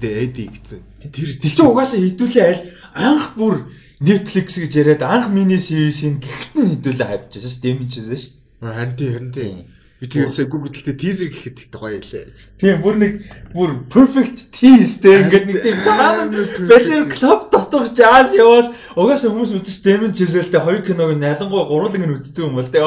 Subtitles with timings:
[0.00, 0.80] Эди гэсэн.
[1.12, 2.62] Тэр тэр чинь угаасаа хідүүлээ аль
[2.96, 3.66] анх бүр
[4.00, 7.74] Netflix гэж яриад анх мини series-ийн гихт нь хідүүлээ хайвчсан шүү дээ.
[7.76, 8.72] Дэмжижсэн шүү дээ.
[8.72, 9.56] Харин тийм харин тийм.
[10.00, 12.32] Би тэгээс Google гэхдээ teaser гэхэд их гоё илээ.
[12.56, 13.20] Тийм бүр нэг
[13.52, 16.24] бүр perfect tease дээ ингээд нэг тийм цаана
[16.64, 19.52] Bachelor Club дотор jazz явал угаасаа хүмүүс
[19.84, 22.80] Damon Chazelle-тэй хоёр киног ялангуяа гурван нь үзсэн юм бол тээ.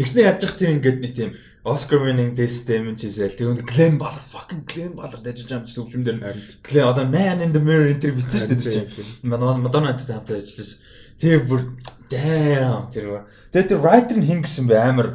[0.00, 1.36] Тэгснэ яаж зах тийм ингээд нэг тийм
[1.68, 5.74] Oscar winning this Damon Chazelle тэгвэл Glenn Ballard fucking Glenn Ballard дэж байгаа юм чи
[5.76, 6.16] төвчмдөр
[6.64, 9.06] Glenn одоо Man in the Mirror энэ бичсэн шүү дээ тэр чинь.
[9.28, 10.80] Madonna-тай хамтар ажилласан.
[11.18, 11.60] Тэр бүр
[12.08, 13.26] damn тэр.
[13.52, 15.08] Тэгээд тэр writer нь хин гэсэн бэ амар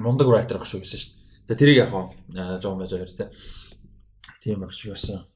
[0.00, 1.22] мундаг writer гэх шүү гэсэн шүү дээ.
[1.48, 3.28] За тэрийг яг хаа жоон байж байгаа хэрэгтэй.
[4.40, 5.26] Тийм баг шүү байсан.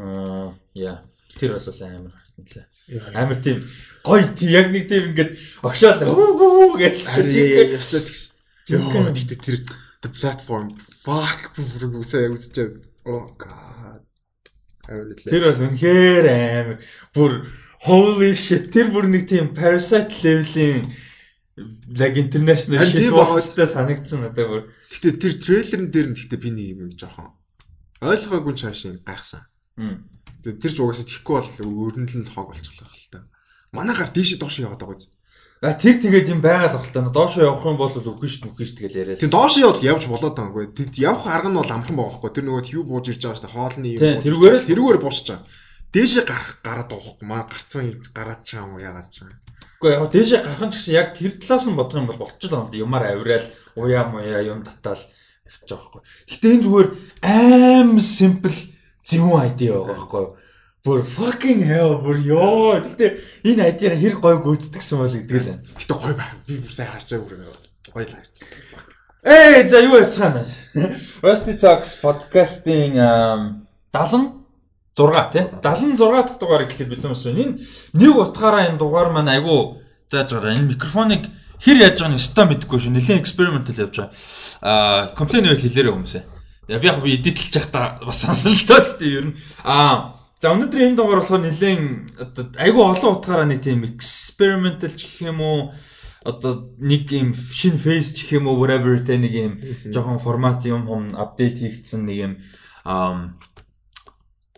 [0.00, 1.04] Аа яа
[1.38, 2.66] тэр бол амар харагдана.
[3.14, 3.62] Амар тийм
[4.02, 8.37] гоё тий яг нэг тийм ингээд огшоол гэж ястаа тэгш.
[8.68, 9.58] Йоо тэгтээ тэр
[10.02, 10.68] the platform
[11.04, 12.68] fuck үсээ үзчихээ.
[13.08, 14.04] Oh god.
[14.88, 16.78] Тэр бол үнэхээр амар
[17.16, 17.32] бүр
[17.84, 20.84] holy shit тэр бүр нэг тийм parasite level-ийн
[21.98, 24.62] like international shit болстой санагдсан надад бүр.
[24.92, 27.34] Гэтэ тэр трейлерн дээр нь гэтэ би нэг юм жоохон
[28.00, 29.42] ойлгоогүй чаашаа гайхсан.
[30.42, 33.26] Тэр ч угаасаа тэхгүй бол өрнөл нь хог болчихлоо хэл та.
[33.74, 35.17] Манай гар дээшээ доош яваад байгаа юм.
[35.58, 37.02] А тэр тэгээд юм байгаал бах та.
[37.02, 39.18] Доошоо явах юм бол үгүй шүү үгүй шүү тэгэл яриа.
[39.18, 40.74] Тийм доошоо явал явж болоод байгаа юм.
[40.74, 42.30] Тэд явах арга нь бол амархан байгаа байхгүй.
[42.30, 43.56] Тэр нөгөө юу бууж ирж байгаа шүү дээ.
[43.58, 44.22] Хоолны юм бууж.
[44.22, 45.42] Тэрүүгээр тэрүүгээр буусч байгаа.
[45.90, 47.14] Дээшээ гарах гараад байгаа.
[47.26, 49.34] Маа гарцсан гараад чаа юм яагаад чаа.
[49.82, 52.78] Гэхдээ яг дээшээ гарах ч гэсэн яг тэр талаас нь бодох юм бол болчихлоо юм.
[52.78, 55.02] Юмар авираал уяа муяа юм татаал
[55.42, 56.00] авчих жоохгүй.
[56.28, 56.88] Гэтэ энэ зүгээр
[57.24, 58.54] аим simple
[59.02, 60.32] зөвүүн idea байгаа байхгүй юу?
[60.86, 62.78] Бүр fucking hell бүр ёо.
[62.78, 65.58] Гэтэ энэ idea хэр гой гүйцэтгсэн бол гэдэг л.
[65.74, 66.38] Гэтэ гой байх.
[66.46, 68.34] Би бүр сайн харж байгаа бүр гой л харж.
[69.26, 70.46] Эй за юу яцгаана.
[71.22, 72.94] Rusty Talks podcast-ийн
[73.90, 74.38] 70
[74.98, 77.34] 6 тий 76 дахь дугаар гэхэд бэлэн болсон.
[77.34, 77.58] Энэ
[77.94, 80.54] нэг утгаараа энэ дугаар маань айгүй зааж байгаа.
[80.54, 81.26] Энэ микрофоныг
[81.62, 82.94] хэр яаж байгааг нь өстой мэдэхгүй шүү.
[82.94, 84.14] Нэлээд экспериментал явж байгаа.
[84.62, 86.24] Аа комплейн байл хэлээрэй хүмүүсээ.
[86.68, 90.54] Яг би яг би эдитэлж явахдаа бас сонсон л тоо гэхдээ ер нь аа за
[90.54, 95.58] өнөөдөр энэ дугаар болохоор нэлээд айгүй олон утгаараа нэг тийм экспериментал ч гэх юм уу
[96.22, 99.52] одоо нэг юм шинэ фейс ч гэх юм уу whatever тэ нэг юм
[99.90, 102.32] жоохон формат юм юм апдейт хийгдсэн нэг юм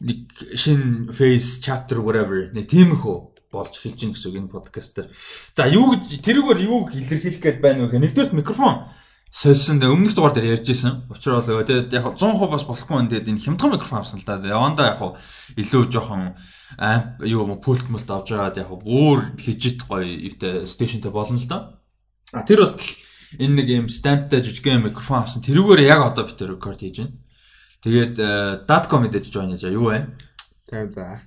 [0.01, 0.21] нэг
[0.57, 3.17] шинэ phase chapter whatever нэг тиймэрхүү
[3.53, 5.09] болж эхэлж гин гэсэн үг энэ подкаст дээр.
[5.57, 8.87] За юу гэж тэрүүгээр юу илэрхийлэх гээд байна вэ гэхээр нэгдүгээр микрофон
[9.31, 11.07] сольсон өмнөх дугаар дээр ярьж исэн.
[11.07, 14.43] Учир бол тэгээд яг 100% бас болохгүй энэ тэгээд энэ хямдхан микрофон авсан л да.
[14.43, 15.01] Яванда яг
[15.55, 16.35] илүү жоохон
[16.75, 21.47] амп юу юм пульт мөлт авч байгаад яг бүр legit гоё юутай стейшнтэй болно л
[21.47, 21.79] да.
[22.35, 22.75] А тэр бол
[23.39, 25.47] энэ нэг юм стандтай жижигхэн микрофон авсан.
[25.47, 27.15] Тэрүүгээр яг одоо бид рекорд хийж байна.
[27.87, 30.11] Тэгээд Datco мэдээж join яа юу вэ?
[30.67, 31.23] Тийм да.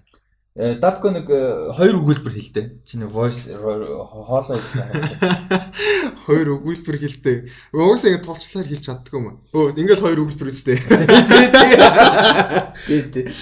[0.56, 2.86] Э Datco нэг э, хоёр өгүүлбэр хэлдэг.
[2.86, 4.62] Чиний voice хоолой
[6.30, 7.50] хоёр өгүүлбэр хэлдэг.
[7.74, 9.42] Угсаа ингэ товчлаар хэлж чаддгүй юм.
[9.50, 10.78] Өө ингээл хоёр өгүүлбэр үстэй.
[12.86, 13.34] Тийм тийм.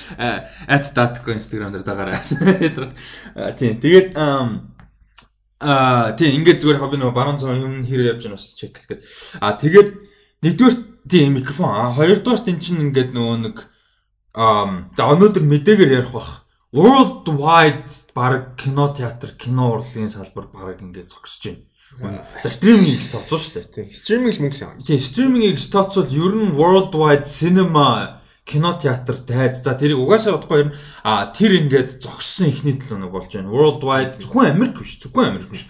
[0.72, 2.16] At Datco Instagram дээр дагаарай.
[3.60, 3.84] Тийм.
[3.84, 8.80] Тэгээд аа тийм ингээд зүгээр хобби нөгөө баруун цаа юм хэрэг явж байгаа бас чек
[8.80, 9.04] гэдэг.
[9.44, 9.90] Аа тэгээд
[10.48, 10.76] нэгдүгээр
[11.12, 11.76] тийм микрофон.
[11.76, 13.68] А хоёрдугаар тэн чинь ингээд нөгөө нэг
[14.32, 16.41] аа за өнөөдөр мэдээгээр ярих бах.
[16.74, 17.84] World wide
[18.16, 21.52] баг кино театр, кино урлагийн салбар баг ингээд зогсож
[22.00, 22.24] байна.
[22.44, 23.68] За стриминг их тооцоо шүү дээ.
[23.76, 23.88] Тийм.
[23.92, 24.80] Стриминг л мөнгө сан.
[24.80, 29.60] Тийм, стриминг их тооцвол ер нь world wide cinema кино театр тайз.
[29.60, 33.52] За тэрийг угаасаа бодохгүй ер нь а тэр ингээд зогссон ихний төлөө нэг болж байна.
[33.52, 35.68] World wide зөвхөн Америк биш, зөвхөн Америк биш.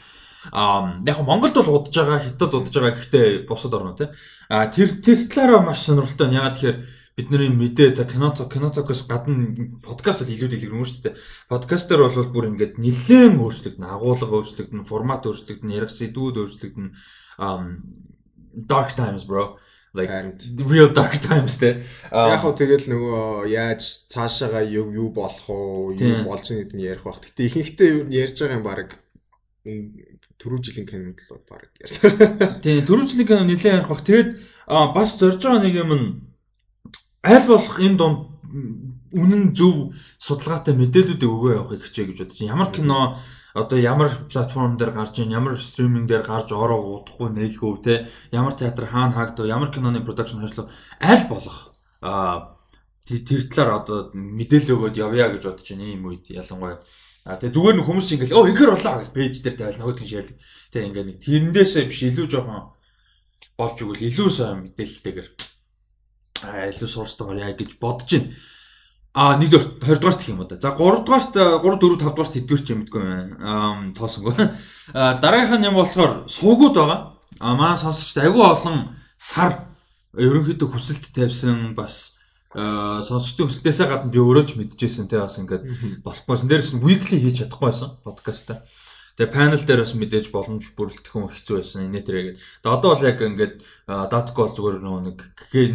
[0.54, 4.14] Аа яг Монголд бол удаж байгаа, Хятад удаж байгаа гэхдээ бусад орно тий.
[4.54, 6.38] А тэр тэр талаараа маш сонирхолтой байна.
[6.46, 6.78] Ягаад тэгэхээр
[7.16, 11.20] бидний мэдээ за кино киноцокос гадна подкаст бол илүү дэлгэрэн шүү дээ.
[11.52, 16.88] Подкаст дээр бол бүр ингээд нэлээд өөрчлөгдөн, агуулга өөрчлөгдөн, формат өөрчлөгдөн, ярих сэдвүүд өөрчлөгдөн.
[17.36, 17.66] Um
[18.56, 19.58] dark times bro.
[19.94, 20.10] Like
[20.58, 21.84] real dark times те.
[22.12, 26.88] Яг хөө тэгэл нөгөө яаж цаашаага юу юу болох уу, юу болж байгаа гэдэг нь
[26.88, 27.20] ярих бах.
[27.20, 28.96] Гэтэ ихэнхдээ ярьж байгаа юм баг
[30.40, 32.08] түрүү жилийн кинод л баг ярьсан.
[32.64, 34.08] Тийм, түрүү жилийн кино нэлээд ярих бах.
[34.08, 34.30] Тэгээд
[34.96, 36.08] бас зорж байгаа нэг юм нь
[37.24, 38.20] аль болох энэ дунд
[39.12, 42.54] үнэн зөв судалгаатай мэдээлүүдийг өгөө явахыг хичээ гэж бодож байна.
[42.56, 42.98] Ямар кино
[43.54, 48.56] одоо ямар платформ дээр гарч ийн, ямар стриминг дээр гарч ороо удахгүй нээлхүү те, ямар
[48.56, 52.56] театр хаана хаагдав, ямар киноны продакшн ажиллав аль болох а
[53.06, 56.80] тэр талаар одоо мэдээлэл өгөөд явъя гэж бодож байна ийм үед ялангуяа
[57.22, 60.38] А тэгээ зүгээр нэг хүмүүс ингээл оо ингээр болоо гэж пэйж дээр тавил нөгөөдгөө шеэрлэг.
[60.74, 62.74] Тэгээ ингээ нэг тэрнээсээ биш илүү жоохон
[63.62, 65.51] болж игэл илүү сайн мэдээлэлтэйгээр а
[66.44, 68.34] илүү сурстайгаар яа гэж бодож байна.
[69.12, 70.56] А нэгдүгээр 20 дугаарт гэх юм уу да.
[70.56, 73.36] За 3 дугаарт 3 4 5 дугаарт хэдгээр ч юм мэдгүй байна.
[73.44, 74.34] Аа тоосонгүй.
[74.96, 77.00] А дараагийнх нь юм болохоор суугууд байгаа.
[77.44, 79.68] А маань сонсогчд айгүй олон сар
[80.16, 82.16] ерөнхийдөө хүсэлт тавьсан бас
[82.56, 86.48] сонсогчдын хүсэлтээсээ гадна би өөрөө ч мэдчихсэн те бас ингээд болохгүйсэн.
[86.48, 88.64] Дээрээс нь weekly хийж чадахгүй байсан подкастаа.
[89.22, 91.86] Тэгээ панел дээр бас мэдээж боломж бүрэлдэх юм хэцүү байсан.
[91.86, 92.38] Инээ тэрээгээд.
[92.66, 95.18] Тэгээ одоо бол яг ингээд датгол зүгээр нэг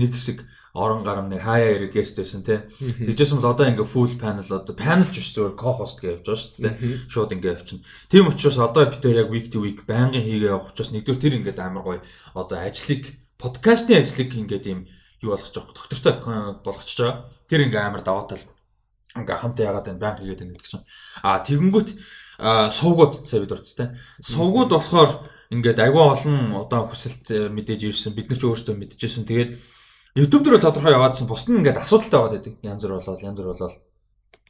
[0.02, 0.43] нэг хэсэг
[0.75, 2.58] орон гарам нэг хаяа хэрэг гест байсан тий.
[3.06, 6.43] Тэгжсэн бол одоо ингээ full panel одоо panel ч биш зүгээр co-host гэж явж байгаа
[6.43, 6.75] шүү дээ.
[7.06, 7.87] Шууд ингээ явчихна.
[8.10, 11.38] Тийм учраас одоо бид тэр яг week to week байнгын хийгээ явах учраас нэгдүгээр тэр
[11.38, 12.00] ингээ амар гоё
[12.34, 14.90] одоо ажлыг подкастын ажлыг ингээ тийм
[15.22, 15.70] юу болгож байгаа.
[15.70, 16.14] Доктортой
[16.66, 17.31] болгочихж байгаа.
[17.46, 18.44] Тэр ингээ амар даваа тал
[19.16, 20.84] ингээ хамт яагаад байна байнг хийгээд байна гэдэг чинь.
[21.25, 21.88] А тэгэнгүүт
[22.38, 23.97] сувгууд сая бид урцтай.
[24.21, 25.11] Сувгууд болохоор
[25.50, 28.12] ингээд агүй олон одоо хүсэлт э, мэдээж ирсэн.
[28.12, 29.25] Бид нар ч өөрсдөө мэдчихсэн.
[29.25, 29.50] Тэгээд
[30.17, 32.55] YouTube дээр тодорхой яваадсан бус нь ингээд асуудалтай байгаад байдаг.
[32.61, 33.75] Янз бүр болоод янз бүр болоод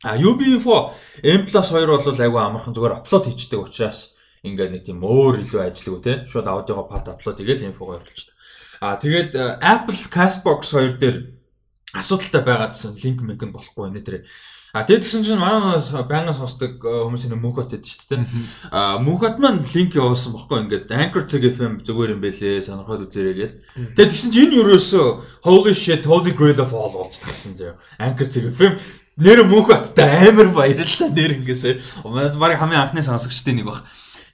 [0.05, 0.93] а UB info
[1.25, 6.13] M+2 бол айгүй амархан зүгээр апплод хийчдэг учраас ингээд нэг тийм өөр илүү ажилгүй те
[6.29, 8.37] шууд аудиого пат апплод хийгээл инфого оруулчихдаг.
[8.81, 11.17] А тэгээд э, Apple Castbox 2 дээр
[11.97, 14.17] асуудалтай байгаадсан линк мэг нь болохгүй нэ тэр.
[14.77, 18.29] А тэгээд тэгсэн чинь манай байнгын сонсдог э, хүмүүсийн мөнхөт гэдэг шүү дээ.
[18.69, 23.55] А мөнхөт маань линк явуулсан бохгүй ингээд Anchor FM зүгээр юм бэлээ сонирхоод үзээрэй гээд.
[23.97, 25.07] Тэгээд тэгсэн чинь энэ юурөөсөө
[25.49, 27.81] holy shit holy grail of all болж тагсан заяа.
[27.97, 28.77] Anchor FM
[29.17, 32.05] нэр мөнхөттэй амар баярлалаа нэр ингэсээ.
[32.37, 33.81] Бараг хамгийн анхны сонсогчдын нэг баг.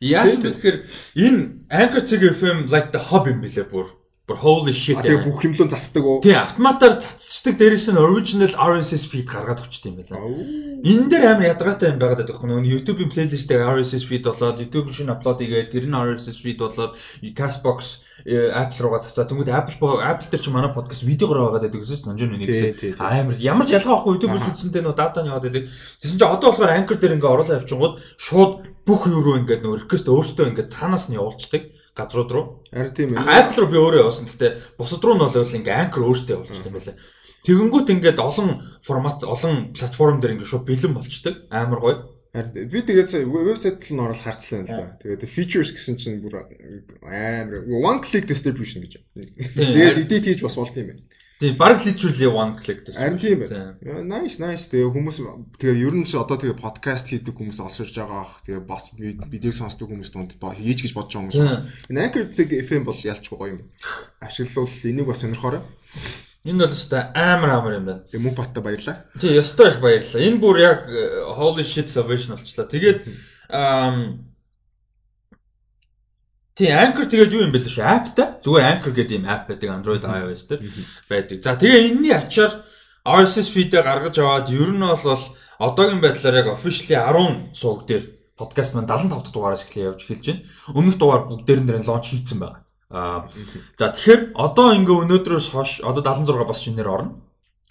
[0.02, 0.76] Яасан гэхээр
[1.22, 5.02] энэ Anchor FM like the hub юм бэлээ бүр Бүр holy shit.
[5.02, 6.22] Тэгээ бүх юмлуу засдаг уу?
[6.22, 10.14] Тий, автоматар цацдаг дээрээс нь original RSS feed гаргаад өгчт юм байна.
[10.86, 12.62] Энэ дээр амар ядаргаатай юм байгаад байдаг хүн.
[12.62, 16.94] YouTube-ийн плейлистээ RSS feed болоод YouTube шинэ апплод хийгээд тэр нь RSS feed болоод
[17.34, 19.26] Castbox э, Apple руугаа цацаа.
[19.26, 23.02] Тэнгүүд Apple Apple дээр чи манай подкаст видеогоор байгаад байдаг гэсэн санаж байна нэгсэн.
[23.02, 25.66] Амар ямар ч ялгаа авахгүй YouTube-ээс үзсэнтэй нөө дата нь яваад байдаг.
[25.98, 28.52] Тэсэн чи одоо болохоор Anchor дээр ингээ оруулаа явчихгууд шууд
[28.86, 32.44] бүх юу руу ингээ нөө request өөртөө ингээ цаанаас нь явуулцдаг газрууд руу.
[32.72, 33.24] Харин тийм ээ.
[33.24, 34.26] Apple руу би өөрөө явуулсан.
[34.28, 36.96] Гэхдээ бусад руу нь бол ингээ Anchor өөртөө явуулчихсан юм байна.
[37.42, 38.48] Тэгэнгүүт ингээд олон
[38.86, 41.34] формат, олон платформ дээр ингээ шууд бэлэн болчдөг.
[41.50, 41.96] Амар гоё.
[42.32, 44.96] Би тэгээд вебсайт л н орол харцлаа л да.
[45.04, 46.48] Тэгээд features гэсэн чинь бүр
[47.04, 49.04] амар one click distribution гэж.
[49.52, 51.02] Тэгээд edit хийж бас болд юм байна.
[51.42, 53.02] Тийм, баг literally one click гэсэн.
[53.02, 53.74] Харин тийм байна.
[54.06, 54.70] Nice, nice.
[54.70, 55.16] Тэгээ хүмүүс
[55.58, 58.38] тэгээ ер нь ч одоо тэгээ подкаст хийдэг хүмүүс олсорж байгаа ах.
[58.46, 61.90] Тэгээ бас видеог сонсдог хүмүүс дунд хийж гэж бодож байгаа хүмүүс.
[61.90, 63.66] Энэ Anchor FM бол ялчгүй гоё юм.
[64.22, 65.66] Ашиглал энийг бас сонирхоорой.
[66.46, 68.06] Энэ бол өстой амар амар юм байна.
[68.06, 68.96] Тэгээ мөнх баттай баярлаа.
[69.18, 70.22] Тий, өстой их баярлаа.
[70.22, 72.70] Энэ бүр яг э, holy shit salvation болчлаа.
[72.70, 73.02] Тэгээд
[76.52, 77.80] Тий, Anchor тэгээд юу юм бэ л шүү.
[77.80, 78.28] Appтай.
[78.44, 80.60] Зүгээр Anchor гэдэг юм app байдаг Android iOS дээр
[81.08, 81.38] байдаг.
[81.40, 82.52] За тэгээ энэний ачаар
[83.08, 85.24] RSS feed-ээ гаргаж аваад ер нь бол
[85.58, 88.04] одоогийн байдлаар яг officially 10 сууг дээр
[88.36, 90.44] подкаст маань 75 дахь дугаараас эхлэе явж эхэлж байна.
[90.76, 92.62] Өмнөх дугаар бүгдээр нь лонч хийцэн байгаа.
[92.92, 93.32] Аа
[93.80, 97.16] за тэгэхээр одоо ингээ өнөөдрөөс хойш одоо 76 бас шинээр орно.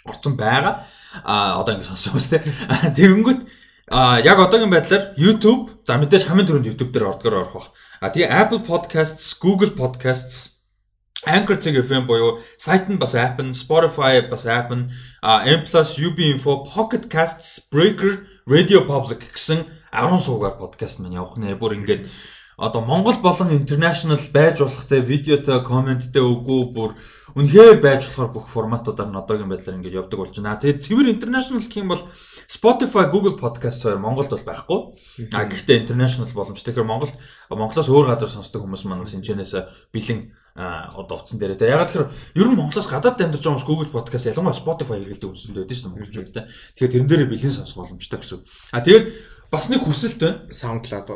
[0.09, 0.81] Орцсон байгаа.
[1.21, 2.49] Аа одоо ингээ сонсож байгаа тест.
[2.97, 3.41] Тэгэнгүүт
[3.91, 7.67] аа яг одоогийн байдлаар YouTube за мэдээж хамгийн түрүүнд YouTube дээр ордгоор орох бах.
[7.99, 10.63] А тэгээ Apple Podcasts, Google Podcasts,
[11.27, 15.61] Anchor FM буюу сайт нь бас app нь, Spotify бас app нь, M+
[16.07, 21.59] UB Info, Pocket Casts, Breaker, Radio Public гэсэн 10 суугаар подкаст маань явах нэ.
[21.59, 22.07] Бүр ингээд
[22.55, 26.95] одоо Монгол болон international байж болох те видеотой, комменттэй үгүй бүр
[27.35, 30.57] үнэхээр байж болохоор бүх форматуудаар нь одоогийн байдлаар ингээд явдаг болж байна.
[30.57, 32.03] Тэгээд цэвэр international гэх юм бол
[32.51, 34.79] Spotify, Google Podcast хоёр Монголд бол байхгүй.
[35.31, 36.75] А гэхдээ international боломжтой.
[36.75, 37.15] Тэгэхээр Монголд
[37.47, 39.55] Монголоос өөр газар сонсдог хүмүүс маань бас энэчнээс
[39.95, 41.55] бэлэн одоо утсан дээр.
[41.55, 45.31] Тэгээ ягаад тэгэхээр ер нь Монголоос гадаад амьдарч байгаа хүмүүс Google Podcast ялангуяа Spotify хэрэглэдэг
[45.31, 46.43] үзэлд байдаг шүү дээ монголчууд те.
[46.75, 48.43] Тэгэхээр тэрэн дээр бэлэн сонсох боломжтой гэсэн.
[48.75, 49.05] А тэгээд
[49.47, 50.43] бас нэг хүсэлт байна.
[50.51, 51.07] SoundCloud.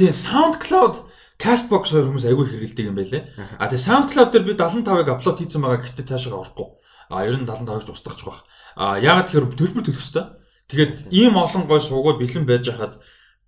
[0.00, 0.94] Тэгээ SoundCloud
[1.36, 3.22] Castbox хоёр хүмүүс аягүй хэрэглэдэг юм байлээ.
[3.60, 6.80] А тэгээ SoundCloud дээр би 75-ыг апплод хийсэн байгаа гэхдээ цаашаа орохгүй.
[7.12, 8.42] А ер нь 75-ыг устгахчих байх.
[8.72, 10.24] А ягаад тэгэхээр төлбөр төлөх хэрэгтэй.
[10.68, 13.00] Тэгээд ийм олон гой суугаад бэлэн байж хахад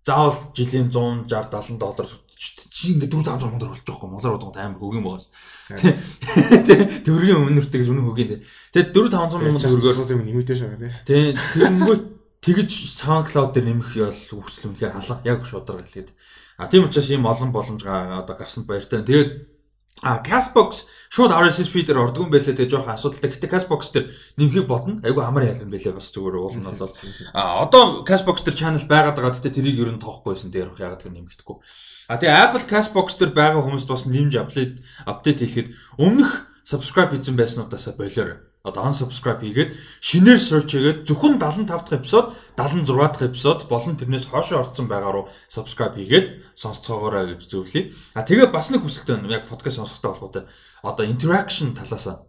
[0.05, 2.09] заавал жилийн 160 70 доллар
[2.73, 4.13] чи ингээд 4 500 доллар болж байгаа юм.
[4.17, 5.29] Монголоор бодгоо амар хөгийн байгаас.
[7.05, 8.41] Төгрөгийн өмнөртэй гэж үнэн хөгийн.
[8.73, 11.37] Тэгээд 4 500 мянган төгрөгөөс юм нэмэгдэж байгаа тий.
[11.61, 12.05] Тэгэнгүүт
[12.41, 12.71] тэгж
[13.05, 16.17] SoundCloud дээр нэмэх бол үсэл үнэхээр алга яг шударга хэлээд.
[16.57, 19.05] А тийм учраас ийм олон боломж одоо гарсанд баяртай.
[19.05, 19.31] Тэгээд
[20.03, 23.31] А Castbox шууд RSS feed-ээр ордог юм байлээ тэгээ жоохон асуудалтай.
[23.37, 24.07] Гэтэ Castbox дээр
[24.41, 24.97] нэмхийг бодно.
[25.05, 26.95] Айгу амар яах юм бэлээ бас зүгээр уул нь бол
[27.37, 29.37] а одоо Castbox дээр channel байгаад байгаа.
[29.37, 31.57] Гэтэ тэрийг ер нь тоохгүй байсан дээр ягаад тэр нэмэгдэхгүй.
[32.09, 35.69] А тэгээ Apple Castbox дээр байгаа хүмүүст бас нэмж апдейт апдейт хийхэд
[36.01, 39.71] өмнөх subscribe хийсэн байснуудаасаа болоор одоо unsubscribe хийгээд
[40.05, 45.13] шинээр search хийгээд зөвхөн 75 дахь эпизод, 76 дахь эпизод болон тэрнээс хойшоо орсон байгаа
[45.13, 47.93] руу subscribe хийгээд сонсцоогоорой гэж зөвлөе.
[48.13, 49.33] А тэгээ бас нэг хүсэлт байна.
[49.33, 50.45] Яг подкаст сонсохтой холбоотой.
[50.85, 52.29] Одоо interaction талаас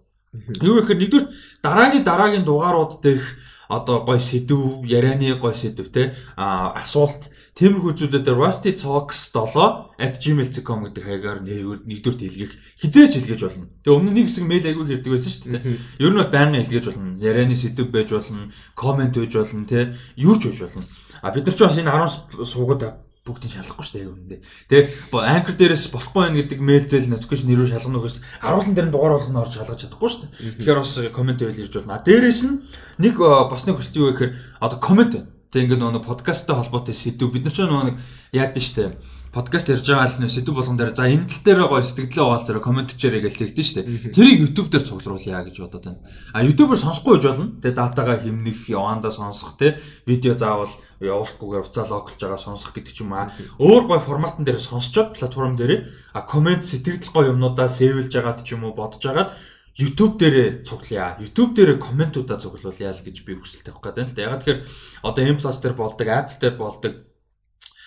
[0.63, 1.27] Юу гэхээр нэгдүгээр
[1.59, 3.35] дараагийн дараагийн дугаарууд дээрх
[3.67, 11.03] одоо гой сэдв, ярианы гой сэдв те а асуулт Тиймэрхүү зүйлүүдээр Rusty Talks 7@gmail.com гэдэг
[11.03, 13.67] хаягаар нэгдүгээр илгээх хизээч илгээж болно.
[13.83, 15.63] Тэгээ өмнө нэг хэсэг мэйл аягүй хэрдэг байсан шүү дээ.
[15.99, 17.11] Ер нь бол байнга илгээж болно.
[17.19, 20.87] Ярианы сэдв байж болно, комент байж болно, тэ юу ч байж болно.
[21.19, 22.83] А бид нар ч бас энэ 10 суугаад
[23.27, 24.39] бүгдийг шалгахгүй шүү дээ үүндээ.
[24.71, 28.93] Тэгээ анкер дээрээс болохгүй байх гэдэг мэйл зээл notification нэрөө шалгах нөхөөс харуулсан дээр нь
[28.95, 30.31] дугаар болгоно орж шалгаж чадахгүй шүү дээ.
[30.57, 32.01] Тэгэхээр бас комент байл ирж болно.
[32.01, 32.65] Дээрээс нь
[32.97, 37.27] нэг бас нэг хүсэлт юу гэхээр одоо комент байна Тэг ингээд нөгөө подкасттай холбоотой сэдв
[37.27, 37.99] бид нар ч нөгөө
[38.31, 38.95] яад нь штэ
[39.31, 42.43] подкаст ярьж байгаа л нэ сэдв болгон дээр за энэ тал дээр гоё сэтгэлдээ угаал
[42.43, 43.81] зэрэг комент хийрэй гэж тэгдэж штэ
[44.11, 46.03] тэрийг YouTube дээр цуглуулъя гэж бодоод байна.
[46.35, 47.47] А YouTube-оор сонсохгүй гэж болно.
[47.63, 52.99] Тэгээ датагаа хэмнэх, явандаа сонсох те видео заавал явуулахгүйгээр уцаа локлж байгаа сонсох гэдэг ч
[53.07, 53.31] юм аа.
[53.55, 58.59] Өөр гоё форматн дээр сонсчод платформ дээр а комент сэтгэл гоё юмнуудаа сэвэлж байгаад ч
[58.59, 59.31] юм уу бодож байгаад
[59.77, 61.17] YouTube дээрээ цуглая.
[61.21, 64.25] YouTube дээрээ комментуудаа цуглуулъя л гэж би хүсэлтэй авах гэдэг л да.
[64.27, 64.59] Яг тэгэхээр
[65.07, 66.93] одоо M+ дээр болдог, Apple дээр болдог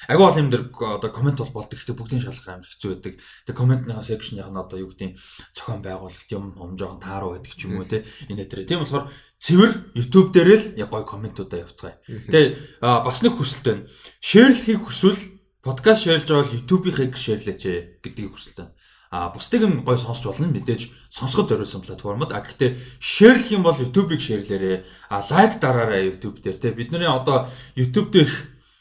[0.09, 1.81] Агүй бол юм дээр одоо комент бол болдог.
[1.81, 3.15] Гэхдээ бүгдийн шалгах амар хэцүү байдаг.
[3.49, 5.17] Тэгээ комментныхаа секшнийх нь одоо юу гэдэг
[5.57, 8.05] зохион байгуулалт юм хом жоохон тааруу байдаг ч юм уу те.
[8.29, 8.69] Энэ дээр.
[8.69, 9.09] Тийм болохоор
[9.41, 11.97] цэвэр YouTube дээр л яг гой комментуудаа явууцгаая.
[12.05, 12.49] Тэгээ
[12.81, 13.89] бас нэг хүсэлт байна.
[14.21, 15.23] Шеэрлэхийг хүсвэл
[15.65, 17.63] подкаст шеэрлж байгаа бол YouTube-ийг шеэрлээч
[18.05, 18.77] гэдгийг хүсэлт байна.
[19.15, 22.35] А бусдыг нь гой сонсч болно мэдээж сонсоход зориулсан платформод.
[22.35, 24.83] А гэхдээ шеэрлэх юм бол YouTube-ыг шеэрлээрээ.
[25.07, 26.75] А лайк дараарай YouTube дээр те.
[26.75, 27.47] Бидний одоо
[27.79, 28.35] YouTube дээрх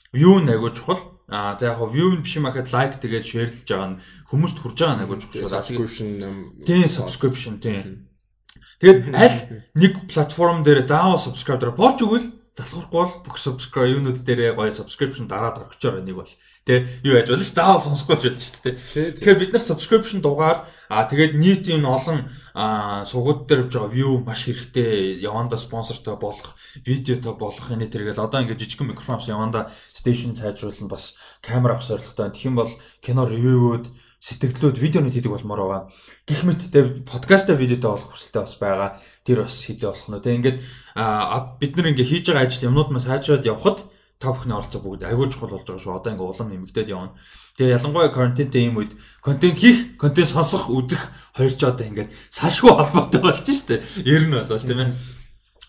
[0.09, 1.21] view нэг чухал.
[1.29, 3.99] А за яг view нь биш юм ахад лайк тэгээд шеэрлж байгаа нь
[4.33, 5.53] хүмүүст хүрж байгаа нэг чухал.
[5.53, 6.09] Subscription
[6.65, 8.09] тийм subscription тийм.
[8.81, 9.37] Тэгээд аль
[9.77, 15.25] нэг платформ дээр заавал subscriber болж өгвөл залхуурахгүй бол бүх subscribe юунууд дээр гоё subscription
[15.25, 16.33] дараад орчихоор нэг бол
[16.69, 18.75] тий юу яаж болно ш заавал сонсохгүй ч байдаг шүү дээ.
[19.17, 22.29] Тэгэхээр бид нар subscription дугаар а тэгээд нийт юм олон
[23.09, 26.53] сугууд дээр явж байгаа view маш хэрэгтэй яванда спонсортой болох
[26.85, 32.29] видеотой болох энэ тэргээл одоо ингээд жижигхэн микрофонс яванда station сайжруулна бас камер авах зорилготой
[32.29, 33.89] тэгэх юм бол кино ревюуд
[34.23, 35.81] сэтгэлдлүүд видеонууд хийдэг болмоор байгаа.
[36.23, 36.61] Гэх мэт
[37.03, 38.89] подкастаа видеотой болох хүсэлтэй бас байгаа.
[39.27, 40.15] Тэр бас хийзээ болох нь.
[40.23, 40.59] Тэгээ ингээд
[41.59, 43.83] бид нар ингээд хийж байгаа ажил юмнууд маань сайжраад явхад
[44.23, 45.99] та бүхний оролцоо бүгд аягүй чухал болж байгаа шүү.
[45.99, 47.11] Одоо ингээд улам нэмэгдээд явна.
[47.59, 51.03] Тэгээ ялангуяа контенттэй юм үед контент хийх, контент сонсох, үзэх
[51.35, 53.83] хоёр ч одоо ингээд салшгүй холбоотой болж штэ.
[54.07, 54.95] Ер нь болол тийм ээ.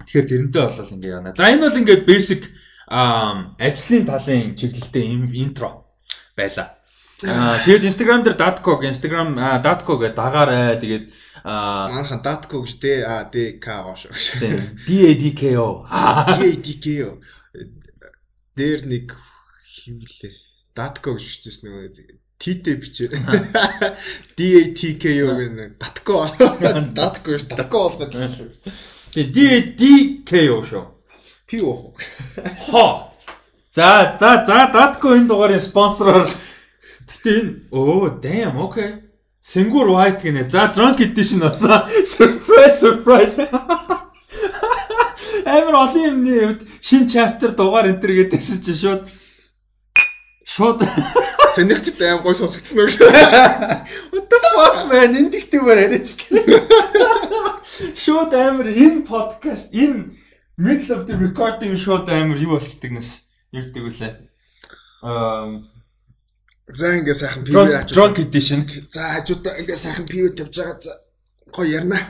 [0.07, 1.35] Тэгэхээр тэрнтэй болол ингээд явна.
[1.35, 2.43] За энэ бол ингээд basic
[2.87, 5.05] ажлын талын чиглэлтэй
[5.43, 5.91] интро
[6.39, 6.79] байла.
[7.23, 10.79] Тэгээд Instagram дээр datco Instagram datco гэдэг дагаарай.
[10.83, 11.05] Тэгээд
[11.45, 14.11] манайхан datco гэж Д А Д К О шүү.
[14.87, 15.87] D A D K O.
[15.87, 17.23] D A D K O.
[18.59, 19.15] Дээр нэг
[19.63, 20.35] хивлээ.
[20.75, 23.09] datco гэж бичсэн нөгөө Ттэй бичээ.
[24.37, 26.27] D A T K O гэх datco.
[26.93, 28.51] Datco ш datco болоод байна шүү.
[29.15, 29.83] Тэгээд D A D
[30.27, 30.85] K O шүү.
[31.47, 31.95] P O.
[32.67, 33.15] Хо.
[33.71, 36.27] За за за datco энэ дугаарыг спонсороор
[37.09, 39.05] Гэтэ энэ оо damn okay.
[39.45, 40.49] Сэнгүр white гинэ.
[40.49, 41.85] За drunk edition асаа.
[42.05, 43.45] Surprise surprise.
[45.45, 49.05] Амар олон юмны хувьд шин chapter дугаар энэ төр гэдэгсэн чинь шууд
[50.49, 50.81] шууд
[51.55, 52.97] Сонирхтд аим гой сонсогдсон уу гэж.
[54.17, 56.09] What the fuck man энэ дихтүүгээр яриач.
[58.01, 60.09] Шууд амар энэ podcast энэ
[60.57, 63.29] middle of the recording шууд амар юу болчдөг нэс.
[63.53, 64.13] Ярддаг үлээ.
[65.05, 65.61] Аа
[66.69, 68.65] За ингээ сайхан пив яаж drunk edition.
[68.93, 70.81] За хажуудаа ингээ сайхан пив тавьж байгаа.
[70.81, 70.93] За
[71.53, 72.01] гоё ярина.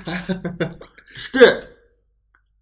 [1.35, 1.75] Гэтэ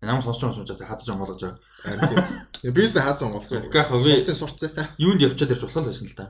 [0.03, 1.59] Нам сонсч байгаа сонсож хадаж онгоолгож байгаа.
[1.85, 2.27] Харин
[2.63, 2.75] тийм.
[2.75, 3.71] Бис хаад сонголсон.
[3.71, 4.87] Гэхдээ би сурцсан сурцсан.
[4.99, 6.27] Юунд явчаад ирж болох байсан л да.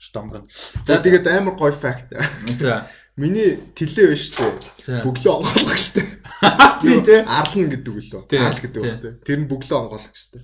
[0.00, 0.48] Штамган.
[0.88, 2.08] За тэгээд амар гоё факт.
[2.56, 2.88] За.
[3.20, 5.04] Миний тэлээ биш үү?
[5.04, 6.02] Бөглөө онгоолгох штэ.
[6.82, 7.20] Тий, тий.
[7.28, 8.40] Арлан гэдэг үлээ.
[8.40, 9.12] Арл гэдэг үг тий.
[9.20, 10.40] Тэр нь бөглөө онгоолгох штэ.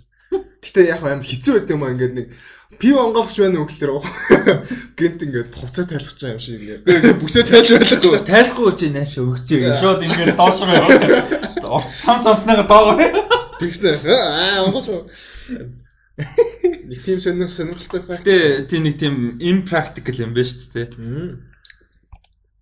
[0.60, 2.28] Гэтэ яг амар хэцүү байт юм аа ингээд нэг
[2.78, 3.92] пив онгоолгож байна уу гэхэлэр
[4.98, 7.18] гэнт ингээд хувцас тайлах гэж юм шиг ингээд.
[7.18, 11.02] Бүсээ тайлж байлгүй тайлахгүй чи нааш өгчээ шууд ингээд доош руу яваад
[11.98, 13.10] цам цамцнага доогоор
[13.58, 14.06] тэгснэ.
[14.06, 14.86] Аа онгоолж
[16.86, 18.22] нэг тийм сонир сонирхолтой факт.
[18.22, 21.50] Тий тий нэг тийм impractical юм байна шүү дээ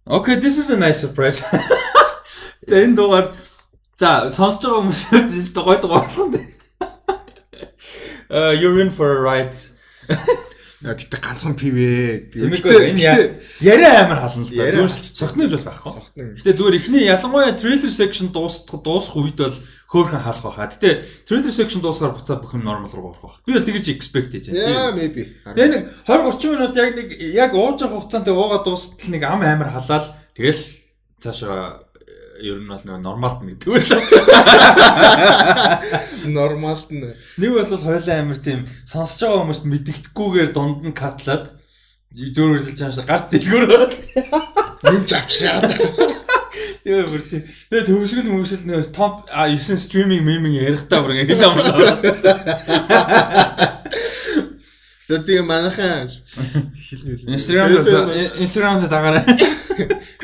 [0.08, 1.44] Okay this is a nice surprise.
[2.68, 3.36] Тэн дугаар.
[3.92, 6.48] За сонсож байгаа хүмүүс гой дугаар болсон дээ.
[8.30, 9.56] Uh, you're in for a ride
[10.78, 12.30] Гэтэ ганцхан пивэ.
[12.30, 13.02] Тэгмээ энэ
[13.58, 14.70] яриа амар хална л да.
[14.70, 16.38] Зүгээр цогтнож бол байхгүй.
[16.38, 19.58] Гэтэ зүгээр ихний ялангуяа трейлер section дуусах дуусах үед бол
[19.90, 20.70] хөөхөн хаалх байхаа.
[20.70, 23.42] Гэтэ трейлер section дуусгаар буцаад бүх юм нормал руу орох байх.
[23.42, 24.70] Би бол тэгэж expect хийж байна.
[24.70, 25.34] Яа maybe.
[25.50, 29.42] Тэгээ нэг 20 30 минут яг нэг яг ууж явах хугацаанд уугаа дуустал нэг ам
[29.42, 30.62] амар халаал тэгэл
[31.18, 31.87] цаашаа
[32.40, 33.82] ер нь бол нэг нормалт нь гэдэг үү.
[36.38, 37.14] Нормалт нь.
[37.38, 41.50] Нэг бол хойлоо амир тийм сонсож байгаа хүмүүст мэддэхгүйгээр дунд нь катлаад
[42.14, 43.92] зөөр хэлж чааш гарт дэлгүүрээд
[44.86, 45.70] нэмж авчраад.
[46.86, 47.42] Яа бүр тийм.
[47.68, 51.52] Тэгээ төвшгөл мөвшил нөөс топ 9 стриминг меминг ярихтаа бүр ингэ хэл
[55.08, 55.24] амлаа.
[55.24, 56.08] Тэгээ манайхан
[57.28, 57.68] Instagram
[58.40, 59.24] Instagram дагаарай.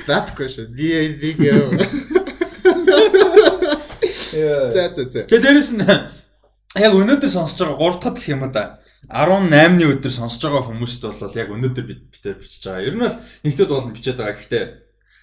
[0.06, 0.68] Даатгүй шүү.
[0.76, 1.72] Die video.
[4.70, 5.24] За за за.
[5.24, 5.84] Тэгээ дээрэс нь
[6.84, 8.80] яг өнөөдөр сонсож байгаа 3 дахь гэх юм да.
[9.08, 12.84] 18-ны өдөр сонсож байгаа хүмүүст бол яг өнөөдөр бид битээр бичиж байгаа.
[12.84, 14.36] Ер нь бол нэгтэд болно бичээд байгаа.
[14.36, 14.64] Гэхдээ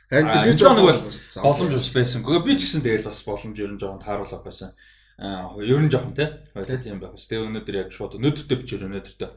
[0.10, 1.02] харин би ч нэг бол
[1.46, 2.40] боломж бас байсангүй.
[2.46, 4.74] Би ч гэсэн тэгэл бас боломж ер нь жоохон тааруулах байсан.
[5.22, 6.30] Аа ер нь жоохон тий.
[6.58, 7.14] Хойлоо тийм байх.
[7.14, 9.30] Тэгээ өнөөдөр яг шууд өнөөдөртөө бичээр өнөөдөртөө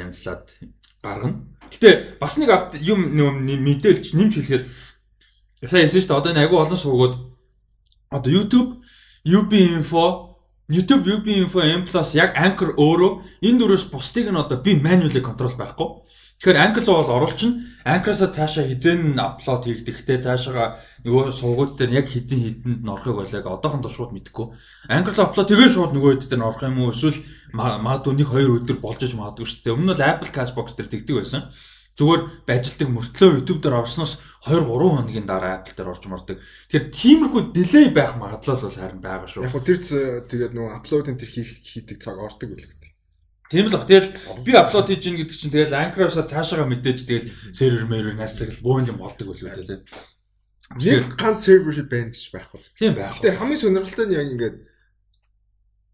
[0.00, 0.48] янзлаад
[1.04, 1.44] гаргана.
[1.68, 3.12] Гэтэ бас нэг юм
[3.44, 4.64] мэдээлж нэмж хэлэхэд
[5.68, 6.20] сая хэлсэн шүү дээ.
[6.20, 7.14] Одоо энэ айгүй олон суугууд
[8.08, 8.80] одоо YouTube,
[9.28, 10.36] UB info,
[10.68, 11.84] YouTube UB info M+
[12.16, 15.88] яг Anchor өөрөө энэ дөрөөс бусдыг нь одоо би manually control байхгүй.
[16.42, 17.62] Тэгэхээр руу бол оруулчихна.
[17.84, 23.36] Anchor-аас цаашаа хизэн апплод хийгдэхтэй цаашаа нөгөө сувгууд дээр яг хідэн хідэнд нь орохыг бол
[23.38, 24.46] яг одоохондоо шууд мэдэхгүй.
[24.90, 27.20] Anchor руу апплод тэгээ шууд нөгөө хэд дээр нь орох юм уу эсвэл
[27.54, 29.76] магадгүй нэг хоёр өдөр болж иж магадгүй шүү дээ.
[29.78, 31.42] Өмнө нь Apple Castbox дээр тэгдэг байсан
[31.94, 34.18] зүгээр бажилтдаг мөртлөө YouTube дээр орсноос
[34.50, 36.42] 2 3 хоногийн дараа Apple дээр орж мордог.
[36.42, 39.46] Тэгэхээр тиймэрхүү delay байх магадлал бол харин байгаа шүү.
[39.46, 39.78] Яг тэр
[40.26, 42.73] тэгээд нөгөө апплодын тэр хийх хийдэг цаг ордог үл гэдэг.
[43.50, 43.84] Тийм л баг.
[43.84, 44.08] Тэгэл
[44.44, 48.64] би апплод хийж гин гэдэг чинь тэгэл Anchor-аас цаашаага мэдээж тэгэл сервер мэрээр насаг л
[48.64, 49.84] бөөн юм болдог байлгүй дээ.
[50.80, 52.60] Нэг ганц сервер байна гэж байхгүй.
[52.80, 53.20] Тийм байх.
[53.20, 54.56] Гэтэ хамгийн сонирхолтой нь яг ингээд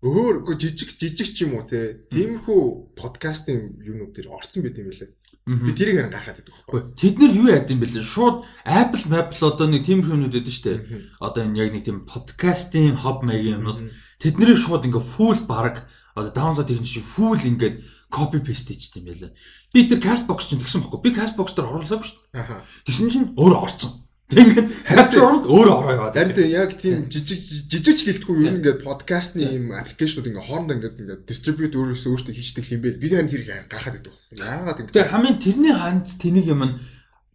[0.00, 5.12] өөр жижиг жижиг ч юм уу те тиймэрхүү подкастын юмнууд төр орцсон байт юм лээ.
[5.44, 6.80] Би тэрийг харин гайхаад байдаг байхгүй.
[6.96, 8.00] Тэд нэр юу яд юм бэлээ?
[8.00, 10.78] Шууд Apple Apple одоо нэг тиймэрхүү юмнууд шүү дээ.
[11.20, 15.84] Одоо энэ яг нэг тийм подкастын хоб маягийн юмнууд тэдний шууд ингээ full баг
[16.20, 17.80] одоо download хийх чинь full ингээд
[18.10, 19.32] copy paste хийчихсэн юм байлаа.
[19.72, 21.00] Би тэр Castbox чинь тэгсэн бохгүй.
[21.00, 22.62] Би Castbox дээр оруулаагүй шүү дээ.
[22.84, 23.92] Тэгсэн чинь өөрөө орцсон.
[24.30, 26.14] Тэгээд хаппер ороод өөрөө ороо яваад.
[26.14, 30.74] Харин тийм яг тийм жижиг жижиг ч гэлтгүй юм ингээд подкастны юм аппликейшнууд ингээд хоорондоо
[30.78, 33.02] ингээд ингээд дистрибьют өөрөөсөө өөртөө хийдэг юм бэ.
[33.02, 34.14] Би тань тэр гахаад байдаг.
[34.38, 34.94] Яагаад ингэ.
[34.94, 36.78] Тэгээ хамгийн тэрний ханц тэнийг юм нь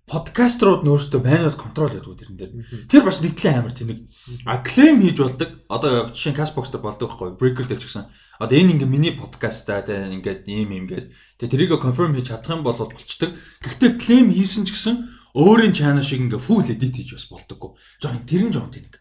[0.05, 2.53] подкастерууд нөөсдөө manual control гэдэг тэрэн дээр.
[2.85, 4.05] Тэр бас нэгтлэн амар тэнэг.
[4.45, 5.49] А claim хийж болдог.
[5.65, 7.29] Одоо жишээ нь Castbox дээр болдог байхгүй.
[7.41, 8.05] Breaker дээр ч гэсэн.
[8.37, 11.09] Одоо энэ ингээ миний подкаст та тэгээ ингээд ийм юм гээд.
[11.41, 13.33] Тэгээ тэрийг confirm хийж чадах юм бол болчдөг.
[13.65, 14.95] Гэхдээ claim хийсэн ч гэсэн
[15.33, 17.73] өөрийн channel шиг ингээ full edit хийж бас болдоггүй.
[17.97, 18.93] Жохон тэр нь жохон тэнэг.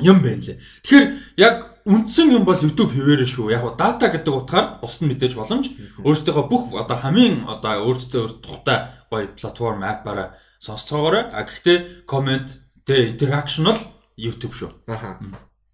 [0.00, 0.56] Юм байна лээ.
[0.80, 3.50] Тэгэхээр яг үндсэн юм бол YouTube хэвээрээ шүү.
[3.50, 5.66] Яг дата гэдэг утгаар бус нь мэдээж боломж.
[6.06, 8.78] Өөрсдийнхөө бүх одоо хамгийн одоо өөрсдөө тухтай
[9.10, 11.26] гоё платформ аппаараа сонсцоогоорой.
[11.34, 12.46] А гэхдээ comment
[12.86, 13.80] тэ interaction бол
[14.14, 14.70] YouTube шүү.
[14.86, 15.18] Аха.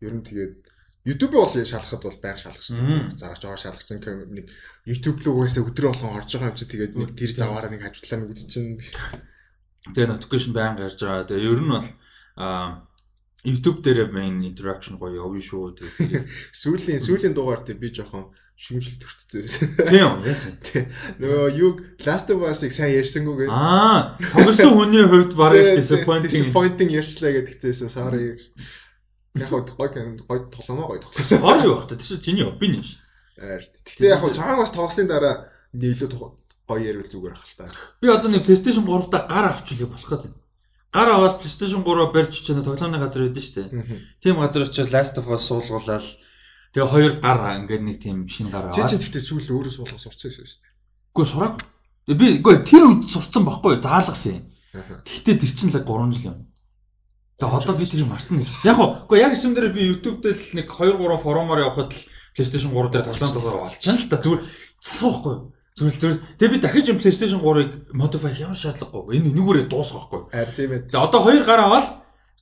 [0.01, 0.55] Ер нь тэгээд
[1.07, 3.13] YouTube бол шалахад бол байнга шалах шүү.
[3.15, 4.49] Зарагч байгаа шалах чинь нэг
[4.89, 8.19] YouTube руу угаасаа өдрөө болгон орж байгаа юм чи тэгээд нэг тэр заваараа нэг хажуудлаа
[8.25, 8.81] нэг үдчин
[9.95, 11.29] Тэгээ notification байнга гарч байгаа.
[11.31, 11.89] Тэгээ ер нь бол
[12.43, 12.86] аа
[13.47, 15.79] YouTube дээр main interaction гоё явна шүү.
[15.79, 19.77] Тэгээ сүүлийн сүүлийн дугаар дээр би жоохон шүмжил төртсөн.
[19.87, 20.57] Тийм яасан.
[21.21, 21.71] Нөгөө юу
[22.03, 23.53] Last of Us-ыг сайн ярьсангүй гээ.
[23.53, 28.41] Аа, тогсон хүний хувьд бараг disappointing disappointing ярьчлаа гэдэгцээсэн sorry.
[29.37, 31.39] Яг гоо гой гой тоглоомоо гой тоглосон.
[31.39, 32.99] Sorry байх та тийм чиний opinion шүү.
[33.37, 36.09] Гэхдээ яг гоо цаан бас тоглосны дараа илүү
[36.67, 37.69] гоё ярил зүгээр ах л та.
[38.01, 40.33] Би одоо нэг PlayStation 3-та гар авчихлаа болох гэдэг.
[40.93, 44.01] Гар аваад PlayStation 3-аа барьж чичээ тоглоомны газар байдсан шүү дээ.
[44.23, 46.07] Тийм газар очиж Last of Us суулгуулаад
[46.73, 48.77] тэгээ хоёр гар ингээд нэг тийм шинэ гар аваад.
[48.77, 50.61] Чи чи тэгтээ сүүл өөрөө суулгах сурцсан шүү дээ.
[51.13, 51.57] Үгүй сураг.
[52.07, 54.45] Би үгүй тэр үед сурцсан байхгүй заалгасан юм.
[55.05, 56.39] Тэгтээ тэр чинь л 3 жил юм.
[57.37, 58.51] Тэгээ одоо би тэрийг мартна гэж.
[58.71, 62.03] Яг үгүй яг юм дээр би YouTube дээр л нэг 2 3 форумаар явхад л
[62.33, 64.43] PlayStation 3 дээр тоглоом тоглоо олчихно л та зүгээр
[64.81, 65.37] суухгүй.
[65.77, 66.19] Зүгээр зүгээр.
[66.41, 69.21] Тэгээ би дахиж PlayStation 3-ыг modify ямар шаардлагагүй.
[69.21, 70.33] Энэ энүүгээрээ дуусгахгүй.
[70.33, 70.89] Харин тийм ээ.
[70.89, 71.87] Тэгээ одоо хоёр гар аваад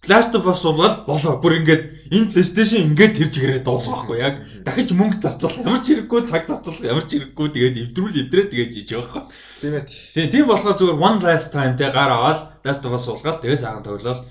[0.06, 1.42] Last of Us бол болоо.
[1.42, 4.22] Бүр ингээд энэ PlayStation ингээд тэр чигээрээ дуусгахгүй.
[4.22, 5.66] Яг дахиж мөнгө зарцуул.
[5.66, 6.78] Ямар ч хэрэггүй цаг зарцуул.
[6.78, 9.22] Ямар ч хэрэггүй тэгээд эвдрүүл эвдрээ тэгээд жиж байгаа байхгүй.
[9.34, 9.84] Тийм ээ.
[10.14, 13.58] Тийм тийм болохоор зүгээр one last time тэгээ гар аваад Last of Us суулгаад тэгээ
[13.58, 14.22] сaaхан тоглоод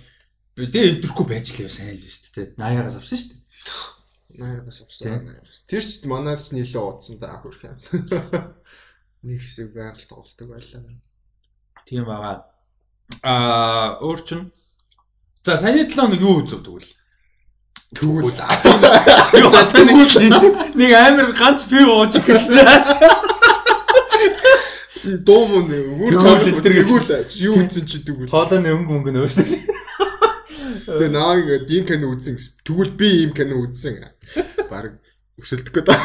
[0.56, 2.48] тэгээ эвдрэхгүй байж л яв сайн л шүү дээ.
[2.56, 3.42] 80-аас авсан шүү дээ.
[4.48, 5.12] 80-аас авсан.
[5.68, 7.76] Тэр ч манайд ч нийлээ уудсан да хөрх юм.
[9.24, 10.84] нэг хэсэг байгаль тоглолдог байлаа.
[11.88, 12.44] Тийм байгаа.
[13.24, 14.52] Аа өөр чин.
[15.44, 16.92] За саяны 7 хоног юу үзв тэгвэл?
[17.94, 18.32] Тэгвэл
[19.40, 22.64] Юу тэгвэл нэг амар ганц пив ууж ирсэн.
[25.28, 27.36] дуу мөн өөр Тэгвэл энэ гэж.
[27.44, 28.32] юу үзсэн чи тэгвэл.
[28.32, 29.48] Хоолойны өнгө мөнгө нь өөрсдөг.
[30.88, 32.54] Тэгээ наа ингээд ийм кино үзсэн гэсэн.
[32.64, 34.04] Тэгвэл би ийм кино үзсэн.
[34.72, 35.00] Бараг
[35.40, 35.96] өсөлдөх гэдэг.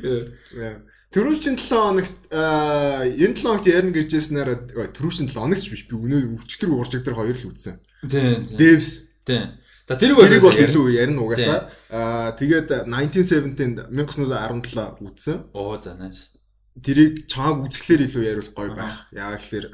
[1.08, 4.50] Төрүүчийн 7 хоногт аа энэ 7 хоногт ярина гэж яснаар
[4.92, 7.80] төрүүчийн 7 хоногт ч биш би өнөө өчтөр уурчиг дээр хоёр л үзсэн.
[8.04, 8.44] Тийм.
[8.52, 9.52] Devs Тийм.
[9.88, 11.68] За тэрийг тэрийг бол илүү ярина угаасаа.
[11.92, 15.36] Аа тэгээд 1917-д 1917 үзсэн.
[15.52, 16.32] Оо за nice.
[16.76, 19.08] Тэрийг чааг үзэхлээр илүү яриул гоё байх.
[19.12, 19.68] Яг л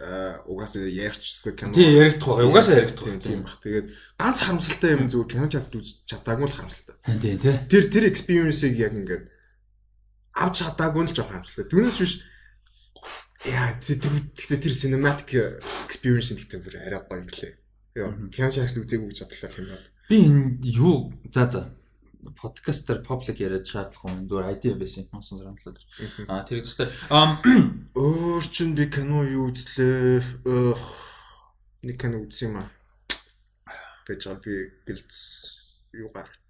[0.50, 1.74] угаасаа ярихчдаг кино.
[1.74, 2.46] Тийм яригдах байх.
[2.46, 3.22] Угаасаа яригдах байх.
[3.22, 3.58] тийм бах.
[3.62, 3.86] Тэгээд
[4.18, 6.96] ганц харамсалтай юм зүгээр кино чатд үз чадаагүй л харамсалтай.
[7.18, 7.54] Тийм тий.
[7.70, 9.33] Тэр тэр experience-ийг яг ингээд
[10.34, 11.66] авч чадаагүй л жоох харамсалтай.
[11.70, 12.14] Түүнээс биш
[13.44, 15.30] яа тэгтээ тэр cinematic
[15.86, 17.52] experience гэхдээ бүр арай гоё юм лээ.
[17.94, 19.76] Яа кино чатд үзээгүй гэж бодлоо кино.
[20.08, 21.62] Би энэ юу за за
[22.40, 25.78] подкастер паблик яриад шаардлага юм зүгээр ID байсан юм сонсон саналаад.
[26.28, 26.64] Аа тэр.
[27.12, 27.38] Ам
[27.94, 30.24] Өөр чин би кино юу үзлээ?
[31.84, 32.68] Нэг кино үзсэн юм аа.
[34.08, 34.54] Гэж байгаа би
[34.88, 35.12] гэлц
[35.92, 36.48] юу гарт.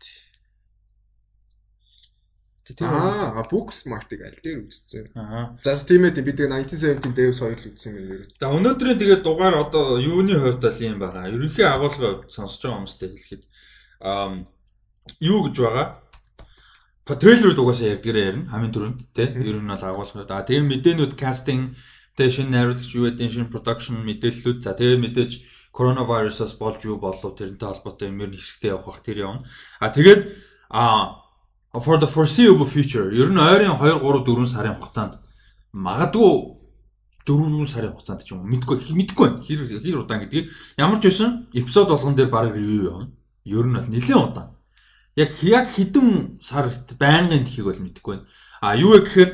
[2.80, 5.12] Аа, Booksmart-ыг аль дээр үзсэн.
[5.12, 5.52] Аа.
[5.60, 8.24] За тийм ээ би тэгээ 1917 Devs хоёр л үзсэн юм нэр.
[8.40, 11.28] За өнөөдрийн тэгээд дугаар одоо юуны хувьд л юм байна.
[11.28, 13.44] Ерөнхий хувьд сонсож байгаа хүмүүстэй хэлэхэд
[14.00, 14.48] ам
[15.20, 15.88] юу гэж байгаа?
[17.04, 19.28] Трейлерүүд угаасаа ярьдгаараа ярина хамгийн түрүүнд тий.
[19.44, 20.32] Ер нь бол агуулгын хувьд.
[20.32, 21.76] А тэгээд мэдээнүүд кастинг
[22.16, 25.32] тэгээ шинэ найруулагч юу гэдэг шинэ production мэдээллүүд за тэгээд мэдээж
[25.76, 29.44] коронавирусаас болж юу болов тэрнтэй холбоотой юм ер нь хэсэгтээ явах бах тэр явна.
[29.84, 30.22] А тэгээд
[30.72, 31.23] а
[31.82, 35.18] for the foreseeable future ер нь ойрын 2 3 4 сарын хугацаанд
[35.72, 36.54] магадгүй
[37.26, 39.42] 4 сарын хугацаанд ч юм уу мэдгүй мэдгүй байна.
[39.42, 43.08] хэр хэр удаан гэдгийг ямар ч байсан эпизод болгон дээр баг ревю явна.
[43.44, 44.50] Ер нь бол нэлээд удаан.
[45.16, 48.28] Яг яг хэдэн сард байнгын тхийг бол мэдгүй байна.
[48.60, 49.30] А юу вэ гэхээр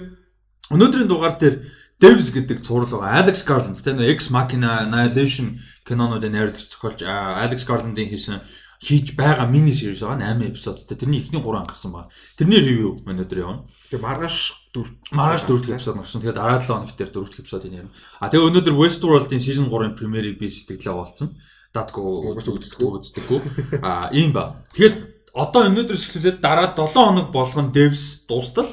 [0.70, 1.56] өнөөдрийн дугаар дээр
[2.00, 3.20] Devs гэдэг цуврал байгаа.
[3.20, 8.40] Alex Garland тийм Ex Machina Annihilation кинонуудын найруулагч зохиолч а, Alex Garland-ийн хийсэн
[8.80, 10.96] хийж байгаа мини series байгаа 8 эпизодтай.
[10.96, 12.08] Тэрний эхний 3 гарсан байна.
[12.38, 13.68] Тэрний ревю өнөөдөр явна.
[13.92, 14.36] Тэгээ маргааш
[14.72, 14.88] дүр.
[15.12, 16.20] Маргааш дөрөвдүгээр эпизод гарсан.
[16.24, 17.92] Тэгээд дараа 7 хоног дээр дөрөвдүгээр эпизодыг ярина.
[18.20, 21.28] А тэгээ өнөөдөр Westworld-ийн season 3-ын премьерийг би сэтгэлээ оолцсон.
[21.76, 22.88] Датгүй Угаасаа үздэггүй.
[23.04, 23.40] үздэггүй.
[23.84, 24.64] А ийм ба.
[24.72, 28.66] Тэгээд одоо өнөөдрөөс эхлээд дараа 7 хоног болгон Devs дуустал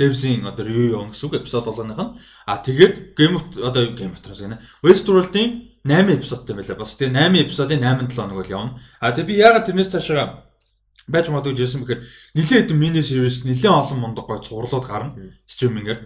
[0.00, 2.16] Devs-ийн одоо review явна гэсэн үг эпизод болгоных нь.
[2.48, 4.56] А тэгээд Game of одоо Game of Thrones гэнэ.
[4.80, 5.50] Westworld-ийн
[5.84, 6.80] 8 эпизодтай байлаа.
[6.80, 8.80] Бас тэгээ 8 эпизодын 8 7 хоног бол явна.
[9.04, 10.48] А тэгээ би ягаад тэрнээс цаашаа
[11.10, 12.00] байж магадгүй жисэн бэхээр
[12.38, 15.12] нэлээд хэдэн мини сервис нэлээд олон мундаг гой цувралууд гарна
[15.46, 16.00] стримингээр.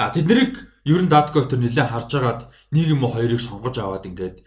[0.00, 0.52] А тэднийг
[0.88, 2.40] ер нь датго тэр нэлээд харж агаад
[2.72, 4.42] нэг юм уу хоёрыг сонгож аваад ингээд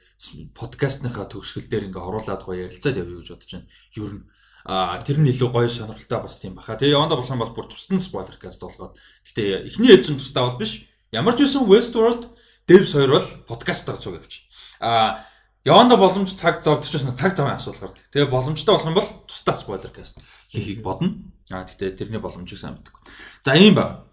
[0.58, 3.70] подкастныхаа төгсгөл дээр ингээ оруулаад гоё ярилцаад явъя гэж бодож байна.
[3.96, 4.24] Ер нь
[4.70, 6.78] а тэр нь илүү гоё сонирхолтой бас тийм баха.
[6.78, 8.94] Тэгээ яванда болсон бол бүр тусдан спойлер каст болгоод.
[9.26, 10.86] Гэтэ эхний ээлжин тусдаа бол биш.
[11.10, 12.30] Ямар ч байсан Westworld
[12.70, 14.46] Devs 2 бол подкастаа цуг явчих.
[14.78, 15.26] А
[15.66, 18.06] яванда боломж цаг зав тэр чинь цаг завын асуудал гардаг.
[18.14, 20.22] Тэгээ боломжтой болох юм бол тусдаа спойлер каст
[20.54, 21.18] хийхийг бодно.
[21.50, 22.94] А гэтээ тэрний боломжийг сайн мэддэг.
[23.42, 24.06] За ийм ба.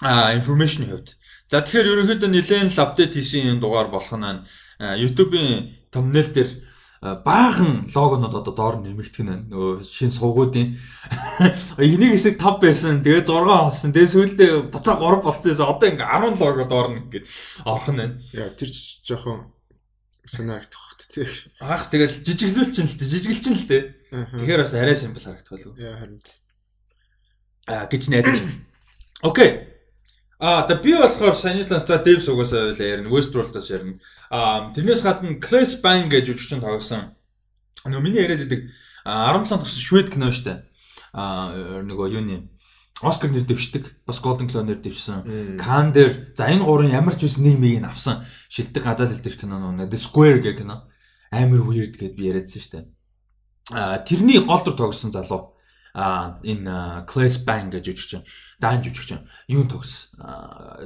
[0.00, 1.20] А информашны хувьд.
[1.52, 4.40] За тэгэхээр ерөнхийдөө нэлээд апдейт хийсэн юм дугаар болох нь
[4.80, 6.50] YouTube-ийн thumbnail дээр
[7.24, 9.46] баахан логонууд одоо доор нэмэгдэх нь байна.
[9.50, 10.74] нөгөө шин сувгуудын
[11.82, 13.02] энийг хэсэг 5 байсан.
[13.04, 13.92] Тэгээ 6 болсон.
[13.94, 15.70] Тэгээ сүүлдээ буцаа 3 болцсон.
[15.70, 17.26] Одоо ингээ 10 лого доор нь ингээд
[17.68, 18.16] орох нь байна.
[18.32, 18.70] Яа тэр
[19.06, 19.52] жоохон
[20.26, 21.28] сонирхох хот тий.
[21.60, 23.08] Аах тэгэл жижиглүүлчин л дээ.
[23.12, 23.82] Жижиглчин л дээ.
[24.40, 25.78] Тэгэхээр бас арай симпл харагдах болов.
[25.78, 26.18] Яа харин.
[27.68, 28.38] Аа гэж найдаж.
[29.22, 29.75] Окей.
[30.38, 33.08] Аа за би болохоор санийдлан за Devs угаасаа байлаа ярина.
[33.08, 33.96] Westworld-аас ярина.
[34.30, 37.16] Аа тэрнээс гадна Clash Bang гэж жүжигчин тоглосон.
[37.88, 38.68] Нөгөө миний яриад байдаг
[39.08, 40.60] 17 тогсон швед кино штэ.
[41.16, 42.52] Аа нөгөө юуны
[43.00, 44.04] Оскар нэр дэвшдэг.
[44.04, 45.56] Бас Golden Globe нэр дэвшсэн.
[45.60, 48.24] Кан дээр за энэ гурын ямар ч үс нэг мийг нь авсан.
[48.48, 50.88] Шилдэг гадаал хэл дээр кино нөө The Square гэх кино.
[51.32, 52.78] Амар weird гэд би яриадсан штэ.
[53.72, 55.55] Аа тэрний гол дүр тогсон залуу.
[55.96, 58.22] Энэ Clash Bang гэж жүжигчин.
[58.60, 59.24] Даан жүжигчин.
[59.48, 60.12] Юун тогс.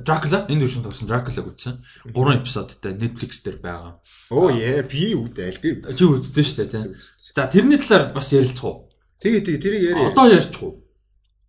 [0.06, 1.82] Dracula энэ дүршин тогсон Dracula үзсэн.
[2.14, 3.98] 3 эпизодтай Netflix дээр байгаа.
[4.30, 5.90] Оо яа би үдэ аль дээр.
[5.90, 6.94] Чи үзсэн штэ тий.
[7.34, 8.90] За тэрний талаар бас ярилцах уу?
[9.18, 10.10] Тэгээ тэгээ тэрийг яриа.
[10.14, 10.78] Одоо ярьчих уу?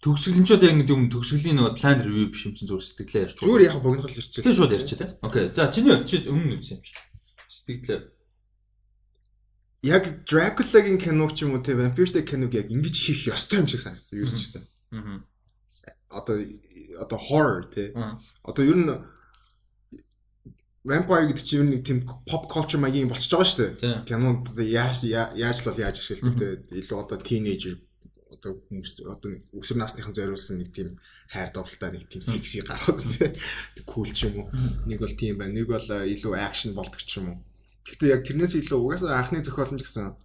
[0.02, 3.46] Төгсгөлнчүүд яг ингэ юм төгсгөлийн нөгөө план ревю биш юм чинь зүгээр сэтгэлээ ярьчих.
[3.46, 4.42] Зүгээр яг богинохол ирчихээ.
[4.42, 5.10] Тэгээ шууд ярьчих тий.
[5.22, 5.46] Окей.
[5.54, 6.98] За чиний чи өмнө үзсэн юм чи.
[7.46, 8.02] Сэтгэлээ.
[9.84, 13.82] Яг Dracula-гийн киног ч юм уу те вампиртэй киног яг ингэж хийх ёстой юм шиг
[13.82, 14.64] санагдсан юу ч гэсэн.
[14.94, 15.26] Аа.
[16.12, 16.38] одоо
[17.02, 17.90] одоо horror тий.
[17.98, 18.20] Аа.
[18.46, 18.94] Одоо ер нь
[20.86, 24.06] vampire гэдэг чинь ер нь нэг тийм pop culture маягийн болчихж байгаа шүү дээ.
[24.06, 27.78] Кинонд одоо яаж яа- яаж л бол яаж ашигладаг те илүү одоо teenager
[28.34, 30.98] одоо хүмүүс одоо өсвөр насныхан зориулсан нэг тийм
[31.30, 33.34] хайр довлтаа нэг тийм секси гараад те
[33.86, 34.48] кул ч юм уу
[34.90, 37.38] нэг бол тийм байна нэг бол илүү акшн болдог ч юм уу
[37.86, 40.16] гэхдээ яг тэрнээс илүү угаасаа анхны зохиол нь ч гэсэн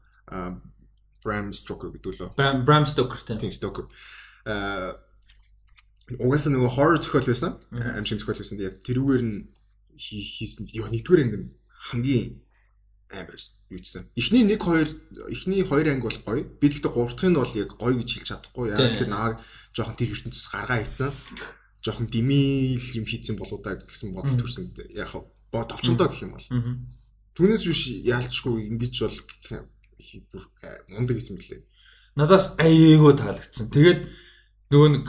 [1.25, 2.29] Bram Stoker гэдэг лөө
[2.67, 3.51] Bram Stoker тийм.
[3.51, 3.87] Stoker
[4.47, 4.95] а
[6.23, 7.53] угаасаа нөгөө horror зохиол байсан
[7.99, 9.37] аим шиг зохиол байсан яг тэрүүгээр нь
[9.99, 11.51] хий- хийсэн ёо нэгдүгээр анги нь
[11.91, 12.31] хамгийн
[13.11, 13.39] амар
[13.71, 14.03] юу гэсэн.
[14.15, 16.43] Эхний 1 2 эхний 2 анги бол гоё.
[16.61, 18.67] Би гэхдээ 3 дахь нь бол яг гоё гэж хэлж чадахгүй.
[18.75, 19.35] Яг л нааг
[19.75, 21.11] жоохон тэр ертөнцөөс гаргаа хийцэн.
[21.83, 24.75] Жоохон димил юм хийцэн болоо да гэсэн бодол төрсөн.
[24.95, 25.11] Яг
[25.55, 26.47] бод авчиндоо гэх юм бол.
[27.37, 29.19] Түүнээс биш яалчгүй ингэж бол
[30.33, 31.63] бүр, э, мундаг гэсэн мөлий.
[32.17, 33.69] Надаас аяйгөө таалагдсан.
[33.69, 34.09] Тэгээд
[34.73, 35.05] нөгөө нэг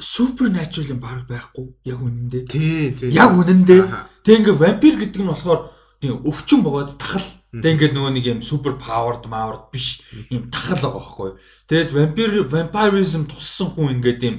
[0.00, 1.66] supernatural юм баг байхгүй.
[1.84, 2.42] Яг үнэндээ.
[2.48, 3.10] Тий, тий.
[3.12, 3.82] Яг үнэндээ.
[4.24, 5.68] Тэг ингээ вампир гэдэг нь болохоор
[6.00, 7.26] тийм өвчин богоос тахал.
[7.52, 11.30] Тэг ингээ нөгөө нэг юм супер powered powered биш юм тахал байгаа байхгүй.
[11.66, 14.34] Тэгээд вампир vampirism туссан хүн ингээ тийм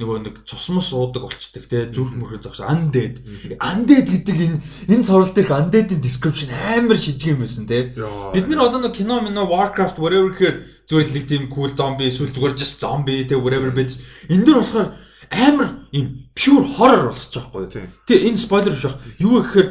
[0.00, 3.20] нөгөө нэг цусмас уудаг болчдаг те зүрх мөрхөө зогш undead.
[3.60, 4.58] Undead гэдэг энэ
[4.88, 7.92] энэ сурал дээрх undead-ийн description амар шижиг юм байсан те.
[8.32, 10.56] Бид нэр одоо нэг кино мино Warcraft whatever гэхээр
[10.88, 14.00] л нэг тийм cool zombie эсвэл зүгээр just zombie те whatever байдаг.
[14.32, 14.88] Энэ дэр болохоор
[15.30, 17.86] амар юм pure horror болгож байгаа байхгүй.
[18.08, 18.98] Тэгээ энэ спойлер биш баг.
[19.22, 19.68] Юу гэхээр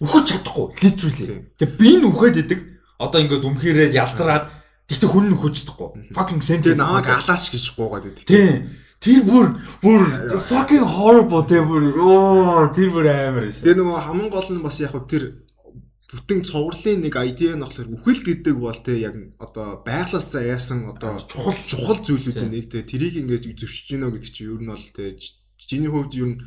[0.00, 1.26] үхэж чадахгүй literally.
[1.58, 2.60] Тэгээ би нь үхээд идэг.
[3.00, 4.44] Одоо ингээд өмхөрээд ялцраад
[4.86, 5.88] гэхдээ хүн нь үхэж чадахгүй.
[6.14, 6.78] Fucking sentient.
[6.78, 8.26] намайг алааш гэж гуугаад идэг.
[8.26, 8.70] Тийм.
[9.00, 9.46] Тэр бүр
[9.80, 10.02] бүр
[10.44, 13.64] fucking horrible тэр бүр оо тэр бүр амар байсан.
[13.64, 15.24] Тэгээ нөгөө хамгийн гол нь бас яг хөө тэр
[16.10, 21.16] бүтэн цовруулын нэг идея нь болохоор үхэл гэдэг бол те яг одоо байглаас заяасан одоо
[21.16, 21.54] Чухал.
[21.54, 25.16] чухал зүйлүүдийн нэг те тэрийг ингэж зөрчиж гинөө гэдэг чинь ер нь бол те
[25.56, 26.42] чиний хувьд ер нь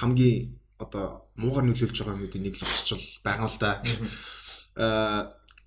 [0.00, 3.72] хамгийн одоо муугар нөлөөлж байгаа юмнуудын нэг л болчихвол байгаа л да.
[4.80, 5.20] Аа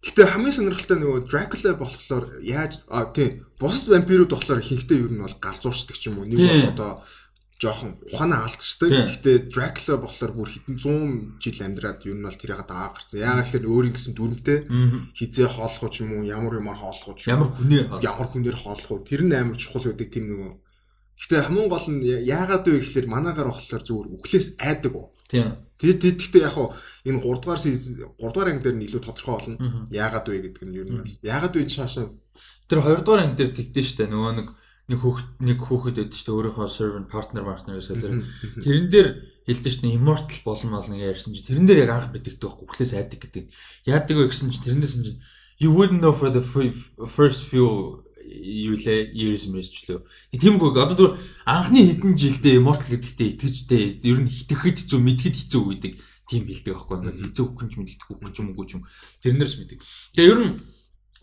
[0.04, 5.24] Гэтэ хамгийн сонирхолтой нөгөө Dracula болохоор яаж а тий бус вампирууд болохоор ихэнхдээ ер нь
[5.24, 6.28] бол галзуурчдаг ч юм уу.
[6.28, 6.92] Нэг бол одоо
[7.56, 8.92] жоохон ухаанаа алдчихдаг.
[9.16, 13.24] Гэтэ Dracula болохоор бүр хэдэн 100 жил амьдраад ер нь бол тэрийг дагаа гарсан.
[13.24, 14.60] Яагаад гэхээр өөрийн гэсэн дүрмтэй
[15.16, 19.08] хизээ хооллох ч юм уу, ямар юмар хооллох ч юм Ямар хүнээ ямар хүнээр хооллох.
[19.08, 20.52] Тэр нь амар чухал байдаг тийм нөгөө.
[21.24, 25.08] Гэтэ хамгийн гол нь яагаад вэ гэхээр манаагаар болохоор зүгээр үхлээс айдаг уу.
[25.34, 25.58] Тийм.
[25.82, 26.78] Тэгээд тэгэхдээ яг хуу
[27.10, 29.58] энэ 3 дугаар сиз 3 дугаар анги дээр нь илүү тодорхой болно.
[29.90, 32.14] Яагаад вэ гэдэг нь ер нь бол яагаад вэ чаашаа
[32.68, 34.48] Тэр хоёрдугаар анги дээр тэгдэж штэ нөгөө нэг
[34.90, 38.26] нэг хүүхэд нэг хүүхэд байдаг штэ өөрийнхөө servant partner partner солиор.
[38.58, 39.08] Тэрэн дээр
[39.46, 42.94] хэлдэг штэ immortal болно болно гэж ярьсан чи тэрэн дээр яг анх мэддэг байхгүй хүлээс
[42.98, 43.46] айдаг гэдэг.
[43.86, 45.22] Яадаг вэ гэсэн чи тэрнээс нь
[45.62, 48.03] you wouldn't know for the first few
[48.34, 50.02] юу лээ years мэсчлөө.
[50.34, 51.12] Тиймгүй одоо түр
[51.46, 55.94] анхны хэдэн жилдээ immortal гэдэгтээ итгэжтэй ер нь итгэхэд хэцүү мэдхэд хэцүү гэдэг
[56.28, 58.82] тийм хэлдэг байхгүй ингээд хэцүү хөхөн ч мэддэг хөхөн ч юм уу ч юм
[59.22, 59.80] тэрнээс мэддэг.
[60.18, 60.54] Тэгээ ер нь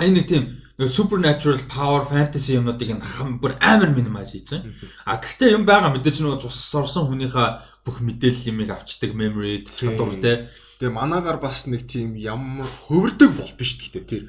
[0.00, 0.44] энэ нэг тийм
[0.88, 4.64] supernatural power fantasy юмнуудыг нь хам бүр амар минимайз хийсэн.
[5.04, 7.48] А гэхдээ юм байгаа мэдээж нөгөө цус орсон хүнийхээ
[7.84, 10.48] бүх мэдээлэл юмыг авчдаг memory чадвар те.
[10.80, 14.24] Тэгээ манаагаар бас нэг тийм ямар хөвөрдөг бол биш гэхдээ тэр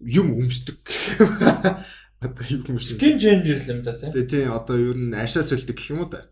[0.00, 0.78] юм өмсдөг.
[2.24, 2.96] Одоо юм өмсдөг.
[2.98, 4.08] Skin changer юм да те.
[4.10, 6.24] Тэгээ тийм одоо ер нь ашаа сольдог гэх юм уу да.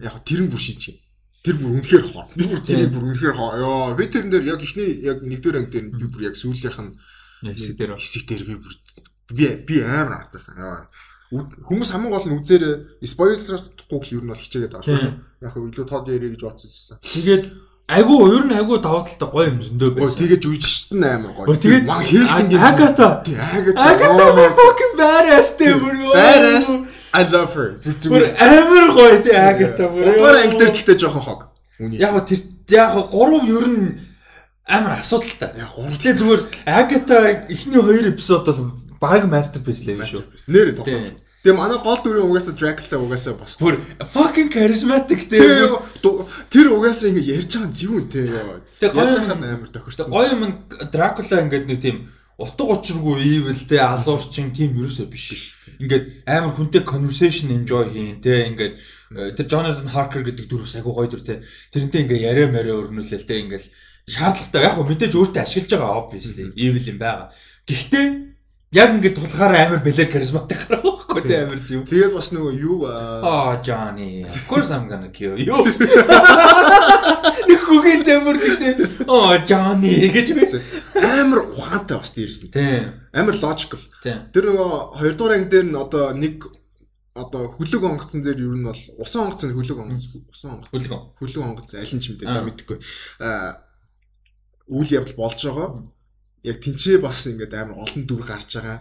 [0.00, 1.00] Яг тэр нь бүр шийдэж байна.
[1.42, 2.24] Тэр бүр үнэхээр хоо.
[2.38, 2.90] Би бүр Тийм.
[2.94, 3.50] бүр үнэхээр хоо.
[3.58, 6.94] Йоо, би тэрэн дээр яг ихний яг нэгдүгээр анги дээр би бүр яг сүүлийнх нь
[7.42, 7.98] Хэсэг дээр.
[7.98, 8.74] хэсэг дээр би бүр
[9.34, 10.86] би би амар хацсан.
[11.34, 14.74] Үд- Хүмүүс хамгийн гол нь үзээрээ спойлерлахгүй л ер нь бол хичээгээд.
[14.86, 15.26] Тийм.
[15.42, 17.02] Яг илүү тод ярих гэж бодсонжсэн.
[17.02, 17.44] Тэгээд
[17.88, 20.18] айгу ер нь айгу даваа талтай гоё юм зөндөө байсан.
[20.20, 21.56] тэгэж үжигчт нь амар гоё.
[21.56, 23.22] Тэгээд ман А- Агата.
[23.24, 23.78] Тий, Агата.
[23.78, 24.24] Агата
[24.58, 25.94] fucking badass те бүр.
[26.14, 26.66] Badass.
[27.12, 27.68] I love her.
[27.82, 30.02] Бүр амар гоё те Агата бүр.
[30.42, 31.40] Анги дээр гэхдээ жоохон хог.
[31.78, 32.40] Яг тэр
[32.70, 33.98] яг гурав ер нь
[34.66, 35.50] амар асуудалтай.
[35.58, 37.16] яг Тэгээ зүгээр Агата
[37.50, 40.22] эхний хоёр эпизод бол баг masterpiece л юм шүү.
[40.48, 41.21] Нэр Тийм.
[41.42, 43.58] Тэгээ манай гол дүрийн угаасаа Dracula угаасаа бас.
[43.58, 45.26] Бүр fucking charismatic.
[45.26, 45.74] Тэгээ
[46.54, 47.74] тэр угаасаа ингэ ярьж байгаа
[48.06, 48.22] те.
[48.78, 50.06] Тэгээ Яаж гоё юм- амар Тэгээ тохирсон.
[50.06, 50.42] гоё юм
[50.94, 51.96] Дракула ингээд нэг тийм
[52.38, 55.54] утга учиргүй evil те алуурчин тийм ерөөсөө биш.
[55.82, 58.74] Ингээд амар хүнтэй conversation enjoy хийн те ингээд
[59.10, 61.42] э, тэр Jonathan Harker гэдэг дүр бас айгу гоё дүр те.
[61.74, 63.66] Тэрнтэй ингээд яриа мариа өрнүүлэл те ингээд
[64.06, 67.30] шаардлагатай яг хөө мэдээж өөртөө ашиглаж байгаа obviously evil юм байгаа.
[67.66, 68.31] Гэхдээ
[68.72, 71.84] яг ингээд тулахаараа амар бэлэр charismatic гарах байхгүй те амар зүв.
[71.84, 75.60] Тэгээд бас нөгөө юу аа, Oh Johnny, of course I'm gonna kill you.
[77.48, 79.06] Нэг хүүгийн темөр гэдэг.
[79.08, 80.62] Oh Johnny гэж байсан.
[80.96, 82.48] амар ухаантай бас дээрсэн.
[82.52, 82.96] Тийм.
[83.12, 83.80] Амар logical.
[84.00, 84.18] Тийм.
[84.32, 86.48] Тэр нөгөө хоёрдугаар анги дээр нь одоо нэг
[87.12, 91.12] одоо хүлэг онгоцон дээр ер нь бол усан онгоцон хүлэг онгоц усан онгоц Хүлгэн.
[91.20, 92.78] хүлэг онгоц аль нь ч юм дээ за мэдэхгүй
[93.20, 93.60] аа
[94.72, 95.68] үйл явдал болж байгаа
[96.42, 98.78] яг тэнцээ бас ингээд амар олон дүр гарч байгаа.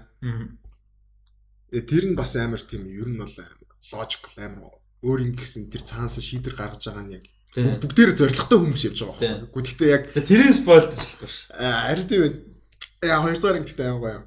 [1.71, 3.31] Э, тэр нь бас амар тийм ер нь бол
[3.93, 7.23] логикл амар өөр юм гэсэн тэр цаанаас шийдвэр гаргаж байгаа нь яг
[7.83, 9.61] бүгдээр зоригтой хүмүүс явж байгаа байхгүй.
[9.63, 11.47] Гэхдээ яг За тэрийг спойлд хийхгүй ш.
[11.51, 12.21] харин тийм
[13.03, 14.21] яа хоёрдугаар ангитай амар гоё.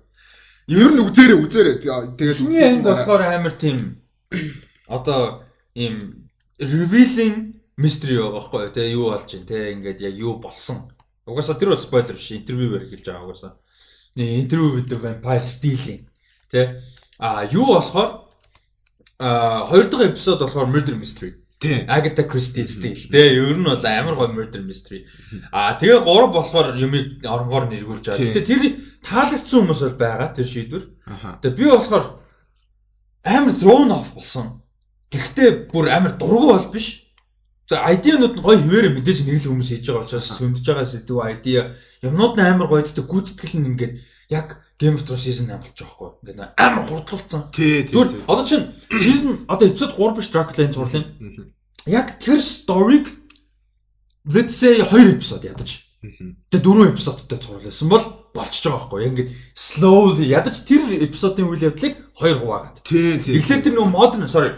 [0.69, 1.01] Ер нь.
[1.85, 3.79] Тэгээ- Тэгээд Миний үзсэн чинь болохоор амар тийм
[4.97, 5.45] одоо
[5.77, 8.73] ийм revealing mystery байгаа байхгүй юу?
[8.73, 10.89] Тэ юу болж байна те ингээд яг юу болсон.
[11.27, 12.33] Угаасаа тэр бол спойлер биш.
[12.33, 13.53] Интервьюээр хэлж байгаа угаасаа.
[14.17, 16.05] Интервью with the Vampire Stealing.
[16.51, 16.83] Тэ
[17.19, 18.29] а юу болохоор
[19.19, 21.45] а хоёр дахь эпизод болохоор Murder Mystery.
[21.65, 21.85] тий.
[21.89, 22.95] Agatha Christie стил.
[23.11, 25.07] Тэ ер нь бол амар гоё murder mystery.
[25.51, 28.21] А тэгээ гурав болохоор юмыг оронгоор нэргүүлж байгаа.
[28.21, 28.33] Тий.
[28.33, 28.63] Гэтэ тэр
[29.01, 30.85] таалагдсан хүмүүс бол байгаа тэр шийдвэр.
[31.41, 32.05] Тэгээ би болохоор
[33.25, 34.61] амар thrown off болсон.
[35.09, 37.04] Гэхдээ бүр амар дургу бол биш.
[37.65, 41.17] За ID-нууд нь гоё хിവэрэ мэдээж нэг л хүмүүс хийж байгаа учраас сүндж байгаа сэдв
[41.17, 41.47] ID
[42.05, 42.85] юмнууд нь амар гоё.
[42.85, 43.95] Гэхдээ гүйцэтгэл нь ингээд
[44.29, 46.11] яг Game of Thrones season 8 болж байгаа хгүй.
[46.29, 47.43] Ингээд амар хурдлуулсан.
[47.57, 47.97] Тий, тий.
[48.29, 51.45] Одоо чинь season одоо эпизод 3 биш Dracula-ийн зурлын Мгм.
[51.89, 53.09] яг тэр сториг
[54.29, 55.89] let's say 2 эпизод ядаж.
[56.53, 58.05] Тэгээ 4 эпизодтай зурлуулсан бол
[58.37, 59.09] болчихж байгаа байхгүй.
[59.09, 62.85] Ингээд slowly ядаж тэр эпизодын үйл явдлыг 2 хуваагаад.
[62.85, 63.41] Тий, тий.
[63.41, 64.53] Эхлээд тэр нөгөө modern sorry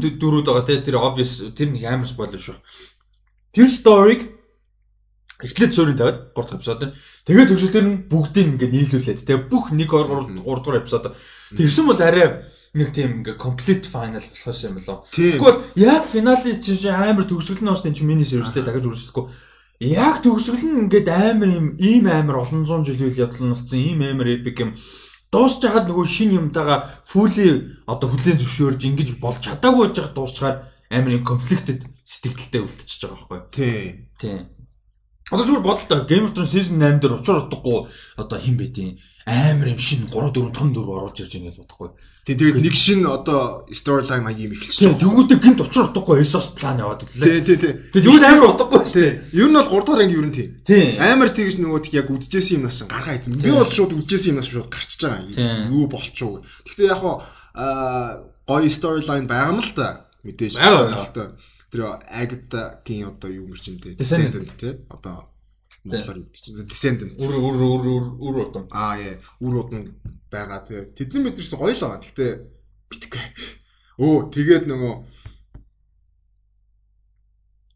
[0.00, 2.56] д- дөрүүд байгаа те тэр obvious тэр нэг амар spoiler шүү.
[3.52, 4.20] Тэр сториг
[5.42, 6.94] эхлээд суурин тавиад 3 дахь эпизод нь
[7.26, 11.04] тэгээд төгсөл тэр нь бүгдийг ингээд нийлүүлээд те бүх 1 2 3 3 дугаар эпизод
[11.58, 15.04] тэгсэн бол арай нэг тийм ингээд complete final болохоос юм болоо.
[15.12, 19.26] Тэгвэл яг финалын чинь амар төгсгөл нь бас тийм миний сервистэй дахиж үргэлжлэхгүй.
[19.82, 23.76] Яг төгсгөл нь ингээд амар юм ийм амар олон зуун жил үйл явдал нь болсон
[23.82, 24.72] ийм амар epic юм
[25.32, 30.56] дуусч хаад нөгөө шин юмтайгаа фүли одоо хүлэн зөвшөөрж ингэж болж чадаагүй байж дуусчаар
[30.92, 33.96] амар юм conflicted сэтгэлдэлтэй үлдчихэж байгаа байхгүй юу?
[34.20, 34.36] Тий.
[35.30, 37.86] Одоо зүгээр бодлоо Game of Thrones season 8 дээр учир утгагүй
[38.18, 41.88] одоо хин бэдийн амар юм шин 3 4 5 4 оруулж ирж байгаа гэж бодохгүй.
[42.26, 46.50] Тий, тэгээд нэг шин одоо storyline маяг юм эхэлж Тийм тэгвэл гинт учир утгагүй Esos
[46.58, 47.40] план яваад ирлээ.
[47.46, 47.72] Тий, тий, тий.
[47.94, 49.10] Тэгээд юу амар утгагүй шүү Тий.
[49.32, 49.40] дээ.
[49.40, 50.48] Ер нь бол 3 дахь анги ер нь тий.
[50.66, 50.88] Тийм.
[51.00, 53.32] Амар тэгж нөгөө тэг яг үдчихсэн юмнаас чинь гаргаа эзэм.
[53.38, 53.54] Би Тий.
[53.54, 55.22] бол шууд үдчихсэн юмнаас шууд гарчиж байгаа.
[55.32, 55.70] Тий.
[55.70, 56.42] Юу болчихоо.
[56.66, 57.22] Гэхдээ яг хоо
[57.54, 60.10] аа гоё storyline байгаа юм л та.
[60.26, 60.58] Мэдээж.
[60.58, 61.30] Байгаа.
[61.72, 64.44] Тэр Agatha-гийн одоо юу мэр чимтэй Descendant.
[64.44, 64.72] Descendant тий.
[64.92, 65.32] Одоо
[65.88, 66.20] монголоор
[66.68, 67.16] Descendant.
[67.16, 68.68] Үр үр үр үр үр удам.
[68.68, 69.88] Аа яа, үр удам
[70.28, 70.84] байгаа тий.
[70.92, 72.04] Тэдний мэдэрсэн гоё л байгаа.
[72.04, 72.30] Гэхдээ
[72.92, 73.24] битггүй.
[74.04, 74.94] Өө тэгээд нөгөө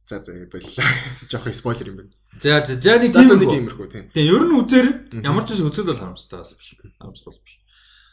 [0.07, 0.85] За за боллоо.
[1.29, 2.13] Жохоо спойлер юм байна.
[2.39, 3.59] За за за нэг тийм нэг үү.
[3.59, 4.03] иймэрхүү тий.
[4.15, 4.89] Тэгээ ер нь үзээр
[5.27, 6.69] ямар ч зүйл үзэл бол харамстай бол биш.
[7.01, 7.55] Харамстай бол биш.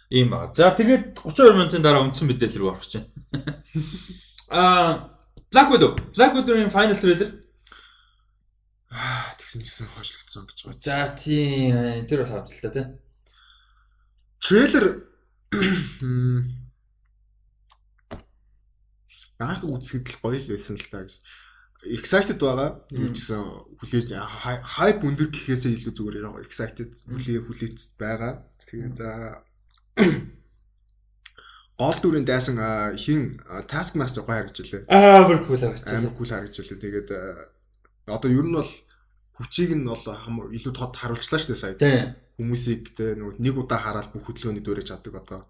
[0.09, 0.49] Ийм ба.
[0.57, 3.05] За тэгээд 32 минутын дараа үндсэн мэдээлэл рүү орох чинь.
[4.49, 5.12] Аа
[5.53, 5.95] Black Widow.
[6.15, 7.29] Black Widow-ийн final trailer.
[8.89, 10.81] Аа тэгсэн чигсэн хойшлогдсон гэж байна.
[10.81, 12.85] За тийм тэр бол харамсалтай тий.
[14.41, 14.85] Трейлер
[19.37, 21.21] анх үзэхэд л гоё л байсан л та гэж.
[21.85, 22.81] Excited байгаа.
[22.89, 23.41] Юу гэсэн
[23.77, 28.41] хүлээж хайп өндөр гэхээсээ илүү зүгээр яг excited хүлээ хүлээц байгаа.
[28.65, 29.45] Тэгээд аа,
[31.77, 32.57] гол дүрийн дайсан
[32.97, 34.83] хин Taskmaster гоё харагдж илээ.
[34.89, 35.81] Аа бүр cool авч.
[35.87, 36.83] Амар кул харагдж илээ.
[36.83, 37.09] Тэгээд
[38.07, 38.71] одоо ер нь бол
[39.37, 41.77] хүчийг нь бол илүү тод харуулчлаа шүү дээ сая.
[41.79, 42.15] Тийм.
[42.37, 45.41] хүмүүсийг тэ нэг удаа хараад бүх хөдөлгөөний дөрэж чаддаг одоо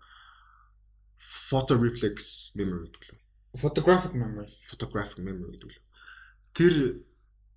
[1.48, 3.20] photo reflex memory гэдэг лөө.
[3.64, 4.52] Photographic memory.
[4.68, 5.84] Photographic memory гэдэг лөө.
[6.52, 6.74] Тэр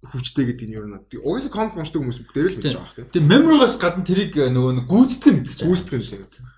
[0.07, 1.03] хүчтэй гэдэг нь юу нэ?
[1.27, 3.11] Угаасаа комик уншдаг хүмүүс бүгдээр л мэдж байгаа хэрэг.
[3.11, 5.67] Тэгээ memory-гаас гадна тэрийг э, нөгөө нь гэдэг чинь.
[5.67, 6.55] Гүйцэтгэх нь л.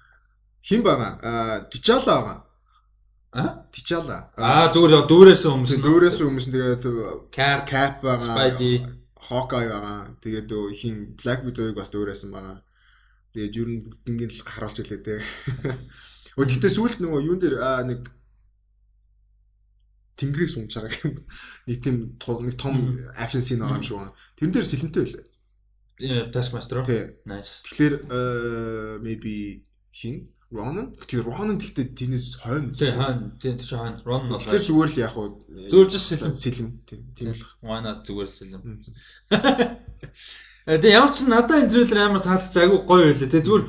[0.69, 1.13] Хин байгаа?
[1.25, 2.39] Аа, T'Challa байгаа.
[3.33, 3.51] Аа?
[3.73, 4.19] T'Challa.
[4.37, 5.81] Аа зүгээр дүүрээс өмнө.
[5.85, 6.85] дөөрөөс өмнөсөн тэгээд
[7.33, 8.53] Cap, Cap байгаа.
[9.29, 10.13] Hawkeye байгаа.
[10.21, 12.61] Тэгээд өө хин Black Widow-ыг бас дөөрөөсөн байгаа.
[13.33, 15.17] Тэгээд ер нь бүгднийг л харуулж илээ те.
[16.37, 17.57] Өө тэгтээ сүүлд нөгөө юун дээр
[17.89, 18.13] нэг
[20.19, 21.17] Тэнгэрийг сунж байгаа юм.
[21.69, 22.77] Нэг тийм нэг том
[23.17, 24.17] акшн син байгаа юм шиг байна.
[24.37, 25.25] Тэрэн дээр сэлэнтэй байлаа.
[25.99, 26.79] э, Taskmaster.
[27.27, 27.63] Nice.
[27.67, 28.21] Тэгэхээр э
[29.03, 29.63] maybe
[29.93, 30.97] хин Ronan.
[30.97, 32.73] Тэгэхээр Ronan тэгтээ тэрнээс хойно.
[32.73, 34.41] Тий хаана тий тий хаана run бол.
[34.41, 35.29] Тэгэхээр зүгээр л яг уу
[35.69, 36.33] Зүгээр just сэлэн.
[36.33, 37.45] сэлэм тийм тийм л.
[37.61, 38.63] Not зүгээр сэлэм.
[40.69, 43.65] Тэгээ ямар ч надад энэ трейлер амар таалагдсан айгүй гоё байлээ тий зүгээр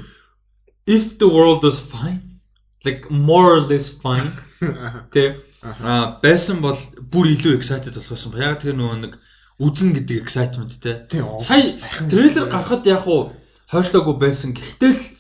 [0.88, 2.40] if the world is fine
[2.88, 4.32] like more or less fine
[5.16, 5.36] тий
[5.84, 6.80] а байсан бол
[7.12, 9.14] бүр илүү excited болохсон ба яг тэр нөгөө нэг
[9.60, 11.28] үзэн гэдэг excitement Тийм.
[11.44, 11.76] сая
[12.08, 13.36] трейлер гарахад яг уу
[13.68, 15.19] хойшлоогүй байсан гэхдээ л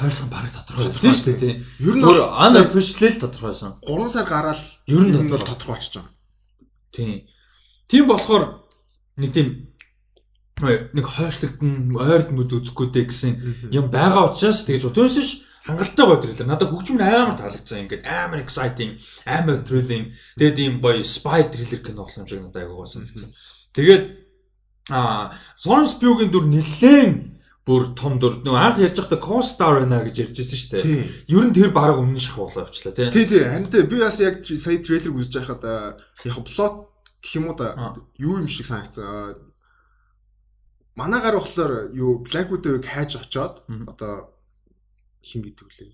[0.00, 1.54] Хоёрлох нь барыг тодорхойсон шүү дээ тий.
[1.84, 3.72] Ер нь Зүгээр unofficial тодорхойсон.
[3.84, 5.44] 3 сар гараад Ер нь тодорхой.
[5.44, 6.12] тодорхой болчихж байгаа.
[6.96, 7.16] Тийм.
[7.90, 8.44] Тийм болохоор
[9.20, 9.48] нэг тийм
[10.64, 13.32] ой, нэг хойшлогдсон ойрдмод үзэхгүй дээ гэсэн
[13.72, 15.30] юм байгаа учраас тэгж түүнээс ш
[15.64, 16.48] хангалттай гоё трейлер.
[16.48, 17.84] Надад хөгжим нь амар таалагдсан.
[17.84, 18.96] Ингээд амар exciting,
[19.28, 20.08] амар thrilling.
[20.40, 23.30] Тэгээд ийм гоё spy thriller кино болсон юм шиг надад аяг гоос санагдсан.
[23.76, 24.04] Тэгээд
[24.90, 27.12] аа Florence Pugh-гийн дүр нэлээд
[27.70, 28.42] бүр том дүр.
[28.42, 31.06] Нөгөө анх ярьж байхдаа co-star байна гэж ярьжсэн шүү дээ.
[31.30, 33.10] Ер нь тэр баг өмнө шахуулаа явчлаа тий.
[33.14, 33.46] Тий, тий.
[33.46, 36.90] Харин тий би бас яг сая трейлер үзэж байхад яг плот
[37.22, 39.06] гэх юм уу да юу юм шиг санагдсан.
[39.06, 39.38] Аа,
[40.98, 44.34] Манаагаар болохоор юу Blackwood-ыг хайж очоод одоо
[45.22, 45.92] хин гэдэг үлээ.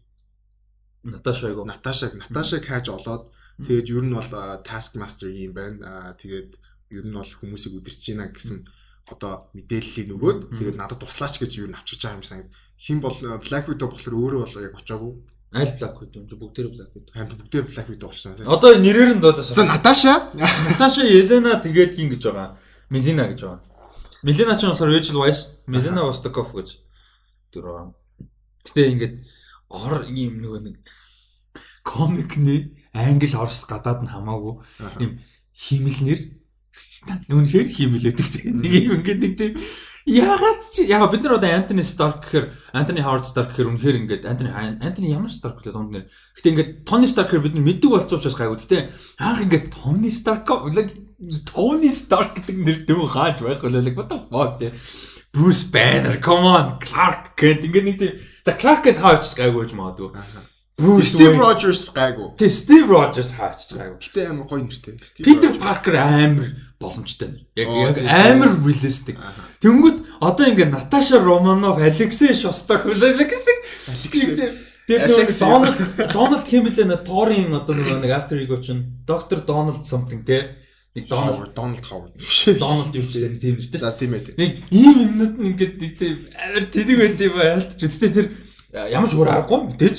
[1.05, 1.68] Наташа айгу.
[1.68, 4.33] Наташаг Наташаг хайж олоод тэгээд ер нь бол
[4.64, 6.16] Taskmaster юм байна.
[6.16, 6.51] Тэгээд
[6.97, 8.64] ер нь бол хүмүүсийг үдирч байна гэсэн
[9.07, 10.59] одоо мэдээллийг нөгөөд Мгм.
[10.59, 12.50] тэгээд надад туслаач гэж юу авчиж байгаа юм санагд.
[12.78, 15.12] Хин бол аа, Black Widow болохоор өөрөө бол яг очоогүй.
[15.54, 17.07] Аль Blackwood юм чи бүгдээр Blackwood.
[17.14, 18.50] Харин бүгдээ Black Widow болсон тийм.
[18.50, 19.54] Одоо нэрээр нь дуудаас.
[19.54, 22.59] За Наташа Наташа Елена тэгээд гин гэж байгаа.
[22.90, 23.62] Милина гэж байгаа.
[24.26, 26.68] Милина ч болохоор Rachel Weisz, Милина Vostokov гэж
[27.54, 27.94] дүр байгаа.
[28.66, 29.14] Гэтэ ингээд
[29.70, 30.76] ор ийм нөгөө нэг
[31.86, 34.59] комикны англи орс гадаад нь хамаагүй
[34.98, 35.12] ийм
[35.54, 36.20] химэлнэр
[37.30, 39.52] үнэхээр химэлэдэг тийм нэг юм ингээд нэг тийм
[40.07, 44.22] ягаад чи яга бид нар одоо Антони Старк гэхээр Антони Хавард Старк гэхээр үнэхээр ингээд
[44.26, 46.07] Антони Антони ямар Старк гэдэг дунд нэр.
[46.07, 48.59] Гэтэ ингээд Тони Старк гэхээр бид нар мэддэг болцсон учраас гайгүй.
[48.62, 48.78] Гэтэ
[49.18, 54.18] анх ингээд Тони Старк Тони Старк гэдэг нэр дэв хааж байх болоо like what the
[54.30, 54.70] fuck те.
[55.34, 58.14] Bruce Banner, come on, Clark гэдэг ингээд нэг тийм
[58.46, 60.14] за Clark гэд хаач гайгүй гэж магадгүй.
[60.76, 62.36] Bruce Steve Rogers гайгүй.
[62.38, 63.98] Тэ Steve Rogers хаач гайгүй.
[64.00, 64.96] Гэтэ амар гоё нэртэй.
[65.24, 65.57] Rogers.
[65.61, 66.46] Паркер амар
[66.79, 67.47] боломжтой.
[67.57, 69.16] Яг яг амар realistic.
[69.62, 73.57] Тэнгүүд одоо ингээ Наташа Романов, Алексей Шостак Алексей.
[74.87, 75.47] Тэгээд Алексей.
[75.47, 75.79] Дональд
[76.12, 80.62] Дональд Кимбл нэ Торийн одоо нэг alter ego чинь доктор Дональд something те.
[80.95, 82.14] Нэг Дональд Дональд Ховард.
[82.61, 83.81] Дональд юм чинь нэг тийм нэртэй.
[83.81, 84.37] За тийм ээ.
[84.37, 87.81] Нэг ийм юмнууд нь ингээд нэг тийм амар тэнэг байт юм айлтч.
[87.83, 88.27] Гэхдээ тэр
[88.85, 89.99] ямар ч өөр аргагүй мэдээж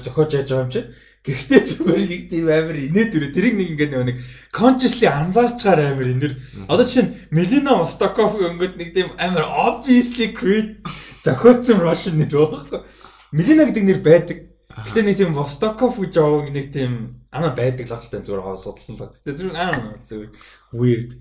[0.00, 0.82] зохиож яаж байгаа юм чи.
[1.28, 4.16] Гэхдээ зүгээр нэг тийм амар инээд үрэ тэрийг нэг ингээд нэг
[4.48, 6.34] consciously анзаарчгаар амар инээр.
[6.72, 10.80] Одоо жишээ нь Мелина Востоков ингээд нэг тийм амар obviously create
[11.20, 12.80] зохиоцсон Russian нэр байхгүй.
[13.36, 14.38] Мелина гэдэг нэр байдаг.
[14.72, 18.96] Гэтэ нэг тийм Востоков гэж яваг нэг тийм ана байдаг л ахaltaй зүгээр хаа судалсан
[18.96, 19.12] л.
[19.12, 20.32] Гэтэ зүгээр аа зүгээр
[20.72, 21.12] weird.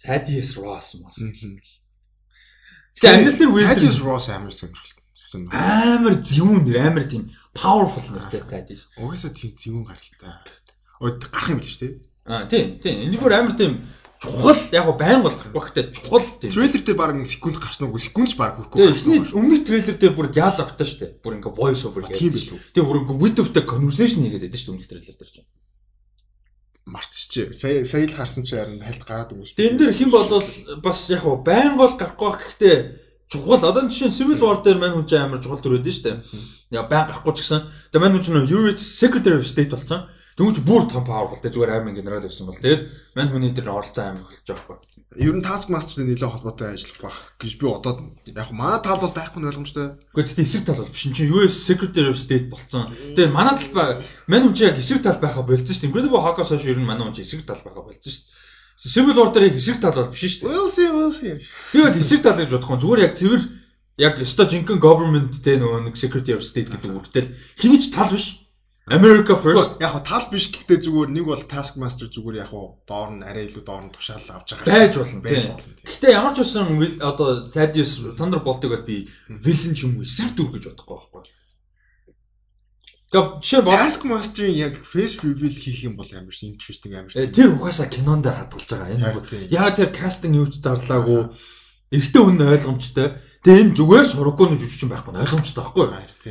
[0.00, 1.22] Thaddeus Ross мас.
[2.98, 4.99] Гэтэ амьдрал дээр weird Thaddeus Ross амар сонирхолтой.
[5.34, 8.90] Амар зөвүүн нэр амар тийм powerful нэртэй Thaddeus.
[8.98, 10.34] Угаасаа тийм зөвүүн гаралтай.
[10.98, 11.94] Од гарах юм биш үү?
[12.26, 13.06] Аа тийм тийм.
[13.06, 13.78] Энэ бүр амар тийм
[14.18, 16.50] чухал яг го байн бол гэхдээ чухал тийм.
[16.50, 18.02] Трейлер дээр баг нэг секунд гарсан уу?
[18.02, 18.90] Секундч баг хүрхгүй.
[18.90, 21.22] Тэгээ эхний өмнөх трейлер дээр бүр ял огтой штэ.
[21.22, 22.74] Бүр ингээ voice over Тийм гэдэг.
[22.74, 25.48] Тэгээ бүр ингээ widowтэй conversation хийгээд байдаг штэ өмнөх трейлер дээр чинь.
[26.90, 27.54] Марцчих.
[27.54, 29.56] Сая сая л харсан чи харин хальт гараад өгсөн.
[29.56, 30.44] Энэ дээр хэн болвол
[30.84, 32.76] бас яг го байн гол гарахгүй байх гэхдээ
[33.30, 36.10] чухал одоо жишээ нь Civil War дээр мань хүн чинь амар чухал төр байдэн штэ.
[36.74, 37.62] Яа байн гарахгүй ч гэсэн.
[37.94, 40.10] Тэгээ мань хүн чинь US Secretary of State болсон.
[40.34, 44.16] Тэнгүүч бүр том powerful те зүгээр аймаг генерал байсан бол тэгээд мань хүний дээр оролцсон
[44.16, 44.78] аймаг болж байгаа байхгүй.
[45.20, 49.42] Ер нь Taskmaster-тэй нэлээд холбоотой ажиллах байх гэж би бодоод яг манай тал бол байхгүй
[49.42, 50.00] нь ойлгомжтой.
[50.16, 51.04] Гэхдээ тэгтээ эсрэг тал бол биш.
[51.12, 52.88] Чинь US Secretary of State болцсон.
[52.88, 54.00] Тэгээ манай тал
[54.30, 55.90] мань хүн чинь яг эсрэг тал байхаа болцсон шүү дээ.
[55.92, 58.39] Incredible Hulk-аас хойш ер нь манай хүн чинь эсрэг тал байхаа болцсон шүү дээ.
[58.80, 60.52] Дээр яг эсрэг тал бол биш шүү дээ.
[60.56, 61.34] We'll see, we'll see.
[61.72, 62.80] Би бол эсрэг тал гэж бодохгүй.
[62.80, 63.42] Зүгээр яг цэвэр
[64.00, 67.28] яг өстой жинхэнэ government те нөгөө нэг Secretary of State гэдэг үгтэл
[67.60, 68.40] хэний ч тал биш.
[68.88, 69.76] America first.
[69.84, 72.50] Яг тал биш гэхдээ зүгээр нэг бол Taskmaster зүгээр яг
[72.88, 74.88] доор нь арай илүү доор нь тушаал авч байгаа.
[74.88, 75.76] Байж болно, байж болно.
[75.84, 80.56] Гэхдээ ямар ч will- одоо Thaddeus Thunderbolt-ыг бол би villain ч юм уу эсрэг дүр
[80.56, 81.22] гэж бодохгүй байхгүй.
[83.10, 87.10] Тэгээ жишээ бол Taskmaster-ийн яг face reveal хийх юм бол амар interesting амар.
[87.18, 88.94] Э, тэр угаасаа кинонд дээр хадгалж байгаа.
[88.94, 91.26] Энэ яагаад тэр кастинг юу ч зарлаагүй.
[91.90, 93.18] Эртөө үнэн ойлгомжтой.
[93.42, 95.86] Тэгээ энэ зүгээр сургаггүй нэг жүжигчин байхгүй нь ойлгомжтой байхгүй.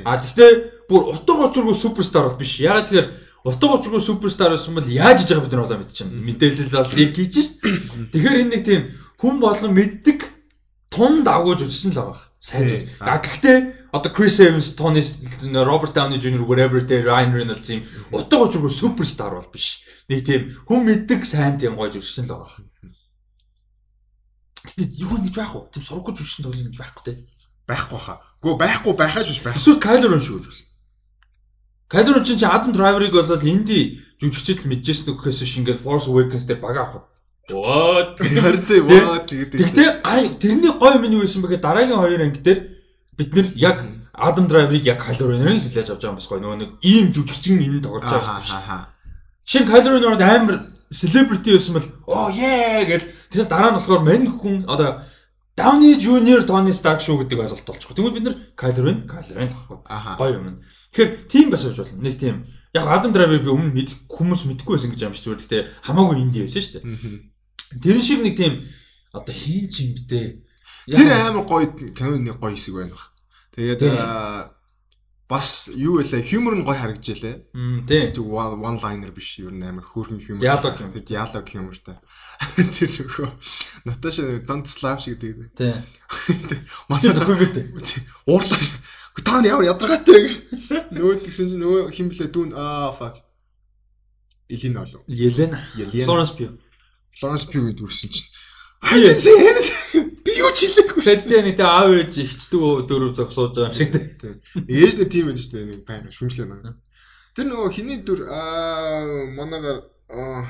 [0.07, 0.51] А гэхдээ
[0.87, 2.63] бүр утга учиргүй суперстар бол биш.
[2.63, 3.07] Яагаад тэгэхээр
[3.43, 6.15] утга учиргүй суперстар байсан бол яаж иж байгаа бид нар болоо мэдчихэв.
[6.15, 7.53] Мэдээлэл бол тийг хийж шít.
[8.15, 8.81] Тэгэхээр энэ нэг тийм
[9.19, 10.19] хүн болгон мэддэг
[10.87, 12.23] тун давгууж үжсэн л байгаа.
[12.39, 12.87] Сайн.
[13.03, 15.01] А гэхдээ одоо Chris Evans, Tony
[15.63, 16.45] Robert Downey Jr.
[16.45, 19.83] whatever те Ryan Reynolds юм утга учиргүй суперстар бол биш.
[20.09, 22.65] Нэг тийм хүн мэддэг сайн тийм гойж үжсэн л байгаа.
[24.65, 25.69] Гэтэ юу нэгж байх вэ?
[25.73, 27.13] Тийм сургаггүй жүжигчин тоглоно гэж байхгүй те.
[27.69, 28.17] байхгүй хаа.
[28.41, 29.57] Гөө байхгүй байхаж биш байх.
[29.57, 30.65] Эсвэл Kylo Ren шүү гэж болно.
[31.93, 36.59] Kylo Ren чинь Adam Driver-ыг бол инди жүжигчд л мэдчихсэн шиг ингээд Force Awakens дээр
[36.59, 37.05] бага авах.
[37.49, 38.17] What?
[38.17, 38.89] Харин тийм.
[38.89, 39.53] Ваа тэгээд.
[39.53, 42.59] Тэгтээ гай тэрний гой минь юу байсан бэ гэхээр дараагийн хоёр анги дээр
[43.19, 43.83] бид нэр яг
[44.15, 46.39] Адам Драйверыг яг Ren-ээр л хүлээж авч байгаа юм бас гоё.
[46.39, 48.99] Нөгөө нэг ийм жүжигчин энэ тоглож байгаа Аа шүү дээ.
[49.43, 50.57] Шин ороод амар
[50.91, 55.03] celebrity байсан бол оо yeah гэл тэр дараа нь болохоор мань хүн одоо
[55.59, 56.47] Downey Jr.
[56.47, 57.95] Tony Stark шүү гэдэг ойлголт болчихгоо.
[57.95, 59.55] Тэгвэл бид нэр Kylo Ren л.
[59.91, 60.15] Аха.
[60.15, 60.63] Гоё юм.
[60.95, 61.99] Тэгэхээр тийм бас байж болно.
[61.99, 65.43] Нэг тийм яг Adam Driver би өмнө мэд хүмүүс мэдгүй байсан гэж амжиж зүгээр.
[65.43, 67.83] Гэтэ хамаагүй инди байсан шүү дээ.
[67.83, 68.63] Тэр шиг нэг тийм
[69.11, 70.47] одоо хийн ч юм бдэ.
[70.95, 72.95] Тэр амар гоё камерны гоё хэсэг байна.
[73.59, 73.99] Тэгээд Тийм.
[75.27, 76.23] бас юу вэ?
[76.23, 77.51] Humor нь гоё харагдчихлээ.
[77.51, 78.07] Мм тий.
[78.15, 80.39] Зүг one liner биш ер нь амар хөөрхөн humor.
[80.39, 80.89] Диалог юм.
[80.95, 81.99] Диалог humorтай.
[82.79, 83.35] Тэр зөвхөн
[83.83, 85.51] Наташа Don't Slap шиг гэдэг.
[85.59, 85.75] Тий.
[86.89, 87.67] Манай Тэр хөвгөтэй.
[88.31, 88.63] уурлаа.
[89.19, 90.39] Та нар ямар ядаргаатай.
[90.95, 93.19] Нөгөө тэгсэн чинь нөгөө хин блэ дүүн аа fuck.
[94.47, 95.03] Илин олов.
[95.11, 95.59] Елена.
[95.75, 96.07] Елена.
[96.07, 96.55] Florence Pugh.
[97.11, 98.31] Florence Pugh дүүрсэн чинь.
[98.81, 100.15] Say anything.
[100.23, 101.03] Би юу ч хэлээгүй.
[101.03, 103.91] Шатны нэг аав ээж ихчдүү дөрөв зог сууж байгаа юм шиг.
[104.19, 104.39] Тийм.
[104.67, 106.75] Ээж нь тийм байж штэ нэг байна шүмжлээ байна.
[107.35, 109.03] Тэр нөгөө хиний дүр аа
[109.35, 110.47] манагаар аа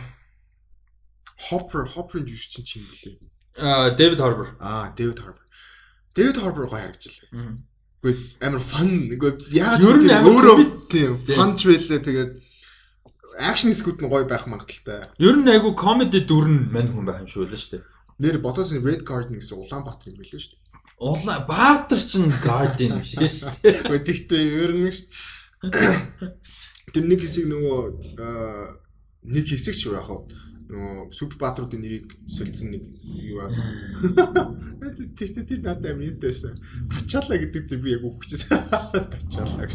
[1.50, 3.18] Hopper Hopper-ын жүжигчин чинь блэ.
[3.58, 4.50] Аа David Harbour.
[4.60, 5.46] Аа David Harbour.
[6.14, 7.58] David Harbour гоё харагдчихлаа.
[8.04, 10.58] Гэхдээ амар фан нөгөө яаж нь тэр амар өөрөө
[10.92, 11.38] тийм Тийм.
[11.40, 12.32] фанч байлаа тэгээд
[13.40, 15.08] акшн хэсгүүд нь гоё байх магадaltaй.
[15.18, 17.84] Ер нь айгу comedy дүрн мань хүн байх юм шиг байлаа шүү дээ.
[18.20, 20.70] Нэр бодоос Red Garden гэсэн Улаанбаатар юм байлаа шүү дээ.
[21.00, 23.88] Улаан Баатар ч Guardian биш шүү дээ.
[23.88, 24.92] Гэхдээ тэгтээ ер нь
[26.92, 27.80] тэр нэг хэсэг нөгөө
[29.24, 30.28] нэг хэсэг ч яг хаа
[30.68, 33.56] нөгөө супер баатруудын нэрийг солилцсон нэг юу аа.
[35.16, 36.60] Тэгтээ тэр надад амар юм дэвсэн.
[36.92, 38.60] Тачаалаа гэдэг дээр би яг өгчихсэн.
[39.32, 39.72] Тачаалаа.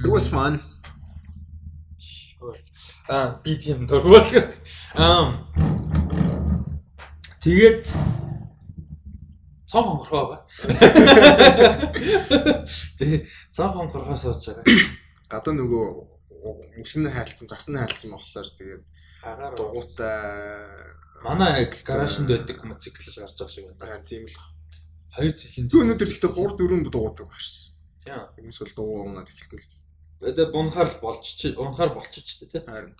[0.00, 0.62] It was fun.
[3.10, 4.54] Аа би тийм дургуулгаад.
[4.94, 5.42] Аа
[7.42, 7.90] тэгээд
[9.66, 10.42] цон хонгорхоо байгаа.
[12.98, 14.66] Тэгээ цон хонгорхоо сууж байгаа.
[15.26, 15.86] Гадаа нөгөө
[16.86, 18.82] үснэ хайлтсан, засны хайлтсан болохоор тэгээд
[19.26, 20.86] Агаар дугуйтай
[21.26, 23.80] манай гаражинд байдаг мотоциклээс гарч байгаа шиг байна.
[23.90, 24.38] байна тийм л.
[25.12, 25.68] Хоёр цэлийн.
[25.68, 27.74] Түр өнөдөр гэхдээ 3 4 дугуйтай гарсан.
[28.06, 28.22] Тийм.
[28.38, 29.79] Хүмүүс бол дугуйнаад эхэлсэн л.
[30.20, 32.60] Одоо бунхаар л болчих унахаар болчих ч тий.
[32.60, 32.94] Харин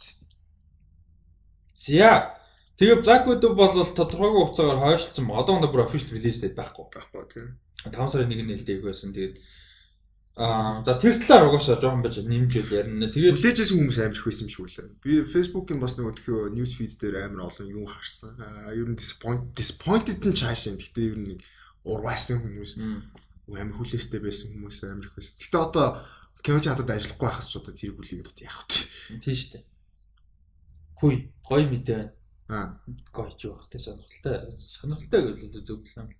[1.76, 2.36] Зя.
[2.80, 5.28] Тэгээ Black Widow бол тодорхойгүй хугацаагаар хойшлцсон.
[5.32, 6.88] Одоо нэг бүр official release date байхгүй.
[6.92, 7.48] байхгүй тийм.
[7.88, 9.12] 5 сарын 1-ний нэлтэйг байсан.
[9.12, 9.36] Тэгээд
[10.40, 13.12] аа за тэр талаар угаасаа жоохон байж нэмж үл ярина.
[13.12, 14.88] Тэгээд Хүлээжсэн хүмүүс амар их байсан юм шиг үлээ.
[15.04, 18.32] Би Facebook-ийн бас нөгөө тхөө news feed дээр амар олон юм харсан.
[18.40, 20.80] Аа ер нь disappoint disappointed нь цаашаа.
[20.80, 21.40] Гэхдээ ер нь
[21.84, 23.04] урваасан хүмүүс, м,
[23.52, 25.34] амар хүлээстэй байсан хүмүүс амар их байсан.
[25.36, 25.86] Гэхдээ одоо
[26.42, 29.20] Кевич хатад ажиллахгүй байхас ч одоо тэр хүлээгээд одоо яах вэ?
[29.20, 29.64] тийм шүү дээ.
[31.00, 31.14] Хүй,
[31.44, 32.12] гоё мэдээ байна.
[32.50, 32.66] Аа
[33.12, 34.50] Гоё ч байх те сонирхолтой.
[34.58, 36.14] Сонирхолтой гэвэл зөвлөлөө.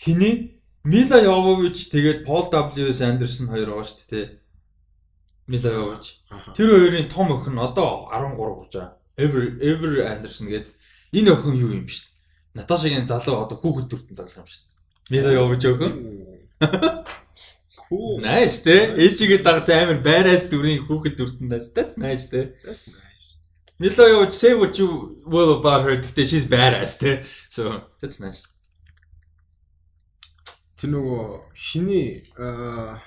[0.00, 3.04] Хиний Мила Йовович тэгээд Пол W.S.
[3.04, 4.26] Андерсон хоёр байгаа шүү дээ.
[5.50, 6.24] Мила Йовович.
[6.56, 8.96] Тэр хоёрын том охин одоо 13 хүрч байгаа.
[9.20, 10.72] Ever Ever Anderson гэдэг
[11.12, 12.08] энэ охин юу юм биш.
[12.56, 14.64] Наташагийн залуу одоо хүүхэд дүртэн тоглох юм шүү.
[15.12, 15.92] Мила Йовович охин.
[17.90, 18.22] Cool.
[18.22, 18.94] Nice те.
[18.94, 22.54] Ээжигээ дагтай амар байраас дүрийн хүүхэд дүртэнээс that's nice те.
[22.62, 23.42] That's nice.
[23.82, 27.26] Mila Jovovich say what you will about her гэхдээ she's badass те.
[27.50, 28.46] So that's nice.
[30.78, 33.02] Тэр нөгөө хиний аа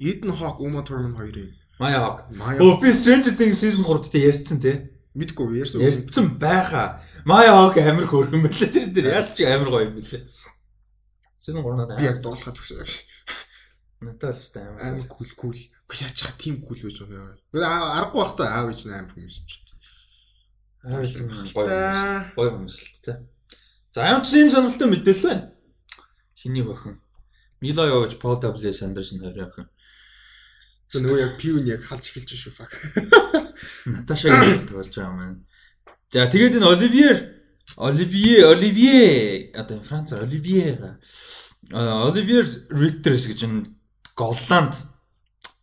[0.00, 2.24] Eden Hawk Uma Thurman хоёрын Maya.
[2.32, 4.96] Maya Оо би Stranger Things season 3 дээр ярьсан те.
[5.12, 5.84] мэдгүй ярьсан.
[5.84, 7.04] Ярьсан байхаа.
[7.28, 9.12] Maya Hawke амар хөөрхөн байлаа тэр дээр.
[9.12, 10.24] Яалт чи амар гоё юм билээ.
[11.36, 12.84] Season 3 надад би яг дуулахад төгсөө.
[14.00, 15.56] Надад л стай Амар кул кул.
[16.00, 17.62] Яаж чаа тийм кул байж байгаа юм.
[17.62, 19.52] Аргагүй бах та аав нь амар хүмүүс ч.
[20.84, 21.68] Амар зэн гоё.
[22.36, 23.12] Гоё хүмүүс л те.
[23.92, 25.52] За ямар ч энэ сонирхолтой мэдээлэл байна.
[26.36, 27.00] Хиний охин.
[27.60, 28.70] Mila Jovovich, Paul W.
[28.84, 29.66] Anderson хоёрын охин.
[30.92, 32.70] Тэр нөгөө яг пив нь яг халж эхэлж шүү фак.
[33.90, 35.38] Наташагийн тоглож байгаа юм байна.
[36.12, 37.16] За тэгээд энэ Оливьер
[37.76, 41.00] Оливье Оливье одоо Францаар Оливье
[41.72, 43.75] Оливьер Риктерс гэж энэ
[44.16, 44.74] Голланд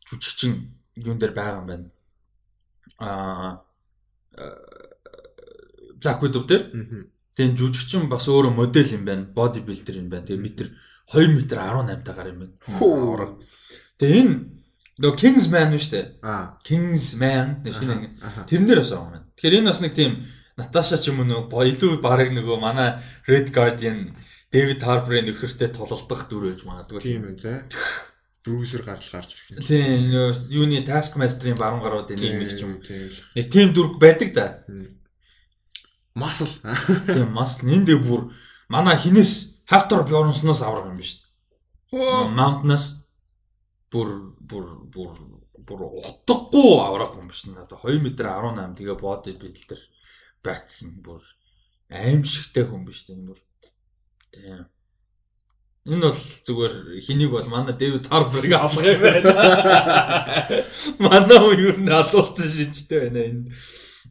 [0.08, 0.54] жүжигчин
[0.96, 1.88] юун дээр байгаа юм байна.
[3.00, 3.64] А
[6.02, 6.64] Black Widow дээр
[7.34, 9.26] тэгээд жүжигчин бас өөрөө модель юм байна.
[9.26, 10.26] Body builder юм байна.
[10.28, 10.68] Тэгээд метр
[11.10, 12.54] 2 м 18 тагаар юм байна.
[13.98, 14.36] Тэгээд энэ
[15.02, 16.06] нөгөө Kingsman нь шүү дээ.
[16.22, 16.62] Аа.
[16.62, 18.46] Kingsman шинэ.
[18.46, 19.26] Тэрнэр бас байгаа юм байна.
[19.34, 20.14] Тэгэхээр энэ бас нэг тийм
[20.54, 24.14] Наташа ч юм уу нөгөө илүү бараг нөгөө манай Red Guardian
[24.54, 27.02] Дэвид Харбрын нөхөртэй тулалдах дүр байж магадгүй.
[27.02, 27.66] Тийм үү те.
[28.44, 29.64] Дөрвөсөр гарч гарч ирэх юм.
[29.64, 30.12] Тийм
[30.52, 32.74] юуны Taskmaster-ийн баруун гаруудын нэг юм ч юм.
[32.84, 33.08] Тийм.
[33.40, 34.46] Нэг тийм дүр байдаг да.
[36.14, 36.52] Масл.
[37.08, 38.22] Тийм мас энэ дээр бүр
[38.68, 41.24] манай хинээс Хактор Бьорнсноос авраг юм биш.
[41.92, 43.08] Mountain-аас
[43.88, 45.16] бүр бүр бүр
[45.64, 47.48] бүр утгагүй авраг юм биш.
[47.48, 49.82] Одоо 2 м 18 тэгээ body builder
[50.44, 51.24] back бүр
[51.88, 53.40] аимшигтай хүн биш тийм бүр.
[54.36, 54.68] Тийм.
[55.84, 59.36] Энэ бол зүгээр хэнийг бол манай Дэвид Харберг алах юм байна.
[61.04, 63.52] Манай хүн юу н алуулсан шижтэй байна энэ.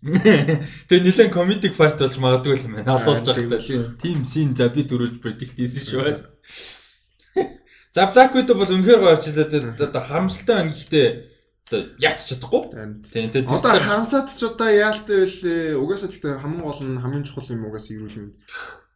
[0.05, 3.01] Тэгээ нэлен comedic fight болж магадгүй юм байна.
[3.01, 6.21] Алуулж байхдаа тийм син за би дөрөж predict хийсэн шүү байна.
[7.97, 11.09] Зав закуд бол үнэхээр гоё арчлаад одоо харамсалтай байна гэхдээ
[11.73, 12.63] одоо яач чадахгүй.
[13.09, 13.49] Тийм тийм.
[13.49, 15.81] Одоо хансаад ч одоо яалтай байлээ.
[15.81, 18.37] Угаасаа гэхдээ хамгийн гол нь хамгийн чухал юм угаасаа ирүүл мэнд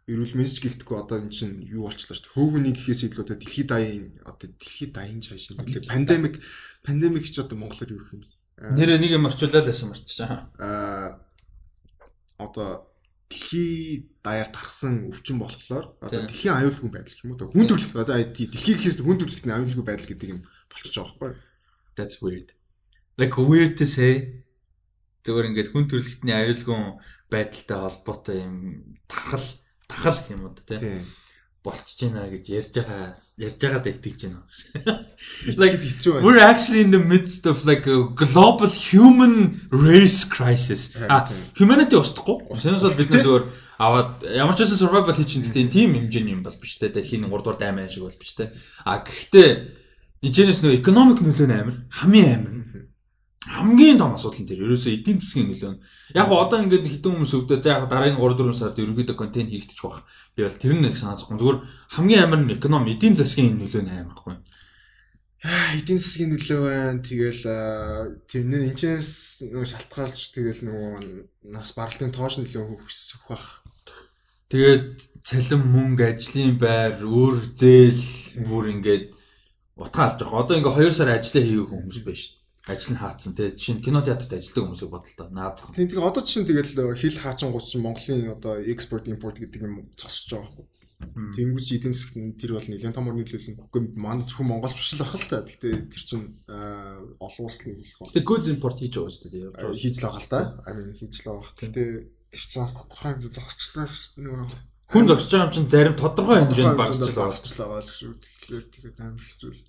[0.07, 2.35] эрүүл мэндч гэлтэхгүй одоо эн чинь юу болчихлоо шүү дээ.
[2.39, 5.91] Хөөгний гэхээс илүү одоо дэлхийд даяын одоо дэлхийд даян цааш юм билээ.
[5.91, 6.35] Пандемик
[6.87, 8.23] пандемик ч одоо монголоор юу гэх юм.
[8.57, 10.47] Нэр нэг юм орчуулаад байсан марчаа.
[10.63, 11.27] Аа
[12.39, 12.87] одоо
[13.27, 17.51] дэлхий даяар тархсан өвчин болохоор одоо дэлхийн аюулгүй байдал юм уу?
[17.51, 20.41] Хүн төрөлх одоо дэлхий гэхээс хүн төрөлхтний аюулгүй байдал гэдэг юм
[20.71, 21.43] болчихж байгаа байхгүй юу?
[21.99, 22.55] That's weird.
[23.19, 24.47] Like weird to say.
[25.27, 28.57] Зөвөр ингээд хүн төрөлхтний аюулгүй байдалтай холбоотой юм
[29.11, 31.03] тархал тахал юм уу тий
[31.67, 33.11] болчихж байна гэж ярьж байгаа
[33.43, 34.71] ярьж байгаадаа итгэж байна гэсэн.
[35.61, 36.25] Like хэцүү байна.
[36.27, 40.95] We're actually in the midst of like a global human race crisis.
[41.11, 41.27] А
[41.59, 42.55] humanity устдахгүй.
[42.55, 43.45] Сэнэс бол бид нар зөвөр
[43.83, 47.35] аваад ямар ч байсан survival хийчих гэхдээ тийм хэмжээний юм бол биш те дэлхийн 3
[47.35, 48.55] дугаар дайман шиг бол биш те.
[48.87, 49.49] А гэхдээ
[50.23, 52.55] эцэнэс нөө economic нөлөө нь амар хамгийн амар
[53.47, 55.83] хамгийн том асуудал нь тэр ерөөсөө эдийн засгийн нөлөө нь.
[56.19, 59.87] Яг одоо ингээд хэдэн хүмүүс өвдөө за яг дараагийн 3 4 сард ерөөдөө контент хийгдчих
[59.87, 60.03] бах.
[60.35, 61.39] Би бол тэр нэг санаахгүй.
[61.39, 61.59] Зүгээр
[61.95, 64.35] хамгийн амар нь эконом эдийн засгийн нөлөө нь амархгүй.
[65.79, 66.99] Эдийн засгийн нөлөө байна.
[67.07, 67.43] Тэгэл
[68.27, 69.11] тэрний энэчнээс
[69.55, 70.91] нөгөө шалтгаалж тэгэл нөгөө
[71.55, 73.63] нас баралтын тооч нөлөө хүсэх бах.
[74.51, 78.03] Тэгээд цалин мөнгө ажлын байр өөр зээл
[78.47, 79.15] бүр ингээд
[79.79, 80.43] утгаалж байгаа.
[80.43, 83.55] Одоо ингээд 2 сар ажиллаа хийгээгүй хүмүүс байна шүү дээ ажил нь хаацсан тий.
[83.55, 85.29] Жишээ нь кино театрт ажилладаг хүмүүсийг бодлоо.
[85.31, 85.71] Наазах.
[85.71, 90.35] Тийм тэгээ одоо чинь тэгэл хил хаачингууд чинь Монголын одоо экспорт импорт гэдэг юм цосч
[90.35, 90.67] байгаа байхгүй.
[91.37, 93.71] Тэнгүүч эдийн засгийн тэр бол нэлээд том нөлөөлөл.
[93.71, 95.47] Үгүй маань зөвхөн монголч биш л ах л та.
[95.47, 96.27] Гэхдээ тэр чинь
[97.23, 98.13] олон улсын хэлэх байна.
[98.19, 99.47] Тэгээ goods import хийж байгаа шүү дээ.
[99.77, 100.41] Хийж л байгаа л та.
[100.67, 101.55] I mean хийж л байгаа.
[101.55, 101.71] Гэхдээ
[102.35, 103.87] тэр чинь бас тодорхой хэмжээ зогсчлаа
[104.19, 108.13] нөгөө хүн зогсож байгаа юм чинь зарим тодорхой хэмжээнд багцлаа байгаа л шүү.
[108.17, 109.61] Тэгэхээр тэгээд амар хэцүү л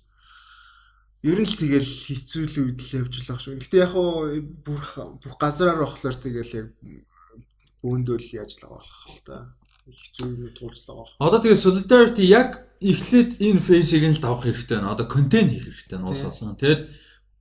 [1.26, 3.58] Ер нь л тэгэл хэцүү л үед л явж байгаа шүү.
[3.58, 4.86] Гэтэ яг хуу бүх
[5.18, 6.68] бүх газараар болохоор тэгэл яг
[7.82, 9.50] бөөндөл яаж л болох л та.
[9.90, 11.10] Хэцүү юм туулцлаа.
[11.18, 14.94] Одоо тэгээ solidarity яг эхлээд энэ фейсийг нь л давах хэрэгтэй байна.
[14.94, 16.54] Одоо контент хийх хэрэгтэй нь уус болсон.
[16.54, 16.86] Тэгэд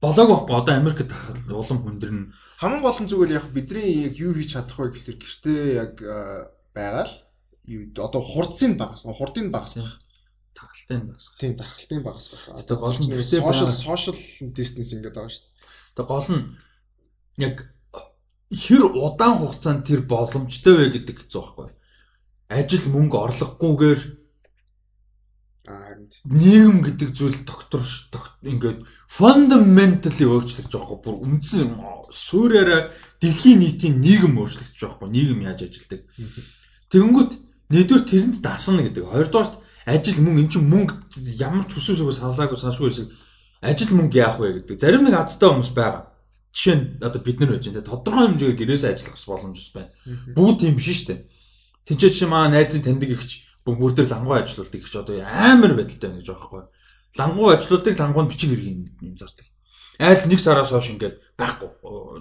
[0.02, 1.14] болоог байхгүй одоо Америкт
[1.54, 2.34] улам хүндэрнэ.
[2.58, 5.94] Хамгийн гол нь зүгээр яг бидний яг юу хийж чадах вэ гэхэлэр гэртээ яг
[6.74, 7.14] байгаа л
[8.02, 9.78] одоо хурдсыг багас, хурдыг багас
[10.88, 11.32] тархалтын багс.
[11.40, 12.64] Тийм, тархалтын багс байна.
[12.64, 14.16] Тэгээ гол нь social social
[14.56, 15.96] distance ингээд байгаа шүү дээ.
[15.96, 16.44] Тэгээ гол нь
[17.44, 17.56] яг
[18.48, 21.70] хэр удаан хугацаанд тэр боломжтой вэ гэдэг хэцүү байхгүй.
[22.48, 24.02] Ажил мөнгө орлогогүйгээр
[26.24, 27.84] нийгэм гэдэг зүйл доктор
[28.40, 31.76] ингээд fundamentally өөрчлөгдөж байгаа хгүй бүр үндсэн
[32.08, 32.88] суураараа
[33.20, 36.08] дэлхийн нийтийн нийгэм өөрчлөгдөж байгаа хгүй нийгэм яаж ажилдаг.
[36.88, 37.32] Тэгэнгүүт
[37.76, 39.12] нэгдүгээр тэрэнд дасна гэдэг.
[39.12, 40.94] Хоёрдугаарт ажил мөнгө эн чинь мөнгө
[41.40, 43.08] ямар ч хүсвэсээгөө салаагүй саншгүй шиг
[43.64, 44.84] ажил мөнгө яах вэ гэдэг.
[44.84, 46.12] Зарим нэг азтай хүмүүс байгаа.
[46.52, 49.92] Жишээ нь одоо бид нар байж энэ тодорхой хэмжээгээр гэрээсээ ажиллах боломж байна.
[50.36, 51.20] Бүгд тийм биш шүү дээ.
[51.88, 56.20] Тинчээ чи маа найзын таньдаг ихч бүр дээр лангуу ажилладаг ихч одоо амар байдалтай байна
[56.20, 56.64] гэж байхгүй.
[57.16, 59.48] Лангуу ажилладаг лангуунд бичиг хэрэг юм зардаг.
[60.00, 61.70] Айл нэг сараас хойш ингээд байхгүй.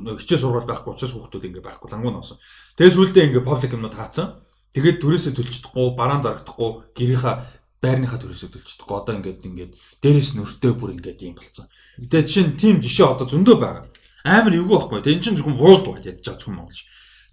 [0.01, 2.39] Нэг хичээл сургууль байхгүй учраас хүүхдүүд ингээд байхгүй лангуу носон.
[2.79, 4.41] Тэгээс үлдээ ингээд паблик юмнууд хаацсан.
[4.73, 7.35] Тэгээд түрээсээ төлчихдохгүй, бараан зарагдахгүй, гэрийнхаа
[7.83, 8.97] байрныхаа төрөөсөө төлчихдөггүй.
[8.97, 9.73] Одоо ингээд ингээд
[10.03, 11.67] дээрээс нөртөө бүр ингээд юм болцсон.
[12.01, 13.85] Тэгээ жишээ нь тийм жишээ одоо зөндөө байгаа.
[14.25, 15.01] Амар эвгүй байхгүй.
[15.05, 16.81] Тэгээ эн чинь зөвхөн world wide ядж байгаа зөвхөн монголч.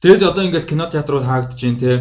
[0.04, 1.92] Тэгээд одоо ингээд кино театрууд хаагдж байна те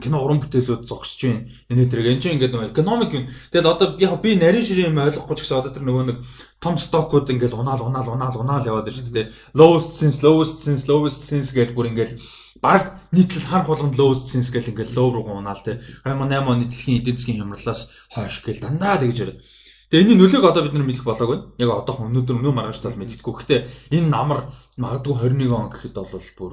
[0.00, 1.46] кино уран бүтээлүүд зогсож байна.
[1.70, 3.24] Энэ төрөг энэ чинь ингээд нөгөө экономик юм.
[3.50, 6.18] Тэгэл одоо яг би нарийн ширээ юм ойлгохгүй ч гэсэн одоо тэр нөгөө нэг
[6.62, 9.30] том стокууд ингээд унаал унаал унаал унаал яваад байна шүү дээ.
[9.58, 12.14] Lowest since lowest since lowest since гэж бүр ингээд
[12.60, 16.98] баг нийтлэл хар болгонд lowest sense гэл ингээл low руу унаал те 2008 оны дэлхийн
[16.98, 17.80] эдийн засгийн хямралаас
[18.10, 19.42] хойш гэл дандаа тэгж яриад.
[19.88, 21.38] Тэгээ энэний нөлөөг одоо бид нар мэдэх болоогүй.
[21.56, 23.34] Яг одоохон өнөөдөр өнөө маргааш тал мэддэхгүй.
[23.40, 23.60] Гэхдээ
[23.96, 24.44] энэ намар
[24.76, 26.52] магадгүй 21 он гэхэд бол бүр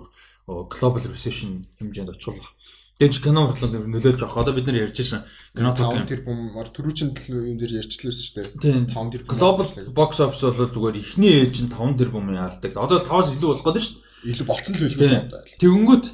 [0.72, 2.48] global recession хэмжээнд очихлоо.
[2.96, 4.40] Тэгээ чи кино хурланд нөлөөлж авах.
[4.40, 8.88] Одоо бид нар ярьж байсан кино ток тэр бум төрүүчэн юм дээр ярьчлээсэн шүү дээ.
[8.88, 12.72] 5 тэр global box office бол зүгээр ихний ээж нь 5 тэр бум яалдаг.
[12.72, 15.46] Одоо 5-аас илүү болох гэдэг шүү дээ илүү болцсон л хэлдэг юм байна.
[15.62, 16.06] Тэгэнгүүт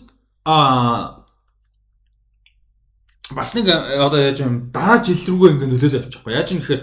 [0.45, 1.22] аа
[3.32, 6.34] бас нэг э, одоо яаж юм дараа жил рүүгээ ингээд нөлөөлж авчихгүй.
[6.36, 6.82] Яаж юм гэхээр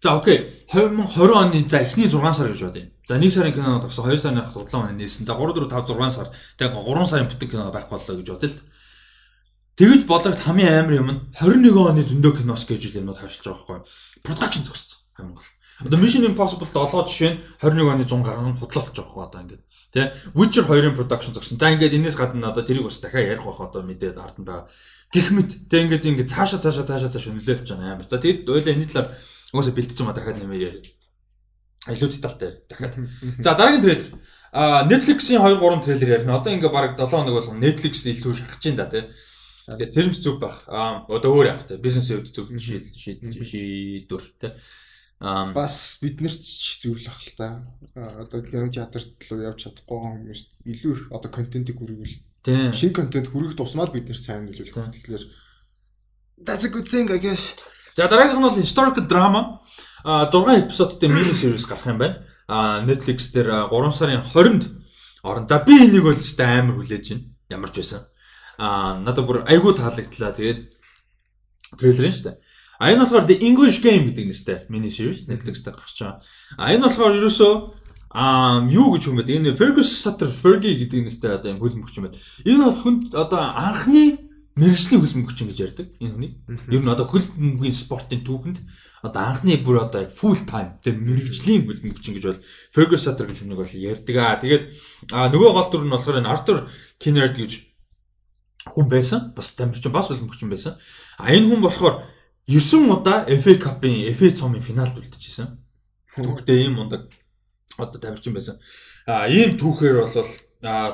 [0.00, 0.38] за окей
[0.72, 2.88] 2020 оны за эхний 6 сар гэж бодъё.
[3.06, 5.26] За 1 сарын кино тогсон, 2 сарын худлаа маань нээсэн.
[5.28, 8.48] За 3 4 5 6 сар тэгээ 3 сарын бүтэн кино байх боллоо гэж бодъё
[8.48, 8.64] л та.
[9.76, 13.88] Тэгж бодлогт хамгийн амар юм нь 21 оны зөндөө кинос гэж юмнууд хашилж байгаа байхгүй.
[14.24, 15.48] Production зогссон хамгийн гол.
[15.80, 19.40] Одоо Mission Impossible 7 жишээ нь 21 оны 100 гаруй худлаа болж байгаа байхгүй одоо
[19.42, 19.62] ингээд.
[19.92, 21.60] Тэ Witcher 2-ын production зогсон.
[21.60, 24.72] За ингээд энэс гадна одоо тэрийг бас дахиад ярих байх одоо мэдээд ард нь байгаа.
[25.12, 28.08] Гэх мэт тэ ингээд ингээд цаашаа цаашаа цаашаа цаашаа нөлөөлж байгаа амар.
[28.08, 29.12] За тэгэд ойлаа энэ талаар
[29.52, 30.88] угаасаа бэлтцсэн ма дахиад нэмээр ярив.
[31.92, 32.96] Илүү детальтай дахиад.
[33.44, 34.08] За дараагийн трейлер.
[34.52, 36.40] А Netflix-ийн 2 3 трейлер ярина.
[36.40, 39.12] Одоо ингээ баг 7 хоног болсон Netflix илүү шахаж чинь да тий.
[39.68, 40.64] Тэгээ тэр нь зүг баг.
[40.72, 41.76] А одоо өөр явах тий.
[41.76, 44.52] Бизнесийн хувьд зүг шийдэл шийдэл шийдвэр тий.
[45.22, 47.62] Бас бид нар ч зөвлөх л та.
[47.94, 52.74] Одоо кино театрт руу явж чадахгүй хүмүүс илүү их одоо контентыг хүргүүл Тийм.
[52.74, 54.74] Шинэ контент хүргэх тусмал бид нэр сайн нөлөөлөх.
[54.74, 55.30] Тэгэхээр
[56.42, 57.54] that's a good thing I guess.
[57.94, 59.62] За дараагийнх нь бол historical drama.
[60.02, 62.26] А 6 эпизодтой мини series гарах юм байна.
[62.50, 64.74] А Netflix дээр 3 сарын 20-нд
[65.22, 65.46] орно.
[65.46, 67.30] За би энийг бол ч амар хүлээж байна.
[67.46, 68.02] Ямар ч байсан.
[68.58, 70.34] А надад бүр айгүй таалагдлаа.
[70.34, 70.60] Тэгээд
[71.78, 72.36] трейлер нь шүү дээ.
[72.82, 76.18] А энэ болохоор The English Game гэдэг нэртэй мини series Netflix дээр гарч байгаа.
[76.58, 77.52] А энэ болохоор ерөөсөө
[78.12, 79.24] Аа юу гэж бэ?
[79.24, 82.20] Энэ Fergus Sutter Fergie гэдэг нэртэй одоо юм хөлбөмбөгч юм байна.
[82.44, 84.20] Энэ бол хүнд одоо анхны
[84.52, 86.32] мэрэгжлийн хөлбөмбөгч гэж ярьдаг энэ хүний.
[86.68, 88.58] Ер нь одоо хөлбөмбөгийн спортын түүхэнд
[89.00, 93.64] одоо анхны бүр одоо full time тэр мэрэгжлийн хөлбөмбөгч гэж бол Fergus Sutter гэж хүнийг
[93.64, 94.36] бол ярьдаг аа.
[94.36, 94.64] Тэгээд
[95.08, 96.68] нөгөө гол дүр нь болохоор энэ Arthur
[97.00, 97.52] Kinnaird гэж
[98.76, 99.32] хүн байсан.
[99.32, 100.76] Бас тамирчин бас хөлбөмбөгч байсан.
[101.16, 102.04] А энэ хүн болохоор
[102.48, 105.58] 9 удаа FA Cup-ын FA цомын финалд үлдчихсэн.
[106.16, 107.06] Түүхтэй ийм мундаг
[107.78, 108.58] одоо тавирчин байсан.
[109.06, 110.30] А ийм түүхээр бол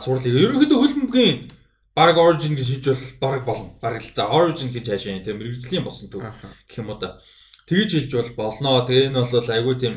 [0.04, 1.48] цуурлыг ерөнхийдөө хөлбөмбөгийн
[1.96, 2.86] баг origin гэж хийж
[3.20, 3.70] бол баг болно.
[3.80, 7.18] Баг л за origin гэж хаашаа тийм мэрэгжлийн болсон төв гэх юм уу да.
[7.66, 8.84] Тэгж хэлж бол болноо.
[8.84, 9.94] Тэгээ энэ бол айгүй тийм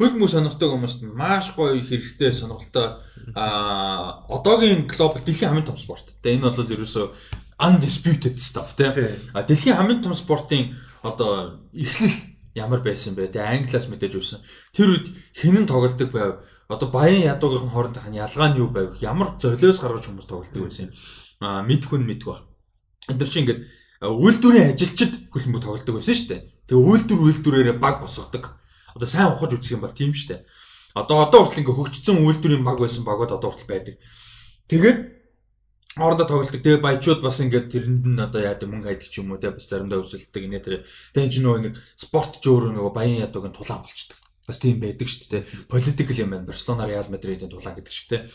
[0.00, 3.00] хөлбөмбөг сонирхдаг хүмүүст маш гоё хэрэгтэй сонирхолтой
[3.36, 6.12] а одоогийн глобал дэлхийн хамгийн том спорт.
[6.20, 7.06] Тэгээ энэ бол ерөөсөө
[7.58, 8.92] undisputed stuff тийм.
[9.32, 12.16] А дэлхийн хамгийн том спортын одоо эхлэл
[12.54, 13.32] ямар байсан бэ?
[13.32, 14.40] Тэгээ англиас мэдээж үүсэн.
[14.72, 16.32] Тэр үед хинэн тоглолдог байв.
[16.68, 18.96] Одоо баян ядуугийнх нь хоорондох нь ялгаа нь юу байв?
[19.00, 20.92] Ямар золиос гаргаж хүмүүс тоглолдог байсан юм.
[21.40, 22.44] Аа мэдх хүн мэдэх ба.
[23.08, 23.60] Энд чинь ингээд
[24.04, 26.42] үйлдвэрийн ажилчид хөлбөмбөг тоглолдог байсан шүү дээ.
[26.68, 28.60] Тэгээ үйлдвэр үйлдвэрээрээ баг босгодог.
[28.92, 30.40] Одоо сайн ухаж үзэх юм бол тийм шүү дээ.
[30.96, 33.94] Одоо одоо хүртэл ингээ хөгжсөн үйлдвэрийн баг байсан багууд одоо хүртэл байдаг.
[34.68, 34.98] Тэгээд
[35.96, 36.60] хоорондоо тоглолдог.
[36.60, 39.64] Тэгээ баячууд бас ингээд тэрэнд нь одоо яадаг мөнгө хайдаг ч юм уу те бас
[39.64, 40.74] заримдаа өсөлтдөг инээ тэр.
[41.16, 44.20] Тэгээ ч нөгөө нэг спорт ч өөрөө нөгөө баян ядуугийн тулаан болчдөг.
[44.44, 45.42] Бас тийм байдаг шүү дээ.
[45.72, 46.46] Политикл юм байна.
[46.46, 48.28] Барселона Реал Мадридын тулаан гэдэг шиг те.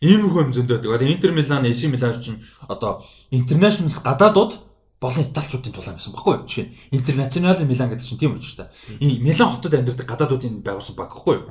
[0.00, 0.94] Ийм их юм зөндөө байдаг.
[0.94, 2.38] Одоо Интер Милан, AC Милан ч
[2.70, 3.04] одоо
[3.34, 4.52] интернэшнл гадаадууд
[5.02, 6.46] болон италичуудын тулаан байсан баггүй юу?
[6.46, 8.70] Жишээ нь Интернационал Милан гэдэг чинь тийм учраас та.
[9.02, 11.46] Энэ Милан хотод амьдардаг гадаадуудын байгуулсан баг баггүй юу?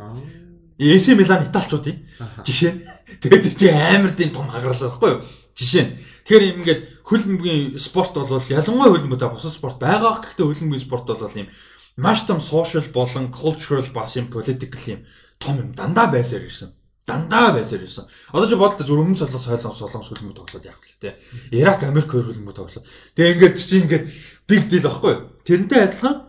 [0.79, 1.97] AC Милан италичуудын
[2.41, 2.81] жишээ нь
[3.21, 5.21] тэгээд чи амар тийм том хагарал байхгүй юу?
[5.57, 10.45] Жишээ нь тэгэхээр юм ингээд хөлбөмбөгийн спорт бол ялангуяа хөлбөмбөг за бусад спорт байгаа гэхдээ
[10.45, 11.49] хөлбөмбөгийн спорт бол юм
[11.97, 15.01] маш том social болон cultural бас юм political юм
[15.41, 16.69] том юм дандаа байсаар ирсэн.
[17.09, 18.05] Дандаа байсаар ирсэн.
[18.31, 21.17] Одоо чи бодлоо зүр өмнө солонгос солонгос солонгос хөлбөмбөг тоглоод явах л тээ.
[21.57, 22.85] Ирак Америк хөлбөмбөг тоглоод.
[23.17, 24.05] Тэгээ ингээд чи ингээд
[24.45, 25.21] big deal байхгүй юу?
[25.41, 26.27] Тэрнтэй адилхан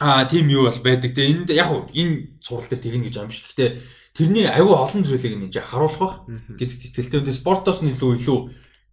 [0.00, 1.14] Аа тийм юу бол байдаг.
[1.14, 3.46] Тэгээ энд яг энэ сурал дээр тэгнэ гэж амш.
[3.46, 3.78] Гэхдээ
[4.14, 6.14] тэрний аюу олон зүйлийг энэ харуулах бах
[6.54, 7.20] гэдэг тэтгэлтэй.
[7.26, 8.38] Тэгээ спортоос нь илүү илүү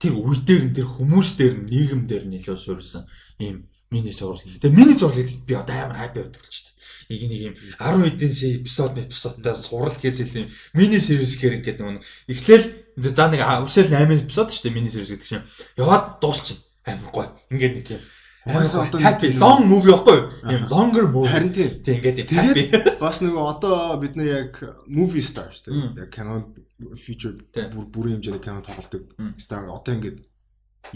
[0.02, 3.06] тэр үе дээр нь тэр хүмүүс дээр нь нийгэм дээр нь илүү суурилсан
[3.38, 4.42] ийм мини зурвал.
[4.42, 6.74] Тэгээ мини зурвалыг би одоо амар хайп явдаг болчих тоо.
[7.12, 8.34] Нэг нэг юм 10 эдийн
[8.66, 12.66] эпизод эпизодтай сурал хийсэл юм мини series гэр ингээд нэг эхлээл
[12.98, 15.46] за нэг үсэл 8 эпизод шүү дээ мини series гэдэг чинь.
[15.78, 17.30] Яваад дуусчих амар гоё.
[17.54, 18.02] Ингээд нэг тийм
[18.46, 20.26] Угаас одоо happy long movie байхгүй юу?
[20.50, 21.30] Ийм longer movie.
[21.30, 21.70] Харин тийм.
[21.86, 22.64] Тийм ингээд юм happy.
[23.04, 24.58] Бас нөгөө одоо бид нар яг
[24.90, 25.94] movie stars тийм.
[25.94, 26.50] Яг кино
[26.98, 30.26] feature бүр бүрийн хэмжээний кино тоглолдог star одоо ингээд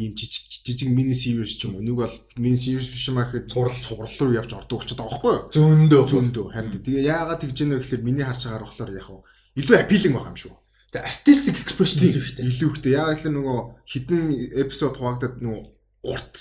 [0.02, 1.86] ийм жижиг жижиг мини series ч юм уу.
[1.86, 5.14] Нэг бол мини series биш юм аа гэхэд цуврал цуврал руу явж ордог болчиход байгаа
[5.14, 5.46] байхгүй юу?
[5.54, 6.04] Зөндөө.
[6.10, 6.46] Зөндөө.
[6.50, 9.10] Харин тэгээ яагаад тэгж яана гэхээр миний харж байгаа болохоор яг
[9.54, 10.56] илүү appealing байгаа юм шүү.
[10.90, 12.50] Тэгээ artistic expression гэдэг шүү дээ.
[12.50, 12.98] Илүү ихтэй.
[12.98, 14.22] Яагаад гэхээр нөгөө хитэн
[14.66, 15.62] эпизод хуваагдаад нөгөө
[16.06, 16.34] урт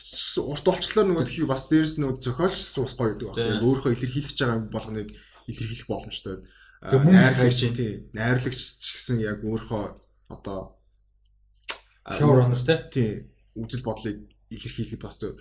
[0.44, 3.64] урт болчлоо нөгөө тхий бас дээрс нөгөө зохиолч бас гоё гэдэг байна.
[3.64, 5.08] Өөрөө илэрхийлж байгаа болгоныг
[5.48, 6.36] илэрхийлэх боломжтой.
[6.84, 7.92] Найрлагч чинь тий.
[8.12, 8.60] Найрлагч
[8.92, 9.84] гэсэн яг өөрөө
[10.28, 10.76] одоо
[12.04, 12.60] showrunner
[12.92, 13.32] тий.
[13.56, 15.40] Үзэл бодлыг илэрхийлэх бас зөв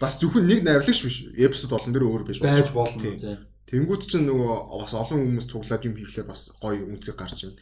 [0.00, 1.16] бас зөвхөн нэг найрлагч биш.
[1.32, 3.40] Эпизод олон дээр өөр биш байж болно тий.
[3.72, 7.56] Тэнгүүт чинь нөгөө бас олон хүмүүс цуглаад юм хийхлээр бас гоё үнцэг гарч байна.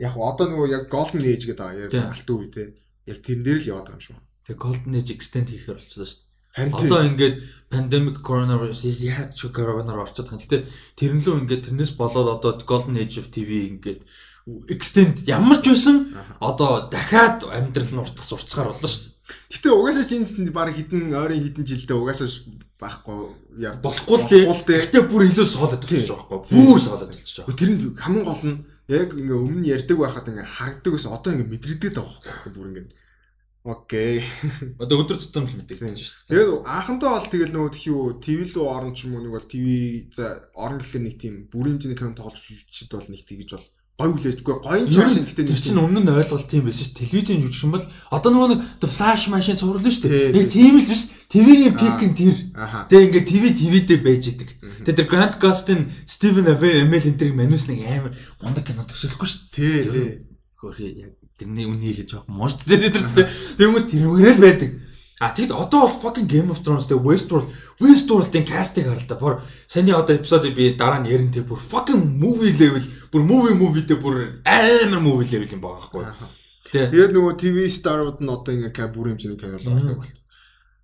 [0.00, 2.68] Яг одоо нөгөө яг Golden Age гэдэг аа яг алт үе тий.
[3.04, 4.31] Яг тэрэн дээр л яваад байгаа юм шүү.
[4.46, 6.30] Тэгээ Golden Age extend хийхээр болчихлоо шүү дээ.
[6.76, 7.36] Одоо ингээд
[7.72, 10.42] pandemic coronavirus яаж ч коронавирус орчод байгаа.
[10.44, 10.58] Гэтэ
[10.98, 14.02] тэрэн лөө ингээд тэрнээс болоод одоо Golden Age of TV ингээд
[14.68, 16.10] extend ямар ч байсан
[16.42, 19.14] одоо дахиад амьдрал нь уртас уртсгаар боллоо шүү дээ.
[19.54, 22.28] Гэтэ угаасаа чинсэнд баг хідэн ойрын хідэн жилдээ угаасаа
[22.82, 23.16] байхгүй
[23.62, 24.82] яа Болохгүй л дээ.
[24.90, 26.42] Гэтэ бүр илүү соолоод болчих жоохоо.
[26.42, 27.54] Бүр соолоод болчих жоохоо.
[27.54, 28.58] Тэр нь хамгийн гол нь
[28.90, 32.86] яг ингээ өмнө ярьдаг байхад ингээ харагддаг байсан одоо ингээ мэдрэгдээд байгаа байхгүй бүр ингээ
[33.62, 34.24] Окей.
[34.82, 36.34] Одоо өдөр тутам л мэдээж шүү дээ.
[36.34, 39.66] Тэгээд анхандаа бол тэгэл нөгөө юу ТV рүү орно ч юм уу нэг бол ТV
[40.10, 43.66] за орно гэхлээр нэг тийм бүрийн жиний кино тоглож чид бол нэг тэгэж бол
[44.02, 46.98] гой хүлээжгүй гойн ч машин гэдэг нэг чинь өмнө нь ойлголт тийм байсан шүү.
[47.06, 50.42] Телевизийн жүжигчин бол одоо нөгөө нэг флаш машин цуврал шүү дээ.
[50.42, 51.02] Яг тийм л биш.
[51.30, 52.36] ТV-ийн пик нь тэр.
[52.90, 54.50] Тэгээ ингээ ТV ТV-дээ байж идэг.
[54.82, 59.40] Тэгээ тэр Grant Gustin, Steven Amell энэ тэрийг манус нэг амар мундаг кино төсөөлөхгүй шүү.
[59.54, 60.08] Тий, тий.
[60.58, 62.94] Хөрхи яг тэрний үнийг хэлж байгаа юм шүү дээ.
[62.94, 63.28] Тэр чинь
[63.58, 64.70] тэгмээ тэрвэрэл байдаг.
[65.22, 67.46] А тэгэд одоо бол fucking Game of Thrones тэгээ Westworld
[67.78, 69.18] Westworld-ийн кастыг харалтаа.
[69.22, 69.34] Бүр
[69.70, 72.82] саний одоо эпизодыг би дараа нь ярин тэг бүр fucking movie level
[73.14, 76.04] бүр movie movie дээр бүр амар movie level юм байгаа байхгүй.
[76.74, 80.18] Тэгээд нөгөө TV star-ууд нь одоо ингээ бүр хэмжээний кино болдог болсон.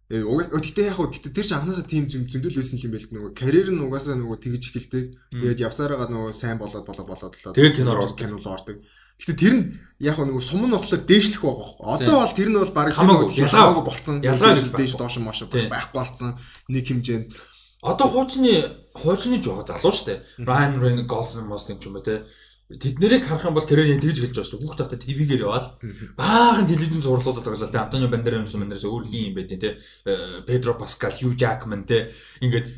[0.09, 3.68] Э гэтээ яг хуу гэтээ тэр чинь анханасаа тийм зөндөл байсан юм байл нөгөө карьер
[3.74, 5.04] нь угаасаа нөгөө тэгж эхэлдэг.
[5.34, 8.16] Тэгээд явсараагаа нөгөө сайн болоод болоод болоод болоод тэгээд киноор ордог.
[8.16, 8.76] Кинол ордог.
[9.18, 9.64] Гэтэ тэр нь
[9.98, 11.98] яг нэг сум нь болохоор дээшлэх байгаа.
[11.98, 14.22] Одоо бол тэр нь бол баг ялгаагүй болцсон.
[14.22, 16.38] Ялгаа гэж дээш доош маш байхгүй болцсон.
[16.70, 17.34] Нэг хэмжээнд.
[17.82, 20.22] Одоо хуучны хуучны жоо залуу штэ.
[20.38, 22.26] Ryan Reynolds, Gosling, Mosling ч юм уу те.
[22.68, 24.60] Тэд нэрийг харах юм бол карьер тэгж эхэлж байгаа шүү.
[24.60, 25.68] Хүүхд татаа ТV-гээр яваал.
[26.18, 27.70] Баахан телевизэн зурлуудад тоглолоо.
[27.70, 29.78] Тэ Антонио Бандерас юм нэрээс өөр хин юм байт те.
[30.44, 32.12] Педро Паскал, Хью Жакман те.
[32.44, 32.68] Ингээд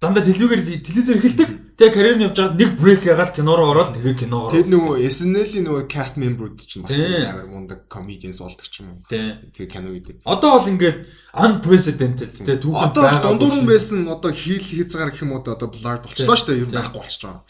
[0.00, 1.50] дандаа телевизээр телевизээр эхэлдэг.
[1.78, 4.54] Тэгээ карьер нь явж байгаад нэг брейк ягаад кинороо ороод тэгээ кино ороод.
[4.54, 9.06] Тэгээд нөгөө SNL-ийн нөгөө cast member-ууд ч бас амар мундаг comedians болдог ч юм уу.
[9.10, 10.22] Тэгээ кино үйдэг.
[10.22, 10.98] Одоо бол ингээд
[11.34, 15.98] unprecedented тэгээ түүхэн одоо дундуур нь байсан одоо хийл хийцгаар гэх юм уу одоо blur
[16.02, 16.62] болчлоо шүү дээ.
[16.62, 17.42] Ер нь байхгүй болчихж байгаа.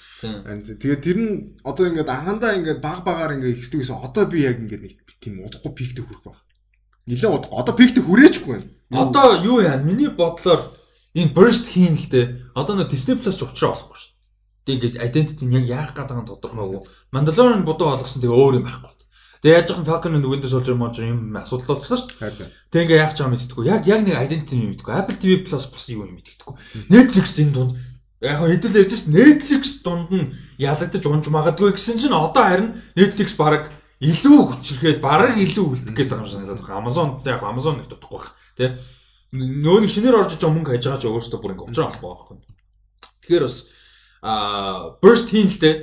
[0.76, 1.32] Тэгээд тэр нь
[1.64, 5.40] одоо ингээд анхандаа ингээд баг багаар ингээд ихсдэг гэсэн одоо би яг ингээд нэг тийм
[5.44, 6.36] удахгүй пиктэй хүрэх баг.
[7.08, 7.56] Нилээ удахгүй.
[7.60, 8.68] Одоо пиктэй хүрээчгүй байна.
[8.92, 9.80] Одоо юу яа?
[9.80, 10.60] Миний бодлоор
[11.14, 12.26] энэ burst хийн л дээ.
[12.58, 14.12] Одоо нэг Disney Plus ч уучраа болохгүй шүү.
[14.68, 16.82] Тэг ингээд identity нь яг яах байгаа нь тодорхойгүй.
[17.14, 18.98] Mandalorian бодоо болгосон тэгээ өөр юм байхгүй.
[19.38, 22.50] Тэгээ яаж яхан Falcon and Winter Soldier мож юм асуудал болчихлоо шүү дээ.
[22.74, 23.64] Тэг ингээ яах ч юм мэддэггүй.
[23.70, 24.94] Яг яг нэг identity юм мэддэггүй.
[24.98, 26.54] Apple TV Plus бас юу юм мэддэггүй.
[26.90, 27.72] Netflix энэ дунд
[28.18, 29.14] яг хэдүүл ярьж байна.
[29.14, 33.70] Netflix дунд нь ялагдаж унж магадгүй гэсэн чинь одоо харин Netflix баг
[34.02, 36.82] илүү хүчрэхэд бараг илүү үлдэх гээд байгаа юм санагдаад байна.
[36.82, 38.34] Amazon яг Amazon нэг дутхгүй байх.
[38.58, 38.74] Тэ
[39.32, 42.36] нөө нэг шинээр орж иж мөнгө хайж байгаа ч өөрөөсөө бүр ингээ уучраа болохгүй байхгүй.
[43.28, 43.56] Тэгэхээр бас
[44.22, 44.32] а
[45.02, 45.74] burst хийн л дээ.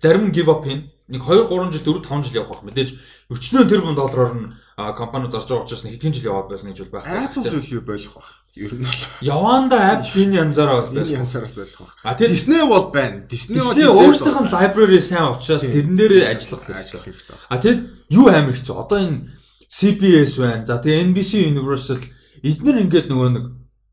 [0.00, 0.88] Зарим give up хийн.
[1.04, 2.72] Нэг 2 3 жил 4 5 жил явах байх.
[2.72, 2.90] Мэдээж
[3.28, 4.52] өчнөө тэрбум доллараар нь
[4.96, 7.04] компани зарж байгаа учраас нэг хэдэн жил яваад болно гэж бол байх.
[7.04, 8.30] Apple юу болох байх.
[8.56, 11.94] Ер нь бол Яванда app энэ янзаараа энэ янзаараа болох байх.
[12.08, 13.28] А тэр Disney бол байна.
[13.28, 17.36] Disney бол өөртөөх нь library сайн учраас тэрэн дээр ажиллах ажиллах хэрэгтэй.
[17.52, 17.80] А тэгэд
[18.16, 18.74] юу амар хэцүү.
[18.80, 19.28] Одоо энэ
[19.68, 20.64] CBS байна.
[20.64, 22.00] За тэгээ NBC Universal
[22.42, 23.44] эднэр ингээд нөгөө нэг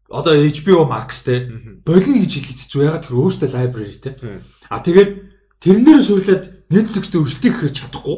[0.10, 1.52] одоо HBO Max те
[1.86, 4.12] болино гэж хэлэхэд хэцүү ягаад тэр өөртөө library те
[4.72, 5.12] а тэгээд
[5.62, 8.18] тэрнээр суулаад Netflix-тэй өршөлтийг гэхээр чадахгүй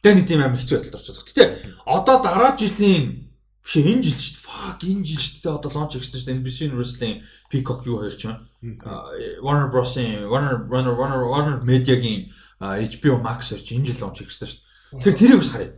[0.00, 1.56] тэгээ нэг тийм амар хэцүү байдалд орчиход байна.
[1.56, 3.30] Гэтэ одоо дараа жилийн
[3.64, 4.48] биш энэ жил шүү дээ.
[4.48, 5.56] Fuck энэ жил шүү дээ.
[5.60, 6.38] Одоо launch гэсэн шүү дээ.
[6.40, 7.16] NBC Universal-ийн
[7.52, 8.36] Peacock юу хоёр ч юм.
[9.44, 14.48] Warner Bros-ийн Warner Warner Warner Warner Media-гийн HBO Max хоёр ч энэ жил launch гэсэн
[14.48, 15.04] шүү дээ.
[15.04, 15.70] Тэгэхээр тэрийг бас харъя.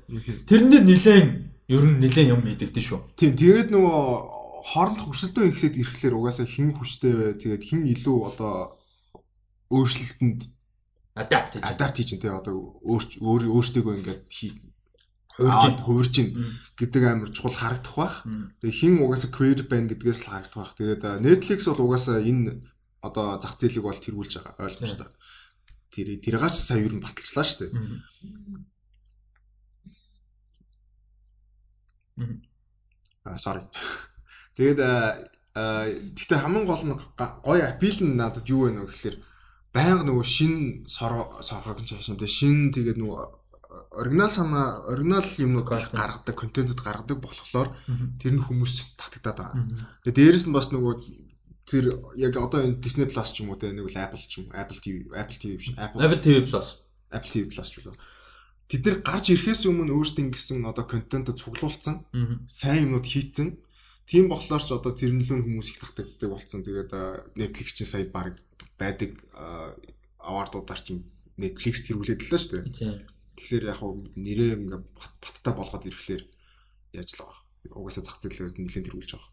[0.47, 1.29] Тэрнээр нэлээд
[1.69, 3.01] ер нь нэлээд юм мэдэгдэн шүү.
[3.19, 3.99] Тийм тэгээд нөгөө
[4.73, 7.33] хоорондох өрсөлдөө ихсэд ирэхлээр угаасаа хин хүчтэй бай.
[7.39, 8.79] Тэгээд хин илүү одоо
[9.75, 10.41] өөрчлөлтөнд
[11.19, 12.55] адапт хийж адапт хийж тэгээ одоо
[12.87, 14.23] өөрч өөр өөртөө ингээд
[15.33, 16.15] хувирж хувирж
[16.77, 18.17] гэдэг амар чухал харагдах бах.
[18.61, 20.77] Тэгээ хин угаасаа creative байна гэдгээс л харагдах бах.
[20.77, 22.61] Тэгээд Netflix бол угаасаа энэ
[23.01, 25.09] одоо зах зээлийг бол тэргүүлж байгаа ойлгомжтой.
[25.93, 27.73] Тэр тэргээс сая ер нь баталцлаа шүү дээ.
[33.25, 33.63] Аа sorry.
[34.57, 34.81] Тэгээд
[35.55, 36.97] гэхдээ хамгийн гол нь
[37.45, 39.17] гоё апил нь надад юу вэ нэ гэхээр
[39.73, 40.55] байнга нөгөө шин
[40.89, 42.29] сорхог гэж хэлсэн дээ.
[42.29, 43.21] Шин тэгээд нөгөө
[44.01, 47.69] оригинал санаа оригинал юмнууд гаргадаг контентууд гаргадаг болохоор
[48.21, 49.65] тэр нь хүмүүс татагдаад байгаа.
[50.05, 50.95] Тэгээд дээрэс нь бас нөгөө
[51.69, 51.85] тэр
[52.17, 54.81] яг одоо энэ Disney Plus ч юм уу те нэг л Apple ч юм Apple
[54.81, 56.67] TV Apple TV биш Apple TV Plus
[57.13, 57.97] Apple TV Plus ч үлээ
[58.73, 62.09] тэд нар гарч ирэхээс өмнө өөрсдөө ингэсэн одоо контент цуглуулсан
[62.49, 63.61] сайн юмнууд хийцэн.
[64.09, 66.65] Тийм болохоор ч одоо тэрнлэн хүмүүс их татагддаг болсон.
[66.65, 68.41] Тэгээд Netflix чинь сая баг
[68.81, 69.21] байдаг
[70.17, 71.05] аваардуудаар чинь
[71.37, 73.05] Netflix тэргүүлээд л шүү дээ.
[73.37, 74.81] Тэгэхээр яг хөө нэрээ ингээ
[75.21, 76.25] баттай болгоод ирэхлээр
[76.97, 77.41] яаж л байгаа.
[77.77, 79.31] Угаасаа зах зээлээр нэлээд тэргүүлж байгаа.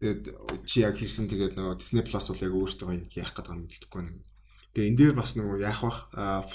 [0.00, 0.22] Тэгээд
[0.64, 4.02] чи яг хэлсэн тэгээд нөгөө Disney Plus бол яг өөртөө яг яах гэдэг юм мэддэхгүй
[4.08, 4.16] нэг.
[4.70, 5.98] Тэгээ энэ дээр бас нөгөө яах бах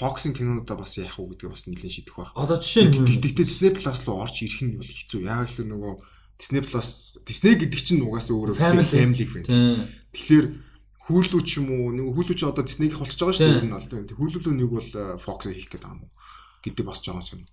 [0.00, 2.32] Fox-ын кинонуудаа бас яах уу гэдгийг бас нэлээд шийдэх бах.
[2.32, 5.20] Одоо жишээ нь Гэхдээ Disney Plus руу орж ирэх нь бол хэцүү.
[5.28, 5.92] Яг л нөгөө
[6.40, 6.88] Disney Plus
[7.28, 9.24] Disney гэдэг чинь угаасаа өөрөө Family.
[9.28, 9.48] friend.
[10.16, 10.46] Тэгэхээр
[11.06, 13.64] Hulu ч юм уу нэг Hulu ч одоо Disney-ийг холцож байгаа шүү дээ.
[13.68, 14.16] Энэ бол тийм.
[14.16, 14.90] Hulu нэг бол
[15.22, 16.10] Fox-ыг хийх гэдэг юм уу?
[16.66, 17.46] гэдэг бас жоохон сонь.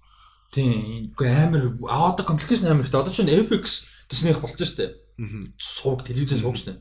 [0.53, 3.01] тийм үгүй амар а одоо компликейшн амар ихтэй.
[3.01, 4.91] Одоо чинь FX Disney-х болсон шүү дээ.
[5.21, 5.41] Аа.
[5.57, 6.77] Сууг телевизэн сууг шүү дээ.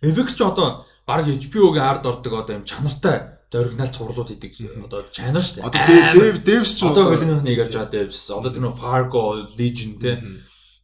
[0.00, 4.52] FX ч одоо баг HBO-гийн ард ордог одоо юм чанартай оригинал цувралууд хийдэг
[4.86, 5.66] одоо channel шүү дээ.
[5.66, 5.80] Одоо.
[6.14, 8.30] Dave Daves ч одоо хөлнөх нэг ярьж байгаа Devs.
[8.30, 10.22] Одоо тэр нөх Fargo, Legion те.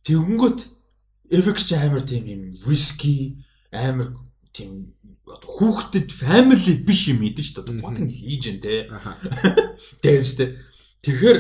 [0.03, 0.61] Тэгэнгүүт
[1.31, 3.39] FX ч амар тийм юм risky
[3.71, 4.19] амар
[4.51, 4.91] тийм
[5.31, 7.63] одоо хүүхдэд family биш юм идэв шүү дээ.
[7.63, 8.91] Одоо Fucking Legion те.
[10.03, 10.59] Devs те.
[11.07, 11.39] Тэгэхээр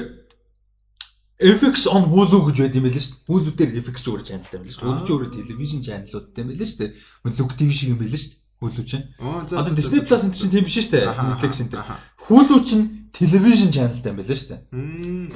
[1.37, 3.28] FX on Hulu гэж байд юм байл шүү дээ.
[3.28, 4.89] Hulu дээр FX зүгээр channelтай байл шүү дээ.
[4.89, 6.91] Hulu ч өөрөө television channelуудтай байл шүү дээ.
[7.37, 8.41] Look TV шиг юм байл шүү дээ.
[8.57, 9.05] Hulu чинь.
[9.20, 11.12] Одоо Disney Plus энэ чинь тийм биш шүү дээ.
[11.12, 11.76] Netflix энэ.
[12.24, 14.61] Hulu чинь television channelтай байл шүү дээ.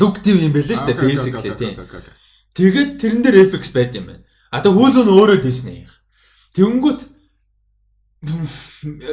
[0.00, 0.96] Look TV юм байл шүү дээ.
[1.04, 1.76] Basically тийм.
[2.56, 4.24] Тэгээд тэрэн дээр FX байд юм байна.
[4.48, 5.84] А тэг Hulu нь өөрөө Disney.
[6.56, 7.00] Тэнгүүт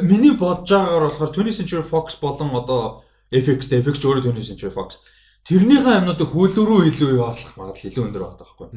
[0.08, 5.04] миний бодож байгаагаар болохоор 20th Century Fox болон одоо FX FX өөрөө 20th Century Fox
[5.48, 8.68] тэрнийхэн амнуудыг руу илүү явуулах магадлал илүү өндөр байгаа байхгүй.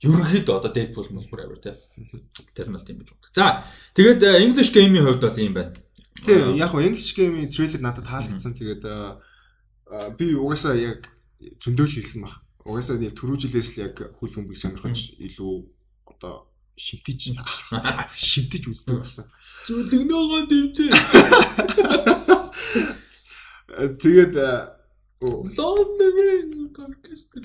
[0.00, 1.76] Ерөнхийдөө одоо Deadpool мөн бүр авир тэ.
[2.56, 3.36] Тэр нь бол тийм гэж боддог.
[3.36, 3.60] За
[3.92, 5.76] тэгээд э, English game-ийн хувьд бол юм байна.
[6.24, 8.56] Тийм яг хоо English game-ийн трейлер надад таалагдсан.
[8.56, 9.20] Тэгээд аа,
[10.16, 11.04] би угаасаа яг
[11.60, 12.40] зөндөөл хэлсэн баг.
[12.64, 15.52] Угаасаа яг түрүү жилээс л яг хөл бөмбөгийг сонирхож илүү
[16.08, 16.48] одоо
[16.80, 17.36] шимтэж
[18.16, 19.28] шимтэж үздэг болсон.
[19.68, 20.90] Зүлгнөөгөө дэмжээ.
[23.70, 24.34] Э, Тэгээд
[25.20, 27.44] Лондонгийн оркестр.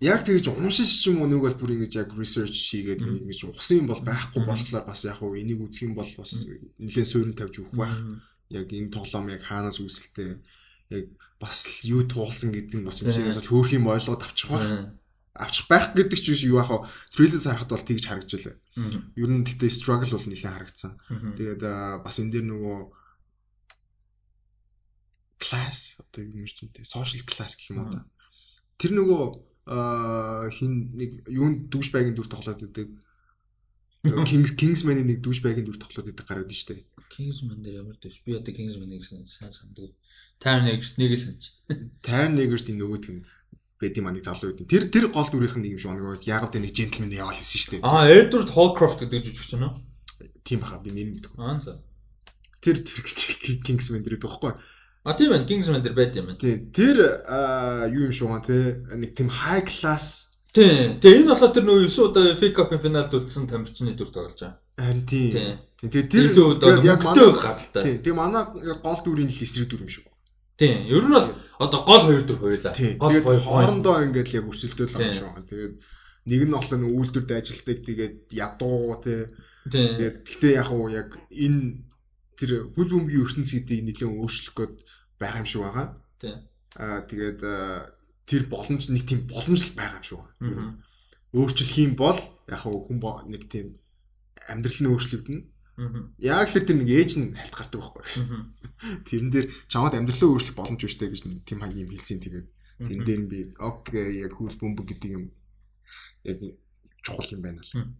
[0.00, 3.82] яг тэгэж уншиж ч юм уу нэг бол бүр ингэж яг research хийгээд ингэж ухсан
[3.82, 6.46] юм бол байхгүй болохоор бас яг уу энийг үзэх юм бол бас
[6.80, 7.98] нэлээд суурин тавьж өгөх байх.
[8.48, 10.38] Яг энэ тоглоом яг хаанаас үүсэлтэй
[10.94, 11.04] яг
[11.42, 14.94] бас л юу туулсан гэдэг нь бас юм шиг бас хөөх юм ойлгоод авчих байх.
[15.34, 18.56] Авчих байх гэдэг ч биш юу яг хаа трейлер харахад бол тэгж харагдж илээ.
[19.20, 20.92] Ер нь гэхдээ struggle бол нэлээд харагдсан.
[21.36, 21.62] Тэгээд
[22.06, 22.78] бас энэ дээр нөгөө
[25.38, 28.04] class одоо юм чинь те social class гэх юм уу да.
[28.80, 29.22] Тэр нөгөө
[29.66, 32.88] аа, хин нэг юунд дүүш байгийн дүр тоглоод идэг
[34.28, 36.86] Kings Kingsman-ийн нэг дүүш байгийн дүр тоглоод идэг гараад нь штэ.
[37.10, 38.22] Kingsman дээр ямар дэвш.
[38.22, 39.90] Би одоо Kingsman-ыг сайн санддаг.
[40.38, 41.44] Тайр нэг нэг л санаж.
[42.06, 43.26] Tire Nigger-ийн нөгөөд нь
[43.80, 46.54] бэди маныг залуу байдیں۔ Тэр тэр гол дүрийнх нь нэг юм шиг нөгөө яг л
[46.54, 47.76] нэг gentleman яваа хэлсэн штэ.
[47.82, 49.66] Аа, Edward Holcroft гэдэг жүжигч нь?
[50.46, 51.36] Тийм баха би нэр мэдгүй.
[51.42, 51.82] Аа, за.
[52.62, 53.02] Тэр тэр
[53.66, 54.54] Kingsman дээр байхгүй.
[55.06, 55.46] А тийм байна.
[55.46, 56.42] Kingsman дээр байт юм байна.
[56.42, 56.96] Тий, тэр
[57.94, 60.26] юу юм шиг гоо те нэг тийм high class
[60.56, 60.96] Тийм.
[61.04, 64.56] Тэгээ энэ болохоор тэр нөгөө 9 удаа FA Cup-ын финалд үлдсэн тамирчны дүр тоглож байгаа.
[64.80, 65.04] харин.
[65.04, 65.30] Тийм.
[65.36, 67.82] Тий, Тэгээ тэр яг манай гаралтай.
[67.84, 68.42] тий, тэгээ манай
[68.80, 70.08] гол дүрийн л эсрэг дүр юм шиг.
[70.56, 70.88] Тийм.
[70.88, 71.28] Ер нь бол
[71.60, 72.72] одоо гол хоёр дүр хоёлаа.
[72.72, 72.96] Тий.
[72.96, 75.44] Гол хоёр хоорондоо ингээд яг өрсөлдөөл байгаа юм шиг.
[75.44, 75.74] Тэгээд
[76.24, 79.20] нэг нь болохоор нэг үйлдвэрт ажилтдаг тэгээд ядуу тий.
[79.68, 79.92] Тийм.
[80.00, 81.84] Тэгээд гэхдээ яг уу яг энэ
[82.40, 84.76] тэр хөл бөмбөгийн ертөнц гэдгийг нэлээд өөрчлөх гээд
[85.20, 85.86] байгаа юм шиг байгаа.
[86.20, 86.36] Тийм.
[86.76, 87.40] Аа тэгээд
[88.26, 90.76] тэр боломж нэг тийм боломжл байгаа юм шиг байна.
[91.32, 92.98] Өөрчлөх юм бол яг хүн
[93.30, 93.76] нэг тийм
[94.48, 95.42] амьдрал нь өөрчлөгдөнө.
[96.24, 98.04] Яг л тэр нэг ээж нь хальт гардаг байхгүй.
[99.04, 102.46] Тэрэн дээр чамд амьдралаа өөрчлөх боломж өштэй гэж нэг тийм юм хэлсэн тэгээд
[102.80, 105.24] тэрэн дээр би окей яг хөл бөмбөг гэдэг юм
[106.24, 106.38] яг
[107.04, 107.92] чухал юм байна л.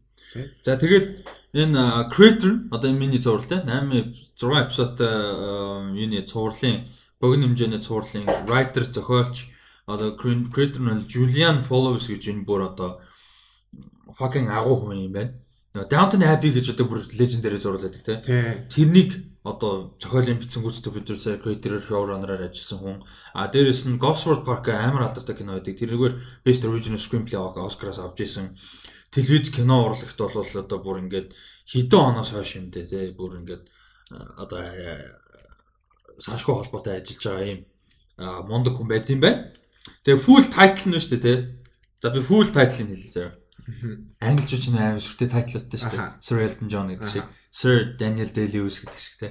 [0.64, 1.07] За тэгээд
[1.53, 5.12] энэ Creator одоо миний зурвал те 8 6 эпизодтай
[5.97, 6.85] юуны цувралын
[7.21, 9.51] богино хэмжээний цувралын writer зохиолч
[9.87, 13.01] одоо Cre- Creator нь Julian Follows гэж энэ бүр одоо
[14.19, 15.33] fucking агуу хүн юм байна.
[15.75, 18.14] Нөгөө Downton Abbey гэж одоо бүр legendary зурлаад байдаг те.
[18.25, 18.43] Тий.
[18.73, 19.11] Тэрнийг
[19.47, 22.97] одоо зохиолын бичсэн гүйцэтгэх producer, creator, showrunner-аар ажилласан хүн.
[23.37, 25.79] А дээрэс нь Gosford Park амар алдартай кино байдаг.
[25.79, 28.59] Тэрнийгээр Best Original Screenplay Oscar-аас авч исэн.
[29.14, 31.31] Телевиз кино урлагт бол одоо бүр ингээд
[31.71, 33.64] хэдэн оноос хойш юм дээ тий бүр ингээд
[34.41, 34.67] одоо
[36.21, 37.61] саашгүй холбоотой ажиллаж байгаа юм
[38.49, 39.53] мундаг хүн байт юм байна.
[40.05, 41.39] Тэгээ full title нь шүү дээ тий.
[42.01, 43.33] За би full title-ыг хэлье заяа.
[44.21, 46.23] Англичууд чинь амар сүртэй тайтлуудтай шүү дээ.
[46.23, 47.25] Sir Elton John гэдэг шиг.
[47.51, 49.29] Sir Daniel Day-Lewis гэдэг шиг те.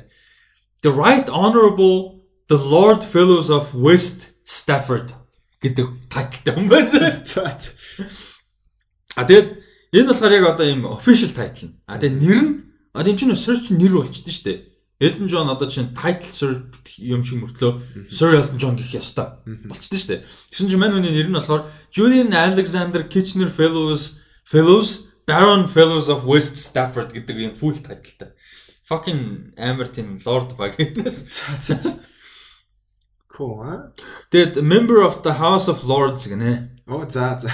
[0.83, 5.15] The Right Honorable the Lord Fellows of West Stafford
[5.63, 7.23] гэдэг тайлтай юм байна.
[7.25, 7.47] За.
[9.15, 9.47] А тэгээд
[9.95, 11.71] энэ болохоор яг одоо ийм official title.
[11.71, 11.79] нь.
[11.87, 12.51] А тэгээд нэр нь
[12.93, 14.59] одоо энэ чинь search нэр болчихдээ шүү дээ.
[14.99, 19.27] Elton John одоо чинь title search юм шиг мөртлөө Sir Elton John гэх ёстой
[19.67, 20.21] болчтой шүү дээ.
[20.51, 26.23] Тэгсэн чинь мань үний нэр нь болохоор Julian Alexander Kitchener Fellows Fellows Baron Fellows of
[26.23, 28.31] West Stafford гэдэг юм full titleтай.
[28.87, 31.99] Fucking амар тийм lord баг гэдээс.
[33.35, 33.91] Cool аа.
[34.31, 36.87] Тэгээд member of the House of Lords гинэ.
[36.87, 37.51] Оо за за.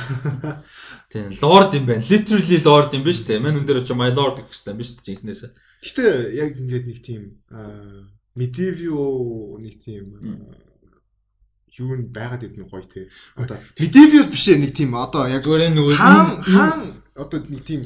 [1.09, 2.05] Тийм lord юм байна.
[2.05, 3.41] Literally lord юм биш үү?
[3.41, 5.01] Мань энэ дээр ч my lord гэх юм биш үү?
[5.01, 5.41] Жинхнээс.
[5.81, 6.05] Гэтэ
[6.37, 7.21] яг ингээд нэг тийм
[8.37, 10.05] medieval нэг тийм
[11.77, 13.09] юу н байгаад идэх гоё те.
[13.35, 16.81] Одоо medieval биш ээ нэг тийм одоо яг зүгээр нэг хаан хаан
[17.15, 17.81] одоо нэг тийм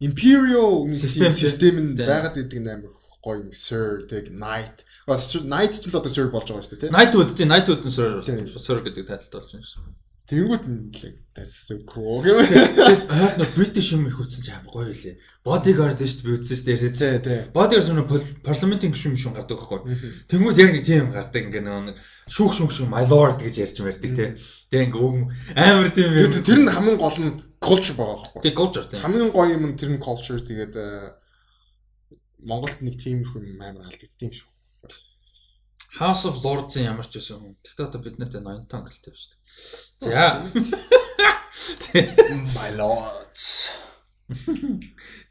[0.00, 2.06] imperial System- систем нь Тийм.
[2.06, 2.94] байгаад идэх нь амар
[3.24, 4.86] гоё юм sir тэг knight.
[5.08, 6.92] Бас knight ч л одоо sir болж байгаа шүү дээ те.
[6.94, 8.46] Knightwood тийм Knightwood нь sir Тийм.
[8.56, 9.82] sir гэдэг тайлт болж байна гэсэн.
[10.28, 12.20] Тэнгүүт л that's so cool.
[12.20, 15.16] Тэгээд хойд нөө British юм их үтсэн ч амар гоё лээ.
[15.40, 17.22] Bodyguard шүү дээ би үзсэн шүү дээ ярьж шүү.
[17.24, 17.40] тий.
[17.56, 19.80] Bodyguard нь парламентын гишүүн мишүүн гардаг байхгүй.
[20.28, 21.96] Тэнгүүд яг нэг тийм гардаг ингээ нэг
[22.28, 24.28] шүүх шүүх шүүх my lord гэж ярьж мэрдэг тий.
[24.68, 25.16] Тэгээ ингээ үг
[25.56, 26.44] амар тийм юм.
[26.44, 28.40] Тэр нь хамгийн гол нь culture байгаа байхгүй.
[28.44, 29.00] Тэг culture тийм.
[29.00, 31.16] Хамгийн гоё юм нь тэр нь culture тэгээд э,
[32.44, 34.48] Монголд нэг тиймэрхүү юм амар алдагдсан юм шүү.
[35.98, 37.56] House of Lords-ын ямар ч байсан юм.
[37.64, 39.37] Тэгтээ одоо бид нарт 80 тон гэлтэй шүү дээ.
[40.00, 40.46] За.
[42.56, 43.68] My lords.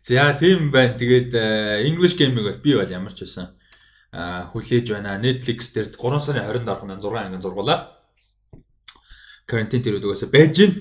[0.01, 0.97] За тийм байна.
[0.97, 3.53] Тэгээд э, English game-ийг бол би бол ямар ч байсан
[4.11, 5.19] хүлээж байна.
[5.21, 7.79] Netflix дээр 3 сарын 20-нд орох нь 6 ангийн зургуулаа.
[9.45, 10.73] Карантин тэр үдгээс байж гин.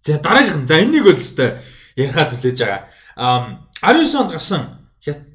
[0.00, 1.60] За дараагийнх нь за энийг бол өстой
[1.96, 2.82] ярихад хүлээж байгаа.
[3.16, 4.62] Ам 19 онд гарсан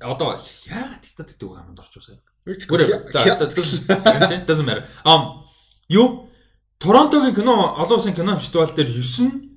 [0.02, 0.40] одоо
[0.70, 2.22] яагаад хятад гэдэг үг хамт орч байгаа юм.
[2.70, 3.06] Whatever.
[3.12, 4.46] За За.
[4.46, 4.86] doesn't matter.
[5.04, 5.46] Ам
[5.90, 6.31] юу
[6.82, 9.52] Торонтогийн кино олон улсын кино фестивал дээр 9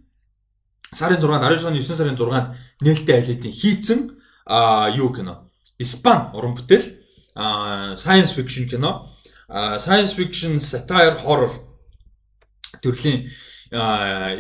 [0.93, 2.49] сарын 6-нд 19 оны 9 сарын 6-нд
[2.85, 4.01] нээлттэй айлтын хийцэн
[4.47, 5.49] а юу кино.
[5.79, 6.85] Испан уран бүтээл
[7.35, 9.09] а science fiction кино.
[9.49, 11.51] science fiction satire horror
[12.83, 13.25] төрлийн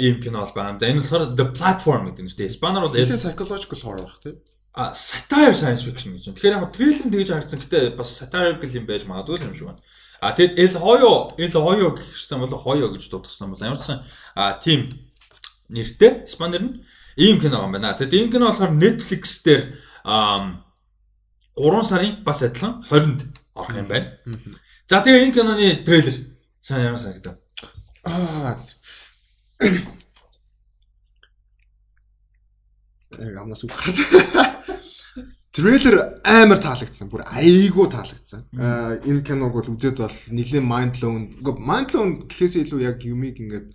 [0.04, 0.78] ийм кино бол байна.
[0.78, 2.52] За энэ болохоор The Platform гэдэг нь шүү дээ.
[2.52, 4.36] Испанаар бол psychological horror бах тий.
[4.74, 6.36] а satire science fiction гэж байна.
[6.36, 7.60] Тэгэхээр яг трейлер нь тэгж харагдсан.
[7.64, 9.80] Гэтэ бас satirical юм байж магадгүй юм шиг байна.
[10.20, 13.82] А тэгэд El Hoyo, El Hoyo гэх юм бол Hoyo гэж дуудсан бол ямар ч
[13.82, 14.04] сан
[14.34, 14.90] а тийм
[15.68, 16.84] нэртэй испан нэр нь
[17.16, 17.96] ийм кино юм байна.
[17.96, 20.60] За тийм кино болохоор Netflix дээр а
[21.56, 23.20] 3 сарын бас адилхан 20-нд
[23.54, 24.18] орох юм байна.
[24.88, 26.14] За тэгээ энэ киноны трейлер
[26.60, 27.36] сайн ямар санагдав?
[28.04, 28.60] Аа.
[33.18, 34.53] Яг амнаас үг гараад.
[35.54, 37.06] Трейлер амар таалагдсан.
[37.12, 38.42] Бүр айгүй таалагдсан.
[38.58, 41.22] Аа энэ киног бол үзээд бол нэлийн mind blown.
[41.62, 43.70] Mind blown гэхээс илүү яг юмыг ингээд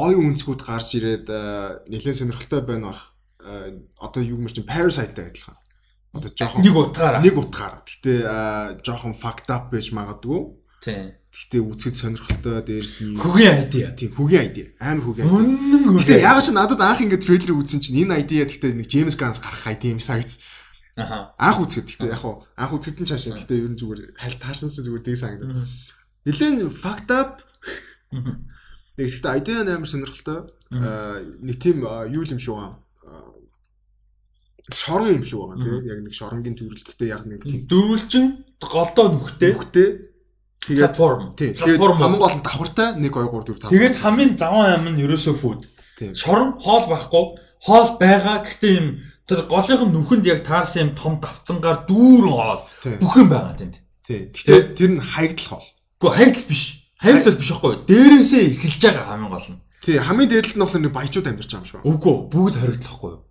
[0.00, 1.28] ой үнцгүүд гарч ирээд
[1.92, 3.12] нэлийн сонирхолтой байна бах.
[3.44, 3.68] Аа,
[4.00, 5.60] Одоо юу мөр чинь Parasite-тай адилхан.
[6.16, 7.20] Одоо жоохон Нэг утгаараа.
[7.20, 7.84] нэг утгаараа.
[7.84, 10.56] Гэтэ жоохон fucked up байж магадгүй.
[10.80, 11.19] Тийм.
[11.30, 13.94] Гэтэ үзэхэд сонирхолтой дээрс нь Хөгийн айдиа.
[13.94, 14.62] тийм хөгийн айди.
[14.82, 15.30] Амар хөгийн
[15.94, 16.26] Гэтэ хөгийн.
[16.26, 19.62] яг ч надад анх ингээд трейлер үзсэн чинь энэ айди гэхдээ нэг Джеймс Ганс гарах
[19.70, 20.42] айди юм санагц.
[20.98, 21.30] Аха.
[21.38, 24.00] Анх үзэхэд гэхдээ яг хуу анх үзэхэд нь цаашаа гэхдээ ер нь зүгээр
[24.42, 25.70] таарсан чинь зүгээр дэг санагдав.
[26.26, 27.46] Нилээн fucked up.
[28.10, 30.50] Нэг гэхдээ айди нь амар сонирхолтой.
[30.74, 32.74] Аа нэг тийм юу юм аа.
[33.06, 33.30] Аа,
[34.74, 38.26] Шорон юм шүү байгаа тийм яг нэг шоронгийн төрөлттэй яг нэг тийм Дөрвөлжин
[38.58, 40.09] голдоо нүхтэй хөхтэй
[40.66, 41.34] тэгээд платформ.
[41.36, 45.02] тэгээд хамгийн гол нь давхартай 1 2 3 4 5 Тэгээд хамгийн заван ам нь
[45.04, 45.60] ерөөсөө фуд.
[45.98, 46.12] Тийм.
[46.14, 47.24] Шорон хоол байхгүй.
[47.64, 48.88] Хоол байгаа гэхдээ юм
[49.28, 52.98] тэр голынх нь нүхэнд яг таарсан юм том давцангаар дүүрэн хоол Тийм.
[53.00, 53.76] бүх юм байгаа тэнд.
[54.04, 54.22] Тийм.
[54.36, 55.68] Гэтэ тэр нь хаягдл хол.
[56.00, 56.62] Гэхдээ хайгдал биш.
[57.00, 57.74] Хайгдал биш байхгүй.
[57.88, 59.60] Дээрээсээ эхэлж байгаа хамгийн гол нь.
[59.80, 61.88] Тий, хамгийн дээдлэл нь болохоор нэг баяжууд амьдарч байгаа юм шиг байна.
[61.88, 63.22] Үгүй бүгд хоригдлохгүй юу?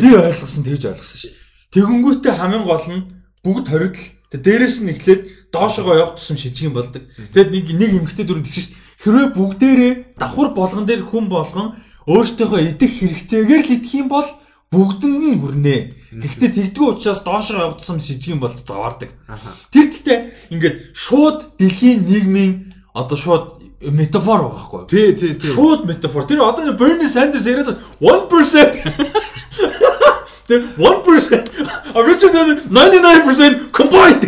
[0.00, 1.48] Би ойлгосон тэгж ойлгосон шүү дээ.
[1.76, 3.02] Тэгэнгүүтээ хамгийн гол нь
[3.44, 4.06] бүгд хоригдл.
[4.30, 5.22] Тэг дээрээс нь эхлээд
[5.52, 7.02] доошогоо явах тусам шижиг юм болдог.
[7.34, 8.76] Тэгэд нэг нэг эмгтэй дүрэн тэгш шүү.
[9.02, 11.74] Хэрвээ бүгдээрээ давхар болгон дээр хүн болгон
[12.06, 14.28] өөртөөхөө идэх хэрэгцээгээр л идэх юм бол
[14.70, 15.76] бүгдэнд нь хүрнэ.
[16.14, 19.10] Гэхдээ тэгдэггүй учраас доошоо явах тусам шижиг юм болж заваардаг.
[19.74, 20.18] Тэр гэхдээ
[20.54, 22.52] ингээд шууд дэлхийн нийгмийн
[22.94, 23.46] одоо шууд
[23.82, 24.86] метафор байхгүй?
[24.86, 25.50] Тий, тий, тий.
[25.50, 26.22] Шууд метафор.
[26.28, 28.78] Тэр одоо Bernie Sanders яриад бас 1%
[30.50, 34.24] Тэр 1% original 99% combined.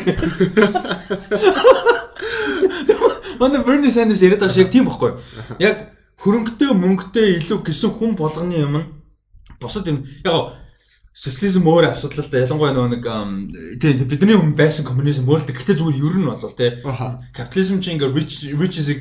[3.40, 5.18] Манай Bernie Sanders яриад байгаа шиг тийм байхгүй юу?
[5.58, 5.90] Яг
[6.22, 8.86] хөрөнгөтэй мөнгөтэй илүү гисэн хүн болгоны юм нь
[9.58, 10.54] бусад юм яг
[11.10, 13.02] социализм өөр асуудал л да ялангуяа нөгөө нэг
[13.82, 16.38] тийм бидний өмнө байсан коммунизм өөр л да гэхдээ зүгээр ер нь бол
[16.86, 17.18] Аха.
[17.34, 18.94] капитализм чинь ингээ rich rich is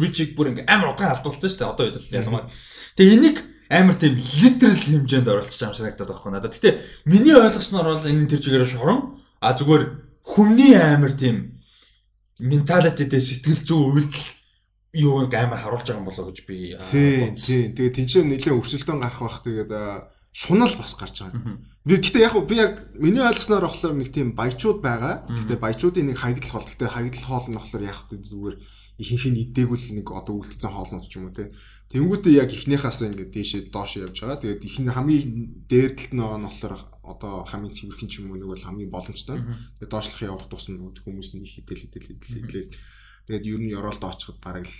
[0.00, 2.48] rich бүр ингээ амар удаан алдуулсан шүү дээ одоо үед л ялангуяа.
[2.96, 3.36] Тэгээ энийг
[3.70, 6.54] амар тийм литерал хэмжээнд оруулчих юм санагдаад байгаа хгүй надад.
[6.54, 9.84] Гэтэ миний ойлгосноор бол энэ тэр чигээр шорон а зүгээр
[10.22, 11.58] хүмний амар тийм
[12.38, 14.26] менталити дээр сэтгэл зүй үйлдэл
[14.96, 17.74] юу амар харуулж байгаа юм болоо гэж би Тийм тийм.
[17.74, 19.72] Тэгээ тэнцээ нэлээд өрсөлдөөн гарах бах тэгээд
[20.36, 21.56] шунал бас гарч байгаа.
[21.84, 25.24] Би гэхдээ яг би яг миний ойлгосноор болохоор нэг тийм баячууд байгаа.
[25.28, 28.56] Гэхдээ баячуудын нэг хаягдлах бол гэхдээ хаягдлах хоол нь болохоор яг зүгээр
[29.00, 31.52] ихэнх нь идээгүүл нэг одоо үлдсэн хоолнууд ч юм уу те.
[31.96, 34.40] Тэнгүүтээ яг ихнийхээс ингээд дээшээ доош явж байгаа.
[34.44, 35.24] Тэгээд нь хамгийн
[35.64, 38.92] дээр талд нь байгаа нь болохоор одоо хамгийн цэвэрхэн ч юм уу нэг бол хамгийн
[38.92, 39.40] боломжтой.
[39.80, 42.68] Тэгээд доошлох явах тусна хүмүүс нь их хідэл хідэл хідэл хідэл
[43.26, 44.76] Тэгээд ер нь ёроолд очиход бараг л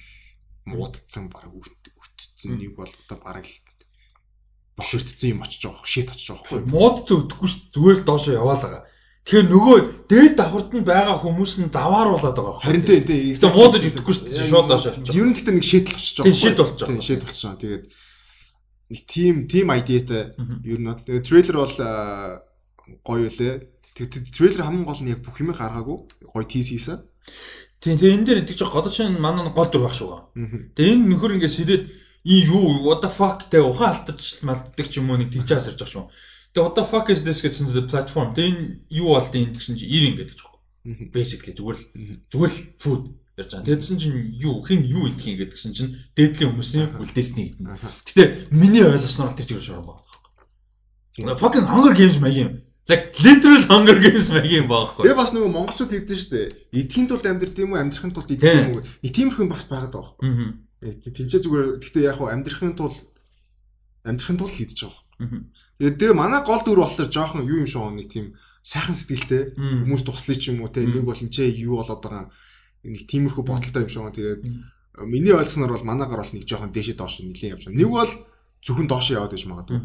[0.70, 3.58] муудцсан бараг өвтцсэн нэг бол одоо бараг л
[4.78, 8.86] бохирдсан юм очиж байгаа шийд очиж байгаа байхгүй муудцсан өдөхгүй ш зүгээр л доошо яваалаа
[9.26, 12.62] Тэгэхээр нөгөө дээд давхарт нь байгаа хүмүүс нь завааруулаад байгаа.
[12.62, 13.34] Харин тийм тийм.
[13.34, 14.46] Тэгсэн муудаж өгдөхгүй шүү дээ.
[14.46, 15.18] Шууд доош авчих.
[15.18, 16.26] Ер нь гэхдээ нэг шийдэл болчих жоох.
[16.30, 16.90] Тийм шийд болчих жоох.
[16.94, 17.58] Тийм шийд болчих жоох.
[17.58, 17.84] Тэгээд
[18.86, 20.22] нэг тим тим айдиатай
[20.62, 21.74] ер нь тэгээд трейлер бол
[23.02, 23.54] гоё үлээ.
[23.98, 25.98] Тэгээд трейлер хамгийн гол нь яг бүх юм гаргаагүй.
[26.30, 27.02] Гоё тийс хийсэн.
[27.82, 30.38] Тийм тийм энэ дээр тэгж годож шин манай гол дүр баг шүү.
[30.78, 31.84] Тэгээ энэ нөхөр ингээд сэрээд
[32.30, 35.82] ий юу what the fuck тэ ухаан алдаж малддаг ч юм уу нэг тэгж асарж
[35.82, 36.06] байгаа шүү.
[36.56, 38.32] Тэгээ what the fuck is this гэсэн чинь платформ.
[38.32, 41.12] Тэгээ энэ юу болд энэ гэсэн чинь ир ингээд гэж байгаа.
[41.12, 41.84] Basically зүгээр л
[42.32, 43.02] зүгээр л food
[43.36, 43.68] ярьж байгаа.
[43.68, 47.92] Тэгсэн чинь юу хин юу идэх юм гэдгсэн чинь дээдлийн хүмүүсийн үлдээсний гэдэг.
[48.08, 48.24] Гэтэ
[48.56, 51.36] миний ойлгосноор тэр чигээр шорон байгаа.
[51.36, 52.52] Fucking Hunger Games маяг юм.
[52.88, 55.04] Like literal Hunger Games маяг юм баахгүй.
[55.04, 56.46] Тэгээ бас нөгөө монголчууд хэлдэг шүү дээ.
[56.72, 58.84] Идэхийн тулд амьдрэх юм уу, амьдрахын тулд идэх юм уу?
[59.04, 60.56] Нэг тиймэрхэн бас байгаад байгаа байхгүй.
[60.80, 61.12] Аа.
[61.12, 62.96] Тинчээ зүгээр гэхдээ яг хуу амьдрахын тулд
[64.08, 65.04] амьдрахын тулд хийдэж байгаа.
[65.20, 65.44] Тэгээд
[65.80, 68.26] тэгээ манай гол дүр болохоор жоохон юу юм шиг нэг тийм
[68.64, 72.32] сайхан сэтгэлтэй хүмүүс туслая ч юм уу те нэг бол энэ юу болоод байгаа
[72.86, 74.14] нэг тиймэрхүү бодолтой юм шиг.
[74.16, 74.42] Тэгээд
[75.04, 77.78] миний ойлгосноор бол манаагаар бол нэг жоохон дээшээ доош нэлийн явж байгаа.
[77.78, 78.12] Нэг бол
[78.64, 79.80] зөвхөн доош яваад иж магадгүй.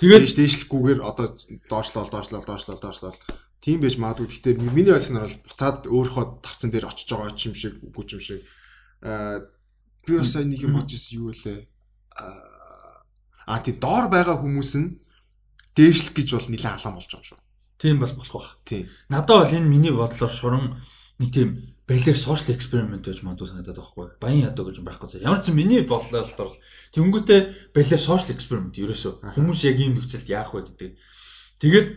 [0.00, 1.26] Тэгээд дээшлэхгүйгээр одоо
[1.68, 3.18] доошлол доошлол доошлол доошлол
[3.60, 4.28] тийм байж магадгүй.
[4.30, 8.40] Гэхдээ миний ойлгосноор бол буцаад өөрийнхөө тавцан дээр очиж байгаа юм шиг үгүй юм шиг.
[9.04, 9.44] Аа
[10.06, 11.68] би бас нэг юм бодож ирсэн юу вэ?
[12.16, 12.49] Аа
[13.58, 14.88] тий доор байгаа хүмүүс нь
[15.74, 17.40] дээшлэх гэж бол нэлээд алаан болж байгаа шүү.
[17.80, 18.50] Тийм бол болох бах.
[18.68, 18.84] Тийм.
[19.10, 20.64] Надад бол энэ миний бодлоор шуран
[21.18, 21.48] нэг тийм
[21.90, 24.08] балер social experiment гэж мадуу санагдаад байгаа хгүй.
[24.22, 25.24] Баян ядуу гэж байхгүй.
[25.26, 26.28] Ямар ч миний бодлоор
[26.94, 27.40] тэнгүүтээ
[27.74, 30.90] балер social experiment ерөөсөө хүмүүс яг ийм нөхцөлд яах вэ гэдэг.
[31.64, 31.88] Тэгээд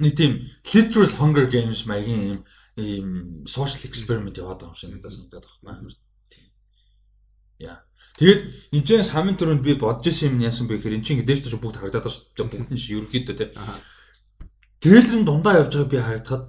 [0.00, 0.32] нэг тийм
[0.72, 2.40] literal hunger games маягийн ийм
[2.80, 3.06] ийм
[3.44, 5.92] social experiment яваад байгаа юм шиг надад санагдаад хгүй.
[7.60, 7.84] Яа.
[8.20, 8.40] Тэгээд
[8.76, 11.56] энэ ч самын төрөнд би бодож исэн юм яасан бэ гэхээр эн чинь дээш төш
[11.56, 12.52] бүгд харагдаад байгаа.
[12.52, 13.48] Бүгд нь ерөөхдөө тий.
[14.84, 16.44] Трейлерын дундаа явж байгааг би харагдахад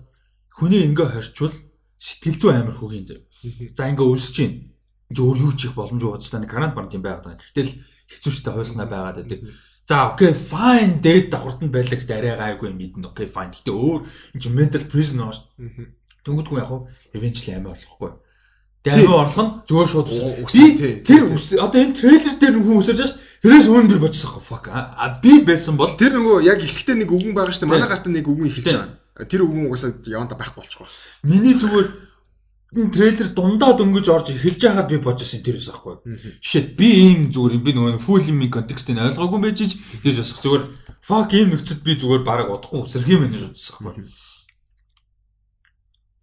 [0.51, 1.55] хүний ингээ хорчвол
[1.95, 3.23] сэтгэл зүй амар хөгийн зав.
[3.71, 4.55] За ингээ өлсөж чинь
[5.15, 7.39] өөр юу чих боломжгүй бодож тань гарант барт юм байгаад байгаа.
[7.39, 7.71] Гэтэл
[8.11, 9.39] хэцүүштэй хойлгоноо байгаад байдаг.
[9.87, 13.07] За окей fine дээд давхарт нь байлах арай гайгүй мэднэ.
[13.11, 13.55] Окей fine.
[13.55, 14.01] Гэтэ өөр
[14.35, 15.35] энэ mental prison аа.
[16.23, 18.11] Тэнгүүдгүй яг хуу eventually амар орлохгүй.
[18.81, 20.65] Амин орлох нь зөөр шууд би
[21.05, 21.29] тэр
[21.61, 23.13] одоо энэ трейлер дээр хүн өсөж шаш
[23.45, 27.37] тэрээс өмнө би бодсон fuck а би байсан бол тэр нөгөө яг ихтэй нэг үгэн
[27.37, 27.69] байгаа дээ.
[27.69, 29.29] Манай гарт нэг үгэн эхэлж байгаа.
[29.29, 30.89] Тэр үгэн угаасаа яванда байхгүй болчихгоо.
[31.21, 31.87] Миний зүгээр
[32.81, 36.01] энэ трейлер дундаа дөнгөж орж эхэлж байхад би бодсон тэрээс аахгүй.
[36.41, 40.63] Жишээ би ийм зүгээр би нөгөө full юм контекстыг ойлгоогүй байж ич тийж басах зүгээр
[41.05, 44.09] fuck ийм нөхцөд би зүгээр бараг удахгүй үсэрх юм байна гэж бодсон аахгүй.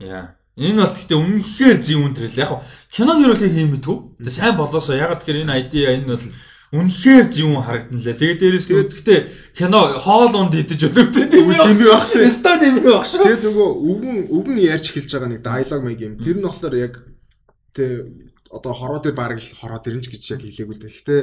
[0.02, 0.37] Яа.
[0.58, 2.42] Энэ бол гэхдээ үнэхээр зин үн трейлер.
[2.42, 2.66] Яг
[2.98, 4.18] юу л хийм мэдв.
[4.18, 6.26] Тэгээ сайн болоосоо ягаад тэгэхээр энэ ID энэ бол
[6.68, 8.20] Үнэхээр зүүн харагдан лээ.
[8.20, 9.20] Тэгээ дээрээс гэхдээ
[9.56, 11.64] кино хоол унд идэж өлөвцөө тийм үү?
[11.64, 12.28] Тийм байх шүү.
[12.28, 13.24] Өстой тийм үү баг шүү.
[13.24, 16.14] Тэгээд нөгөө өвгөн өвгөн ярьж эхэлж байгаа нэг диалог маяг юм.
[16.20, 16.94] Тэр нь болохоор яг
[17.72, 17.84] тэ
[18.52, 20.92] одоо хороо дээр баг л хороо дэрнж гэж яг хэлээгүй л дээ.
[20.92, 21.20] Гэхдээ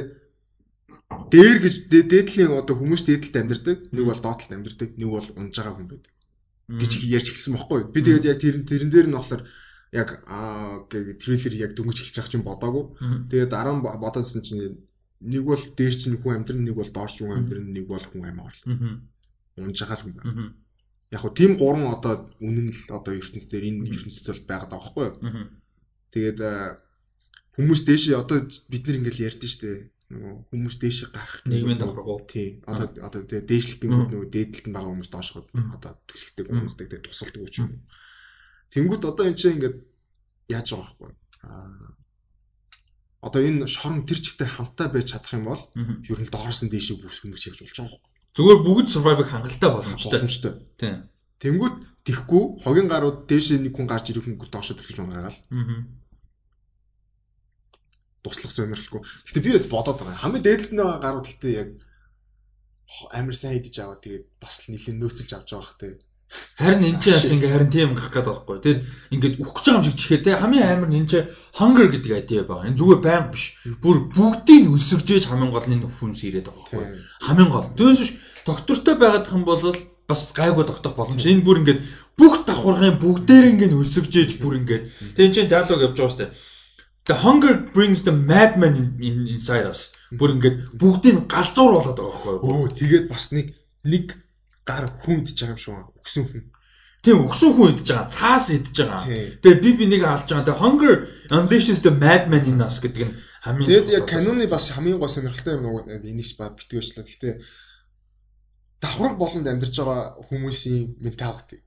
[1.30, 5.74] дээр гэж дээдлийн одоо хүмүүс дээдэлд амьдардаг, нэг бол доотлолд амьдардаг, нэг бол унж байгаа
[5.78, 6.15] хүн байдаг
[6.68, 7.80] гэж ярьж эхэлсэн бохгүй.
[7.94, 9.42] Би тэгээд яг тэр тэрэн дээр нь болохоор
[9.94, 12.84] яг аа трейлер яг дөнгөж эхэлж байгаа ч юм бодоагүй.
[13.30, 14.82] Тэгээд дараа нь бодоодсэн чинь
[15.22, 18.50] нэг бол дээр чинь хүн амьдрын нэг бол доош хүн амьдрын нэг бол хүн амиа
[18.50, 18.98] орлоо.
[19.56, 20.54] Унж байгаа л хүн байна.
[21.14, 24.90] Яг хөө тийм гурван одоо үнэн л одоо ертөнцийн дээр энэ ертөнцид бол байгаад байгаа
[24.90, 25.48] байхгүй юу?
[26.10, 26.38] Тэгээд
[27.54, 29.70] хүмүүс дээшээ одоо бид нар ингээл ярьдэн штэ
[30.10, 32.22] хүмүүс дээшээ гарах нийгмийн давхаргуу.
[32.30, 32.62] Тий.
[32.66, 37.42] Одоо одоо дээшлэх гингүүд нөгөө дээдэлт нь байгаа хүмүүс доошгоод одоо түлхдэг, унгадаг, тэгээ тусалдаг
[37.42, 37.82] үуч юм.
[38.70, 39.76] Тэнгүүт одоо энэ чинь ингээд
[40.54, 41.10] яаж байгаа байхгүй?
[41.42, 41.96] Аа
[43.26, 47.02] одоо энэ шорон тэр чигтэй хамтаа байж чадах юм бол ер нь доороос нь дээшээ
[47.02, 48.04] бүс хүмүүс явж болж байгаа юм.
[48.36, 50.10] Зүгээр бүгд survive-ыг хангалттай боломжтой.
[50.12, 50.52] Боломжтой.
[50.78, 50.96] Тийм.
[51.42, 51.76] Тэнгүүт
[52.06, 55.40] тэхгүй хогийн гарууд дээшээ нэг хүн гарч ирэх хүн доошо төлөж байгаа гал.
[55.50, 55.82] Аа.
[58.26, 59.02] Туслах сонирхолгүй.
[59.30, 60.22] Гэтэ би бас бодоод байгаа.
[60.22, 61.70] Хамгийн дээдлэлт нь байгаа гарууд гэтээ яг
[63.14, 66.02] амар сайн идэж аваа тэгээд бас л нэлийн нөөцөлж авч байгаа хэ.
[66.58, 68.58] Харин энэ ч бас ингээ харин тийм гарах гээд байгаа байхгүй.
[68.66, 68.80] Тэгэд
[69.14, 71.14] ингээд үхэж байгаа юм шиг чихээ те хамгийн амар энэ ч
[71.54, 72.66] hunger гэдэг айдиа байгаа.
[72.66, 73.44] Энэ зүгээр байнг биш.
[73.78, 76.84] Бүр бүгдийг өлсгөжээж хамгийн гол нь хүмс ирээд байгаа байхгүй.
[77.26, 77.68] Хамгийн гол.
[77.78, 78.12] Түүнээс биш
[78.42, 79.62] доктортой байгаад юм бол
[80.06, 81.22] бас гайгүй тогтох боломж.
[81.22, 81.80] Энэ бүр ингээд
[82.18, 84.84] бүх давхаргын бүгдээр ингээд өлсгөжээж бүр ингээд
[85.14, 86.32] тэг энэ чинь диалог явж байгаа шүү дээ.
[87.06, 89.94] The hunger brings the madman in, inside us.
[90.10, 92.66] Бүр ингээд бүгдийг галзуур болоод байгаа байхгүй юу?
[92.66, 93.54] Өө тэгээд бас нэг
[93.86, 94.18] нэг
[94.66, 95.94] гар хүн идэж байгаа юм шиг байна.
[96.02, 96.44] Өгсөн хүн.
[97.06, 98.10] Тийм өгсөн хүн идэж байгаа.
[98.10, 99.06] Цаас идэж байгаа.
[99.38, 100.46] Тэгээ би би нэг алж байгаа.
[100.50, 100.94] Тэгээ hunger
[101.30, 103.14] unleashes the madman in us гэдэг нь
[103.46, 107.06] хамгийн Тэгэд яг каноны бас хамгийн гол сонирхолтой юм уу энэс ба битгөөчлээ.
[107.06, 107.34] Гэхдээ
[108.82, 111.62] давхарга болонд амьдарч байгаа хүмүүсийн менталити.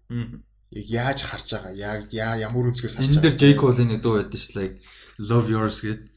[0.76, 3.24] Яг яаж харж байгаа, яг ямар өнцгөөс харж байгаа.
[3.24, 4.76] Энэ дээр Cole-ийн нэг дуу байдаг ш like
[5.20, 6.08] Love Yours гэдэг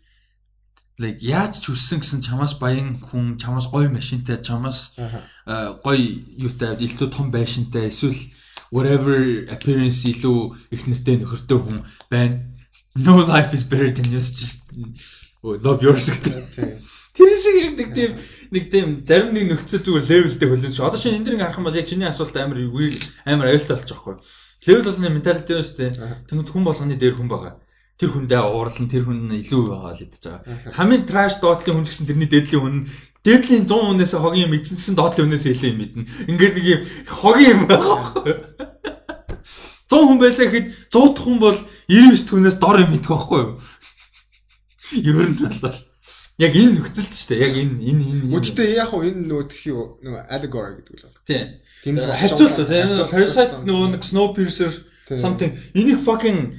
[1.03, 4.95] like яаж ч хүссэн гэсэн чамаас баян хүн, чамаас гоё машинтай, чамаас
[5.83, 5.99] гоё
[6.37, 8.16] юутай, илүү том байшинтай, эсвэл
[8.70, 9.16] whatever
[9.49, 10.39] appearance илүү
[10.70, 11.79] их нэртэй нөхөртэй хүн
[12.12, 12.45] байна.
[12.95, 14.77] No life is better than yours just
[15.43, 16.77] love yours гэдэг.
[17.16, 18.11] Тэр шиг яг нэг тийм
[18.53, 20.87] нэг тийм зарим нэг нөхцөл зүгээр левелтэй хөлөн шүү.
[20.89, 23.97] Одоо шинэ энэ дэрийг харах юм бол яг чиний асуулт амар үйл амар аюултай болчих
[23.97, 24.20] واخгүй.
[24.69, 25.93] Левел болгоны менталити юм шүү дээ.
[26.29, 27.61] Тэнгүүд хүн болгоны дээр хүн байгаа
[28.01, 30.74] тэр хүндээ уурлан тэр хүн илүү байгаа л идэж байгаа.
[30.77, 32.77] Хамгийн траш доотлын хүн гэсэн тэрний дээдлийн хүн
[33.23, 36.02] дээдлийн 100 хүнээс хогийн мэдсэн чинь доотлын хүнээс илүү юм мэднэ.
[36.32, 38.35] Ингээд нэг юм хогийн юм байгаа байхгүй.
[39.86, 43.52] 100 хүн байлаа гэхэд 100 хүн бол 99 хүнээс дор юм мэдэх байхгүй юу?
[44.98, 45.78] Ер нь бол
[46.43, 47.44] яг энэ нөхцөлд шүү дээ.
[47.47, 48.35] Яг энэ энэ энэ.
[48.35, 51.20] Гэхдээ яг хөө энэ нөгөө тхи нөгөө allegory гэдэг л байна.
[51.28, 51.47] Тийм.
[51.85, 54.73] Тийм харьцуулт тийм parasite нөгөө snowpiercer
[55.19, 56.56] something энийг fucking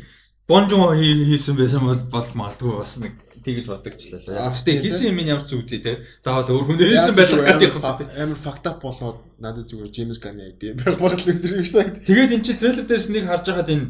[0.47, 4.51] Бонжон хийсэн байсан бол болж магадгүй бас нэг тэгж бодогчлаа.
[4.51, 6.03] Гэхдээ хийсэн юм ямар ч үзье те.
[6.19, 7.83] Заавал өөр хүн нэрсэн байх гэдэг юм.
[7.83, 12.03] Амар факт ап болоод надад зүгээр Джеймс Ганы айд байх бол өндөр юм шиг.
[12.03, 13.87] Тэгээд эн чинь трейлер дээрс нэг харж байгаад энэ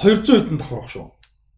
[0.00, 1.06] 200 хэдэн давхар баг шүү.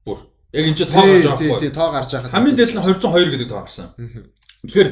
[0.07, 0.19] Бүр.
[0.55, 1.61] Яг эн чинь тоо гарч байгаа байхгүй.
[1.63, 2.33] Тий, тоо гарч байгаа.
[2.35, 3.89] Хамгийн дээд нь 202 гэдэг тоо гарсан.
[4.67, 4.91] Тэгэхээр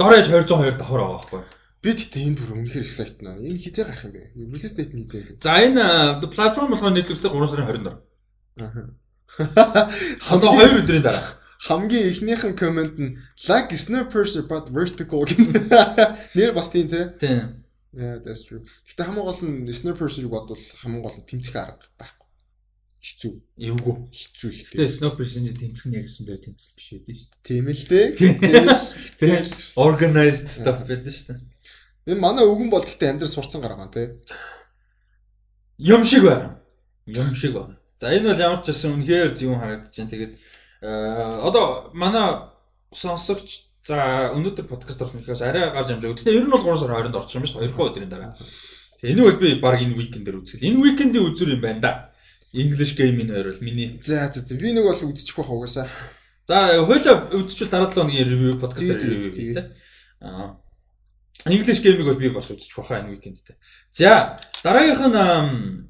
[0.00, 1.42] дорож 202 давхар байгаа байхгүй.
[1.84, 3.36] Би тэгтээ энэ бүр үнэхээр excited наа.
[3.36, 4.32] Энэ хизээ гарах юм бэ?
[4.36, 5.40] Release date нь хизээ.
[5.44, 8.05] За энэ платформ болохоор нийтлүүлсэн 3 сарын 20-нд.
[8.56, 11.36] Одоо 2 өдрийн дараа.
[11.60, 13.16] Хамгийн ихнийхэн комент нь
[13.48, 15.40] like snipers but vertical гэх
[16.36, 17.12] нэр бас тийм те.
[17.20, 17.64] Тийм.
[17.96, 18.64] Yeah, that's true.
[18.88, 22.28] Гэтэ хамгийн гол нь snipers-ийг бодвол хамгийн гол нь тэмцэх арга байхгүй.
[23.00, 23.32] Хэцүү.
[23.56, 23.94] Эвгүй.
[24.12, 24.68] Хэцүү их.
[24.72, 27.48] Гэтэ snipers-ийн тэмцэх нь яг гэсэн дээр тэмцэл биш дээ шүү дээ.
[27.48, 28.08] Тийм л дээ.
[29.16, 29.44] Тийм.
[29.80, 31.40] Organized stuff байдаг шүү дээ.
[32.12, 34.20] Энэ манай өвгөн бол гэхдээ амьдрал сурцсан гараа те.
[35.80, 36.60] Юм шиг байна.
[37.08, 37.80] Юм шиг байна.
[37.98, 40.12] За энэ бол ямар ч байсан үнэхээр зөв харагдаж байна.
[40.12, 40.32] Тэгээд
[40.82, 40.90] э,
[41.46, 42.52] одоо манай
[42.92, 46.20] сонсогч за өнөөдөр подкаст орсон ихээс арай гарч амжааг.
[46.20, 47.72] Тэгэхээр ер нь бол 3 сар 20-нд орчих юм байна шүү дээ.
[47.72, 48.32] 2 өдрийн дараа.
[49.00, 50.66] Тэгээ энэ бол би баг энэ викендээр үзэл.
[50.66, 51.92] Энэ викендийн үзүр юм байна да.
[52.52, 53.88] English game энэ хоёр бол миний.
[54.02, 54.54] За за за.
[54.56, 55.88] Би нэг бол үдчих واخ угаасаа.
[56.48, 59.72] За хойлоо үдчихвэл дараа 7 өдрийн ревю подкаст ревю хийх тийм.
[60.20, 60.58] Аа
[61.46, 63.56] English game-ийг бол би бас үдчих واخа энэ викендтэй.
[63.92, 65.88] За дараагийнх нь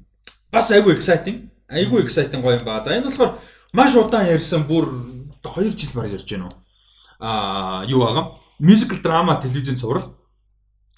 [0.51, 2.81] бас айгүй exciting айгүй exciting гоё юм ба.
[2.83, 3.39] За энэ болохоор
[3.73, 4.87] маш удаан ярьсан бүр
[5.43, 6.55] 2 жил баг ярьж байна уу.
[7.19, 8.39] Аа юу байгаа?
[8.59, 10.15] Musical drama телевизэн цуврал.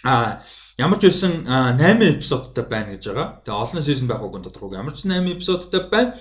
[0.03, 0.43] Аа
[0.77, 3.41] ямар ч байсан 8 эпизодтай байна гэж байгаа.
[3.45, 4.77] Тэгээ олон сизон байх уу тодорхойгүй.
[4.77, 6.15] Ямар ч 8 эпизодтай байна.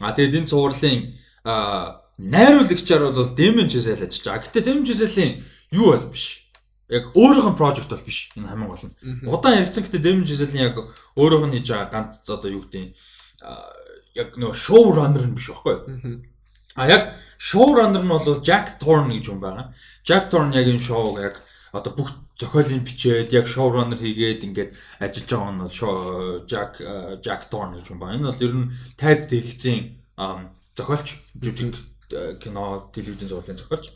[0.00, 1.14] Аа тэгээд энэ цувралын
[1.44, 4.44] аа найруулагчаар бол Demon Chazelle ажиллаж байгаа.
[4.46, 6.50] Гэтэ Demon Chazelle-ийн юу бол биш.
[6.90, 8.34] Яг өөрийнх нь project бол биш.
[8.36, 8.94] Энэ хамгийн гол нь.
[9.30, 10.76] Удаан ярьсан гэтэ Demon Chazelle-ийн яг
[11.16, 12.90] өөрийнх нь хийж байгаа ганц одоо юу гэдэг нь
[14.14, 16.20] яг нөө шоу раннер нь биш байхгүй.
[16.74, 19.72] А яг шоу раннер нь бол Jack Thorne гэж хүн байгаа.
[20.04, 21.40] Jack Thorne яг энэ шоуг яг
[21.72, 24.70] одоо бүх зохиолын бичээд яг шоу раннер хийгээд ингээд
[25.00, 26.72] ажиллаж байгаа нь бол Jack
[27.24, 28.16] Jack Thorne гэж хүн байгаа.
[28.16, 29.80] Энэ бол ер нь тайз дэлгэцийн
[30.76, 31.08] зохиолч
[31.40, 31.76] жүжиг
[32.42, 33.92] кино телевизэн зургийн зохиолч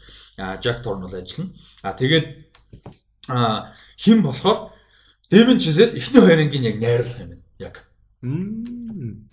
[0.64, 1.52] Jack Thorne бол ажиллана.
[1.82, 2.26] А тэгээд
[3.28, 4.72] хэн болохоор
[5.30, 7.42] Devin Chisel эхний хоёр ангийн яг найруулах юм байна.
[7.58, 7.74] Яг.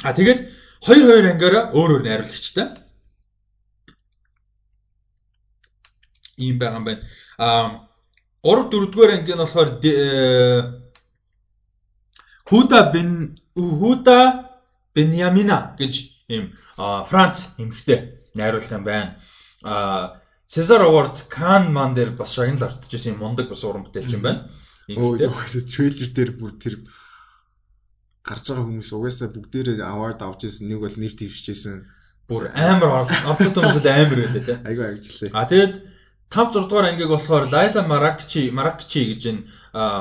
[0.03, 0.41] А тэгээд
[0.84, 2.68] Хоёр хоёр ангиараа өөр өөр найруулагчтай.
[6.38, 7.03] Ийм байгаа юм байна.
[7.39, 7.88] Аа
[8.43, 9.69] 3 4-р анги нь болохоор
[12.43, 14.19] Худа бен Худа
[14.93, 15.93] Беньямина гэж
[16.27, 19.15] ийм Франц эмэгтэй найруулах юм байна.
[19.64, 20.19] Аа
[20.51, 24.51] Cesar Awards Cannes man дээр бас шагнал автаж ирсэн мундаг бас уран бүтээлч юм байна.
[24.88, 25.31] Эмэгтэй.
[25.64, 26.76] Трейлер дээр бүр тэр
[28.24, 31.84] гарч байгаа хүмүүс угаасаа бүгдээрээ award авч ирсэн нэг бол нэр дэвшижсэн
[32.32, 34.58] бүр амар авцсан хүмүүс амар байлаа тий.
[34.64, 35.32] Айгүй ажиглаа.
[35.36, 35.76] А тэгээд
[36.32, 39.41] 5 6 дугаар ангийг болохоор Лайла Маракчи Маракчи гэж энэ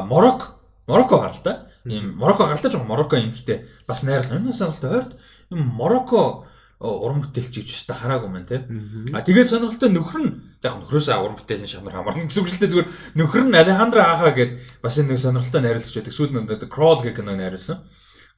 [0.06, 1.66] Морок Мороко гарал та.
[1.84, 4.38] Ийм Марокко галтаж байгаа Марокко юм гэхдээ бас найрлал.
[4.38, 5.12] Энэ сонирхолтой ойрт
[5.50, 6.46] юм Марокко
[6.78, 9.10] уран бүтээлч гэж өстой хараагүй маань тийм.
[9.14, 12.70] А тэгээд сонирхолтой нөхөр нь яг нөхрөөсөө уран бүтээлийн шамар хамарна гэсэн үг л дээ
[12.70, 12.88] зүгээр
[13.18, 16.14] нөхөр нь Алехандро Аха гэд бас нэг сонирхолтой найруулагч байдаг.
[16.14, 17.82] Сүүл нь Crawl гэх кино найруулсан.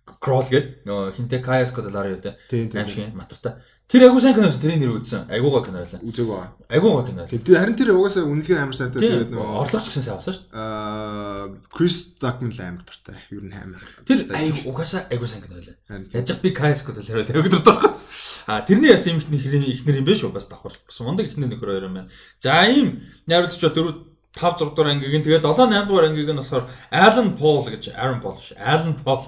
[0.04, 2.36] Crawl гэд нөгөө хинтэ Каяс Кодаларио те.
[2.52, 3.56] Аим шиг матартай.
[3.84, 5.28] Тэр айгуу сайн киноос тэрийн нэр үзсэн.
[5.28, 6.00] Айгуугаа кино байлаа.
[6.00, 6.48] Үзээгүй аа.
[6.72, 7.28] Айгуугаа кино.
[7.28, 10.56] Тэр харин тэр угаасаа үнэлгээ амар сайтай тэгээд нөгөө орлогч гэсэн сайн болсон шүү дээ.
[10.56, 13.16] Аа Крис Дакман л амар дуртай.
[13.28, 13.84] Ер нь амар.
[14.08, 14.24] Тэр
[14.72, 15.76] угаасаа айгуу сайн кино байлаа.
[16.16, 17.76] Яаж би Каяс Кодаларио тавиг дуртай.
[18.48, 20.72] А тэрний яс юм ихний ихнэр юм биш үү бас давхар.
[20.72, 22.12] Бас мундаг ихнэр нөхөр хоёр юм байна.
[22.40, 26.30] За ийм найруулагч бол дөрөв 5 6 дугаар ангийг нь тэгээд 7 8 дугаар ангийг
[26.30, 28.58] нь болохоор Alan Paul гэж Aaron Paul ш.
[28.58, 29.22] Alan Paul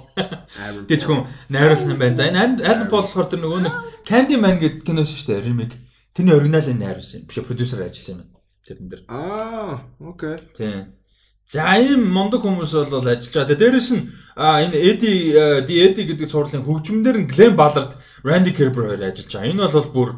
[0.91, 2.19] гэж хүн найруулсан юм байна.
[2.19, 5.79] За энэ Alan Paul болохоор тэр нөгөө нэг Candyman гэдэг кинош шүү дээ ремейк.
[6.11, 7.23] Тэрний оригиналыг найруулсан.
[7.31, 8.37] Биш продюсер ажилласан юм байна.
[8.67, 9.03] Тэрэн дээр.
[9.07, 10.37] Аа, окей.
[10.59, 10.99] Тийм.
[11.47, 13.55] За ийм мондөг хүмүүс бол ажиллаж байгаа.
[13.55, 17.95] Дээрээс нь энэ Eddie die Eddie гэдэг цуурлын хөгжмөндөр нь Glenn Ballard,
[18.27, 19.51] Randy Kerber хоёр ажиллаж байгаа.
[19.55, 20.11] Энэ бол бүр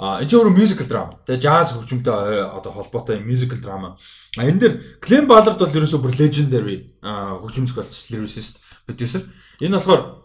[0.00, 1.20] А энэ ч өөрөө мюзикл драма.
[1.28, 4.00] Тэгээ jazz хөгжмөнтэй одоо холбоотой мюзикл драма.
[4.40, 4.72] А энэ дэр
[5.04, 9.28] Клем Баллард бол ерөөсөө бүр legendary хөгжим зохиолч lyricist producer.
[9.60, 10.24] Энэ болохоор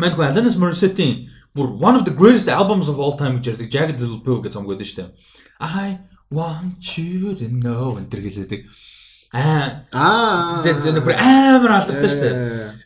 [0.00, 3.68] маань хөө Alanis Morissette-ийн бүр one of the greatest albums of all time гэж ярьдаг
[3.68, 5.12] Jagged Little Pill гэж цомгоод шүү дээ.
[5.60, 6.00] I
[6.32, 8.60] want you to know энэ төр гэлээдэг.
[9.30, 9.86] Аа.
[9.94, 10.62] Аа.
[10.66, 12.34] Тэгээд бүр амар алдартай шүү дээ.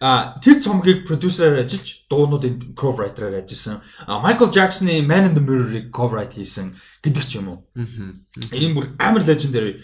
[0.04, 3.80] Аа тэр цомгийг продюсераар ажиллаж дуунуудын cover writer-аар ажилласан.
[4.04, 7.58] Michael Jackson-ы Man in the Mirror-ыг cover write хийсэн гэдэг ч юм уу.
[7.80, 8.52] Аа.
[8.52, 9.80] Энэ бүр амар legendary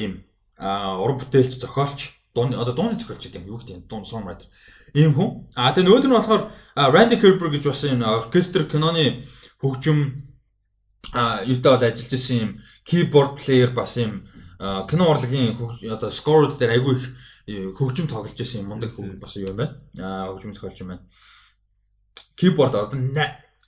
[0.00, 0.24] ийм
[0.56, 3.84] уран бүтээлч, зохиолч, дууны одоо дууны зохиолч гэдэг юм юу гэдэг.
[3.84, 4.48] Дуун songwriter.
[4.96, 5.52] Ийм хүн.
[5.52, 6.42] Аа тэгээ нөгөөд нь болохоор
[6.80, 9.28] Randy Kerber гэж бас энэ оркестр киноны
[9.60, 10.32] хөгжим
[11.12, 12.50] а юутай бол ажиллаж исэн юм
[12.88, 14.24] keyboard player бас юм
[14.60, 15.56] кино урлагийн
[15.88, 17.06] одоо скорууд дээр айгүй их
[17.48, 19.80] э, хөгжим тоглож байсан юм мундаг хүн бас юу юм байна.
[19.96, 21.08] Аа хөгжим зохиолч юм байна.
[22.36, 23.00] Keyboard одоо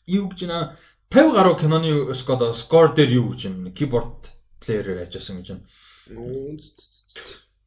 [0.06, 0.76] юу гэж нэ
[1.08, 4.28] 50 гаруй киноны скор скор дээр юу гэж юм keyboard
[4.60, 5.64] player-ээр ажилласан гэж байна.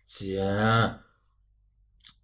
[0.06, 1.02] За.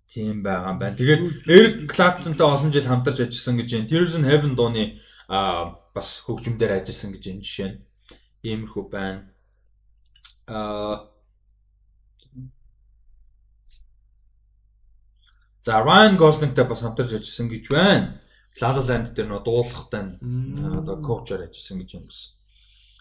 [0.06, 0.98] Тийм байгаа юм байна.
[1.02, 3.90] Тэгээд Eric Clapton-тай олон жил хамтарч ажилласан гэж байна.
[3.90, 7.82] Tears in Heaven дууны аа бас хөгжмөөр ажилласан гэж энэ жишээ нь.
[8.46, 9.32] Иймэрхүү байна
[10.48, 11.12] аа
[15.64, 18.18] За Ryan Gosling-тай бас хамтарч ажилласан гэж байна.
[18.62, 20.18] La La Land дээр нөө дуулахтай
[20.80, 22.34] одоо коучаар ажилласан гэж юм бас.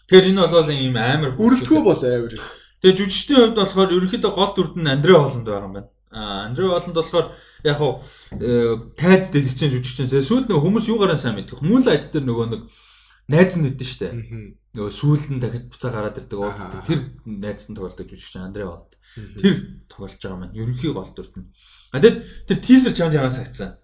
[0.05, 2.37] Тэгэхээр энэ бол ийм амар бүрэлдэхүүн бол амар.
[2.85, 5.89] Тэгээ жүжигчдийн хувьд болохоор ерөнхийдөө гол дүрд нь Андре Холланд байгаа юм байна.
[6.13, 7.27] А Андре Холланд болохоор
[7.65, 7.93] яг хуу
[8.37, 10.21] э, тайз дэлгэцэн жүжигчсэн.
[10.21, 11.65] Сүүлд нөгөө хүмүүс юугаараа сайн мэдэх.
[11.65, 12.61] Moonlight дээр нөгөө нэг
[13.27, 14.07] найз нь үдэн штэ.
[14.71, 16.81] Нөгөө сүүлд нь дахиад буцаа гараад ирдэг уулздаг.
[16.87, 18.95] Тэр найз нь тоглодог жүжигч Андре болд.
[19.13, 21.51] Тэр тоглож байгаа маань ерөнхий гол дүрт нь.
[21.91, 23.75] А тэгэд тэр тизер чамд ямар сагцсан.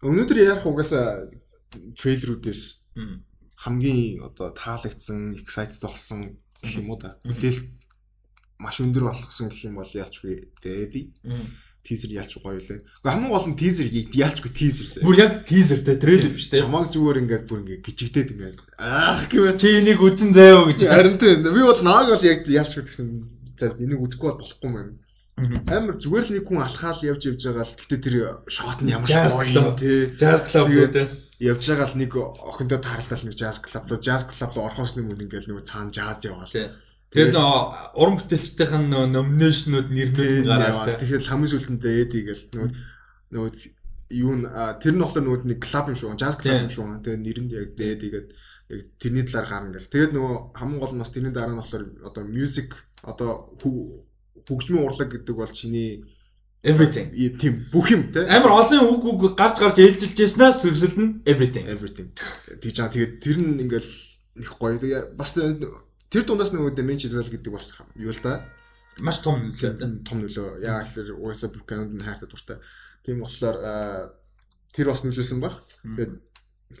[0.00, 1.26] Өнөөдөр ярих угаасаа
[1.74, 2.62] трейлерүүдээс
[3.56, 7.18] хамгийн одоо таалагдсан, excited болсон гэх юм уу да.
[7.24, 7.60] Үлээл
[8.62, 11.12] маш өндөр болгосон гэх юм бол яалчгүй дээди
[11.86, 12.82] тизер ялч гоё лээ.
[12.82, 15.06] Гэхдээ хамгийн гол нь тизер ялчгүй тизер зэ.
[15.06, 16.58] Бүр яг тизер те трейлер биш те.
[16.58, 20.80] Чамаг зүгээр ингээд бүр ингээд гिचгдээд ингээд аах гэвэл чи энийг үзэн заяа гэж.
[20.90, 21.46] Харин тийм.
[21.46, 23.06] Би бол нааг бол яг ялчгүй гэсэн.
[23.54, 24.98] За энийг үзэхгүй бол болохгүй мэн.
[25.36, 28.16] Амар зүгээр л нэг хүн алхаал явж явж байгаа л гэтээ тэр
[28.48, 30.10] шот нь ямар ч гоё тий.
[30.16, 31.02] Jazz club үү те.
[31.44, 35.28] Явж байгаа л нэг охиндоо тааралтай нэг jazz club доо jazz club орхоос нэг хүн
[35.28, 36.48] ингээд нэг цаана jazz яваал.
[37.16, 37.36] Тэгэл
[37.96, 42.70] уран бүтээлчдийн нөө номинашнууд нэрнүүд гараад тэгэхээр хамгийн сүүлдэндээ эди гэл нөгөө
[43.32, 43.50] нөгөө
[44.12, 44.42] юу н
[44.78, 46.20] тэр нь болохоор нөгөө нэг клуб юм шүү.
[46.20, 47.00] Jazz club юм шүү.
[47.00, 48.28] Тэгээ нэрэнд яг эди гээд
[48.68, 49.90] яг тэрний талаар гарна гэл.
[49.90, 52.68] Тэгээд нөгөө хамгийн гол нь бас тэрний дараа нь болохоор одоо music
[53.00, 53.30] одоо
[54.44, 56.04] хөгжмийн урлаг гэдэг бол чиний
[56.62, 57.10] everything.
[57.40, 58.26] Тийм бүх юм те.
[58.26, 61.66] Амар олон үг үг гарч гарч ээлжилж яснаас төгсөл нь everything.
[61.66, 62.10] Everything.
[62.62, 63.90] Тэгж аа тэгээд тэр нь ингээл
[64.42, 64.78] их гоё.
[64.78, 65.34] Тэгээ бас
[66.10, 68.46] Тэр дундаас нөгөө Chisel гэдэг бас юу л да.
[69.02, 70.04] Маш том нөлөө.
[70.06, 70.62] Том нөлөө.
[70.62, 72.58] Яг л угаасаа Buchanan хайртай дуртай.
[73.02, 73.58] Тийм болохоор
[74.70, 75.58] тэр бас нөлөөсөн баг.
[75.82, 76.14] Тэгээд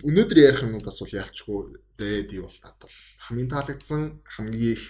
[0.06, 2.96] өнөөдөр ярих юмуд бас бол яалчгүй дээ би бол тат бол
[3.26, 4.84] хамгийн таалагдсан хамгийн их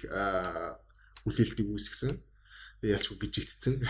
[1.25, 2.13] хүлээлтийг үүсгэсэн.
[2.85, 3.81] Яалчгүй бижигдсэн.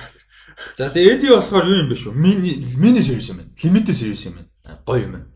[0.78, 2.14] За тэгээ Эди болохоор юу юм бэ шүү?
[2.14, 3.50] Мини мини сервис юм байна.
[3.58, 4.50] Limited сервис юм байна
[4.86, 5.28] гоё юм байна.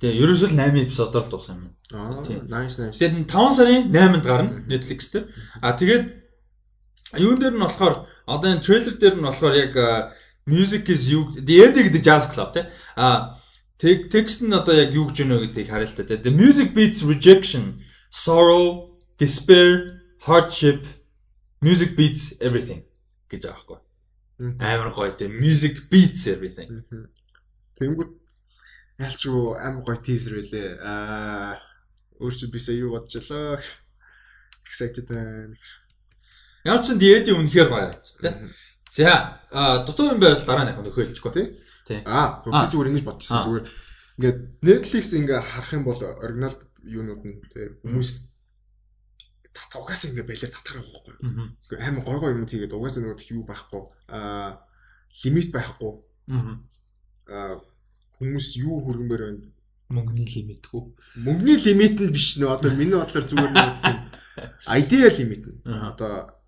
[0.00, 1.70] Тэгээ ерөөсөө л 8 эпизодоор л дууссан юм.
[1.94, 2.98] Аа, nice nice.
[2.98, 5.26] Тэгээд 5 сарын 8-нд гарна Netflix дээр.
[5.62, 6.04] А тэгээд
[7.18, 9.74] юун дээр нь болохоор одоо энэ трейлер дээр нь болохоор яг
[10.46, 12.64] music is you the гэдэг jazz club тий.
[12.96, 13.38] А
[13.78, 16.16] текст нь одоо яг юу гэж байна вэ гэдгийг л та.
[16.16, 17.78] The music beats rejection,
[18.10, 18.88] sorrow,
[19.18, 20.86] despair, hardship,
[21.60, 22.82] music beats everything
[23.30, 23.78] гэж байхгүй.
[24.58, 26.82] Амар гоё тийм music beats everything.
[27.78, 28.21] Тэнгүүд
[29.02, 30.68] ялчгүй амар гоё teaser байлээ.
[30.80, 31.58] Аа
[32.22, 33.58] өөрчн бисаа юу бодож олоо.
[34.66, 35.56] Excited байна.
[36.64, 38.32] Ямар ч диэдийн үнэхээр гоё юм тий.
[38.92, 39.42] За
[39.86, 41.46] дутуу юм байвал дараа нь яг нөхөөлчихгүй тий.
[41.88, 42.00] Тий.
[42.06, 43.66] Аа би зүгээр ингэж бодчихсон зүгээр
[44.18, 46.56] ингээд Netflix ингээ харах юм бол оригинал
[46.86, 48.10] юунууд нь тий хүмүүс
[49.74, 51.14] угаасаа ингээ байлаар татах байхгүй.
[51.82, 53.82] Амар гой гой юм тийгээд угаасаа нөгөө юу байхгүй
[54.14, 54.62] аа
[55.24, 55.92] лимит байхгүй.
[57.32, 57.58] Аа
[58.22, 59.50] хүмүүс юу хөргөнбөр байна
[59.92, 60.82] мөнгөний лимит хүү.
[61.26, 63.98] Мөнгөний лимит нь биш нөө одоо миний бодлоор зүгээр нэг юм
[64.66, 65.58] idea лимит нь.
[65.68, 66.38] Одоо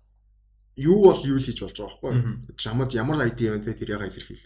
[0.75, 2.57] юу бол юу л хийж болж байгаа байхгүй.
[2.57, 4.45] Чамд ямар ID байна те тэрийг илэрхийл.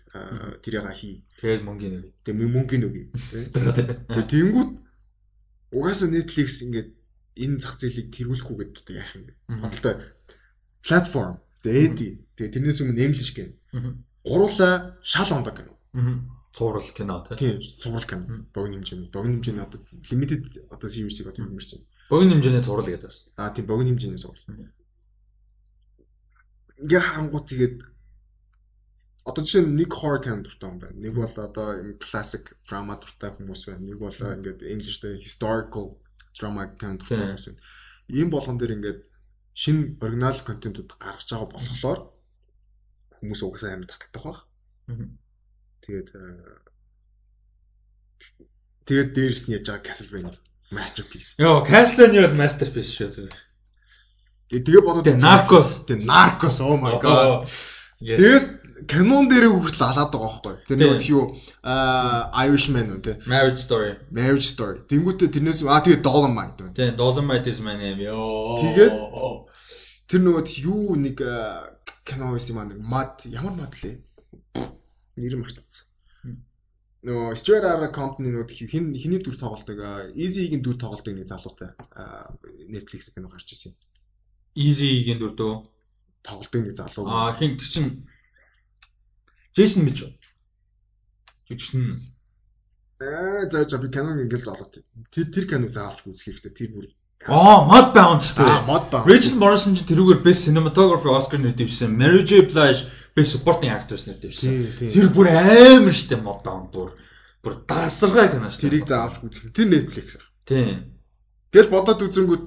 [0.63, 1.23] Тэрийг хий.
[1.39, 2.11] Тэгээд мөнгөний үг.
[2.27, 2.97] Тэгээд мөнгөний үг.
[4.31, 4.71] Тэнгууд
[5.71, 6.89] угаасаа Netflix ингээд
[7.39, 9.33] энэ зах зээлийг тэргүүлэхгүй гэдэг яах юм бэ?
[9.63, 9.95] Бодолтой
[10.83, 13.51] платформ, тэгээд тэрнээс өмнө нэмлэж гэн.
[14.25, 15.71] Гуруула шал ондог гэнэ.
[16.53, 18.45] Цуврал кино тийм цуврал кино.
[18.53, 19.09] Богино хэмжээний.
[19.13, 21.85] Богино хэмжээний одоо limited одоо series-ийг одоо юмэрч байна.
[22.09, 23.33] Богино хэмжээний цуврал гэдэг байна.
[23.37, 24.45] Аа тийм богино хэмжээний цуврал.
[26.79, 27.77] Ингээ харангуут тэгээд
[29.29, 30.97] одоо жишээ нь нэг horror кино дуртай юм байна.
[30.97, 31.67] Нэг бол одоо
[32.01, 33.85] classic drama дуртай хүмүүс байна.
[33.85, 36.01] Нэг бол ингээд English-тэй historical
[36.33, 37.61] drama кино дуртай хүмүүс байна.
[38.09, 39.01] Ийм болгон дээр ингээд
[39.53, 41.99] шинэ оригинал контентууд гаргаж байгаа болохоор
[43.19, 44.37] хүмүүс угаасаа амар татдаг баг.
[45.83, 46.09] Тэгээд
[48.87, 50.35] тэгээд дээрс нь яаж байгаа Castlevania
[50.71, 51.29] masterpiece.
[51.37, 53.37] Йоо, Castlevania masterpiece шүү зүгээр.
[54.49, 55.85] Тэгээ бодоод Narcos.
[55.85, 57.45] Тэгээ Narcos oh my god.
[58.01, 60.55] Тэгээд канон дээр хүртэл алаад байгаа байхгүй.
[60.65, 61.37] Тэр нэг юу
[62.33, 63.13] Irishman үү те.
[63.29, 63.93] Marriage Story.
[64.09, 64.81] Marriage Story.
[64.89, 66.73] Тэнгүүтээ тэрнээс аа тэгээ Dolomite байна.
[66.73, 68.01] Тэгээ Dolomite is my name.
[68.01, 68.57] Йоо.
[68.61, 68.93] Тэгээд
[70.09, 71.17] тэр нөгөө юу нэг
[72.07, 74.01] кино байсан юм аа нэг мад ямар мад лээ?
[75.19, 75.87] Нэр мартцсан.
[76.99, 79.79] Нөгөө Straight Outta Compton нөгөө хин хиний дүр тоглолтог
[80.19, 81.71] Easy-ийн дүр тоглолтог нэг залуутай
[82.67, 83.75] Netflix кино гарч ирсэн.
[84.59, 85.53] Easy-ийн дүр дөө
[86.27, 87.07] тоглолтог нэг залуу.
[87.07, 87.87] Аа хин тэр чин
[89.55, 90.11] Jason Mitchell.
[91.47, 91.95] Жүжигчин.
[92.99, 94.83] Аа за за би киног ингээл золоод.
[95.11, 96.51] Тэр тэр киног заавалж үзэх хэрэгтэй.
[96.51, 96.87] Тэр бүр
[97.27, 98.47] Аа, Mud Bound ч тийм.
[98.63, 99.03] Mud Bound.
[99.03, 101.91] Rachel Morrison ч тэрүүгээр Best Cinematography Oscar нэр дэвшсэн.
[101.91, 102.47] Mary J.
[102.47, 104.87] Blige Best Supporting Actress нэр дэвшсэн.
[104.87, 106.95] Тэр бүр амар штэ Mud Bound бүр
[107.43, 108.71] бүр дасаргай кино штэ.
[108.71, 109.51] Тэрийг заавалж үзэх.
[109.51, 110.15] Тэр Netflix.
[110.47, 110.95] Тийм.
[111.51, 112.43] Гэл бодоод үзэнгүүт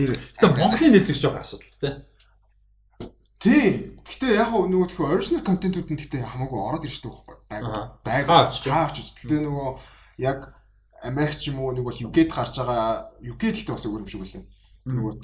[0.00, 0.16] нэр.
[0.16, 1.92] Гэтэ Монголын Netflix жоо асуудал тий.
[3.36, 4.00] Тийм.
[4.00, 7.36] Гэтэ яг нөгөө тхөө original контентууд нь гэтэ хамаагүй ороод ирж байгаа байхгүй.
[8.00, 8.24] Байг.
[8.24, 8.24] Байг.
[8.64, 9.04] Хаач.
[9.28, 9.68] Гэтэ нөгөө
[10.24, 10.61] яг
[11.02, 14.22] Америк ч юм уу нэг бол UK-д гарч байгаа UK-д ихтэй бас өөр юм шиг
[14.22, 14.44] үлээ.
[14.82, 15.14] Нөгөө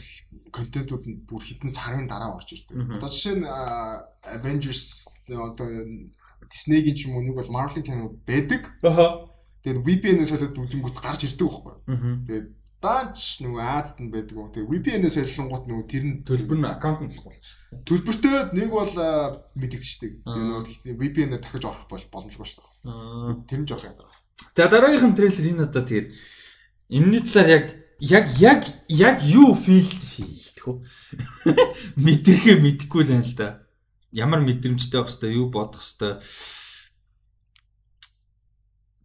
[0.54, 2.78] контентууд нь бүр хитэн сарын дараа орж ирдэг.
[2.98, 3.46] Одоо жишээ нь
[4.36, 5.66] Avengers одоо
[6.46, 8.62] Disney-гийн ч юм уу нэг бол Marvel-ийн кино байдаг.
[9.62, 11.74] Тэгээд VPN-ээс солиод үзэнгүүт гарч ирдэг байхгүй.
[12.26, 12.46] Тэгээд
[12.78, 14.54] даач нөгөө Азад нь байдаг.
[14.54, 17.82] Тэгээ VPN-ээс солилонгууд нөгөө тэр нь төлбөр нь аккаунт нь болчихсон.
[17.82, 18.94] Төлбөртэй нэг бол
[19.58, 20.12] мэдэгдчихдэг.
[20.22, 23.46] Тэгээ нөгөө VPN-ээр дахиж орох бол боломжгүй шүү дээ.
[23.50, 24.14] Тэр нь жоох юм байна.
[24.54, 26.08] За дараагийнх нь трейлер энэ одоо тэгээд
[26.94, 27.66] энэний талаар яг
[27.98, 30.76] яг яг яг юу фил филдэх үү?
[32.06, 33.66] Мэдрэхээ мэдэхгүй л юм л да.
[34.14, 36.22] Ямар мэдрэмжтэй байх хэвээр юу бодох хэвээр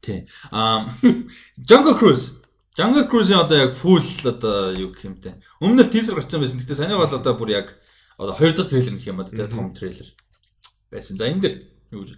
[0.04, 0.28] Тэ.
[0.52, 0.92] Ам
[1.70, 2.43] Jungle Cruise.
[2.74, 5.38] Jungle Cruise-ийн одоо яг full одоо юу гэх юм те.
[5.62, 6.58] Өмнө нь teaser гарсан байсан.
[6.58, 7.78] Гэтэ саний бол одоо бүр яг
[8.18, 10.10] одоо хоёр дахь трейлер гэх юм одоо те том трейлер
[10.90, 11.18] байсан.
[11.18, 11.56] За энэ дэр
[11.94, 12.18] юу гэж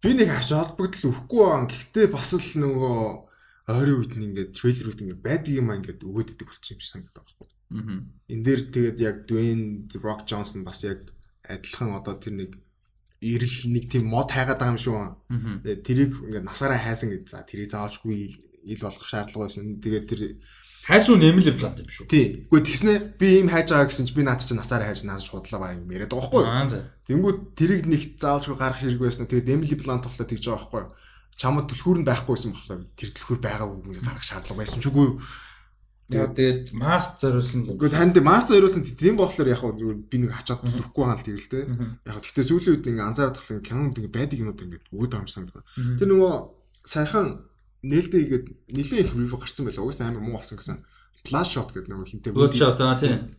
[0.00, 1.68] би нэг авч холбогдол өгөхгүй байгаа.
[1.68, 2.96] Гэхдээ бас л нөгөө
[3.68, 6.92] ойрын үед нь ингээд трейлерүүд ингээд байдаг юм аа ингээд өгөөд идэг болчих юм шиг
[6.92, 7.48] санагдаад байхгүй.
[7.48, 8.00] Аа.
[8.32, 11.04] Энд дээр тэгээд яг Dwayne Rock Johnson бас яг
[11.44, 12.50] адилхан одоо тэр нэг
[13.20, 14.96] ирэл нэг тийм мод хайгаад байгаа юм шүү.
[15.64, 18.16] Тэгээд тэрийг ингээд насаараа хайсан гэж за тэрийг заавчгүй
[18.64, 19.78] ил болох шаардлага байсан.
[19.84, 20.20] Тэгээд тэр
[20.84, 22.06] хайсуу нэмэл имплант юм шүү.
[22.12, 22.26] Тий.
[22.48, 25.60] Үгүй тэгснэ би ийм хайж байгаа гэсэн чи би наад чинь насаараа хайж нааш худлаа
[25.60, 26.52] баа юм яриад байгаа байхгүй юу?
[26.52, 26.80] Аа за.
[27.08, 29.24] Тэнгүүд тэрийг нэг заавчгүй гарах хэрэг байсан.
[29.24, 30.92] Тэгээд нэмэл имплант тоглоод тэгж байгаа байхгүй юу?
[31.40, 35.16] Чамд түлхүүр нь байгүйсэн болохоор тэр түлхүүр байгаа үг гарах шаардлага байсан ч үгүй юу?
[36.04, 37.80] Тэгээд маст зориулсан л.
[37.80, 41.48] Гэхдээ танд маст зориулсан тийм болохоор яг зүгээр би нэг хачаад төлөхгүй байгаа л тэгэл
[41.48, 41.60] те.
[42.04, 45.64] Яг гэхдээ сүүлийн үед ингээ анзаараад тахлын кинонд байдаг юмуд ингээ өгөөд байгаа юм санагдав.
[45.96, 46.32] Тэр нөгөө
[46.84, 47.28] сайхан
[47.84, 49.84] нээлттэй хийгээд нэлээд их ревю гарсан байлаа.
[49.84, 50.80] Угсаа амар муу болсон гэсэн.
[51.24, 52.32] Flash shot гэдэг нөгөө хинтээ.
[52.32, 53.36] Blood shot аа тийм.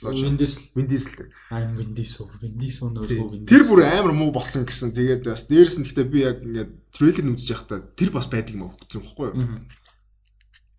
[0.00, 1.04] Blood Windies Windies
[1.52, 4.96] I'm Windies уу Windies нөгөө Тэр бүр амар муу болсон гэсэн.
[4.96, 8.64] Тэгээд бас дээрэс нь гэхдээ би яг ингээд трейлер үзэж байхдаа тэр бас байдаг юм
[8.64, 9.60] аа үзсэн байхгүй юу?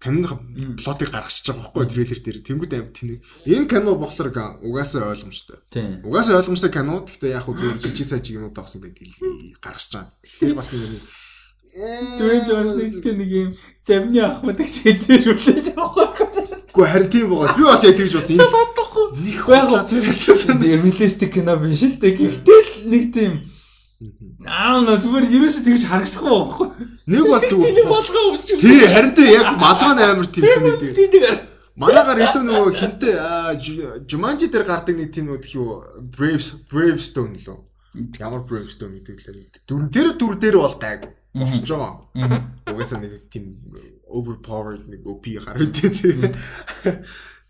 [0.01, 0.25] киноны
[0.81, 2.37] плотыг гаргачихж байгаа байхгүй трейлер дээр.
[2.41, 4.33] Тэнгүүд амт тэнийг энэ кино болохоор
[4.65, 5.61] угаасаа ойлгомжтой.
[6.01, 7.05] Угаасаа ойлгомжтой кино.
[7.05, 9.13] Гэхдээ яг хөө зөв жижиг сажиг юмуд авсан байдаг
[9.61, 10.09] гаргаж байгаа.
[10.41, 10.81] Тэр бас нэг
[11.75, 13.49] юм Дүн Джонс нэг тийм юм
[13.83, 16.45] замны ахмад их хэзээшүүлж байгаа байхгүй.
[16.71, 17.55] Гэхдээ харин тийм байгаа.
[17.57, 18.37] Би бас яг тэгж бодсон.
[18.39, 19.05] Шалгадахгүй.
[19.25, 20.57] Нэг хуйлаа зэрэгсэн.
[20.61, 22.15] Реалистик кино биш л дээ.
[22.19, 23.33] Гэхдээ л нэг тийм
[24.41, 26.67] Аа нөө зүгээр ерөөсөө тэгж харагдахгүй байхгүй.
[27.05, 27.85] Нэг бол Тийм зүгээр.
[27.85, 28.49] болгоо өмсч.
[28.57, 30.81] Тий, харин тий яг малгай амар тийм юм нэг.
[30.97, 31.37] Тийм нэг.
[31.77, 33.15] Манагаар илүү нөгөө хинтээ
[34.09, 35.85] Jumanji дээр гардаг нэг тийм нөгөө юу
[36.17, 37.61] Braves Bravestone лөө.
[38.17, 39.69] Ямар Bravestone гэдэг лээ.
[39.69, 41.05] Дүр тэр дүр дээр бол гайг.
[41.33, 42.43] Болчихж байгаа.
[42.67, 43.57] Угаасаа нэг тийм
[44.11, 46.15] overpowered нэг OP гар үдээ тий.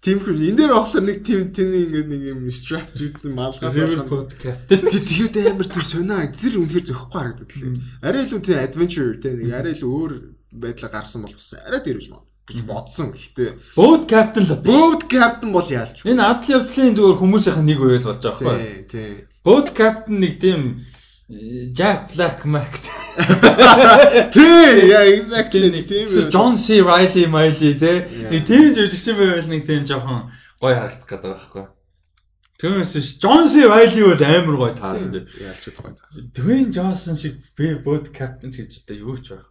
[0.01, 3.69] Тийм хүү энэ дээр болохоор нэг тийм тэний ингээд нэг юм strap зүйдсэн малгай.
[4.05, 4.81] Pod Captain.
[4.85, 7.73] Тэгээд амар тийм сонио тэр үнэхээр зөхгүй харагдаад лээ.
[8.01, 10.13] Арай илүү тийм adventure тий нэг арай илүү өөр
[10.57, 13.13] байдлаар гарсан бол бас арай дэрвж маа гэж бодсон.
[13.13, 14.57] Гэхдээ Boat Captain л.
[14.65, 16.01] Boat Captain бол яалч.
[16.01, 18.89] Энэ адал явдлын зүгээр хүмүүсийнх нэг үйл болж байгаа байхгүй.
[18.89, 19.09] Тий, тий.
[19.45, 20.81] Boat Captain нэг тийм
[21.73, 22.73] Jack Black Mac.
[24.31, 26.07] Тий, яа exactly нэг тийм.
[26.29, 26.81] John C.
[26.83, 28.07] Riley Miley те.
[28.27, 30.27] Нэг тийм жижигсэн байвал нэг тийм жоохон
[30.59, 31.65] гоё харагдах гэдэг байхгүй.
[32.59, 33.63] Түүнээс ш John C.
[33.63, 35.23] Riley бол амар гоё таарсан зү.
[35.39, 35.95] Яалч байгаа.
[36.35, 39.47] Dwayne Johnson шиг би Boat Captain гэж одоо юу ч байх.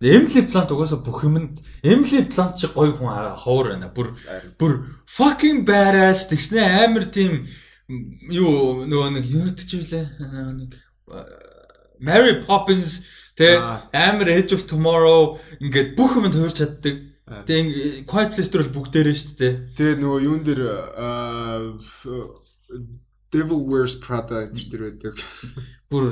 [0.00, 3.88] Emily Blunt угаасаа бүх юмд Emily Blunt шиг гоё хүн ховор байна.
[3.88, 4.12] Бүр
[4.60, 7.48] бүр fucking badass тэгснэ амар тийм
[7.88, 10.04] юу нөгөө нэг юу гэж вүлээ
[10.58, 10.74] нэг
[11.06, 11.22] а,
[12.02, 13.06] Mary Poppins
[13.38, 13.56] тэ
[13.94, 16.96] амар Edge of Tomorrow ингээд бүх юмд хуурч чаддаг.
[17.26, 19.54] Тэгээ Quiet Place дээр бол бүгдээрээ шүү дээ.
[19.78, 20.62] Тэгээ нөгөө юун дээр
[23.34, 25.14] Devil Wears Prada энэ дээр байдаг.
[25.90, 26.04] Бүр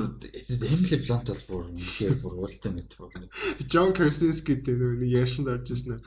[0.71, 3.31] Emily Blunt бол бүр үнэхээр бүр ultimate бүр нэг
[3.71, 6.03] John Krasinski гэдэг нөгөө нэг ярьсан дорж ирсэн.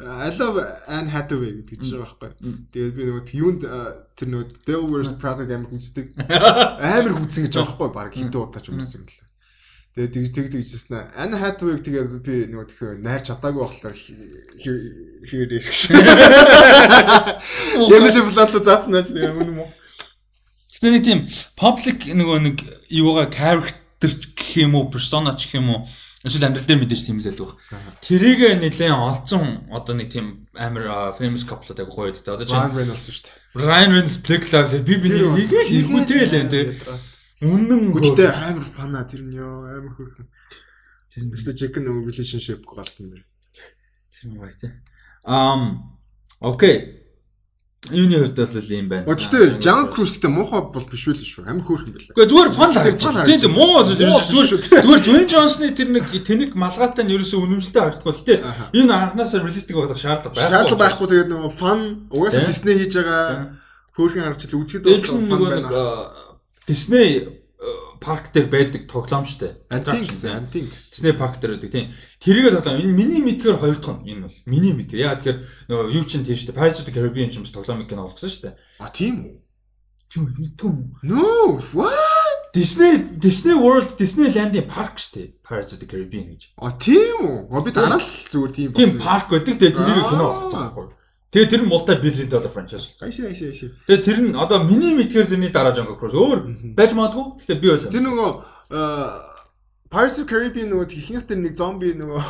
[0.00, 2.70] I love Anne Hathaway гэдэг чинь байгаа байхгүй.
[2.70, 6.14] Тэгээд би нөгөө юунд аа, тэр нөгөө Devil Wears Prada амар хүнсдэг.
[6.86, 7.90] Амар хүнсэн гэж байгаа байхгүй.
[7.98, 9.26] Бараг хинтээ удаач өмсөн юм лээ.
[9.98, 11.18] Тэгээд тэгж тэгж тэгжсэн.
[11.18, 13.98] Anne Hathaway тэгээд би нөгөө тхөө найр чадаагүй болохоор
[15.26, 15.98] хийрээс гэж.
[17.90, 19.70] Emily Blunt заасан байж юм уу?
[20.78, 21.26] Гэтэ нэг тийм
[21.58, 25.82] public нөгөө нэг юугаа character гэх юм уу, persona гэх юм уу
[26.26, 27.50] эсвэл амьдрал дээр мэдээж тийм л байдаг.
[28.02, 32.26] Тэрийг нэлээд олцсон одоо нэг тийм амар famous couple гэдэг гоё байдаг.
[32.34, 33.36] Одоо Ryan чинь Reynolds шүү дээ.
[33.62, 36.60] Ryan Reynolds, Blake Lively би би игээл иргүүтэй л энэ.
[37.38, 40.26] Үнэн Гүчтэй амар фана тэр нь ёо амар хөрхөн.
[41.14, 43.26] тэр нь Гэхдээ Jack нөгөө relationship галтан байна.
[44.10, 44.74] тийм гоё тийм.
[45.22, 45.62] Ам
[46.42, 46.97] окей.
[47.86, 49.06] Юуны хувьд бол ийм байна.
[49.06, 49.62] Гэхдээ
[49.94, 51.46] Cruise гэдэг муухай бол биш үү л шүү.
[51.46, 52.10] Амар хөөрхөн байлаа.
[52.10, 53.14] Гэхдээ зүгээр фан харагдаж.
[53.22, 54.60] Тийм тийм муу бол зүгээр шүү.
[54.82, 58.36] зүгээр Dwayne Johnson-ы тэр нэг тэнэг малгайтай нь ерөөсөө үнэмшилтэй харагдахгүй.
[58.42, 58.66] Аха.
[58.74, 60.50] энэ анханасаа реалистик байх шаардлага байхгүй.
[60.50, 61.80] Шаардлага байхгүй тэгээд нөгөө фан
[62.10, 62.50] угаасаа.
[62.50, 63.22] Disney хийж байгаа
[63.94, 65.70] хөөрхөн харагч л үзэхэд чинь фан байна.
[66.66, 67.37] Disney
[68.00, 69.62] парк дээр байдаг тоглоом штэ.
[69.70, 70.90] Антин гэсэн, антин гэсэн.
[70.94, 71.86] Disney парк дээр байдаг тийм.
[72.22, 72.80] Тэрийгээ тоглоом.
[72.82, 75.04] Энэ миний мэдгээр хоёр дахь нь энэ бол миний мэдгээр.
[75.04, 75.38] Яа тэгэхээр
[75.68, 76.56] нөгөө юу чинь тийм штэ.
[76.56, 78.56] Pirates of the Caribbean ч юм бас тоглоомын кино болгосон штэ.
[78.80, 79.36] А тийм үү?
[80.08, 80.96] Тийм мэдгүй юм.
[81.02, 81.60] No.
[81.76, 81.94] What?
[82.54, 85.36] Disney Disney World Disneyland-ийн парк штэ.
[85.44, 86.56] Pirates of the Caribbean гэж.
[86.58, 87.60] А тийм үү?
[87.62, 89.60] Би дараа л зүгээр тийм Тийм парк байдаг.
[89.60, 90.86] Тэгээ тэрийг кино болгосон байхгүй.
[91.28, 93.12] Тэгээ тэр нь multi billion dollar franchise болсон.
[93.12, 93.70] Айшаа айшаа айшаа.
[93.84, 97.26] Тэгээ тэр нь одоо миний мэдгээр тэрний дараа Jungle Cruise өөр байж магадгүй.
[97.44, 97.92] Гэтэ би байсан.
[97.92, 98.28] Тэр нөгөө
[98.72, 99.28] аа,
[99.92, 102.24] Pirates of Caribbean нөгөө ихнийх тэр нэг зомби нөгөө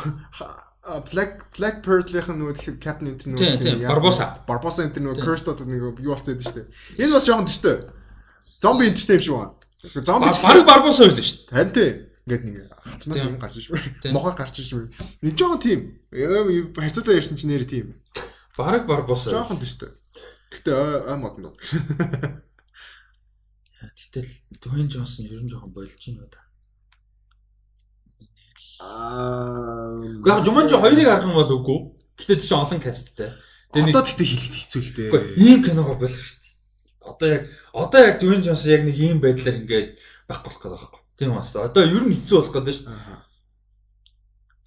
[1.11, 4.43] Black Black Pearl-ийн нөгөө тэр Captain Enter Тийм, тийм, Barbossa.
[4.47, 5.25] Barbossa энэ нөгөө Тийм.
[5.27, 6.67] Cursed одоо нэг юу болцсон байдаг шүү дээ.
[6.99, 7.75] Энэ бас жоохон төстэй.
[8.59, 9.55] Зомби энтертэй юм шиг байна.
[10.03, 11.55] Зомби Бараг барбос ойлоо шүү дээ.
[11.55, 11.89] Харин тий.
[12.27, 13.27] Ингээд нэг хацнаас Тийм.
[13.31, 13.91] юм гарч иж байна.
[14.01, 14.13] Тийм.
[14.15, 14.91] Мохоо гарч иж байна.
[15.21, 15.79] Нэг жоохон тийм.
[16.11, 17.87] Харьцуулаа ярьсан чинь нэр тийм.
[18.59, 19.23] Бараг барбос.
[19.31, 19.95] Жоохон төстэй.
[20.51, 20.75] Гэхдээ
[21.07, 21.55] ой модон доо.
[23.79, 24.27] Гэтэл
[24.59, 26.43] Dwayne Johnson ер нь жоохон болж байна та.
[28.83, 29.95] Аа.
[30.27, 31.79] Яг Jumanji 2-ыг харах юм бол үгүй.
[32.19, 33.31] Гэтэ тийш олон касттай.
[33.71, 35.07] Тэгээ Одоо тэгтээ хэлэхэд хэцүү л дээ.
[35.07, 36.59] Үгүй, ийм киногоо болох шүү дээ.
[37.07, 39.89] Одоо яг одоо яг Dwayne Johnson яг нэг ийм байдлаар ингээд
[40.27, 41.01] байх болох гэдэг байхгүй.
[41.15, 41.55] Тийм бас.
[41.55, 43.28] Одоо ер нь хэцүү болох гэдэг шүү дээ.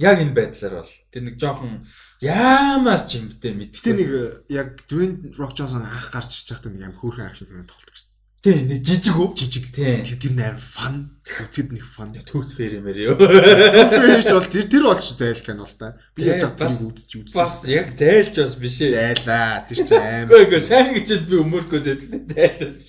[0.01, 1.85] Яг энэ байдлаар бол тэр нэг жоохон
[2.25, 4.11] яамаар ч юмтэй Гэтэ мэдтэй нэг
[4.49, 8.13] яг Dwayne Rock Johnson анх гарч ирж байхдаа нэг юм хөөрхөн акшн фильм тоглож байсан.
[8.43, 9.37] Тийм нэг жижиг үү?
[9.37, 9.69] Жижиг.
[9.71, 10.03] Тийм.
[10.07, 11.13] Тэр нээр фан.
[11.29, 12.17] Үзэд нэг фан.
[12.25, 13.15] Tooth Fairy мэр юу.
[13.15, 15.95] Тэр бол тэр тэр бол ч зайл кино л та.
[16.17, 17.37] Би яаж чаддаг үзэж үзэж.
[17.37, 18.97] Бас яг зайлж бас биш ээ.
[18.97, 19.63] зайлаа.
[19.69, 20.27] Тэр чинь аим.
[20.33, 22.89] Үгүй сайн гэж би өмөрхөө зэтлээ зайлж.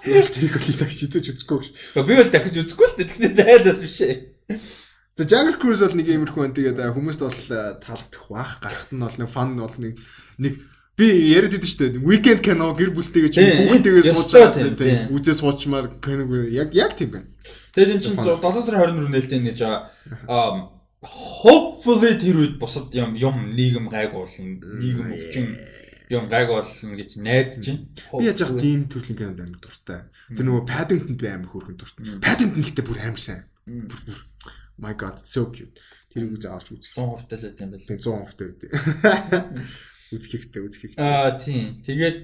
[0.00, 1.70] Тэр тэрийг л их шийдэж үзэхгүй.
[2.02, 3.10] Би бол дахиж үзэхгүй л дээ.
[3.14, 4.16] Тэгтээ зайлж биш ээ.
[5.20, 6.56] За Jungle Cruise бол нэг иймэрхүү байна.
[6.56, 7.40] Тэгээд хүмүүст бол
[7.84, 8.52] таалагдах бах.
[8.64, 10.00] Гарахт нь бол нэг фан бол нэг
[10.40, 10.54] нэг
[10.96, 11.06] би
[11.36, 12.04] яриад идэв шүү дээ.
[12.08, 15.12] Weekend кино гэр бүлтэйгээ ч хүүхдтэйгээ сууж байгаа.
[15.12, 17.28] Үзээ суучмаар киног яг яг тийм байна.
[17.76, 20.72] Тэгээд эн чинь 7 сарын 24 нээлттэй гэж аа
[21.04, 24.56] hopefully тэр үед бусад юм юм нийгэм гайг болно.
[24.56, 25.46] Нийгэм өвчин
[26.16, 27.84] юм гайг болно гэж найдаж байна.
[28.16, 30.00] Би яаж яах тийм төрлийн кинонд амар дуртай.
[30.32, 32.08] Тэр нөгөө Paddington би амар хөөрхөн дуртай.
[32.24, 33.44] Paddington гэхдээ бүр амар сайн.
[34.80, 35.76] My god so cute.
[36.10, 36.96] Тэрийг үзээ авч үзэх.
[36.96, 37.84] 100% л байт юм байна.
[37.86, 38.60] 100% байт.
[40.10, 41.04] Үзэх хэрэгтэй, үзэх хэрэгтэй.
[41.04, 41.78] Аа тийм.
[41.86, 42.18] Тэгээд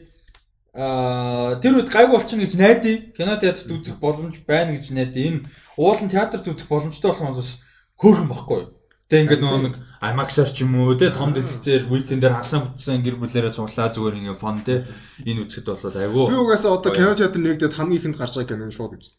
[0.74, 2.96] аа тэр үед гайг болчихно гэж найдаа.
[3.14, 5.22] Кино театрт үзэх боломж байна гэж найдаа.
[5.22, 5.40] Энэ
[5.78, 7.52] уулын театрт үзэх боломжтой болох нь бас
[8.00, 8.62] хөөрхөн баггүй.
[9.06, 13.22] Тэгээ ингээд нөгөө нэг IMAX-аар ч юм уу те том дэлгэцээр weekend-ээр хасаа бүтсэн гэр
[13.22, 14.82] бүлээрээ цуглаа зүгээр ингээ фон те
[15.22, 16.26] энэ үзэхэд бол айгүй.
[16.26, 19.14] Би угаасаа одоо кино театр нэгдээд хамгийн ихэнд гарч байгаа кино шууд үз.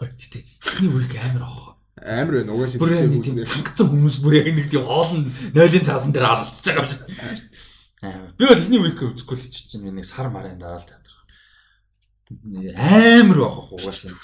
[0.00, 1.75] Гэтэ эхний week амар ах.
[2.06, 2.54] Амар байна.
[2.54, 5.26] Угаасаа бүр яг тийм цангацсан хүмүүс бүр яг нэг тийм хоолн
[5.56, 7.46] нойлын цаасан дээр алдчихж байгаа юм шиг.
[8.38, 11.14] Би бол эхний week үзэхгүй л хийж чинь нэг сар марын дараа л театр.
[12.78, 14.14] Амар байх угаасаа.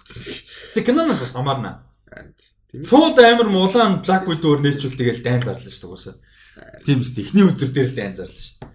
[0.74, 1.82] Тэг киноноос бас амарна.
[2.70, 6.16] Шууд амар мулаан Black Widow-өр нээчүүл тэгэл дайн зарлаа шүү дээ угаасаа.
[6.86, 7.24] Тийм шүү дээ.
[7.26, 8.70] Эхний өдөр дээр л дайн зарлаа шүү дээ.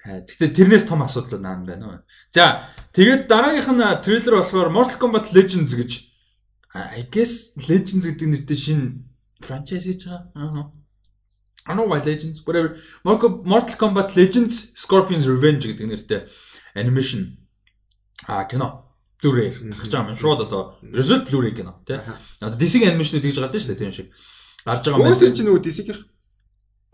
[0.00, 2.04] Гэхдээ тэрнээс том асуудал наан байна.
[2.32, 6.09] За тэгээд дараагийнх нь трейлер болохоор Mortal Kombat Legends гэж
[6.74, 8.84] I guess Legends гэдэг нэртэй шинэ
[9.42, 10.30] franchise хийж байгаа.
[10.38, 10.70] Аа.
[11.66, 16.20] I know why Legends whatever Mortal Kombat Legends Scorpion's Revenge гэдэг нэртэй
[16.78, 17.42] animation
[18.30, 18.86] а кино
[19.18, 20.16] Blu-ray гарч байгаа юм.
[20.16, 21.98] Шууд одоо result Blu-ray кино тий.
[22.40, 24.14] Одоо DC-ийн animation тэгж байгаа шүү дээ тийм шиг.
[24.62, 25.10] Гарч байгаа юм.
[25.10, 25.98] Уусаа чи нөгөө DC-ийн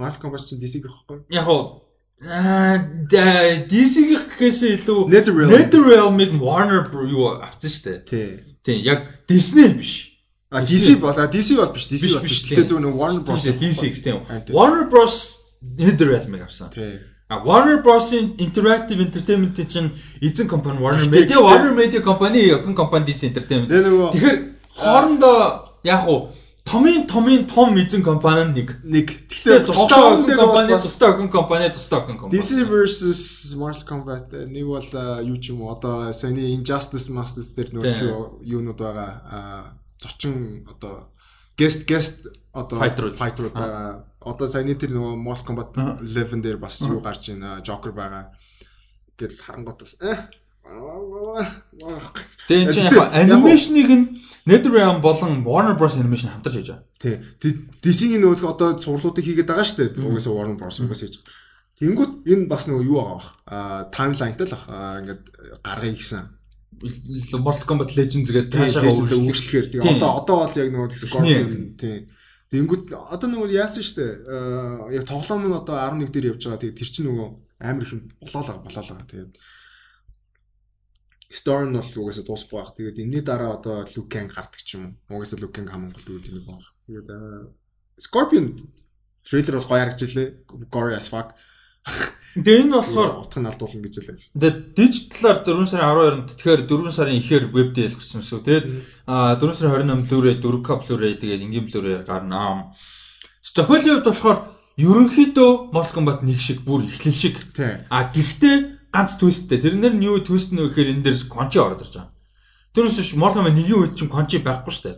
[0.01, 1.21] Mortal Kombat чинь DC-ийн байхгүй.
[1.37, 1.87] Яг уу
[2.25, 2.81] Аа
[3.13, 7.99] DC-ийн гэхээсээ илүү NetherRealm-ыг Warner юу авсан шүү дээ.
[8.09, 8.56] Тий.
[8.67, 10.19] Тий, яг Disney биш.
[10.51, 12.43] А DC бол DC бол биш DC бол биш.
[12.51, 13.47] Тэгээ зөв нэг Warner Bros.
[13.47, 14.27] DC тийм.
[14.51, 15.47] Warner Bros.
[15.63, 16.71] NetherRealm-ыг авсан.
[16.75, 16.99] Тий.
[17.29, 19.91] А Warner Bros-ийн Interactive Entertainment чинь
[20.21, 23.69] эзэн компани Warner Media Warner Media компани охин компани DC Entertainment.
[24.13, 24.37] Тэгэхээр
[24.71, 26.31] хоорондоо яг уу
[26.67, 28.83] томын томын том эзэн компани нэг.
[28.83, 29.07] Нэг.
[29.31, 32.43] Тэгэхээр тусдаа охин компани тусдаа охин компани тусдаа охин компани.
[32.43, 34.83] DC versus Mortal Kombat нэг бол
[35.23, 41.07] юу ч юм уу одоо саяны Injustice Masters дээр нөгөө юунууд байгаа зочин одоо
[41.55, 42.83] guest guest одоо
[43.15, 44.03] fighter байгаа.
[44.27, 45.71] Одоо саяны тэр нөгөө Mortal Kombat
[46.03, 48.35] 11 дээр бас юу гарч ийн Joker байгаа.
[49.15, 50.19] Гэдэл харангуут бас э
[52.49, 54.05] Тэгээ чи яг анимашныг нь
[54.47, 56.85] NetherRealm болон Warner Bros Animation хамтарч хийж байгаа.
[57.41, 57.53] Тий.
[57.83, 60.07] DC-ийн нөгөө одоо сурлуудыг хийгээд байгаа шүү дээ.
[60.07, 61.23] Угаасаа Warner Bros угаасаа хийж.
[61.79, 63.31] Тэнгүүт энэ бас нөгөө юу байгаа бах.
[63.47, 64.67] Аа таймлайнтай л бах.
[65.03, 65.23] Ингээд
[65.67, 66.23] гаргая гэсэн.
[67.43, 69.67] Mortal Kombat Legends гэдэг таашаа өөрчлөхээр.
[69.75, 72.07] Тэгээ одоо одоо бол яг нөгөө Scorpion тий
[72.47, 74.07] Тэнгүүд одоо нөгөө яасан штэ
[74.95, 76.63] яг тоглоом нь одоо 11 дээр явж байгаа.
[76.63, 77.29] Тэгээд тэр чинь нөгөө
[77.59, 79.03] амар их болоолаа болоолаа.
[79.11, 79.33] Тэгээд
[81.37, 82.73] story нь бол угаасаа дуусахгүй байх.
[82.73, 85.21] Тэгээд энэний дараа одоо Luke гардаг ч юм уу.
[85.21, 86.65] Угаасаа Luke хамгийн гол үйл юм байна.
[86.89, 87.09] Тэгээд
[88.01, 88.47] Scorpion
[89.29, 90.29] трейлер бол гоё харагдчихлээ.
[90.73, 91.37] Gory as fuck.
[92.37, 94.17] Тэгээ энэ болохоор утга нь алдуулна гэж хэлээ.
[94.37, 98.41] Тэгээ дижиталар 4 сарын 12-нд тэгэхээр 4 сарын ихээр веб дээр ялгарсан шүү.
[98.45, 98.67] Тэгээд
[99.09, 102.77] 4 сарын 28-нд дөрөв 4K Blu-ray тэгээд ингийн Blu-ray гарна.
[103.41, 104.39] Зохиолын хувьд болохоор
[104.77, 107.41] ерөнхийдөө Mortal Kombat 1 шиг бүр эхлэл шиг.
[107.89, 109.61] А гэхдээ ганц твисттэй.
[109.61, 112.17] Тэрнэр нь юу твист нөө гэхээр энэ дээр кончи ороод ирж байгаа.
[112.73, 114.97] Тэрнээс биш Mortal Kombat 1-ийн үед чинь кончи байхгүй шүү дээ.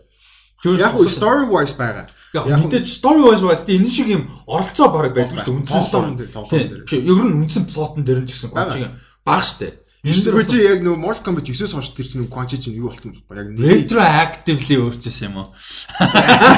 [0.78, 2.06] Яг story wise байгаа.
[2.34, 3.66] Яг мэдээж story wise байгаа.
[3.66, 5.58] Тэгээ энэ шиг юм оролцоо баг байдаг шүү дээ.
[5.62, 6.86] Үндсэн story дээр тоглоом дээр.
[6.86, 8.94] Ер нь үндсэн плотон дээр нь ч гэсэн гончиг
[9.26, 9.74] баг шүү дээ.
[10.06, 13.14] Энэ дээр чи яг нөгөө Mortal Kombat 9-өөс хойш тэр чинь гончи чинь юу болсон
[13.14, 13.22] бэ?
[13.34, 15.50] Яг retroactively өөрчилсөн юм уу?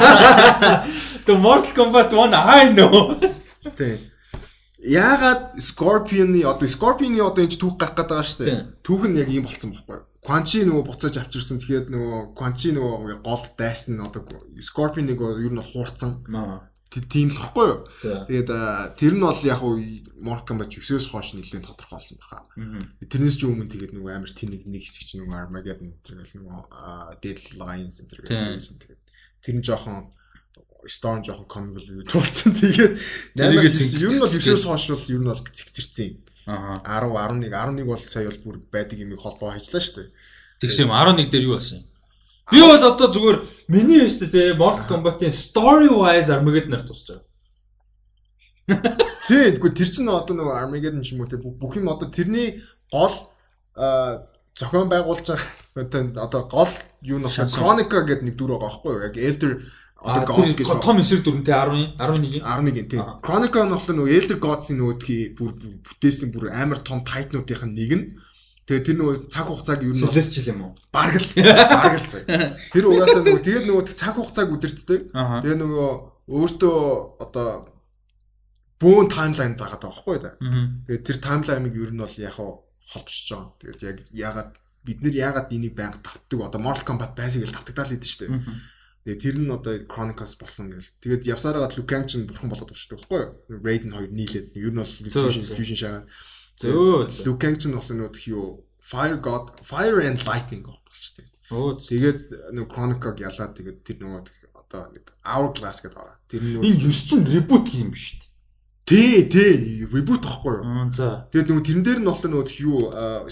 [1.25, 3.17] The Mortal Kombat 1 I know.
[3.77, 4.10] Тэг.
[4.81, 8.61] Яагаад Scorpion-ы одоо Scorpion-ы одоо энэ түүх гарах гэдэг байгаа шүү дээ.
[8.81, 10.05] Түүх нь яг ийм болцсон байхгүй юу?
[10.25, 11.61] Quanchi нөгөө буцааж авчирсан.
[11.61, 14.25] Тэгэхээр нөгөө Quanchi нөгөө гол дайсан одоо
[14.57, 16.25] Scorpion-ыг ер нь бол хуурцсан.
[16.91, 17.79] Тийм л хэвгүй юу?
[18.01, 18.49] Тэгээд
[18.97, 19.77] тэр нь бол яг уу
[20.21, 22.43] Mortal Kombat 9-өөс хойш нэлээд тодорхойлсон баха.
[23.05, 26.61] Тэрнээс ч өмнө тэгээд нөгөө амар тэнэг нэг хэсэг чинь нөгөө Armageddon гэл нөгөө
[27.23, 28.75] Dead Lions энэ гэл байсан.
[28.81, 29.01] Тэгээд
[29.39, 30.11] тэр нь жоохон
[30.87, 32.53] Storm жоохон convoluted болсон.
[32.57, 32.93] Тэгээд
[33.37, 36.17] ер нь бол 9-өөс хойш бол ер нь бол зэгцэрсэн юм.
[36.47, 40.09] 10 11 11 бол сая бол бүр байдаг юм холбоо ажиллаа шүү дээ.
[40.61, 41.85] Тэгсэн юм 11 дээр юу болсон юм?
[42.51, 43.37] Би бол одоо зүгээр
[43.69, 47.25] миний шүү дээ Mortal Kombat-ийн story wise Armageddon-аар тусч байгаа.
[49.27, 52.59] Тийм, үгүй тэр чинь одоо нөгөө Armageddon ч юм уу те бүх юм одоо тэрний
[52.91, 53.13] гол
[54.57, 59.05] зохион байгуулж байгаа одоо гол юу нөх Chronica гэдэг нэг дүр байгаа байхгүй юу?
[59.07, 59.51] Яг Elder
[60.01, 63.05] Одоо Gods гэж том эсрэг дүрэнтэй 10 11 11 тийм.
[63.21, 65.51] Chronicle нь болохоор нөгөө Elder Gods-ийн нөгөө тхий бүр
[65.85, 68.05] бүтээсэн бүр амар том тайтнуудынх нь нэг нь
[68.71, 70.73] Тэгээ тэр нөгөө цаг хугацааг юу нь Celestial юм уу?
[70.93, 72.23] Бараг л бараг л цаг.
[72.73, 75.01] Тэр угаасаа нөгөө тэгээд нөгөө цаг хугацааг үдирддэг.
[75.11, 75.89] Тэгээ нөгөө
[76.31, 76.77] өөртөө
[77.19, 77.47] одоо
[78.79, 80.37] бүүн таймлайн байгаа байхгүй да.
[80.87, 83.49] Тэгээд тэр таймлайныг ер нь бол яг холбосч байгаа.
[83.59, 84.51] Тэгээд яг ягаад
[84.85, 88.21] бид нэр ягаад энийг байнга татдаг одоо Mortal Kombat байсыг л татдаг л идэв шүү
[88.29, 88.39] дээ.
[89.01, 90.85] Тэгээ тэр нь одоо Chronicles болсон гэл.
[91.01, 93.33] Тэгээд явсараад Liu Kang ч бурхан болоод дээ, байхгүй юу?
[93.65, 94.93] Raiden хоёр нийлээд ер нь бол
[95.57, 96.05] Fusion шагаад
[96.61, 97.09] Зөө.
[97.25, 101.25] Liu Kang ч нь болохоор нөгөө юу Fire God, Fire and Lightning God болчтой.
[101.49, 101.81] Өө.
[101.81, 102.19] Тэгээд
[102.53, 104.21] нөгөө Chronicle ялаад тэгээд тэр нөгөө
[104.53, 106.17] одоо нэг Hourglass гэдэг байгаа.
[106.29, 108.29] Тэр нөгөө энэ 9 чинь reboot юм биш үү?
[108.85, 110.65] Тий, тий, reboot ахгүй юу?
[110.67, 111.25] Аа за.
[111.33, 112.77] Тэгээд нөгөө тэрэн дээр нь болохоор нөгөө юу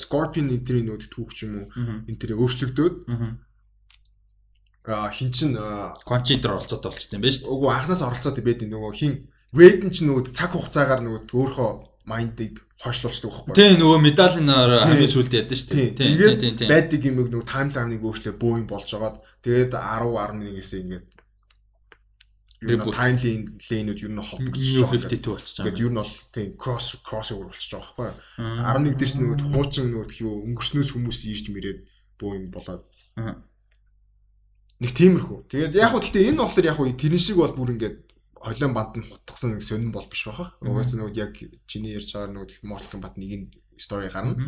[0.02, 1.68] Scorpion энтрийн нөгөө түүх ч юм уу
[2.10, 3.38] энэ тэр өөрчлөгдөөд аа
[5.14, 7.54] хин чин дээр оролцоод болчтой юм байна шүү дээ.
[7.54, 9.14] Үгүй анханаас оролцоод байд нөгөө хин
[9.50, 11.72] Raiden ч нөгөө цаг хугацаагаар нөгөө өөрийнхөө
[12.06, 13.58] майндыг хойшлуулчихдаг байхгүй.
[13.58, 15.90] Тийм нөгөө медалийн хамгийн сүүлд ядсан шүү дээ.
[15.98, 16.70] Тийм тийм тийм.
[16.70, 21.08] Байдаг юм нөгөө таймлайныг өөрчлөө бөөм болж агаад тэгээд 10 11-ээс ингээд
[22.60, 25.02] нь таймлайн лейнүүд ер нь холбогдчихж байгаа.
[25.02, 25.66] 52 болчихж байгаа.
[25.66, 28.94] Тэгээд ер нь бол тийм кросс кросс over болчихж байгаа байхгүй.
[28.94, 31.80] 11 дээр ч нөгөө хуучин нөгөө юу өнгөрснөөс хүмүүс ирж мэрээд
[32.22, 32.86] бөөм болоод.
[34.80, 35.40] Нэг тиймэрхүү.
[35.52, 37.98] Тэгээд яг хөө гэхдээ энэ болохоор яг хөө тэрэн шиг бол бүр ингээд
[38.40, 40.56] холион банд нь хутгсан нэг сонирн бол биш баха.
[40.64, 41.36] Угаасаа нөгөө яг
[41.68, 44.40] чиний ярьж байгаа нөгөө Mortal Kombat 1-ийн стори гарна.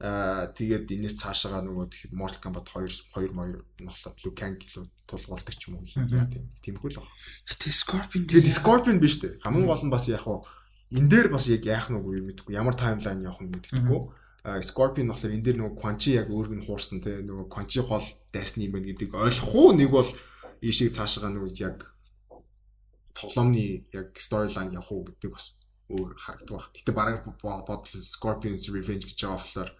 [0.00, 5.56] Аа тэгээд энэс цаашаага нөгөө Mortal Kombat 2 2 2 нохлоо Blue Kang гэлөө тулгуурдаг
[5.56, 7.12] ч юм уу яа тийм тиймхүү л баг.
[7.48, 9.44] Гэтэ Scorpion тэгээд Scorpion биш үү?
[9.44, 10.44] Хамгийн гол нь бас яг хуу
[10.92, 14.00] энэ дээр бас яг яах нь үгүй мэдгүй ямар таймлайн явах нь мэддэггүй.
[14.62, 18.70] Scorpion болохоор энэ дээр нөгөө Quanchi яг өөрг нь хуурсан те нөгөө Quanchi хол дайсны
[18.70, 20.06] юм байна гэдгийг ойлгох уу нэг бол
[20.62, 21.90] ийшийг цаашаага нөгөө яг
[23.18, 25.58] тоглоомны яг storyline явах уу гэдэг бас
[25.90, 26.70] өөр харагддаг.
[26.78, 29.70] Гэтэ бараг бодлол Scorpion's Revenge гэж байгаа болохоор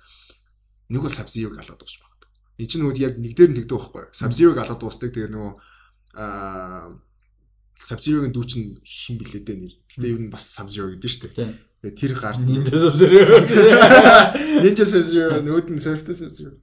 [0.91, 2.27] нэг бол Sub-Zero-г алаад дуусч байна.
[2.59, 4.15] Энд чинь нөгөө яг нэг дээр нь тэгдэг байхгүй юу?
[4.15, 5.11] Sub-Zero-г алаад дуусдаг.
[5.11, 5.53] Тэгээ нөгөө
[6.19, 6.95] аа
[7.77, 9.75] Sub-Zero-гийн дүү чинь хин блээ дээ нэр.
[9.95, 11.51] Гэтэ ер нь бас Sub-Zero гэдэг шүү дээ.
[11.87, 13.39] Тэгээ тэр гарт Ninja Sub-Zero.
[14.59, 16.59] Ninja Sub-Zero нүүд нь Surf Sub-Zero.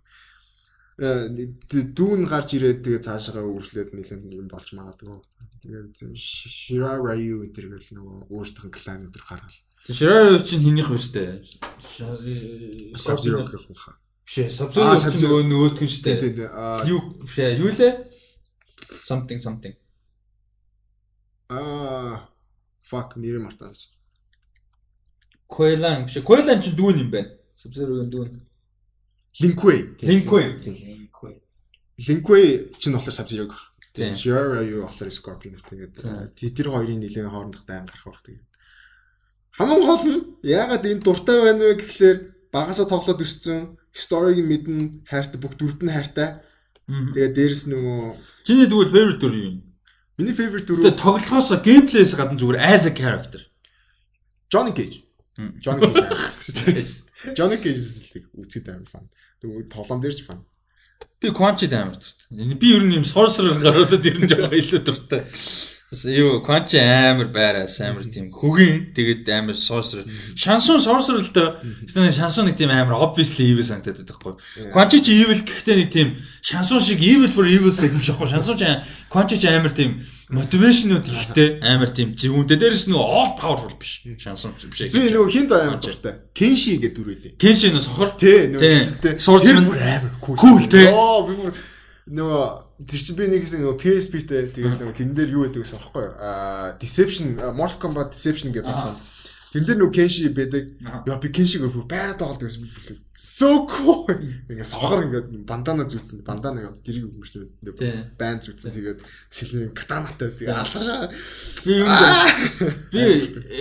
[1.00, 1.32] Э,
[1.72, 5.24] дүүн гарч ирээд тэгээ цаашаа үргэлжлээд нэлээд юм болж магадгүй.
[5.64, 9.60] Тэгээд Shirarayu гэдэг л нөгөө нь клан өдр гаргал.
[9.88, 11.40] Shirarayu чинь хинийх вэ сте?
[13.00, 13.96] Sub-Zero гэх юм хаа.
[14.28, 16.12] Биш, Sub-Zero чинь нөгөө нөгөөдг нь штэ.
[16.92, 18.12] Юу биш юу лээ?
[19.00, 19.76] Something something.
[21.48, 22.28] Аа
[22.84, 24.03] fuck нэр мартаасан.
[25.54, 26.18] Койлан биш.
[26.26, 27.30] Койлан чинь дүүн юм байна.
[27.62, 28.32] Sub-Zero-гийн дүүн.
[29.42, 29.82] Линквей.
[30.02, 30.48] Линквей.
[30.66, 31.36] Линквей.
[32.02, 32.48] Линквей
[32.82, 33.62] чинь болохоор Sub-Zero гэх.
[33.94, 38.46] Тэгээд Sure юу болохоор Scorpion тэгээд тэр хоёрын нэлийн хоорондох дайн гарах бах тэгээд.
[39.54, 42.18] Хамгийн гол нь яагаад энэ дуртай байна вэ гэхлээр
[42.50, 46.42] багасаа тоглоод өссөн story-г мэднэ хайртай бүх дүрд нь хайртай.
[46.90, 48.02] Тэгээд дээрэс нөгөө
[48.50, 49.58] Чиний тэгвэл favorite дүр юу юм?
[50.18, 53.46] Миний favorite дүр Тэгээд тоглохоос gameplay-с гадна зүгээр as a character.
[54.50, 55.06] Johnny Cage.
[55.38, 57.10] Johnny Cage.
[57.38, 57.82] Johnny Cage
[58.38, 59.10] үзэхэд амар фан.
[59.42, 60.46] Тэгээд тоглоом дээр ч фан.
[61.20, 62.56] Би Quanchi амар дуртай.
[62.60, 65.26] Би ер нь юм sorcerer гаруудад ер нь жоохон илүү дуртай.
[66.14, 70.06] Юу Quanchi амар байраас амар тийм хөгийн тэгээд амар sorcerer.
[70.38, 72.12] Шансон sorcerer л дээ.
[72.14, 74.34] Шансон нэг тийм амар obviously evil санагдаад байдаг хгүй.
[74.70, 76.14] Quanchi ч evil гэхдээ нэг тийм
[76.46, 78.30] шансон шиг evil for evil шиг юм шахгүй.
[78.30, 78.70] Шансон ч
[79.10, 79.98] Quanchi ч амар тийм
[80.30, 81.60] мотивашнууд ихтэй.
[81.60, 84.04] Амар тийм зөвүүнтэй дээрэс нөгөө all powerful биш.
[84.22, 84.88] Шансон биш.
[84.94, 86.20] Би нөгөө хинт амар дуртай.
[86.38, 88.16] Кенши гэдэг дүр үү кенши нөгөө сохор?
[88.20, 90.64] Тий нөгөө суулцман амар cool.
[90.72, 91.36] Тий оо би
[92.14, 92.44] нөгөө
[92.84, 96.04] тэр чинь би нэг хэсэг нөгөө PSP-тэй тэгээд нөгөө тэн дээр юу гэдэг гэсэн аахгүй
[96.04, 99.00] юу а deception Mortal Kombat deception гэдэг байна
[99.54, 100.66] Тэн дээр нөгөө Кенши байдаг.
[100.82, 102.98] Яа би Кеншиг өөр байгаад байгаа гэсэн би.
[103.14, 104.10] So cool.
[104.50, 106.26] Ингээ сохор ингээ бандана зүтсэн.
[106.26, 108.18] Бандана дэрийг өгмөш нэ.
[108.18, 108.74] Байн зүтсэн.
[108.74, 111.14] Тэгээд сэлмийн катанатай тэгээд алцаашаа.
[111.62, 111.90] Би юм
[112.90, 113.02] би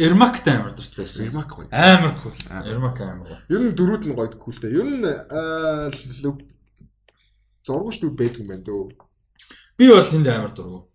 [0.01, 1.28] Эрмактай амар дуртай байсан.
[1.28, 1.69] Эрмак гоё.
[1.69, 2.32] Амар cool.
[2.48, 3.40] Эрмак амар гоё.
[3.52, 4.73] Ер нь дөрүүд нь гоё coolтэй.
[4.73, 5.05] Ер нь
[7.69, 8.97] зургууч нүд байдаг юм байна дөө.
[9.77, 10.89] Би бол тэнд амар дургу.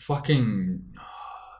[0.00, 0.80] Fucking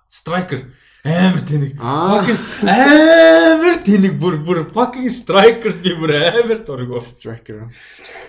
[0.09, 0.65] striker
[1.04, 1.72] амар тэнэг.
[1.78, 7.00] Амар тэнэг бүр бүр fucking striker бүр амар дургу.
[7.00, 7.68] Striker.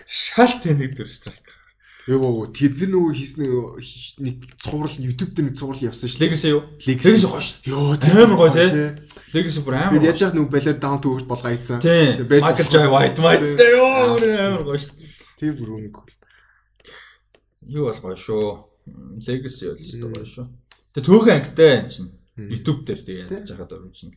[0.05, 1.59] Шал тэнэг дүр striker.
[2.09, 3.45] Йоо тэд нөгөө хийсэн
[4.25, 6.21] нэг цуврал YouTube дээр нэг цуврал явсан шүү.
[6.25, 6.63] Legacy юу?
[6.81, 7.57] Legacy гоё шүү.
[7.69, 8.65] Йоо амар гоё тий.
[9.35, 9.93] Legacy бүр амар.
[9.93, 11.77] Би яаж яах нөгөө балер down to earth болгоо ийцсан.
[11.85, 15.05] Michael J White White ёо амар гоё шүү.
[15.37, 16.01] Тийм бүр үнэг.
[17.69, 18.57] Юу бол гоё шүү.
[19.21, 20.45] Legacy бол өстой гоё шүү.
[20.97, 22.09] Тэгээ цөөхөн ангитай энэ чинь
[22.47, 24.15] YouTube дээр тэгээ яаж жахад original.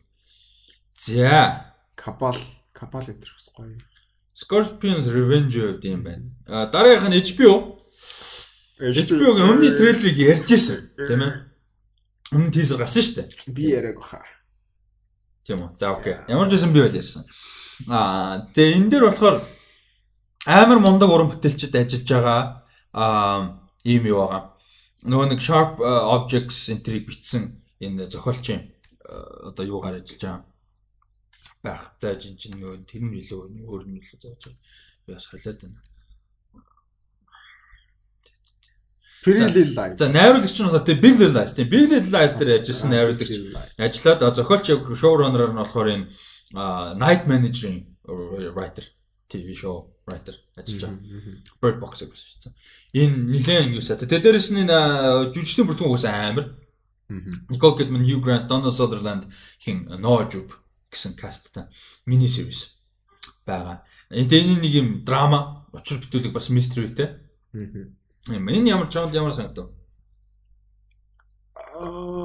[0.95, 2.39] За, Cabal
[2.77, 3.77] Cabal энэ бас гоё.
[4.35, 6.27] Scorpions Revenge гэдэг юм байна.
[6.47, 7.83] А дараагийнх нь HBO.
[8.81, 11.33] HBO-гийн өмнө трейлерыг ярьж ирсэн тийм ээ.
[12.33, 13.29] Өмнө тийзер гарсан шүү дээ.
[13.55, 14.25] Би яриаг баха.
[15.47, 15.77] Тийм үү.
[15.79, 16.17] За окей.
[16.27, 17.23] Ямар ч байсан би бол ярьсан.
[17.87, 19.37] Аа тэгээ энэ дээр болохоор
[20.49, 22.41] амар мундаг уран бүтээлчд ажиллаж байгаа
[22.97, 24.43] аа ийм юу байгаа.
[25.07, 28.63] Нөгөө нэг sharp objects энтрийг бичсэн энэ зохиолчийн
[29.49, 30.45] одоо юугаар ажиллаж байгаа
[31.63, 31.83] байх.
[32.01, 34.57] За жин чин нөгөө тэр нь илүү өөр нь илүү зааж байгаа.
[35.07, 35.81] Би бас халиад байна.
[39.23, 39.99] Pretty Little Lies.
[39.99, 43.31] За найруулагч нь болохоор Big Little Lies тийм Big Little Lies дээр ажилласан найруулагч
[43.79, 44.67] ажиллаад зохиолч
[44.99, 46.07] showrunner нь болохоор энэ
[46.99, 47.87] Night Manager-ийн
[48.57, 48.87] writer
[49.31, 50.99] TV show writer ажиллаж байгаа.
[51.63, 52.53] Bird Box-ыг бичсэн.
[52.93, 54.11] Энэ нэлээд юу сата.
[54.11, 56.47] Тэ дээрэс нь жүжигчдийн бүртгэн уус амар.
[57.49, 59.27] Nicole Kidman, Hugh Grant, Donald Sutherland
[59.59, 60.55] хин Noah Jupe
[60.91, 61.65] гэсэн касттай
[62.07, 62.79] мини series
[63.47, 63.83] байгаа.
[64.11, 64.29] Энэ
[64.61, 66.49] нэг юм драма, учир бүтээлэг бас
[66.95, 67.19] те.
[67.55, 68.39] Аа.
[68.39, 69.71] Энэ ямар чамд ямар санагдав?
[71.57, 72.23] Аа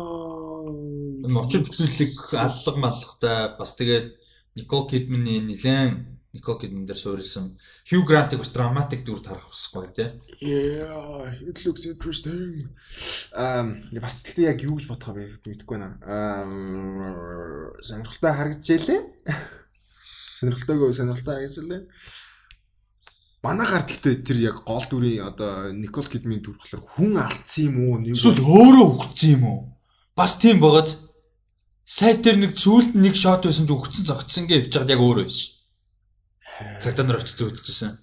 [1.35, 4.15] очир бүтээлэг аллаг маллагтай бас тэгээд
[4.55, 7.57] Никол Кидманы нилээн Никол Кидман дээр суурилсан
[7.89, 10.13] Хью Грантыг бас драматик дүр тарах гоё тий.
[10.37, 12.69] Yeah, it looks interesting.
[13.33, 15.97] Um бас тэгтээ яг юу гэж бодох вэ мэдэхгүй байна.
[16.05, 19.01] Um сонирхолтой харагдчихжээ.
[20.37, 21.81] Сонирхолтойгоо сонирхолтой харагдчихлээ.
[23.41, 28.05] Манайгаар гэхдээ тэр яг гол дүрийн одоо Никол Кидмийн дүр болохоор хүн алдсан юм уу?
[28.05, 29.59] Эсвэл өөрөө өгцсөн юм уу?
[30.13, 31.01] Бас тийм байгааз
[31.87, 35.25] сайт дээр нэг сүүлд нэг шот байсан ч өгцсөн зогцсон гэж явж байгаад яг өөрөө
[35.25, 35.56] байсан.
[36.81, 37.97] Цагтаа нар очиж үзчихсэн.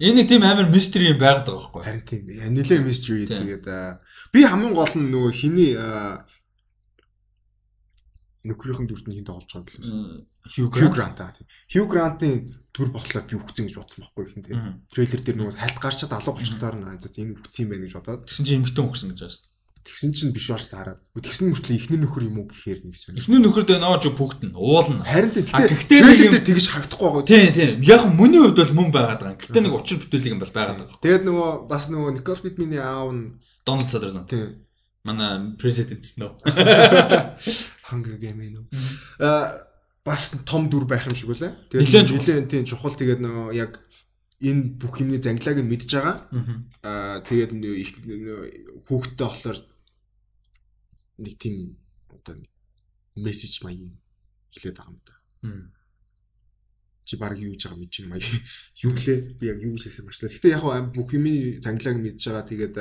[0.00, 1.82] Энэ тийм амар мистери юм байгаад байгаа байхгүй.
[1.84, 2.22] Харин тийм.
[2.56, 3.66] Нилээ мистери тэгээд
[4.32, 5.72] би хамгийн гол нь нөгөө хиний
[8.44, 10.26] нөхрийнхэн дүрт нь хин тоглож байгаа гэлээ.
[10.52, 11.48] Хью Грант аа тийм.
[11.72, 14.58] Хью Грантын төр болохоор би үхсэн гэж бодсон байхгүй хин тийм.
[14.92, 18.26] Трейлер дээр нөгөө хальт гарчаад алуу болчихлоор нь энэ үхсэн юм байна гэж бодоод.
[18.28, 19.53] Тэгсэн чинь эмхтэн үхсэн гэж байна.
[19.84, 21.00] Тэгсэн чинь биш бааш хараад.
[21.12, 23.20] Тэгсэн мөртлөө ихний нөхөр юм уу гэхээр нэг юм.
[23.20, 25.04] Ихний нөхөр дээ нооч бүгд нь уулна.
[25.04, 27.28] Харин тэгтээ трейлер дээр тэгж харагдахгүй байгаа.
[27.28, 27.72] Тийм тийм.
[27.84, 29.44] Яг мөний хувьд бол мөн байгаад байгаа.
[29.44, 31.02] Гэтэ нэг учир бүтээлэг юм бол байгаад байгаа.
[31.04, 33.36] Тэгээд нөгөө бас нөгөө Никол Питминий аав нь
[33.68, 34.24] Дональд Садерн.
[34.24, 34.64] Тийм.
[35.04, 36.32] Манай президент снөө.
[37.92, 38.64] Hunger Game юм.
[39.20, 39.68] Аа
[40.00, 41.52] бас том дүр байх юм шиг үлээ.
[41.68, 43.84] Тэгээд нэлээд тийм чухал тэгээд нөгөө яг
[44.40, 46.16] энэ бүх юмны зангилааг нь мэдж байгаа.
[46.84, 47.90] Аа тэгээд их
[48.88, 49.58] хүүхдтэй болохоор
[51.18, 51.76] нэг тийм
[52.08, 52.36] одоо
[53.16, 53.92] мессеж маяг
[54.52, 55.14] хэлээд байгаа юм да.
[57.04, 58.26] Чи баг юу гэж байгаа мэдэж байна маяг.
[58.84, 59.18] Юу лээ?
[59.38, 60.32] Би яг юу хэлсэн багчлаа.
[60.32, 60.64] Гэтэ яг
[60.94, 62.48] бүх юмны зангилааг мэдж байгаа.
[62.48, 62.76] Тэгээд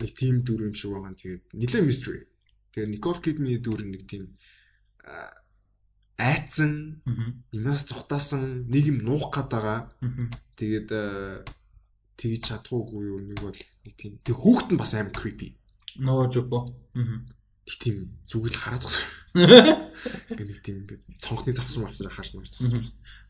[0.00, 1.18] нэг тийм дүр юм шиг байгаа.
[1.18, 2.22] Тэгээд нэлээд mystery
[2.76, 4.36] Тэгээ Никол Кидманы дүр нэг тийм
[6.20, 7.00] айцсан
[7.56, 9.88] юмас цухтаасан нэг юм нуух гээд байгаа.
[10.60, 10.88] Тэгээд
[12.16, 15.56] тэгж чадахгүй юу нэг бол нэг тийм тэг хүүхэд нь бас амар creepy.
[16.00, 16.68] Ноо жопо.
[17.68, 17.96] Тэг тийм
[18.28, 19.04] зүгэл хараад зогсоо.
[19.36, 22.80] Ингээ нэг тийм ингээ цонхны завсан авсраа хааш маш зогсоо.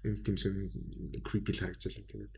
[0.07, 0.55] Энэ тийм шиг
[1.27, 2.35] creepy л харагдчихлаа тэгээд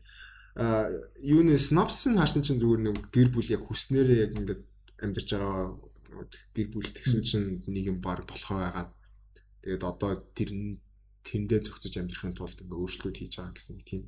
[0.59, 0.89] а
[1.21, 4.61] юуны снапс нь харсан чинь зүгээр нэг гэр бүл яг хүснээрээ яг ингээд
[5.05, 5.77] амьдарч байгаа
[6.55, 8.91] гэр бүл тэгсэн чинь нэг юм баг болохоо байгаад
[9.63, 10.49] тэгээд одоо тэр
[11.23, 14.03] тэндээ зөгцөж амьдрахын тулд ингээ өөрчлөлт хийж байгаа гэсэн тийм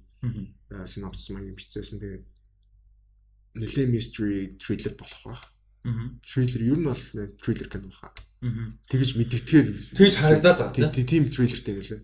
[0.86, 2.00] синопсис маяг бичсэн.
[2.00, 2.26] Тэгээд
[3.58, 5.36] нэлээ mystery thriller болох ба.
[6.26, 7.04] Thriller ер нь бол
[7.42, 8.14] thriller кино баха.
[8.90, 9.68] Тэгэж мэддэгтгэр
[9.98, 12.02] тэгж харагдаад байгаа тийм thriller гэлээ.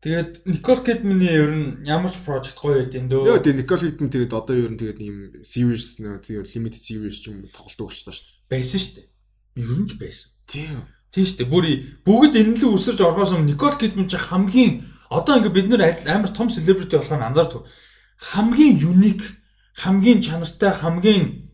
[0.00, 3.36] Тэгээд Никол Кидманы ер нь ямар ч project гоё байт юм дөө.
[3.36, 7.20] Йоо тэгээд Никол Кидман тэгээд одоо ер нь тэгээд ийм series нөө тэгээд limited series
[7.20, 8.48] ч юм тоглолт өгч таа шүү дээ.
[8.48, 9.08] Байсан шүү дээ.
[9.60, 10.28] Ер нь ч байсан.
[10.48, 10.88] Тийм.
[11.12, 11.52] Тийм шүү дээ.
[11.52, 11.64] Бүр
[12.00, 14.72] бүгд энэ л үсэрч орохоос өмнө Никол Кидман ч хамгийн
[15.10, 17.66] одоо ингээ бид нэр амар том celebrity болох нь анзаардаг.
[18.30, 19.26] Хамгийн unique,
[19.74, 21.50] хамгийн чанартай, хамгийн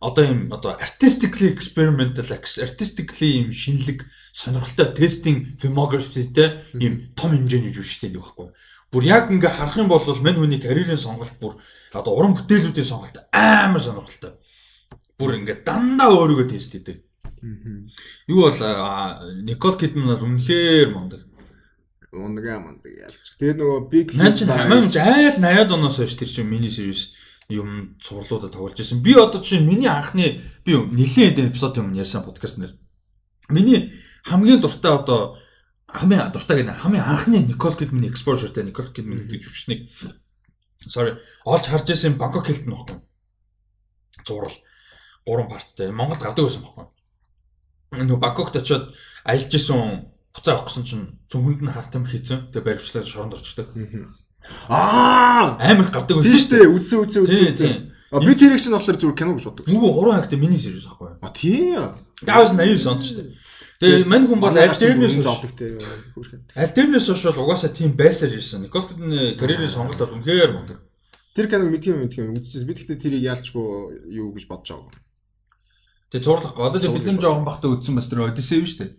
[0.00, 8.10] одоо юм одоо artistically experimental artistically юм шинэлэг сонирхолтой тестинг filmographyтэй юм том хэмжээний жүжигчтэй
[8.10, 8.48] нэг байхгүй.
[8.90, 11.60] Бүр яг ингээ харах юм бол мань хүний карьерийн сонголт бүр
[11.92, 14.40] одоо уран бүтээлүүдийн сонголт амар сонирхолтой.
[15.20, 17.04] Бүр ингээ дандаа өөрийгөө тест хийдэг.
[18.26, 18.60] Юу бол
[19.44, 21.29] Никол Кидман бол үнэхээр мундаг.
[22.12, 23.38] Мундаг мундаг ялч.
[23.38, 27.14] Тэгээд нөгөө Big Little Lies айл 80-аад оноос хойш тэр чинь мини series
[27.46, 29.02] юм цувралуудад тоглож байсан.
[29.02, 32.74] Би одоо чинь миний анхны би нэлээд эпизод юм ярьсан подкаст нэр.
[33.48, 33.92] Миний
[34.24, 35.38] хамгийн дуртай одоо
[35.86, 39.90] хамгийн дуртай гэнэ хамгийн анхны Никол Кидманы exposure-тэй Никол Кидман гэдэг жүжигчнийг
[40.90, 42.98] sorry олж харж байсан Бангкок Хилтон баггүй.
[44.26, 44.54] Зурал
[45.26, 45.90] гурван парттай.
[45.90, 46.86] Монголд гадаг байсан баггүй.
[47.90, 52.50] Нөгөө Бангкокт очиод аялж исэн буцаа авах гэсэн чинь цүнхэнд нь хартам хийцэн.
[52.54, 53.68] Тэгээ баримтлаад шоронд орчдөг.
[54.68, 56.26] Аа Амар гадаг байсан.
[56.26, 56.74] тийм шүү дээ.
[56.74, 57.92] Үзсэн үзсэн үзсэн үзсэн.
[58.10, 59.66] А би тэр их чинь болохоор зүгээр кино гэж боддог.
[59.70, 61.18] Нүгөө 3 ангитай мини series байхгүй.
[61.22, 61.94] А тийм.
[62.26, 63.28] Даавс 89 онд шүү дээ.
[63.80, 65.66] Тэгээ мань хүн бол аль дээрнээс нь хойш зовдөг те.
[66.14, 66.40] Хөөрхөн.
[66.58, 68.66] аль дээрнээс хойш бол угаасаа тийм байсаар ирсэн.
[68.66, 70.78] Николтны карьерийн сонголт бол үнэхээр мундаг.
[71.32, 72.66] Тэр киног мэдхийм мэдхийм үзчихсэн.
[72.66, 73.66] Би гэхдээ тэрийг яалчгүй
[74.10, 75.00] юу гэж бодож байгаа.
[76.10, 76.58] Тэгээ зурлах.
[76.58, 78.90] Одоо тэг бид нар жоохон бахта үдсэн бас тэр Odyssey шүү дээ.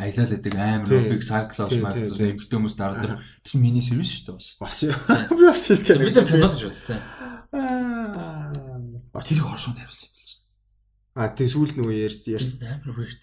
[0.00, 1.20] Аялал гэдэг амар Тий.
[1.20, 2.30] Тий, маяг тий, тий.
[2.32, 3.20] эмгтэн хүмүүс даралдаг.
[3.44, 4.48] Тэр мини series шүү дээ бас.
[4.56, 4.96] Бас яа.
[5.36, 6.08] Би бас тэр киног.
[6.08, 6.98] Бид кино гэж бодтой.
[7.52, 8.48] Аа.
[9.12, 10.40] А тэрийг оршууд хариулсан юм биш.
[11.12, 12.80] А тийм сүүл нөгөө ярьсан ярьсан.
[12.80, 13.20] Амар weird.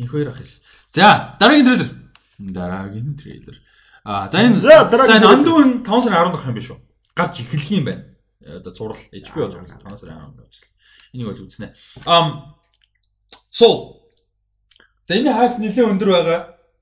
[0.00, 0.64] Инх хоёр ах хэлсэн.
[0.96, 1.90] За, дараагийн трейлер.
[2.38, 3.56] Дараагийн трейлер.
[4.04, 5.36] А за энэ За, дараагийн за энэ трейлер.
[5.36, 6.78] Андуун 5 сарын 10 дахь юм биш үү?
[7.16, 8.04] Гарч эхлэх юм байна.
[8.40, 10.76] Э, Одоо зурал HBO зурал 5 сарын 10 гарч эхэлнэ.
[11.12, 11.68] Энийг бол үзнэ.
[12.06, 12.56] Ам
[13.50, 14.05] Soul.
[15.06, 16.40] За энэ хайп нэлээд өндөр байгаа.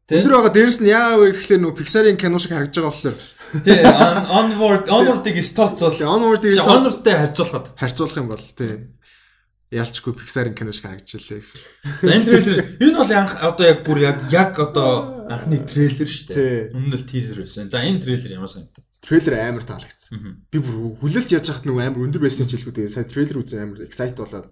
[0.09, 3.17] Өндөр байгаа дээрэс нь яа вэ гэхлээр нөгөө Pixar-ийн кино шиг харагдаж байгаа болохоор
[3.55, 7.67] on- onward onward-ыг стоцвол Onward гэж onward-тай харьцуулахад.
[7.79, 8.73] харьцуулах юм бол тий.
[9.73, 11.43] Ялчгүй Pixar-ийн кино шиг харагдчихлээ.
[12.03, 16.27] За энэ трейлер энэ бол анх одоо яг бүр яг яг одоо анхны трейлер шүү
[16.29, 16.37] Тий.
[16.37, 16.73] дээ.
[16.77, 17.69] Өмнө нь teaser байсан.
[17.71, 18.85] За энэ трейлер ямар санагдав?
[19.05, 20.45] Трейлер амар таалагдсан.
[20.53, 23.63] Би бүр хүлээлт яаж яхад нөгөө амар өндөр байсан ч хэлгүй тэгээ сая трейлер үзэн
[23.69, 24.49] амар excite болоод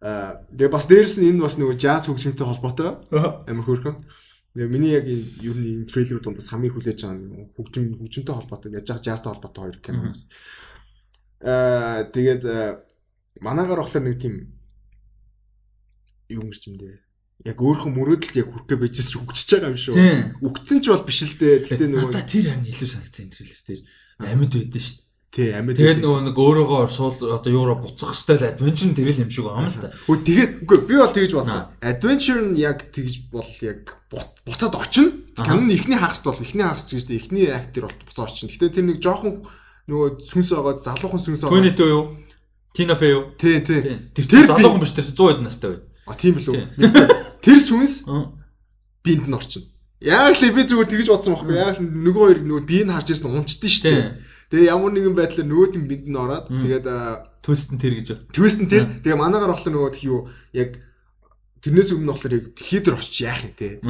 [0.00, 4.00] тэгээ бас дээрэс нь энэ бас нөгөө jazz хөгжмөнтэй холбоотой амар хөөрхөн.
[4.56, 8.88] Тэгээ миний яг ер нь энэ трейлерүүд дундаас хамгийн хүлээж байгаа хөгжим хөгжмөнтэй холбоотой яаж
[8.88, 10.24] яах jazzтай холбоотой хоёр кино бас.
[11.44, 12.80] Аа тэгээд аа,
[13.44, 14.56] манаагаар болохоор нэг тийм
[16.32, 16.96] юм юм дээ.
[17.44, 19.96] Яг өөрхөн мөрөөдөлд яг хүрхгээ байжс ч хөгжиж байгаа юм шүү.
[20.44, 21.64] Үгцэн ч бол биш л дээ.
[21.68, 23.82] Тэгтээ нөгөө тэр харин илүү санагдсан энэ трейлер дээр.
[24.20, 25.09] Амьд байдсан шүү.
[25.30, 29.46] Тий амьд Тэгээд нөгөө нэг өөрөөгөө суул одоо юуроо буцах хэвэл adventure тэрэл юм шиг
[29.46, 29.94] байгаа юм л та.
[29.94, 31.62] Хөө тэгээд үгүй би бол тэгж бодсон.
[31.78, 35.14] Adventure нь яг тэгж бол яг буцаад очино.
[35.38, 35.54] Аха.
[35.54, 38.50] Киноны ихний хагаст бол ихний хагаст гэж дээ ихний актер бол буцаад очино.
[38.50, 39.46] Гэтэ тэр нэг жоохон
[39.86, 41.54] нөгөө сүнс байгаа залуухан сүнс байгаа.
[41.54, 42.04] Төвний дөө юу?
[42.74, 43.22] Тина Фэ юу?
[43.38, 43.98] Тий, тий.
[44.14, 45.80] Тэр залуухан биш тэр чинь 100 хэд настай бай.
[46.06, 46.54] А тийм билүү.
[46.74, 46.90] Тий.
[47.46, 48.34] Тэр сүнс Аа.
[49.06, 49.62] биэнд нь орчин.
[50.00, 51.54] Яг л би зүгээр тэгж бодсон байхгүй.
[51.54, 54.29] Яг л нөгөө хоёр нөгөө биеийг харж ирсэн унчдээ шүү дээ.
[54.50, 56.86] Тэгээ ямар нэгэн байдлаар нөгөөт нь биэнд нь ороод тэгээд
[57.40, 58.08] Twist нь тэр гэж.
[58.36, 58.84] Твист нь тий.
[58.84, 60.76] Тэгээ манаагаар болохоор нөгөө тхий юу яг
[61.64, 63.80] тэрнээс өмнө болохоор яг дээр очиж яах юм те.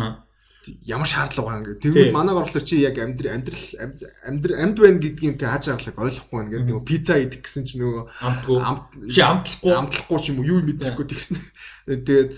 [0.86, 1.82] Ямар шаардлага байгаа юм гэдэг.
[1.82, 5.98] Тэгвэл манаагаар болохоор чи яг амьдрал амьдрал амьд амьд амьд байна гэдгийг тэг хааж авахлаг
[5.98, 6.68] ойлгохгүй байна гэдэг.
[6.70, 8.58] Нөгөө пицца идэх гэсэн чи нөгөө Амтгүй.
[8.62, 9.72] амт Чи амтлахгүй.
[9.74, 11.36] амтлахгүй ч юм уу юу мэдэхгүй тэгсэн.
[11.90, 12.30] Тэгээд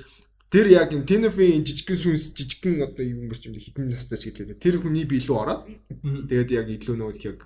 [0.49, 4.57] тэр яг энэ Тенефийн жижигхэн сүнс жижигхэн одоо юм юм хитэн настай ч гэдэг.
[4.57, 5.69] Тэр хүний бие лүү ороод
[6.01, 7.41] тэгээд яг илүү нөгөө яг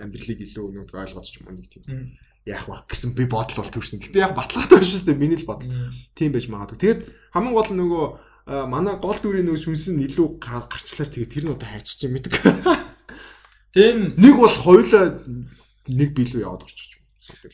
[0.00, 1.84] амьдралыг илүү нөгөө ойлгож ч юм уу нэг тийм
[2.48, 4.00] яах вэ гэсэн би бодол бол төрсөн.
[4.00, 5.68] Гэтэ яг баталгаатай биш шүү дээ миний л бодол.
[6.16, 6.80] Тийм байж магадгүй.
[6.80, 7.00] Тэгээд
[7.36, 8.04] хамгийн гол нь нөгөө
[8.72, 12.16] манай гол дүрийн нөгөө сүнс нь илүү гар- гарчлаар тэгээд тэр нь одоо хайчиж юм
[12.16, 12.32] мэддэг.
[13.76, 15.20] Тэн Нэг бол хоёулаа
[15.86, 17.04] нэг билүү яваад орчих юм.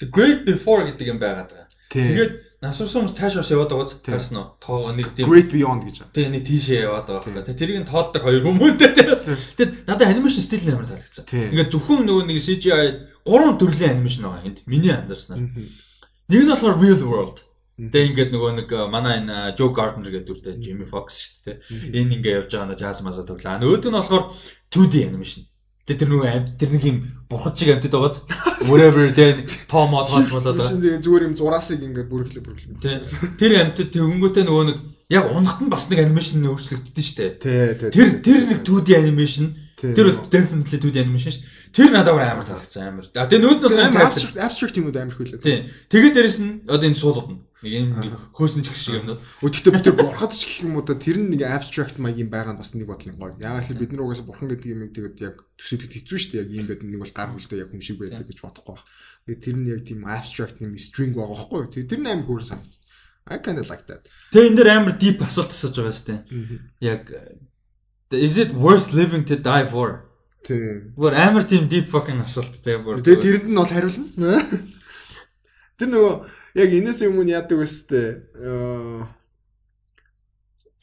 [0.00, 1.68] The Great Before гэдэг юм байгаад байгаа.
[1.92, 2.32] Тэгээд
[2.66, 4.14] насурсан хүмүүс цааш бас яваад байгаа Тийм.
[4.18, 5.96] гэсэн нь тоо нэг тийм Great Beyond гэж.
[6.10, 7.46] Тэгээ нэг тийшээ яваад байгаа хэрэг.
[7.46, 9.22] Тэгээ тэрийг нь тоолдог хоёр хүмүүнтэй тэрс.
[9.56, 11.24] Тэгээд надад анимашн стил нь амар таалагдсан.
[11.30, 11.54] Тийм.
[11.54, 12.86] Ингээд зөвхөн нөгөө нэг CGI
[13.24, 14.58] гурван төрлийн анимашн байгаа энд.
[14.66, 15.40] Миний анзаарснаар.
[15.46, 17.38] Нэг нь болохоор real world.
[17.76, 21.56] Тэгээ ингээд нөгөө нэг э, манай энэ Joe Gardner гэдэг дүртэй Jimmy Fox шүү дээ.
[21.92, 23.60] Энэ ингээд явж байгаа нь jazz маса тоглоо.
[23.60, 24.24] Нөгөөд нь болохоор
[24.72, 25.44] 2D animation.
[25.86, 26.98] Тэгээ тэр нөгөө амт тэр нэг юм
[27.30, 28.26] бурхад шиг амтд байгааз
[28.66, 30.66] whatever тэгээ тоо мод хоолж болоод байгаа.
[30.66, 32.82] Чинь тэгээд зүгээр юм зураасыг ингээд бүрхлээ бүрхлээ.
[32.82, 33.06] Тэ.
[33.38, 34.78] Тэр амтд тэгэнгүүтээ нөгөө нэг
[35.14, 37.30] яг унахт нь бас нэг анимашн өөрчлөгддөг шүү дээ.
[37.38, 37.90] Тий, тий.
[37.94, 39.54] Тэр тэр нэг 2D animation.
[39.78, 39.94] Тий.
[39.94, 41.42] Тэр бол definitely 2D animation шүү.
[41.46, 41.70] дээ.
[41.70, 43.06] Тэр надад амар таалагдсан амар.
[43.14, 45.38] А тэгээ нүүд нь бол abstract abstract юмуд амар хөлөө.
[45.38, 45.70] Тийм.
[45.86, 47.88] Тэгээд дээрэс нь одоо энэ суулгад нь нэг юм
[48.36, 49.20] хөөсөн чих шиг юмнууд.
[49.40, 52.76] Өдөртөө бид тэр бурхад ч гэх юм уу тэр нэг abstract маягийн байгаа нь бас
[52.76, 53.32] нэг бодлын гоё.
[53.40, 56.42] Яг л бид нар угаасаа бурхан гэдэг юм тэгээд яг төсөөлөд хэцүү шүү дээ.
[56.44, 58.88] Яг ийм байдаг нэг бол гар хөлдөө яг юм шиг байдаг гэж бодохгүй байна.
[59.24, 61.72] Тэгээд тэр нь яг тийм abstract юм string байгаа байхгүй юу?
[61.72, 62.82] Тэр нь амар хөөрсөн санагдсан.
[63.26, 64.06] I kind of like that.
[64.30, 66.20] Тэгээ энэ дэр амар deep асуулт асууж байгаа шүү дээ.
[66.84, 67.02] Яг
[68.12, 70.06] is it worth living to die for?
[70.46, 70.94] Тийм.
[70.94, 73.02] Бүр амар тийм deep fucking асуулттай бүр.
[73.02, 74.46] Тэгээд тэрэнд нь бол хариулна.
[75.82, 76.12] Тэр нөгөө
[76.56, 77.68] яг энэс юм нь яадаг вэ?
[78.40, 79.06] Аа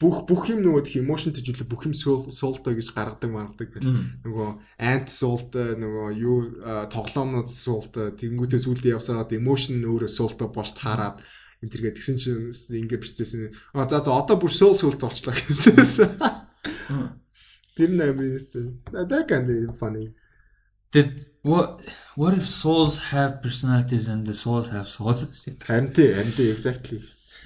[0.04, 4.26] бүх бүх юм нөгөө тх emotion төжүүлээ бүх юм soul-той гэж гаргадаг маргадаг Мм.
[4.26, 4.48] нөгөө
[4.82, 6.38] ant soul-той нөгөө юу
[6.90, 11.22] тоглоомнууд soul-той тэгэнгүүтээ сүулдэ явсараад emotion өөрөө soul-той бос таарад
[11.62, 16.10] энэ тэргээ тэгсэн чинь ингэ бичсэн а за за одоо бүр soul soul-той болчлаа гэсэн.
[17.78, 18.50] Тэр нэмээс
[18.90, 20.10] that can be funny.
[20.94, 21.80] Did what
[22.14, 25.20] what if souls have personalities and the souls have souls?
[25.68, 27.00] Харин тий, харин тий exactly.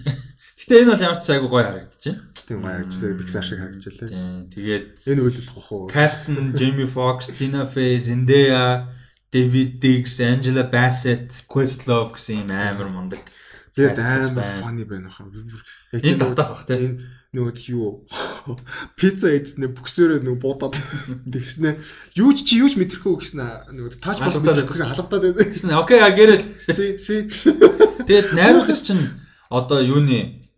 [0.59, 2.19] Гэтэ энэ бол ямар ч айгу гоё харагдчихэв.
[2.45, 3.19] Тийм гоё харагдчихлаа.
[3.23, 4.09] Pixar шиг харагдчихлаа.
[4.12, 4.37] Тийм.
[4.53, 5.89] Тэгээд энэ үйл болох уу?
[5.89, 8.93] Cast нь Jamie Foxx, Tina Fey, Zendaya,
[9.33, 13.25] David Diggs, Angela Bassett, Questlove гэсэн юм амар мундаг.
[13.73, 15.33] Тэгээд амар funny байна хаа.
[15.97, 17.01] Яг энэ татах бах тий.
[17.37, 18.09] Нөгөө юу
[18.97, 20.81] пицца эдснэ бүксөөрөө нөгөө буудаад
[21.29, 21.77] тэгснэ
[22.17, 26.01] юу ч чи юу ч мэдрэхгүй гэснэ нөгөө тач бас мэдрэхгүй халагдаад байдаг гэсэн окей
[26.01, 27.29] а гэрэл си си
[28.09, 29.05] тэгээд найруулагч чинь
[29.53, 30.49] одоо юуны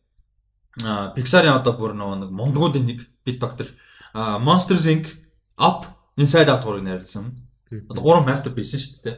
[0.87, 3.67] а Pixar-ын одоо бүр нөгөө нэг мондгуудын нэг бит доктор
[4.15, 5.07] Monsters Inc.
[5.59, 5.87] Up
[6.17, 7.35] Inside Out гурыг найруулсан.
[7.89, 9.17] Одоо гурван masterpiece шүү дээ.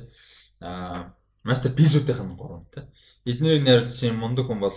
[0.60, 1.14] А
[1.44, 2.84] masterpiece-үүдийнх нь гурван тий.
[3.24, 4.74] Эднэрийг найруулсан мундаг хүн бол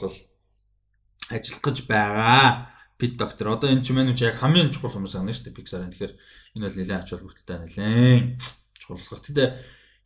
[1.30, 2.70] ажиллах гэж байгаа.
[2.98, 3.56] Пит доктор.
[3.56, 5.92] Одоо энэ ч юм уу яг хамгийн чухал хүмүүс байна шүү дээ Pixar-ын.
[5.92, 6.14] Тэгэхээр
[6.56, 8.40] энэ бол нэлээд ач холбогдолтой нэлээд
[8.80, 9.20] чухал.
[9.20, 9.44] Гэтэ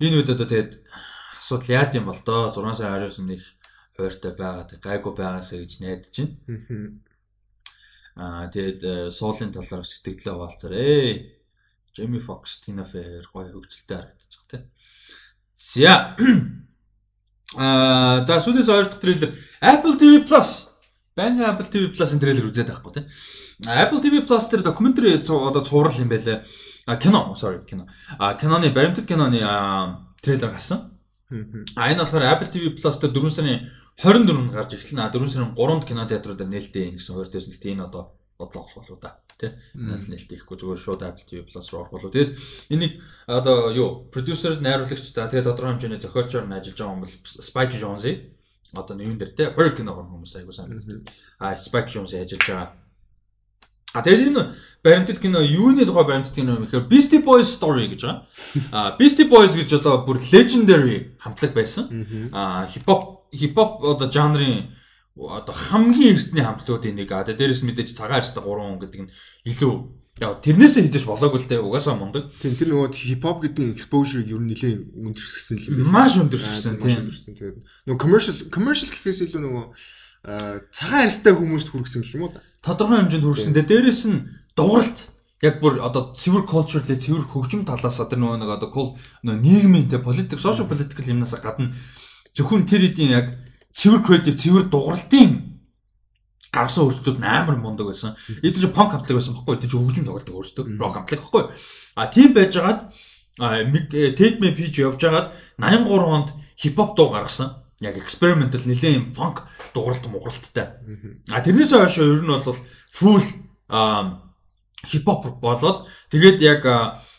[0.01, 0.73] энэ үед одоо тэгээд
[1.37, 3.41] асуудал яад юм бол доо 6 сар 19 нэг
[3.93, 4.79] хууртай байгаа.
[4.81, 6.97] Гайгүй байгаасаа гэж найдаж байна.
[8.19, 11.39] Аа тэгээд э, суулын талаар сэтгэлдээ хаваалцарэ.
[11.95, 14.65] Jamie Foxx, Tina Fey гоё хөгжилтэй харагдаж байгаа тийм.
[15.55, 15.93] За.
[17.55, 19.31] Аа за сүүлээс хоёр дахь трейлер
[19.61, 20.68] Apple TV Plus
[21.19, 23.05] Банга Apple TV Plus энэ трейлер үзээд байхгүй тийм.
[23.67, 26.47] Apple TV Plus дээр докюментари одоо цуврал юм байлаа.
[26.87, 27.87] А кино, sorry, кино.
[28.17, 29.43] А киноны баримтат киноны
[30.23, 30.95] трейлер гасан.
[31.75, 33.67] А энэ болохоор Apple TV Plus дээр 4 сарын
[33.99, 35.03] 24-нд гарч эхэлнэ.
[35.03, 37.51] А 4 сарын 3-нд кино театруудад нээлттэй гэсэн хуваарь дэвсэн.
[37.51, 39.19] Гэтэ энэ одоо бодлоо болох болоо да.
[39.35, 39.59] Тэ.
[39.75, 42.15] Энэ нээлттэй ихгүй зүгээр шууд Apple TV Plus руу орох болоо.
[42.15, 42.31] Тэгээд
[42.71, 47.11] энийг одоо юу, продюсер, найруулагч за тэгээд тодорхой хэмжээний зохиолчор нь ажиллаж байгаа юм бол
[47.11, 48.38] Spike Jonze
[48.73, 50.77] одоо нэг юм дээр те кино гэх хүмүүс айгуу сайн.
[51.39, 52.69] А Spike Jonze ажиллаж байгаа.
[53.93, 58.01] А тэгээд энэ баримтат кино юуны тухай баримтат кино юм гэхээр Beastie Boys story гэж
[58.05, 58.25] байгаа.
[58.71, 61.89] А Beastie Boys гэж одоо бүр legendary хамтлаг байсан.
[62.31, 64.69] А хип хоп хип хоп одоо жанрын
[65.17, 67.09] одоо хамгийн эртний хамтлагуудын нэг.
[67.11, 69.11] А дээрээс мэдээж цагаан арьстай 3 хүн гэдэг нь
[69.49, 69.73] илүү
[70.19, 72.27] Яа тэрнээсээ хідэж болоогүй л те угаасаа мундаг.
[72.43, 75.95] Тийм тэр нөгөө хипхоп гэдэг exposure-ыг ер нь нэлээд өндөрсөн л юм байна.
[75.95, 77.07] Маш өндөрсөн тийм.
[77.07, 79.65] Тэгээд нөгөө commercial commercial гэхээс илүү нөгөө
[80.75, 82.35] цагаан арьстай хүмүүст хүргэсэн гэх юм уу?
[82.59, 83.55] Тодорхой хэмжээнд хүргэсэн.
[83.55, 84.27] Тэгээд дээрэс нь
[84.59, 84.99] дууралт
[85.39, 90.03] яг бүр одоо цэвэр culturally цэвэр хөгжим талаас одоо нөгөө нэг одоо нөгөө нийгмийн те
[90.03, 91.71] политик social political юмнаас гадна
[92.35, 93.27] зөвхөн тэр эдийн яг
[93.71, 95.48] цэвэр creative цэвэр дууралтын
[96.51, 98.15] гарсан өөрсдүүд амар мундаг байсан.
[98.41, 99.59] Эд чинь панк хамтлаг байсан байхгүй юу?
[99.59, 101.51] Эд чинь хөгжим тоглодог өөрсдөө рок хамтлаг байхгүй юу?
[101.95, 102.79] А тийм байжгаад
[103.39, 107.55] Tedme Peach явж байгаад 83 онд хипхоп дуу гаргасан.
[107.79, 109.43] Яг experimental юм funk
[109.73, 110.75] дууралт мууралттай.
[111.31, 112.57] А тэрнээс хойш ер нь бол
[112.91, 113.23] full
[114.85, 116.65] хипхоп болоод тэгээд яг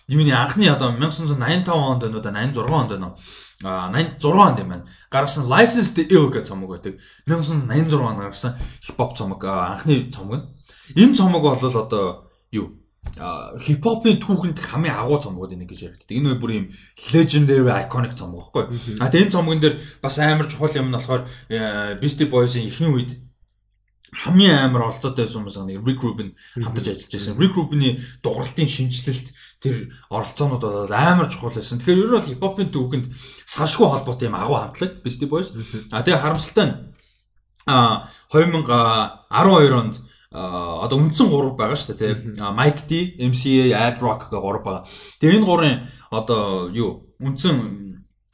[0.09, 3.19] юуны анхны одоо 1985 онд байна уу да 86 онд байна уу
[3.62, 4.85] 86 онд юм байна.
[5.11, 6.97] Гаргасан License to Ill гэх цомог байдаг.
[7.27, 10.49] 1986 онд гаргасан хипхоп цомог анхны цомог.
[10.97, 12.81] Энэ цомог бол одоо юу
[13.65, 16.16] хипхопын түүхэнд хамгийн агуу цомгууд нэг гэж яригддаг.
[16.16, 16.66] Энэ бүр юм
[17.12, 18.97] legendary iconic цомог байхгүй.
[19.01, 21.24] А тэгээ энэ цомгон дээр бас амар чухал юм нь болохоор
[22.01, 23.11] Beastie Boys-ийн ихэнх үед
[24.12, 27.39] хамгийн амар оролцоотой байсан хүмүүс нэг Rick Rubin хамтарч ажиллаж байсан.
[27.41, 29.28] Rick Rubin-ийн дугарлтын шинжилэлт
[29.61, 31.78] тэр оролцоонууд бол амар чухал байсан.
[31.78, 33.07] Тэгэхээр ер нь бол хипхопын түүхэнд
[33.45, 35.53] салшгүй холбоотой юм агуу хамтлаг Beastie Boys.
[35.93, 36.77] А тэгээ харамсалтай нь
[37.69, 39.95] а 2012 онд
[40.32, 44.87] одоо үндсэн 3 байгаа шүү дээ тийм Mike D, MCA, Ad Rock гэх 3 байгаа.
[45.20, 45.77] Тэгээ энэ гурын
[46.09, 47.57] одоо юу үндсэн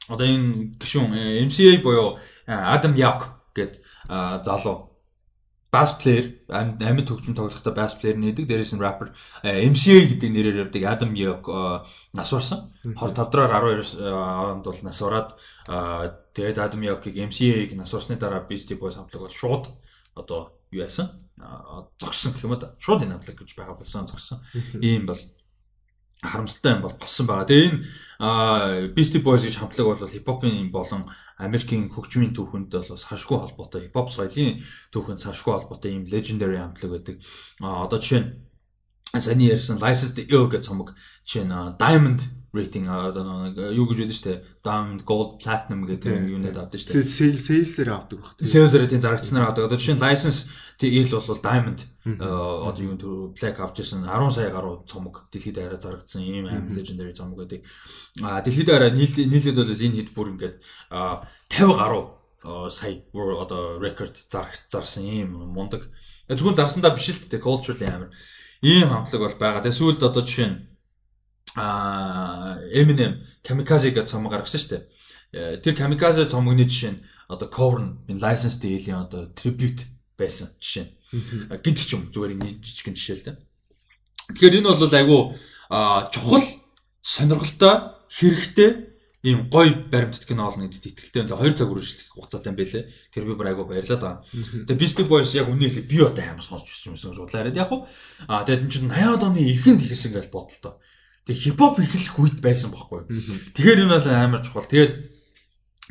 [0.07, 1.11] одоо энэ гишүүн
[1.49, 2.15] MCA буюу
[2.47, 3.83] Adam Yauch гэдэг
[4.47, 4.86] залуу
[5.71, 9.11] bass player амьд хөгжим тоглохдоо bass player нэдэг дээрээс нь rapper
[9.43, 11.45] MCA гэдэг нэрээр явдаг Adam York
[12.15, 12.71] нас барсан.
[12.87, 15.29] 25 дараа 12 онд бол нас бараад
[16.31, 19.65] тэгээд Adam York-ийг MCA-ийг нас барсны дараа Beastie Boys хамтлаг бол шууд
[20.15, 21.19] одоо юу яасан?
[21.99, 24.39] Зогссон гэх юм да шууд энэ хамтлаг гэж байгаа болсон зогссон.
[24.79, 25.19] Ийм бол
[26.21, 27.45] харамсалтай юм бол болсон байгаа.
[27.45, 31.05] Тэгээ энэ Beastie Boys гэж хамтлаг бол хипхопын болон
[31.37, 34.57] Америкийн хөгжмийн түүхэнд бол бас хашгүй холбоотой хипхоп соёлын
[34.89, 37.21] түүхэнд хашгүй холбоотой юм legendary хамтлаг.
[37.61, 38.21] А одоо жишээ
[39.13, 43.85] нь саний ярьсан License to Ill гэх цомог жишээ нь Diamond рейтинг одоо нэг юу
[43.87, 44.39] гэж байдаг шүү дээ.
[44.63, 47.07] Diamond, Gold, Platinum гэдэг юунад авдаг шүү дээ.
[47.07, 48.39] Sales sales-ээр авдаг баг.
[48.39, 49.67] Sales-ээр тийм зарагдсанаар авдаг.
[49.67, 50.39] Одоо жишээ нь license
[50.79, 51.79] ил бол Diamond
[52.15, 56.71] одоо юу тэр Black авч ирсэн 10 сая гаруй цомог дэлхийд хараа зарагдсан ийм аим
[56.71, 57.67] legendary цомог байдаг.
[58.23, 60.55] А дэлхийд хараа нийлээд бол энэ хэд бүр ингээд
[61.51, 62.03] 50 гаруй
[62.71, 65.83] сая одоо рекорд зарсан ийм мундаг.
[66.31, 68.15] Зөвхөн зарсандаа биш л дээ culturally амар
[68.63, 69.61] ийм хамтлаг бол байгаа.
[69.67, 70.57] Тэгээ сүүлд одоо жишээ нь
[71.57, 75.61] а Eminem Kamikaze гэж цомог гаргасан шүү дээ.
[75.65, 80.85] Тэр Kamikaze цомогны жишээ нь одоо Korn License to Alien одоо tribute байсан жишээ.
[81.65, 83.37] Гинт ч юм зүгээр нэг жижигэн жишээ л дээ.
[84.37, 85.21] Тэгэхээр энэ бол айгүй
[86.13, 86.45] чухал
[87.01, 87.75] сонирхолтой
[88.13, 88.69] хэрэгтэй
[89.23, 91.41] ийм гоё баримтат кино олно гэдэгт итгэлтэй байна.
[91.41, 92.83] 2 цаг үргэлжлэх хугацаатай юм байлээ.
[93.11, 94.23] Тэр би бүр айгүй баярлаад байгаа.
[94.67, 97.67] Тэгээ Beastie Boys яг үнэ хэлээ би одоо амар сонсч байсан юмсан судлаа яриад яг
[97.67, 97.87] хуу.
[98.29, 100.79] Аа тэгээд энэ чинь 80-аад оны ихэнд ихсэн гэж бодлоо.
[101.27, 103.03] Тэгээ хипхоп эхлэх үед байсан байхгүй.
[103.51, 104.63] Тэгэхээр энэ бол амар чухал.
[104.63, 104.93] Тэгээд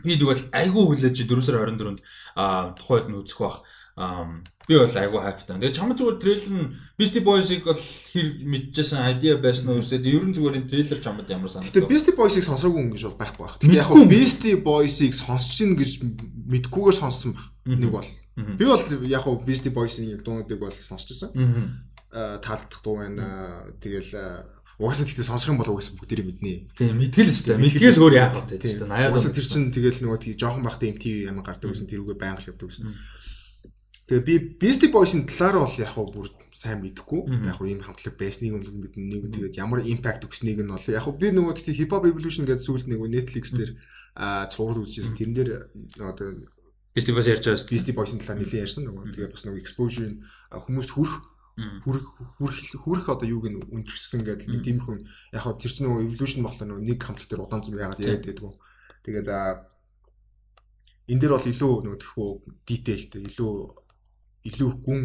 [0.04, 2.00] би тэгвэл айгүй хүлээж 4 сарын 24-нд
[2.36, 3.60] аа тухайд нь үзэх бах
[3.96, 5.56] би бол айгүй хайптай.
[5.56, 10.04] Тэгээ чам зүгээр трейлер нь Beastie Boys-ыг бол хэр мэдчихсэн idea байсан уу үстэй.
[10.04, 11.72] Ер нь зүгээр энэ трейлер чамд ямар санагдав?
[11.72, 13.56] Тэгээ Beastie Boys-ыг сонсоогүй юм гэж бол байхгүй байх.
[13.56, 17.40] Тэгээ яг хөө Beastie Boys-ыг сонсч ин гэж мэдгүйгээр сонссон.
[17.64, 18.10] Нэг бол.
[18.36, 21.32] Би бол яг хөө Beastie Boys-ийн яг дуунуудыг бол сонсчихсан.
[22.12, 23.70] Аа таалдах дуу байна.
[23.80, 24.12] Тэгэл
[24.76, 26.52] Угаасаа тэгтээ сонсох юм бол угаасаа бүгдээрээ мэднэ.
[26.76, 27.64] Тийм мэдгэл шүү дээ.
[27.64, 29.08] Мэдгээс өөр яах вэ тийм шүү дээ.
[29.08, 32.44] 80-аад он тэр чинь тэгэл нөгөө тийг жоохон бахтай MTV юм гардаг гэсэн тэрүүгээ байнга
[32.44, 32.92] явдаг гэсэн.
[34.06, 37.20] Тэгээ би Beastie Boys-ын талаар бол яг хөө бүр сайн мэдэхгүй.
[37.48, 39.00] Яг хөө ийм хамтлаг байсныг нь мэднэ.
[39.16, 42.44] Нэг тэгээд ямар impact өгснгийг нь бол яг хөө би нөгөө тэгээд Hip Hop Evolution
[42.44, 43.72] гэдэг сүүлд нэг Netflix дээр
[44.52, 45.16] цуврал үзчихсэн.
[45.16, 45.50] Тэрэн дээр
[46.04, 46.28] одоо
[46.94, 49.16] Beastie Boys ярьж байгаа Beastie Boys-ын талаар нэлээд ярьсан нөгөө.
[49.16, 50.12] Тэгээд бас нөгөө exposure
[50.52, 51.14] хүмүүст хүрх
[51.56, 52.04] хүрх
[52.84, 54.96] хүрх одоо юуг нь үнэрсэн гэдэг нэг тиймэрхүү
[55.32, 58.28] яг хөө тэр чинь нөгөө evolution болохоор нөгөө нэг хамтлаг дээр удаан зүг яагаад яриад
[58.28, 58.52] байдгүй.
[59.08, 59.28] Тэгээд
[61.08, 62.28] энэ дээр бол илүү нөгөө тэрхүү
[62.68, 63.52] detailтэй илүү
[64.52, 65.02] илүү гүн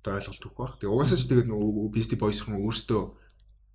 [0.00, 0.72] одоо ойлголт өгөх баг.
[0.80, 3.02] Тэгээ угаасаа ч тэгээд нөгөө Beastie Boys-ын өөртөө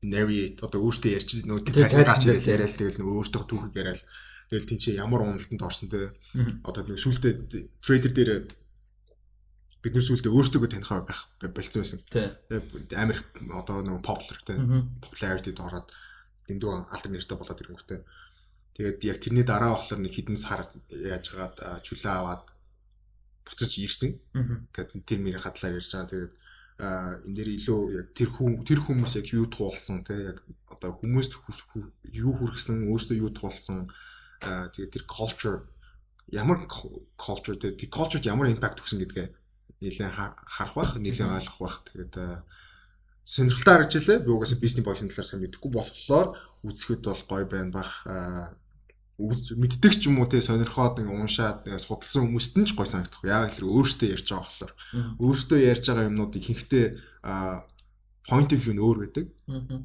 [0.10, 4.02] narrate одоо өөртөө ярьж нөгөө ирэл яриад тэгэл нөгөө өөртөө түүхийг яриад.
[4.50, 6.10] Тэгэл тийч ямар уналтанд орсон те.
[6.66, 7.34] Одоо нөгөө сүултээ
[7.86, 8.32] трейлер дээр
[9.84, 12.00] бид нар сүултээ өөртөө танихаа байх болцсон байсан.
[12.12, 13.20] Тэгээ амар
[13.56, 14.54] одоо нөгөө popular те
[15.04, 15.88] popularity-д ороод
[16.48, 18.00] дэндүү алдар нэртэй болоод ирэнгүүтээ
[18.76, 22.44] тэгээд яг тэрний дараа болохоор нэг хідэн сар яаж гаад чүлээ аваад
[23.48, 24.12] буцаж ирсэн.
[24.76, 26.12] Тэгээд тэр мэрийн хадлаар ярьж байгаа.
[26.12, 26.34] Тэгээд
[27.28, 30.40] энэ дээр илүү яг тэр хүн тэр хүмүүс яг юу туулсан те яг
[30.72, 31.36] одоо хүмүүст
[32.16, 33.92] юу хүргэсэн өөртөө юу туулсан
[34.40, 35.68] тэгээд тэр culture
[36.32, 36.64] ямар
[37.20, 39.28] culture тэр culture ямар impact өгсөн гэдгээ
[39.82, 42.14] нэлээд харах байх нэлээд ойлгох байх тэгээд
[43.30, 46.28] сонирхолтой харагдчихлаа би угаасаа бизнес бойсын талаар сайн мэдэхгүй болохоор
[46.66, 47.92] үзэхэд бол гоё байна бах.
[49.20, 53.22] Мэддэг ч юм уу те сонирхоод ингээ уншаад судалсан хүмүүст нь ч гой санагдах.
[53.22, 54.74] Яг л өөртөө ярьж байгаа болохоор.
[55.22, 56.86] Өөртөө ярьж байгаа юмнуудыг хинхтээ
[58.30, 59.26] point of view нь өөр байдаг.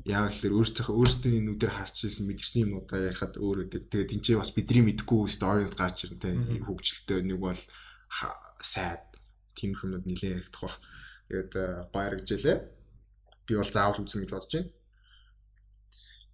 [0.06, 3.82] Яг л өөртөө өөртөө нүдээр харж ирсэн мэдэрсэн юмудаа ярихад өөр байдаг.
[3.90, 6.30] Тэгээд энэ ч бас бидний мэдгүй story-д гарч ирнэ те.
[6.64, 7.58] Хөгжилтэй нэг бол
[8.62, 9.13] сайд
[9.54, 10.76] тийм юмнууд нилээ яригдах бах.
[11.30, 11.52] Тэгээд
[11.94, 12.58] баяргажлээ.
[13.46, 14.70] Би бол заавал үзнэ гэж бодож байна.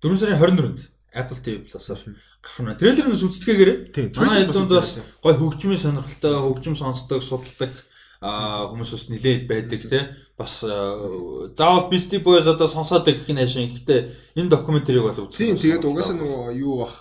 [0.01, 0.81] 4 сарын 24-нд
[1.13, 2.01] Apple TV Plus-аар
[2.43, 2.79] гарах нь.
[2.81, 3.79] Трейлер нь үздэгээгээрээ.
[4.17, 7.71] Манай хэдүүнд бас гой хөгжмийн сонирхолтой, хөгжим сонсдог, судалдаг
[8.21, 10.03] хүмүүс бас нилээд байдаг тий
[10.37, 13.73] бас заавал Beastie Boys одоо сонсоод гэх нь ашиг.
[13.73, 14.01] Гэхдээ
[14.37, 15.41] энэ докюментарийг бол үзэх.
[15.41, 17.01] Тийм тэгээд угаасаа нөгөө юу бах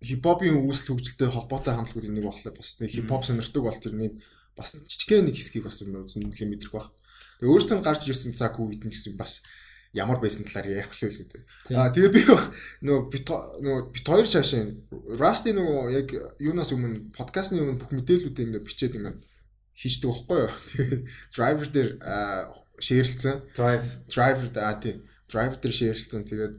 [0.00, 4.12] хипхопын үүсэл хөгжилтэй холбоотой хамтлагууд нэг бахлаа бас хипхоп сонирхдаг бол тэр нэг
[4.56, 6.88] бас жижигхэн нэг хэсгийг бас үзэн нэлээ мэдрэх бах.
[7.40, 9.42] Тэгээ өөртөө гарч ирсэн цаг үед нь гэсэн бас
[9.92, 11.42] ямар байсан талаар ярих хэлээ л гэдэг.
[11.76, 12.22] Аа тэгээ би
[12.86, 14.72] нөгөө бит нөгөө бит хоёр шашаа
[15.20, 16.08] Rusty нөгөө яг
[16.40, 19.20] юунаас өмнө подкастны өмнө бүх мэдээллүүдээ ингээд бичээд ингээд
[19.76, 20.52] хийждэг байхгүй юу.
[20.72, 21.00] Тэгээ
[21.36, 21.90] driver дээр
[22.80, 23.36] шеэрлцэн.
[23.52, 24.96] Drive driver аа тийм
[25.28, 26.24] driver дээр шеэрлцэн.
[26.24, 26.54] Тэгээд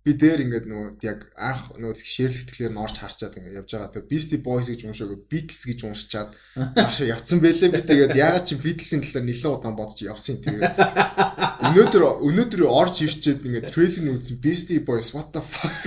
[0.00, 3.92] би дээр ингээд нөгөө яг анх нөгөө шэрлэх тэгэхээр норч харчаад ингээд явж байгаа.
[3.92, 8.56] Тэгээ Beastie Boys гэж уншаагүй Beatles гэж уншичаад цаашаа явцсан байлээ би тэгээд яагаад чи
[8.56, 10.72] Beatles-ийн талаар нэлээд удаан бодож явсан тэгээд
[11.68, 15.84] өнөөдөр өнөөдөр орж ирчээд ингээд трейлер нь үзсэн Beastie Boys what the fuck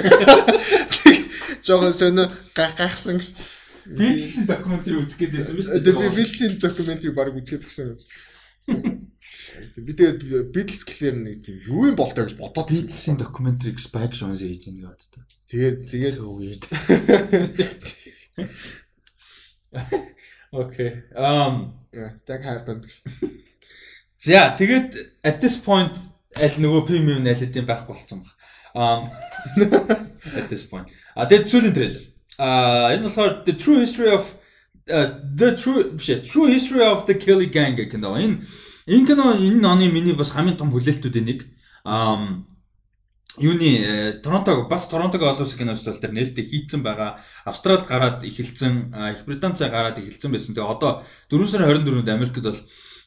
[1.65, 3.17] жоохон сонио гайхсан
[3.89, 5.89] Beatles-ийн докюментари үзэх гээд байсан биз дээ.
[5.89, 7.97] Би Beatles-ийн докюментари баг үзэх гээд гисэн.
[9.77, 12.87] Би тэгээд Beatles гэхлээр нэг тийм юу юм болтой гэж бодоод байсан.
[12.87, 15.21] Beatles-ийн докюментариг Spike Jonze хийж байгаа гэдэг.
[15.51, 16.63] Тэгээд тэгээд so weird.
[20.53, 21.01] Okay.
[21.15, 21.73] Um
[22.27, 22.85] that happened.
[24.19, 25.97] За тэгээд at this point
[26.37, 28.37] аль нөгөө премиум аль хэдийн байхгүй болсон баг.
[28.77, 29.09] Um
[30.39, 30.93] at this point.
[31.17, 32.05] А тэгээд сүүлийн трейлер.
[32.37, 34.29] А энэ болохоор the true history of
[34.93, 38.13] uh, the true true history of the Kelly Gang гэх кино.
[38.13, 38.45] Энэ
[38.87, 41.39] Энэ кино энэ оны миний бас хамгийн том хүлээлтүүдийн нэг.
[41.87, 42.43] Аа
[43.37, 47.17] юуны Торонтог бас Торонтог олон улсын кино фестивал дээр нээлттэй хийцэн байгаа.
[47.45, 50.53] Австралид гараад эхэлсэн, Их Британцаа гараад эхэлсэн байсан.
[50.53, 51.01] Тэгээ одоо
[51.31, 52.59] 4 сарын 24-нд Америкт бол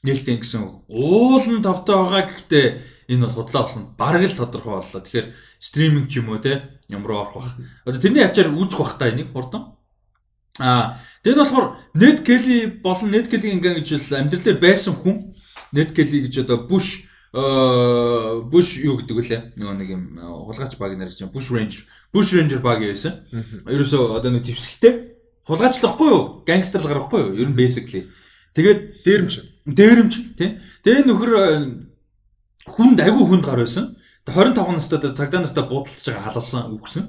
[0.02, 2.66] нээлттэй гэсэн уулын тавтай байгаа гэхдээ
[3.12, 5.00] энэ бол худлаа болох нь бараг л тодорхой боллоо.
[5.04, 5.28] Тэгэхээр
[5.60, 7.50] стриминг ч юм уу те ямар орох бах.
[7.84, 9.76] Одоо тэрний ячаар үүсэх бах та энийг хурдан.
[10.58, 15.35] Аа тэгээд болохоор Ned Kelly болон Ned Kelly ингээ гэж л амьдрал дээр байсан хүн
[15.72, 17.06] Ned Kelly гэж одоо Bush
[17.36, 21.84] Bush юу гэдэг вүлээ нөгөө нэг юм хулгайч баг нэр чинь Bush Ranger
[22.14, 23.26] Bush Ranger баг байсан.
[23.68, 26.22] Ерөөсөө одоо нэг зевсгтэй хулгайч л байхгүй юу?
[26.48, 27.36] Гангстер л гарахгүй юу?
[27.36, 28.08] Ер нь basically.
[28.56, 29.34] Тэгээд дээрэмч.
[29.68, 30.56] Дээрэмч тий.
[30.80, 31.32] Тэгээ нөхөр
[32.72, 34.00] хүнд агүй хүнд гар байсан.
[34.26, 37.04] 25 настай цагдаа нартай буудалцж байгаа халалсан үгсэн.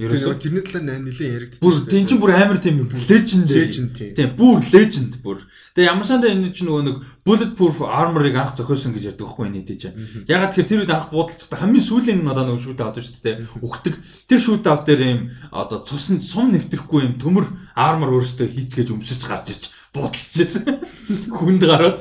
[0.00, 1.60] Ерөөсөө тэрний талаар нэлээд яригдсан.
[1.60, 3.52] Бүр тийм ч бүр амар тийм леженд.
[3.52, 4.32] Леженд тийм.
[4.32, 5.44] бүр леженд бүр.
[5.76, 9.78] Тэгээ ямар сандаа энэ чинь нөгөө нэг bulletproof armor-ыг анх зохиосон гэж ярьдаг байхгүй нийтэд
[9.78, 9.96] чинь.
[10.24, 13.36] Ягаад тэгэхээр тэр үед анх буудалцдаг хамгийн сүүлийн одоо нөгөө шүүт авдаг шүү дээ.
[13.60, 13.94] Өгдөг.
[14.24, 15.20] Тэр шүүт ав дээр ийм
[15.52, 17.46] одоо цуснд сум нэвтрэхгүй ийм төмөр
[17.76, 19.64] armor өөрөөсөө хийцгээж өмсөж гарч ирж
[19.94, 20.80] буудалцчихсэн.
[21.38, 22.00] Хүнд гараад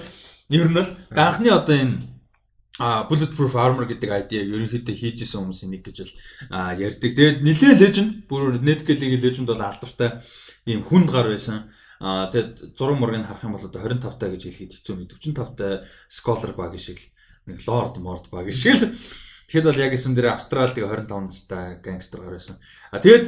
[0.49, 1.99] ер нь бол анхны одоо энэ
[2.80, 6.14] а bulletproof armor гэдэг ID ерөнхийдөө хийжсэн хүмүүсийн нэг гэж л
[6.80, 7.11] ярьдаг.
[7.11, 10.23] Тэгээд нилээ legend бүр Netgale-ийн legend бол алдартай
[10.64, 11.68] ийм хүнд гар байсан.
[11.99, 15.60] А тэгээд зураг мургийг харах юм бол одоо 25 таа гэж хэлэхэд хэцүү нэг 45
[15.60, 17.07] таа scholar баг шиг л
[17.51, 18.88] нэг lord mord баг шиг л
[19.49, 22.61] Тэгэхэд бол яг эсэм дээр Австрал тэгээ 25 настай гангстер гар байсан.
[22.93, 23.26] А тэгээд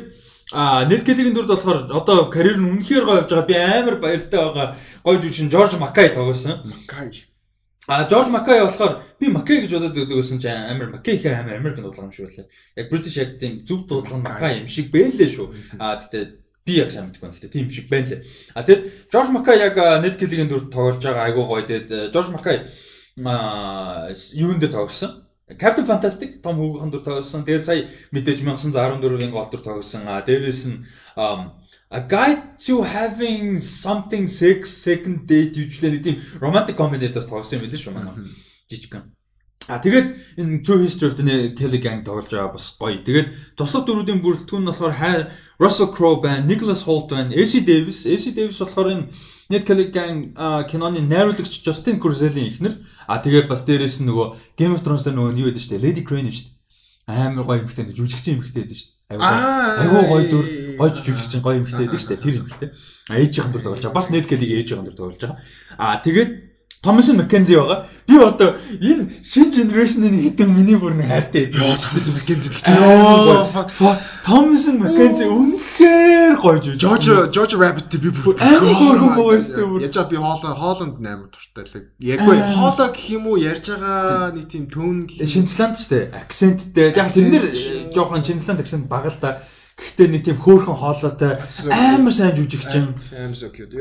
[0.51, 3.47] А Netgale-ийн дүрд болохоор одоо карьер нь үнэхээр гоё явж байгаа.
[3.47, 4.75] Би амар баяртай байгаа.
[4.99, 6.59] Гоё жүжигчин Жорж Маккай тоглосон.
[6.67, 7.30] Маккай.
[7.87, 11.57] А Жорж Маккай болохоор би Маккай гэж бодоод өгдөг байсан чинь амар Маккай ихэр амар
[11.57, 12.45] Америк дуудлага юм шиг байлаа.
[12.77, 15.49] Яг British яг тийм зөв дуудлага Маккай юм шиг байлээ шүү.
[15.81, 16.23] А тэгтээ
[16.61, 17.37] би яг сайн мэдгүй байна.
[17.41, 18.21] Гэтэ тийм шиг байлээ.
[18.53, 21.65] А тэгээд Жорж Маккай яг Netgale-ийн дүр тоглож байгаа айгуу гоё.
[21.65, 22.69] Тэгээд Жорж Маккай
[23.25, 25.25] а юунд дээр тоглосон?
[25.57, 27.49] Captain Fantastic том хүүгийн дүр тоглосон.
[27.49, 30.05] Тэгээд сая мэдээж 1914-ийн гол дүр тоглосон.
[30.05, 30.85] А дээрээс нь
[31.91, 37.67] A Guide to Having Something Sex Second Date юучлээ нэг тийм romantic comedy-дээс тоглосон юм
[37.67, 38.15] билээ шүү манай.
[38.71, 39.11] Жижиг гэн.
[39.67, 43.03] А тэгээд энэ True History of the Kelly Gang тоглож байгаа бас гоё.
[43.03, 48.07] Тэгээд туслах дөрүүдийн бүрэлдэхүүн нь болохоор Russell Crowe байна, Nicholas Hoult байна, AC Davis.
[48.07, 49.11] AC Davis болохоор энэ
[49.51, 50.31] Ned Kelly Gang
[50.71, 52.73] киноны найруулагч Justin Kurzel-ийн эхнэр.
[53.05, 55.85] А тэгээд бас дээрэс нь нөгөө Game of Thrones дээр нөгөө юу байдаг шүү дээ.
[55.85, 56.55] Lady Crane шүү дээ.
[57.11, 59.00] Амар гоё эмэгтэй нэг жүжигчин эмэгтэй байдаг шүү дээ.
[59.19, 60.45] Айгуу гоё дүр,
[60.79, 62.23] гоё жүжигчин гоё эмэгтэй байдаг шүү дээ.
[62.23, 62.69] Тэр эмэгтэй.
[63.11, 63.97] А ээжийнхэн дүр тоглож байгаа.
[63.97, 65.39] Бас Ned Kelly-ийн ээжийнхэн дүр тоглож байгаа.
[65.75, 66.50] А тэгээд
[66.81, 67.85] Томсон Маккензи байгаа.
[68.09, 71.77] Би одоо энэ шинэ генерашны нэг хэдэн миний бүр нэг хайртай байдаг.
[71.77, 73.69] Томсон Маккензи гэхдээ
[74.25, 76.97] Томсон Маккензи үнэхээр гоё жоо.
[76.97, 77.05] Жорж
[77.37, 79.85] Жорж Rabbit би бүр амар гоё гоё өстэй бүр.
[79.85, 81.85] Яжаа би хоолоо хоолонд амар дуртай л.
[82.01, 86.97] Яггүй хоолоо гэх юм уу ярьж байгаа нэг тийм төвн Шинзланд ч тэ акценттэй.
[86.97, 89.37] Яг тэрнэр жоохон Шинзланд акцент бага л да.
[89.77, 91.37] Гэхдээ нэг тийм хөөхөн хоолойтой
[91.69, 92.97] амар сайн жүжигчин.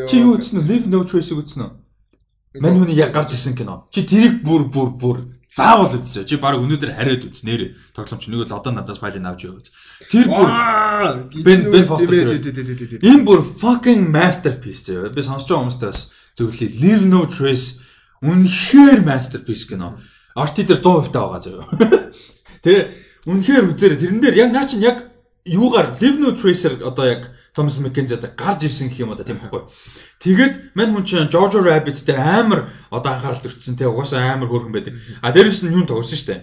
[0.04, 0.68] Чи юу үзсэн үү?
[0.68, 1.79] Live No Trace үзсэн үү?
[2.58, 3.86] Мань хүний яг гарч ирсэн кино.
[3.94, 5.18] Чи тэрийг бүр бүр бүр
[5.54, 6.26] заавал үзсэй.
[6.26, 7.78] Чи баг өнөөдөр хариад үз нэрэ.
[7.94, 9.70] Тогломч нэг л одоо надаас файлыг авч яваач.
[10.10, 10.50] Тэр бүр
[11.46, 12.26] Бен Бен Фостер.
[13.06, 15.14] Энэ бүр fucking masterpiece зөө.
[15.14, 16.68] Би сонсож байгаа хүмүүстээ бас зөвлөе.
[16.82, 17.78] Live No Trace
[18.18, 19.94] үнэхээр masterpiece кино.
[20.34, 21.62] RT дээр 100% таа байгаа зөө.
[22.66, 22.90] Тэ
[23.30, 23.98] үнэхээр үзээрэй.
[23.98, 25.09] Тэрэн дээр яг наа чин яг
[25.44, 29.40] юугаар Live No Tracer одоо яг Thomas McKenzie одоо гарч ирсэн гэх юм одоо тийм
[29.40, 29.66] байхгүй.
[30.20, 34.72] Тэгээд мань хүн чинь George Rabbit дээр амар одоо анхаарал төрчихсөн те угаасаа амар хөөрхөн
[34.72, 34.94] байдаг.
[35.22, 36.40] А дээрэс нь юун тоглосон дээ.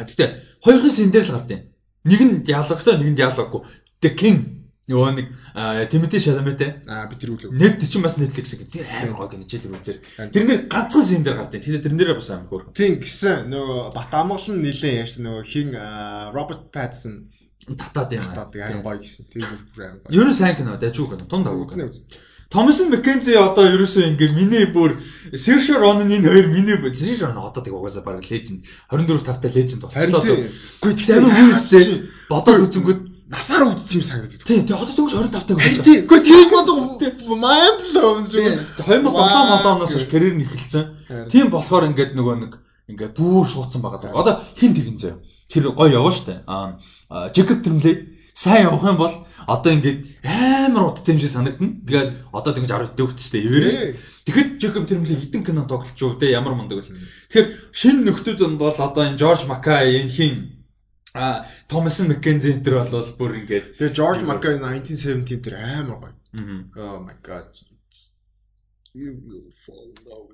[0.00, 0.28] А тэгтээ
[0.64, 1.60] хоёрын сэн дээр л гардыг.
[2.04, 3.60] Нэг нь диалогтой нэг нь диалоггүй.
[4.00, 4.60] The King
[4.90, 5.26] Нөгөө нэг
[5.86, 6.82] Тимоти Шаламетэй.
[6.90, 7.54] Аа би тэр үзэв.
[7.54, 8.74] Net чинь бас Netflix гэх.
[8.74, 9.98] Тэр амар гоё гэнэ чи тэр үзэр.
[10.34, 11.62] Тэрнэр ганцхан шин дээр гардыг.
[11.62, 12.74] Тэр тэрнэрээ бас амар хөөрхөн.
[12.74, 15.78] Тийм гэсэн нөгөө Бат амгалан нилээ ярьсан нөгөө хин
[16.34, 17.30] Роберт Паттсон
[17.66, 18.24] татаад юм.
[18.24, 19.24] Татаад амар гоё гэсэн.
[19.32, 20.14] Тэр бүр амар гоё.
[20.16, 21.24] Ер нь сайн кино дайжгүй кино.
[21.28, 21.90] Тун давгүй кино.
[22.50, 24.98] Томсон Маккензи одоо ерөөсөө ингээ миний бүр
[25.30, 30.18] Сэршо Ронны хоёр миний Сэршо Рон одоо тэг угаасаа баг леженд 24 тавтай леженд болчихлоо.
[30.82, 33.00] Үгүй тийм амар үедээ бодоод үзэнгүүт
[33.30, 34.42] насаар үзсэн юм санагдав.
[34.42, 35.84] Тийм тэг одоо тэгж 25 таг байна.
[35.86, 36.02] Тийм.
[36.10, 36.68] Үгүй тийм бод
[37.38, 38.58] mind blown зүгээр.
[38.82, 41.30] 2007 оноос хойш карьер нь эхэлсэн.
[41.30, 42.52] Тийм болохоор ингээд нөгөө нэг
[42.90, 44.10] ингээ бүр суудсан байгаа.
[44.10, 45.22] Одоо хин тэгэн заяа.
[45.50, 46.46] Тэр гоё яваа штэ.
[46.46, 46.78] Аа
[47.34, 49.14] Жекоб Тэмлээ сайн явах юм бол
[49.46, 51.82] одоо ингээд амар удаа юм шиг санагдана.
[51.86, 53.74] Тэгээд одоо тэгж 10 дөвчтэй ивэрэж.
[54.24, 56.86] Тэгэхэд Jacob Tremblay хитэн кино тоглож юу те ямар мундаг вэ.
[56.86, 60.34] Тэгэхээр шинэ нөхдүүд бол одоо энэ George Mackay энэ хин
[61.14, 66.14] а Томасон Маккензи энэ төр бол бүр ингээд Тэгээ George Mackay 1917 тэр амар гоё.
[66.78, 67.50] Oh my god.
[68.94, 70.29] You will fall in love.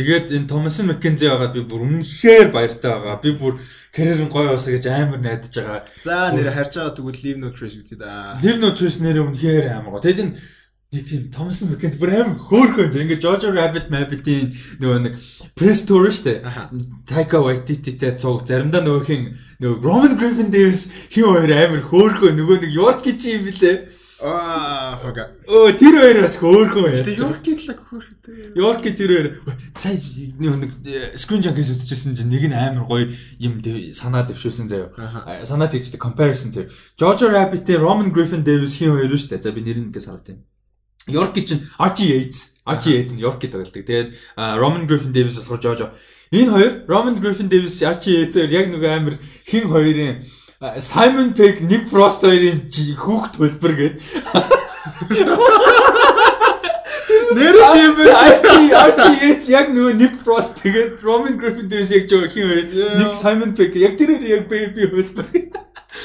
[0.00, 3.20] Тэгээд энэ Томасон Маккензи байгаа би бүр үнэхээр баяртай байгаа.
[3.20, 3.60] Би бүр
[3.92, 5.84] карьер нь гоё басаа гэж амар найдаж байгаа.
[6.00, 8.32] За нэр харж байгаа тэгвэл Live No Trace үү да.
[8.40, 10.08] Live No Trace нэр үнэхээр амар гоё.
[10.08, 10.32] Тэгээд энэ
[10.96, 14.48] нэг тийм Томсон Маккенз бүр аим хөөрхөн зэ ингээд Jojo Rabbit Rabbit-ийн
[14.80, 15.14] нөгөө нэг
[15.52, 16.40] press tour штэ.
[17.04, 22.56] Taika Waititi-тэй цуг заримдаа нөгөө хин нөгөө Roman Griffin Davis хин хоёр амир хөөрхөн нөгөө
[22.64, 23.76] нэг Yorkie чи юм билээ.
[24.20, 25.32] Аа, forgot.
[25.48, 27.08] Өө тэр хоёр бас хөөрхөн байж.
[27.16, 28.52] Yorkie талаг хөөрхөтэй.
[28.52, 29.28] Yorkie тэр хоёр
[29.80, 30.76] сая нэг
[31.16, 33.08] screen junkies үзчихсэн чинь нэг нь амар гоё
[33.40, 33.64] юм
[33.96, 34.68] санаа дэвшүүлсэн.
[35.00, 35.40] Аха.
[35.48, 36.68] Санаа тэгчтэй comparison заяа.
[37.00, 39.40] Jojo Rabbit-тэй Roman Griffin Davis хин хоёр шүү дээ.
[39.40, 40.44] За би нэрийг ингээс хараад байна.
[41.08, 42.60] Yorkie чинь Archie Yates.
[42.68, 43.88] Archie Yates нь Yorkie тоглодог.
[43.88, 45.96] Тэгээд Roman Griffin Davis болохоор Jojo.
[46.30, 49.16] Энэ хоёр Roman Griffin Davis, Archie Yates яг нөгөө амар
[49.48, 50.22] хин хоёрын
[50.60, 53.94] Simon Pegg, Nick Frost хоёрын хүүхд төлбөр гээд
[57.30, 58.12] Нэрээ тийм байх.
[58.20, 62.66] Archie Archie Yates яг нөгөө Nick Frost тэгээд Roman Griffin Davis яг жоо хин хоёр.
[63.00, 65.32] Nick Simon Pegg яг тэрээр яг baby хөлбөр.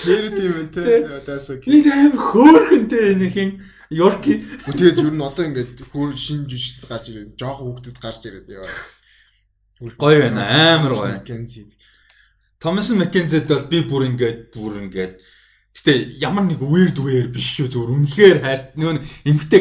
[0.08, 1.04] Нэрээ тийм байх те.
[1.28, 1.68] That's okay.
[1.76, 3.50] Би аим хөөхөнтэй энэ хин
[3.92, 4.40] Yorkie
[4.72, 8.64] Тэгээд ер нь одоо ингээд хөр шин жүжигчд гарч ирээд, жоох хүүхдэд гарч ирээд яа.
[10.00, 11.20] Гоё байна, амар гоё.
[11.28, 11.75] Kenzie.
[12.66, 15.14] Thomas McKenzie-д бол би бүр ингээд бүр ингээд
[15.76, 18.96] Гэтэ ямар нэг weird weird биш шүү зүгээр үнэхээр хайрт нөө
[19.28, 19.60] эмгтэй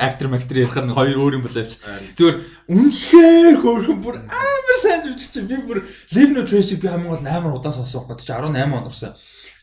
[0.00, 1.84] актер мактер ярихаар нэг хоёр өөр юм болоо явчих.
[2.16, 2.38] Зүгээр
[2.72, 5.84] үнэхээр хөөрхөн бүр амар сайн зүгч чинь би бүр
[6.16, 9.12] Live No Trace би хамгийн гол амар удаан сонсох гээд чи 18 он орсон.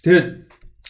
[0.06, 0.28] Тэгээд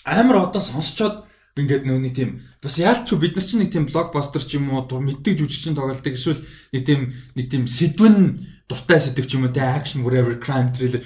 [0.03, 1.15] амар удаан сонсчоод
[1.55, 2.29] ингээд нөө нэг тийм
[2.59, 6.19] бас яалч бид нар чинь нэг тийм блокбастер ч юм уу дур мэддэг жүжигчин тоглолтыг
[6.19, 6.43] эсвэл
[6.75, 8.35] нэг тийм нэг тийм сэдвэн
[8.67, 11.03] дуртай сэдв ч юм уу те action whatever crime thriller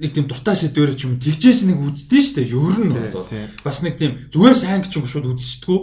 [0.00, 2.52] нэг тийм дуртай сэдвэр ч юм тэгжээс нэг үздэг шүү дээ.
[2.52, 3.28] Ер нь бол
[3.64, 5.80] бас нэг тийм зүгээр сайн гэж юм шууд үзчихдэггүй.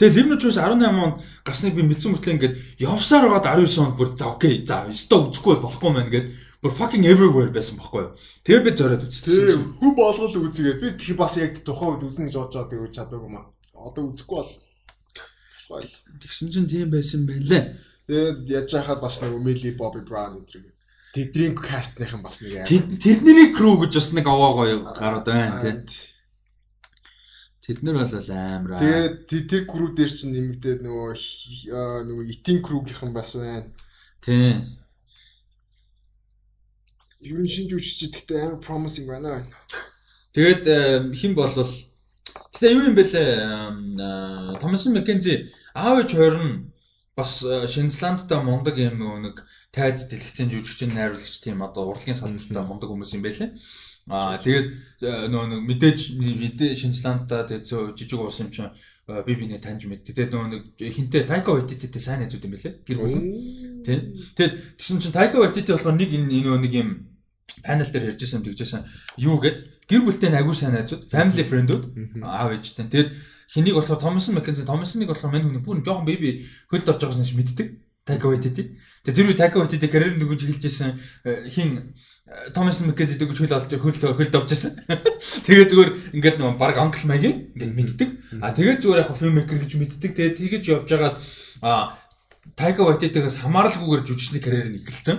[0.00, 4.32] Тэгээ Choice 18 онд гарсныг би мэдсэн мөртлөө ингээд явсаар байгаад 19 онд бүр за
[4.32, 6.26] окей за өстө үзэхгүй бол болохгүй мэн гээд
[6.64, 8.16] бүр fucking everywhere байсан байхгүй юу.
[8.48, 9.76] Тэгээ би зориод үзчихсэн.
[9.76, 13.28] Хүн болгол үзгээд би тэг бас яг тухайн үед үзнэ гэж бодож байгаа тэгвэл чадаагүй
[13.28, 13.44] маа.
[13.76, 14.52] Одоо үзэхгүй бол
[15.68, 15.96] болохгүй л.
[16.24, 17.76] Тэгсэн чинь тийм байсан байлээ.
[18.08, 20.64] Тэгээд яаж яхад бас нэг Millie Bobby Brown гэдэг.
[21.10, 25.74] Тэдний кастныхан бас нэг Тэд тэрний crew гэж бас нэг аваа гоё гарууд байна тий.
[27.66, 28.80] Тэд нар бол амар аа.
[28.82, 31.10] Тэгээд тэ- тэр crew дээр чинь нэмэгдээд нөгөө
[31.74, 33.66] аа, нөгөө Eating crew-гийнхан бас байна.
[34.22, 34.54] Тий.
[37.26, 39.42] Ер нь шинж үжигчд гэхдээ амар promising байна.
[40.30, 41.66] Тэгээд э, хэн болвол
[42.54, 46.54] Гэтэ юу юм бэлээ Томас Маккензи аав ээж хоёр нь
[47.18, 52.90] бас э, Шинзландтай мундаг юм нэг тайз дэлгэцэн жүжигчин найруулагч тийм одоо урлагийн салбартаа мундаг
[52.90, 53.50] хүмүүс юм байлээ.
[54.10, 54.66] Аа тэгээд
[55.06, 58.74] э, нөгөө нэг мэдээж мэдээ Шинзландтай тэгээд жижиг уус юм чинь
[59.06, 60.10] э, би биний таньж мэддэг.
[60.10, 62.74] Тэгээд нөгөө нэг хинтээ Тайка Вайтититэй сайн найзууд юм байлээ.
[62.82, 63.14] Гэр бүл.
[63.86, 64.00] Тийм.
[64.34, 66.88] Тэгээд тэгсэн чинь Тайка Вайтити болохоор нэг энэ энэ нэг юм
[67.62, 68.82] панел дээр ярьжсэн тэгжсэн
[69.22, 71.84] юу гэд гэр бүлтэй агүй сайн найзууд family friend-ууд
[72.24, 72.90] аав ээжтэй.
[72.90, 73.10] Тэгээд
[73.52, 77.36] хэнийг болохоор Томсон Маккензи Томсоныг болохоор мань хүн бүр жоохон беби хөлд орж байгааг нь
[77.38, 77.68] мэддэг.
[78.04, 78.76] Така Вайтити.
[79.04, 80.96] Тэгээд тэр үе Така Вайтити карьер нөгөөж хэлжсэн
[81.52, 81.94] хин
[82.54, 84.72] Томсон Маккензи дэгж хөл олж хөлд хөлд орж байсан.
[85.46, 88.08] Тэгээд зүгээр ингээл нөгөө баг англ маягийн ингээд мэддэг.
[88.38, 90.10] А тэгээд зүгээр яг фильммейкер гэж мэддэг.
[90.14, 91.16] Тэгээд тэгэж явж байгаад
[91.60, 91.98] а
[92.54, 95.18] Тайка Вайтитигээс хамааралгүйгээр жүжигчний карьер нь эхэлсэн.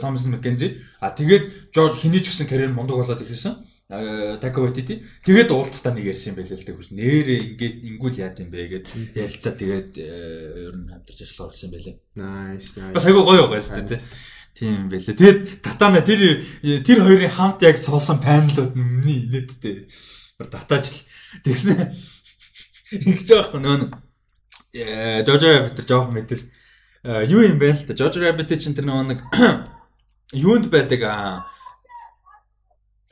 [0.00, 0.80] Томсон Маккензи.
[1.04, 3.67] А тэгээд Жорж хинийч гэсэн карьер мондог болоод эхэлсэн.
[3.88, 5.00] Така Вайтити.
[5.24, 6.92] Тэгээд уулзтаа нэг ярьсан юм байлээ л хүс.
[6.92, 8.86] Нэрээ ингээд ингүүл яад юм бэ гэд
[9.16, 11.96] ярилцаа тэгээд э, ер нь хамтарч ажиллаа болсон юм байлээ.
[12.20, 12.92] Nice, nice.
[12.92, 14.04] Бас айгүй гоё байгаа шүү дээ.
[14.52, 15.16] Тийм юм байлээ.
[15.16, 16.20] Тэгээд татана тэр
[16.84, 19.88] тэр хоёрын хамт яг цуусан панелууд миний инээдтэй.
[20.36, 21.00] Татааж л
[21.48, 21.88] тэгснэ.
[22.92, 23.76] Ингэж байгаа нөө
[24.76, 26.44] э Жожо Rabbit жоох мэдэл
[27.08, 29.20] э, юу юм бэ л да Жожо Rabbit чинь тэр нөгөө нэг
[30.44, 31.48] юунд байдаг а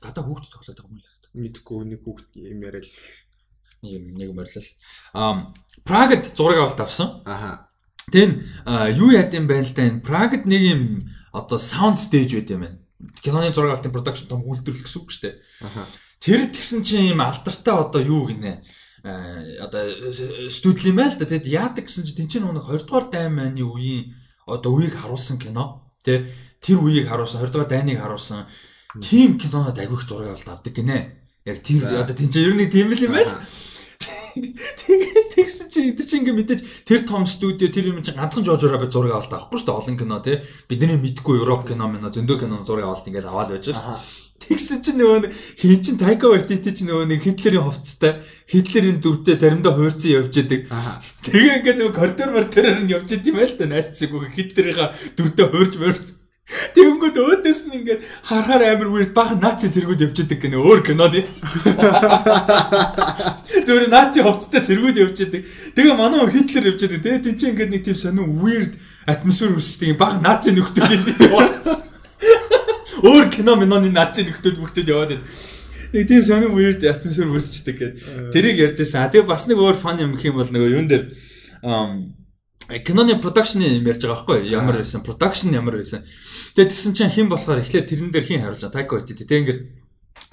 [0.06, 1.28] гадаа хүүхд тоглоод байгаа юм л да.
[1.34, 2.88] мэдхгүй нэг хүүхд юм яриад.
[3.82, 4.70] Нэг юм нэг морилол.
[5.12, 5.52] А
[5.84, 7.22] Прагад зураг авалт авсан.
[7.26, 7.68] Аха.
[8.10, 8.40] Тэн
[8.94, 10.82] юу яд юм бэ л да энэ Прагад нэг юм
[11.34, 12.78] одоо саунд стейж байт юм байна.
[13.20, 15.34] Киноны зураг авалтын продакшн том үйлдвэрлэл гэсэн үг шүү дээ.
[15.66, 15.82] Аха.
[16.22, 18.64] Тэр тэгсэн чинь юм алдартай одоо юу гинэ
[19.06, 20.10] одоо
[20.50, 24.10] студил юм байл да тэгэд яадаг гэсэн чинь тэнцэн нэг 20 дугаар дайн мааны үеийн
[24.46, 26.26] одоо үеийг харуулсан кино тий
[26.58, 28.50] тэр үеийг харуулсан 20 дугаар дайныг харуулсан
[29.01, 30.98] тим кинонод агиох зураг авалт авдаг гинэ.
[31.44, 33.32] Яг тийм одоо тэнцэн ер нь тийм л юм байл
[34.36, 38.77] Тэгээд тэгсэн чинь эдгээр чинь ингээ мэдээж тэр том студио тэр юм чинь ганцхан жоожоо
[38.77, 39.81] бай зураг авалт авахгүй шүү дээ.
[39.81, 40.36] Олон кино тий
[40.68, 43.81] бидний мэдгүй Европ кино минь зөндөө кино зураг авалт ингээл аваад байж шүү
[44.36, 49.40] Тэгсэн чинь нөгөө нэг хин чин Тайка Вайтити чинь нөгөө нэг Хитлерийн хувцастай Хитлерийн дүртэй
[49.40, 50.68] заримдаа хуурцсан явж идэг.
[51.24, 56.06] Тэгээ ингээд нөгөө коридор мордороор нь явж идэм байл та найсцгүй Хитлерийнхаа дүртэй хуурж мөрц.
[56.47, 61.27] Тэгэнгүүт өөдөөс нь ингээд харахаар амар weird бахан наци зэргүүд явж идэг гэнэ өөр киноны.
[63.66, 65.43] Зүгээр наци хувцастай цэргүүд явж байдаг.
[65.74, 67.02] Тэгээ манай Хитлер явж байдаг.
[67.02, 68.78] Тэгээ тийч ингээд нэг тийм сонин weird
[69.10, 69.98] атмосфер үүсдэг.
[69.98, 71.55] Баг наци юм тийм яваад.
[73.02, 75.27] Өөр кино миноны наци нөхдөд бүгдэд яваад байдаг.
[75.98, 78.31] Нэг тийм сонин weird атмосфер үүсчдэг гэдэг.
[78.31, 79.10] Тэрийг ярьж байсан.
[79.10, 81.10] Тэгээ бас нэг өөр фан юм гэх юм бол нөгөө юун дээр
[82.66, 86.02] киноны продакшны юм ярьж байгаа байхгүй ямар байсан продакшн ямар байсан.
[86.55, 88.74] Тэгээд тэгсэн чинь хэн болохоор эхлээд тэрэн дээр хин харуулж байгаа?
[88.74, 89.60] Тайко байт тэгээд ингээд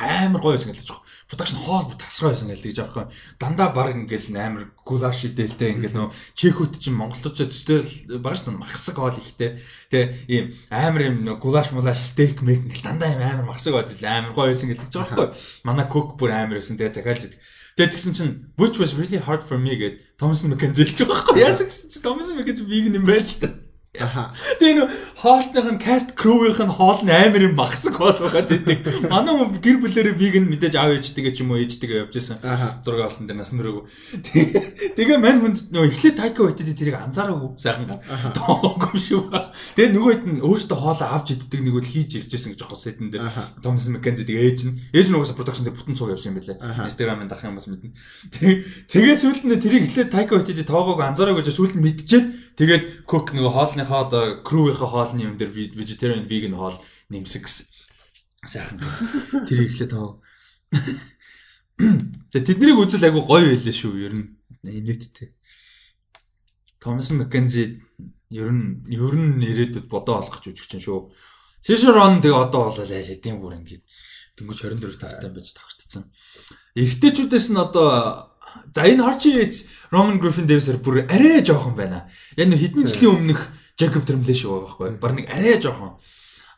[0.02, 1.06] амар гоё байсан гэж байгаа.
[1.30, 3.06] Продакшн хоол бүр тасраа байсан гэж тэгж байгаа байхгүй.
[3.38, 7.80] Дандаа баг ингээл амар гулаш идэлтэй ингээл нөө чехүүд чинь монголчууд төстэй
[8.18, 9.62] баг ш нь махсаг хоол ихтэй.
[9.94, 13.86] Тэгээ ийм амар юм нөө гулаш мулаш стейк мек ингээл дандаа юм амар махсаг хоол
[13.86, 15.28] амар гоё байсан гэж тэгж байгаа байхгүй.
[15.70, 16.82] Манай кок бүр амар байсан.
[16.82, 17.40] Тэгээ захиалж идэг
[17.74, 21.42] Тэгээд тэгсэн чинь which was really hard for me гэд Thomas McKenzie хэлж байгаа байхгүй
[21.42, 23.50] яасан гэсэн чинь Thomas McKenzie vegan юм байл л та.
[23.94, 24.34] Аха.
[24.58, 24.90] Тэгээ нөө
[25.22, 29.06] хоолтных нь cast crew-ийн нь хоол нь амар юм багсаг хоол байгаа гэдэг.
[29.06, 32.42] Манай хүн гэр бүлэрээ vegan мэдээж аав ээжтэйгээ ч юм уу ээжтэйгээ явж исэн.
[32.82, 33.86] Зураг алтан дээр насан дөрөв.
[34.98, 38.02] Тэгээ мань хүнд нөө эхлээд тайко байтэд тэрийг анзаараагүй сайхан
[38.34, 39.30] тоогүй шүү.
[39.78, 42.82] Тэгээ нөгөө хэд нь өөртөө хоолоо авч иддэг нэг үл хийж ирж исэн гэж жоохон
[42.82, 43.30] сэдэн дээр.
[43.62, 46.58] Томс Маккензи тэгээ ээж нь ээж нь угаасаа production дээр бүтэн цуг явсан юм байлээ.
[46.82, 47.94] Instagram-ын дах юм бас мэднэ.
[48.90, 53.34] Тэгээ сүүлд нь тэрийг эхлээд тайко байтэд тоогоог анзаараагүй гэж сүүлд нь мэдчихээд Тэгээд cook
[53.34, 56.78] нөгөө хоолныхоо одоо crew-ийнхаа хоолны юм дээр vegetarian vegan хоол
[57.10, 57.50] нэмсэг.
[58.46, 58.78] Сайхан.
[59.50, 60.22] Тэр ихлэ тав.
[62.30, 64.38] За тэднийг үзэл айгу гоё байлээ шүү ер нь.
[64.62, 65.34] Нийтдээ.
[66.78, 67.82] Томас Маккензи
[68.30, 71.10] ер нь ер нь ирээдүйд бодоо олгох жүжигч шүү.
[71.64, 73.84] Сишерон тэгээ одоо болоо айл хэдийн бүр ингээд
[74.36, 76.10] дөнгөж 24 тавтай байж тавчтсан.
[76.76, 78.33] Эхтэйчүүдээс нь одоо
[78.76, 82.10] За энэ Archie Yates, Roman Griffin Davis-ээр бүр арай жоохон байна.
[82.38, 83.42] Яг нэг хэдэн жилийн өмнөх
[83.78, 84.90] Jacob Tremblay шиг байгаа байхгүй.
[85.02, 85.98] Бар нэг арай жоохон.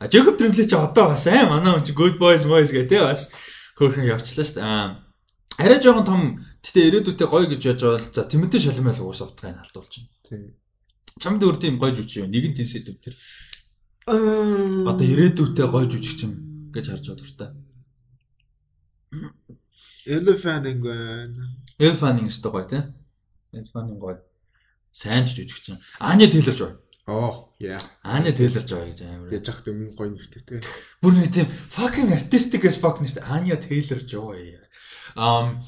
[0.00, 3.32] А Jacob Tremblay ч одоо бас аа манай хүн чи Good Boys Boys гэдэг бас
[3.76, 4.64] хөөрхөн явчлаа шүү дээ.
[4.64, 5.06] Аа
[5.56, 6.22] арай жоохон том
[6.60, 10.12] гэтээ ирээдүйтэй гоё гэж яаж бол за Тимоти Шалмал уусаа утгыг алдуулж байна.
[10.28, 10.52] Тийм.
[11.16, 12.32] Чамд өөр тийм гоё жүжиг юм.
[12.32, 13.14] Нэгэн тийм сэдв төр.
[14.84, 16.32] Одоо ирээдүйтэй гоё жүжигч юм
[16.76, 17.50] гэж харж байгаа дуртай.
[20.04, 21.44] Elephant байна.
[21.78, 22.82] Elephant өстой гоё тий.
[23.52, 24.18] Elephant гоё.
[24.92, 25.78] Сайн ч жүжигч юм.
[26.00, 26.70] Аня Тейлор жоо.
[27.06, 27.80] Оо, яа.
[28.02, 29.32] Аня Тейлор жоо гэж амар.
[29.32, 30.60] Яаж яхад өмнө гоё нэртэй тий.
[31.04, 33.24] Бүр нэг тийм fucking artistic as fuck нэртэй.
[33.28, 34.32] Аня Тейлор жоо.
[35.16, 35.60] Um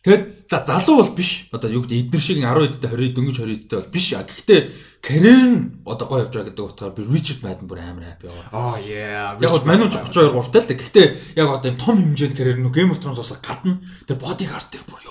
[0.00, 1.52] Тэгэд за залуу бол биш.
[1.52, 4.06] Одоо юу гэдэг эднэр шиг 10 эдтэй 20 дөнгөж 20 эдтэй бол биш.
[4.16, 4.60] Гэхдээ
[5.04, 8.48] карьер нь одоо гоё явж байгаа гэдэг утгаар би Richard Madden бүр амар happy байгаа.
[8.48, 9.36] Аа яа.
[9.36, 10.72] Яг манайч 32 3 тал.
[10.72, 13.76] Гэхдээ яг одоо юм том хэмжээнд карьер нь Game of Thrones-оос гадна
[14.08, 15.09] тэр bodyguard тэр бүр.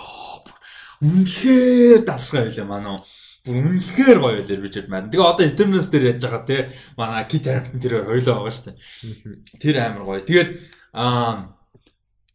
[1.00, 2.98] Үнэхээр дасгай байлаа манай.
[3.46, 5.12] Бүр үнэхээр гоё байлаа Richard Madden.
[5.12, 6.58] Тэгээ одоо Eternals дээр яаж байгаа те
[7.00, 8.78] манай Kit Harington тэр хоёлоо байгаа шүү дээ.
[9.64, 10.22] Тэр амар гоё.
[10.22, 10.50] Тэгээд
[10.94, 11.56] аа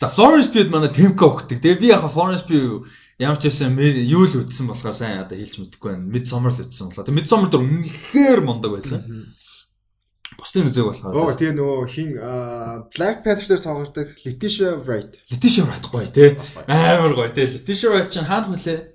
[0.01, 1.63] За Florence Pugh манай Temko өгдөг.
[1.63, 2.85] Тэгээ би яг Florence Pugh
[3.19, 6.11] ямар ч байсан юу л үтсэн болохоор сайн одоо хэлж мэдэхгүй байна.
[6.11, 7.07] Midsummer л үтсэн болохоор.
[7.07, 9.01] Тэгээ Midsummer дээр үнэхээр мундаг байсан.
[10.45, 11.17] Бусдын үзег болохоор.
[11.17, 12.11] Оо тэгээ нөгөө хин
[12.93, 15.17] Black Panther дээр тоглодог Letitia Wright.
[15.33, 16.37] Letitia Wright гоё тий.
[16.69, 17.49] Амар гоё тий.
[17.49, 18.93] Letitia Wright чинь хаана хүлээ?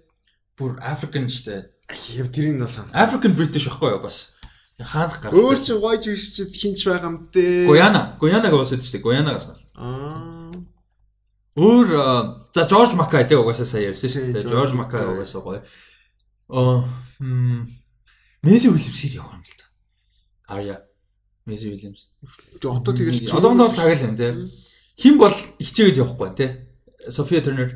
[0.54, 1.66] Бүр African штэ.
[2.14, 4.38] Яа тэрийг нь бол African British байхгүй юу бас.
[4.78, 5.42] Хаанах гардаг.
[5.42, 7.66] Өөр чинь гоё жигчд хинч байгаа юм дээ.
[7.66, 8.14] Гуяна.
[8.22, 9.02] Гуянаг уусаад штэ.
[9.02, 9.64] Гуянагаас бол.
[9.74, 10.54] Аа
[11.58, 11.88] Өөр
[12.54, 14.46] за Жорж Макай тий угаасаа сая ярьсан дээ.
[14.46, 15.60] Жорж Макай угаасаа гоё.
[16.48, 16.86] Аа
[18.46, 19.66] Месси Уильямс хэр явах юм л та.
[20.48, 20.89] Аря
[21.50, 22.14] Месси Уильямс.
[22.62, 24.32] Одоо тэгэл одоогдоо тагал юм тий.
[25.02, 26.50] Хин бол хичээгээд явахгүй тий.
[27.10, 27.74] София Тернер.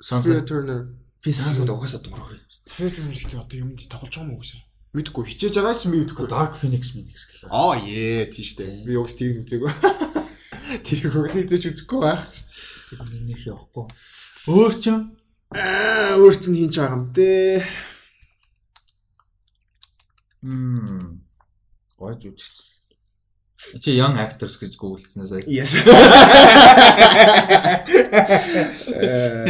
[0.00, 0.92] София Тернер.
[1.24, 2.40] Би сансад угаасаа дуурах юм.
[2.48, 4.60] София Тернер шиг одоо юм тоглож байгаа юм уу гэж.
[4.92, 6.26] Мэдгүй хичээж байгаа ч мэдгүй.
[6.28, 7.52] Dark Phoenix Phoenix гэлээ.
[7.52, 8.84] Аа ээ тийш дээ.
[8.84, 9.72] Би угс тийм үзээгүй.
[10.84, 12.28] Тэр угс хийж үзэхгүй байх.
[12.90, 13.86] Тэр минийх явахгүй.
[14.46, 15.16] Өөр чинь
[15.52, 17.66] аа өөр чинь хинч байгаа юм дээ.
[20.46, 21.22] Мм.
[21.98, 22.75] Гой жүжигч.
[23.80, 25.42] Чи young actors гэж гуглдснаа сая.
[25.46, 25.74] Yes.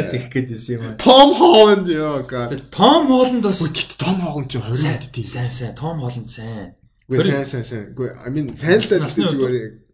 [0.09, 0.97] Тэг гэдээс юм.
[0.97, 2.49] Том Холланд ёо га.
[2.73, 3.61] Том Холланд бас
[4.01, 5.27] Том Холланд ч 20 тийм.
[5.27, 5.77] Сайн сайн.
[5.77, 6.75] Том Холланд сайн.
[7.09, 7.85] Үгүй сайн сайн сайн.
[7.93, 9.85] Үгүй I mean сайн л гэдэг зүгээр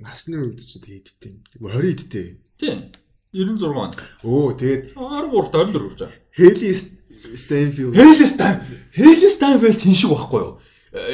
[0.00, 1.44] насны үед ч хийдтэй.
[1.60, 2.40] 20 идтэй.
[2.56, 2.88] Тийм.
[3.36, 3.92] 96 он.
[4.24, 5.28] Оо тэгээд 13
[5.76, 6.16] 24 гэж байна.
[6.32, 6.72] Хели
[7.36, 7.92] Стэнфилд.
[7.92, 8.64] Хели Стэн.
[8.96, 10.56] Хели Стэнфилд хин шиг байхгүй юу?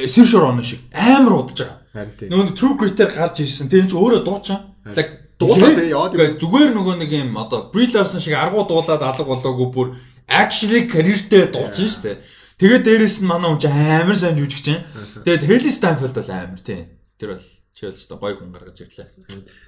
[0.06, 1.81] Сэршор он шиг амар удаж байгаа.
[1.92, 2.28] Харин тийм.
[2.32, 3.68] Нөгөө True Grit-ээр гарч ирсэн.
[3.68, 4.58] Тэгээд ч өөрөө дуучин.
[4.96, 9.88] Like дуулаад зүгээр нөгөө нэг юм одоо Brie Larson шиг аргуу дуулаад алга болоогүй бүр
[10.28, 12.16] actually career-тэй дуучин шүү дээ.
[12.62, 14.84] Тэгээд дээрэс нь манай хүн амар сайн жүжигч чинь.
[15.26, 16.88] Тэгээд Heli Steinfeld бол амар тийм.
[17.18, 19.08] Тэр бол Чи л өстой гоё хүн гаргаж ирлээ.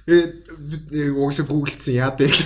[0.05, 2.41] Тэгээд угсаа гуглдсан яа дээ гэж.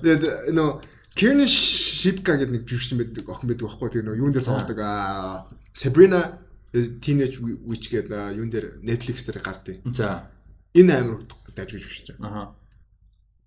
[0.00, 0.22] Тэгээд
[0.56, 0.70] нөө
[1.14, 5.46] Kiernan Shipka гэдэг нэг жүжигчин байдаг охин байдаг байхгүй тэгээ нөө юун дээр тоглодог аа
[5.70, 6.42] Sabrina
[6.74, 9.78] Teenage Witch гэдэг юун дээр Netflix дээр гардыг.
[9.94, 10.26] За.
[10.74, 11.22] Энэ амар
[11.54, 12.18] дайж жүжигчин.
[12.18, 12.54] Аха.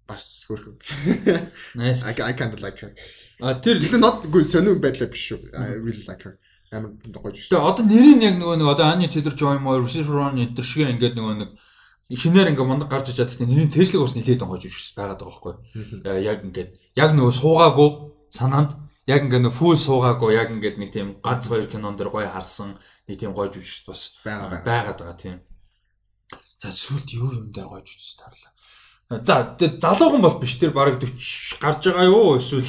[0.07, 0.79] Бас хөрхөн.
[1.75, 2.07] Nice.
[2.07, 2.95] I I kind of like her.
[3.43, 5.51] А тэр Гэхдээ not good сонир байдлаа биш шүү.
[5.51, 6.39] I really like her.
[6.71, 7.51] Амар гоё жүжигчин.
[7.51, 11.19] Тэгээ одоо нэрийг яг нөгөө нэг одоо Anya Taylor-Joy моо Russell Crowe эдэр шиг ингээд
[11.19, 11.49] нөгөө нэг
[12.15, 15.53] шинээр ингээ мундаг гарч иж чаддаг нэрийн цэжлэг ус нилээд онгож жүжигч байгаад байгаа байхгүй.
[16.23, 17.89] Яг ингээд яг нөгөө суугаагүй
[18.31, 18.71] санаанд
[19.07, 22.75] яг ингээ нөгөө фул суугаагүй яг ингээд нэг тийм ганц хоёр кинон дэр гоё харсан
[23.07, 24.67] нэг тийм гоё жүжигч бас Байгаа, байгаа.
[24.67, 25.37] байгаад байгаа тийм.
[26.59, 28.51] За сүлд юу юм дээр гоё жүжигч тарлаа.
[29.23, 32.67] За тэгээ залуухан бол биш тэр бараг 40 гарч байгаа юу эсвэл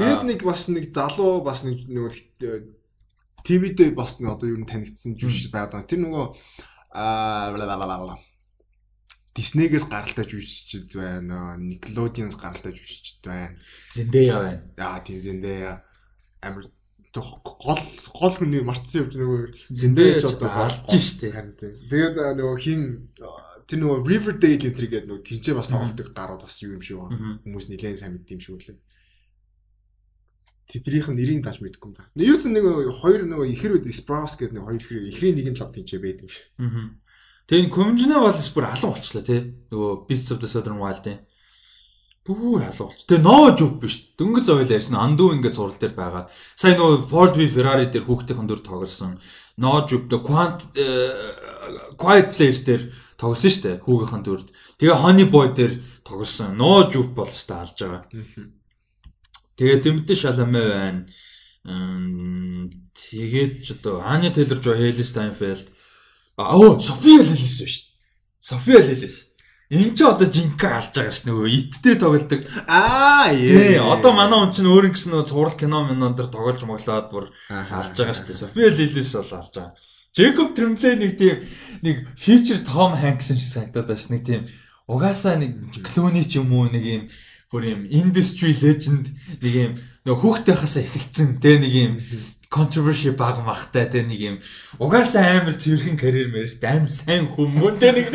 [0.00, 2.14] Тэгээд нэг бас нэг залуу бас нэг нөгөө
[3.44, 5.84] ТV дээр бас нэг одоо юу танигдсан жүжигч байдаг.
[5.84, 6.24] Тэр нөгөө
[6.94, 7.50] аа
[9.30, 11.54] Диснейгээс гаралтай жүжигчд байна.
[11.54, 13.54] Nickelodeon-с гаралтай жүжигчд байна.
[13.94, 14.62] Зендея байна.
[14.74, 15.70] Аа тийм зэндээ
[16.42, 16.66] амар
[17.14, 17.78] гол
[18.10, 21.30] гол хүний мартсан юм нөгөө зэндээ ч одоо алж штэ.
[21.30, 21.74] харин тийм.
[21.90, 22.82] Тэгээд нөгөө хин
[23.70, 27.38] тэр нөгөө Riverdale энэ гэдэг нөгөө тэнцээ бас тоглолтог гарууд бас юу юм шиг байна.
[27.46, 28.78] Хүмүүс нилээн сайн мэддэм шүү лээ.
[30.70, 32.10] Тэдрийнх нь нэрийг тааж мэдэхгүй юм байна.
[32.18, 32.66] Юу ч нэг
[33.02, 36.30] хоёр нөгөө ихэр үд Sprouse гэдэг нэг хоёр ихэр ихрийн нэг нь лав тэнцээ байдаг
[36.30, 36.46] ш.
[36.62, 36.94] Аа.
[37.50, 39.40] Тэгээ энэ Conventional Wallace бүр алан болчлаа тий.
[39.74, 41.18] Нөгөө Beasts of the Southern Wild-ийн.
[42.22, 43.02] Бүр алан болч.
[43.10, 44.14] Тэгээ ноо жуп биш.
[44.14, 46.30] Дөнгөж зовёл ярьсан андуу ингээд зурал дээр байгаа.
[46.30, 49.18] Сайн нөгөө Ford v Ferrari дээр хүүхдийн дүр тоглосон.
[49.58, 50.86] Ноо жуп дэ Quant э,
[51.98, 52.86] Quiet Place дээр
[53.18, 53.82] тоглосон шүү дээ.
[53.82, 54.48] Хүүгийнхэн дүрд.
[54.78, 55.74] Тэгээ Honey Boy дээр
[56.06, 56.54] тоглосон.
[56.54, 58.06] Ноо жуп бол өстой алж байгаа.
[59.58, 61.02] Тэгээ Тэмдэ Шаламэ байна.
[62.94, 65.66] Тэгээд ч одоо Anya Taylor-Joy, Hailey Steinfeld
[66.40, 67.76] Аа София Лилис биш.
[68.40, 69.36] София Лилис.
[69.70, 72.42] Энд ч одоо жинхэнэ алж байгаа ш нөгөө иттэй тоглолдог.
[72.66, 76.64] Аа Тий, одоо манай хүн чинь өөр юм гэсэн нөгөө цуврал кино минон дээр тоглож
[76.66, 78.26] моглоод бүр алж байгаа ш.
[78.34, 79.78] София Лилис бол алж байгаа.
[80.10, 81.36] Джейкоб Тремлей нэг тийм
[81.86, 84.10] нэг future Tom Hanks юм шиг санагдаад байна ш.
[84.10, 84.42] Нэг тийм
[84.90, 85.54] угаасаа нэг
[85.86, 87.02] Клуни ч юм уу нэг юм
[87.50, 89.06] бүр юм industry legend
[89.38, 91.92] нэг юм нөгөө хүүхдээ хасаа эхэлсэн тэ нэг юм
[92.50, 94.36] controversy баг махтай тэ нэг юм
[94.82, 98.06] угаасаа амар цэвэрхэн карьер мэрэж амар сайн хүмүүс тэ нэг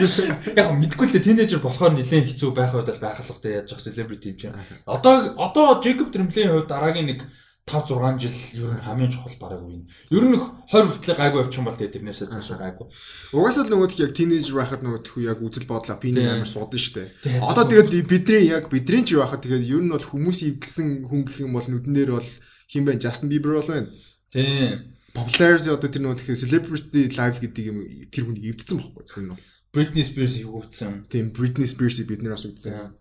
[0.60, 3.80] яг мэдгүй л тэ тинейжер болохоор нэлээд хэцүү байх үед бол байхлах тэ яаж зах
[3.80, 7.24] celebrity юм чинь одоо одоо Jacob Tremblay-ийн хувьд дараагийн нэг
[7.66, 9.90] 5 6 жил ер нь хамгийн чухал бараг үе.
[10.14, 12.86] Ер нь 20 хүртэл гайгүй явчих юм бол тэ тэрнээсээ цаашаа гайгүй.
[13.34, 16.46] Угаасаа л нөгөө тийг яг тинейж байхад нөгөө тхүү яг үзэл бодлоо би нэг амар
[16.46, 17.10] судан штэ.
[17.26, 21.26] Тий, Одоо тэгээд бидний яг бидний ч байхад тэгээд ер нь бол хүмүүс ивгэлсэн хүн
[21.26, 22.30] гэх юм бол нүдэн дээр бол
[22.70, 23.90] хин байна Justin Bieber бол байна.
[24.36, 24.92] Тийм.
[25.16, 27.78] Popularity одоо тэр нөгөө тэгэхээр celebrity life гэдэг юм
[28.12, 29.40] тэр хүн эвдсэн байхгүй тэр нь.
[29.72, 31.08] Britney Spears утсан.
[31.08, 32.92] Тийм Britney Spears-ийг бид нэр бас үзсэн.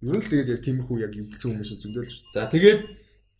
[0.00, 2.32] Ер нь л тэгээд яг тиймэрхүү яг эвдсэн хүмүүс зөндөл шүү.
[2.32, 2.80] За тэгээд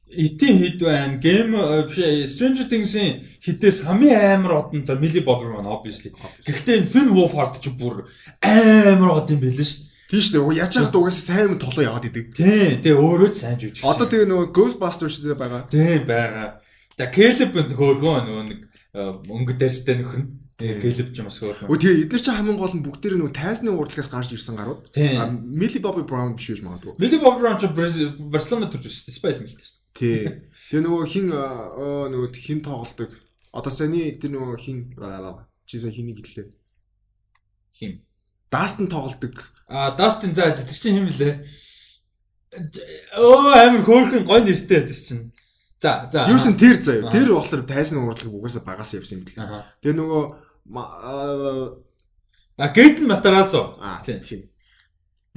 [0.09, 1.21] Итийн хит байна.
[1.21, 5.69] Game э, биш ээ, Stranger Things-ийн хитээс хамгийн амар од нь за Millie Bobby маань
[5.69, 6.13] obviously.
[6.49, 8.09] Гэхдээ энэ Finn Wolfhard ч бүр
[8.41, 9.85] амар од юм байл шүү.
[10.09, 10.57] Тийм шүү.
[10.57, 12.33] Яаж яхад угаасаа сайн юм толгой яваад идэг.
[12.33, 13.85] Тий, тэгээ өөрөө ч сайн жүжигч.
[13.85, 15.69] Одоо тэгээ нөгөө Ghostbusters дээр байгаа.
[15.69, 16.65] тий байгаа.
[16.99, 20.31] За нь хөөргөө нөгөө нэг э, өнгө дээрстэй нөхөр нь.
[20.59, 21.71] Тэгээ Caleb ч юм бас хөөргөө.
[21.71, 24.91] Өө тэгээ эдгээр чинь хамгийн гол нь бүгдээр нөгөө тайзны урдлагаас гарч ирсэн гарууд.
[25.47, 26.99] Millie Bobby Brown биш үү магадгүй.
[26.99, 29.15] Millie Bobby Brown ч Барселона төрж өссөн.
[29.15, 29.79] Spice Mills шүү дээ.
[29.95, 30.19] Тий.
[30.75, 33.15] Тэгээ нөгөө хин аа нөгөө хин тоглолдог.
[33.55, 34.79] Одоо саяны тэр нөгөө хин
[35.71, 36.51] чи сая хэнийг хэллээ.
[37.79, 38.03] Хин.
[38.51, 39.55] Дастин тоглолдог.
[39.71, 41.47] А Dustin за чинь хэм блэ?
[43.15, 45.31] Оо амар хөөрхөн гой нэртэй тэр чинь.
[45.79, 46.27] За за.
[46.27, 47.11] Юусэн тэр заяа.
[47.11, 49.27] Тэр болохоор тайзны урдлаг угаасаа багаас явсан юм.
[49.39, 49.65] Аха.
[49.83, 50.25] Тэгээ нөгөө
[53.79, 54.19] А аа, Тий.
[54.19, 54.43] тийм.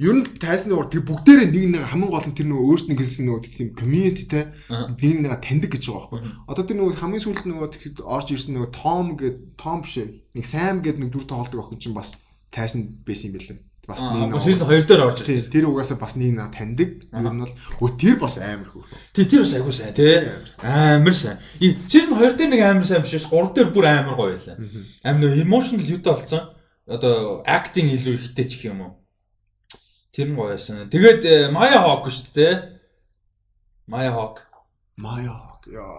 [0.02, 3.24] Ер нь тайзны урд тэг бүгдээрээ нэг нэг хамгийн гол нь тэр нөгөө өөрсдөө хэлсэн
[3.30, 4.90] нөгөө тийм communityтэй Аа.
[5.22, 6.20] нэг таньдаг гэж байгаа байхгүй.
[6.50, 9.94] Одоо тэр нөгөө хамгийн сүүлд нөгөө тэгэхэд орж ирсэн нөгөө Том гэд Том биш.
[10.34, 12.18] Нэг Sam гэд нэг дүр тоглодог охин чинь бас
[12.50, 13.58] тайсан байсан юм билээ.
[13.82, 15.50] Бас нэг сизон 2 дээр орж тий ирсэн.
[15.50, 17.02] тэр угаасаа бас нэг нэг таньдаг.
[17.02, 18.86] Ер нь бол өө тэр бас амар хөөх.
[19.10, 20.22] Тэ тэр бас айгуу сайн тий.
[20.62, 21.42] Амар сайн.
[21.90, 24.54] Сизон 2 дээр нэг амар сайн биш ш 3 дээр бүр амар гоё байлаа.
[25.02, 26.54] Амар нөө emotional юутай болсон.
[26.86, 28.92] Одоо acting илүү ихтэй ч юм уу.
[30.14, 30.86] Тэр нь гоё байсан.
[30.86, 32.54] Тэгээд э, Maya Hawke шүү дээ.
[33.90, 34.46] Maya Hawke.
[34.94, 35.26] Мая
[35.66, 35.98] яа.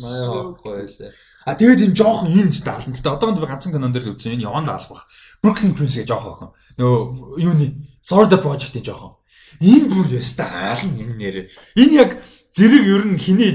[0.00, 1.12] Maya Hawke гоё байлаа.
[1.44, 2.96] А тэгээд энэ жоохон энэ ч даална.
[2.96, 4.38] Гэтэ одоо би ганцхан кинон дээр л үзсэн.
[4.38, 5.04] Энэ яванд даалах бах.
[5.42, 6.50] Brooklyn Prince гэж жоохон охин.
[6.78, 7.66] Нөгөө юуны
[8.06, 9.16] Florida Project-ийн жоохон.
[9.60, 11.36] Энэ бүр яста аална энэ нэр.
[11.76, 12.16] Энэ яг
[12.52, 13.50] зэрэг ер нь хиний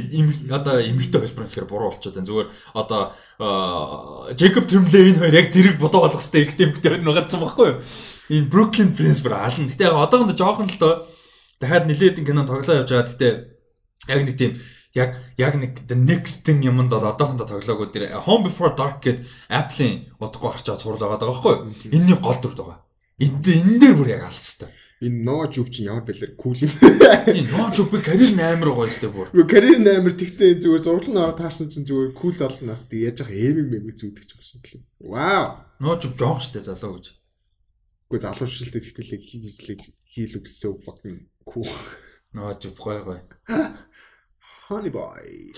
[0.50, 2.28] одоо эмгтэй хэлбэр гэхээр буруу болчиход байна.
[2.28, 3.02] Зүгээр одоо
[4.34, 7.82] Джейкоб Тремлей энэ хоёр яг зэрэг бодоо болох хэвээр эмгтэй эмгтэй хоёр нэгадсан байхгүй юу?
[8.34, 9.70] Энэ Brooklyn Prince бүр аална.
[9.70, 10.94] Гэтэ яг одоохондоо жоохон л доо
[11.62, 13.08] дахиад нилээд кино тоглоо явж байгаа.
[13.08, 13.28] Гэтэ
[14.12, 14.52] яг нэг тийм
[14.98, 19.22] яг яг нэг the next thing юмд бол одоохондоо тоглоагүй дээр Home Before Dark гэд
[19.48, 21.56] Apple-ийн утгагүй гарч байгаа цуврал байгаа байхгүй?
[21.94, 22.82] Энийний гол дүр байгаа.
[23.22, 24.68] Энд энэ дээр бүр яг алс та.
[24.98, 26.74] Энэ ноо жуп чи ямар бэлэр кул юм.
[27.30, 29.28] Тийм ноо жуп карьер 8 байгаа шүү дээ бүр.
[29.38, 33.22] Юу карьер 8 тэгтээ зүгээр зурлал нь аваад таарсан чинь зүгээр кул залуунаас тэг яаж
[33.22, 34.66] яах эм эм зүудэх ч юм шиг.
[34.98, 35.62] Вау.
[35.78, 37.06] Ноо жуп жоох шүү дээ залуу гэж.
[38.10, 41.70] Үгүй залуу шилдэг тэгтэлэг хийлэг хийл өгсөн fucking cool.
[42.34, 43.22] Ноо жуп гой гой.
[44.70, 45.54] Honey boy.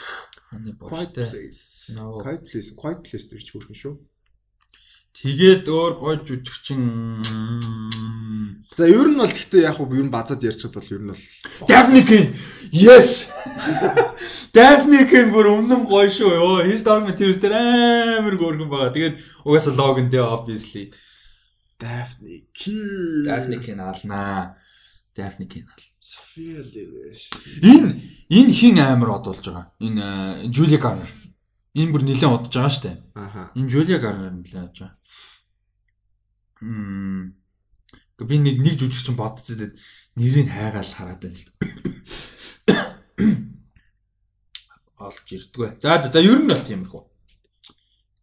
[0.51, 0.89] Honey boy.
[0.89, 1.91] Quiet place.
[2.21, 2.69] Quiet place.
[2.77, 3.93] Quiet place гэж хөөрхөн шүү.
[5.17, 6.83] Тэгээд өөр гой жүжигчин
[8.77, 11.25] За ер нь бол гэхдээ яг хөө ер нь базад ярьчихад бол ер нь бол
[11.65, 12.05] Daphne
[12.69, 13.33] Yes.
[14.53, 15.01] Daphne
[15.33, 16.29] бүр өмнө гоё шүү.
[16.37, 18.93] Йоо, His Dark Materials дээр амар гөргөн байгаа.
[18.93, 20.93] Тэгээд угаасаа логон дээр obviously
[21.81, 22.45] Daphne
[23.25, 24.53] Daphne алнаа.
[25.17, 25.98] Daphne ална.
[26.09, 27.29] София Левиш.
[27.61, 28.01] Энэ
[28.33, 29.65] энэ хин амар од болж байгаа.
[29.77, 30.05] Энэ
[30.49, 31.11] Жулия Гарнер.
[31.77, 32.97] Энэ бүр нэлээд удаж байгаа шүү дээ.
[33.13, 33.43] Аха.
[33.53, 34.97] Энэ Жулия Гарнер нэлээд удаж байгаа.
[36.65, 37.37] Мм.
[38.25, 39.77] Би нэг нэг жүжигчин бодцоод
[40.17, 41.45] нэрийг хайгаал хараад байна л.
[45.05, 45.77] Олж ирдгүү.
[45.77, 47.03] За за за ер нь бол тиймэрхүү.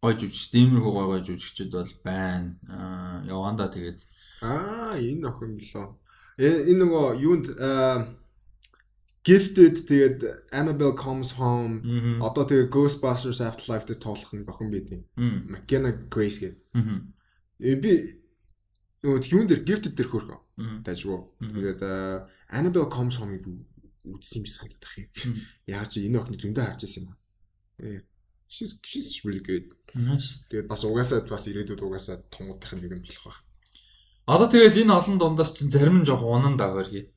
[0.03, 2.59] Гой жүжигч, тиймэрхүү гой гой жүжигчд бол байна.
[2.67, 4.03] Аа яванда тэгээд
[4.43, 5.87] Аа энэ охин лөө.
[6.37, 7.45] Энэ нөгөө юунд
[9.27, 10.19] Gifted тэгээд
[10.55, 11.83] Annabelle Comes Home
[12.23, 15.03] одоо тэгээд Ghostbusters Afterlife дээр тоглох нэг охин байдیں۔
[15.51, 16.63] McKenna Grace гэдэг.
[17.59, 17.91] Э би
[19.03, 20.39] нөгөө юун дээр Gifted дээр хөрхөө.
[20.87, 21.19] Дажгүй.
[21.51, 21.81] Тэгээд
[22.55, 23.43] Annabelle Comes Home-ыг
[24.07, 25.09] үзсэн юм санагдах юм.
[25.67, 27.19] Яг чи энэ охины зөндөө харж байсан юм аа.
[27.83, 27.99] Э
[28.47, 29.75] she's she's really good.
[30.47, 33.35] Тэгээд бас угаасаа бас ирээдүйд угаасаа тунгуудах нэг юм болох ба.
[34.27, 37.15] Одоо тэгэл энэ олон дундаас чинь зарим нь жоох унан да хөргий.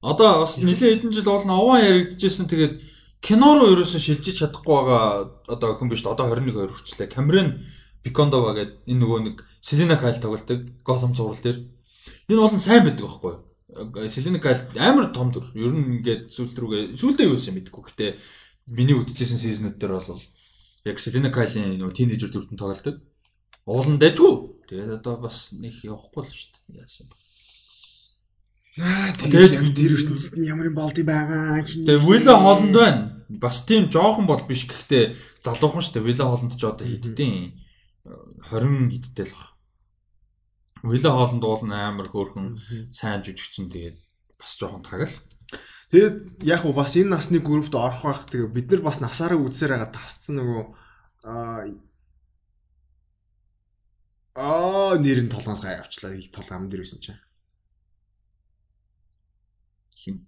[0.00, 2.80] Одоо бас нэлээд хэдэн жил болно овоо яригдчихсэн тэгээд
[3.20, 5.04] кино руу ерөөсөө шилжиж чадахгүй байгаа
[5.52, 7.12] одоо хүн биш одоо 21 2 хүрчлээ.
[7.12, 7.60] Камерон
[8.04, 11.60] Пикондова гэдэг энэ нөгөө нэг Селена Кайл тоглолтог Голом зурвал дээр.
[12.28, 14.08] Энэ бол сайн байдаг байхгүй юу?
[14.08, 15.44] Селена Кайл амар том дүр.
[15.56, 17.84] Ер нь ингээд сүлд рүүгээ сүлдээ юу юм мэдэхгүй.
[17.84, 18.06] Гэтэ
[18.76, 20.20] миний үдчихсэн сизнүүд дээр бол
[20.84, 23.00] яг Селена Кайлийн нөгөө тинейжер дүртэн тоглолтог.
[23.64, 24.34] Уулан дэжгүй.
[24.68, 26.84] Тэгээд одоо бас нэг явахгүй л шүү дээ.
[26.84, 27.16] Яасан бэ?
[28.74, 31.62] Тэгээд тэр ертөнцид нь ямар юм болд юм байгаа.
[31.62, 33.02] Тэгээ Вилла хоолнд байна.
[33.30, 36.08] Бас тийм жоохон бол биш гэхдээ залуухан шүү дээ.
[36.10, 37.54] Вилла хоолнд ч одоо хиддیں
[38.50, 39.54] 20 хидтэй л баг.
[40.84, 42.58] Вилла хоолнд уул амар хөөрхөн
[42.92, 43.96] сайн жүжигчин тэгээд
[44.36, 45.14] бас жоохон тагал.
[45.94, 48.26] Тэгээд яг уу бас энэ насны группт орох байх.
[48.26, 50.62] Тэгээ бид нар бас насаараа үзсээр байгаа тасцсан нөгөө
[54.34, 56.18] аа нэр нь толгоос гай авчлаа.
[56.34, 57.20] Толгоо ам дээр байсан чинь.
[59.94, 60.26] Хин.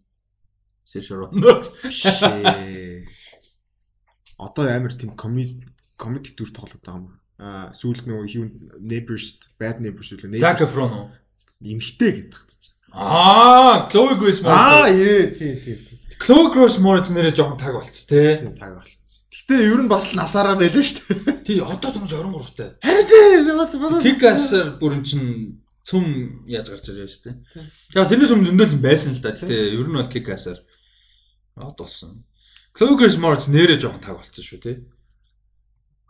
[0.86, 1.31] Сэшро.
[4.39, 7.07] Одоо амар тийм комеди комеди дүр тоглоод байгаа юм.
[7.43, 8.47] Аа сүүлд нөгөө юу
[8.81, 10.39] Neighbors Bad Neighbors үлээ.
[10.39, 11.07] Zac Efron уу?
[11.60, 12.76] Имхтэй гэдэг чинь.
[12.93, 14.57] Аа, Chloe Grace Moretz.
[14.57, 15.76] Аа, тий, тий.
[16.20, 18.41] Chloe Grace Moretz нэрээ жоохон таг болц тээ.
[18.41, 19.25] Тийм таг болц.
[19.47, 21.39] Гэтэ ер нь бас л насаараа байлаа шүү дээ.
[21.47, 22.75] Тий, одоо дөнгөж 23 таа.
[22.83, 24.10] Харин тий.
[24.10, 25.23] Kick-Ass-аар бүрэн чин
[25.86, 27.36] цүм яаж гарч ирээ шүү дээ.
[27.94, 29.31] Яг тэрнээс өмнө зөндөл байсан л да.
[29.31, 30.58] Гэтэ ер нь бол Kick-Ass-аар
[31.62, 32.26] од болсон.
[32.75, 34.76] Grace Moretz нэрээ жоохон таг болцсон шүү тий.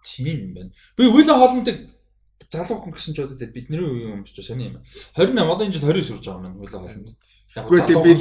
[0.00, 0.72] Тийм байна.
[0.96, 1.92] Би Willa Holland-ыг
[2.52, 4.82] залуухан гэсэн ч одоо бидний үеийн юм шүү сони юм.
[5.16, 7.08] 28 одоо энэ жил 29 хүрч байгаа юм Willa Holland.
[7.56, 8.12] Яг би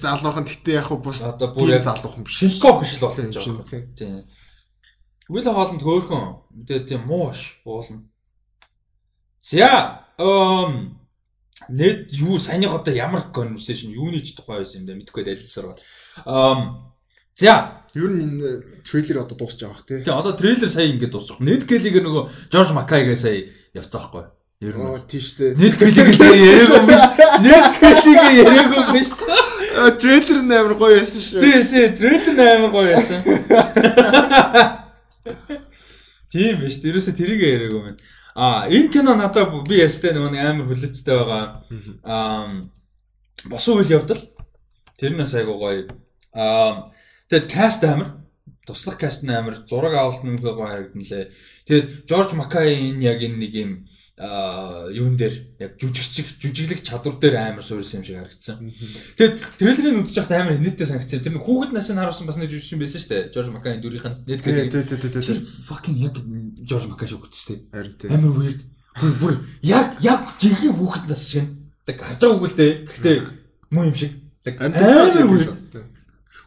[0.00, 2.38] залуухан гэтээ яг бус одоо бүр яг залуухан биш.
[2.38, 3.82] Шинко биш л болж байгаа.
[3.94, 4.24] Тийм.
[5.28, 8.02] Willa Holland хөөхөн мэдээ тийм муу ш уулна.
[9.40, 10.98] За эм
[11.68, 15.80] нэт юу саяных одоо ямар conversation юуны ч тухай байсан юм да мэдхгүй дэлгэрсээр байна.
[16.24, 16.93] Эм
[17.34, 20.02] За ер нь энэ трейлер одоо дуусч байгаа бах тий.
[20.02, 21.40] Тэгээ одоо трейлер сая ингээд дуусчих.
[21.42, 24.24] Нед Келлиг нөгөө Жорж Макайгаа сая явцсан байхгүй.
[24.62, 25.50] Ер нь тийш тий.
[25.58, 27.02] Нед Келлиг л яриаг юм биш.
[27.42, 29.10] Нед Келлиг яриаг юм биш.
[29.98, 31.42] Трейлер нь амар гоё байсан шүү.
[31.42, 33.18] Тий, тий, трейлер нь амар гоё байсан.
[36.30, 36.78] Тийм биш.
[36.82, 37.98] Тэрөөсө тэрийг яриаг юм байна.
[38.34, 41.66] А энэ кино надад би ястай нөгөө амар хүлээцтэй байгаа.
[42.02, 42.62] Аа
[43.50, 44.22] босон үйл явдал.
[44.98, 45.86] Тэр нь бас айгуу гоё.
[46.34, 46.93] Аа
[47.34, 48.08] тэгээд каст амар
[48.66, 51.34] туслах каст нь амар зураг авалт нь гоё харагдан лээ.
[51.66, 53.70] Тэгээд Жорж Макай энэ яг энэ нэг юм
[54.14, 58.70] а юун дээр яг жүжигчиг жүжиглэх чадвар дээр амар суурьсан юм шиг харагдсан.
[59.18, 61.18] Тэгээд трейлерыг үзэж байхдаа амар нийтдээ санагдсан.
[61.26, 63.32] Тэр нэг хүүхэд насыг харуулсан бас нэг жүжигчин байсан шүү дээ.
[63.34, 65.42] Жорж Макайн дүрийнх нь Тий, тий, тий, тий, тий, тий.
[65.66, 66.14] fucking яг
[66.62, 67.66] Жорж Макай шиг үтстэй.
[67.74, 68.62] Амар weird.
[69.18, 69.34] Бүр
[69.66, 71.50] яг яг жинхэнэ хүүхэд нас шиг.
[71.82, 72.72] Тэг харж байгаа үгүй л дээ.
[72.86, 73.16] Гэхдээ
[73.74, 74.14] муу юм шиг.
[74.46, 75.63] Тэг амар weird.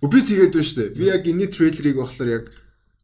[0.04, 0.96] Өө би тэгээд байна шүү дээ.
[0.98, 2.46] Би яг энэ трейлерыг болохоор яг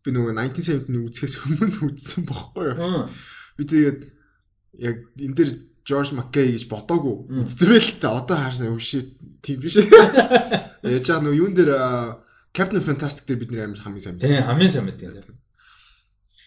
[0.03, 3.07] би нөгөө 1970-ны үзэхээс өмнө үзсэн бохгүй юу.
[3.57, 3.99] Би тэгээд
[4.83, 5.51] яг энэ дээр
[5.83, 9.81] Жорж Маккей гэж бодоогүй үзсэн байл та одоо харсан юм шит тийм биш.
[10.83, 11.71] Яаж аа нөгөө юун дээр
[12.55, 14.21] Captain Fantastic дээр бид нэр амар хамгийн сайн.
[14.21, 15.35] Тий хамгийн сайн мэт юм.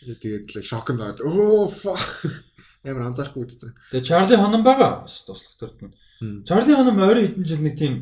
[0.06, 2.00] Тэгээд л шокнд байгаад оо fuck
[2.86, 3.72] амар анзаарахгүй үзсэн.
[3.90, 5.04] Тэгээ Чарли Хонон байгаа.
[5.06, 5.94] Туслах төрт нь.
[6.46, 7.94] Чарли Хонон ойрын хэдэн жил нэг тийм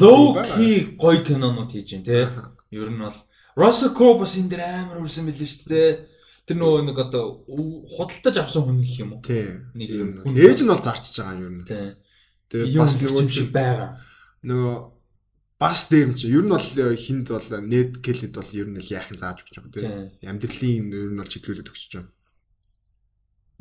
[0.00, 2.30] low key гоё кинонууд хийж байна.
[2.30, 2.42] Аха.
[2.70, 3.18] Ер нь бол
[3.58, 5.90] Russell Crowe бас энэ дээр амар үрсэн мэлээ шүү дээ.
[6.44, 9.22] Тэр нөгөө нэг одоо худалдаж авсан хүн гэх юм уу?
[9.24, 9.62] Тий.
[9.72, 10.08] Нэг юм.
[10.36, 11.68] Ээж нь бол зарчиж байгаа юм ер нь.
[11.70, 11.88] Тий.
[12.50, 13.90] Тэгээд Юм бас нэг юм шиг байгаа.
[14.44, 14.74] нөгөө
[15.56, 18.76] бас дээр юм чи ер нь бол э, хинд бол нэт кэлэд бол ер нь
[18.76, 20.28] л яахын зааж өгч байгаа тийм Тий.
[20.28, 22.12] амьдралын ер нь бол чиглүүлээд өгч байгаа.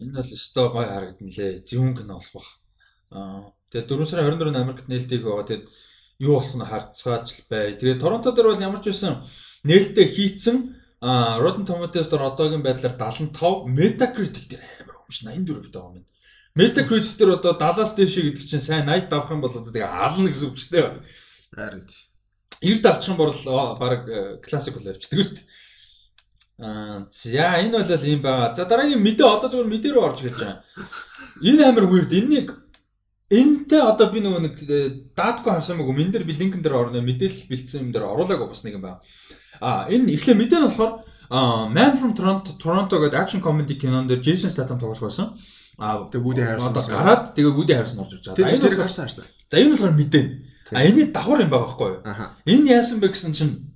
[0.03, 1.63] Энэ бол өстой гой харагдана лээ.
[1.63, 2.49] Зөвүүн кино болох бах.
[3.15, 3.41] Аа
[3.71, 5.47] тэгээ 4 сарын 24-нд Америкт нээлтийг байгаа.
[5.47, 5.65] Тэгээд
[6.19, 7.65] юу болох нь харцгаач л бай.
[7.79, 9.23] Тэгээд Торонто дээр бол ямар ч байсан
[9.63, 10.57] нээлттэй хийцэн
[11.01, 16.07] аа Rotten Tomatoes дээр одоогийн байдлаар 75, Metacritic дээр амар өмш 84 битээ байгаа юм.
[16.55, 20.29] Metacritic дээр одоо 70-аас дээш гэдэг чинь сайн 80 давах юм бол одоо тэгээ ална
[20.29, 21.01] гэсэн үг ч тийм.
[21.51, 21.99] Харин тий.
[22.61, 23.33] 90 давчих юм бол
[23.79, 24.01] баг
[24.45, 25.47] классик бол явчихдаг шүү дээ.
[26.61, 28.53] Аа за энэ бол ийм байгаа.
[28.55, 30.61] За дараагийн мэдээ одоо зөвхөн мэдээ рүү орж гэлж байгаа.
[31.41, 32.13] Энэ амар weird.
[32.13, 32.49] Энэнийг
[33.33, 34.53] энтэй одоо би нөгөө нэг
[35.17, 38.61] даатгүй харсан мөг мен дээр би линкэн дээр орно мэдээлэл бэлдсэн юм дээр оруулаагүй бас
[38.61, 39.01] нэг юм байна.
[39.57, 40.93] Аа энэ эхлээ мэдээ нь болохоор
[41.33, 45.33] Man from Toronto Toronto гэдэг action comedy кинон дээр Jason Statham тоглох байсан.
[45.81, 48.45] Аа Тэгээ Woody Harrelson одоо гараад тэгээ Woody Harrelson орж ирж байгаа.
[48.45, 50.25] За энэ тэр болохоор харсан за энэ болохоор мэдээ.
[50.69, 52.01] А энэ давхар юм байгаа байхгүй юу?
[52.45, 53.72] Энэ яасан бэ гэсэн чинь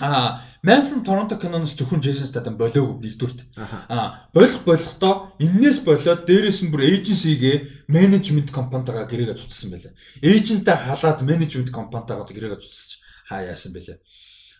[0.00, 3.40] аа Man from Toronto киноноос зөвхөн Jason Statham болоогүй нэгдүгürt.
[3.88, 9.96] Аа болох болохдоо энээс болоод дээрэс нь бүр эйженсигээ менежмент компанитайгаа гэрээгээ цуцсан байлаа.
[10.20, 14.04] Эйжентээ халаад менежмент компанитайгаа гэрээгээ цуцсаж хаа яасан бэлээ.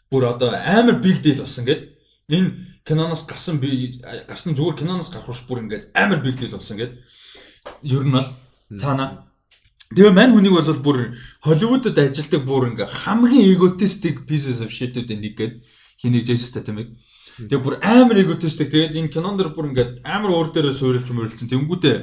[0.08, 1.80] Бүр одоо амар big deal болсон гэд
[2.32, 2.48] энэ
[2.88, 6.96] киноноос гарсан би гарсан зүгээр киноноос гарах бүр ингээд амар big deal болсон гэд
[7.84, 8.28] ер нь бол
[8.80, 9.29] цаана
[9.90, 10.98] Тэгээ мань хүнийг бол бүр
[11.42, 15.54] Холливуудад ажилдаг бүр ингээ хамгийн egotistic pieces of shit-үүдийн нэг гээд
[15.98, 16.94] хэнийг Jason Statham-ыг.
[17.50, 18.70] Тэгээ бүр амар egotistic.
[18.70, 21.50] Тэгээд энэ кинон дэр бүр ингээ амар өөр дээрээ суурилж мөрөлдсөн.
[21.50, 21.96] Тэнгүүтээ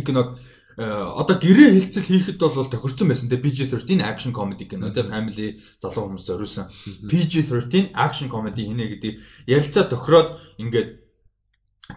[0.00, 0.40] киног
[0.80, 0.84] э,
[1.20, 3.28] одоо гэрээ хилцэл хийхэд бол тохирсон байсан.
[3.28, 4.88] Тэгээ PG-13 action comedy кино.
[4.88, 6.72] Тэгээ family залуу хүмүүс зориулсан.
[7.04, 9.12] PG-13 action comedy хийнэ гэдэг
[9.44, 11.04] ярилцаа тохироод ингээд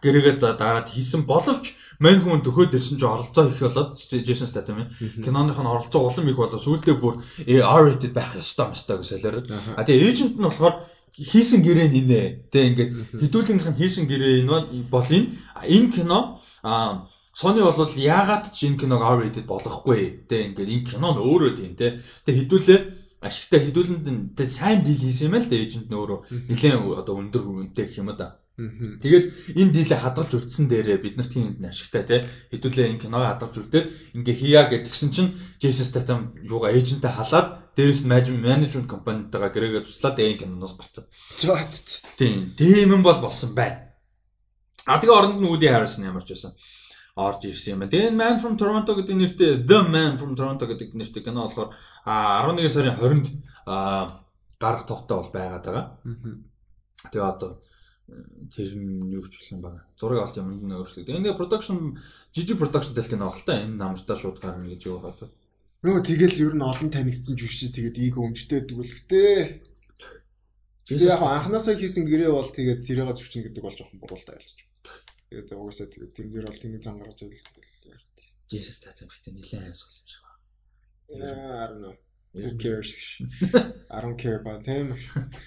[0.04, 4.86] гэрээгээ за дараад хийсэн боловч мань хүн төхөөд ирсэн чинь оролцоо их болоод Jason Statham
[5.24, 9.44] киноных нь оролцоо улам их болоо сүулдэ бүр R-rated байх ёстой мэстэй гэж солиороо.
[9.78, 10.78] А тэгээ эйжент нь болохоор
[11.18, 12.22] хийсэн гэрээ нь инэ.
[12.54, 15.34] Тэ ингээд хэдүүлгийнх нь хийсэн гэрээ энэ бол энэ
[15.66, 20.30] энэ кино а Sony бол яагаад ч энэ киног R-rated болохгүй.
[20.30, 22.02] Тэ ингээд энэ кино нь өөрөө тийм тэ.
[22.26, 22.80] Тэ хэдүүлээ
[23.22, 26.20] ашигтай хэдүүлэнд тэ сайн дийл хийсэн юм л тэ эйжент нь өөрөө
[26.50, 28.38] нэлээд одоо өндөр үнэтэй гэх юм да.
[28.58, 32.20] Тэгээд энэ дийлээ хадгалж үлдсэн дээрээ бид нарт тийм энэ ашигтай тий.
[32.50, 33.86] Хэдүүлээ энэ киног хадгалж үлдээд
[34.18, 35.30] ингээ хийя гэдгсэн чинь
[35.62, 41.06] Jason Statham юугаа эйжентээ халаад дээрэс нь менежмент компанитайгаа гэрээгээ туслаад энэ киноноос гарцсан.
[41.38, 42.58] За, ц- ц- Тийм.
[42.58, 43.94] Тийм юм бол болсон байна.
[44.90, 46.58] А тэгээ оронд нь Woody Harrelson ямарч байсан.
[47.14, 47.94] орж ирсэн юм байна.
[47.94, 51.78] Тэгээ энэ Man from Toronto гэдэг нэртэй The Man from Toronto гэдэг нэртэй кино болохоор
[52.10, 53.28] а 11 сарын 20-нд
[53.70, 54.26] а
[54.58, 55.86] гарах товтой бол байгаад байгаа.
[57.14, 57.62] Тэгээ одоо
[58.08, 59.84] тэр нь юу юм байна.
[60.00, 61.06] Зураг авалт юм нэг өөрчлөг.
[61.08, 62.00] Тэгээ нэг production
[62.32, 62.96] жижиг production
[63.36, 65.28] л та энэ намжтаа шууд гарна гэж юу хаад.
[65.84, 69.62] Нөгөө тэгэл ер нь олон танигдсан жүжигч тэгээд эго өмчтэй дүгэлхтэй.
[70.88, 74.58] Тэгээ яг анханасаа хийсэн гэрээ бол тэгээд тэрийг зөвчин гэдэг бол жоохон буруутай айлж.
[75.28, 78.02] Тэгээд угаасаа тэгээд тийм дээр бол тэнийг зангарч байл тэгэл яг.
[78.48, 78.80] Jesus
[79.12, 80.40] гэдэг нэлээд хайсгал юм шиг байна.
[81.60, 82.07] I don't know.
[82.38, 82.90] Who cares?
[83.90, 84.94] I don't care about him.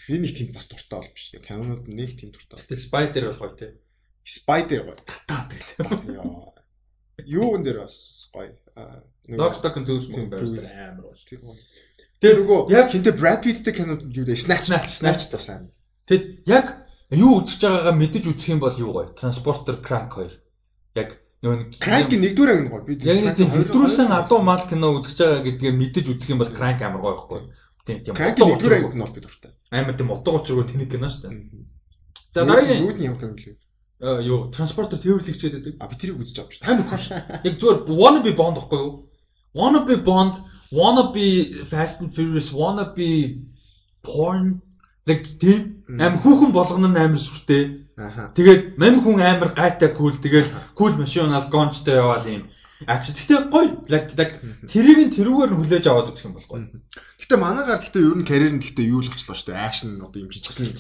[0.09, 1.31] Би нэг тийм бас дуртай бол биш.
[1.39, 2.61] Кинонууд нэг тийм дуртай.
[2.67, 3.69] Тэгээ Spider бол гоё те.
[4.27, 4.99] Spider гоё.
[5.07, 6.19] Татаад гэдэг.
[6.19, 6.51] Яа.
[7.27, 8.51] Юу энэ дээр бас гоё.
[9.31, 10.65] Smoking Тийм, Barrels тийм.
[10.65, 11.23] дээр амар бол.
[11.27, 11.57] Тэр гоё.
[11.57, 11.81] Тэр
[12.21, 14.37] Тэр нөгөө хинтэ Brad Pittтэй кинод юу дээ?
[14.37, 15.73] Snatch, Snatch, бас сайн.
[16.05, 19.09] Тэгэд яг юу үзэж байгаагаа мэдэж үзэх юм бол юу гоё.
[19.17, 20.37] Transporter Crank 2.
[21.01, 22.85] Яг нөгөө нэг Crank нэгдүгээр анги гоё.
[22.85, 26.81] Би Яг нэг хоёр- адуу мал кино үзэж байгаа гэдгээ мэдэж үзэх юм бол Crank
[26.85, 27.41] амар гоё байхгүй.
[27.89, 28.15] Тийм тийм.
[28.15, 29.53] Утга нэгдүгээр анги нь бол би дуртай.
[29.73, 31.35] Амар тийм утга учиргүй тэнэг кино шүү дээ.
[32.33, 33.57] За дараагийн Юу нь юм лээ.
[34.01, 35.75] Аа юу, транспортер тээвэрлэгч гэдэг.
[35.81, 36.61] А би тэрийг үзэж авч.
[36.65, 37.09] Амар кош.
[37.49, 39.09] Яг зүгээр wanna be Bond гэхгүй юу?
[39.53, 40.41] Wanna be Bond,
[40.73, 43.41] wanna be Fast and Furious, wanna be
[44.05, 44.61] porn
[45.09, 47.90] like тийм амар хүүхэн болгоно нь амар сүртэй.
[48.37, 52.49] Тэгээд мань хүн амар гайтай кул тэгэл кул машинаас гончтой яваал юм.
[52.89, 56.65] Акч гэхдээ гоё like like тэрийг нь тэрүүгээр нь хүлээж аваад үзэх юм бол гоё.
[57.21, 59.67] Гэтэ манайгаар гэтэ ер нь карьер нь гэтэ юу л болчихлоо шүү дээ.
[59.69, 60.73] Акшн одоо юм жижигхэн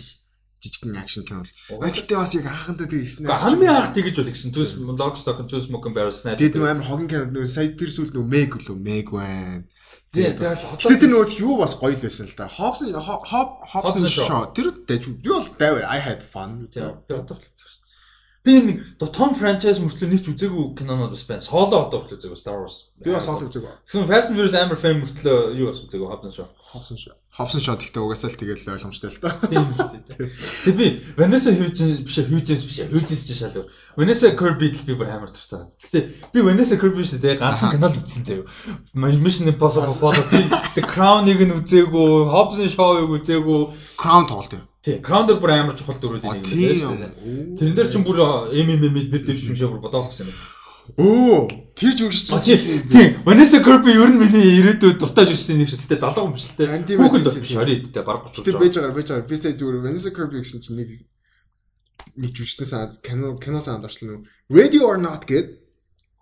[0.65, 1.85] жижигхэн акшн кино бол.
[1.85, 3.29] Гэтэ бас яг анхандаа тэгсэн.
[3.29, 6.41] Гэхдээ хамгийн анх тэгэж бол гэсэн төс Lockstock Two Smoking Barrels найд.
[6.41, 9.69] Тэгээд нөө амар хогин кино нөө сая тэр сүүл нөө Meg лөө Meg байна.
[10.11, 12.51] Тэгээд тэр нөгөө юу бас гоё л байсан л да.
[12.51, 16.67] Hobson Hobson Shaw тэр дэж юу бол дайв I had fun.
[16.67, 16.99] Тийм.
[17.07, 17.39] Би одоо
[18.41, 21.45] Би нэг том франчайз мөртлөө нэг ч үзээгүй кинонууд бас байна.
[21.45, 22.89] Соло одоо хүртэл үзээгүй Star Wars.
[22.97, 23.69] Би бас соло үзээгүй.
[23.85, 26.49] Тэгсэн Fast and Furious амар фэн мөртлөө юу бас үзээгүй Hobson Shaw.
[26.73, 27.13] Hobson Shaw.
[27.37, 29.37] Hobson Shaw гэхдээ угаасаа л тэгэл ойлгомжтой л доо.
[29.45, 30.33] Тийм л тийм.
[30.65, 30.87] Тэг би
[31.21, 33.69] Vanessa Hudgens биш Hudgens биш Hudgens ч шал.
[34.01, 35.69] Vanessa Kirby л би бүр амар дуртай.
[35.77, 38.49] Гэхдээ би Vanessa Kirby шүү дээ ганцхан кино л үзсэн заяа.
[38.97, 40.33] Mission Impossible Fallout
[40.73, 43.61] The Crown-ыг нь үзээгүй, Hobson Shaw-ыг үзээгүй.
[44.01, 44.70] Crown тоглолт юм.
[44.81, 47.13] Тий, дээр бүр амар чухал дөрүүдийн нэг юм байна.
[47.61, 50.39] Тэрэн дээр чинь бүр MMM нэр дэвш юм шиг бүр бодоолох гэсэн юм.
[50.97, 51.45] Оо,
[51.77, 52.89] тэр ч үгш чинь.
[52.89, 55.69] Тий, Vanessa Kirby ер нь миний ирээдүйд дуртай жишсэн нэг.
[55.69, 56.97] Гэтэ залуу юм дээ.
[56.97, 58.41] Хүүхэд бол биш орой дээ баг 30.
[58.41, 59.29] Тэр байж байгаа байж байгаа.
[59.29, 60.89] Би сая зүгээр Vanessa Kirby гэсэн чинь нэг
[62.17, 64.25] нэг жүжигчсэн санаад кино кино санаад орчлоо.
[64.49, 65.60] Ready or not гэд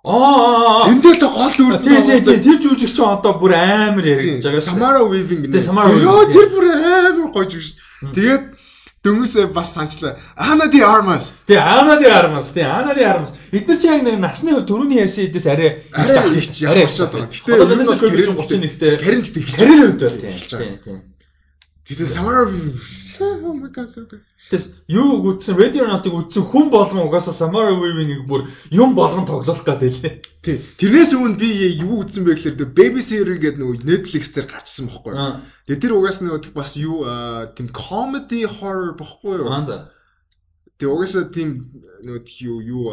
[0.04, 0.86] Аа.
[0.90, 4.62] Энд дээр гол үр тий тий тий тэр жүжигч чинь одоо бүр амар яригдж байгаа.
[4.62, 5.58] Samara Weaving гэнэ.
[6.06, 7.82] Йоо тэр бүр амар гоё жүжигч.
[8.14, 8.44] Тэгээд
[9.02, 10.14] дөнгөсөө бас санчлаа.
[10.36, 11.32] Ана ди Armas.
[11.46, 12.52] Тий, Ана ди Armas.
[12.54, 13.34] Тий, Ана ди Armas.
[13.50, 17.30] Эдгээр чи яг нэг насны төрөний ярьсан эдээс арай их арай болчиход байгаа.
[17.34, 19.44] Гэтэ одоо энэ сэр гэж 31-тэй карьер гэдэг.
[19.54, 20.78] Карьер үед байна.
[20.78, 21.17] Тий,
[21.88, 22.44] Гэтэ Samara
[23.20, 23.88] Oh my god.
[24.50, 29.64] Тэс юу үзсэн Radio Not-ыг үзсэн хүн болгон угаасаа Samara Weaving-ийг бүр юм болгон тоглох
[29.64, 30.14] гэдэг лээ.
[30.44, 30.56] Тий.
[30.78, 31.48] Тэрнээс өмнө би
[31.80, 35.40] юу үзсэн бэ гэхээр Babysitter гэдэг нөгөө Netflix дээр гарчсан бохгүй юу?
[35.66, 37.02] Тэгээ тэр угаасаа нөгөө бас юу
[37.56, 39.50] тийм comedy horror бохгүй юу?
[39.50, 39.76] Аа за.
[40.78, 41.72] Тэгээ угаасаа тийм
[42.06, 42.84] нөгөө юу юу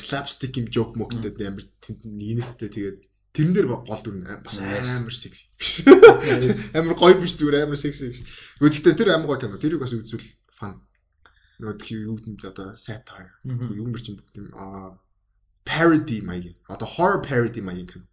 [0.00, 1.66] slapstick юм joke мөгдөд амар
[2.06, 2.98] нийтдээ тэгээд
[3.32, 5.48] Тэрэн дээр гол дүр бас амар секси.
[6.76, 8.20] Амар гоё биш зүгээр амар секси.
[8.60, 9.56] Гэхдээ тэр амар гоё кино.
[9.56, 10.20] Тэрийг бас үзвэл
[10.52, 10.84] фан.
[11.56, 13.32] Нөгөө юу гэдэг одоо satire.
[13.48, 15.00] Юу мэр чинь тийм аа
[15.64, 16.60] parody маяг.
[16.68, 18.04] Одоо horror parody маяг кино.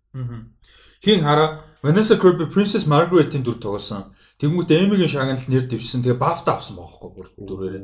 [1.03, 4.15] Хин хараа Vanessa Kirby Princess Margaret-ийн дүр тоглосон.
[4.39, 6.03] Тэгмүүд Эмигийн шагналт нэр дэвсэн.
[6.03, 7.75] Тэгээ BAFTA авсан баахгүй бүр дүрээр.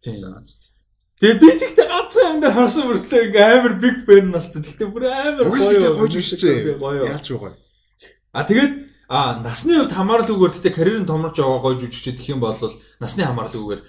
[0.00, 0.16] Тийм.
[1.16, 4.60] Тэгээ би тэгтээ ганцхан юм дээр харсан бүртээ ингээ амар big fan болсон.
[4.60, 6.76] Тэгтээ бүр амар гоё гоё жүжигчээ.
[6.76, 7.56] Яалч байгаа.
[8.36, 8.72] А тэгээд
[9.08, 12.52] а насны хувьд хамаарлаггүйгээр тэгтээ карьер нь томорч байгаа гоё жүжигчээ гэх юм бол
[13.00, 13.82] насны хамаарлаггүйгээр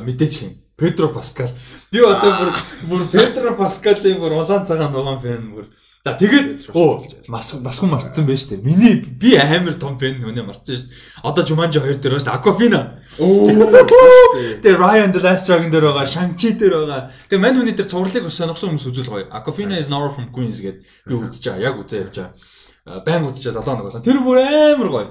[0.00, 1.52] мэдээж хин Педро Паскал.
[1.92, 2.50] Би одоо бүр
[2.88, 5.68] бүр Педро Паскалын бүр улаан цагаан нугаан фэн бүр
[6.02, 8.58] За тэгээд оо бас бас хүн мартсан байж тээ.
[8.58, 11.22] Миний би амар том фэн нүнэ мартсан шүү дээ.
[11.22, 12.38] Одоо Jumanji 2 дээр байна шүү дээ.
[12.42, 12.80] Aquafina.
[13.22, 13.46] Оо.
[14.66, 17.06] Тэгээд Ryan the Last Dragon дээр байгаа, Shang-Chi дээр байгаа.
[17.30, 19.30] Тэгээд мань хүний дээр цувралыг сонирхсан хүмүүс үзүүл гоё.
[19.30, 21.70] Aquafina is Nora from Queens гэд би үзэж байгаа.
[21.70, 23.06] Яг үзээ явж байгаа.
[23.06, 24.02] Байн үзэж 7 хоног болсон.
[24.02, 25.08] Тэр бүр амар гоё.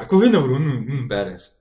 [0.00, 1.60] Aquafina бүр үнэн үнэн байраас.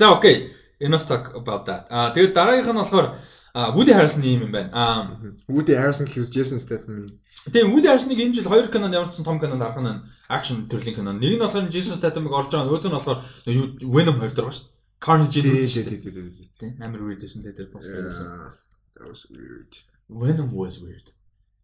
[0.00, 0.56] За окей.
[0.80, 1.92] Enough talk about that.
[1.92, 3.20] Аа тэгээд дараагийнх нь болохоор
[3.54, 4.70] Woody Harrelson юм юм байна.
[4.72, 9.40] Аа Woody Harrelson гэхээс Jason Statham Тийм Woody Harrelson-ыг энэ жил хоёр кинонд ямарчсан том
[9.40, 11.16] кинонд харах нь акшн төрлийн кино.
[11.16, 13.18] Нэг нь болохоор Jason Statham-ыг орж байгаа, нөгөөд нь болохоор
[13.96, 14.78] Venom 2 дээр байгаа шүү дээ.
[15.00, 15.64] Carnage дээ.
[16.60, 18.60] Тийм амар weird гэсэн дээ тэр пост байсан.
[18.92, 19.72] That was weird.
[20.12, 21.16] Venom was weird.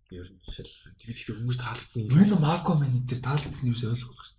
[0.08, 0.64] Ер нь шил.
[0.96, 2.08] Тэгээд хүмүүс таалагдсан.
[2.08, 4.35] Venom Aquaman энэ төр таалагдсан юм шиг ойлгохгүй шүү.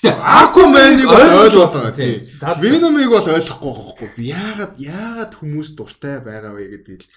[0.00, 1.92] Гэтэ Aquaman-ыг ойлгуулаа.
[1.92, 2.24] Тийм.
[2.64, 4.08] Venom-ыг бол ойлгохгүй байхгүй.
[4.32, 7.08] Яагаад яагаад хүмүүс дуртай байгаа вэ гэдэг л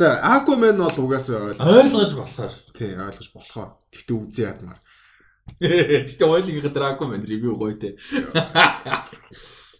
[0.00, 2.52] За Aquaman бол угаасаа ойлгож болохоор.
[2.72, 3.70] Тий, ойлгож болохоор.
[3.92, 4.80] Тэгтээ үзээ ядмаар.
[5.60, 7.96] Тэгтээ ойлгохын гадар Aquaman ревю гоё те.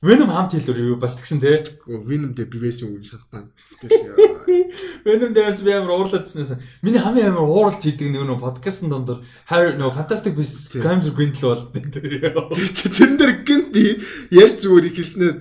[0.01, 1.61] Venom хамт хэлээр ревю бас тэгсэн те.
[1.85, 3.53] Venom дээр бивээс юм санахтаа.
[5.05, 9.21] Venom дээр би амар уурлаадснаас миний хамгийн амар ууралж идэг нэг нөө подкастн дондор
[9.53, 11.93] Harry нөө Fantastic Beasts Crimes of Grindelwald дээр.
[11.93, 13.77] Тэрэн дээр гинт
[14.33, 15.33] ярьж зүгээр ихэлснээ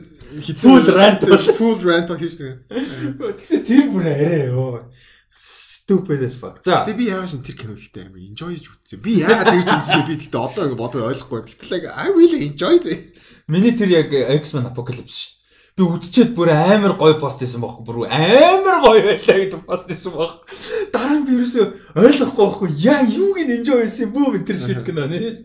[0.60, 1.24] full rant
[1.56, 2.60] full rant хийсэн.
[2.68, 4.84] Гэхдээ тэр бүр арай ёо.
[5.32, 6.60] Stupid as fuck.
[6.62, 6.84] За.
[6.84, 9.00] Гэтэ би яагаад шин тэр кино ихтэй амар enjoy хийж үзсэн.
[9.02, 11.48] Би яагаад тэгж үзсэн би тэгтээ одоо ингэ бодоо ойлгохгүй.
[11.48, 13.18] Гэтэл I really enjoyed it.
[13.50, 15.40] Миний тэр яг X-Men Apocalypse шүү.
[15.80, 20.12] Би үдчихэд бүр амар гоё пост хийсэн байхгүй бүр амар гоё байлаа гэдэг пост хийсэн
[20.12, 20.44] баг.
[20.92, 25.08] Дараа нь би ерөөсөө ойлгохгүй байхгүй яа юуг нь enjoy хийсэн бүү мэтэр шийд кино
[25.08, 25.40] нэ.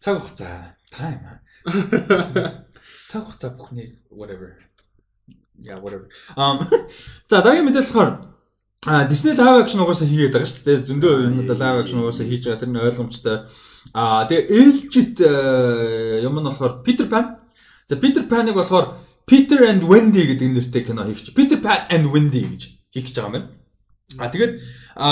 [0.00, 0.74] Цаг хугацаа.
[0.88, 1.44] Time.
[3.12, 4.56] Цаг хугацаа бүхнийг whatever.
[5.60, 6.08] Yeah, whatever.
[6.40, 6.64] Um
[7.28, 8.10] за дараагийн мэдээлэл болохоор
[8.88, 10.86] а Disney live action угаасаа хийгээд байгаа шүү дээ.
[10.88, 12.60] Зөндөө юмуд live action угаасаа хийж байгаа.
[12.64, 13.38] Тэр нь ойлгомжтой.
[13.94, 15.14] А тэгээ ээлжид
[16.22, 17.42] юм нь болохоор Peter Pan.
[17.88, 21.34] За Peter Pan-ыг болохоор Peter and Wendy гэдэг нэртэй кино хийх чи.
[21.34, 22.62] Peter Pan and Wendy гэж
[22.94, 23.48] хийх гэж байгаа юм байна.
[24.18, 24.52] А тэгээд
[24.96, 25.08] а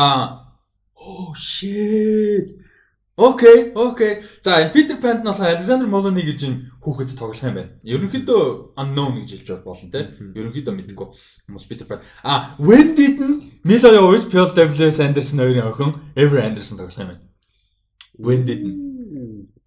[0.94, 2.60] oh shit
[3.20, 4.22] Окей, окей.
[4.40, 7.76] За энэ Питер Панд нь болохоор Александр Молоны гэж юм хүүхэд тоглох юм байна.
[7.84, 10.08] Ерөнхийдөө unknown гэж хэлж болно те.
[10.40, 11.08] Ерөнхийдөө мэдгүй
[11.44, 12.00] хүмүүс Питер Панд.
[12.24, 15.04] А Wendy нь Mila Jovovich, Paul W.S.
[15.04, 17.20] Anderson хоёрын охин Avery Anderson тоглох юм байна.
[18.20, 18.54] Wendy.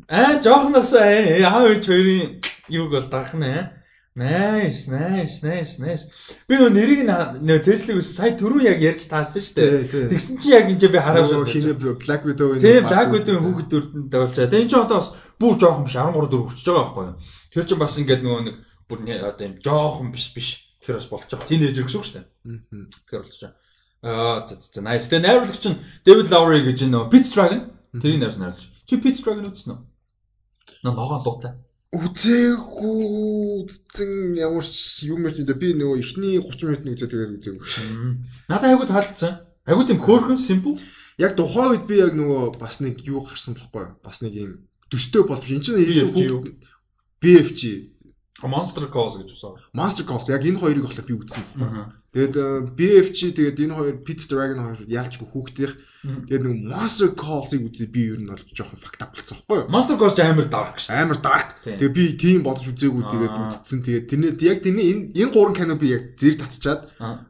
[0.10, 3.84] Аа жоохноос аа үеч хоёрын юуг бол дагах нэ.
[4.16, 6.06] Nice, nice, nice, nice.
[6.46, 10.06] Би нөө нэрийг нөө зэжлэг ус сая түрүү яг ярьж таарсан шүү дээ.
[10.14, 11.50] Тэгсэн чи яг энэ би хараад байна.
[11.50, 14.46] Хинэ Black Widow-ийн Тийм, Black Widow-ийн хүүхэд дүрдэнд тавилчаа.
[14.54, 15.10] Тэгээ энэ ч одоо бас
[15.42, 17.18] бүр жоохон биш 13 4 хүрчихэж байгаа байхгүй юу?
[17.58, 19.00] Тэр чинь бас ингээд нөгөө нэг бүр
[19.34, 20.50] одоо юм жоохон биш биш.
[20.78, 21.50] Тэр бас болж байгаа.
[21.50, 22.26] Тинейжер гэсэн үг шүү дээ.
[23.02, 23.58] Тэгэхээр болж байгаа.
[24.06, 25.10] Аа, за за nice.
[25.10, 28.66] Тэгээ найруулагч нь David Lowery гэж нөө Pitch Dragon тэрийг найруулсан найруулагч.
[28.88, 29.80] Чи Pitch Dragon үзсэн үү?
[30.84, 31.54] Наа ногоон луутай
[31.94, 33.06] үзээгүй
[33.62, 37.68] үзсэн ямар юм биш нэ би нөгөө эхний 30 минут нь үзээ тэгээд үзээгүй.
[38.50, 39.34] Надад айгуу таалагдсан.
[39.70, 40.82] Айгуу тийм хөөрхөн симпл.
[41.22, 44.52] Яг тухайн үед би яг нөгөө бас нэг юу гарсан бохгүй бас нэг юм
[44.90, 46.58] төстэй болж энэ чинь
[47.22, 47.62] BFG
[48.42, 49.62] Monster Calls гэж уусаа.
[49.78, 51.45] Monster Calls яг энэ хоёрыг болохоор би үзсэн.
[52.14, 55.78] Тэгээд э, BFG тэгээд энэ хоёр Pit Dragon хоёр яалчгүй хүүхдийнх.
[56.02, 59.70] Тэгээд нэг Monster Calls-ыг үзээ би ер нь бол жоохон up болсон байхгүй юу?
[59.70, 60.98] Monster Calls амар dark шүү.
[60.98, 61.62] Амар dark.
[61.62, 63.80] Тэгээд би тийм бодож үзээгүй тэгээд үзсэн.
[63.86, 66.82] Тэгээд тэрний яг тэрний энэ энэ гурван кино би яг зэрэг татчихад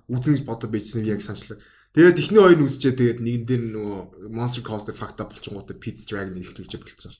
[0.07, 1.59] үзэн гэж бодож байжсэн яг санчлаа.
[1.93, 4.01] Тэгээд ихний хоёр нь үзчихээ тэгээд нэгэн дээр нөгөө
[4.33, 7.13] Monster дээр fucked up болчихгоотой Pit Dragon ихлүүлж болцсон.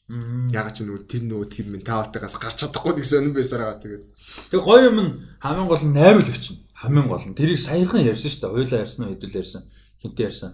[0.50, 4.04] Ягаад ч нөгөө тэр нөгөө тийм менталтайгаас гарч чадахгүй гэсэн юм байсараа тэгээд.
[4.50, 5.12] Тэгээд хоёр юм нь
[5.46, 8.54] хамгийн гол нь найруулагч нь хамгийн гол нь тэрийг саяхан ярьсан шүү дээ.
[8.58, 9.62] Хоёулаа ярьсан уу хэдүүл ярьсан.
[10.02, 10.52] Хинтээ ярьсан.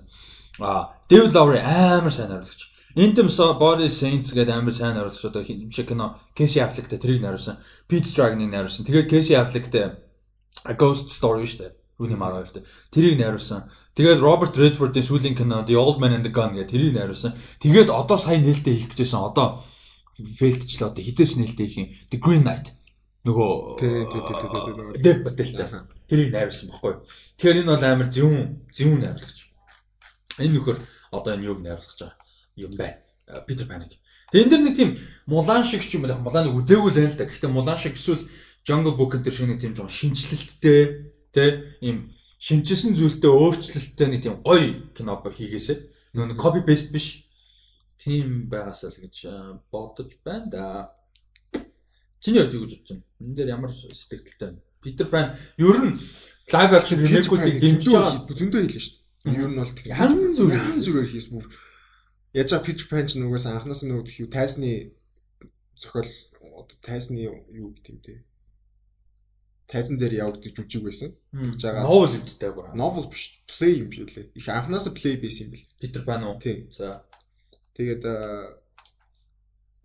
[0.59, 2.61] Аа, David Lowery амар сайн найруулагч.
[2.99, 7.55] Intim Body Saints гэдэг амар сайн найруулагч одоо юм шиг кино Casey Affleck-тэй тэрийг найруулсан.
[7.87, 8.83] Pit Dragon-ыг найруулсан.
[8.83, 9.95] Тэгээд Casey Affleck-тэй
[10.67, 11.78] A Ghost Story шүү дээ.
[11.99, 12.65] Рүүний мар хоёр дээ.
[12.95, 13.67] Тэрийг найруулсан.
[13.93, 17.35] Тэгээд Роберт Редфордын сүүлийн кино The Old Man and the Gun гэдэг тэрийг найруулсан.
[17.59, 19.19] Тэгээд одоо сайн нээлттэй хийх гэжсэн.
[19.19, 19.67] Одоо
[20.15, 21.91] фейлдчлээ одоо хизээс нээлттэй хийх юм.
[22.07, 22.71] The Green Knight
[23.27, 23.51] нөгөө
[23.83, 25.67] тий тий тий тий Дэв Батэлтэй.
[26.07, 27.03] Тэрийг найруулсан баггүй.
[27.35, 29.39] Тэгэхээр энэ бол амар зөвүүн зөвүүн найруулагч.
[30.39, 30.77] Энэ нөхөр
[31.11, 32.15] одоо энэ юуг найруулах гэж байгаа
[32.55, 32.97] юм байна.
[33.43, 33.99] Питер Паник.
[34.31, 34.89] Тэгээ энэ дэр нэг тийм
[35.27, 37.27] мулан шиг ч юм уу муланыг үзээгүй л байл та.
[37.27, 38.23] Гэхдээ мулан шиг эсвэл
[38.63, 42.09] Jungle Book энэ шиг нэг тийм жоохон шинжилэлттэй Тэ ийм
[42.39, 45.75] шинжилсэн зүйлтэй өөрчлөлттэй нэг тийм гоё кино хийгээсэ.
[46.15, 47.27] Нөгөө copy paste биш.
[47.99, 49.15] Тийм байгаасаа л гэж
[49.69, 50.63] бодож байна да.
[52.23, 53.05] Чиний юу гэж бодож байна?
[53.19, 54.63] Энэ дээр ямар сэтгэлдэлтэй байна?
[54.81, 55.99] Питер Пан ер нь
[56.47, 58.95] live action remake-үүдийг дэмжиж байгаа зөндөө хэлнэ шүү
[59.27, 59.35] дээ.
[59.35, 61.47] Ер нь бол тэр янз бүр янз бүрээр хийсэн мөр.
[62.31, 64.95] Яаж Питер Пан ч нүгээс анханаас нь нөгөө тайсны
[65.75, 66.07] зохиол
[66.79, 68.23] тайсны юу гэдэг юм те
[69.69, 71.13] тайзан дээр явагдаж жүжиг байсан.
[71.29, 71.85] Тэгж байгаа.
[71.85, 72.73] Новел үстэй гоо.
[72.73, 74.33] Новел биш, play юм шиг лээ.
[74.33, 75.69] Их анханасаа play байсан юм бэл.
[75.77, 76.41] Питер Пан уу?
[76.41, 76.73] Тийм.
[76.73, 77.05] За.
[77.77, 78.01] Тэгээд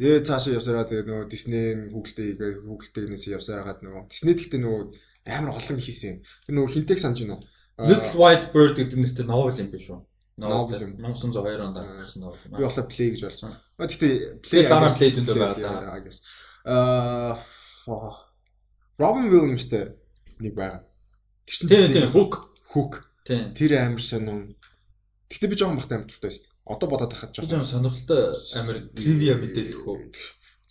[0.01, 2.33] ээ цаашаа явсараа тэгээд нөгөө Disney Google-тэй
[2.65, 4.83] Google-тэйгнээс явсараагаад нөгөө Disney гэхдээ нөгөө
[5.29, 6.25] амар олон хийсэн.
[6.49, 7.45] Тэр нөгөө хинтэг санаж байна уу?
[7.85, 10.01] Little White Bird гэдэг нэртэй новел юм биш үү?
[10.41, 10.97] Новел юм.
[10.97, 12.41] 1902 онд гарсан новел.
[12.51, 13.53] Би болохоор play гэж болсон.
[13.79, 16.03] Гэхдээ play дараа play зөндөө байгаа.
[16.65, 17.37] Аа
[18.99, 19.99] Робин Уильямстэй
[20.39, 20.87] нэг байгаа.
[21.47, 22.33] Тэр чинь тийм тийм Hook.
[22.75, 22.93] Hook.
[23.27, 24.55] Тэр амар сонин.
[25.31, 26.47] Гэтэ би жоохон бахтай амар дуртай байсан.
[26.65, 29.99] Одоо бодоод байхад жоохон сонирхолтой амар тривиа мэдээлэл хөө.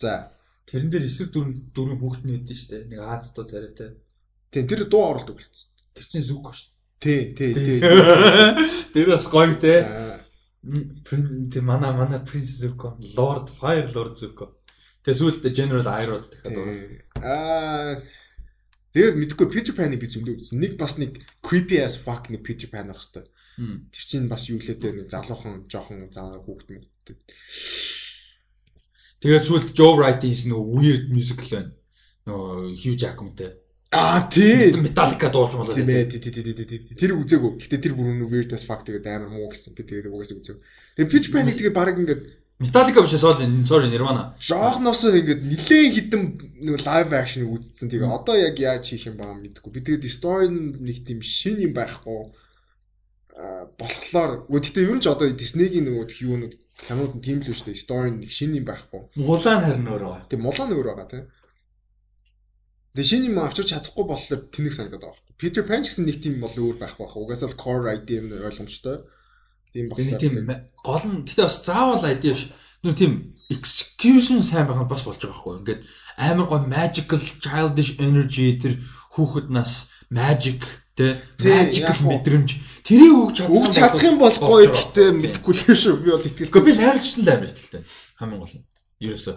[0.00, 0.32] За.
[0.64, 2.88] Тэрэн дээр эсрэг дөрөв дөрөв хүүхдний үүдэн штэ.
[2.88, 4.00] Нэг Аз дуу царайтай.
[4.48, 5.70] Тийм тэр дуу оруулдаг болчихсон.
[5.92, 6.72] Тэр чинь зүг гош.
[6.98, 7.78] Тий, тий, тий.
[8.96, 9.84] Тэр бас гоё те.
[10.64, 12.96] Принц манай манай принц зүг.
[13.12, 14.48] Lord Fire Lord зүг.
[15.04, 16.92] Тэгээ сүүлдээ General Iron-д дахиад уурсан.
[17.20, 18.00] Аа
[18.94, 20.62] Тэгээд мэдгүй Peter Pan-ыг би зөндөө үзсэн.
[20.62, 23.26] Нэг бас нэг creepy as fuck нэг Peter Pan байх хэвээр.
[23.90, 27.18] Тэр чинь бас юу лээдээ нэг залуухан жоохон заа хүүхэд мэддэг.
[29.18, 31.74] Тэгээд сүүлд Joe Wright-ийн нөгөө weird musical байна.
[32.22, 33.50] Нөгөө Hugh Jackman-тэй.
[33.90, 34.70] Аа тий.
[34.78, 35.74] Metallica дуулж болоо.
[35.74, 36.94] Тийм ээ тий тий тий тий.
[36.94, 37.58] Тэр үзээгүй.
[37.58, 39.74] Гэтэ тэр бүр нэг weird as fuck тэгээд амар муу гэсэн.
[39.74, 40.62] Би тэгээд угаасаа үзээгүй.
[41.02, 42.22] Тэгээд Peter Pan-ыг тэгээд баг ингээд
[42.62, 44.34] Metallica биш sorry sorry Nirvana.
[44.38, 46.22] Жоохноос ингээд нилээн хідэн
[46.62, 47.90] нэг лайв акшн үзсэн.
[47.90, 49.72] Тэгээ одоо яг яаж хийх юм байгаа мэдэхгүй.
[49.74, 52.30] Би тэгээд story нэг тийм шин юм байхгүй
[53.34, 57.66] болохоор гэхдээ ер нь ч одоо Disney-гийн нөгөө юунууд кинод нь тийм л үү шүү
[57.74, 57.82] дээ.
[57.82, 59.02] Story нэг шин юм байхгүй.
[59.18, 60.30] Мулан харин өөр байгаа.
[60.30, 61.24] Тийм мулан өөр байгаа тийм.
[62.94, 65.22] Тэгээ шинэ юм авчирч чадахгүй болохоор тэнэг санагдаад байгаа.
[65.34, 67.18] Peter Pan гэсэн нэг тийм бол өөр байх байх.
[67.18, 69.02] Угаасаа л core idea нь ойлгомжтой.
[69.74, 70.18] Тийм байна.
[70.22, 70.34] Тийм
[70.86, 72.46] гол нь гэтээ бас заавал idea биш.
[72.86, 75.54] Нүр тийм execution сайн байх нь бас болж байгаа байхгүй.
[75.60, 75.82] Ингээд
[76.14, 78.78] амар гоо magical childish energy тэр
[79.18, 80.62] хүүхэд нас magic
[80.94, 82.50] тэ magical мэдрэмж
[82.86, 85.94] тэрийг өгч чадах өгч чадах юм бол гоё гэхдээ мэдэхгүй л шүү.
[86.06, 86.62] Би бол итгэлгүй.
[86.62, 87.82] Би найруулагч нь л амар итгэлтэй.
[88.22, 88.64] Хамгийн гол нь.
[89.02, 89.34] Ерөөсөө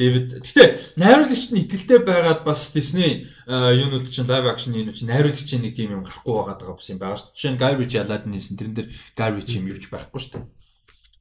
[0.00, 0.40] Дэвид.
[0.40, 5.76] Гэтэ найруулагч нь итгэлтэй байгаад бас Disney юунууд чинь live action юм чинь найруулагчийн нэг
[5.76, 7.36] тийм юм гарахгүй байгаа даа бас юм байгаа шүү.
[7.36, 10.44] Жишээ нь Guy Ritchie Aladdin нэсэн тэрэн дээр Guy Ritchie юм юуч байхгүй шүү дээ.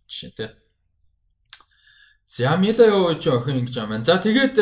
[0.08, 0.56] Жишээ тэ.
[2.24, 4.00] За Мила юу ч охин ингэж юм.
[4.08, 4.56] За тэгээд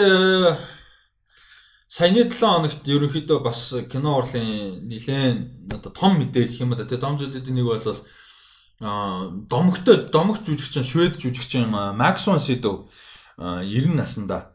[1.86, 6.90] саяны 7 хоногт ерөнхийдөө бас кино урлын нэлээд одоо том мэдээ гэх юм да.
[6.90, 7.86] Тэгээд том зүйлүүдийн нэг бол
[8.80, 12.94] а домогтой домогч жүжигчин швед жүжигчин Макс Ван Сидов
[13.38, 14.50] 90 наснда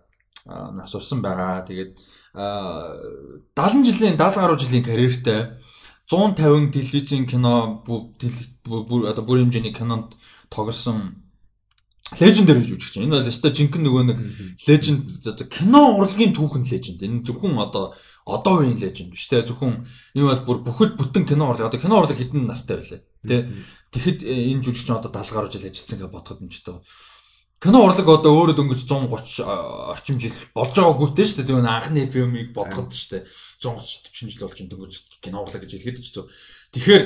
[0.46, 1.62] нас урсан байгаа.
[1.66, 1.98] Тэгээд
[2.34, 5.62] 70 жилийн 70 гаруй жилийн карьертэй
[6.10, 10.16] 150 телевизийн кино бүр одоо бүр хэмжээний кинонд
[10.50, 11.22] тоглосон
[12.20, 13.08] лежендэр гэж үжиж чинь.
[13.08, 14.18] Энэ бол өстой жинхэнэ нөгөө нэг
[14.68, 17.00] леженд одоо кино урлагийн түүхэн леженд.
[17.00, 17.94] Энэ зөвхөн одоо
[18.26, 19.86] одоо үеийн леженд биш те зөвхөн
[20.18, 23.00] энэ бол бүр бүхэл бүтэн кино урлаг одоо кино урлаг хэдэн настай байлаа.
[23.24, 23.48] Тэ
[23.96, 26.84] тэгэхэд энэ жүжигч одоо 70 гаруй жил ажилласан гэж бодоход юм ч одоо
[27.62, 29.46] кино урлаг одоо өөрөө дөнгөж 130
[29.94, 31.46] орчим жил болж байгаагүйтэй шүү дээ.
[31.46, 33.26] Тийм анхны фильмийг бодоход шүү дээ.
[33.62, 34.92] 130 40 жил болж дөнгөж
[35.22, 36.26] кино урлаг гэж хэлгээд ч зү.
[36.74, 37.02] Тэгэхээр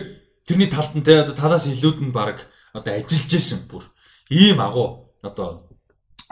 [0.49, 3.85] тэрний талд нь те одоо талаас илүүд нь баг одоо ажиллаж исэн бүр
[4.33, 5.69] ийм агуу одоо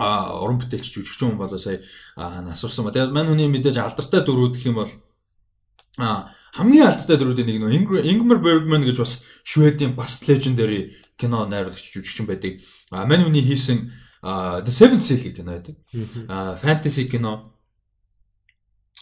[0.01, 1.85] а уран бүтээлч жүжигчин хүн болоо сая
[2.17, 2.97] насурсан ба.
[2.97, 4.93] Тэгээд мань хүний мэдээж алдартай дөрүүд гэх юм бол
[6.01, 11.93] а хамгийн алдартай дөрүүдийн нэг нөө Ingmar Bergman гэж бас Шведийн бас legendary кино найруулагч
[11.93, 12.59] жүжигчин байдаг.
[12.91, 13.93] А мань хүний хийсэн
[14.25, 15.77] The Seventh Seal кино байдаг.
[16.29, 17.53] Аа fantasy кино.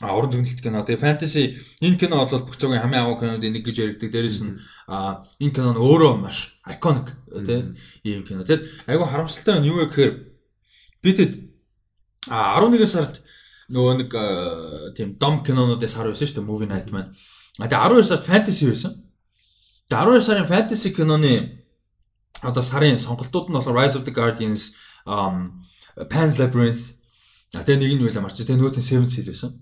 [0.00, 0.82] А уран зөгнөлт кино.
[0.82, 1.44] Тэгээ fantasy
[1.78, 4.10] энэ кино бол бүх цагийн хамгийн агуу кинодын нэг гэж яригддаг.
[4.10, 4.58] Дээрээс нь
[4.90, 7.14] а энэ кино нь өөрөө маш iconic
[7.46, 8.42] тийм ийм кино.
[8.42, 10.12] Тэгээд айгүй харамсалтай нь юу вэ гэхээр
[11.06, 11.32] бидэд
[12.26, 13.22] а 11 сард
[13.70, 14.10] нөгөө нэг
[14.98, 17.14] тийм дом кинонуудын сар байсан шүү дээ movie night маань.
[17.62, 19.06] А тэгээ 12 сард fantasy байсан.
[19.86, 21.62] Тэгээ 12 сарын fantasy киноны
[22.42, 24.74] одоо сарын сонголтууд нь болохоор Rise of the Guardians
[25.06, 25.62] um
[26.08, 26.96] Pan's Labyrinth
[27.52, 29.52] тэгээ нэг нь байлаа марч тэгээ нөгөөт нь Seven Seal байсан.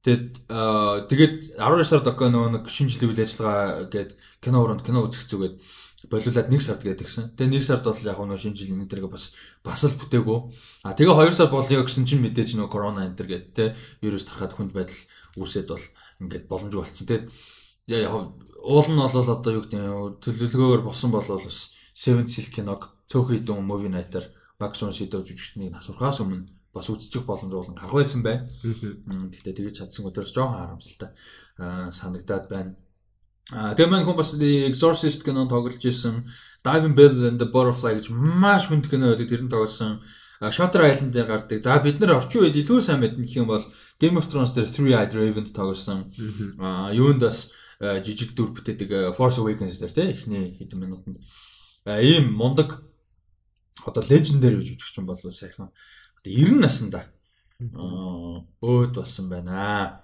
[0.00, 5.28] Тэгээд тэгээд 12 сард окоо нөгөө нэг шинжилгээ үйл ажиллагаа гээд кино өрөөнд кино үзэх
[5.28, 5.56] зүгээд
[6.08, 7.36] болиулаад 1 сард гээд гисэн.
[7.36, 10.38] Тэгээ 1 сард бол яг нөгөө шинжилгээ энэ төргээ бас бас л бүтээгөө.
[10.88, 13.64] А тэгээ 2 сар болё гэсэн чинь мэдээж нөгөө корона энэ төр гээд те
[14.00, 15.00] вирус тархаад хүнд байдал
[15.36, 15.84] үүсээд бол
[16.24, 17.04] ингээд боломжгүй болцсон.
[17.04, 17.24] Тэгээд
[17.92, 18.14] яг
[18.64, 23.60] уул нь бол одоо юу гэдэг төлөвлөгөөр босон бол бас Seven Seal киног цөөхөн идэн
[23.60, 28.46] movie night-аар максимум шийдвэр жүжигчнийг асуурхаас өмнө бас үзчих боломж болон гарах байсан байна.
[28.62, 31.10] Гэхдээ тэгэж чадсан өдрөөс жоохон харамсалтай
[31.90, 32.76] санагдаад байна.
[33.50, 36.22] А тэгээ маань хүн бас Exorcist кино тоглож исэн
[36.62, 39.26] Diving Bell and the Butterfly гэж маш хүнд кино байдаг.
[39.26, 39.98] Тэр нь тоглосон
[40.38, 41.58] Shutter Island дээр гардаг.
[41.58, 43.64] За бид нар орчин үед илүү сайн мэднэ гэх юм бол
[43.98, 46.14] Game of Thrones дээр Three Eyed Raven-д тоглосон.
[46.94, 51.18] Юунд бас жижиг дүр бүтээдэг Force Awakens дээр тийм эхний хэдэн минутанд
[51.88, 52.86] ийм мундаг
[53.86, 55.70] одоо лежендэр гэж үжигч юм болов сайхан
[56.20, 57.00] одоо 90 наснда
[57.60, 60.00] өөд болсон байна.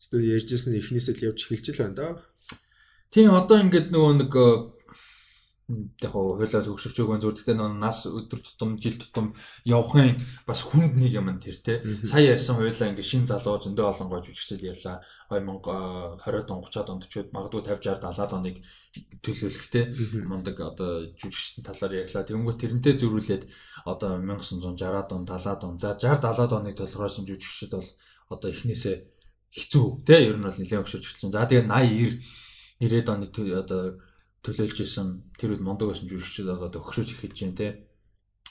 [0.00, 2.08] Эсвэл ярьжсэн эхнээсээ л явж эхэлж л байна да.
[3.10, 4.32] Тийм одоо ингээд нөгөө нэг
[6.02, 9.30] яг хойлоо хөгшөрч өгөн зүр гэхдээ нас өдөр тутам жил тутам
[9.62, 14.08] явахын бас хүнд нэг юм тэр те сая ярьсан хойлоо ингээ шин залуу зөндөө олон
[14.10, 14.98] гож үжигчэл ярьлаа.
[15.30, 18.56] 2020 он 30-аад онд ч магадгүй 50 60 70-аад оныг
[19.22, 19.84] төлөөлөхтэй
[20.26, 22.26] мундаг одоо жүжигчдийн талаар ярьлаа.
[22.26, 23.42] Тэгэнгүүт тэрнтэй зөрүүлээд
[23.86, 27.90] одоо 1960-аад он 70-аад он за 60 70-аад оныг толгойсон жүжигчд бол
[28.34, 28.96] одоо эхнээсээ
[29.54, 31.30] хэцүү те ер нь бол нэлээд өгшөж эхэлсэн.
[31.30, 32.50] За тэгээ 80 90
[32.80, 33.26] 90-ад оны
[33.60, 33.82] одоо
[34.44, 37.68] төлөөлж исэн тэр үед мондог байсан жүжигчид одоо өгшөж эхэлж जैन те.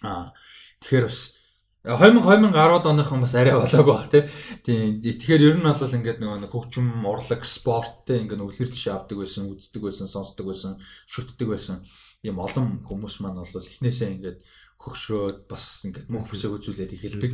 [0.05, 0.33] Аа
[0.81, 1.39] тэгэхээр бас
[1.83, 2.19] 2000
[2.51, 4.27] 2010 оныхон бас арай болоогүй бах тий.
[4.67, 9.47] Тэгэхээр ер нь бол ингээд нөгөө хөгжим, урлаг, спорт те ингээд үлгэр жишээ авдаг байсан,
[9.47, 10.75] үздэг байсан, сонсдог байсан,
[11.07, 11.87] шүтдэг байсан.
[12.19, 14.43] Ийм олон хүмүүс маань бол эхнээсээ ингээд
[14.75, 17.31] хөгшрөөд бас ингээд мөнх бүсээ үзүүлээд эхэлдэг.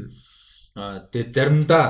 [0.77, 1.85] Аа тэгээд заримдаа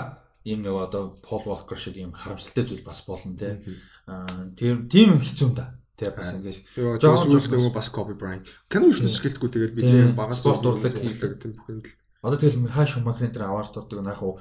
[0.47, 3.59] ийм нэг одоо Пол Walker шиг ийм харамсалтай зүйл бас болно те.
[4.07, 5.75] Аа тийм тийм хэцүү юм да.
[5.95, 6.61] Тэгээ бас ингээл
[6.99, 8.43] жоохон зүйлдээ бас Kobe Bryant.
[8.67, 11.95] Кино шүү дээ скэлтгүй тэгээд бидний багаас спорт урлаг хийлэг тийм бүхэнд л.
[12.19, 14.35] Одоо тэгэл хааш Шумахерын дээр аваар дурдаг нах уу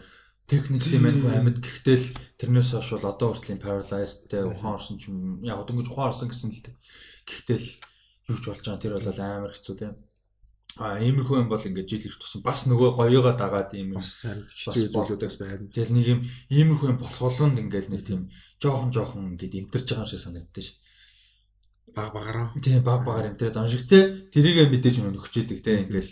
[0.50, 2.08] техникли мэнгүй амьд гэхдээ л
[2.42, 5.08] тэрнээс хойш бол одоо хүртэл Paralyzed те ухаан орсон ч
[5.46, 6.60] яг дөнгөж ухаан орсон гэсэн л
[7.24, 7.68] гэхдээ л
[8.28, 9.88] юу ч болж байгаа тэр бол амар хэцүү те.
[10.74, 14.90] А иймэрхүү юм бол ингээд жил ирэх тусам бас нөгөө гоёгоо дагаад ийм бас хэцүү
[14.90, 15.70] зүйлүүдээс байна.
[15.70, 18.26] Тэгэл нэг юм иймэрхүү юм болохолонд ингээд нэг тийм
[18.58, 20.83] жоохон жоохон ингээд имтэрч байгаа юм шиг санагддаг шүү дээ.
[21.92, 22.52] Баг багаараа.
[22.62, 23.98] Тийм баг багаар имтэрээд амжиг те
[24.32, 26.10] тэрийгэ мэдээж нөхчээдэг те ингээл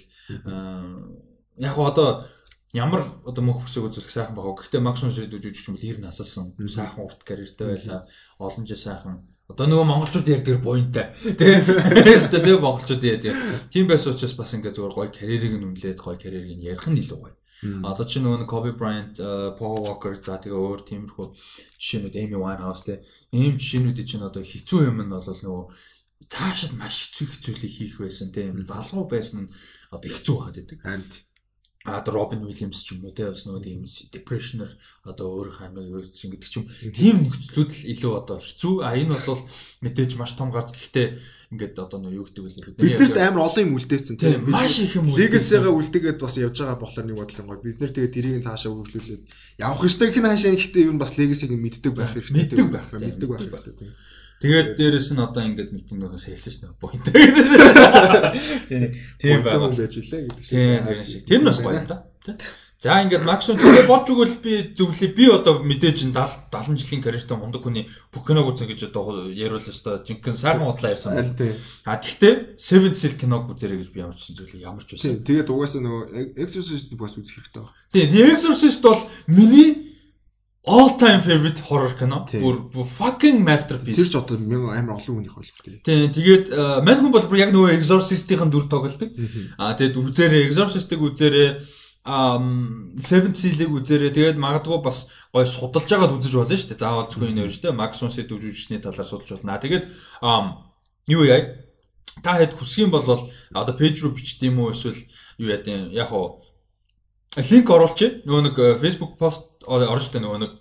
[1.57, 2.23] яг одоо
[2.76, 4.60] ямар одоо мөнх бүсэг үзүүлэх сайхан байгаа.
[4.60, 8.07] Гэхдээ максимум шийдвэж үжиж юм бол 90 насаасан сайхан урт карьертэй байлаа.
[8.39, 11.12] Олон жил сайхан Одоо нөгөө монголчууд ярьдаг буйнтай.
[11.12, 11.60] Тэгээ.
[12.33, 13.18] Тэгээ монголчууд яа
[13.68, 16.97] тийм байсан учраас бас ингээд зүгээр гоё карьерийг нь үнэлээд гоё карьерийг нь ярих нь
[16.97, 17.34] илүү гоё.
[17.62, 19.15] Одоо чи нөгөө Kobe Bryant,
[19.55, 21.26] Paul Walker за тэгээ өөр тиймэрхүү
[21.78, 22.94] жишээнүүд Amy Winehouse те.
[23.31, 25.65] Ийм жишээнүүдийн чинь одоо хэцүү юм нь бол нөгөө
[26.26, 28.50] цаашид маш хэцүү хэцүүлийг хийх байсан те.
[28.66, 29.52] Залгуу байсан нь
[29.94, 30.78] одоо хэцүү байгаад байдаг.
[30.82, 31.07] Харин
[31.85, 33.83] одоо Робин Уильямс ч юм уу те бас нөгөө тийм
[34.15, 34.70] depressioner
[35.02, 36.67] одоо өөр хамиг өөрсөн гэдэг ч юм.
[36.94, 38.75] Тийм нөхцлүүд л илүү одоо хэцүү.
[38.86, 39.43] А энэ бол
[39.83, 41.19] мэдээж маш том гарц гэхдээ
[41.51, 42.86] ингээд одоо нөгөө юу гэдэг вэ?
[42.86, 45.27] Биднэрт амар олон юм үлдээсэн тийм маш их юм үлдээсэн.
[45.27, 47.67] Легэсигаа үлдээгээд бас явж байгаа болохоор нэг бодлоо гоё.
[47.67, 49.23] Бид нэр тэгээ тэрийг цаашаа үргэлжлүүлээд
[49.59, 52.36] явах ёстой гэх нь хаашаа гэхдээ юу бас легасиг мэддэг байх хэрэгтэй.
[52.47, 52.89] Мэддэг байх.
[52.94, 53.43] Мэддэг байх.
[54.43, 56.83] Тэгээд дээрэс нь одоо ингээд нэг тийм нөхөс хэлсэн дээ.
[56.83, 57.07] Point.
[58.67, 58.91] Тийм.
[59.23, 59.71] Тийм байгаа.
[59.71, 60.51] Ажиглаа гэдэг шиг.
[60.51, 61.23] Тийм тийм шиг.
[61.31, 62.03] Тэр нь бас гоё да.
[62.83, 65.15] За ингээд максимум тэгээ болж өгвөл би зөвлөе.
[65.15, 69.62] Би одоо мэдээж 70 70 жилийн карьертай мундаг хүний бүх киног үзэн гэж одоо яриул
[69.62, 71.55] өстой жинхэнэ сайхан удлаа ярьсан байна.
[71.87, 75.23] А тэгтээ Seven Seal киног үзэрэй гэж би ямар ч зүйлээ ямар ч байсан.
[75.23, 77.79] Тэгээд угаасаа нөгөө Exorcist бас үзэх хэрэгтэй байна.
[77.95, 78.99] Тийм, Exorcist бол
[79.31, 79.92] миний
[80.65, 82.24] all time favorite horror кино.
[82.31, 83.99] Бүр fucking masterpiece.
[83.99, 85.82] Тэр ч одоо амар олон хүнийх ойлголт.
[85.82, 86.10] Тийм.
[86.15, 86.55] Тэгээд
[86.86, 89.10] мань хүн бол бүр яг нөгөө Exorcist-ийн дүр тоглолдог.
[89.58, 91.50] Аа тэгээд үзээрээ Exorcist-ыг үзээрээ
[92.07, 96.82] um Seven Seal-ыг үзээрээ тэгээд магадгүй бас гой судалж байгаад үзэж болно шүү дээ.
[96.82, 97.78] Заавал зөвхөн энэ хоёр шүү дээ.
[97.78, 99.58] Max von Sydow жүжигчний талаар судалж болно.
[99.58, 99.84] Тэгээд
[100.23, 100.66] um
[101.07, 101.62] юу яа?
[102.23, 104.99] Та хэд хүсэх юм бол одоо пэйж руу бичдэг юм уу эсвэл
[105.39, 106.42] юу яа гэм яг хоо
[107.39, 108.26] линк оруулчих.
[108.26, 110.52] Нөгөө нэг Facebook пост орно штэ нөгөө нэг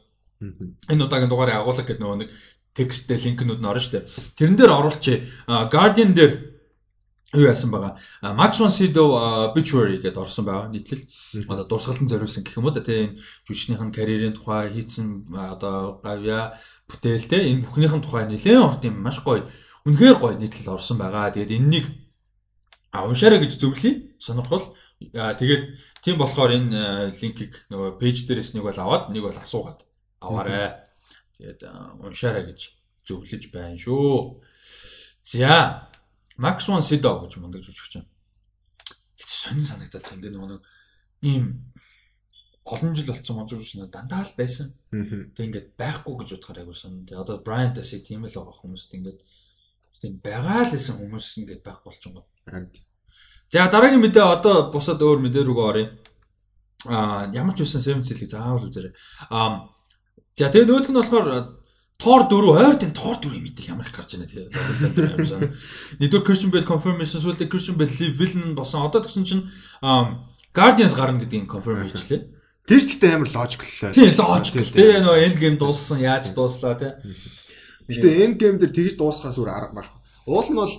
[0.90, 2.30] энэ удаагийн дугаарыг агуулга гэдэг нөгөө нэг
[2.74, 4.08] тексттэй линкнүүд нь орно штэ.
[4.38, 5.28] Тэрэн дээр оруулчих.
[5.48, 6.52] Guardian дээр
[7.34, 7.98] юу яасан байгаа.
[8.36, 9.16] Max von Sydow
[9.52, 11.08] obituary гэдээ орсон байгаа нийтлэл.
[11.48, 13.16] Одоо дурсгалтанд зориулсан гэх юм уу да тийм
[13.48, 16.60] жүжигчнийхэн карьерийн тухай хийсэн одоо гавья
[16.92, 19.48] бүтээл те энэ бүхнийхэн тухай нэлээд урт юм маш гоё.
[19.88, 21.32] Үнэхээр гоё нийтлэл орсон байгаа.
[21.32, 21.88] Тэгээд энэнийг
[22.92, 24.20] уншаарай гэж зөвлөе.
[24.20, 24.76] Сонирхол.
[25.00, 25.64] Тэгээд
[26.02, 29.86] тийм болохоор энэ линкийг нөгөө пэйж дээрээс нэг бол аваад нэг бол асуугаад
[30.22, 30.82] аваарай.
[31.38, 31.62] Тэгээд
[32.02, 32.60] уншаарай гэж
[33.06, 34.42] зөвлөж байна шүү.
[35.26, 35.90] За
[36.38, 38.06] Max von Sydow гэж мундаг жүжигч юм.
[39.18, 40.62] Гэтэ сонин санагдаад байгаа ингээд нэг
[41.22, 41.46] ийм
[42.66, 44.74] олон жил болсон монжууч нь дандаа л байсан.
[45.38, 47.06] Тэг ингээд байхгүй гэж бодохоор айгуу сон.
[47.06, 49.20] Тэг одоо Bryant-аас тийм л байгаа хүмүүст ингээд
[50.02, 52.26] тийм байгаа л байсан хүмүүс ингээд байхгүй болчихгоо.
[53.52, 55.88] За дараагийн мэдээ одоо бусад өөр мэдээ рүүгээ оръё.
[56.88, 58.96] Аа ямар ч үсэн Seven Seal-ийг заавал үзээрэй.
[59.28, 59.68] Аа
[60.40, 61.28] за тэгээ нөгөөх нь болохоор
[62.02, 64.50] Тор 4 ойртын Тор 4-ийн мэдээлэл ямар их гарч байна тэгээ.
[66.02, 68.88] Нэгдүгээр Christian Bale confirmation сүлдээ Christian Bale villain болсон.
[68.88, 69.46] Одоо тэгсэн чинь
[70.56, 72.26] Guardians гарна гэдгийг confirm хийчлээ.
[72.66, 73.94] Тэр ч гэхдээ амар logical лээ.
[73.94, 74.66] Тийм logical.
[74.66, 76.02] Тэгээ нөө end game дууссан.
[76.02, 76.98] Яаж дууслаа те.
[77.86, 79.90] Гэхдээ end game дээр тэгж дуусахаас өөр арга байх.
[80.26, 80.74] Уул нь бол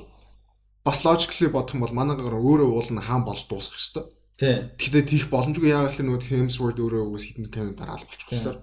[0.84, 4.04] бас logically бодох юм бол манайгаар өөрөө уул нь хаан болж дуусах ёстой.
[4.38, 4.74] Тийм.
[4.78, 8.58] Гэхдээ тийх боломжгүй яагаад гэвэл нөгөө Hemsworth өөрөө үс хитэн кино дараалал болчих болохоор.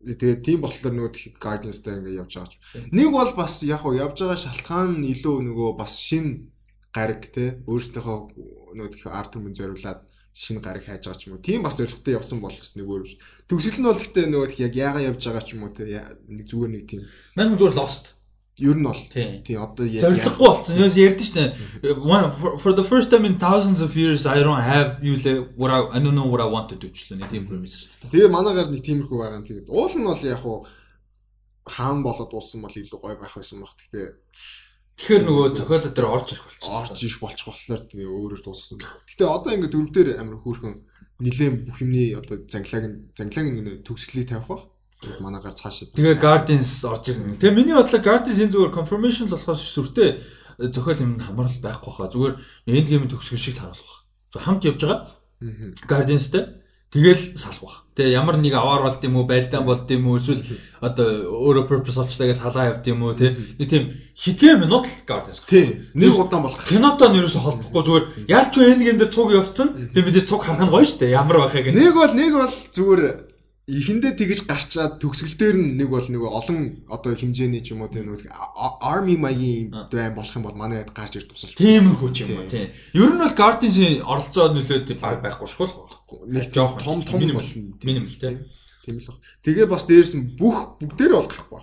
[0.00, 1.12] Тэгээд тийм болохоор нөгөө
[1.42, 2.54] Guardians-тай ингээд явж байгаа ч.
[2.94, 6.54] Нэг бол бас яг уу явж байгаа шалтгаан нь илүү нөгөө бас шин
[6.94, 8.18] гариг те өөрсдийнхөө
[8.78, 11.42] нөгөө арт түмэн зориулаад шинэ гариг хайж байгаа ч юм уу.
[11.42, 13.18] Тийм бас зорилготой явсан бол бас нэг өөр биш.
[13.50, 15.84] Төгсгөл нь бол гэхдээ нөгөө яг яага явж байгаа ч юм уу те
[16.30, 17.02] нэг зүгээр нэг тийм.
[17.34, 18.19] Мань зүгээр lost
[18.60, 20.76] Ер нь бол тий одоо зориггүй болсон.
[20.76, 21.44] Яс ярьдэн штэ.
[22.60, 25.16] For the first time in thousands of years I don't have you
[25.56, 28.12] what I, I don't know what I want to do ч лээ тийм premise штэ.
[28.12, 29.46] Тэгээ манайгаар нэг тиймэрхүү байгаа юм.
[29.48, 30.68] Тэгээд уул нь бол яг хуу
[31.64, 33.72] хаан болоод уусан бол илүү гоё байх байсан баг.
[33.80, 34.08] Гэхдээ
[35.00, 36.68] Тэгэхээр нөгөө зохиолоо дээр орж ирэх болчих.
[36.68, 38.84] Орж ирэх болчих болохоор тэгээ өөрөөр дууссан.
[39.08, 40.74] Гэтэ одоо ингээд дөрв дээр амар хөөрхөн
[41.24, 44.64] нилээн бүх юмний одоо занглааг нь занглааг нь төгсгөлийг тавих бах
[45.20, 45.88] манаагаар цаашаа.
[45.96, 47.40] Тэгээ Guardians орж ирнэ.
[47.40, 50.20] Тэгээ миний бодлоор Guardians энэ зүгээр confirmation л болохоос сүртэй
[50.68, 52.12] зохиол юм хамаарал байхгүй хаа.
[52.12, 52.34] Зүгээр
[52.68, 54.04] end game төгсгөл шиг харуулах байх.
[54.32, 55.08] Зөв хамт явж байгаа.
[55.88, 56.44] Guardians-тэй
[56.92, 57.78] тэгэл салах байх.
[57.96, 60.44] Тэгээ ямар нэг аваар болд юм уу, байлдаан болд юм уу, эсвэл
[60.84, 63.32] одоо өөрөө purpose олчлагаа салаа явд юм уу, тий.
[63.56, 65.40] Нэг тийм хитгэн минут л Guardians.
[65.48, 65.80] Тий.
[65.96, 66.60] Нэг удаан болох.
[66.68, 69.92] Кинотоо нэрээс холбохгүй зүгээр ялч game дээр цуг явцсан.
[69.96, 71.08] Тэгээ бид цуг харах нь гоё штэ.
[71.08, 71.72] Ямар байхыг.
[71.72, 73.29] Нэг бол нэг бол зүгээр
[73.68, 78.08] ихэндээ тэгэж гарчаад төгсгөл дээр нэг бол нэг олон одоо хэмжээний ч юм уу тийм
[78.08, 78.24] нэг
[78.80, 81.54] army маягийн байн болох юм бол манай хэд гарч ирж тусалж.
[81.60, 82.72] Тиймэрхүү ч юм уу тийм.
[82.96, 86.18] Ер нь бол Guardians-ийн оролцоо нөлөөд баг байхгүй байхгүй.
[86.32, 87.40] Нэг жоох том том болно.
[87.84, 88.48] Минимал тийм.
[88.82, 89.18] Тийм л баг.
[89.44, 91.62] Тэгээ бас дээрс нь бүх бүгдээр бол гарахгүй.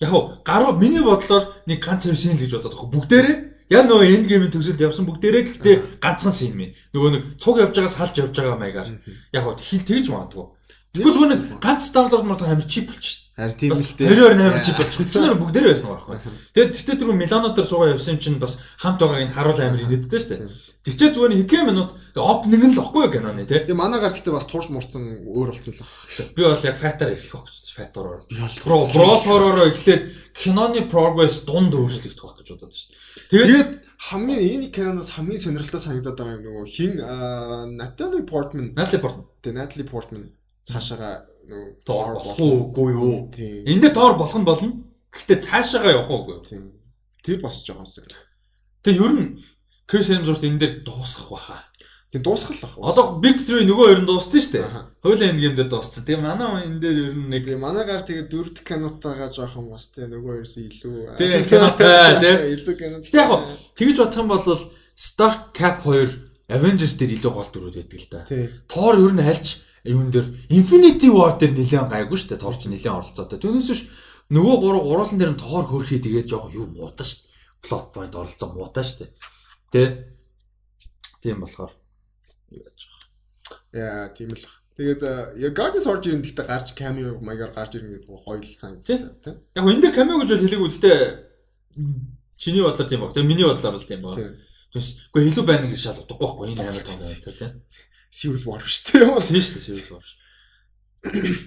[0.00, 2.94] Яг уу гаруу миний бодлоор нэг ганц хоёр шин л гэж бодоод байгаа.
[2.94, 3.38] Бүгдээрээ
[3.72, 6.76] Яг нөгөө энд геймийн төгсөлд явсан бүгдээрээ гэхдээ ганцхан син минь.
[6.92, 9.00] Нөгөө нэг цуг явж байгаа салж явж байгаа маягаар.
[9.32, 10.44] Яг хөө хин тэгж магадгүй.
[10.92, 13.24] Тэгвэл зүгээр нэг ганц даунлоод мод амар чип болчих.
[13.32, 14.12] Харин тийм л дээ.
[14.12, 15.08] 28 чип болчих.
[15.08, 16.32] Тэцнэр бүгдээр байсан байгаа байхгүй.
[16.52, 19.84] Тэгээд тэгтээ түрүү Милано дээр суугаа явсан юм чинь бас хамт байгааг нь харуул амар
[19.88, 20.52] инээдтэй шүү дээ.
[20.84, 23.64] Тэгчээ зүгээр хэдхэн минут опнинг нь л охгүй киноны тий.
[23.64, 26.28] Тэгээ манай гарталтай бас туурч мурцсан өөр болцсон л байна.
[26.36, 28.20] Би бол яг фатаар эхлэх гэж фатороор.
[28.60, 30.02] Про пролороор эхлээд
[30.36, 33.48] киноны progress дунд өөрчлөгдөх байх гэж бодоод шүү дээ.
[33.48, 33.70] Тэгээд
[34.12, 36.92] хамгийн энэ киноноос хамгийн сонирхолтой санагдаад байгаа юм нөгөө хин
[37.80, 38.76] Natalie Portman.
[38.76, 39.24] Natalie Portman.
[39.40, 40.24] Тэгээ Natalie Portman
[40.68, 41.10] цаашаага
[41.48, 43.14] нөгөө тоор болох уугүй юу?
[43.66, 44.70] Энд дээр тоор болох нь болно.
[45.10, 46.44] Гэхдээ цаашаага явах уугүй юу?
[46.46, 46.64] Тийм.
[47.22, 48.14] Тэр бас жоохон сонир.
[48.82, 49.28] Тэгээ ер нь
[49.86, 51.58] Крис Хемсворт энэ дээр дуусгах баха.
[52.12, 52.78] Тийм дуусгал баг.
[52.92, 54.66] Одоо Big 3 нөгөө хоёр нь дууссан шүү дээ.
[55.02, 56.04] Хоёулаа энд гейм дээр дууссан.
[56.06, 60.32] Тэгээ манай энэ дээр ер нь нэг манайгаар тэгээ дөрөвт кинотаага жоохон бас тэгээ нөгөө
[60.44, 62.34] хоёрс илүү Тэгээ кинотай тий.
[62.54, 62.96] Илүү кино.
[63.00, 63.30] Тэг яг
[63.74, 64.44] тэгж бодох юм бол
[64.92, 68.20] Stark Cap 2 Avengers дээр илүү гол дүрүүд байдаг л да.
[68.68, 72.42] Thor ер нь альч юун дээр Infinity War дээр нэлээд гайгүй шүү дээ.
[72.42, 73.38] Thor ч нэлээд оролцоотой.
[73.42, 73.82] Түүнээс биш
[74.30, 77.30] нөгөө гурав гуруулан дээр нь Thor хөрхий тэгээ жоохон юу муудаа шүү дээ.
[77.66, 79.10] Plot point оролцоо муудаа шүү дээ.
[79.74, 79.82] Тэ.
[81.18, 81.72] Тийм болохоор
[82.54, 83.06] юу яаж байгаа.
[83.74, 84.46] Яа, тийм л.
[84.78, 85.02] Тэгээд
[85.36, 89.36] яг Guardians орж ирэн гэхдээ гарч cameo маягаар гарч ирнэ гэдэг нь хоёул санагдчихлаа тийм.
[89.58, 90.98] Яг энэ дээр cameo гэж бол хэлээгүй гэхдээ
[92.38, 93.12] чиний бодлоор тийм баг.
[93.12, 94.16] Тэгээ миний бодлоор л тийм баг.
[94.72, 97.52] Тэгээс үгүй илүү байна гэж шал утгагүй байхгүй энэ амар том байна тийм.
[98.12, 99.26] Civil War шүү дээ.
[99.26, 100.06] Тийм шүү дээ Civil War.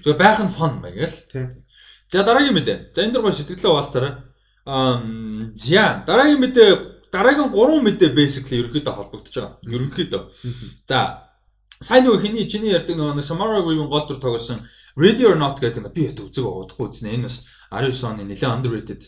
[0.02, 1.18] Тэгээ байх нь fun байгаал.
[1.32, 1.64] Тийм.
[2.10, 2.78] За дараагийн мэдээ.
[2.92, 4.14] За энэ дөрвөн сэтгэлээ хуваалцаарай.
[4.66, 4.98] Аа
[5.54, 6.70] за дараагийн мэдээ
[7.14, 9.54] дараагийн 3 мэдээ basically ерөөхдөө холбогдож байгаа.
[9.64, 10.24] Ерөөхдөө.
[10.90, 11.00] За
[11.80, 14.60] сайн нөгөө хиний чиний ярьдаг нөгөө Samara Weaving гол дүр тоглосон
[14.98, 17.14] Ready or Not гэдэг би хэд үзег удахгүй үзнэ.
[17.16, 19.04] Энэ бас 19 оны нэлээд underrated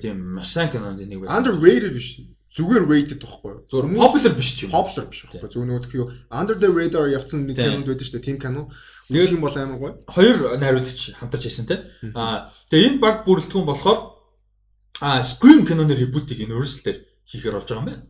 [0.00, 1.42] тийм маш сайн кинонд нэг байсан.
[1.42, 2.22] Underrated биш
[2.54, 3.54] зүгээр rated байхгүй.
[3.66, 4.70] Зүгээр popular биш ч юм.
[4.70, 5.50] Popular биш байхгүй.
[5.50, 8.26] Зүгээр нөгөө тхий under the radar явцсан нэг кинонд байдаг шүү дээ.
[8.30, 8.70] Тийм кино.
[9.10, 9.92] Үзэх юм бол амар гоё.
[10.06, 11.82] Хоёр найруулагч хамтарч хийсэн те.
[12.14, 13.98] Аа тэгээ энэ баг бүрэлдэхүүн болохоор
[15.02, 18.06] аа Scream киноны reboot-ийг Universal дээр хийхээр болж байгаа юм байна.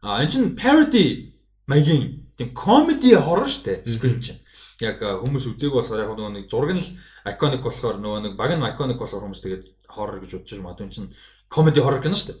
[0.00, 1.36] Аа энэ чинь parody
[1.68, 3.78] маягийн тийм comedy horror шүү дээ.
[3.84, 4.40] Scream чинь.
[4.80, 6.82] Яг хүмүүс үзег болохоор яг нөгөө нэг зураг нь
[7.28, 10.88] iconic болохоор нөгөө нэг баг нь iconic болохоор хүмүүс тэгээд horror гэж бодож байгаа юм.
[10.88, 11.10] Энэ чинь
[11.52, 12.40] comedy horror кино шүү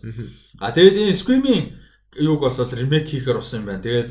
[0.64, 1.76] А тэгээд энэ Scream-ийн
[2.16, 3.84] юуг бол ремейк хийхээр болсон юм байна.
[3.84, 4.10] Тэгээд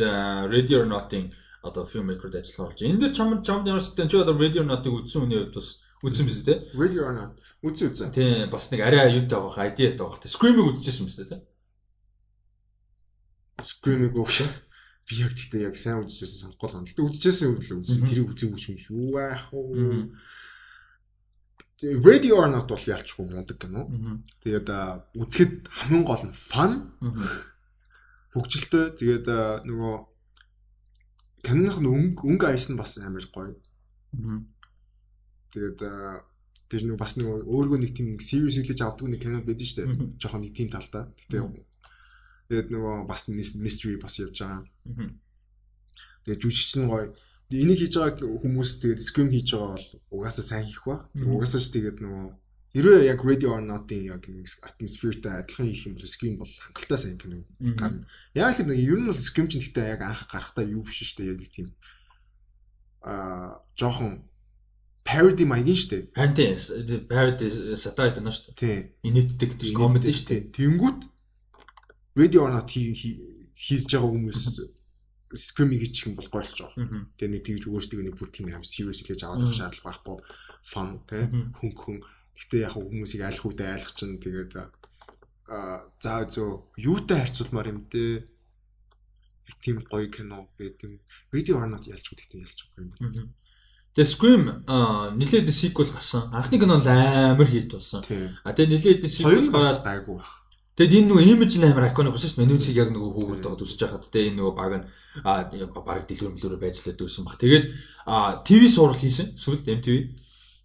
[0.53, 1.33] Ready or Not-ийн
[1.65, 2.81] одоо filmmaker-д ажиллах болж.
[2.85, 5.81] Энэ дэр чамд чамд ямар ч чи одоо Ready or Not-ыг үзсэн хүний хувьд бас
[6.05, 6.77] үзсэн биз дээ.
[6.77, 7.33] Ready or Not
[7.65, 8.13] үзсэн үзсэн.
[8.13, 10.21] Тийм бас нэг арай аюутай байх, idea-тай байх.
[10.25, 11.41] Scream-ыг үзчихсэн биз дээ.
[13.61, 14.49] Scream-ыг өгшөө.
[15.05, 16.85] Би яг тэгтээ яг сайн үзчихсэн санахгүй л.
[16.89, 18.05] Тэгтээ үзчихсэн юм л үзсэн.
[18.09, 19.13] Тэрийг үзээгүй юм шүү.
[19.17, 20.09] Яах вэ?
[21.81, 23.89] Ready or Not бол ялчгүй мундаг кино.
[24.45, 24.69] Тэгээд
[25.17, 26.93] үзэхэд хамгийн гол нь fun.
[28.37, 28.93] Хөгжилтэй.
[29.01, 29.25] Тэгээд
[29.65, 29.95] нөгөө
[31.41, 33.57] киноных нь өнгө өнгө айс нь бас амар гоё.
[35.49, 35.81] Тэгээд
[36.69, 40.21] тэр нэг бас нэг өөргөө нэг тийм serious хэлж авдаг нэг кино байдаг шүү дээ.
[40.21, 41.09] Жохон нэг тийм талдаа.
[41.17, 41.41] Гэтэ
[42.47, 44.69] тэгээд нөгөө бас mystery бас явж байгаа.
[46.29, 47.09] Тэгээд жүжигч нь гоё
[47.51, 51.07] энийг хийж байгаа хүмүүс тэгээд scream хийж байгаа бол угаасаа сайн хийх ба.
[51.15, 52.27] Угаасаа ч тэгээд нөгөө
[52.71, 54.23] хэрвээ яг ready or not-ийн яг
[54.63, 57.43] атмосфертай адилхан хийх юм бол scream бол хангалттай сайн кино
[57.75, 58.07] гарна.
[58.31, 61.19] Яг л нэг ер нь бол scream чинь гэхдээ яг анх гарахтаа юу биш шүү
[61.19, 61.67] дээ яг нэг тийм
[63.03, 64.23] аа жоохон
[65.03, 66.03] parody маягийн шүү дээ.
[66.15, 68.79] Тийм parody satire кино шүү дээ.
[69.03, 70.41] Инээддэг тийм comedy шүү дээ.
[70.55, 70.99] Тэнгүүт
[72.15, 74.41] ready or not хийж байгаа хүмүүс
[75.35, 77.07] scream хийчих юм бол гойлж байгаа.
[77.17, 80.17] Тэгээ нэг тэгж өгөөсдөг нэг бүр тийм аим serious хэлж аваад байх шаардлага байхгүй.
[80.67, 81.23] Fun тий
[81.59, 81.97] хөнх хүн.
[82.35, 84.53] Гэтэ яг хүмүүсийг айлах үедээ айлах чинь тэгээд
[85.51, 88.27] а за зөө юутай харьцуулмаар юм те
[89.59, 90.99] тийм гоё кино гэдэг.
[91.31, 93.35] Video or not ялч гэдэгтэй ялч байгаа юм.
[93.91, 94.43] Тэгээ Scream
[95.19, 96.31] нилээд sequel гарсан.
[96.31, 98.03] Анхны кино амар хит болсон.
[98.43, 100.31] А тэгээ нилээд sequel гараад гайгүй баг.
[100.81, 102.45] Тэгэд энэ нөгөө имиж нь амар iconic болсон шүү дээ.
[102.49, 104.85] Менюцийг яг нөгөө хөөгд байгаа үсэж хахад те энэ нөгөө баг нь
[105.21, 105.45] а
[105.77, 107.37] баг дэлгүүр мөлөөрөө байж лээд үүсэн баг.
[107.37, 107.65] Тэгээд
[108.09, 109.37] а ТV сурал хийсэн.
[109.37, 110.17] Сүлд MTV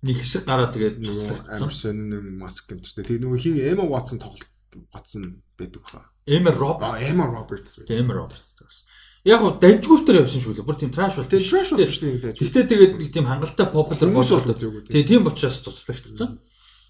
[0.09, 1.61] нэг хэсэг гараад тэгээд цуцлагдсан.
[1.61, 3.09] Амар сонин маск шүү дээ.
[3.13, 4.49] Тэгээд нөгөө хин Emma Watson тоглолт
[4.89, 6.09] батсан байдаг хаа.
[6.25, 7.13] Emma Roberts.
[7.13, 7.73] Emma Roberts.
[7.93, 8.89] Emma Roberts гэсэн.
[9.27, 10.65] Яг уу дажгүйптэр явсан шүү лээ.
[10.65, 11.29] Бүр тийм trash бол.
[11.29, 12.41] Тэгээ trash бол биш тийм дайж.
[12.41, 15.05] Гэхдээ тэгээд нэг тийм хангалттай popular Хүмүүс бол болоод үзээгүй.
[15.05, 16.41] тийм учраас туслагдсан.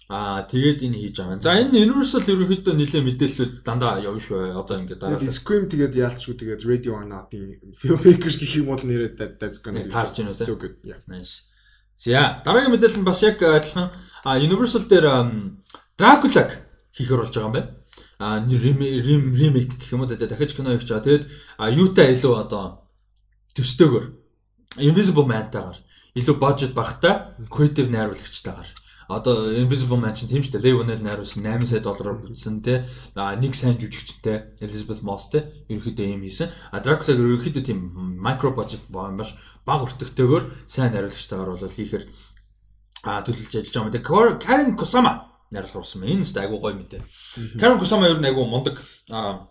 [0.07, 1.43] Аа тэгээд энэ хийж байгаа.
[1.43, 4.55] За энэ Universal ерөнхийдөө нэлээ мэдээлэлүүд дандаа явна шүү.
[4.55, 8.79] Одоо ингээд дараа Тэгээд Scream тэгээд яалчгүй тэгээд Radio or Not-ийн filmmakers гэх юм бол
[8.79, 10.79] нэрээ that- that's gonna be Таарч байна үү, so good.
[10.87, 11.03] Yeah.
[11.11, 11.51] Nice.
[11.99, 13.91] За дараагийн мэдээлэл нь бас яг адилхан
[14.23, 15.59] а Universal дээр ам,
[15.99, 16.55] Dracula-г
[16.95, 17.69] хийхэр болж байгаа юм байна.
[18.23, 21.03] А ремейк гэх юм уу тэ дахиж кино хийж байгаа.
[21.03, 21.23] Тэгэд
[21.59, 22.87] а юутай илүү одоо
[23.59, 24.05] төстөөгөр
[24.87, 25.77] Invisible Man-тайгаар
[26.15, 30.75] илүү budget багтай creative найруулагчтайгаар одоо Invisible Man чинь тийм шүү дээ.
[30.75, 32.83] Whannell найруулсан 8 сая доллараар бүтсэн те.
[33.15, 35.47] А нэг сайн жүжигчтэй Elizabeth Moss те.
[35.71, 36.51] Ерөнхийдөө юм хийсэн.
[36.71, 37.79] А Dracula ерөнхийдөө тийм
[38.19, 42.03] micro budget маш бага өртөгтэйгээр сайн найруулагчтайгаар бол хийхээр
[43.07, 43.95] а төлөвлөж ажиллаж байгаа юм.
[43.95, 45.13] Тэгээ Karen Kusama
[45.51, 46.11] найруулах болсон юм.
[46.11, 47.01] Энэ ч айгуу гоё мэдээ.
[47.55, 48.75] Karen Kusama ер нь айгуу мундаг
[49.07, 49.47] а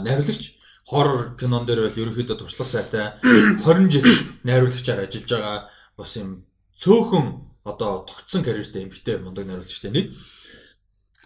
[0.00, 0.56] найруулагч
[0.88, 3.04] хоррор кинон дээр бол ерөнхийдөө туршлага сайтай
[3.64, 4.06] 20 жил
[4.46, 5.58] найруулагчаар ажиллаж байгаа
[5.98, 6.46] бас юм
[6.78, 7.26] цөөхөн
[7.66, 10.14] одоо тогтсон карьертэй эмэгтэй мундаг найруулагчтай нэг.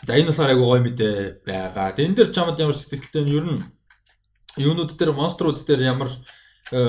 [0.08, 1.92] За энэ болохоор айгуу гоё мэдээ байгаа.
[2.00, 3.60] Энэ дээр чамд ямар сэтгэлтэй нь ер нь
[4.56, 6.08] юунууд дээр монструуд дээр ямар
[6.72, 6.80] э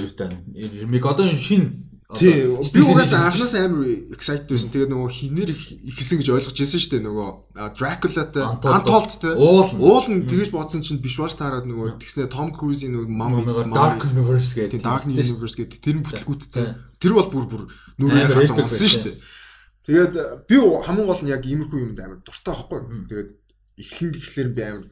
[0.00, 0.32] юутай
[0.80, 3.82] ремик одоо шин Тий, би угаасаа анханаас амар
[4.14, 4.70] excited байсан.
[4.70, 7.28] Тэгээд нөгөө хинэр ихсэн гэж ойлгож ирсэн шүү дээ нөгөө
[7.74, 8.74] Dracula-тай Untold.
[8.78, 13.10] Untold-тай уул уул нь тэгэж бодсон чинь биш бааш таарад нөгөө тэгснэ Tom Cruise-ийн нөгөө
[13.10, 15.02] Мамигаар Dark Universe гэдэг Dark.
[15.02, 16.62] Universe гэдэг тэр нь бүтлгүүтсэн.
[16.62, 16.78] Тийм.
[17.02, 17.62] Тэр бол бүр бүр
[17.98, 19.16] нүрээ Амар хазан epic онсон шүү дээ.
[19.90, 20.14] Тэгээд
[20.46, 22.80] би хамгийн гол нь яг иймэрхүү юмд амар дуртай байхгүй.
[23.10, 23.30] Тэгээд
[23.82, 24.86] эхлэн гэхлээр би амар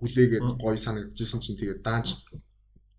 [0.00, 2.16] хүлээгээд гоё санагдчихсэн чинь тэгээд дааж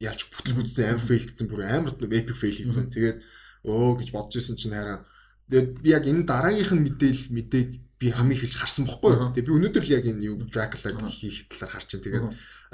[0.06, 2.94] ялч бүтлгүүтсэн амар фейлдсэн бүр амар epic fail хийсэн.
[2.94, 3.18] Тэгээд
[3.66, 5.03] өө гэж бодож исэн чинь хараа
[5.50, 7.69] тэгээд би яг энэ дараагийнх нь мэдээл мэдээг
[8.00, 9.32] би хамгийн ихэлж харсан бохгүй юу.
[9.34, 12.06] Тэгээд би өнөөдөр л яг энэ юу Dracula хийх талаар харж байна.
[12.06, 12.26] Тэгээд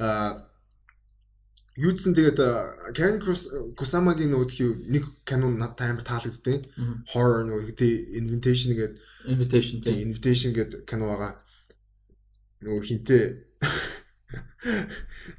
[0.02, 0.32] аа
[1.78, 2.40] Юудсан тэгээд
[2.98, 3.24] Karen
[3.80, 6.68] Kusama-гийн тхий нэг кино надад амар таалагддаг.
[6.76, 6.96] Мгм.
[7.14, 8.98] Horror нөгөө тий Invitation гэдэг
[9.30, 9.96] Invitation тийм.
[10.12, 11.34] Invitation гэдэг кино байгаа.
[12.66, 13.24] Нөгөө хинтээ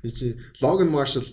[0.16, 1.26] чи Logan Marshall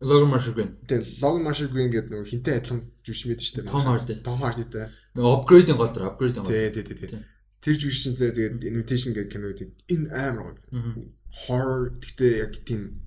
[0.00, 0.70] Logan Marshall Green.
[0.86, 3.66] тий Logan Marshall Green гэдэг нөгөө хинтээ адилхан жүжигч мэд штэ.
[3.66, 4.14] Tom Hardy.
[4.22, 4.86] Том Hardy-тай.
[5.18, 6.54] Нөгөө upgrade-ийн гол дэр upgrade-ийн гол.
[6.54, 7.22] Тий тий тий.
[7.58, 11.10] Тэр жүжигчтэй тэгээд Invitation гэдэг кино гэдэг энэ амар гоё.
[11.48, 13.02] Horror гэхдээ яг тийм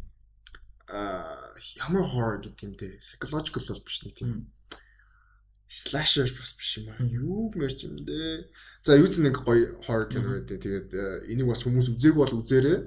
[0.91, 4.51] аа ямар horror гэдэг юм те psychological бол биш нэг тийм
[5.71, 6.99] slasher бас биш юм аа.
[6.99, 8.51] Юу мэрч юм дээ.
[8.83, 10.43] За юу ч нэг гоё horror кино Мм.
[10.43, 10.59] байдэ.
[10.59, 10.89] Тэгээд
[11.31, 12.77] энийг бас хүмүүс үзег бол үзээрэй.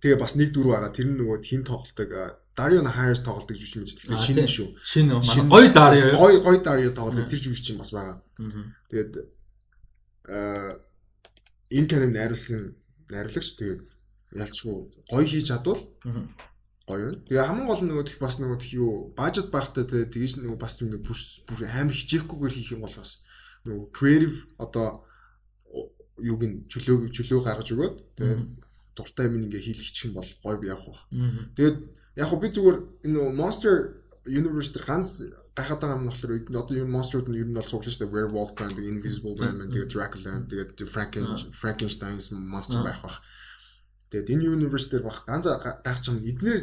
[0.00, 0.92] Тэгээ бас нэг дүр байгаа.
[0.96, 3.90] Тэр нь нөгөө хин тоглолтог Dario Hires тоглолтог жүжиг мэт.
[4.08, 4.68] Аа, Тэгэхээр шинэ шүү.
[4.84, 6.06] Шинэ манай гоё Dario?
[6.16, 8.20] Гоё гоё Dario тоглолтог тэр жүжиг чинь бас байгаа.
[8.90, 9.12] Тэгээд
[10.28, 10.38] э
[11.70, 12.60] энэ киног найруулсан
[13.08, 13.80] найруулагч тэгээд
[14.34, 14.76] ялчгүй
[15.08, 15.80] гоё хийж чадвал
[16.88, 17.08] гоё.
[17.28, 20.58] Тэгээ хамгийн гол нь нөгөө тех бас нөгөө тех юу бажет багтаа тэгээ тэгж нөгөө
[20.58, 23.24] бас нэг бүр бүр амар хичээхгүйгээр хийх юм бол бас
[23.64, 25.06] нөгөө creative одоо
[26.20, 28.38] юуг нь чөлөө чөлөө гаргаж өгөөд тэгээ.
[29.02, 31.00] Дуртай юм ингээ хийлгчих юм бол гоё явах.
[31.10, 31.56] Мгм.
[31.56, 31.76] Тэгээд
[32.20, 33.74] яг хөө би зүгээр энэ Monster
[34.26, 35.08] Universe дээр ганц
[35.56, 38.14] гайхаад байгаа юм нь болохоор одоо юу Monster-ууд нь ер нь бол цуглаа шүү дээ.
[38.14, 43.18] Werewolf байна, Invisible Man байна, тэгээ Dracula, тэгээд Franken Frankenstein's monster байх бах.
[44.10, 46.58] Тэгээд энэ universe дээр баг ганц гайхаж юм эднэр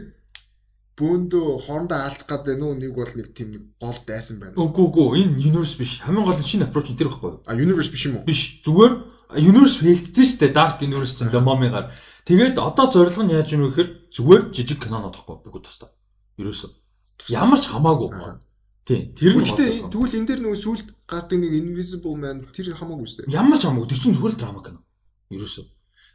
[0.98, 2.78] бөөндөө хоорондоо аалцах гад байна уу?
[2.78, 4.58] Нэг бол нэг тийм нэг гол дайсан байна.
[4.58, 6.02] Үгүй үгүй энэ universe биш.
[6.02, 7.46] Хамгийн гол нь шинэ approach нь тэр байхгүй?
[7.46, 8.26] А universe биш юм уу?
[8.26, 8.66] Биш.
[8.66, 8.94] Зүгээр
[9.36, 10.56] universe хэлсэн шүү дээ.
[10.56, 11.36] Dark universe чинь Аа.
[11.36, 11.92] Domomигаар.
[12.28, 15.92] Тэгээд одоо зорилго нь яаж юм вэ гэхээр зүгээр жижиг кинонод тахгүй бүгд тусдаа.
[16.40, 16.72] Ерөөсөө.
[17.32, 18.10] Ямар ч хамаагүй.
[18.16, 18.40] Аа.
[18.88, 19.12] Тийм.
[19.16, 23.18] Тэр нь Гэхдээ тэгвэл энэ дээр нөгөө сүулт гардаг нэг invisible man тэр хамаагүй шүү
[23.28, 23.36] дээ.
[23.36, 23.90] Ямар ч хамаагүй.
[23.92, 24.80] Тэр чинь зүгээр л драма кино.
[25.32, 25.66] Ерөөсөө.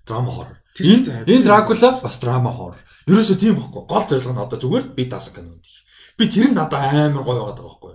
[0.08, 0.58] Драма хоррор.
[0.80, 2.80] Энэ энэ Дракула бас драма хоррор.
[3.06, 3.82] Ерөөсөө тийм байхгүй.
[3.86, 5.84] Гол зорилго нь одоо зүгээр би даасан кино гэх.
[6.16, 7.92] Би тэр нь надад амар гоё байгаа байхгүй?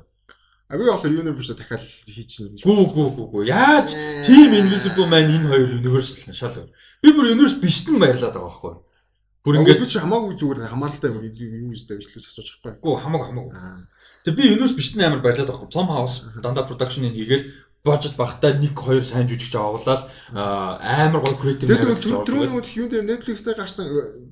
[0.67, 2.59] А би болохоор universe дахиад хийчихсэн.
[2.59, 3.43] Гүү гүү гүү гүү.
[3.47, 3.95] Яаж
[4.27, 6.67] Team Invisible Man энэ хоёр universal шал өөр.
[6.99, 8.75] Би бүр universe бишт нь баярлаад байгаа байхгүй?
[9.47, 12.83] Бүр Ингээд би чи хамаагүй зүгээр хамааралтай юм юу юустай ажиллаж асууж байхгүй.
[12.83, 13.53] гүү хамаагүй хамаагүй.
[13.55, 13.87] Аа.
[14.27, 15.71] Тэгээ би universe бишт нь амар баярлаад байгаа.
[15.71, 17.47] Plumhouse дандаа production-ыг хийгээл
[17.87, 22.51] budget багтаа 1 2 сайн жүжигч аа, амар гоё narrative нөгөө аваад түрүү байгаа.
[22.51, 23.85] нөгөө юу дээр Netflix дээр гарсан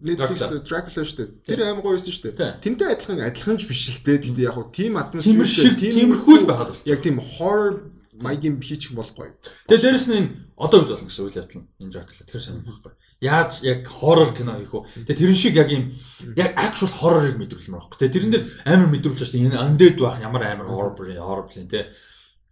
[0.03, 1.03] Netflix Dracula.
[1.06, 1.30] шүү дээ.
[1.48, 2.59] Тэр амар гоё байсан шүү дээ.
[2.64, 4.17] Тэнтэй адилхан адилхан ч биш л дээ.
[4.27, 6.84] Гэхдээ яг хуу atmosphere Тиймэр шиг тиймэрхүү л байхад бол.
[6.85, 7.74] Яг тийм horror
[8.22, 9.32] маягийн хийчих юм бол гоё.
[9.67, 12.64] Тэгээ дээрэс нь энэ одоо үед болно гэсэн үйл явдал нь энэ Dracula тэр сайн
[12.64, 12.93] байхгүй.
[13.19, 14.84] Яаж яг horror кино хийх үү?
[15.03, 15.92] Тэгээ тэрэн шиг яг юм
[16.40, 18.00] яг actual horror-ыг мэдрүүлмээр байхгүй.
[18.00, 19.48] Тэгээ тэрэн дээр амар мэдрүүлж байгаа шүү дээ.
[19.51, 21.92] Энэ undead байх ямар амар horror horror план те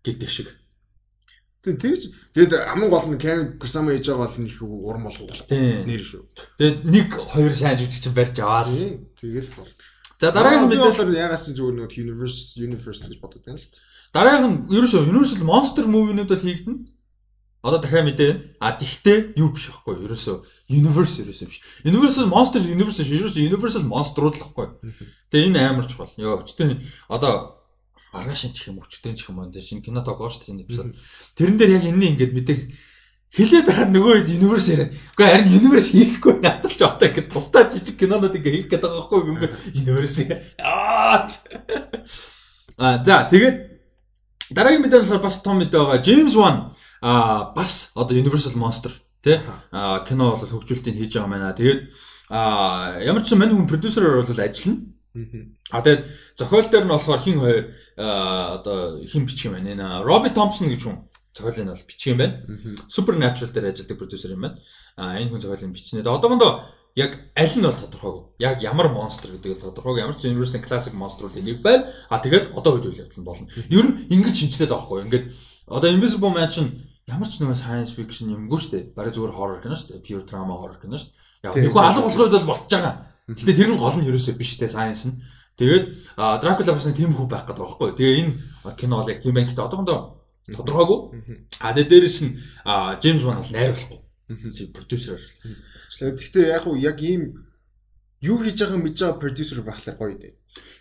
[0.04, 0.52] гэдэг шиг.
[1.64, 2.02] Тэг тэгж
[2.36, 6.28] тэгээд аман гол нь Кен Кусама хийж байгаа бол их уран болгох нэр шүү.
[6.60, 8.68] Тэгээд нэг хоёр сайн жүжигч барьж аваад.
[9.16, 9.72] Тэгэл бол.
[10.20, 13.72] За дараагийн мэдээлэл бол ягаад ч зүгээр нэг universe universe гэж бодод байна л.
[14.12, 16.84] дараагийн нь ерөөсөө Universal Monster movie-нууд бол хийгдэнэ.
[17.64, 18.60] Одоо дахиад мэдээ.
[18.60, 20.04] А тэгтээ юу биш байхгүй?
[20.04, 20.36] Ерөөсөө
[20.68, 21.60] Universe ерөөсөө биш.
[21.88, 23.08] Universal Monsters Universe.
[23.08, 24.68] Ерөөсөө Universal Monster-ууд л байхгүй?
[25.32, 26.12] Тэгээ энэ амар чухал.
[26.20, 27.63] Йоо өчтөр одоо
[28.14, 30.94] маргааш чих юм өчтөр чих юм аа шинэ кино тоглоо шүү дээ эпизод.
[31.36, 32.60] Тэрэн дээр яг энэ ингээд мэдэг
[33.34, 34.94] хилээд байгаа нөгөө universe яриад.
[35.18, 39.02] Гэхдээ харин universe хийхгүй надад ч одоо ингээд тусдаа жижиг кинонууд ингээд хийх гэдэг байгаа
[39.02, 39.34] байхгүй юу?
[39.34, 40.22] Ингээд universe.
[40.62, 41.26] Аа.
[42.78, 43.58] А за тэгээд
[44.54, 46.06] дараагийн мэдээ болохоор бас том мэдээ байгаа.
[46.06, 46.58] James Wan
[47.02, 51.58] а бас одоо Universal Monster тий а кино бол хөгжүүлэлтийг хийж байгаа маа.
[51.58, 51.82] Тэгээд
[52.30, 54.94] а ямар ч юм мань хүн продюсероор бол ажиллана.
[55.70, 56.06] А тэгээд
[56.38, 60.04] зохиол дээр нь болохоор хин хоёр одоо хин бичих юм байна.
[60.04, 60.98] Роби Томпсон гэж хүн
[61.34, 62.36] зохиолыг нь бол бичих юм байна.
[62.90, 64.58] Supernatural дээр ажилладаг продюсер юм байна.
[64.98, 66.02] А энэ хүн зохиолыг бичнэ.
[66.02, 66.66] Тэгээд одоохондоо
[66.96, 68.24] яг аль нь бол тодорхойгүй.
[68.40, 70.02] Яг ямар монстр гэдэг нь тодорхойгүй.
[70.02, 71.90] Ямар ч Universal Classic монструудын нэг байна.
[72.10, 73.50] А тэгээд одоо үед үйл явдал болно.
[73.70, 75.00] Ер нь ингэж шинжилээд байгаа хгүй.
[75.10, 75.26] Ингээд
[75.68, 78.84] одоо Invisible Man чинь ямар ч нэг science fiction юмгүй шүү дээ.
[78.94, 80.06] Бараг зүгээр horror кино шүү дээ.
[80.06, 81.50] Pure drama horror кино шүү дээ.
[81.50, 82.96] Яг нэг алга болох үед бол болчихж байгаа.
[83.28, 85.18] Гэтэ тэр нь гол нь ерөөсөө биш дээ science нь.
[85.54, 87.90] Тэгээд Dracula бас нэг тийм хүү байх гэдэг байхгүй.
[87.94, 88.34] Тэгээ энэ
[88.74, 89.50] кино бол яг тийм байна.
[89.50, 90.00] Гэтэ одоохондоо
[90.50, 91.00] тодорхойгүй.
[91.62, 92.32] А тэгээд дээрэс нь
[93.02, 94.00] James Wan бол найруулахгүй.
[94.74, 95.22] Продюсер.
[96.02, 97.46] Гэхдээ яг уу яг ийм
[98.26, 100.34] юу хийж байгааг мэдж байгаа продюсер байхлаар гоё дээ.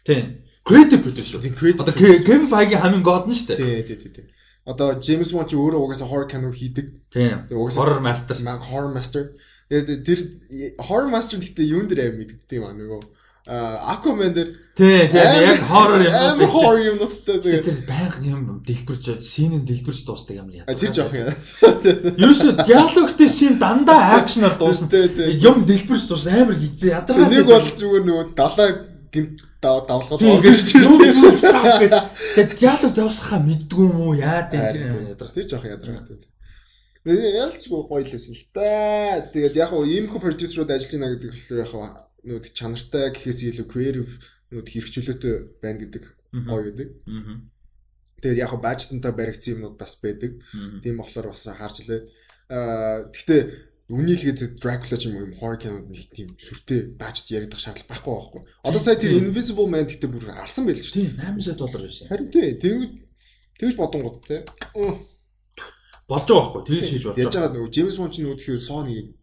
[0.08, 0.24] Тийм.
[0.64, 1.38] Creative producer.
[1.38, 3.82] Одоо Kevin Feige хамгийн god нь шүү дээ.
[3.84, 4.26] Тий, тий, тий.
[4.64, 6.86] Одоо James Wan ч өөрөө угаасаа horror кино хийдэг.
[7.12, 7.50] Тийм.
[7.50, 8.38] Horror master.
[8.40, 9.36] Horror master.
[9.68, 10.18] Тэгээд тэр
[10.86, 13.00] horror master гэхдээ юун дээр аим мэддэг юм аа нөгөө
[13.44, 18.22] Aquaman дээр тий тий яг horror юм уу амар horror юм нуттай тэгээд тэр байнга
[18.22, 20.70] юм дэлбэрч синэн дэлбэрч дуустдаг юм яа.
[20.70, 21.34] Тэр жоох юм.
[22.22, 24.86] Ерөөсөө диалогтэй син дандаа акшнаар дуусна.
[25.42, 27.26] Юм дэлбэрч дуус амар ядаргаа.
[27.34, 28.70] Нэг бол зүгээр нөгөө далаа
[29.10, 32.06] гинт давлахад орж ирж байна.
[32.38, 36.06] Тэгээд диалог давсахаа мэддгүй юм уу яа тэр ядрах тэр жоох ядрах.
[37.02, 39.26] Ялч гоё л байсан л та.
[39.34, 44.12] Тэгээд яг уу иймэрхүү продюсерууд ажиллаж байна гэдэг хэлээр яг нүүд чанартай гэхээс илүү creative
[44.52, 46.04] нүүд хэрэгчлөөтэй байна гэдэг
[46.46, 46.88] гоё байдаг.
[48.22, 50.38] Тэгээд яг бажтантай баригдсан юмнууд бас байдаг.
[50.82, 52.00] Тийм болохоор бас харж илээ.
[52.52, 53.40] Аа гэхдээ
[53.92, 57.60] Үний л гээд Dracula ч юм уу юм horror кинод нэг тийм сүртэй бажт яригдах
[57.60, 58.42] шаардлага байхгүй байхгүй.
[58.64, 61.18] Одоо сая тэр Invisible Man гэдэг бүр арсан байл шүү дээ.
[61.18, 62.08] 800 доллар байсан.
[62.08, 62.48] Харин тий.
[62.62, 62.88] Тэгж
[63.58, 64.40] тэгж бодонгод тий.
[66.08, 66.62] Болж байгаа байхгүй.
[66.72, 67.26] Тэгж хийж болж байгаа.
[67.26, 68.62] Яаж байгаа нөгөө James Bond ч нөгөө тэгэхээр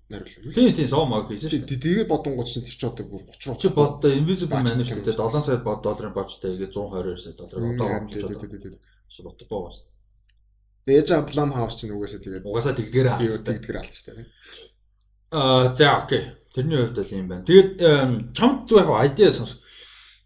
[0.09, 0.53] Найруулсан.
[0.53, 1.83] Тийм тийм соо маг хийсэн шүү дээ.
[1.85, 5.13] Тэгээд бодонгууд чинь тэр ч одоо бүр 30 Чи бод Invisible Man шүү дээ.
[5.13, 8.81] 7 сая долларын бочтой игээ 122 сая долларыг одоо олж байгаа.
[9.05, 9.85] Чи бодохгүй байна.
[10.89, 14.25] Тэгээд яа Blum House чинь угаасаа тэгээд угаасаа тэглгээр алж тэгдгээр алж таа.
[15.29, 16.23] Аа за окей.
[16.57, 17.45] Тэрний хувьд бол юм байна.
[17.45, 17.69] Тэгээд
[18.33, 19.61] чамд зүг яг idea сонс.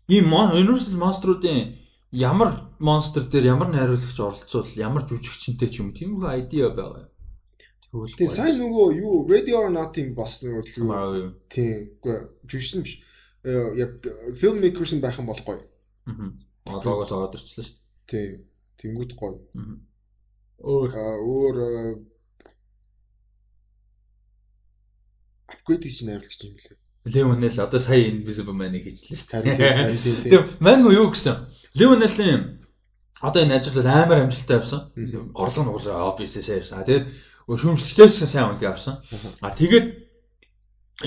[0.08, 1.76] Ийм Universal Monster-уудын
[2.16, 7.10] ямар монстр дээр ямар найруулагч оролцвол ямар жүжигчэнтэй ч юм тийм их idea байгаа.
[7.94, 10.90] Тэгээ сайн нөгөө юу Ready or Not-ing бас нөгөө тийм.
[11.54, 11.94] Тийм.
[12.02, 12.16] Үгүй
[12.50, 12.98] жүжигчин биш.
[13.78, 14.02] Яг
[14.34, 15.62] filmmakers байх юм бол гоё.
[16.10, 16.34] Аа.
[16.74, 17.78] Логоос ороод ирчлээ шүү
[18.10, 18.42] дээ.
[18.82, 18.98] Тийм.
[18.98, 19.38] Тэнгүүд гоё.
[20.58, 21.56] Өөр өөр
[25.54, 26.82] апгрейд хийж найруулагч юм лээ.
[27.14, 30.34] Леонел одоо сая Invisible Man-ыг хийчихлээ шүү дээ.
[30.34, 31.46] Тэгээ мань юу гэсэн?
[31.78, 32.64] Леонелийн
[33.22, 34.90] одоо энэ ажил бол амар амжилттай явсан.
[35.36, 36.84] Орлого нь уусаа obviously сайн явсан.
[36.84, 37.06] Тэгээд
[37.48, 39.04] шүүмжлэгчээс сайн үнэлгээ авсан.
[39.44, 39.86] А тэгээд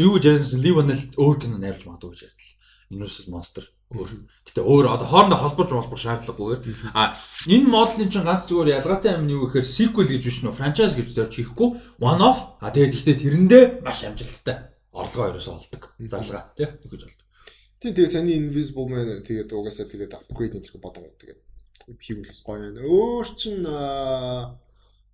[0.03, 2.53] юу гэж ярьсан Ливанел өөр кино найруулж магадгүй гэж ярьдал.
[2.91, 4.11] Universal Monster өөр.
[4.47, 6.91] Гэтэ өөр одоо хоорондоо холбож молбох шаардлагагүйгээр.
[6.95, 7.15] А
[7.47, 10.95] энэ моделын чинь ганц зүгээр ялгаатай юм нь юу гэхээр sequel гэж биш нөө franchise
[10.99, 11.69] гэж зорж хийхгүй
[12.03, 12.59] one off.
[12.63, 15.83] А тэгээд ихтэй тэрэндээ маш амжилттай орлогоо ерөөсөө олдог.
[16.03, 17.27] Зарлага тий гэж болдог.
[17.79, 21.41] Тийм тэгээд саний Invisible Man тэгээд угаасаа тэгээд upgrade гэж бодонгууд тэгээд
[22.03, 22.83] хийвэл гоё байна.
[22.83, 23.63] Өөр чин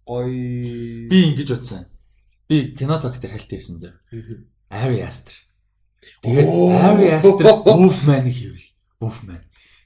[0.06, 1.86] гоё би ингэж бодсон.
[2.48, 3.94] Би кино ток дээр хальт ирсэн зав.
[4.70, 5.34] Ari Aster.
[6.22, 6.48] Тэгээд
[6.88, 8.66] Ari Aster Wolfman хийвэл
[9.00, 9.42] Wolfman.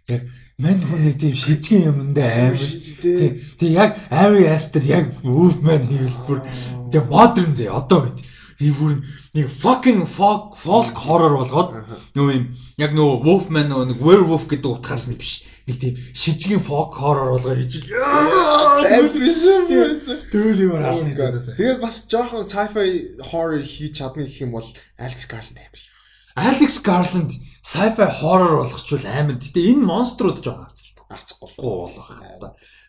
[0.09, 0.23] Яг
[0.59, 3.31] мань хүн нэг тийм шижгэн юмдаа амар шүү дээ.
[3.61, 6.41] Тэг яг Ari Aster яг Wolfman хийвэл бүр
[6.89, 8.25] тэг модерн зэ одоо үед.
[8.57, 8.93] Тийм бүр
[9.37, 11.71] нэг fucking folk folk horror болгоод
[12.17, 12.47] нөгөө юм
[12.81, 17.35] яг нөгөө Wolfman нөгөө нэг werewolf гэдэг утгаас нь биш нэг тийм шижгийн folk horror
[17.35, 17.91] болгоо хийж
[19.19, 19.67] биш юм.
[20.31, 21.13] Тэгвэл юм хаална.
[21.59, 25.83] Тэгээд бас жоохон sci-fi horror хийж чадна гэх юм бол Alex Garland амар.
[26.39, 29.37] Alex Garland sci-fi horror болгочвол амар.
[29.43, 31.03] Гэтэ энэ монструуд жоохон авцсан.
[31.11, 32.09] Авчихгүй болох.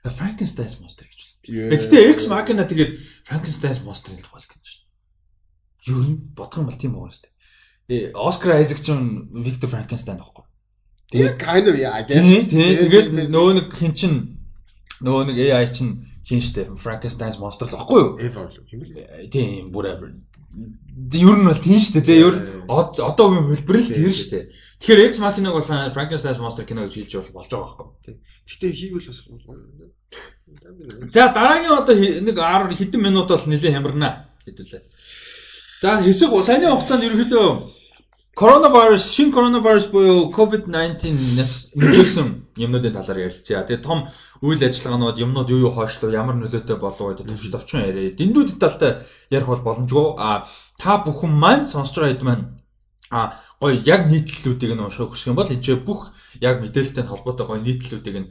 [0.07, 4.83] Frankenstein monster гэж Гэтэ X Machina тэгээд Frankenstein's monster л болох гэж байна.
[5.87, 7.31] Юу н бодох юм бол тийм байгаа шүү дээ.
[7.87, 10.43] Э Оскар Айзек ч Виктор Франкенстайн байхгүй.
[11.07, 12.19] Тэгээд kind of yeah, I guess.
[12.19, 14.13] Тийм тэгээд нөгөө нэг хин чин
[14.99, 18.09] нөгөө нэг AI чин хин штэ Frankenstein's monster л байхгүй юу?
[18.19, 19.31] Eva л юм бэл.
[19.31, 20.11] Тийм whatever.
[21.15, 22.19] Ер нь бол тийм штэ тий.
[22.19, 22.35] Ер
[22.67, 24.51] одоогийн хөлбөр л тэр штэ.
[24.83, 28.19] Тэгэхээр X Machina-г бол Frankenstein's monster кино гэж хэлж болж байгаа байхгүй.
[28.43, 29.23] Гэтэ хийвэл бас
[31.15, 34.83] За дараагийн одоо нэг 10 хэдэн минут бол нэлээд хямрна хэдүүлээ.
[35.81, 37.76] За хэсэг саяны хугацаанд ерөөхдөө
[38.37, 42.27] Коронавирус, шин коронавирус буюу COVID-19-нээс нөлөөсөн
[42.61, 43.65] юмнуудын талаар ярилцъя.
[43.65, 44.03] Тэгээ том
[44.45, 48.13] үйл ажиллагаанууд юмнууд юу юу хойшлоо, ямар нөлөөтэй болов гэдэг төвч товчхон яриа.
[48.13, 49.01] Дэндүүд талтай
[49.33, 50.21] ярих бол боломжгүй.
[50.21, 50.45] А
[50.77, 52.45] та бүхэн маань сонсож байгаа хэд маань
[53.09, 56.11] а гоё яг нийтлэлүүдийг нь унших хүсэх юм бол энэ бүх
[56.43, 58.29] яг мэдээлэлтэй холбоотой гоё нийтлэлүүдийг нь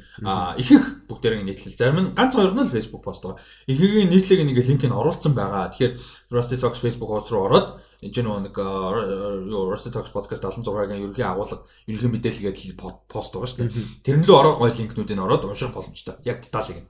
[0.60, 3.40] их их бүгдээрээ нийтлэл зарим нь ганц хоёр нь л Facebook пост байгаа.
[3.64, 5.72] Ихэнх нийтлэлийг нэг линкийг оруулсан байгаа.
[5.72, 5.96] Тэгэхээр
[6.28, 7.68] Rusty Talks Facebook хуудас руу ороод
[8.04, 13.48] энэ ч нэг юу Rusty Talks podcast 76-гийн ерөнхий агуулга, ерөнхий мэдээлэл гэдэг пост байгаа
[13.48, 14.04] шүү дээ.
[14.04, 16.20] Тэрэн лөө ороо гоё линкнүүдийг ороод унших боломжтой.
[16.28, 16.88] Яг деталыг нь.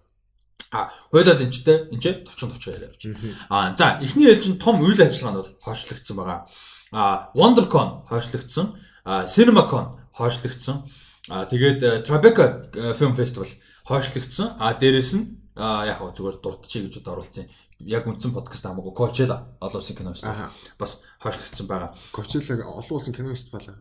[0.74, 3.02] А хойлол энэчтэй энэ товчхон товчхон яриа авч.
[3.48, 6.50] А за эхний ээлжинд том үйл ажиллагаанууд хойшлогдсон байгаа
[6.92, 10.86] WonderCon хойшлогдсон, CinemaCon хойшлогдсон.
[11.28, 13.48] А тэгээд Tribeca Film Festival
[13.84, 14.56] хойшлогдсон.
[14.58, 15.24] А дээрэс нь
[15.56, 17.48] яг хөө зүгээр дурдчихъя гэж оруулсан.
[17.80, 21.90] Яг үндсэн подкаст хамаагүй Coachella олон улсын кино фестивал бас хойшлогдсон байгаа.
[22.12, 23.80] Coachella олон улсын кино фестивал.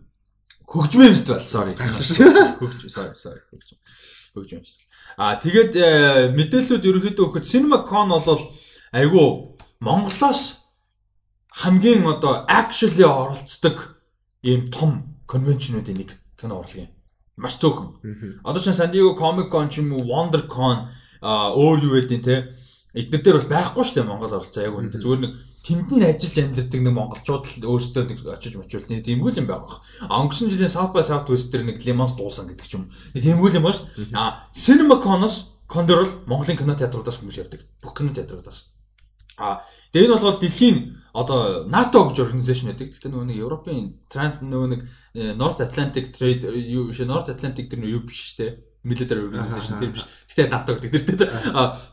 [0.66, 1.76] Хөгжмийн фестивал sorry.
[1.78, 3.78] Хөгжим sorry sorry хөгжим.
[4.34, 4.90] Хөгжим фестивал.
[5.18, 5.88] А тэгээд э,
[6.34, 8.42] мэдээллүүд ерөнхийдөө өгөхөд CinemaCon бол
[8.92, 9.28] айгүй
[9.80, 10.65] Монголоос
[11.62, 13.78] хамгийн одоо actually оролцдог
[14.44, 16.92] ийм том конвеншнуудын нэг кино урлагийн
[17.38, 18.44] маш цөөхөн.
[18.44, 20.88] Одоо чинь San Diego Comic Con ч юм уу WonderCon
[21.24, 22.36] өөр юу гэдэг те
[22.96, 25.34] эдгээр дээр бол байхгүй шүү дээ Монгол оролцоо яг үнэндээ зүгээр нэг
[25.66, 29.80] тэнд нь ажиллаж амьдардаг нэг монголчууд л өөрсдөө нэг очиж мочвол тиймгүй юм байгаа.
[30.08, 32.88] А өнгөрсөн жилийн South by Southwest дээр нэг Lemons дуусан гэдэг ч юм.
[33.16, 34.16] Тиймгүй юм ба шүү.
[34.16, 37.66] А CinemaCon-оос Кондор бол Монголын кино театруудаас хүмүүс явдаг.
[37.82, 38.75] Бүх кино театруудаас.
[39.38, 40.78] А тэгээд энэ бол дэлхийн
[41.16, 42.92] одоо НАТО гэж организашн байдаг.
[42.92, 44.82] Гэхдээ нөгөө нэг Европын транс нөгөө нэг
[45.16, 48.52] э, North Atlantic Trade юу биш North Atlantic тэр юу биш шүү дээ.
[48.86, 50.06] Military Organization тийм биш.
[50.30, 51.32] Гэхдээ НАТО гэдэг тэр тийм.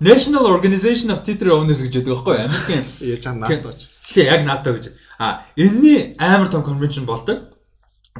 [0.03, 2.47] National Organization of Theater Owners гэж байдаг байхгүй юу?
[2.47, 3.79] Америкийн яаж НАТО гэж.
[4.13, 4.85] Тийм яг НАТО гэж.
[5.19, 7.57] А энэний амар том конвеншн болдог.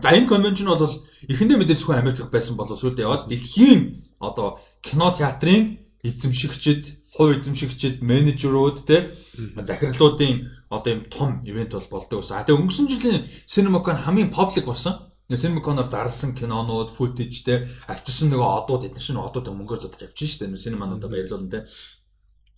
[0.01, 0.89] За энэ конвеншн бол
[1.29, 8.01] эхэндээ мэдээж зөвхөн Америкт байсан болов сүүлдээ яваад дэлхийн одоо кино театрын эзэмшигчд хувь эзэмшигчд,
[8.01, 12.33] менежерүүд те захирлуудын одоо юм том ивент бол болдог ус.
[12.33, 15.13] А тэгээ өнгөрсөн жилийн CinemaCon хамгийн public болсон.
[15.29, 20.57] CinemaCon-оор зарласан кинонууд, footage те авчирсан нөгөө одууд эдгээр шинэ одууд мөнгөөр зодож авчихсан шүү
[20.57, 20.65] дээ.
[20.65, 21.61] Cinema-нуудаа баярлуулна те.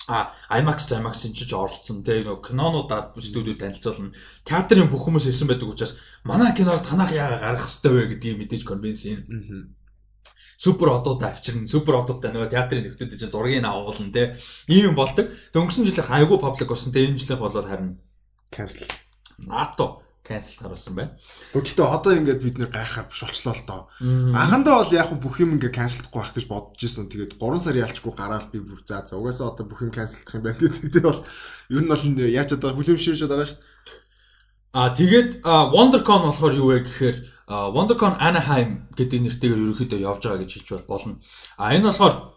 [0.07, 4.15] А IMAX IMAX энэ ч оролцсон те нөгөө кинонуудаа студиуд танилцуулна.
[4.47, 8.63] Театрын бүх хүмүүс ирсэн байдаг учраас манай киног танах яага гаргах хэрэгтэй вэ гэдгийг мэдээж
[8.67, 9.19] конвенс юм
[10.57, 14.37] супер одууд авчирна супер одуудтай нөгөө театрын нөхдөд чинь зургийг авуулна те
[14.69, 15.31] ийм юм болдог.
[15.53, 17.99] Дөнгөрсөн жилийн хайгуу паблик болсон те энэ жилийнх бол харин
[18.55, 18.87] cancel.
[19.47, 21.13] НАТО cancel харуулсан байна.
[21.53, 23.81] Гэхдээ одоо ингээд бид нэр гайхаар биш болчлоо л доо.
[24.01, 27.11] Анхандаа бол яг бүх юм ингээд cancelдахгүй байх гэж бодож ирсэн.
[27.13, 30.45] Тэгээд 3 сар ялчгүй гараад би бүр за за угаасаа одоо бүх юм cancelдах юм
[30.49, 31.21] байна гэдэг бол
[31.69, 33.73] ер нь бол яаж одоо хүлэмжшүүлж байгаа шүү дээ.
[34.75, 37.17] А тэгээд WonderCon болохоор юу вэ гэхээр
[37.49, 41.21] WonderCon Anaheim гэдэг нэртэйгээр ерөөхдөө явж байгаа гэж хэлж болно.
[41.61, 42.35] А энэ болохоор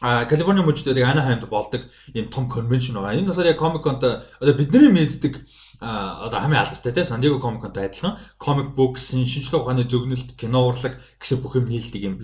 [0.00, 1.82] А Калифорни мужидыг Анахаймд болдог
[2.14, 3.20] ийм том конвеншн байгаа.
[3.20, 5.44] Энэ болохоор яг Comic Con-д одоо бидний мэддэг
[5.80, 10.68] одоо хамгийн алдартай те San Diego Comic Con-тай адилхан comic books, шинжлэх ухааны зөгнөлт, кино
[10.68, 12.16] урлаг гэсэн бүх юм нийлдэг юм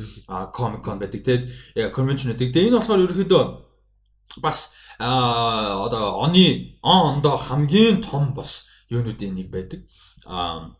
[0.56, 1.20] Comic Con байдаг.
[1.20, 2.48] Тэгээд конвеншн байдаг.
[2.48, 3.42] Тэгээд энэ болохоор ерөөхдөө
[4.40, 9.84] бас одоо оны он ондоо хамгийн том бас юунуудын нэг байдаг.
[10.24, 10.72] а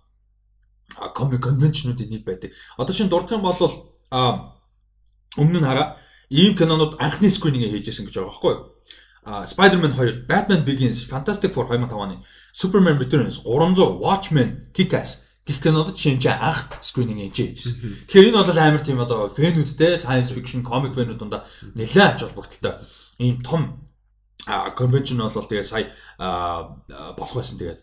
[1.14, 2.52] комик конвеншнуудын нэг байдаг.
[2.76, 3.58] Одоо шинэ дурдах юм бол
[4.10, 4.54] а
[5.36, 5.98] өмнө нь хараа
[6.30, 8.62] ийм кинонууд анхны скрининг хийжсэн гэж байгаа байхгүй юу?
[9.26, 12.22] А Spider-Man 2, Batman Begins, Fantastic Four 2005 оны,
[12.54, 18.06] Superman Returns, 300, Watchmen, Kick-Ass гэх кинодод шинж анх скрининг хийжсэн.
[18.06, 22.82] Тэгэхээр энэ бол амар тийм одоо фэнүүдтэй science fiction, comic фэнүүд дундаа нэлээд ач холбогдолтой
[23.18, 23.86] ийм том
[24.46, 27.82] конвеншн бол тэгээ сая болох байсан тэгээд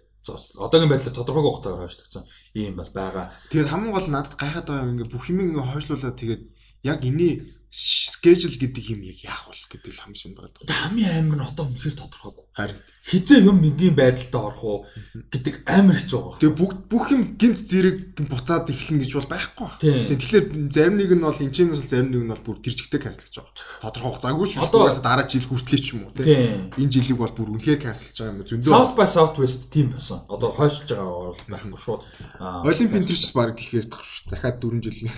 [0.65, 2.23] одоогийн байдлаар тодорхойгүй хугацаагаар хойшлогдсон
[2.55, 3.25] ийм бол байгаа.
[3.51, 6.43] Тэгээд хамгийн гол надад гайхаад байгаа юм ингээ бүх юм ингээ хойшлуулаад тэгээд
[6.83, 7.33] яг эний
[7.73, 10.61] schedule гэдэг юм яг яах бол гэдэг л хамгийн шинэ байна.
[10.61, 12.45] Одоо хамгийн амар нь одоо үнэхээр тодорхойгүй.
[12.53, 14.79] Харин Хизээ юм энгийн байдалд орох уу
[15.27, 16.39] гэдэг амар хэцүү байгаа.
[16.39, 17.97] тэгээ бүх бүх юм гинт зэрэг
[18.31, 19.69] буцаад эхлэн гэж бол байхгүй.
[19.83, 20.07] Тийм.
[20.07, 23.01] Тэгээ тэгэхээр зарим нэг нь бол энэчнээс бол зарим нэг нь бол бүр тэр жигтэй
[23.03, 23.51] канселж байгаа.
[23.83, 26.25] Тодорхой хугацаагүй ч угаасаа дараа жил хүртлээ ч юм уу тий.
[26.31, 26.71] Тийм.
[26.79, 28.71] Энэ жилиг бол бүр үнэхээр канселж байгаа юм зөндөө.
[28.71, 30.23] South by Southwest team байсан.
[30.31, 32.01] Одоо хойшилж байгаа бол байхгүй шууд.
[32.39, 33.87] Олимпийн тэр ч баг тэгэхээр
[34.31, 35.11] дахиад 4 жил.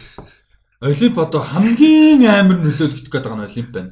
[0.82, 3.92] Олимп одоо хамгийн амар нөлөөлөгдөх гэдэг байгаа нь Олимп байна.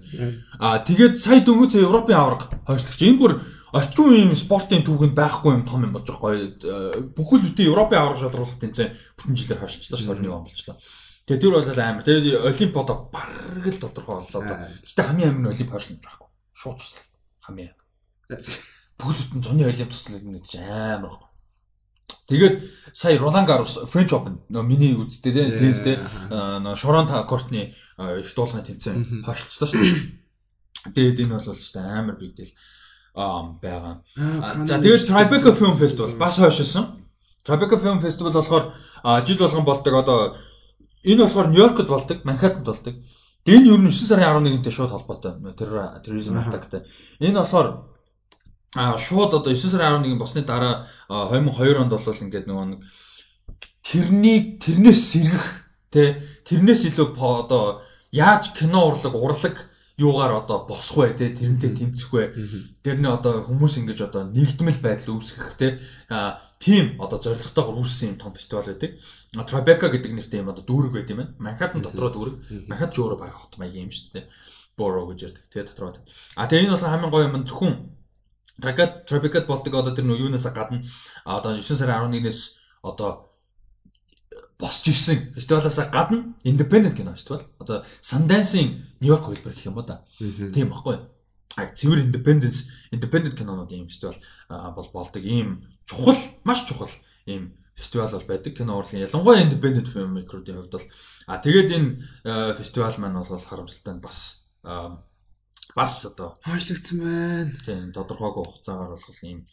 [0.60, 3.00] Аа тэгээд сая дөнгөж Европын аварга хойшлогч.
[3.08, 3.40] Энэ бүр
[3.72, 7.08] орчин үеийн спортын түүхэнд байхгүй юм том юм болж байгаа гоё.
[7.16, 10.78] Бүхэл бүтэн Европын аварга шалруулалт тэмцээн бүтэн жилээр хойшлчлаа ш 21 он болчлаа.
[11.24, 12.04] Тэгээд тэр бол амар.
[12.04, 14.58] Тэгээд Олимп одоо бараг л тодорхой боллоо одоо.
[14.84, 16.30] Гэтэ хамгийн амар нь Олимп хойшлж байхгүй.
[16.52, 17.06] Шууд туслаа.
[17.48, 18.44] Хамгийн амар.
[19.00, 21.33] Бүхэл бүтэн зуны Олимп туслах нь ч амар байна.
[22.28, 26.00] Тэгээд сая Ролан Гарос French Open миний үзтээ тийм теннис тийм
[26.76, 30.24] Шоронта кортны их дуулгын тэмцээн хойшлцлаа шүү дээ.
[30.96, 32.18] Тэгээд энэ бол ч амар
[33.16, 34.04] аа байгаа.
[34.66, 37.06] За тэгээд Tribeca Film Festival бас хойшилсан.
[37.46, 38.74] Tribeca Film Festival болохоор
[39.26, 40.38] жил болгон болдог одоо
[41.04, 42.96] энэ болохоор Нью-Йоркд болдог, Манхаттанд болдог.
[43.46, 46.88] Тэгээд энэ ер нь 9 сарын 11-нд шууд холбоотой террор терроризм атактай.
[47.20, 47.93] Энэ болохоор
[48.76, 52.82] а шууд одоо 9 сарын 11-ний босны дараа а, 2002 онд бол ингээд нөгөө нэг
[53.84, 55.48] тэрнийг тэрнээс сэргэх
[55.94, 59.56] тэ тэрнээс илүү одоо яаж кино урлаг урлаг
[59.98, 62.34] юугаар одоо босх вэ тэ тэрнтэй тэмцэх вэ
[62.82, 65.54] тэрний одоо хүмүүс ингэж одоо нэгдмэл байдал үүсгэх
[66.10, 68.98] а, тийм одоо зорилготойгоор үүссэн юм том фестивал байдаг.
[69.38, 71.36] А, Tribeca гэдэг нэртэй юм одоо дүүрэг байт юм байна.
[71.38, 72.36] Манхаттан дотроо дүүрэг.
[72.66, 74.26] Манхат ч өөрөө баг хот маягийн юм шүү дээ.
[74.74, 75.46] Borough гэж ярьдаг.
[75.54, 75.94] Тэгээ дотроо.
[76.40, 77.74] А тэгээ энэ бол хамгийн гоё юм зөвхөн
[78.62, 80.84] Tribeca Tribeca болдог одоо тэр нөө юунаас гадна
[81.26, 82.40] одоо 9 сарын 11-ээс
[82.84, 83.34] одоо
[84.60, 87.42] босч ирсэн фестивалаас гадна independent кино фестивал.
[87.60, 89.96] Одоо Sundance-ийн Нью-Йорк хөлбөр гэх юм ба да.
[90.20, 91.02] Тийм баггүй.
[91.58, 94.18] А цэвэр independence independent кинонуудын юм фестивал
[94.50, 96.90] бол болдог ийм чухал маш чухал
[97.26, 100.88] ийм фестивал бол байдаг кино урлагийн ялангуяа independent film maker-уудын хувьд бол
[101.28, 104.48] а тэгээд энэ фестивал маань бол харамсалтай нь бас
[105.76, 107.52] бас одоо хойшлогдсон байна.
[107.66, 109.46] тийм тодорхойгүй хугацаагаар болох ийм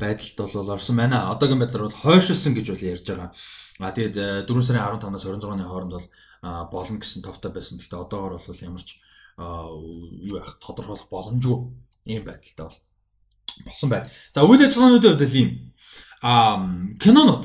[0.00, 1.30] байдалд бол орсон байна.
[1.32, 3.30] Одоогийн байдлаар бол хойшилсан гэж бол ярьж байгаа.
[3.78, 6.06] А тэгээд 4 сарын 15-наас 26-ны хооронд бол
[6.72, 7.78] болно гэсэн товтой байсан.
[7.78, 8.98] Гэхдээ одоогоор бол ямар ч
[9.38, 11.58] а, юу яах тодорхойлох боломжгүй
[12.10, 12.78] ийм байдалтай бол
[13.64, 14.10] болсон байна.
[14.34, 15.50] За үйл ажиллагаануудын хувьд л ийм
[16.22, 16.58] а
[16.98, 17.44] кинонууд.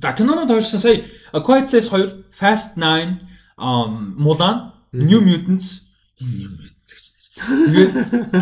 [0.00, 3.20] За кинонууд хойшилсан сая A Quiet Place 2, Fast 9,
[3.58, 5.88] um, Mulan, New Mutants,
[6.20, 7.31] New Mutants гэж нэр.
[7.48, 7.92] Тэгээд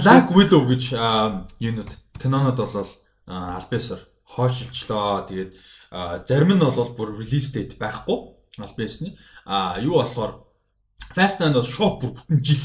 [0.04, 0.82] Black Widow гэж
[1.60, 2.90] юунууд кинонууд бол
[3.26, 5.24] а, альбиасаар хойшилчлоо.
[5.24, 5.52] Тэгээд
[6.28, 9.16] зарим нь бол бүр release date байхгүй альбиасны.
[9.46, 10.46] А юу болохоор
[11.14, 12.62] Fast 9 бол шууд бүр бүтэн жил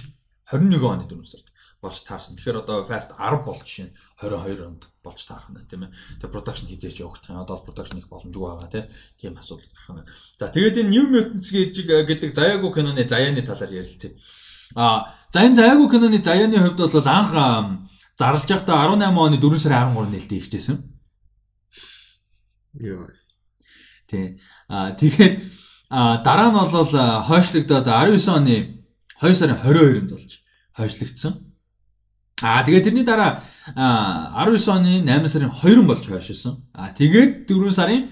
[0.52, 1.48] 21 оны 4 сард
[1.82, 2.36] болж таарсан.
[2.38, 5.94] Тэгэхээр одоо Fast 10 бол жишээ нь 22 онд болж таарах нь тийм ээ.
[6.22, 7.42] Тэгээ production хизээч явагдах юм.
[7.42, 8.86] Одоо production их боломжгүй байгаа
[9.18, 10.06] тийм асуудал гарах юм.
[10.38, 14.14] За тэгээд энэ New Mutants гэж гэдэг заяагүй киноны заяаны талаар ярилцъя.
[14.74, 17.32] А за энэ заяагүй киноны заяаны хувьд бол анх
[18.18, 20.78] зарлж байхдаа 18 оны 4 сарын 13-ны нээлттэй ихжсэн.
[22.80, 23.10] Йоо.
[24.08, 24.40] Тий.
[24.70, 25.44] А тэгээд
[25.90, 28.56] а дараа нь бол хойшлогдоод 19 оны
[29.22, 30.32] 2 сарын 22-нд болж
[30.74, 31.34] хойшлогдсон.
[32.42, 33.44] А тэгээд тэрний дараа
[33.76, 36.64] а 19 оны 8 сарын 2 болж хойшилсан.
[36.74, 38.10] А тэгээд 4 сарын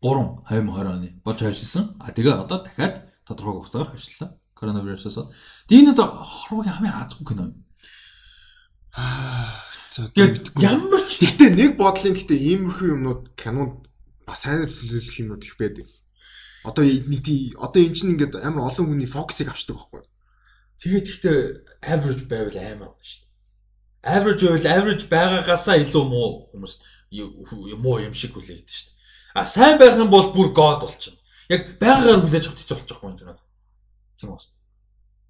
[0.00, 1.96] 3 2020 оны болж хойшилсан.
[2.00, 4.36] А тэгээ одоо дахиад тодорхой хугацаагаар хойшллаа.
[4.56, 5.32] Коронавирусээс бол.
[5.68, 7.54] Тэгээд энэ одоо хорвогийн хамгийн азгүй кино юм.
[10.16, 13.84] Тэгээд ямар ч Гэтэ нэг бодлын гэтэ иймэрхүү юмнууд кинонд
[14.24, 15.88] бас сайн төлөвлөх юмнууд их байдаг.
[16.64, 17.24] Одоо нэг
[17.60, 20.02] одоо эн чинь ингээд амар олон хүний фокусыг авчдаг байхгүй.
[20.80, 21.36] тэгээд ихтэй
[21.80, 23.32] average байвал амар байна шүү дээ.
[24.16, 26.74] Average байвал average байгаагаасаа илүү муу хүмүүс
[27.80, 28.96] муу юм шиг хүлээдэг шүү дээ.
[29.36, 31.20] А сайн байх юм бол бүр god болчихно.
[31.48, 33.45] Яг байгаагаар хүлээж авах хэцүү болчихгүй юм байна.
[34.16, 34.40] Тийм үү?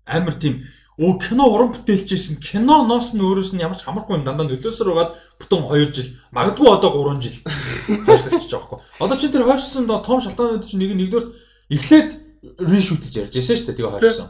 [0.06, 0.62] Амар тийм
[0.98, 5.12] Оо кино уран бүтээлчсэн киноноос нь өөрөөс нь ямар ч хамаргүй юм дандаа нөлөөсөр байгаад
[5.36, 7.36] бүтэн 2 жил магадгүй одоо 3 жил
[8.08, 8.80] хойшлогдчих жоохгүй.
[9.04, 11.26] Одоо чинь тэр хойшсон доо том шалтгаанууд чинь нэг нэгдүгээр
[11.68, 12.10] эхлээд
[12.64, 14.28] reshoot гэж ярьж байсан шүү дээ тэгээ хойшсон.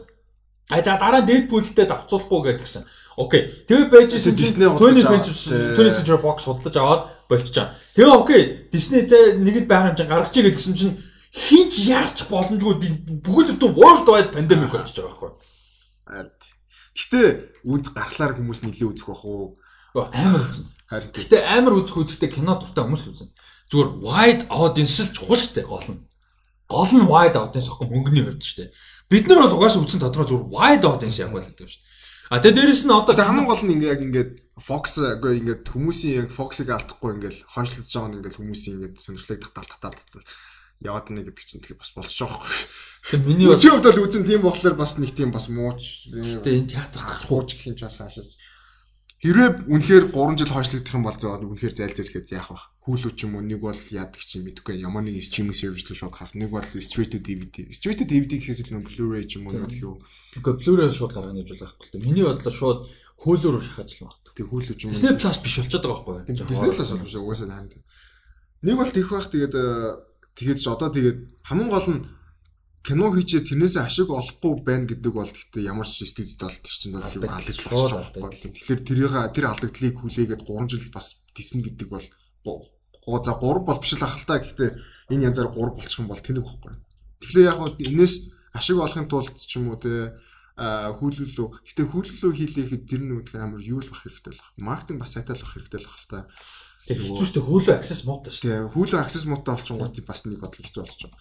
[0.74, 2.82] А да дараа Deadpool-тэй давцуулахгүй гэдгсэн.
[3.14, 3.46] Окей.
[3.70, 7.70] Тэгээ байжсэн Disney 20 худалдаж аваад, 20 Century Fox худалдаж аваад болчихоо.
[7.94, 8.42] Тэгээ окей.
[8.74, 10.98] Disney зэ нэгэд байх юм чинь гаргачих гэдгсэн чинь
[11.36, 12.74] хинч яач боломжгүй
[13.20, 15.36] бүгд бүтэн worldwide pandemic болчихж байгаа
[16.08, 16.32] байхгүй.
[16.96, 17.20] Гэтэ
[17.68, 19.60] үнд гарахлаар хүмүүс нилээ үзэх бах уу?
[19.92, 20.64] Амар үзэн.
[20.88, 21.12] Харин.
[21.12, 23.30] Гэтэ амар үзэх үзэхдээ кино дуртай хүмүүс үзэн.
[23.68, 26.00] Зүгээр wide audience л чухал шүү дээ гол нь.
[26.72, 28.70] Гол нь wide audience гэхгүй мөнгөний хувьд шүү дээ.
[29.12, 31.94] Бид нар бол угаасаа үтсэн тодорхой зүгээр wide audience яг бол гэдэг шүү дээ.
[32.32, 36.16] А тэгээ дээрэс нь одоо хамгийн гол нь ингээ яг ингээд Fox үгүй ингээд хүмүүсийн
[36.26, 40.24] яг Fox-ыг алдахгүй ингээд хоншлож байгаа нь ингээд хүмүүсийн ингээд сонирхлыг татал татал
[40.84, 42.54] яваад нэг гэдэг чинь тэгээ бас байгаа байхгүй.
[43.06, 46.10] Тэгээ миний Өчигдөр хувьд бол үзэн тийм болохоор бас нэг тийм бас мууч.
[46.10, 48.36] Тэгээ энэ театр хууч гэх юм чаас хаашаач.
[49.16, 52.60] Хэрвээ үнэхээр 3 жил хойшлогдох юм бол зөө үнэхээр зайлзэлхэд яах вэ?
[52.84, 56.14] Hulu ч юм уу нэг бол яадаг чинь мэдгүй ямар нэг стриминг сервис рүү шууд
[56.14, 56.36] харах.
[56.36, 57.64] Нэг бол straight to DVD.
[57.72, 59.98] Straight to DVD гэхээс илүү Blu-ray ч юм уу нэг юу.
[60.36, 62.06] Тэгээ Blu-ray шууд гаргана гэж байхгүй л дээ.
[62.06, 62.78] Миний бодлоор шууд
[63.24, 64.32] Hulu руу шахаж л магадгүй.
[64.36, 64.94] Тэгээ Hulu ч юм уу.
[64.94, 66.46] Disney Plus биш болчиход байгаа байхгүй юу?
[66.46, 67.74] Disney Plus бол биш угаасаа таймд.
[68.62, 69.54] Нэг бол тийх байх тэгээд
[70.36, 72.00] тэгээд ч одоо тэгээд хамгийн гол нь
[72.86, 76.94] кино хийчээ тэрнээсээ ашиг олохгүй байна гэдэг бол гэхдээ ямар ч студид бол тэр чинь
[76.94, 78.30] бол алдаж болж байгаа.
[78.30, 82.06] Тэгэхээр тэрийг тэр алдагдлыг хүлээгээд 3 жил бас дисэн гэдэг бол
[82.46, 84.70] гоо за 3 бол биш л ахaltaа гэхдээ
[85.10, 86.74] энэ янзаар 3 болчих юм бол тэнэг байхгүй.
[87.26, 88.14] Тэгэхээр яг нь энэс
[88.54, 90.14] ашиг олохын тулд ч юм уу те
[90.56, 94.54] хүлээлөө гэтээ хүлээлөө хийлээхэд тэр нэг амар юу л бах хэрэгтэй л баг.
[94.56, 96.18] Маркетинг бас сайтай л бах хэрэгтэй л бах та.
[96.86, 98.70] Тэгээ хэцүү шүү дээ хүүлөө access муутай шүү дээ.
[98.70, 101.12] Хүүлөө access муутай болчихгоо бас нэг бодол хэцүү болчихоо.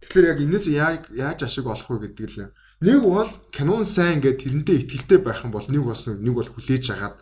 [0.00, 2.52] Тэгэхээр яг энэс яаж ашиг олох вэ гэдэг л
[2.84, 6.84] нэг бол Canon сайн ингээд тэрнтэй ихтэлтэй байх юм бол нэг болсон нэг бол хүлээж
[6.96, 7.16] агаад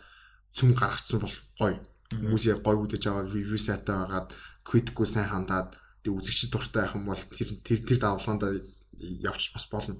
[0.55, 1.79] цүм гаргацсан бол гоё.
[2.11, 4.31] Хүмүүс яг гоё үдэж байгаа review сайтай байгаад
[4.67, 8.43] critic-гүй сайн хандаад тэг үзэгчд дуртай байх юм бол тэр тэр тэр давлгаанд
[9.23, 9.99] явчих бас болно.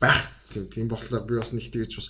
[0.00, 0.20] Байх.
[0.52, 2.08] Тийм тийм болохоор би бас нэг тэгэж бас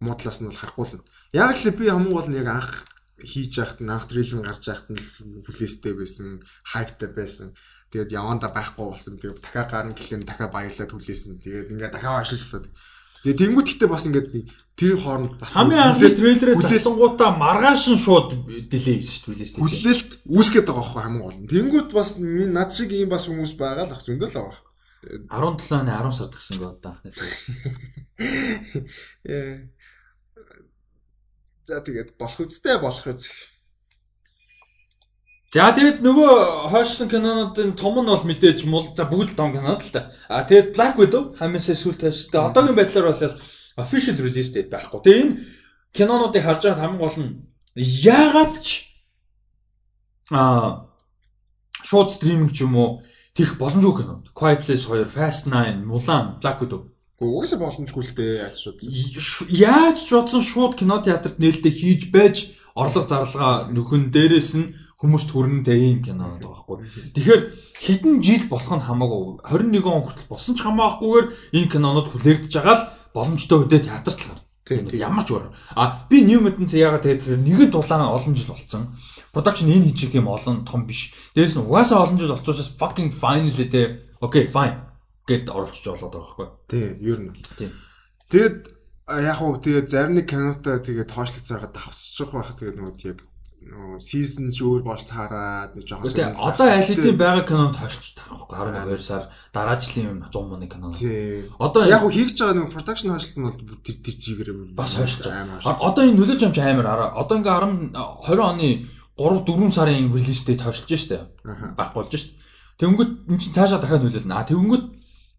[0.00, 1.04] модлаас нь бол харахгүй л.
[1.32, 2.72] Яг л би хамгийн гол нь яг анх
[3.20, 5.00] хийж яхад нь трейлер гарч яхад нь
[5.46, 7.54] бүлээстэй байсан, хайптай байсан
[7.94, 9.22] Тэгээд яванда байхгүй болсон.
[9.22, 11.38] Тэгээд дахиад гарна гэхлээр дахиад баярлаад хүлээсэн.
[11.38, 12.66] Тэгээд ингээд дахиад ажиллаж таад.
[13.22, 14.28] Тэгээд тэнгуут гэхдээ бас ингээд
[14.74, 18.34] тэр хооронд бас хамгийн анхны трейлерээ залсангуудаа маргааш нь шууд
[18.66, 19.62] дилей хийсэн шүү дээ.
[19.62, 21.46] Хүлээлт үүсгээд байгаа байхгүй хамгийн гол нь.
[21.54, 24.58] Тэнгуут бас минь над шиг ийм бас хүмүүс байгаа л ах зөндөл байгаа.
[25.30, 26.98] 17 оны 10 сард гисэн гоо одоо.
[29.22, 29.70] Яа.
[31.64, 33.32] За тэгээд болох үстэй болох үс.
[35.54, 39.80] За тэгээд нөгөө хойшсон кинонуудын том нь бол мэдээж мул за бүгд л том кинод
[39.80, 40.12] л та.
[40.28, 42.42] А тэгээд Black Widow хамаасаа сүүл тайштай.
[42.42, 43.40] Одоогийн байдлаар бол
[43.80, 45.00] official release date байхгүй.
[45.00, 45.38] Тэгээд энэ
[45.96, 47.32] кинонуудыг харж байгаа хамгийн гол нь
[47.78, 48.68] яагаад ч
[50.34, 50.84] а
[51.80, 53.00] шууд стриминг ч юм уу
[53.32, 54.20] тех боломжгүй кино.
[54.36, 56.93] Quiet Place 2, Fast 9, Mulan, Black Widow.
[57.22, 58.82] Угаасаа боломжгүй л дээ яаж шууд.
[59.54, 65.30] Яаж ч бодсон шууд кино театрт нээлттэй хийж байж орлого зарлага нөхөн дээрээс нь хүмүүст
[65.30, 66.82] хүрнэтэй ийм кино байгаа байхгүй.
[67.14, 67.42] Тэгэхээр
[67.78, 72.76] хэдэн жил болох нь хамаагүй 21 он хүртэл болсон ч хамаагүйгээр энэ кинонууд хүлээгдэж байгаа
[72.82, 74.28] л боломжтой үедээ театрт л
[74.66, 74.90] гарна.
[74.98, 75.54] Ямар ч өөр.
[75.78, 78.90] А би New Mutants яагаад тэгээд нэгэн дулаан олон жил болсон.
[79.30, 81.14] Production энэ хийж юм олон том биш.
[81.38, 84.18] Дээрээс нь угаасаа олон жил болчихсоос fucking fine л дээ.
[84.18, 84.93] Окей, fine
[85.28, 86.48] гэд оруулчих болоод байгаа байхгүй.
[86.68, 87.32] Тий, ер нь.
[87.56, 87.70] Тий.
[88.28, 88.58] Тэгээд
[89.08, 93.20] яг уу тэгээд зарим нэг кинотаа тэгээд тоошлог цаагаад давсчих байх тэгээд нөгөө яг
[93.98, 96.52] season ч өөр болж таарад нэг жоохон сонирхолтой.
[96.52, 100.92] Одоо аль хэдийн байгаа кинонд хойшлж тарахгүй 12 сар дараа жилийн 100 мууны кино.
[101.56, 105.80] Одоо яг хийж байгаа нэг production хойшлсон бол тэр тэр чигээр бас хойшлж байгаа.
[105.80, 107.10] Одоо энэ нөлөөж амч амар араа.
[107.16, 108.68] Одоо ингээ 10 20 оны
[109.16, 111.24] 3 4 сарын релиз дээд хойшлж штэ.
[111.78, 112.36] Байхгүй болж штэ.
[112.76, 114.34] Тэнгөт эн чинь цаашаа дахиад нөлөөлнө.
[114.34, 114.84] А тэнгөт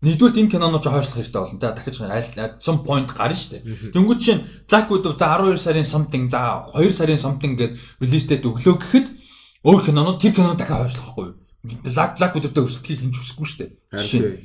[0.06, 1.58] Нэгдүгээр энэ киноноо ч хойшлох хэрэгтэй болно.
[1.58, 3.92] Та дахиж аль some point гарна шүү дээ.
[3.98, 8.45] Тэнгүүд чинь Black Widow за 12 сарын something за 2 сарын something гэд release date
[8.45, 9.08] өглөө гэхэд
[9.66, 11.35] өөр кинонууд тэр киноноо дахиад хойшлохгүй юу?
[11.90, 13.72] Black Black Widow-тэй өрсөлдөхийг хинч хүсэхгүй шүү дээ.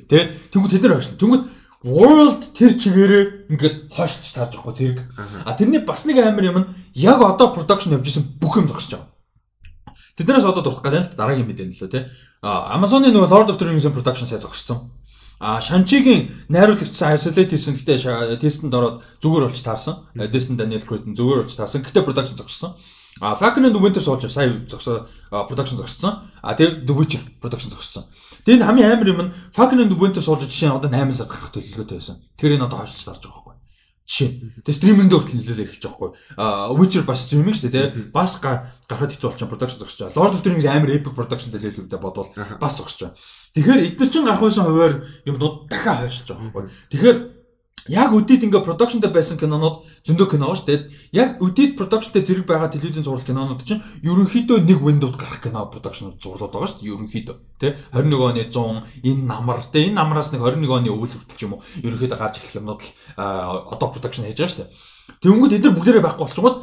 [0.09, 0.33] Тэ?
[0.49, 1.21] Тэнгүүд тэд нар хойшлно.
[1.21, 1.43] Тэнгүүд
[1.81, 4.99] World тэр чигээрээ ингээд хойшлж таарж байгаа зэрэг.
[5.45, 9.01] А тэрний бас нэг амар юм нь яг одоо production явж исэн бүх юм зогсож
[9.01, 9.09] байгаа.
[10.13, 12.05] Тэднээс одоо дуртах гэдэг л дараагийн мэдээ нөлөө тий.
[12.45, 14.93] А Amazon-ы нөгөө Lord of the Rings production сая зогссон.
[15.41, 20.05] А Шанчигийн найруулагч isolate хийсэн гэхдээ тестэнд ороод зүгээр болж таарсан.
[20.13, 21.81] Дэсэн Daniel Craig зүгээр болж таарсан.
[21.81, 22.77] Гэхдээ production зогссон.
[23.19, 25.09] А Falcon and Winter Soldier сая зогсоо
[25.49, 26.29] production зогссон.
[26.45, 28.05] А The Witcher production зогссон.
[28.45, 31.49] Тэгээд хамгийн амар юм нь Falcon and Winter Soldier жишээ нь одоо 8 сард гарах
[31.57, 32.21] төлөвлөгөөтэй байсан.
[32.37, 33.50] Тэр энэ одоо хойшлж тарж байгаа.
[34.11, 34.59] Жишээ.
[34.67, 36.11] Тэгээд стриминг дээр хүртэл нөлөөлөл эхэлж байгаа байхгүй.
[36.35, 38.11] А Witcher бас стриминг шүү дээ, тий.
[38.11, 40.19] Бас гарахад хэцүү болчихсон production зогсож байгаа.
[40.19, 42.27] Lord of the Rings амар epic production төлөвлөгөөтэй бодвол
[42.59, 43.15] бас зогсож байгаа.
[43.55, 46.67] Тэгэхээр эдгээр чинь гарах байсан хуваар юмнууд дахиад хойшиж байгаа байхгүй.
[46.91, 47.17] Тэгэхээр
[47.87, 50.79] яг үдид ингээ продакшнтай байсан кинонууд зөндөө кино шүү дээ.
[51.17, 56.13] Яг үдид продакшнтай зэрэг байгаа телевизэн зурлал кинонууд чинь ерөнхийдөө нэг виндовд гарах кино продакшн
[56.21, 56.93] зурлаад байгаа шүү дээ.
[56.93, 61.37] Ерөнхийдөө тий 21 оны 100 энэ намар тий энэ намраас нэг 21 оны өвөл хүртэл
[61.37, 64.69] ч юм уу ерөнхийдөө гарч эхлэх юмнууд л одоо продакшн хийж байгаа шүү дээ.
[65.25, 66.57] Тэнгүүд эдгээр бүгдээрээ байхгүй болчихгод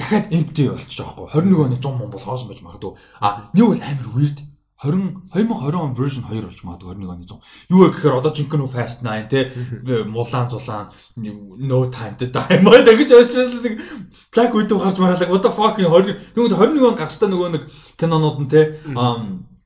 [0.00, 2.96] дахиад empty болчих жоохгүй 21 оны 100 мөн бол хоосон байж магадгүй.
[3.20, 4.38] А нэг бол амар weird
[4.84, 7.40] 20 2020 он version 2 болж магадгүй 21 оны 100.
[7.72, 9.50] Юу вэ гэхээр одоо жинхэнэ Fast 9 те
[10.04, 12.60] мулаан зулаан no time to die.
[12.60, 13.48] Мод гэж уучлаа.
[14.34, 15.32] Black Widow гарч мараалаа.
[15.32, 17.62] What the fuck 20 тэгвэл 21 он гарчтаа нөгөө нэг
[17.96, 18.76] кинонууд нь те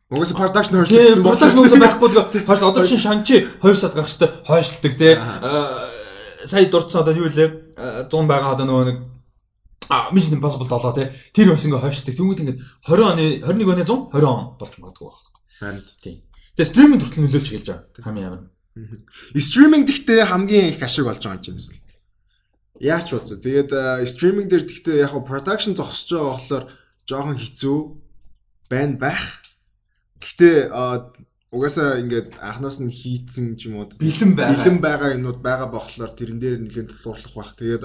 [0.09, 4.97] Угаас production хойшлсон production уусаа байхгүй тэгээ хойш одоо чинь шанчи 2 сар гарчтай хойшлдог
[4.97, 5.21] те
[6.49, 8.97] сая дурдсан одоо юу лээ 100 байгаа одоо нөгөө нэг
[9.89, 11.09] а Mission Impossible 7 тий.
[11.33, 12.15] Тэр бас ингээ хойшдаг.
[12.15, 15.29] Тэнгүүд ингээ 20 оны 21 оны 100 20 он болж магадгүй байна.
[15.59, 16.17] Харин тийм.
[16.57, 18.05] Тэгээ стриминг хүртэл нөлөөлж эхэлж байгаа.
[18.05, 18.43] Хамгийн ямар.
[19.35, 21.83] Стриминг гэхдээ хамгийн их ашиг болж байгаа юм чинь эсвэл.
[22.79, 23.39] Яаж ч бодсоо.
[23.41, 23.71] Тэгээд
[24.07, 26.65] стриминг дээр гэхдээ яг production зогсож байгаа болохоор
[27.09, 27.79] жоохон хэцүү
[28.69, 29.25] байна байх.
[30.21, 30.69] Гэхдээ
[31.49, 36.13] угаасаа ингээд анханаас нь хийцэн ч юм уу бэлэн байгаа бэлэн байгаа юмнууд байгаа болохоор
[36.13, 37.57] тэрэн дээр нэлээд тулгуурлах байх.
[37.57, 37.85] Тэгээд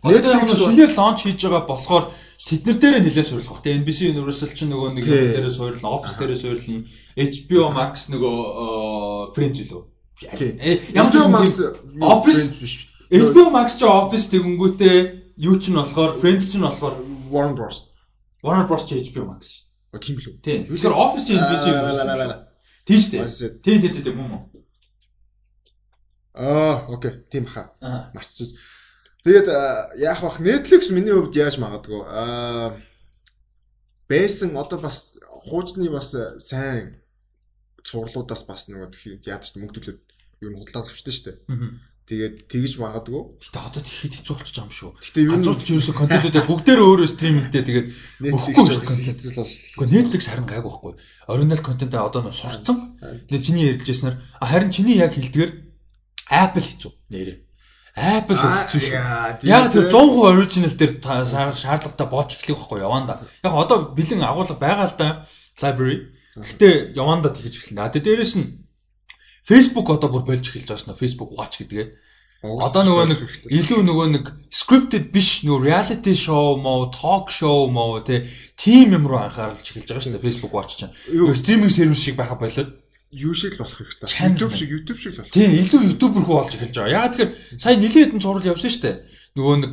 [0.00, 2.04] Netflix шинээр лонч хийж байгаа болохоор
[2.40, 3.64] тэднэр дээрээ нэлээд суйрлах бах.
[3.68, 6.80] Тэгээ NBC Universal ч нөгөө нэг дээрээ суйрлан, Office дээрээ суйрлан,
[7.20, 8.36] HBO Max нөгөө
[9.36, 9.84] Friends лөө.
[10.96, 11.48] Ямар ч Max
[12.00, 12.42] Office.
[13.12, 14.96] HBO Max ч Office тэгэнгүүтээ
[15.36, 16.96] юу ч нь болохоор Friends ч нь болохоор
[17.28, 17.92] Warner Bros.
[18.40, 19.68] Warner Bros ч HBO Max.
[19.92, 20.40] А тийм л үү?
[20.40, 20.64] Тийм.
[20.64, 22.48] Тэгэхээр Office ч NBC Universal.
[22.86, 23.58] Тийм шүү дээ.
[23.64, 24.42] Тийм тийм тийм мөн мөн.
[26.34, 27.12] Аа, окей.
[27.30, 27.74] Тийм хаа.
[28.14, 28.48] Марцсан.
[29.24, 29.48] Тэгээд
[30.00, 30.40] яах вэ?
[30.40, 32.00] Netflix миний хувьд яаж магадгүй.
[32.08, 32.80] Аа
[34.08, 36.98] байсан одоо бас хуучны бас сайн
[37.84, 40.00] цуурлуудаас бас нөгөө яад ч мөнгөлөд
[40.42, 41.38] юу н худлаад авчтай шүү дээ.
[42.10, 43.22] Тэгээд тэгж магадгүй.
[43.38, 44.90] Гэтэ одоо тэгэхэд хэцүү болчих юм шүү.
[44.98, 47.86] Гэтэ юу нь ерөөсө контентуудаа бүгдээр өөрөө стримингтэй тэгээд
[48.34, 49.06] өгөхгүй шүү дээ.
[49.14, 49.78] Хэцүү л шүү.
[49.78, 50.92] Гэхдээ Netflix харин гайгүй байхгүй.
[51.30, 52.98] Original контентаа одоо нөө сурцсан.
[53.30, 55.50] Тэгээд чиний ярьжсэнээр харин чиний яг хэлдгэр
[56.34, 57.38] Apple хэцүү нэрээ.
[57.94, 59.46] Apple хэцүү шүү.
[59.46, 63.22] Яг тэр 100% original дээр шаардлагатай болж эхлэх байхгүй яванда.
[63.46, 65.08] Яг одоо бэлэн агуулга байгаа л да
[65.62, 66.10] library.
[66.34, 67.82] Гэтэ яванда тэгэж эхэлнэ.
[67.82, 68.66] А дээрээс нь
[69.50, 71.86] Facebook одоо бүр болж эхэлж байгаа шнэ Facebook Watch гэдгээ.
[72.40, 73.20] Одоо нөгөө нэг
[73.52, 78.24] илүү нөгөө нэг scripted биш нөгөө reality show мó talk show мó тэ
[78.56, 80.94] team юм руу анхаарч эхэлж байгаа шнэ Facebook Watch чинь.
[81.12, 82.80] Нөгөө стриминг сервис шиг байха болоод
[83.10, 84.08] юу шиг л болох хэрэгтэй.
[84.08, 85.34] YouTube шиг YouTube шиг л болох.
[85.34, 86.94] Тийм, илүү YouTuber хөө болж эхэлж байгаа.
[86.94, 88.96] Яа тэгэхээр сая нилийн хэдэн зураг явсан шүү дээ.
[89.34, 89.72] Нөгөө нэг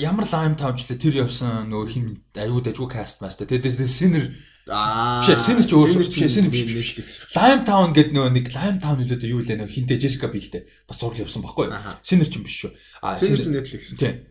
[0.00, 3.44] ямар лайм таамжлаа тэр явсан нөгөө хин аюу дажгүй каст маста.
[3.44, 4.32] Тэгээд синер
[4.64, 5.20] Аа.
[5.20, 7.16] Биш, синер ч өөр биш, синер биш биш.
[7.36, 10.96] Lime Town гэдэг нөгөө нэг Lime Town үлээдээ юу лээ нөгөө хинтээ Jessica Biel-тэй бас
[10.96, 11.68] зураг явсан баггүй.
[12.00, 12.72] Синер ч юм биш шүү.
[13.04, 13.92] Аа, синер ч Netflix.
[14.00, 14.24] Тийм.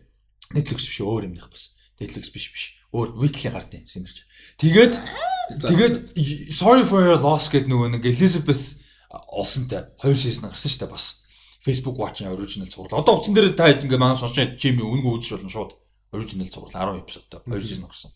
[0.50, 1.78] Netflix биш өөр юм их бас.
[2.02, 2.64] Netflix биш биш.
[2.90, 4.26] Өөр weekly гардыг синер ч.
[4.58, 4.98] Тэгээд
[5.44, 6.16] Тэгээд
[6.50, 8.80] Sorry for your loss гэдэг нөгөө нэг Elizabeth
[9.12, 11.04] Olsen-тай хоёр сизон гарсан шүү дээ бас.
[11.64, 13.04] Facebook Watch-ын original цуврал.
[13.04, 15.76] Одоо утсан дээр та ингээ манай сонсож чим үнгүү үзэж болно шууд.
[16.14, 18.10] Original цуврал 10 эпизодтой хоёр сизон гарсан.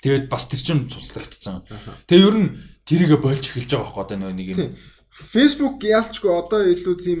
[0.00, 1.62] Тэгээд бас тэр чин цуцлагдсан.
[2.08, 2.50] Тэгээ ер нь
[2.88, 4.72] тэрийгэ болж эхэлж байгаа байхгүй одоо нэг юм.
[5.12, 7.20] Facebook яалчгүй одоо илүү тийм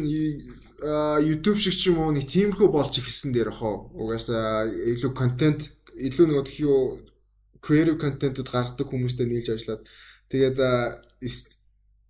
[1.20, 3.92] YouTube шиг ч юм уу нэг тиймэрхүү болж эхэлсэн дээр хоо.
[3.92, 7.04] Угаасаа илүү контент илүү нэг юу
[7.66, 9.82] creative content-ууд гаргадаг хүмүүстэй нийлж ажиллаад
[10.30, 10.58] тэгээд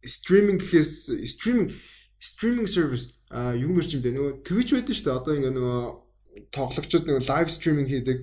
[0.05, 1.73] стриминг гэхээс стриминг
[2.19, 5.83] стриминг сервис а юу нэр чимдээ нөгөө Twitch байдаг шүү дээ одоо ингээ нөгөө
[6.53, 8.19] тоглогчид нөгөө лайв стриминг хийдэг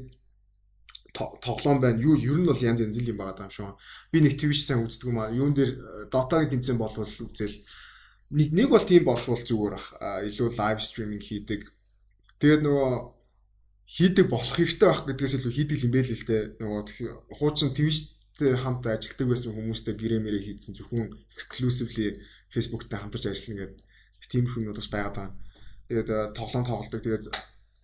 [1.13, 2.01] тоглоом байна.
[2.01, 3.77] Юу ер нь бол янз янз юм байгаа юм шүү.
[4.11, 5.29] Би нэг Twitch сайн үздэг юм аа.
[5.29, 7.57] Юун дээр Dota-гийн тэмцээн болвол үзэл
[8.33, 9.87] нэг нэг бол тийм болвол зүгээр ах.
[10.25, 11.69] Илүү лайв стриминг хийдэг.
[12.41, 12.91] Тэгээд нөгөө
[13.85, 16.43] хийдэг болох хэрэгтэй байх гэдгээс илүү хийдэг юм байл л дээ.
[16.57, 16.81] Нөгөө
[17.37, 22.17] хуучин Twitch-тэй хамт ажилладаг байсан хүмүүстэй гэрээ мэрээ хийдсэн зөвхөн exclusively
[22.49, 23.79] Facebook-тай хамтарч ажиллана гэдэг
[24.33, 25.35] тиймэрхүү юмуд бас байгаад байгаа.
[25.93, 27.01] Тэгээд э, тоглоом тоглолдог.
[27.05, 27.25] Тэгээд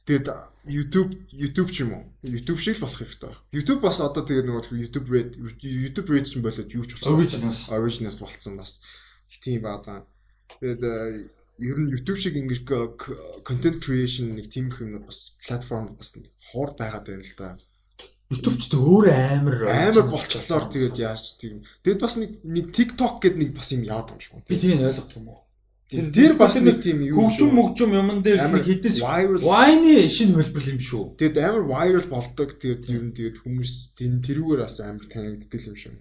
[0.09, 0.27] тэгээд
[0.65, 2.03] YouTube YouTube ч юм уу?
[2.25, 3.45] YouTube шиг л болох хэрэгтэй байна.
[3.53, 5.29] YouTube бас одоо тэгээд нөгөө YouTube Red
[5.61, 7.13] YouTube Red ч юм болоод юу ч болсон.
[7.13, 8.81] Originals Originals болцсон бас.
[9.45, 10.09] Тийм байгаа.
[10.57, 11.29] Тэгээд э,
[11.61, 12.65] ер нь YouTube шиг ингэж
[13.45, 16.17] content creation нэг тийм их юмнууд бас платформ бас
[16.49, 17.57] хоор байгаад байна л да.
[18.33, 21.61] YouTube ч өөр амар амар болчихлоор тэгээд яаж тийм.
[21.85, 24.41] Тэгэд бас нэг нэг TikTok гэдэг нэг бас юм яад юм шиг.
[24.45, 25.48] Би тийм ойлгох юм уу?
[25.89, 29.01] Тэр бас нэг тийм юу хөгжим мөгжим юмн дээр хэдээс
[29.41, 31.17] wine шинэ хөлбөр юм шүү.
[31.17, 32.61] Тэгэд амар viral болдог.
[32.61, 35.97] Тэгээд ер нь тэгээд хүмүүс тэрүүгээр бас амар танигддаг юм шүү.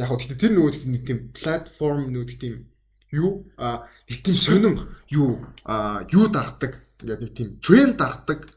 [0.00, 2.54] Яг хөө тэр нөгөө нэг тийм платформ нөгөө тийм
[3.12, 4.80] юу а нэг тийм сонин
[5.12, 8.48] юу а юу дагдаг ингээд нэг тийм тренд дагдаг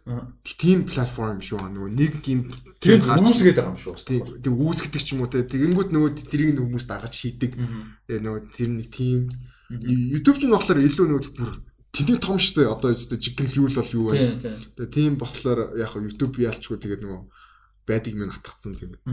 [0.55, 2.47] тийм платформ шүү нөгөө нэг юм
[2.79, 3.99] тренд үүсгээд байгаа юм шүү.
[4.39, 7.59] Тийм үүсгдэг ч юм уу те тэгэнгүүт нөгөө тэрийг хүмүүс дагаж хийдэг.
[8.07, 9.27] Тэгээ нөгөө тэр нэг тийм
[9.69, 11.51] YouTube ч болохоор илүү нөгөө бүр
[11.93, 14.41] тэний том штэ одоо өстө жигэл юу л бол юу вэ.
[14.75, 17.21] Тэгээ тийм болохоор яг YouTube яалчгүй тэгээд нөгөө
[17.85, 19.03] байдгийг минь атгацсан тэгээд.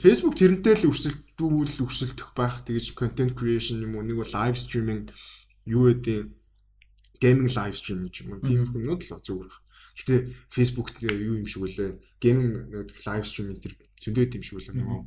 [0.00, 2.66] Facebook тэрнтэй л өрсөлдүүл өрсөлдөх байх.
[2.66, 5.06] Тэгэж content creation юм уу нэг бол live streaming
[5.70, 6.34] юу гэдэг
[7.22, 8.42] gaming live stream гэж юм.
[8.42, 9.52] Тийм хүмүүс л зүгээр.
[9.96, 10.14] Гэтэ
[10.50, 11.94] Facebook дээр юу юм шиг үлээ.
[12.18, 12.52] Gaming
[13.06, 13.70] live stream энэ
[14.02, 15.00] зөндөө тийм шиг үлээ нөгөө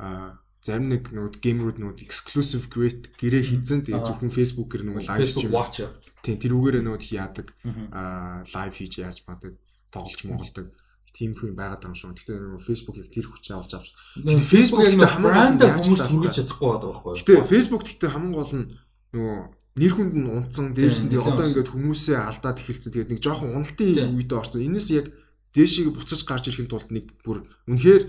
[0.00, 5.26] а зарим нэг нөгөө геймерүүд нөгөө exclusive create гэрээ хийцэн тэгээ зөвхөн Facebook-ээр нөгөө live
[5.26, 5.82] stream watch.
[6.22, 7.46] Тийм тэрүүгээрээ нөгөө яадаг
[7.90, 9.58] аа live хийж яаж мадаг
[9.90, 10.70] тоглож монголдог
[11.12, 12.14] тийм хүн байгаад байгаа юм шүү.
[12.14, 13.88] Гэтэ нөгөө Facebook-ийг тэр хүчээ олж авч.
[14.22, 17.14] Гэтэ Facebook-ийг хамгийн гол хүмүүс хүргэж чадахгүй байгаа байхгүй.
[17.20, 18.66] Гэтэ Facebook гэхдээ хамгийн гол нь
[19.12, 19.38] нөгөө
[19.76, 22.92] нэр хүнд нь унтсан дээрс нь тэгээ одоо ингээд хүмүүсээ алдаад эхэлсэн.
[22.96, 24.64] Тэгээд нэг жоохон уналтын үед орсон.
[24.64, 25.06] Энэс яг
[25.52, 28.02] дээшийг буцаж гарч ирэхин тулд нэг бүр үнэхээр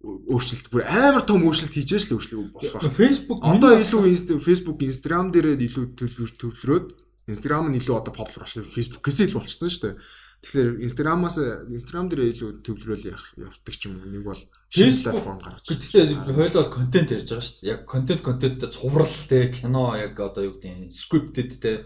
[0.00, 2.96] өөрчлөлт бүр амар том өөрчлөлт хийж л өөрчлөлт болох байна.
[2.96, 5.84] Facebook одоо илүү Facebook Instagram дээрээ илүү
[6.40, 6.86] төвлөрөөд
[7.28, 8.64] Instagram нь илүү одоо popular болсон.
[8.64, 9.96] Facebook-ээс илүү болчихсон шүү дээ.
[10.40, 11.36] Тэгэхээр Instagram-аас
[11.68, 14.08] Instagram дээр илүү төвлөрөөл явдаг ч юм уу.
[14.08, 14.40] Нэг бол
[14.72, 15.68] платформ гаргаж.
[15.68, 17.72] Гэхдээ хоёул бол контент ярьж байгаа шүү дээ.
[17.76, 21.84] Яг контент контент цуврал те кино яг одоо юу гэдэг нь scripted те.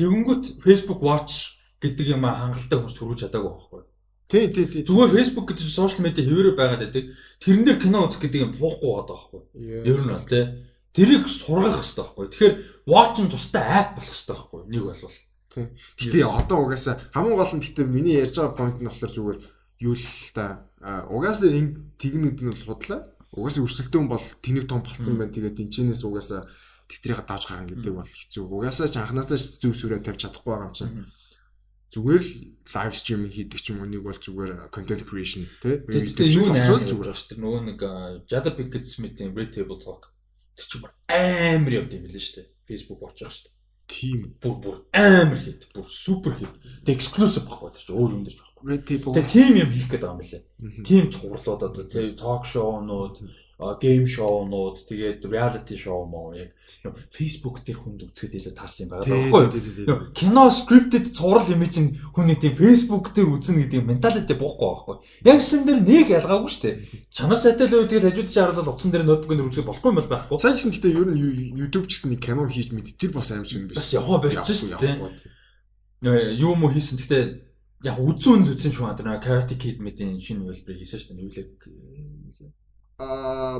[0.00, 3.82] Тэгэнгүүт Facebook Watch гэдэг юм хангалттай хүмүүс төрүүлж чадаагүй байхгүй.
[4.28, 4.82] Тий, тий, тий.
[4.86, 7.04] Зүгээр Facebook гэдэг сошиал медиа хэвээрээ байгаад байдаг.
[7.42, 9.40] Тэрэн дээр кино үзэх гэдэг юм буухгүй байгаа байхгүй.
[9.84, 10.44] Ер нь бол тий.
[10.92, 12.26] Тэрийг сургах хэрэгтэй байхгүй.
[12.32, 12.54] Тэгэхээр
[12.88, 14.60] watch нь тустай app болох хэрэгтэй байхгүй.
[14.72, 15.16] Нэг бол.
[15.52, 15.66] Тий.
[16.00, 19.38] Гэтэ одоо угаасаа хамгийн гол нь гэтэ миний ярьж байгаа point нь болохоор зүгээр
[19.84, 20.64] юу л та
[21.12, 23.04] угаасаа энэ техник нь бол худлаа.
[23.36, 25.32] Угаасаа өрсөлдөөн бол тэнэг том болцсон байна.
[25.32, 26.48] Тэгээд энэчнээс угаасаа
[26.88, 28.44] тэтрийг давж гаргана гэдэг бол хэцүү.
[28.48, 30.92] Угаасаа ч анханасаа зөв сүрээ тавьж чадахгүй байгаа юм чинь
[31.92, 32.32] зүгээр л
[32.72, 35.76] лайв стрим хийдэг ч юм уу нэг бол зүгээр content creation тий.
[35.84, 37.42] Тэгээд юу нээр зүгээр шүү дээ.
[37.44, 37.78] Нөгөө нэг
[38.24, 40.08] Jada Pinkett Smith-ийн Red Table Talk
[40.56, 42.48] тэр чинь амар явд юм билээ шүү дээ.
[42.64, 43.60] Facebook очиж байгаа шүү дээ.
[43.92, 46.54] Тийм бүр бүр амар хит, бүр супер хит.
[46.80, 48.64] Тэг exclusive баггүй тэр чинь өөр юм дэрч баггүй.
[48.72, 49.12] Red Table.
[49.12, 50.42] Тэг тийм юм хийх гэдэг юм билээ.
[50.86, 53.20] Тийм цувралууд одоо тий talk show-нууд
[53.82, 56.50] гейм шоунууд тэгээд reality show моо яг
[57.14, 59.06] Facebook дээр хүнд үзэхэд илүү таарсан юм байгаа.
[59.06, 64.96] Байхгүй кино scripted цуврал юм чинь хүний тийм Facebook дээр үзнэ гэдэг менталити буухгүй байхгүй.
[65.30, 66.74] Яг шин дээр нэг ялгаагүй шүү дээ.
[67.14, 70.38] Чанар сайтай л үйл хажууд шаардлал утсан дээр ноутбук дээр үзэх болохгүй юм байхгүй.
[70.42, 73.46] Сайн ч гэхдээ ер нь YouTube ч гэсэн нэг кино хийж мэд тэр бас аим
[73.46, 73.78] шиг юм биш.
[73.78, 74.82] Бас яхаа болчихсон шүү
[76.02, 76.34] дээ.
[76.42, 76.98] юу мо хийсэн.
[76.98, 77.24] Гэхдээ
[77.86, 78.86] яг үзүүн л үзсэн шүү.
[78.90, 81.22] Аа Karate Kid мэдийн шинэ үйлбэр хийсэн шүү дээ.
[81.22, 81.50] Нүлэг
[83.02, 83.58] а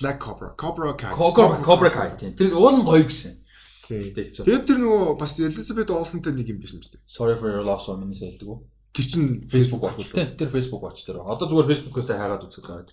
[0.00, 1.12] Black Cobra, Cobra Kai.
[1.14, 2.36] Cobra Cobra Kai тийм.
[2.36, 3.40] Тэр уул нь гоё гэсэн.
[3.88, 4.14] Тийм.
[4.14, 7.04] Тэгээд тэр нөгөө бас Elizabeth Olsen-тэй нэг юм биш юм шүү дээ.
[7.08, 8.58] Sorry for your loss минь сэлдэг үү?
[8.94, 10.36] Тэр чин Facebook watch тийм.
[10.38, 11.26] Тэр Facebook watch дээр.
[11.26, 12.90] Одоо зүгээр Facebook-ээс хайгаад үзэх гараад.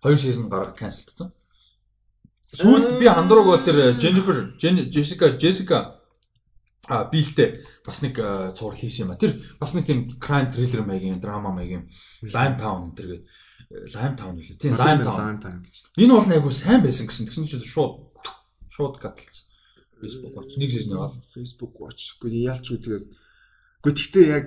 [0.00, 1.30] Хоёр season гараад cancelдсан.
[2.52, 6.02] Сүүлд би хандрууг бол тэр Jennifer, Jessica, Jessica
[6.88, 8.18] а биэлтэй бас нэг
[8.58, 9.20] цуврал хийсэн юм а.
[9.20, 11.88] Тэр бас нэг тийм crime thriller маягийн, драма маягийн
[12.26, 13.22] Lime Town гэдэг
[13.72, 14.60] Lime Town үлээ.
[14.60, 15.64] Тийм Lime Town.
[15.96, 17.26] Энэ бол айгу сайн байсан гэсэн.
[17.28, 18.12] Тэгсэн чинь шууд
[18.68, 19.48] шууд гаталсан.
[20.02, 22.18] Facebook Watch нэг season бол Facebook Watch.
[22.20, 23.06] Гэхдээ яалч үү тэгээд
[23.82, 24.46] Гэхдээ тэгтээ яг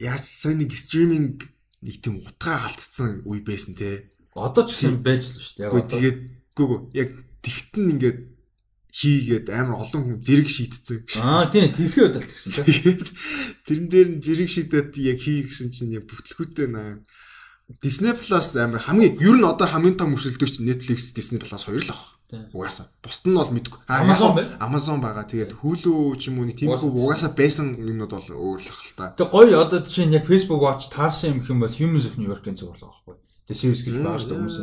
[0.00, 1.48] яаж сайн нэг стриминг
[1.84, 4.10] нэг тийм утгаа халтцсан үе байсан те.
[4.36, 5.68] Одоо ч гэсэн байж л шүү дээ.
[5.68, 6.20] Одоо тэгээд
[6.56, 8.20] гүгүү яг тэгтэн ингээд
[8.92, 10.98] хийгээд амар олон хүн зэрэг шийдтсэн.
[11.22, 12.98] Аа тийм тэрхээ удаад тэгсэн тийм.
[13.64, 17.00] Тэрэн дээр нь зэрэг шийдээд яг хий гэсэн чинь яг бүтлгүүтэй наа
[17.68, 21.92] Disney Plus амар хамгийн ер нь одоо хамгийн том өрсөлдөгч Netflix, Disney Plus хоёр л
[21.92, 22.00] баг.
[22.52, 22.88] Угаасаа.
[23.04, 23.80] Бусд нь бол мэдгүй.
[23.88, 24.32] Amazon.
[24.56, 25.28] Amazon байгаа.
[25.28, 29.12] Тэгээд Hulu ч юм уу нэг тийм хүү угаасаа байсан юмнууд бол өөр л та.
[29.16, 32.28] Тэг гоё одоо жишээ нь яг Facebook Watch таарсан юм хэм бол Humans of New
[32.32, 33.16] York-ийн зурлаа байхгүй.
[33.48, 34.58] Тэг series гэж байгаа шүү дээ хүмүүс.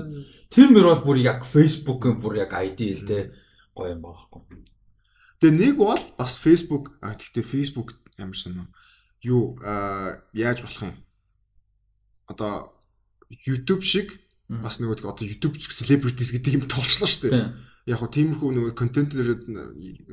[0.53, 3.23] Тэр мөр бол бүр яг Facebook-ын бүр яг ID л дээ
[3.73, 4.61] гоё юм байгаа байхгүй.
[5.41, 8.69] Тэгээ нэг бол бас Facebook а тэгтээ Facebook ямар шинэ
[9.25, 9.57] юу
[10.37, 10.93] яаж болох юм?
[12.29, 12.74] Одоо
[13.43, 14.15] YouTube шиг
[14.47, 17.45] бас нөгөө одоо YouTube celebrities гэдэг юм тоолчлоо шүү дээ.
[17.85, 19.29] Яг хөө тиймэрхүү нөгөө контентээр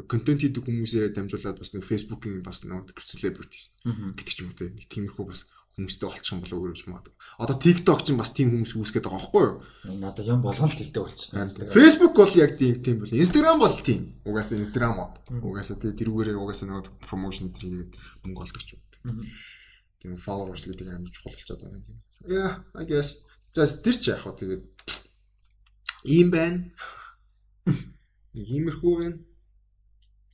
[0.05, 4.73] контент хийдэг хүмүүсээрээ дамжуулаад бас нэг Facebook-ийн бас нөгөө celebrities гэдэг ч юм уу те.
[4.93, 7.17] Тиймэрхүү бас хүмүүстэй олчих юм болоо өөрөө ч магадгүй.
[7.41, 9.57] Одоо TikTok ч бас тийм хүмүүс үүсгээд байгаа байхгүй юу?
[10.05, 11.49] Одоо юм болгон л TikTok болчихсон.
[11.73, 13.09] Facebook бол яг тийм тийм бол.
[13.09, 14.01] Instagram бол тийм.
[14.29, 15.09] Угаасаа Instagram уу.
[15.33, 18.81] Угаасаа тэгээ тэрүүгээрээ угаасаа нөгөө промошн тэрийгээд мөнгө олдог ч юм.
[20.03, 22.03] Тийм followers гэдэг амар чухал болчиход байгаа юм.
[22.27, 23.23] Yeah, I guess.
[23.55, 24.67] За тэр ч яг хаа тэгээд
[26.11, 26.75] ийм байна.
[28.35, 29.19] Нэг иймэрхүү байна.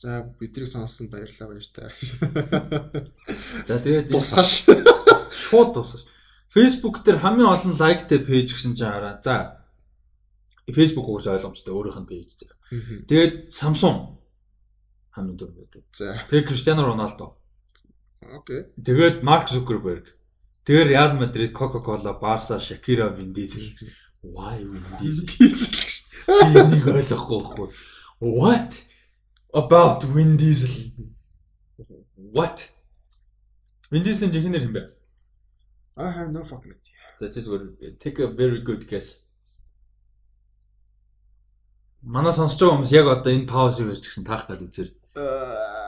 [0.01, 1.93] За бидрийг сонссон баярлалаа баяртай.
[3.69, 4.73] За тэгээд тусгаш.
[5.37, 6.09] Шууд тусгаш.
[6.49, 9.21] Facebook дээр хамгийн олон лайктай пэйж гэсэн чинь хараа.
[9.21, 9.69] За
[10.73, 12.57] Facebook уус ойлгомжтой өөрийнх нь пэйж зэрэг.
[13.05, 14.17] Тэгээд Samsung
[15.13, 15.85] хамгийн дөрөв байдаг.
[15.93, 16.17] За.
[16.31, 17.38] Тэгээд Cristiano Ronaldo.
[18.23, 18.67] Окей.
[18.83, 20.19] Тэгээд Mark Zuckerberg
[20.69, 23.73] Тэгэхээр Real Madrid, Coca-Cola, Barca, Shakira, Vin Diesel.
[24.21, 25.25] Why Vin Diesel?
[26.29, 27.69] Энийг ойлгохгүй байхгүй.
[28.21, 28.85] What
[29.57, 30.93] about Vin Diesel?
[32.37, 32.69] What?
[33.89, 34.83] Vin Diesel-ийн жинхэнэ нэр юм бэ?
[35.97, 37.01] I have no fucking idea.
[37.17, 39.25] За чи зүгээр take a very good guess.
[42.05, 44.89] Манай сонсож байгаа хүмүүс яг одоо энэ паузыг ирж гисэн таах гэдэг үзэр.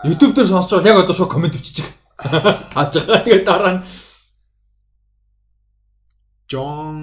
[0.08, 1.84] YouTube дээр сонсож байгаа яг одоо шууд комент өччих.
[2.20, 3.24] Тааж байгаа.
[3.24, 3.82] Тэгээд дараа нь
[6.50, 6.98] John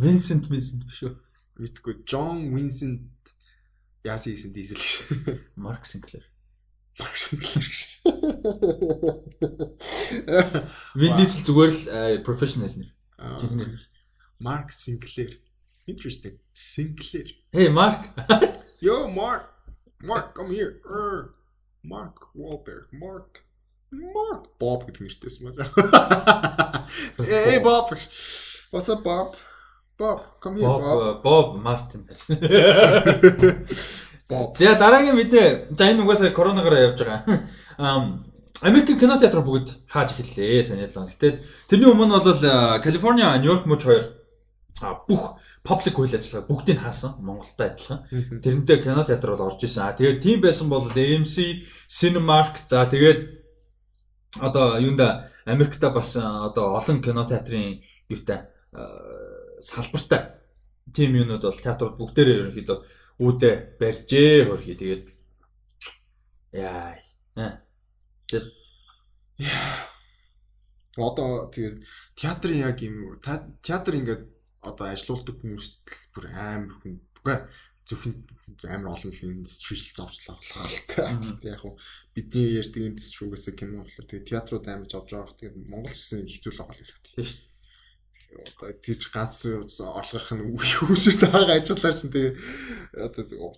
[0.00, 1.12] Vincent Vincent биш үү?
[1.60, 3.04] мэдгүй John Vincent
[4.04, 4.94] яасан хийсэн дизел гэж.
[5.56, 6.24] Mark Sinclair.
[6.98, 7.80] Mark Sinclair гэж.
[10.96, 12.90] Vin Diesel зүгээр л professional нэр.
[13.40, 13.76] Жинхэнэ.
[14.40, 15.36] Mark Sinclair.
[15.86, 16.40] Interesting.
[16.52, 17.28] Sinclair.
[17.52, 18.08] Hey Mark.
[18.80, 19.52] Yo Mark.
[20.00, 20.80] Mark come here.
[20.88, 21.32] Er.
[21.84, 22.88] Mark Wahlberg.
[22.92, 23.43] Mark.
[23.92, 26.86] Mark Bob гэдэг нэртэйсэн маа.
[27.20, 27.90] Hey Bob.
[28.72, 29.36] What's up Bob?
[29.98, 31.00] Bob, come here Bob Bob.
[31.02, 32.38] э, Bob Martin байсан.
[34.28, 34.56] Bob.
[34.56, 35.68] За дараагийн мэдээ.
[35.70, 37.46] За энэ угаасаа коронавигоор явж байгаа.
[37.78, 38.24] Ам
[38.62, 41.06] Америкийн кино театр бүгд хааж эхэллээ санаалаа.
[41.10, 44.04] Гэтэл тэрний өмнө бол э, Калифорниа, Нью-Йорк мужи хоёр
[44.82, 48.02] а, бүх паблик үйл ажиллагаа бүгдийг хаасан Монголтой адилхан.
[48.42, 49.86] Тэрнтэй кино театр бол орж исэн.
[49.86, 53.33] А тэгээд тийм байсан бол AMC, Cinemark за тэгээд
[54.40, 58.48] одоо юунда Америкта бас одоо олон кино театрын юутай
[59.60, 60.34] салбартай
[60.92, 62.78] тим юунууд бол театрууд бүгдээрээ ерөнхийдөө
[63.24, 65.04] үүдэ барьжээ хөрхий тэгээд
[66.52, 66.98] яа.
[67.36, 67.64] Аа
[70.96, 71.82] Одоо тэгээд
[72.14, 73.18] театрын яг юм
[73.66, 74.22] театр ингээд
[74.62, 77.02] одоо ажилуулдаг хүмүүст л бүр амар хүн.
[77.18, 77.38] Үгүй
[77.88, 78.14] зөвхөн
[78.68, 81.04] амар олон л индустришл зовчлаа болоо л та.
[81.44, 81.76] Яг хуу
[82.14, 85.36] бидний ярьдаг индустригээс кино болохоор тэгээд театрууд амар зовж байгаа.
[85.36, 87.02] Тэгээд Монгол хэсэг хэцүү л байгаа л үү.
[87.14, 87.54] тийм шүү
[88.34, 92.36] Одоо тийч ганц орлогох нь үүсвэр таага ажиллаар чинь тэгээд
[92.98, 93.54] одоо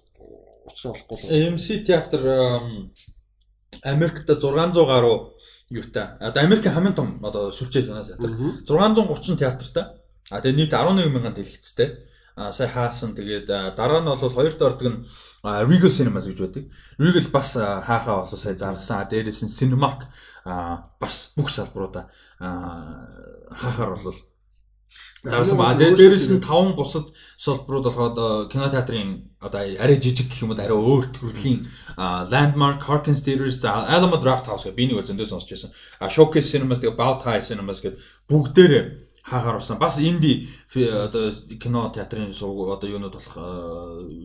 [0.69, 1.33] учраа болохгүй л.
[1.33, 2.93] AMC театр ам,
[3.83, 5.33] Америкт 600 гаруй
[5.71, 6.17] юутай.
[6.21, 8.31] Одоо Америкийн хамгийн том одоо сүлжээ кино театр.
[8.69, 9.85] 630 театртай.
[10.31, 11.89] А тэгээ нийт 11 мянган дэлгэцтэй.
[12.37, 15.01] Сая хаасан тэгээд дараа нь бол хоёрт ордог нь
[15.43, 16.65] Regal Cinemas гэж байдаг.
[17.01, 19.01] Regal бас хаахаа бол сая зарласан.
[19.01, 20.05] А дээрээс нь Cinemark
[21.01, 24.13] бас бүх салбаруудаа хаахаар бол
[25.25, 30.43] зарсан ба дээрээс нь таван бусад салбарууд болоход а, кино театрын одоо арай жижиг гэх
[30.43, 31.67] юм уу арай өөр төрлийн
[32.33, 35.71] Landmark, Harkins Theatres, Alamo Draft House гэх би нэг зөндөө сонсч байсан.
[36.01, 38.01] Showcase Cinemas Tie Cinemas гэдэг
[38.31, 38.85] бүгдээрээ
[39.27, 39.79] хаагаар усан.
[39.79, 43.35] Бас инди одоо кино театрын сувг одоо юунууд болох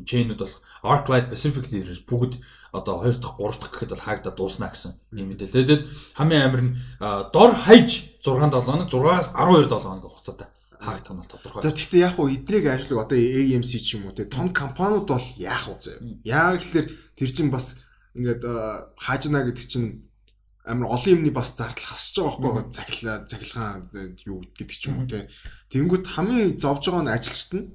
[0.05, 2.38] чейнүүд болох Arclight Pacific Theatres бүгд
[2.71, 5.57] одоо 2 дахь 3 дахь гэхэд бол хаагдаад дуусна гэсэн юм мэдээлэл.
[5.57, 10.47] Тэгээд хамгийн амар нь а, дор хаяж 6 7 хоног 6-аас 12 7 хоног хугацаатай
[10.81, 11.61] хаагдах нь тодорхой.
[11.61, 15.27] За тэгтээ яг уу эднийг ажиллаг одоо AMC ч юм уу те том компаниуд бол
[15.38, 15.97] яах вэ зөө.
[16.25, 17.81] Яг л тэр чин бас
[18.17, 18.53] ингээд э,
[18.97, 20.10] хаажна гэдэг чинь
[20.65, 23.80] амар олон юмны бас зардал хасж байгаа байхгүй захилаа захилгаан
[24.30, 25.30] юу гэдэг ч юм уу те.
[25.73, 27.65] Тэнгүүт хамгийн зовж байгаа нь ажилчт нь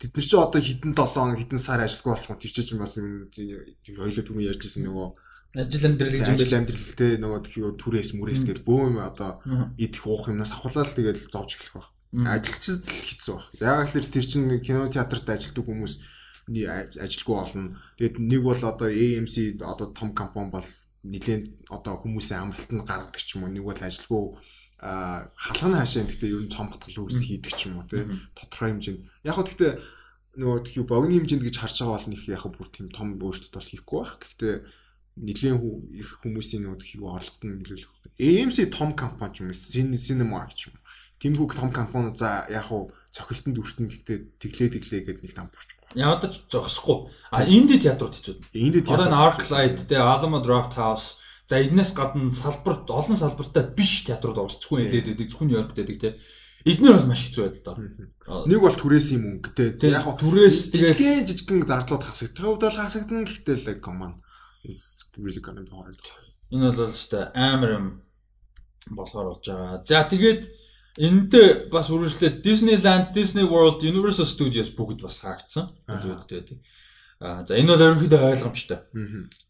[0.00, 4.24] тэд нар чи одоо хэдэн 7 хэдэн сар ажилгүй болчихгоо тэр чинь бас юм хоёлоо
[4.24, 5.08] түрүү ярьжсэн нөгөө
[5.54, 9.38] Ажил амьдрал гэж юм ажил амьдрал те нөгөө тхио түрээс мүрээс гэдэг бөө юм одоо
[9.78, 11.86] идэх уух юмнаас авахлаа л тэгэл зовж эхлэх баг.
[12.26, 13.46] Ажилчид л хэцүү баг.
[13.62, 15.94] Яг л тэр чинь кино театрт ажилтдаг хүмүүс
[16.50, 17.78] ажилгүй болно.
[18.02, 20.66] Тэгээд нэг бол одоо AMC одоо том компани бол
[21.04, 23.52] нэлээд одоо хүмүүсийн амралтанд гаргадаг ч юм уу.
[23.52, 24.24] Нэг бол ажилгүй
[24.84, 28.04] а халахны хаашаа гэхдээ ер нь цомгтгол үүс хийдэг ч юм уу тий
[28.36, 29.72] тодорхой хэмжээнд яг хөө гэхдээ
[30.40, 33.70] нөгөө юу богино хэмжээнд гэж харж байгаа бол нэг яг бүр тийм том өөрчлөлт бол
[33.70, 34.14] хийхгүй байх.
[34.18, 34.54] Гэхдээ
[35.62, 37.92] хүү- их хүмүүсийн нөгөө юу орлогот нь нөлөөлөх.
[38.18, 40.76] AMC том компани юм Cinema ч юм.
[41.22, 45.73] Тэмхүү том компаниуд за яг хуу цохилтонд өртөн гэхдээ тэглээ тэглээ гэдэг нэг там бурчихгүй.
[45.94, 47.10] Ядаж зогсохгүй.
[47.30, 48.34] А инди театрууд хэцүү.
[48.54, 54.04] Энд Одоо энэ Arclight те Alamo Draft House за энэс гадна салбар олон салбартай биш
[54.04, 55.28] театрууд орцгүй хэлээд байдаг.
[55.30, 56.10] Зөвхөн Нью-Йоркт байдаг те.
[56.64, 58.48] Эднэр бол маш хэцүү байдал доо.
[58.48, 63.28] нэг бол түрээсийн мөнгө те яг түрээс тэгээд жижигхэн жижигхэн зардлууд хасагдах хувьд бол хасагдана
[63.28, 64.16] гэхдээ л команд
[64.64, 66.00] is really gonna be hard.
[66.48, 67.86] энэ бол өстой амар юм
[68.88, 69.84] болохоор болж байгаа.
[69.84, 70.42] За тэгээд
[70.98, 75.70] энэндээ бас үргэлжлээд Disneyland, Disney World, Universal Studios бүгд бас хаагдсан.
[75.86, 75.98] Аа.
[76.00, 76.58] Нью-Йоркт байдаг.
[77.20, 78.80] Аа за энэ бол ерөнхийдөө ойлгомжтой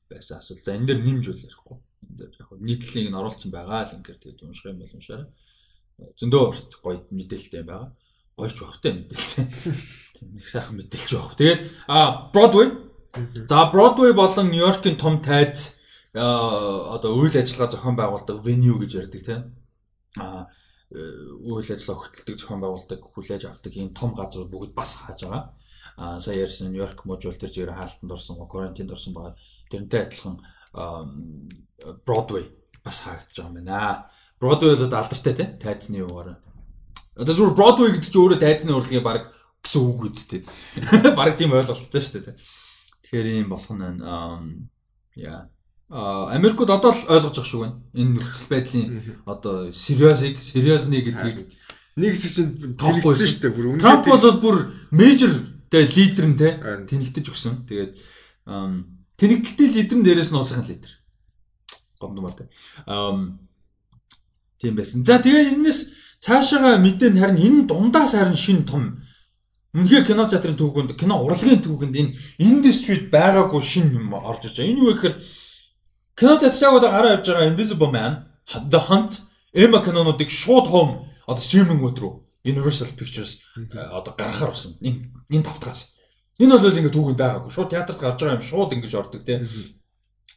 [0.09, 0.65] байсан асуулт.
[0.65, 1.77] За энэ дээр нэмж үл ярихгүй.
[2.05, 5.29] Энэ дээр яг нийтлэлийг нь оруулсан байгаа л ингээд тэгээд унших юм бол уншаарай.
[6.17, 7.91] Зөндөө урт гоё мэдээлэлтэй байгаа.
[8.35, 9.47] Гоёч багтай мэдээлэлтэй.
[10.17, 11.39] Тийм нэг сайхан мэдээлж байгаа.
[11.39, 12.69] Тэгээд а Broadway
[13.49, 15.79] За Broadway болон Нью-Йоркийн том тайз
[16.15, 19.43] аа одоо үйл ажиллагаа зохион байгуулдаг venue гэж ярьдаг тийм.
[20.19, 20.51] Аа
[20.95, 25.43] үйл ажиллагаа хөтэлдэг зохион байгуулдаг хүлээж авдаг ийм том газар бүгд бас хааж байгаа.
[25.99, 29.35] Аа сая ярьсан Нью-Йорк мужул тэр зүгээр хаалтанд орсон, карантинд орсон байгаа.
[29.71, 30.39] Тэрнтэй адилхан
[32.07, 32.47] Broadway
[32.85, 34.07] бас хаагдаж байгаа юм байна.
[34.41, 36.39] Broadway бол алдартай тий тайзны юугаар.
[37.15, 39.31] Одоо зүгээр Broadway гэдэг чинь өөрөө тайзны урлагийн баг
[39.63, 40.41] гэсэн үг үстэй.
[41.19, 42.37] Бараг тийм ойлголттой шүү дээ тий.
[43.07, 44.67] Тэгэхээр ийм болох нь.
[45.15, 45.47] Яа.
[45.91, 47.77] А Америкт одоо л ойлгож байгаа шүү байна.
[47.93, 48.87] Энэ нөхцөл байдлын
[49.29, 51.53] одоо сериозыг, сериозны гэдгийг
[52.01, 53.53] нэг хэсэг чинь тоохгүй шүү дээ.
[53.53, 54.57] Бүр үнэхээр Трамп бол бүр
[54.91, 55.33] мейжер
[55.69, 56.49] тэ лидер нь тэ
[56.89, 57.69] тэнэгтэж өгсөн.
[57.69, 57.93] Тэгээд
[59.21, 60.93] тэнэгтэлтэй лидер нь дээрээс нь улсын лидер.
[62.01, 62.49] Гомдмор тэ.
[64.59, 65.05] Тийм байсан.
[65.05, 69.05] За тэгээд энэс цаашаага мэдэн харин энэ дундаас харин шин том
[69.75, 74.71] Үнэхээр кино театрын төвгөнд кино урлагийн төвгөнд энэ индустрид байгаагүй шин юм орж иж байгаа.
[74.71, 75.17] Энэ юу гэхээр
[76.19, 78.13] кино театрыг одоо гараа явж байгаа Invisible Man,
[78.73, 79.13] The Hunt,
[79.53, 80.89] Emma кинонуудыг шууд хом
[81.27, 82.13] одоо стримингүүд рүү
[82.45, 83.41] Universal Pictures
[83.73, 84.77] одоо гаргахаар болсон.
[84.81, 85.97] Энэ энэ тавтгаас.
[86.39, 87.51] Энэ бол ингээд түүхэнд байгаагүй.
[87.51, 89.49] Шууд театрт гарч байгаа юм шууд ингэж ордог тийм.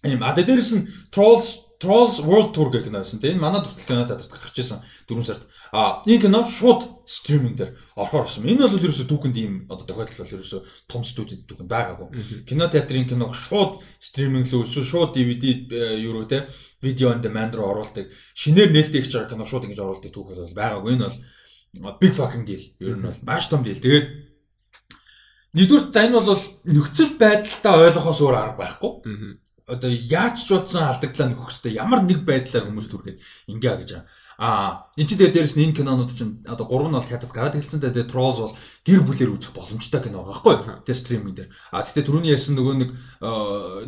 [0.06, 3.38] Ийм а дээрээс нь Trolls Trolls World Tour гэх кино байсан тийм.
[3.38, 5.45] Энэ манай дүртэл кино театрт гарч ирсэн 4 сард.
[5.72, 8.49] А энэ кино шууд стриминг дээр орохоор болсон.
[8.49, 10.57] Энэ бол ерөөсө түүхэнд ийм одоо тохиолдол бол ерөөсө
[10.89, 12.07] том студид түүхэнд байгаагүй.
[12.49, 15.69] Кино театрын киног шууд стриминг лөө эсвэл шууд DVD
[16.01, 16.49] юу рүү тийм
[16.81, 18.09] видео on demand руу оруулдаг.
[18.33, 20.97] Шинээр нээлттэй хийж байгаа кино шууд ингэж оруулдаг түүхэл бол байгаагүй.
[20.97, 21.06] Энэ
[21.85, 22.64] бол big fucking deal.
[22.81, 23.77] Ер нь бол маш том deal.
[23.77, 24.07] Тэгээд
[25.53, 28.91] нэгдүгээр за энэ бол нөхцөл байдалтай ойлгохоос өөр арга байхгүй
[29.67, 33.19] одоо яаж ч бодсон алдагдлаа нөхөх хэвээр ямар нэг байдлаар хүмүүс түргээд
[33.51, 34.07] ингээ гэж байгаа.
[34.37, 37.57] Аа энэ чинь тэгээ дээрэс нь энэ кинонууд чинь одоо гурав нь бол театрт гараад
[37.59, 38.55] эхэлсэн тэгээ Trolls бол
[38.85, 40.85] гэр бүлээр үзэх боломжтой кино байгаа байхгүй юу?
[40.87, 41.49] Тэгээ стриминг дээр.
[41.73, 42.89] Аа тэгтээ түрүүний ярьсан нөгөө нэг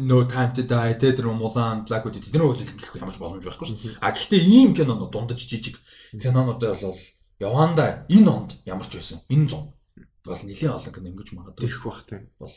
[0.03, 3.45] No Time to Die тэгээ тэр Mulan Black Widow тэднэр бол хэлэх ямар ч боломж
[3.45, 4.03] байхгүй шүү.
[4.03, 5.77] Аа гэхдээ ийм кинонууд дундаж жижиг
[6.17, 6.98] кинонууд бол
[7.40, 9.22] явандаа энэ онд ямар ч байсан.
[9.30, 9.78] Энэ 100
[10.30, 12.56] бол нэлийн олон кино ингэж магадгүй их бах тийм бол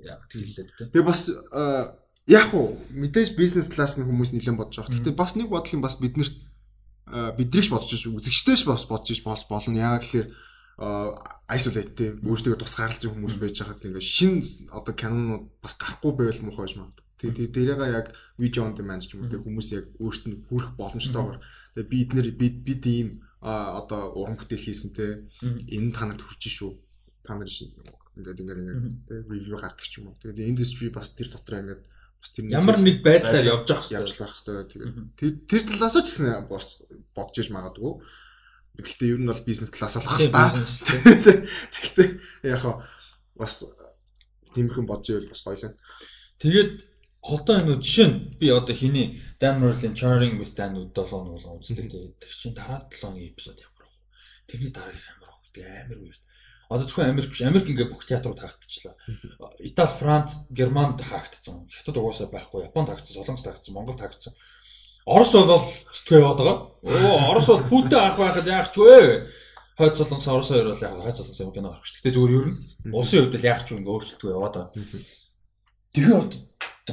[0.00, 0.88] яг тэгэлээд тийм.
[0.88, 1.28] Тэгээ бас
[2.24, 4.94] яг уу мэдээж бизнес класс нь хүмүүс нэлээд бодож байгаа.
[4.96, 6.36] Гэхдээ бас нэг бодол нь бас биднэрт
[7.36, 9.76] бидрийгч бодож ш үзэгчтэйч бас бодож ш бол болно.
[9.76, 10.32] Яг л
[11.50, 14.40] isolated те өөрсдөө тус гаралцсан хүмүүс байж байхад ингээ шин
[14.72, 17.04] одоо кинонууд бас гарахгүй байвал муухай байж магадгүй.
[17.20, 18.06] Тэгээ дээрээга яг
[18.40, 21.36] видео on demand ч юм уу те хүмүүс яг өөрсдөд нь хүрэх боломжтойгоор
[21.76, 23.08] тэгээ бид нэр бид бид ийм
[23.40, 25.24] а одоо уран бүтээл хийсэн те.
[25.40, 26.76] Энэ та нарт хүрч шүү.
[27.24, 30.20] Та нар ингээд ингээд ингээд те ревю гардаг ч юм уу.
[30.20, 34.34] Тэгээд индастри бас тэр дотор ингээд бас тэр ямар нэг байдлаар явж явах явж байх
[34.36, 36.84] хэрэгтэй тэгээд тэр талаас ч гэсэн бас
[37.16, 37.92] бодож иж магадгүй.
[38.76, 40.52] Гэхдээ ер нь бол бизнес класс л баг та.
[41.80, 42.08] гэхдээ
[42.44, 42.62] яг
[43.40, 43.64] бас
[44.52, 45.80] тиймэрхэн бодож ивэл бас гоё л
[46.44, 46.89] тэгээд
[47.20, 50.92] холдоо юм уу жишээ нь би одоо хиний Dan Merlin Charring with Dan 7
[51.24, 53.96] нуул үздэг тэгээд тэр чинь дараа 7 эпизод ямар вэ?
[54.48, 55.48] Тэрний дараа ямар вэ?
[55.52, 56.18] Тэг амар үер.
[56.70, 58.94] Одоо зөвхөн Америк биш Америк ингээ бүх театрууд хаагдчихлаа.
[59.58, 61.66] Итали, Франц, Германд хаагдсан.
[61.66, 62.70] Хятад угаасаа байхгүй.
[62.70, 64.32] Японд хаагдсан, Солонгост хаагдсан, Монголд хаагдсан.
[65.02, 66.58] Орос бол зүтгэе яваад байгаа.
[66.86, 69.26] Оо Орос бол хүүтэй ах байхад яах ч вэ?
[69.74, 71.98] Хойд Солонгос Орос хоёр бол яг хойд Солонгос юм кино гарах ш.
[71.98, 72.58] Гэтэ зүгээр ер нь
[72.94, 74.70] улсын хувьд л яах ч вэ ингээ өөрчлөлтгүй яваад байгаа.
[75.90, 76.26] Тэгэхээр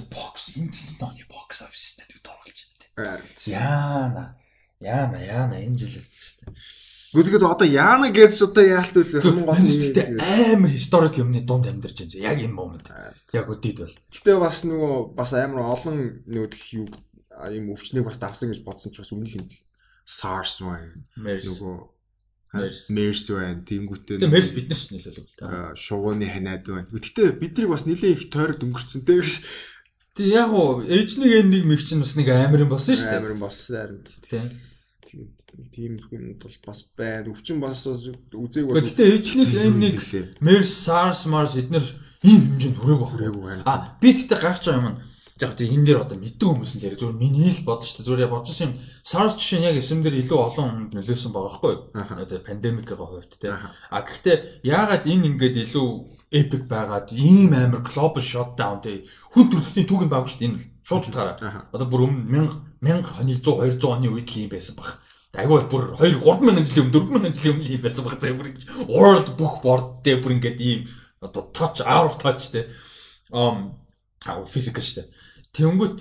[0.05, 2.59] box энэ жилийн box office дээр оруулж
[2.95, 3.51] байна те.
[3.51, 4.25] Яана.
[4.79, 6.45] Яана, яана энэ жил л тест.
[7.15, 12.03] Гэхдээ одоо яана гэж одоо яалт үл хамгийн гол нь амар historic юмны дунд амьдарч
[12.03, 12.19] байна.
[12.19, 12.91] Яг энэ момент.
[13.33, 13.95] Яг өдийд бол.
[14.13, 16.85] Гэтэ бас нөгөө бас амар олон нөгөө юу
[17.47, 19.47] юм өвчнийг бас давсан гэж бодсон ч бас үнэн л юм.
[20.03, 20.93] SARS байна.
[21.15, 21.75] Нөгөө
[22.55, 23.63] Мерс байна.
[23.63, 24.19] Тэнгүүтээ.
[24.23, 25.75] Тэгээ Мерс биднээс нөлөөлөв л та.
[25.75, 26.87] Шуугууны ханаад байна.
[26.91, 29.03] Гэхдээ биднийг бас нэлээд их тойрог өнгөрцөн.
[29.03, 29.25] Тэгээ
[30.17, 33.05] Тэг яг уу ээж нэг энэ нэг мэг чинь бас нэг амар юм болсон шүү
[33.05, 33.21] дээ.
[33.21, 34.01] Амар юм болсон харин.
[34.25, 34.45] Тийм.
[35.73, 37.29] Тийм хүн бол бас байна.
[37.29, 38.81] Өвчин бас үзег бол.
[38.81, 39.97] Гэтэ ээжник энэ нэг
[40.41, 41.85] MERS, SARS, MARS эднэр
[42.25, 43.61] ийм хэмжээнд хүрээг байх.
[43.69, 44.97] А би тэгтээ гайхаж байгаа юм.
[45.37, 46.97] Яг тийм энэ дээр одоо мэддэг хүмүүс л яриа.
[46.97, 48.07] Зүгээр миний л бодож шүү дээ.
[48.09, 48.73] Зүгээр бодсон юм.
[49.05, 51.81] Жишээ нь яг эсэм дээр илүү олон хүнд нөлөөсөн байгаа байхгүй юу?
[51.93, 53.53] Одоо пандемикийн хувьд тийм.
[53.53, 55.87] А гэхдээ яагаад энэ ингээд илүү
[56.33, 59.05] epic байгаад ийм амар global shutdown тий?
[59.37, 61.69] Хүн төрөлхтний түүх юм байгаа шүү дээ энэ шууд утгаараа.
[61.69, 62.49] Одоо бүр өмнө
[62.81, 64.89] 1000 1100 200 оны үед л юм байсан баг.
[65.37, 68.65] Айгүй бүр 2 3000 жилийн өмнө 4000 жилийн өмнө юм байсан баг заа бүр ингэж
[68.89, 70.81] world book board дээр бүр ингэж ийм
[71.21, 72.65] одоо touch out touch тий.
[73.29, 73.77] Um
[74.25, 75.05] аа физик дээ
[75.57, 75.99] тэнгүүт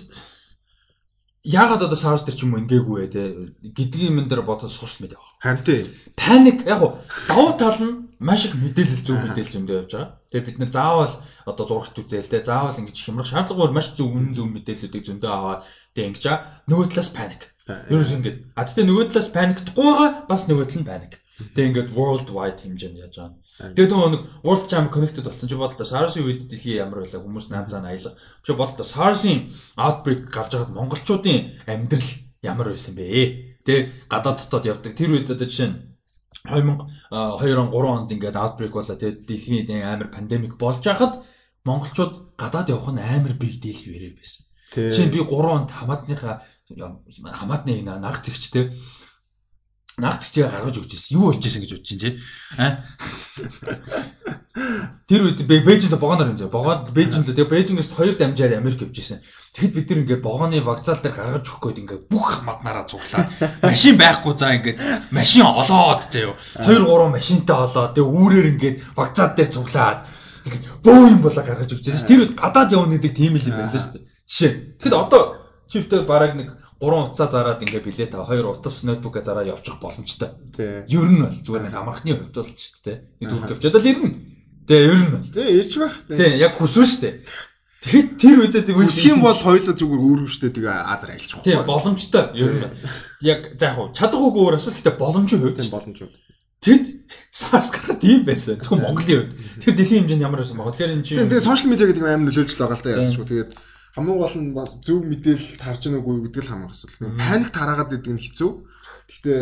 [1.47, 3.23] яагаад одоо SARS төр ч юм уу ингээгүй вэ те
[3.63, 5.19] гэдгийг юм дээр бодож social media.
[5.39, 5.87] Харин тий.
[6.19, 6.99] Паник яг уу
[7.31, 10.11] давуу тал нь маш их мэдээлэл зөв мэдээлэл зөндөө явж байгаа.
[10.33, 11.15] Тэгээ бид нэр заавал
[11.47, 15.63] одоо зурагт үзээл те заавал ингэж хямрах шаардлагагүй маш зөв үнэн зөв мэдээллүүдийг зөндөө аваад
[15.95, 16.41] тэгээ ингэж байгаа.
[16.67, 17.43] Нөгөө талаас паник.
[17.67, 18.39] Ер нь ингээд.
[18.59, 21.13] А тэгтээ нөгөө талаас паниктахгүй байгаа бас нөгөө тал нь паник.
[21.55, 23.39] Тэгээ ингээд world wide хэмжээнд яаж байгаа.
[23.57, 27.49] Тэгээд нөгөө нэг World Jam connected болсон чи бодлоо SARS-ийн үед дэлхий ямар байлаа хүмүүс
[27.49, 28.13] наанзаа аялга.
[28.45, 29.49] Чи бодлоо SARS-ийн
[29.81, 32.11] outbreak гарч байгаад монголчуудын амьдрал
[32.45, 33.65] ямар байсан бэ?
[33.65, 34.93] Тэ гадаад дотоод явдаг.
[34.93, 35.77] Тэр үед одоо жишээ нь
[36.45, 41.25] 2002 он 3 онд ингээд outbreak болоо тэгээд дэлхийн амар пандемик болж байхад
[41.65, 44.45] монголчууд гадаад явах нь амар big deal хэрэг байсан.
[44.77, 48.77] Жишээ нь би 3 онд хамаатныхаа хамаатны наг зэгчтэй
[49.97, 51.17] наагцчээ гаргаж өгч ирсэн.
[51.17, 52.13] Юу болж ирсэн гэж бодож чинь тий.
[52.61, 52.85] Аа.
[55.09, 56.53] Тэр үед Бээжинд богоноор юм зэ.
[56.53, 59.25] Богоод Бээжинд тэгээ Бээжингээс хоёр дамжаар Америк явж ирсэн.
[59.57, 63.25] Тэгэхэд бид нэр ингээ богооны вокзал дээр гаргаж өгөх гээд ингээ бүх хамаатнараа цуглаа.
[63.65, 64.77] Машин байхгүй за ингээ
[65.17, 66.37] машин олоод заяо.
[66.61, 70.05] 2 3 машинтай олоод тэгээ үүрээр ингээ вокзал дээр цуглаад
[70.85, 72.05] бөө юм болоо гаргаж өгч ирсэн.
[72.05, 74.05] Тэр үед гадаад явна гэдэг тийм л юм байна л шүү дээ.
[74.29, 74.53] Жишээ.
[74.77, 75.23] Тэгэхэд одоо
[75.73, 76.49] чивтэй бараг нэг
[76.81, 80.37] 3 утсаа зараад ингээ билет аваа 2 утас ноутбука зараа явчих боломжтой.
[80.53, 80.85] Тий.
[80.93, 83.01] Ер нь бол зүгээр нэг амархны хувьд бол ч тий.
[83.21, 84.11] Нэг дүүрэг авчиад л ирнэ.
[84.69, 85.25] Тий, ер нь бол.
[85.25, 85.97] Тий, ирж байх.
[86.05, 87.25] Тий, яг хүсвэн штэ.
[87.87, 91.41] Тэгэхэд тэр үедээ тэг үсэх юм бол хоёул зүгээр үүргэн штэ тэгээ азар айлчих.
[91.41, 92.69] Тий, боломжтой ер нь.
[93.23, 96.25] Яг за яг хуу чадахгүй өөр асуулт гэхдээ боломжийн хувьд тий боломжийн хувьд.
[96.61, 96.85] Тэд
[97.31, 98.59] SARS гараад ийм байсан.
[98.59, 99.33] Зөвхөн Монголын хувьд.
[99.63, 100.75] Тэр дэлхийн хэмжээнд ямар байсан баг.
[100.75, 103.27] Тэгэхээр энэ чинь Тэгээ сошиал медиа гэдэг нь амар нөлөөлж байгаа л та яалчгүй.
[103.29, 103.51] Тэгээд
[103.97, 107.17] хамгийн гол нь бас зөв мэдээлэл байгааг үгүй гэдэг л хамаг асуудал.
[107.17, 108.51] Паник тараагаад байдаг нь хэцүү.
[109.09, 109.41] Гэхдээ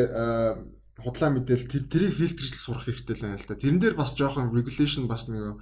[1.02, 3.58] худлаа мэдээлэл тэр тэрийг фильтржил сурах хэрэгтэй л байна л да.
[3.58, 5.58] Тэрэн дээр бас жоохон regulation бас нэг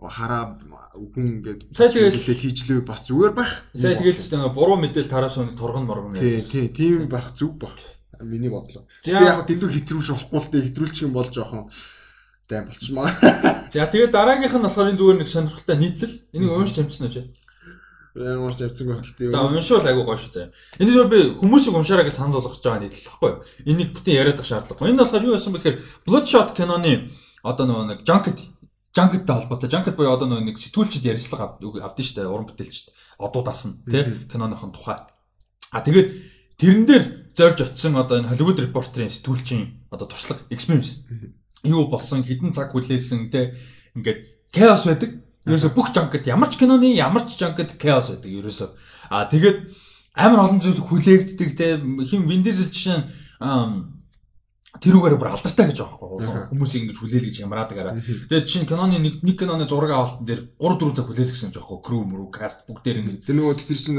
[0.00, 0.56] хараа
[0.96, 3.68] үгэн ингээд тэгээд хийжлээ бас зүгээр байх.
[3.76, 6.48] Сая тэгээд ч нэг буруу мэдээлэл тараас нэг торгон моргон гэж.
[6.48, 7.76] Тийм тийм байх зүг баг.
[8.24, 8.88] Миний бодлоо.
[9.04, 11.68] Тэгээд яг дэндүү хэтрүүлж болохгүй л дээ хэтрүүлчих юм бол жоохон
[12.48, 13.12] дайм болчихмаа.
[13.68, 16.16] За тэгээд дараагийнх нь болохоор энэ зүгээр нэг сонирхолтой нийтлэл.
[16.32, 17.28] Энийг уушч хэмжсэн үү?
[18.14, 19.30] Ямар маш явцсан байх гэдэг.
[19.30, 20.50] За уншвал айгу гоё шүү заяа.
[20.82, 23.42] Энэ зөв би хүмүүсийг уншаараа гэж санал болгож байгаа нийтлэл баггүй юу?
[23.70, 24.90] Энийг бүтэн яриад байх шаардлагагүй.
[24.90, 27.14] Энэ болохоор юу байсан бэхээр Bloodshot киноны
[27.46, 28.38] одоо нэг Junket
[28.90, 29.70] Junket-тэй холбоотой.
[29.70, 32.26] Junket буюу одоо нэг сэтгүүлчд ярилцлага авдсан шүү дээ.
[32.26, 32.90] Уран бүтээлчд
[33.22, 34.98] одуудаас нь тий киноныхон тухай.
[35.70, 36.08] А тэгээд
[36.58, 37.04] тэрэн дээр
[37.38, 41.06] зорж очисон одоо энэ Hollywood Reporter-ийн сэтгүүлчийн одоо туршлага experience
[41.62, 43.54] юу болсон хідэн цаг хүлээсэн тий
[43.94, 45.10] ингээд chaos байдаг
[45.50, 48.70] Ерөөсө бүх жанкет ямар ч киноны ямар ч жанкет chaos байдаг ерөөсө.
[49.10, 49.58] Аа тэгээд
[50.14, 53.02] амар олон зүйл хүлээгддэг те хим Windows жишээ
[54.80, 57.98] тэрүүгээр бүр алдартай гэж байгаа байхгүй хүмүүс ингэж хүлээл гэж ямраад гараа.
[57.98, 61.50] Тэгээд жишээ нь киноны нэг нэг киноны зураг авалтан дээр 3 4 цаг хүлээл гэсэн
[61.50, 63.26] жоохгүй crew мөрөө cast бүгдээр ингэж.
[63.26, 63.98] Тэр нөгөө тэр чинь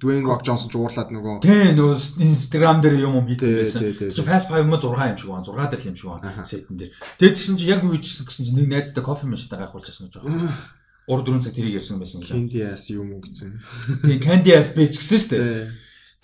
[0.00, 1.94] Dwayne Rock Johnson ч уурлаад нөгөө тий нөгөө
[2.26, 3.86] Instagram дээр юм юм байсан.
[3.94, 5.46] Чи Fast 5 мо 6 юм шиг байна.
[5.46, 6.44] 6 дээр юм шиг байна.
[6.44, 6.92] Сетэн дээр.
[7.22, 10.50] Тэгээд тэгсэн чи яг юу хийжсэн гэсэн чи нэг найзтай кофе машинтай гайхуулчихсан гэж байна.
[11.06, 12.34] 3 4 цаг тэрийг ярьсан байсан гэлээ.
[12.34, 13.50] Candy ass юм уу гэсэн.
[14.02, 15.70] Тий Candy ass бэж гэсэн шүү дээ.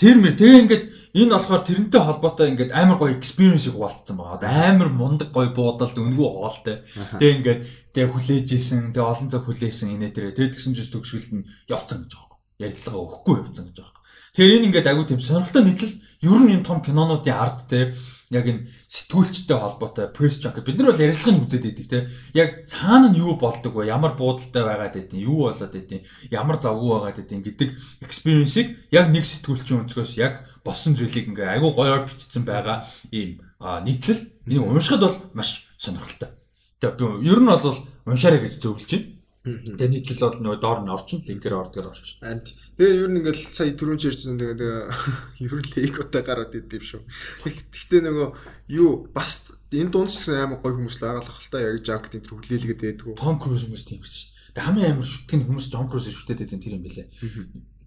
[0.00, 4.72] Тэр мэр тэгээ ингээд энэ болохоор тэрнтэй холбоотой ингээд амар гоё experience-ийг хуваалцсан байгаа.
[4.72, 6.80] Амар мундаг гоё буудалд өнгөө хоолтой.
[7.20, 7.60] Тэгээ ингээд
[7.92, 10.32] тэгээ хүлээж исэн, тэгээ олон цаг хүлээсэн инээ тэрэ.
[10.32, 12.29] Тэгээ тэгсэн чинь төгсгөлд нь явцсан гэж байгаа
[12.60, 13.98] ярилцлага өгөхгүй явцсан гэж байна.
[14.30, 17.98] Тэгэхээр энэ ингээд агүй тийм сонирхолтой нийтлэл ер нь энэ том кинонуудын ард те
[18.30, 21.98] яг энэ сэтгүүлчтэй холбоотой пресс junket бид нар бол ярилцлагыг үзээд байдаг те
[22.38, 26.90] яг цаана нь юу болдог вэ ямар буудалтай байгаад байдیں۔ юу болоод байдیں۔ ямар завгүй
[26.94, 27.68] байгаад байдیں۔ гэдэг
[28.06, 33.42] experience-ийг яг нэг сэтгүүлчийн өнцгөөс яг болсон зүйлийг ингээ айгүй гоёор бичсэн байгаа ийм
[33.82, 36.30] нийтлэл миний уншихад бол маш сонирхолтой.
[36.78, 39.19] Тэгээ би ер нь бол уншаарай гэж зөвлөж байна.
[39.40, 42.20] Тэгээ нийтлэл бол нөгөө доор нь орчин линкээр ордгоор орчин.
[42.20, 42.44] Харин
[42.76, 44.68] тэгээ ер нь ингээл сая түрүүн чирсэн тэгээ
[45.48, 47.00] ер нь лейготой гараад идэв шүү.
[47.48, 48.28] Гэхдээ нөгөө
[48.76, 52.28] юу бас энэ дунд ч амар гоё хүмүүс л агаалах л та яг жанк энэ
[52.28, 53.16] хүлээлгээд байдгүй.
[53.16, 54.52] Том Круз хүмүүс тийм шүү.
[54.52, 57.08] Тэгээ хамгийн амар шүтгэн хүмүүс Том Круз шүтээд байдаг тэр юм билэ.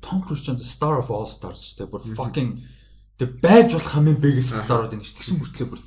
[0.01, 1.91] Том Круз ч Star of All Stars шүү дээ.
[1.93, 2.49] Бүр fucking
[3.21, 5.81] тэг байж болох хамгийн biggest star-ууд энэ тэгсэн мөртлөө бүр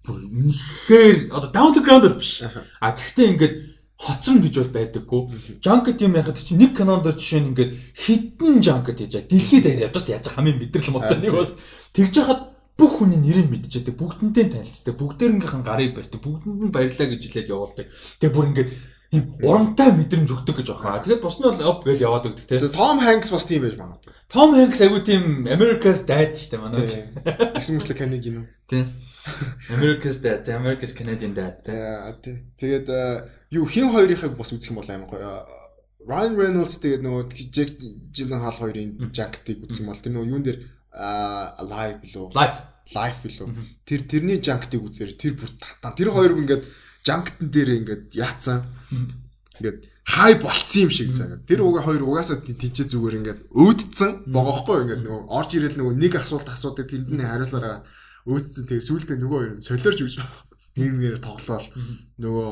[0.00, 2.40] бүр үнэхээр одоо down to ground бол биш.
[2.80, 3.54] А гэхдээ ингээд
[4.00, 5.22] хоцрон гэж бол байдаггүй.
[5.60, 9.28] Junket юм яхад чи нэг кинонд жишээ нь ингээд хитэн junket хийж байгаа.
[9.28, 11.52] Дэлхийд яаж бас яаж хамгийн мэдрэл модтой нэг бас
[11.92, 12.40] тэгж яхад
[12.80, 13.94] бүх хүний нэрийг мэдчихэдэг.
[14.00, 14.96] Бүгдэнтэй танилцдаг.
[14.96, 16.20] Бүгдээрнгийнхэн гарыг барьдаг.
[16.24, 17.86] Бүгдэнд нь баярлаа гэж хэлээд явуулдаг.
[18.24, 18.70] Тэгээ бүр ингээд
[19.12, 21.04] ийм урамтай мэдрэмж өгдөг гэж байна.
[21.04, 22.56] Тэгээд бус нь бол оп гэж яваад өгдөг те.
[22.72, 24.16] Том Хэнкс бас тийм байж магадгүй.
[24.32, 26.88] Том Хэнкс айгүй тийм America's Dad дээ манай.
[27.52, 28.46] Гэсэн мэтлэг Canadian юм.
[28.64, 28.88] Тийм.
[29.68, 31.60] America's Dad, America's Canadian Dad.
[32.56, 32.88] Тэгээд
[33.50, 35.30] юу хин хоёрынхыг бас үзэх юм бол амар гоё.
[36.06, 37.22] Ryan Reynolds тэгээд нөгөө
[37.52, 37.76] Jack
[38.14, 40.58] Gyllenhaal хоёрын Jack-ыг үзэх юм бол тэр нөгөө юун дээр
[40.94, 42.26] Alive билүү?
[42.34, 42.58] Life.
[42.94, 43.48] Life билүү?
[43.84, 45.94] Тэр тэрний Jack-ыг үзээр тэр бүр татан.
[45.98, 46.64] Тэр хоёр ингээд
[47.04, 48.64] Junket-н дээр ингээд яатсан.
[49.60, 51.38] ингээд хай болцсон юм шиг заа.
[51.46, 56.12] Тэр угаа хоёр угаасаа тийчээ зүгээр ингээд өөдцэн богоохгүй ингээд нөгөө орж ирэл нөгөө нэг
[56.16, 57.84] асуулт асуудаг тэнд нь хариулаараа
[58.26, 60.14] өөдцэн тэгээ сүүлдээ нөгөө хоёр солиорч гэж
[60.80, 61.66] нэг нэгээр тоглоол
[62.18, 62.48] нөгөө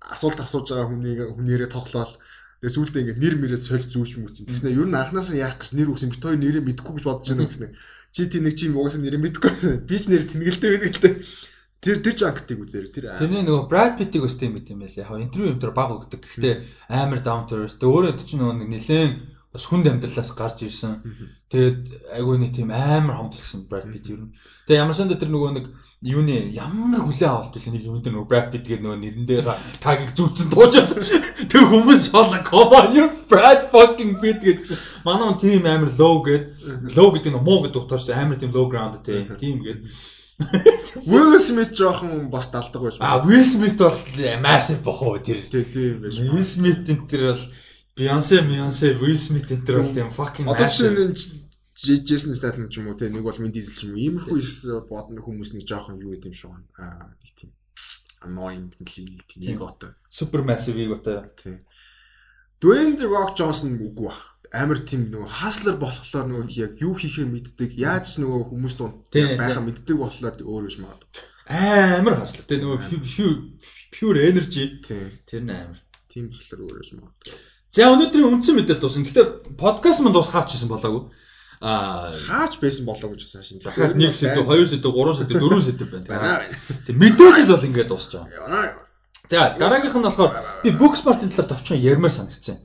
[0.00, 2.12] асуулт асууж байгаа хүнийг хүнээрээ тоглоол
[2.60, 4.44] Тэгээ сүүлдээ ингээд нэр мэрээ соль зүүч мүцэн.
[4.44, 7.48] Тэснэ ер нь анханасаа яах гэж нэр үсэн бит хоёр нэрээ мэдэхгүй гэж бодож байна
[7.48, 7.72] гэснэ.
[8.12, 9.52] Чи тийм нэг чим угаасаа нэрээ мэдэхгүй.
[9.88, 11.12] Би ч нэр тэнгэлтэй байна гэлтэй.
[11.80, 15.08] Тэр тэр жангтыг үзээр тэр Тэрний нөгөө Brad Pitt-ийг өстэй юм юм байлаа.
[15.08, 16.20] Яг интервью юмтер баг өгдөг.
[16.20, 16.54] Гэхдээ
[16.92, 17.80] амар down to earth.
[17.80, 19.12] Тэгээ өөрөө ч нөгөө нэг нэлээд
[19.56, 21.00] бас хүнд амьдралаас гарч ирсэн.
[21.48, 24.36] Тэгээд айгүй нэг тийм амар хомдлогсон Brad Pitt ер нь.
[24.68, 25.66] Тэгээ ямар санда тэр нөгөө нэг
[26.00, 29.40] юуны ямар хүлээ авалт вэ нэг юм дээр нөгөө Brad Pitt гэдэг нөгөө нэрэндээ
[29.84, 30.96] тагийг зүтсэн туужаас
[31.52, 34.80] тэг хүмүүс шоолоо come on you Brad fucking Pitt гэдгсэн.
[35.04, 38.64] Манай хүн тийм амар low гэд low гэдэг нь муу гэдэг утгаарч амар тийм low
[38.72, 39.28] ground тийм
[39.60, 39.84] гээд
[41.10, 43.20] Will Smith жоохон бас далдаг байж байна.
[43.20, 43.92] А Will Smith бол
[44.40, 45.44] massive бохоо тэр.
[45.52, 46.16] Тийм байж.
[46.16, 47.44] Will Smith энэ тэр бол
[47.92, 51.12] Beyoncé, Beyoncé, Will Smith энэ тэр бол тийм fucking Одоо шинэ
[51.80, 54.04] Jason Statham ч юм уу те нэг бол Vin Diesel ч юм уу.
[54.04, 56.68] Иймэрхүү ис бодно хүмүүс нэг жоохон юу гэдэм шиг байна.
[56.76, 57.50] Аа нэг тийм
[58.26, 59.96] annoying нэг тийм эготой.
[60.12, 61.24] Super massive эготой.
[61.40, 61.64] Тийм.
[62.60, 67.24] Dwayne The Rock Johnson үгүй бах амар тийм нөгөө хаслар болохоор нөгөө яг юу хийхээ
[67.24, 71.08] мэддэг яаж нөгөө хүмүүс дунд байхаа мэддэг болохоор өөр биш магадгүй
[71.48, 72.80] амар хаслар тийм нөгөө
[73.94, 74.84] pure energy.
[75.24, 75.80] Тэр нь амар.
[76.12, 77.34] Тийм болохоор өөр биш магадгүй
[77.70, 81.06] за өнөөдрийн үндсэн мэдээлэл дуусна гэхдээ подкаст манд хаач хийсэн болоогүй
[81.60, 83.60] хаач байсан болоо гэж сайн шинэ.
[83.68, 86.40] 1 сэдв, 2 сэдв, 3 сэдв, 4 сэдв байна.
[86.88, 88.80] Тэг мэдээлэл бол ингээд дуусч байгаа.
[89.28, 90.32] За дараагийнх нь болохоор
[90.64, 92.56] би Booksport-ын талаар товчхон ярмаар санагдсан.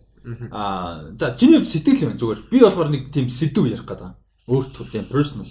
[0.52, 2.40] Аа за чиний хувьд сэтгэл юм зүгээр.
[2.48, 4.16] Би болохоор нэг тийм сэдв ярих гэдэг.
[4.48, 5.46] Өөртөө тийм personal.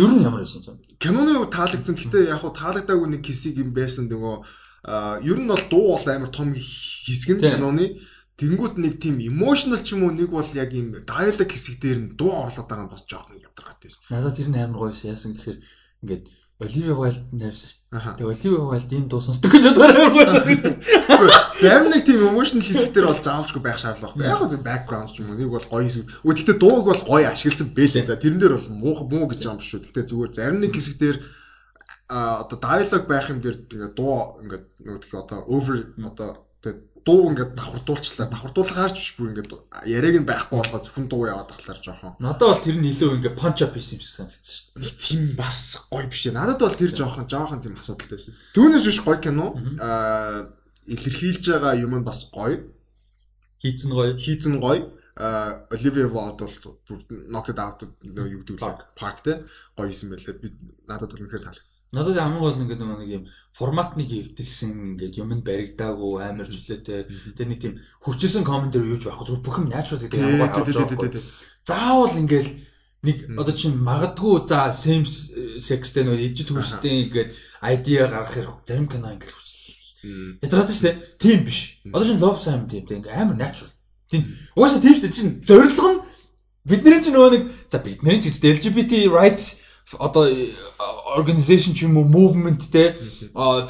[0.00, 0.80] Ер нь ямар байсан чинь?
[0.96, 1.94] Киноны хувьд таалагдсан.
[1.94, 4.34] Гэхдээ яг хуу таалагдаагүй нэг хэсэг юм байсан нөгөө
[5.28, 8.00] ер нь бол дуу бол амар том хэсэг нь киноны
[8.38, 12.10] Тэнгүүт нэг тийм emotional ч юм уу нэг бол яг юм dialogue хэсэг дээр нь
[12.14, 14.02] дуу орлоод байгаа нь бас жоохон ядаргаатай байсан.
[14.14, 15.58] Надад тэр нь амар гоёс яасан гэхээр
[16.06, 16.24] ингээд
[16.58, 18.14] Оливия Вайлд нэрсэн шүү дээ.
[18.18, 20.42] Тэгээ Оливия Вайлд ийм дуу сонсдог гэж бодохоор байсан.
[21.62, 24.26] Зарим нэг тийм emotional хэсэгтэр бол заавчгүй байх шаардлага байхгүй.
[24.26, 26.06] Яг нь background ч юм уу нэг бол гоё хэсэг.
[26.26, 28.10] Өө гэхдээ дууг бол гоё ашигласан бэлээ.
[28.10, 29.86] За тэрэн дээр бол муу муу гэж юм шүү.
[29.86, 31.16] Гэхдээ зүгээр зарим нэг хэсэгтэр
[32.10, 33.56] а одоо dialogue байх юм дээр
[33.94, 36.47] дуу ингээ нөгөө тийг одоо over одоо
[37.08, 38.28] дуу ингээд давхардуулчлаа.
[38.28, 39.52] Давхардуулах биш бүр ингээд
[39.88, 42.12] яриаг нь байхгүй болохоо зөвхөн дуу яваад тахлаар жоохон.
[42.20, 45.00] Надад бол тэр нь илүү ингээд punch up хийсэн юм шиг санагдсан шүү дээ.
[45.00, 46.36] Тийм бас гоё биш ээ.
[46.36, 48.36] Надад бол тэр жоохон жоохон тийм асуудалтай байсан.
[48.52, 49.56] Түүнээс биш гоё кино.
[49.80, 50.52] Аа
[50.84, 52.60] илэрхийлж байгаа юм нь бас гоё.
[53.56, 54.12] Хийцэн гоё.
[54.20, 54.84] Хийцэн гоё.
[55.16, 56.56] А Оливия Валд бол
[57.32, 58.76] knocked out нөө юу гэдэг вэ?
[58.94, 59.42] Парк те
[59.74, 60.36] гоё хийсэн байлаа.
[60.36, 60.52] Би
[60.86, 61.77] надад үнэхээр таалагдсан.
[61.92, 63.24] Надад хамгийн гол ингээд нэг юм
[63.56, 67.08] форматныг эвдэлсэн ингээд юм нь баригдаагүй амар жилээтэй.
[67.32, 71.24] Тэгээ нэг тийм хүчээсэн комментэр юуж байхгүй зүгээр бүх юм natural гэдэг авч байгаа.
[71.64, 72.48] Заавал ингээд
[73.08, 75.08] нэг одоо чинь магадгүй за same
[75.56, 77.30] sexтэй нөө ижил хүчтэй ингээд
[77.64, 80.44] idea гаргах хэрэг зарим кино ингээд хүчтэй.
[80.44, 80.96] Ядраад шүү дээ.
[81.16, 81.80] Тийм биш.
[81.88, 83.72] Одоо чинь love sign тийм тийм амар natural.
[84.12, 84.28] Тийм.
[84.52, 85.16] Угаасаа тийм шүү дээ.
[85.16, 86.00] Чинь зорилго нь
[86.68, 89.64] бидний чинь нөгөө нэг за бидний ч гэж LGBT rights
[89.96, 90.52] одоо э,
[91.16, 92.98] organization ч юм уу movement те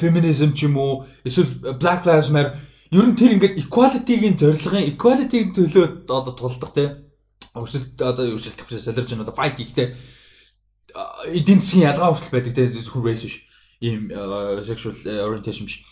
[0.01, 2.59] feminism ч юм уу эсвэл black lives matter
[2.91, 6.83] ер нь тэр ингээд equality-гийн зорилгын equality-ийн төлөө одоо тулдах те
[7.55, 9.93] өрсөлд одоо өрсөлдөх гэж солирч байна одоо fight их те
[11.29, 13.37] эдийн засгийн ялгаа хүртэл байдаг те зөвхөн race биш
[13.79, 14.09] ийм
[14.65, 15.85] sexual orientation биш.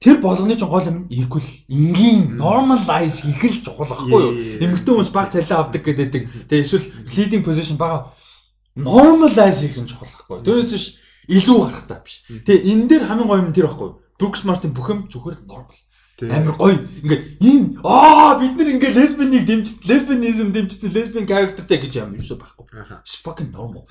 [0.00, 4.32] Тэр болгоны ч гол юм equal энгийн normalize хийх л чухал байхгүй юу?
[4.62, 8.08] Эмэгтэй хүмүүс баг цалин авдаг гэдэг те эсвэл leading position бага
[8.78, 10.42] normalize хийх нь чухал байхгүй.
[10.46, 10.86] Түүнээс биш
[11.28, 12.22] илүү гарахтаа биш.
[12.30, 13.90] Тэгээ энэ дээр хамгийн гоё юм тэр байхгүй.
[14.18, 15.78] Brooks Martin бүх юм зүгээр normal.
[16.18, 16.78] Амар гоё.
[17.02, 22.42] Ингээд энэ аа бид нар ингээд лесбинийг дэмжиж лесбинизм дэмжсэн лесбин characterтэй гэж юм юусоо
[22.42, 22.66] байхгүй.
[23.06, 23.86] It's fucking normal.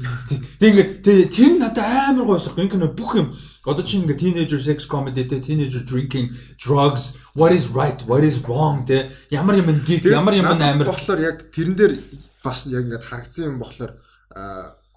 [0.60, 2.60] Тэгээ ингээд тэр нь надад амар гоё шах.
[2.60, 3.32] Энэ бүх юм
[3.68, 8.40] одоо чинь ингээд teenager sex comedy те teenager drinking drugs what is right what is
[8.48, 11.94] wrong те ямар юм geek ямар юм амар болохоор яг тэрэн дээр
[12.44, 13.92] бас яг ингээд харагдсан юм болохоор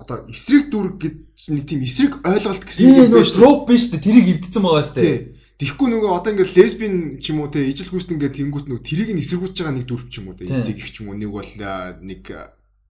[0.00, 1.16] одоо эсрэг дүрг гэж
[1.52, 3.36] нэг тийм эсрэг ойлголт гэсэн юм байна шүү.
[3.36, 4.00] Троп биш үү?
[4.00, 5.18] Тэрийг эвдсэн байгаа шүү дээ.
[5.60, 9.12] Тэгэхгүй нөгөө одоо ингээд лесбийн ч юм уу те ижил хүүст ингээд тэнгуут нөгөө тэрийг
[9.12, 11.28] нь эсэргүүцэж байгаа нэг дүрв ч юм уу те эцэг их ч юм уу нэг
[11.28, 11.52] бол
[12.00, 12.22] нэг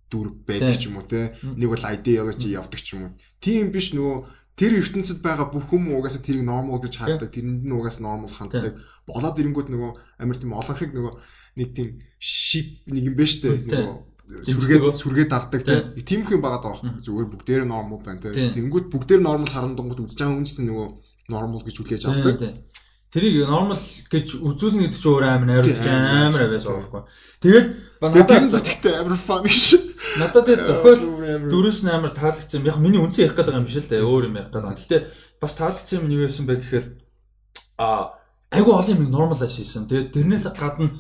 [0.06, 3.18] дүрв байдаг ч юм уу те нэг бол ideology явдаг ч юм уу.
[3.42, 4.22] Тийм биш нөгөө
[4.54, 7.34] тэр ертөнцид байгаа бүх хүмүүс угаасаа тэрийг normal гэж харддаг.
[7.34, 8.78] Тэрэнд нь угаасаа normal ханддаг.
[9.02, 9.90] Болоод ирэнгүүт нөгөө
[10.22, 11.12] амар тийм олонхыг нөгөө
[11.58, 11.88] нэг тийм
[12.22, 13.82] ship нэг юм байна дээ.
[13.82, 13.98] Нөгөө
[14.46, 15.60] сүргээд сүргээд авдаг
[16.06, 20.18] тийм их юм байгаа даа зүгээр бүгдээр нормал байна тийм тэнгүүд бүгдээр нормал харандангууд үзэж
[20.22, 20.86] байгаа чинь нөгөө
[21.34, 22.54] нормал гэж хүлээж авдаг
[23.10, 27.02] Тэрийг нормал гэж үзүүлнэ гэдэг чинь өөр амар найруулж амар авьяас байхгүй.
[27.42, 27.66] Тэгээд
[27.98, 29.62] надад зөвхөн амар фан гэж.
[30.22, 31.02] Надад тэгээд зохиол
[31.50, 32.62] дөрөс нь амар таалагдсан.
[32.62, 34.06] Яг миний үнцэн ярих гэдэг юм биш л дээ.
[34.06, 34.62] Өөр юм ярих гэдэг.
[34.62, 35.00] Гэхдээ
[35.42, 36.86] бас таалагдсан юм юу байсан бэ гэхээр
[37.82, 38.14] а
[38.54, 39.90] айгу олон юм нормалайз хийсэн.
[39.90, 40.94] Тэгээд тэрнээс гадна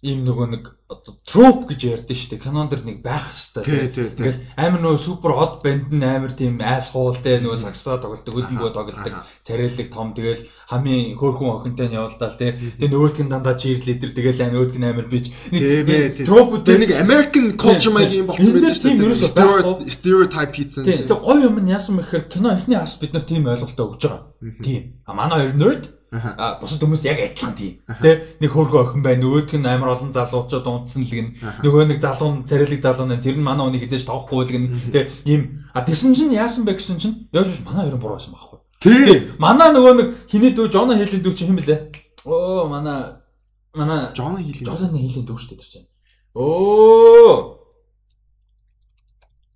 [0.00, 2.40] ийм нөгөө нэг одоо троп гэж ярьдэн шүү дээ.
[2.40, 4.16] Канон дэр нэг байх хэвээр.
[4.16, 8.72] Ингээл амар нөгөө супер хот банд нь амар тийм айс хуултай нөгөө саксаа тоглолдог, хөлбөмбөгөө
[8.72, 9.14] тоглолдог,
[9.44, 10.40] царайлаг том тэгэл
[10.72, 12.56] хамгийн хөөрхөн охинтой нь явуулдаал тий.
[12.80, 15.26] Тэгээ нөгөөдг нь дандаа cheerleader тэгэл нөгөөдг нь амар бич.
[15.52, 19.84] Нэг троп нэг American culture маяг юм болсон байдаг шүү дээ.
[19.84, 20.88] Stereotype хийсэн.
[20.88, 24.32] Тэгээ гоё юм нь яасан мэхээр кино эхний хас бид нар тийм ойлголтоо өгж байгаа.
[24.64, 25.04] Тийм.
[25.04, 27.78] А манай хоёр nerd А бусад хүмүүс яг адилхан тийм.
[28.02, 29.22] Тэ нэг хөөргөө охин байна.
[29.22, 31.38] Нөгөөдг нь амар олон залуучууд унтсан л гин.
[31.62, 34.64] Нөгөө нэг залуу царилэг залуу нь тэр нь манай хүнийг хизээж тоохгүй л гин.
[34.90, 38.34] Тэ ийм а тэгсэн чинь яасан бэ гэсэн чинь яаж биш манай хоёр буруу байсан
[38.34, 38.58] байхгүй.
[38.82, 39.30] Тий.
[39.38, 41.78] Манай нөгөө нэг хиний дүү Жона Хилийн дүү чи хэм бэлээ?
[42.26, 43.22] Оо манай
[43.70, 45.88] манай Жона Хилийн Жона Хилийн дүү шүү дээ тэр чинь.
[46.34, 47.62] Оо.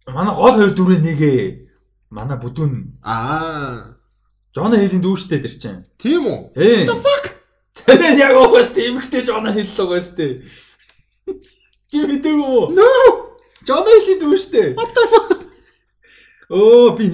[0.06, 1.34] Манай гол хоёр дүрээ нэгэ.
[2.14, 3.02] Манай бүдүүн.
[3.02, 3.98] Аа
[4.54, 5.82] Жона Хилийн дүүштэй тэр чинь.
[5.98, 6.54] Тийм үү?
[6.54, 7.24] What the fuck?
[7.74, 10.46] Тэрэн яг угаас тиймхтэй Жона Хил л угаас тээ.
[11.90, 12.70] Чи мэдээгүй үү?
[12.70, 12.86] No.
[13.66, 14.78] Жона Хилийн дүүштэй.
[14.78, 15.42] What the fuck?
[16.54, 17.10] Оо би.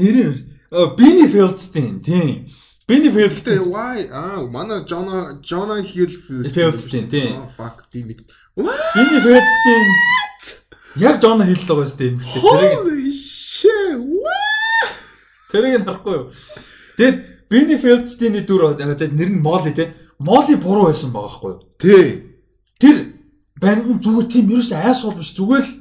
[0.68, 2.52] Оо Бини Филдстейн тийм.
[2.84, 3.72] Бини Филдстейн.
[3.72, 4.12] Why?
[4.12, 7.48] Аа манай Жона Жона Хил Филдстейн тийм.
[7.56, 8.20] Fuck би мэд.
[8.52, 9.88] Бини Филдстейн.
[11.00, 12.36] Яг Жона л угаас тиймхтэй.
[12.44, 13.96] Holy shit.
[15.48, 16.28] Цэрэг нь харахгүй юу?
[17.00, 19.96] Тэгээд Бенни Фелдстейний дүр нэр нь Молли те.
[20.20, 21.60] Молли буруу байсан байгаа байхгүй юу?
[21.80, 22.36] Тий.
[22.76, 23.16] Тэр
[23.56, 25.72] банд нь зүгээр тийм ерөөс айсгол биш зүгээр л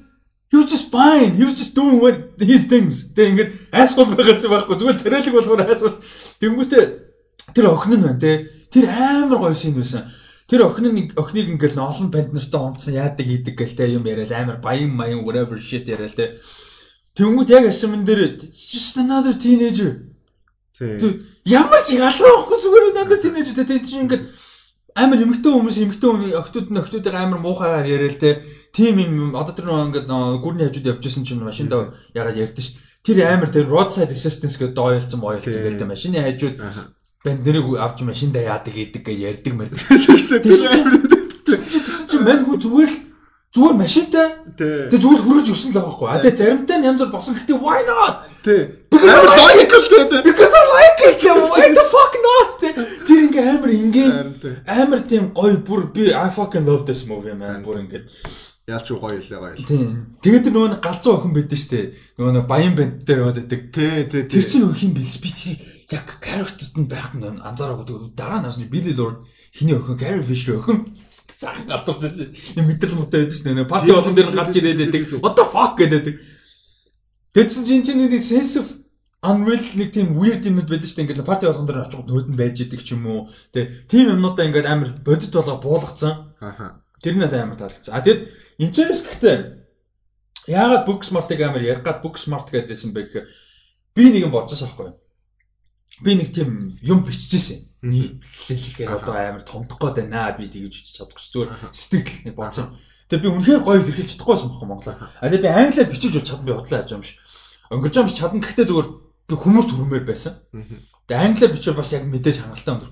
[0.56, 1.35] was just fine.
[1.35, 3.11] Was just doing what his things.
[3.11, 4.75] Тэг ингээд айсгол байгаа зүйл байхгүй.
[4.80, 5.99] Зүгээр царайлаг болохоор айсгол.
[6.39, 6.83] Тэнгүүтээ
[7.51, 8.48] тэр охин нь байна те.
[8.72, 10.07] Тэр амар гоё шин байсан.
[10.48, 14.31] Тэр охин нь охиныг ингээл олон банд нартай унтсан яадаг хийдэг гэл те юм яриад
[14.31, 16.31] амар баян маян whatever shit яриад те.
[17.19, 20.08] Тэнгүүт яг ашимн дээр just another teenager
[20.80, 24.24] Ямар ч ялгаа байхгүй зүгээр надад тэнэж тэ тийм чинь ингээд
[24.95, 28.40] амар эмгтэн хүмүүс эмгтэн охтууд нь охтуудыг амар муухайгаар яриа л те.
[28.72, 30.08] Тим юм одоо тэр нэг ингээд
[30.40, 32.80] гүрний хажууд явж исэн чинь машиндаа ягаад ярьдэн ш.
[33.03, 36.64] Тэр амар тэр roadside assistance гэдэг дойлцсон бойлцсон гэдэг машины хажууд.
[37.27, 39.67] Банд нэрийг авч машиндаа яадаг гэдэг гэж ярьдаг мэр.
[39.75, 41.59] Тэр
[42.08, 43.08] чинь мань хүү зүгээр л
[43.50, 44.28] зүгээр машинтай.
[44.58, 46.08] Тэгээ зүгээр хөрөж өсөн л байгаа байхгүй.
[46.10, 47.34] А тэгээ заримтай нь янз бүр босон.
[47.34, 48.30] Гэтэ why not?
[48.45, 48.61] Тий.
[48.94, 50.22] Амар logical тий.
[50.22, 51.24] Because I like it.
[51.50, 52.61] Why the fuck not?
[53.10, 54.14] Тэр ингээ амар ингийн
[54.69, 57.66] амар тийм гоё бүр би I fucking love this movie man.
[57.66, 58.06] Бүр ингээ
[58.69, 59.58] Яалч гоё илээ гоё.
[59.66, 60.14] Тийм.
[60.22, 61.86] Тэгээд нөгөө нэг галзуу охин байдсан шүү дээ.
[62.22, 63.61] Нөгөө баян бандтай яваад байдаг.
[63.74, 64.24] Тий, тий.
[64.30, 65.58] Тэр чинь өх юм бэлс би тэр
[65.92, 68.14] яг character-т нь байх нь анзаараагүй.
[68.14, 73.26] Дараа нь асууж Billy Lord хиний охин Gary Fisher охин сайхан галзуу нэг мэдрэл муутай
[73.26, 73.66] байдаг шүү дээ.
[73.66, 75.01] Парти болгон дээр гарч ирээд байдаг.
[75.24, 76.06] What the fuck гэдэг.
[77.34, 78.68] Тэгсэн чинь чинь нэг sense of
[79.26, 81.06] unreal нэг тийм weird юмуд байдаг шүү дээ.
[81.09, 83.26] Ингээл парти болгон дээр очих нөөд нь байж идэг ч юм уу.
[83.50, 86.38] Тэ тийм юмнуудаа ингээд амар бодит болоо буулгацсан.
[86.38, 86.85] Аха.
[87.01, 87.98] Тэр нь надад амар таалагдсан.
[87.98, 89.38] А тэгэд Интерес гэхдээ
[90.51, 93.27] яагаад book smart-ыг амар ярих гад book smart гэдээсэн бэ гэхээр
[93.95, 94.92] би нэг юм бодсон аахгүй.
[96.03, 97.69] Би нэг тийм юм биччихсэн.
[97.84, 100.36] Нийтлэлгээр одоо амар томдох гээд байна.
[100.36, 102.76] Би тэгж бичиж чадахгүй зүгээр сэтгэл нэг бодсон.
[103.10, 104.95] Тэгээ би үнэхээр гоё хэрхэж чадахгүйсэн байхгүй Монголоо.
[105.00, 107.18] А тэгээ би англиар бичиж бол чадсан би бодлоо яаж юм ш.
[107.74, 108.90] Өнгөрч юм чадна гэхдээ зүгээр
[109.28, 110.34] би хүмүүст хүрмээр байсан.
[111.10, 112.92] Тэгээ англиар бичвэл бас яг мэдээж хангалттай өндөр.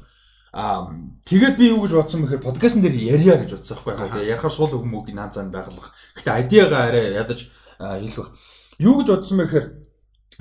[0.57, 0.89] Аа
[1.29, 4.53] тэгээд би юу гэж бодсон бэхээр подкастн дээр ярья гэж бодсон байхгүй яг тэгээ ярахаар
[4.57, 5.93] суул өгмөг наад зан байгалах.
[6.17, 8.33] Гэтэ айдиагаа арай ядаж хэлэх.
[8.81, 9.65] Юу гэж бодсон бэхээр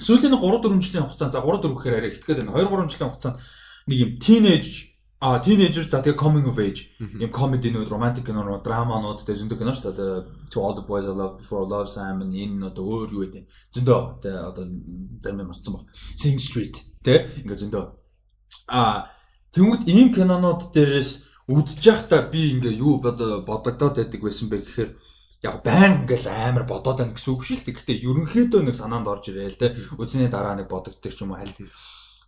[0.00, 2.56] сүүлийн 3 4 жилийн хугацаанд за 3 4 гэхээр арай ихтгэхэд байна.
[2.58, 3.36] 2 3 жилийн хугацаанд
[3.88, 6.92] нэг юм teenage а teenager за тэгээ coming of age.
[7.00, 10.50] Юм нүүд romantic кино драманууд тэгээ зөндөө кино шүү дээ.
[10.52, 13.44] To all the boys I love before love Simon энэ одоо өөр юу гэдэг.
[13.72, 14.64] Зөндөө тэгээ одоо
[15.24, 15.88] зарим марцсан баг.
[16.20, 17.84] Sing Street тэгээ ингээ зөндөө.
[18.68, 19.08] А
[19.56, 21.12] Тэнгүүд ийм кинонууд дээрээс
[21.48, 24.90] үдчих байхдаа би ингээ юу бодогдоод байдаг байсан бэ гэхээр
[25.42, 27.76] яг байн ингээл амар бодоод байна гэсэн үг шүү дээ.
[27.76, 29.76] Гэхдээ ерөнхийдөө нэг санаанд орж ирээл те.
[30.00, 31.56] Үзсний дараа нэг бодогддог ч юм уу хальт.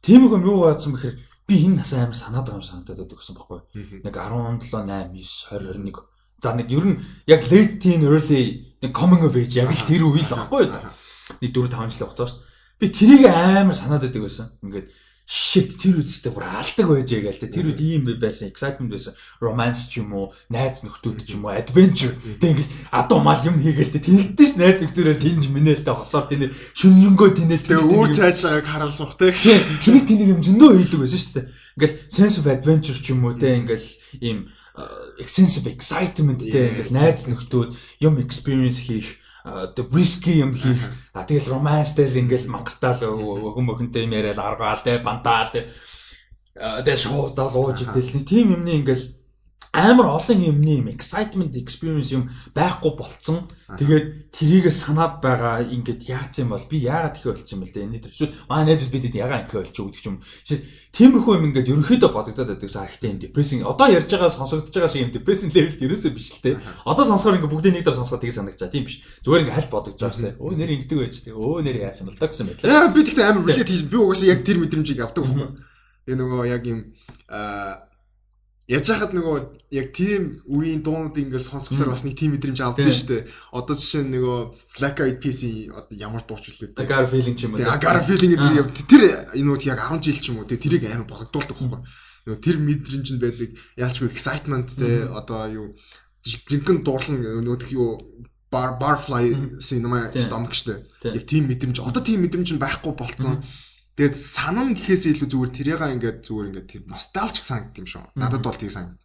[0.05, 1.17] Тийм юм юу баасан бэхээр
[1.49, 3.61] би энэ нас амар санаад байгаа юм санагдаад байдаг гэсэн байхгүй.
[4.05, 6.05] Нэг 17, 8, 9, 20, 21.
[6.39, 10.07] За нэг ер нь яг late teen early нэг coming of age яг л тэр
[10.07, 10.77] үе л байхгүй юу.
[11.43, 12.41] Нэг 4 5 жил хугацаа шүү.
[12.79, 14.55] Би тэрийг амар санаад байдаг байсан.
[14.63, 14.87] Ингээд
[15.29, 19.13] shit тэр үстэй бүр алдаг байж гээл те тэр үед ийм байсан excitement байсан.
[19.45, 22.17] Romance ч юм уу найз нөхдүүд ч юм уу adventure.
[22.41, 26.49] Тэг ингээл адуу мал юм хийгээл те тэнэгдэж ш найз нөхдөрөөр тэнж минэлтэй хотоор тэний
[26.49, 29.37] шүнжэнгөө тэнээ тэг үү цааш байгааг харуулсах те.
[29.85, 31.47] Тэнийг тэнийг юм зөндөө хийдэг байсан шүү дээ.
[31.77, 33.89] Ингээл sense of adventure ч юм уу те ингээл
[34.25, 34.49] ийм
[35.21, 40.79] extensive excitement те ингээл найз нөхдүүд юм experience хийх the risky юм хийх.
[41.13, 45.69] А тэгэл романстэй л ингээл мангартаал өгөн мөхөнтэй юм яриад аргаал те бантаал те
[46.59, 48.25] тэгээ шоудаал ууж идэл.
[48.27, 49.18] Тийм юмны ингээл
[49.79, 53.47] амар олон юмны юм excitement experience юм байхгүй болцсон.
[53.69, 57.87] Тэгээд тэрийгэ санаад байгаа ингээд яац юм бол би яагаад их болчих юм бэл дээ.
[57.87, 60.17] Энэ төрчүүд маа найзууд бидэд ягаан их болчих гэдэг юм.
[60.89, 62.71] Тиймэрхүү юм ингээд ерөнхийдөө бодогдоод байдаг.
[62.73, 63.61] За ихтэй юм depressing.
[63.63, 66.57] Одоо ярьж байгаа сонсогдож байгаа шиг юм depressing level ерөөсөө биш л дээ.
[66.89, 69.05] Одоо сонсохоор ингээд бүгдээ нэг дор сонсоход тийг санагдаж тийм биш.
[69.21, 70.41] Зүгээр ингээд халь бодогдож байгаа шээ.
[70.41, 71.37] Өө нэр ингэдэг байж тээ.
[71.37, 72.73] Өө нэр яасан бол та гэсэн мэтлээ.
[72.73, 75.49] Яа би тэгтээ амар relate хийж би угаасаа яг тэр мэдрэмжийг авдаг байхгүй.
[76.09, 76.81] Тэгээ нөгөө яг юм
[77.29, 77.88] аа
[78.69, 79.37] Яаж хахад нөгөө
[79.73, 83.23] яг тийм үеийн дуунууд ингээд сонсохлоор бас нэг тийм мэдрэмж авдаг шүү дээ.
[83.57, 84.39] Одоо жишээ нь нөгөө
[84.77, 85.41] Black Eyed Peas
[85.73, 86.77] одоо ямар дууч үлээ.
[86.77, 87.65] I got a feeling ч юм уу.
[87.65, 89.03] I got a feeling гэдэг тэр
[89.41, 91.81] энүүд яг 10 жил ч юм уу тэрийг амар богдуулдаг байхгүй.
[92.29, 93.51] Нөгөө тэр мэдрэмж нь байдаг.
[93.81, 95.67] Яалчгүй excitement те одоо юу
[96.29, 98.05] жинхэнэ дуурлан нөгөө юу
[98.53, 100.85] bar barfly cinema stomach штэ.
[101.09, 103.45] Яг тийм мэдрэмж одоо тийм мэдрэмж нь байхгүй болцсон.
[103.99, 108.15] Тэгээд санам гэхээс илүү зүгээр тэрийгээ ингээд зүгээр ингээд тэр носталжик санагдсан юм шүү.
[108.15, 109.03] Надад бол тийг санагдав.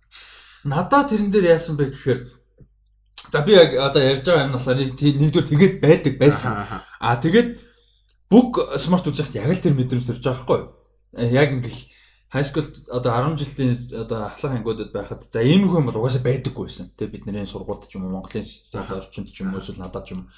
[0.70, 2.20] Надад тэрэн дээр яасан бэ гэхээр
[3.34, 6.54] за би яг одоо ярьж байгаа юм болохоор нэгдүгээр тэгээд байдаг байсан.
[7.02, 7.58] Аа тэгээд
[8.30, 10.70] бүх смарт үзэхт яг л тэр мэдрэмж төрж байгаа байхгүй юу?
[11.18, 11.78] Э, яг ингээд
[12.34, 16.70] high school одоо 10 жилийн одоо ахлах ангиудад байхад за ийм хүн бол угаасаа байдаггүй
[16.70, 16.94] байсан.
[16.98, 18.46] Тэгээ бидний сургуульд ч юм уу Монголын
[18.78, 20.30] одоо орчинд ч юм уу эсвэл надад ч юм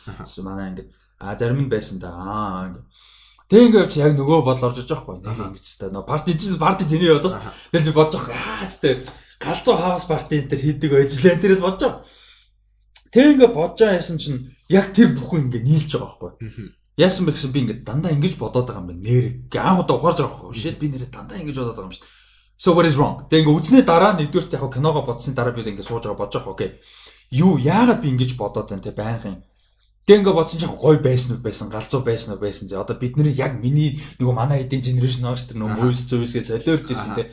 [0.47, 2.11] манай ингээд а зарим нь байсан да.
[2.11, 2.87] Аа ингээд
[3.45, 5.21] Тэг ингээд яг нөгөө бодол орж иж байхгүй.
[5.21, 7.37] Нэг ингэж та нөгөө парти чинь парти тэний бодоос.
[7.69, 8.65] Тэгэл би бодож байгаа.
[8.65, 9.05] Аа сте
[9.37, 12.01] галзуу хаус парти энэ төр хийдэг ажиллаа тэрээс бодож байгаа.
[13.13, 16.73] Тэг ингээд бодож байсан чинь яг тэр бүхэн ингээд нийлж байгаа байхгүй.
[16.97, 19.05] Яасан бэ гэсэн би ингээд дандаа ингэж бодоод байгаа юм байна.
[19.05, 19.25] Нэр
[19.61, 20.57] анх удаа ухаарж байгаа байхгүй.
[20.57, 22.09] Шээд би нэрээ дандаа ингэж бодоод байгаа юм шүү.
[22.57, 23.29] So what is wrong?
[23.29, 26.55] Тэг ингээд үзнээ дараа нэгдүгürt яг киногоо бодсны дараа би ингээд сууж байгаа бодож байгаа.
[26.57, 26.69] Окей.
[27.29, 29.43] Юу яагаад би ингэж бодоод байна те байнгын
[30.05, 32.69] Тэг ингээ бодсон чинь гоё байсан уу байсан, галзуу байсан уу байсан.
[32.69, 36.45] За одоо бид нэр яг миний нөгөө манай эдийн генерашн оош тэр нөгөө мөс зүйсгээ
[36.45, 37.25] солиорж ирсэн те.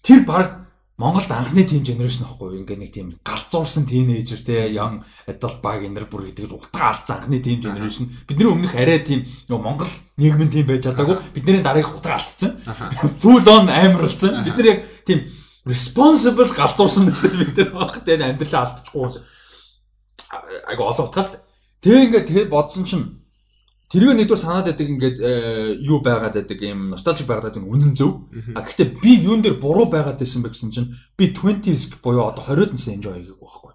[0.00, 0.64] Тэр баг
[0.96, 4.96] Монголд анхны team generation ахгүй ингээ нэг тийм галзуурсан teenager те young
[5.28, 8.08] adult баг энэр бүр гэдэг утга алдсан анхны team generation.
[8.24, 11.20] Бидний өмнөх арай тийм нөгөө Монгол нийгмийн team байж чадаагүй.
[11.36, 12.56] Бидний дараагийнх утга алдсан.
[13.20, 15.28] Full on амар болсон бид нар яг тийм
[15.68, 19.20] responsible галзуурсан нөхдөд бид нар баг те амьдралаа алдчихгүй.
[20.72, 21.43] Айгу олон утгаалтай
[21.84, 23.20] Тэгээ ингээд тэгээд бодсон чинь
[23.92, 28.24] тэрийг нэгдүгээр санаад байдаг ингээд э, юу байгаад байдаг юм носталжик байгаад байдаг үнэн зөв.
[28.56, 30.88] А гэхдээ би юун дээр буруу байгаад байсан бэ гэсэн чинь
[31.20, 33.72] би 20s буюу одоо 20-од насны enjoy хийгээг байхгүй.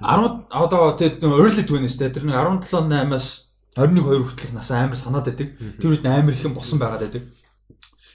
[0.00, 4.96] 10 одоо тэгээд early 20s те тэр нэг 17 8-аас 21 2 хүртэлх нас амар
[4.96, 5.52] санаад байдаг.
[5.76, 7.28] Тэр үед амар их юм босон байгаад байдаг.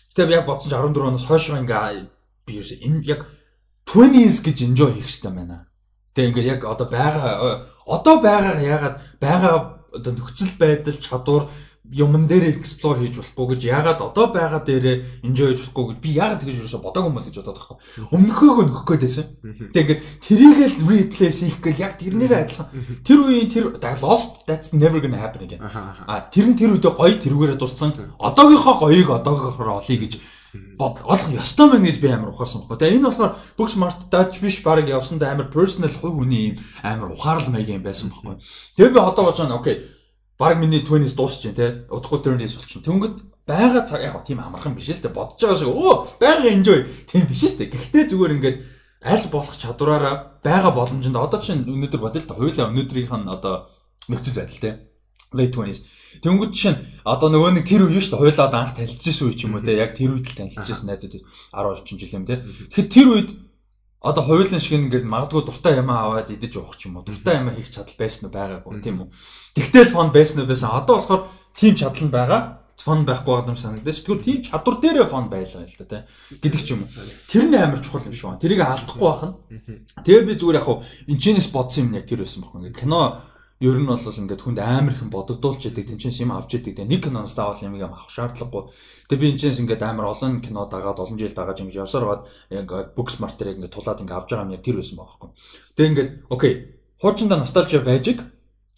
[0.09, 2.09] Гэтэ би яг бодсон чинь 14 оноос хойш ингээ
[2.50, 2.66] би юу
[3.06, 3.30] яг
[3.85, 5.69] 20s гэж enjoy хийх хэрэгтэй байна.
[6.14, 9.56] Тэгээ ингээд яг одоо байгаа одоо байгаа ягаад байгаа
[9.93, 11.43] одоо нөхцөл байдал чадвар
[11.92, 16.09] юмн дээр explore хийж болохгүй гэж ягаад одоо байгаа дээрээ enjoy хийж болохгүй гэж би
[16.16, 17.77] ягаад тэгэж юусоо бодоагүй юм бол гэж бодоод юм.
[18.16, 19.25] Өмнөхөөгөө нөхөх гээд байсан.
[19.75, 22.67] Тэгээ ингээд тэрийгэл replace хийх гэл яг тэрнийгээ адилхан.
[23.03, 23.66] Тэр үеийн тэр
[24.00, 25.61] lost that's never gonna happen again.
[25.61, 27.92] А тэр нь тэр үедээ гоё тэрүүгээрээ дуссан.
[28.16, 30.14] Одоогийнхоо гоёыг одоогийнхоор олъё гэж
[30.53, 32.77] бод олох ёстой мэн гэж би амар ухаарсан байхгүй.
[32.77, 37.09] Тэгээ энэ болохоор бүх smart touch биш баг явсандаа амар personal хувь хүний юм амар
[37.14, 38.38] ухаарл маяг юм байсан байхгүй.
[38.77, 39.82] Тэгээ би одоо бодож байна окей.
[40.38, 41.65] Баг миний 20s дуусч जैन те.
[41.90, 42.85] Удахгүй 30s болчихно.
[42.85, 43.15] Тэнгөд
[43.49, 45.09] байгаа цаг яг тийм амархан биш л те.
[45.09, 47.73] Бодож байгаа шиг өө байгаа enjoy тийм биш дээ.
[47.73, 48.57] Гэхдээ зүгээр ингээд
[49.01, 53.67] аль болох чадвараараа байгаа боломжинд одоо чинь өнөөдөр та хоёулаа өнөөдрийнх нь одоо
[54.07, 54.72] нөхцөл байдал те
[55.34, 55.82] late 20s.
[56.22, 58.22] Тэнгүүд жишээ нь одоо нөгөө нэг тэр үе шүү дээ.
[58.22, 59.74] Хойлоо одоо анх танилцсан үе ч юм уу те.
[59.74, 62.42] Яг тэр үед л танилцсан найзууд 10 орчим жил юм те.
[62.70, 63.30] Тэгэхээр тэр үед
[64.03, 67.08] одоо хойлон шиг ингээд магадгүй дуртай юм аваад идэж уух ч юм уу.
[67.08, 69.10] Дуртай юм хийх чадал байсан уу байгаагүй тийм үү.
[69.56, 70.76] Тэгтэл фон байсан уу байсан.
[70.76, 71.24] Одоо болохоор
[71.56, 72.42] тийм чадал нь байгаа
[72.76, 73.98] фон байхгүй байгаа юм санагдаж.
[74.03, 76.02] Тэгвэл тийм чадвар дээрээ фон байлаа л да тий.
[76.44, 76.92] гэдэг ч юм уу.
[77.32, 78.44] Тэр нь амар чухал юм шиг байна.
[78.44, 79.36] Тэрийг алдахгүй байх нь.
[80.03, 82.60] Тэгээ би зүгээр яг хуу энэчнээс бодсон юм яг тэр байсан байхгүй.
[82.60, 83.24] Ингээ кино
[83.64, 86.83] ер нь бол ингээд хүнд амар их бодогдуулж яадаг тэнцэнс юм авч яадаг.
[86.83, 88.67] Нэг киноноос заавал юм юм авах шаардлагагүй.
[89.08, 92.67] Тэгээ би энэчнээс ингээд амар олон кино дагаад олон жил дагаад ингэж явсаар гад яг
[92.92, 95.32] book smart дээр ингээд тулаад ингээд авч байгаа юм яг тэр байсан байгаа байхгүй.
[95.80, 96.53] Тэгээ ингээд окей.
[97.00, 98.03] Хуучиндаа носталжи байж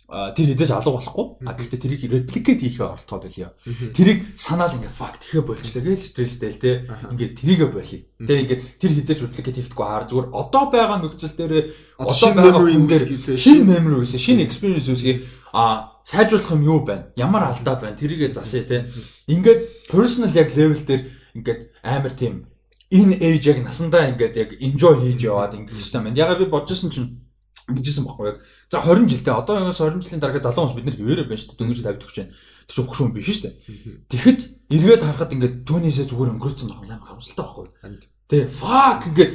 [0.05, 1.25] тэр хизээж алга болохгүй.
[1.49, 3.51] А гэхдээ тэрийг replicate хийхээ оролдохоо байлаа.
[3.89, 6.71] Тэрийг санаал ингээд fuck тэхэ болчлаа гэж стресстэй л те.
[7.09, 8.05] Ингээд тэрийгэ болиё.
[8.21, 11.53] Тэ ингээд тэр хизээж replicate хийхдэггүй хаар зүгээр одоо байгаа нөхцөл дээр
[11.97, 15.25] одоо байгаа хүн дээр шинэ memory үүсэ, шинэ experience үүсгий.
[15.57, 17.09] А сайжруулах юм юу байна?
[17.17, 17.97] Ямар алдаа байна?
[17.97, 18.85] Тэрийгэ засъя те.
[19.25, 21.01] Ингээд personal яг level дээр
[21.33, 22.45] ингээд амар тийм
[22.93, 26.21] энэ age яг насандаа ингээд яг enjoy хийж яваад ингээд хэвчээ байна.
[26.21, 27.24] Ягаад би бодчихсон чинь
[27.69, 28.37] гэжсэн баггүй яг.
[28.69, 31.49] За 20 жилдээ одоо яг 20 жилийн дараа залуу хүмүүс бид нар хിവэрэ байна шүү
[31.49, 31.59] дээ.
[31.65, 32.33] Дөнгөж 50 төгч байна.
[32.65, 33.53] Тэр чинь хөшүүн биш шүү дээ.
[34.09, 37.67] Тэгэхэд эргээд харахад ингээд түүнээсээ зүгээр өнгөрөөцөн байх юм харамсалтай байхгүй.
[38.29, 39.31] Тэ fuck ингээд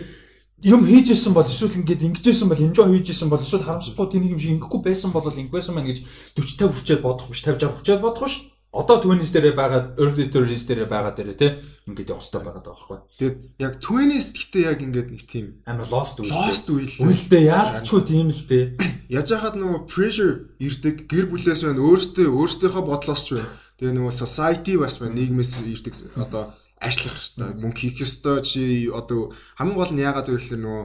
[0.62, 4.54] юм хийжсэн бол эсвэл ингээд ингэжсэн бол enjoy хийжсэн бол эсвэл харамсахгүй тэнийг юм шиг
[4.60, 6.04] ингэхгүй байсан бол ингэсэн байна гэж
[6.36, 8.34] 40 50 хүрчээд бодох биш 50 60 хүрчээд бодох биш
[8.70, 11.58] одоо 20s дээр байгаа early 30s дээр байгаа дээр те
[11.90, 12.98] ингээд явах хэрэгтэй байгаа байхгүй.
[13.18, 16.30] Тэгээд яг 20s гэхдээ яг ингээд нэг тийм амар lost үйл.
[16.30, 16.94] Lost үйл.
[17.02, 18.64] Үйлдээ яалтчгүй тийм л дээ.
[19.10, 23.50] Яж хахад нөгөө pressure ирдэг гэр бүлээс байна өөртөө өөртөөхөө бодлоос ч байна.
[23.82, 29.34] Тэгээ нөгөө society бас байна нийгмээс ирдэг одоо ажиллах хэрэгтэй мөнгө хийх хэрэгтэй чи одоо
[29.58, 30.84] хамгийн гол нь яагаад вэ гэхээр нөгөө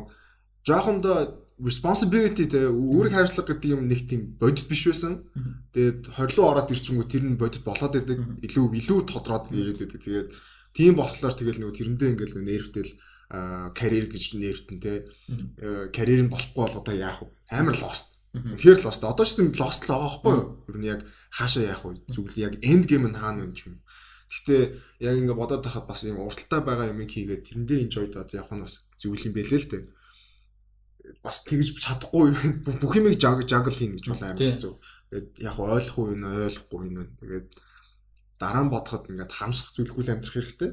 [0.68, 1.18] жоохондоо
[1.60, 5.24] responsibility те үүрэг хариуцлага гэдэг юм нэг тийм бодит биш байсан.
[5.72, 8.20] Тэгээд хорилоо ороод ирчихэнгүү тэр нь бодит болоод байдаг.
[8.44, 10.02] Илүү илүү тодроод ирээд байдаг.
[10.04, 10.28] Тэгээд
[10.76, 12.92] тийм болохоор тэгэл нөгөө тэрэндээ ингээл нервтэл
[13.72, 15.08] карьер гэж нэрвтэн те
[15.96, 17.32] карьер нь болохгүй бол одоо яах вэ?
[17.56, 18.20] Амар лост.
[18.36, 19.02] Тэгэхээр лост.
[19.08, 20.48] Одоо ч юм лост л байгаа байхгүй юу?
[20.68, 21.02] Ер нь яг
[21.32, 22.04] хаашаа яах вэ?
[22.12, 23.80] Зүгэл яг end game нь хаана вэ юм.
[24.28, 24.62] Гэхдээ
[25.08, 28.64] яг ингээ бодоод тахад бас юм урталтай байгаа юм хийгээд тэрэндээ enjoy доод явах нь
[28.68, 29.80] бас зүгэл юм бэлээ л те
[31.24, 32.34] бас тэгж чадахгүй
[32.82, 34.78] бүх юмыг жаг жагл хийн гэж байна амар зү.
[35.10, 37.04] Тэгээд яг ойлгох уу энэ ойлгохгүй энэ.
[37.20, 37.48] Тэгээд
[38.42, 40.72] дараа нь бодоход ингээд хамсах зүйлгүй л амьдрах хэрэгтэй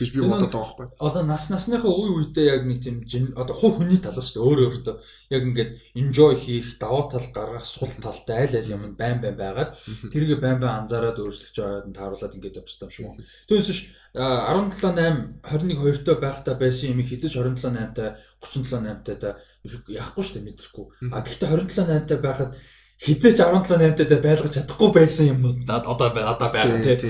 [0.00, 0.86] гэж би бодоод байгаа байхгүй.
[1.04, 3.04] Одоо нас насныхаа үе үедээ яг нэг тийм
[3.36, 4.96] одоо хувь хүний талаас шүү дээ өөрөө өөртөө
[5.36, 5.70] яг ингээд
[6.00, 9.76] enjoy хийх, даваа тал гаргах, сул талтай айл айл юм байн байн байгаад
[10.08, 13.06] тэргээ байн байн анзаараад өөрчлөж байгаад нь тааруулаад ингээд явчихсан юм шиг.
[13.44, 13.80] Түүнээс биш
[14.16, 19.36] 17 8 21 2 той байхдаа байсан юм хизэж 27 8 та 37 8 та
[19.68, 20.86] яахгүй шүү дээ мэдрэхгүй.
[21.12, 22.56] А гэхдээ 27 8 та байхад
[23.00, 27.00] хизээч 17 8 дээр байлгаж чадахгүй байсан юмнууд одоо одоо байгаа тий.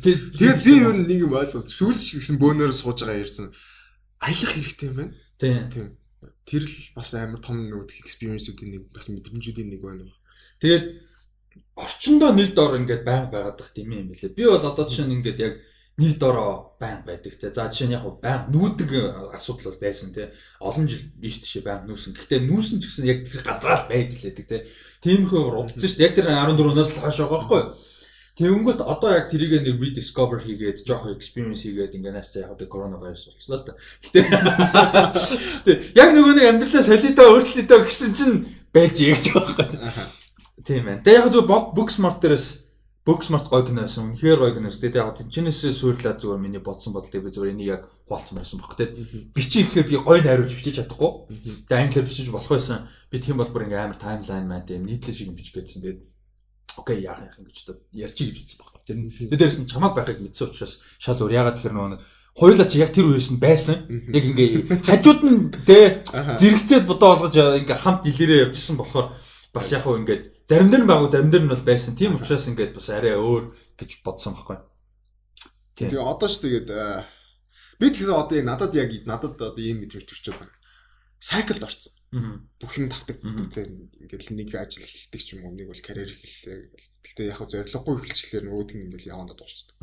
[0.00, 3.52] Тэгээд би юу нэг юм ойлгоод шүүлч гэсэн бөөнөр сууж байгаа ярьсан.
[4.16, 5.12] Аялах хэрэгтэй юм байна.
[5.36, 5.92] Тий.
[6.48, 10.08] Тэр л бас амар том нэг experience-үүдийн нэг бас мэдрэмжүүдийн нэг байна.
[10.64, 11.04] Тэгээд
[11.76, 14.32] орчондоо нэг дор ингээд байнга байгаад дах тийм юм билээ.
[14.32, 15.54] Би бол одоо жишээ нь ингээд яг
[15.96, 17.48] нийт дороо байн байдаг те.
[17.52, 20.28] За жишээ нь яг байн нүүдэг асуудал бол байсан те.
[20.60, 22.12] Олон жил биш тийшээ байн нүүсэн.
[22.12, 24.68] Гэхдээ нүүсэн ч гэсэн яг тэр газраа л байж лээдэг те.
[25.00, 26.08] Тиймэрхүү урдсан шүү дээ.
[26.12, 27.72] Яг тэр 14-наас л байгаа байхгүй юу?
[28.36, 33.32] Тэнгүүт одоо яг тэрийг нэг rediscover хийгээд жоохон experience хийгээд ингээд нааш яг одоо коронавирус
[33.32, 33.80] болчихлоо л та.
[34.04, 34.20] Гэтэ
[36.04, 38.44] яг нөгөө нэг амьдралаа солидоо өөрчлөлтөө гэсэн чинь
[38.76, 39.80] байж ягч байгаа байхгүй.
[40.68, 41.00] Тийм ээ.
[41.00, 42.65] Тэгээ яг зөв Booksmart дээрээс
[43.06, 44.10] Booksmart гоё кино байсан.
[44.10, 44.66] Үнэхээр гоё кино.
[44.66, 48.74] Тэгээд яг тэнчнээс сүйрлээ зүгээр миний бодсон бодлыг би зүгээр энийг яг хуваалцсан байсан баг.
[48.74, 51.30] Тэгээд бичиж гэхээр би гоё найруулж бичиж чадахгүй.
[51.30, 52.90] Тэгээд англиар бичиж болох байсан.
[53.06, 55.86] Би тийм бол бүр ингээм амар таймлайн маань тийм нийтлэл шиг бичих гэсэн.
[55.86, 56.00] Тэгээд
[56.82, 58.74] окей яах юм гэж одоо ярьчих гэж үзсэн баг.
[58.82, 62.02] Тэр тэр дээрс нь чамаг байхыг мэдсэн учраас шал өөр ягаад тэр нөгөө
[62.36, 63.86] хоёулаа чи яг тэр үеэс нь байсан.
[64.12, 69.14] Яг ингээ хажууд нь тэ зэрэгцээд бодоо болгож ингээ хамт илэрээ явжсэн болохоор
[69.56, 71.96] бас яг хөө ингээд зарим дээр нь багуу зарим дээр нь бол байсан.
[71.96, 73.44] Тийм учраас ингээд бас арай өөр
[73.80, 74.60] гэж бодсон байхгүй.
[75.80, 77.04] Тэгээ одоо ч тэгээд э,
[77.80, 80.54] би тэгэхээр одоо надад яг надад одоо ийм мэдрэмж төрчихөд байна.
[81.16, 81.92] Сайклд орсон.
[82.60, 86.60] Бүх юм тавтаг тийм ингээд нэг ажил эхэлдэг ч юм уу нэг бол карьер эхэллээ.
[87.04, 89.76] Гэтэ яг зориггүй эхэлчихлээр нөгөөд нь ингээд явандаа дуусчихдаг.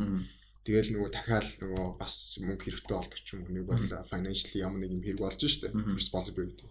[0.64, 4.80] Тэгэл нөгөө дахиад нөгөө бас мөнгө хэрэгтэй болдог ч юм уу нэг бол financially ямар
[4.80, 6.64] нэг юм хэрэг болж штэ responsibility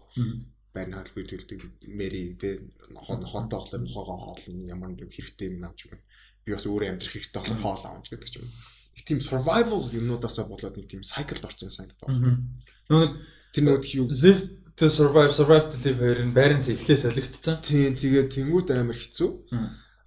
[0.73, 2.49] байна халбар төлдөг мэри тэ
[2.97, 6.01] хотоо болохоор нохоогоо хоолно ямар нэг хэрэгтэй юм авч өгнө.
[6.45, 8.49] Би бас өөрөө амьдрах хэрэгтэй болохоор хоол авч гэдэг ч юм.
[8.97, 12.41] Их тийм survival юмнуудаасаа болоод нэг тийм cyclд орсон санагдаад байна.
[12.89, 13.09] Нөгөө
[13.53, 14.41] тэр нөгөө юу live
[14.77, 17.61] to survive survive to live хоёрын байрнаас эхлээ солигдсон.
[17.61, 19.29] Тийм тэгээд тэнгууд амар хэцүү.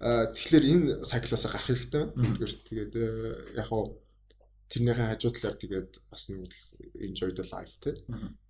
[0.03, 2.03] Тэгэхээр энэ cycle-аас гарах хэрэгтэй.
[2.67, 3.07] Тэгээд э,
[3.57, 3.87] яг хаа
[4.71, 6.51] тэрнийхээ хажуудлаар тэгээд бас нэг
[6.99, 7.95] enjoy the life тий.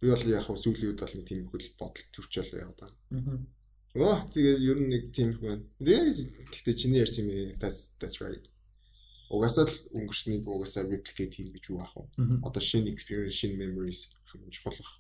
[0.02, 3.40] Би бол яг хав сүүлийн үед бол нэг тийм хөл бодол төрчөөл яваад байгаа.
[3.98, 5.62] Оо тэгээд ер нь нэг тийм хүн.
[5.82, 8.46] Гэхдээ чиний ярьсан юм that's that's right.
[9.30, 12.06] Угасаал өнгөрснийг угасаа replicate хийх гэж юу аах вэ?
[12.48, 14.92] Одоо шинэ experience, шинэ memories хамгийн чухал баг.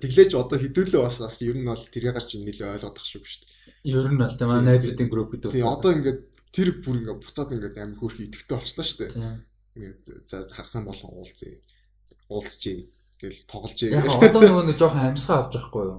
[0.00, 3.96] Тэглээч одоо хэдүүлээ бас бас ер нь бол тэрийг гарч нэлээ ойлгодох шүү биш үү?
[3.96, 5.52] Ер нь бол тийм найзуудын групп гэдэг.
[5.56, 6.20] Тийм одоо ингээд
[6.52, 9.12] тэр бүр ингээд буцаад ингээд амар хөөрхи идэвхтэй болчлаа шүү дээ.
[9.76, 11.60] Ингээд за хагасан болон уулзъя.
[12.28, 12.88] Уулзчихъя.
[13.16, 15.98] гэл тоглож яг одоо нөгөө нэг жоохон амьсгаа авч байхгүй юу?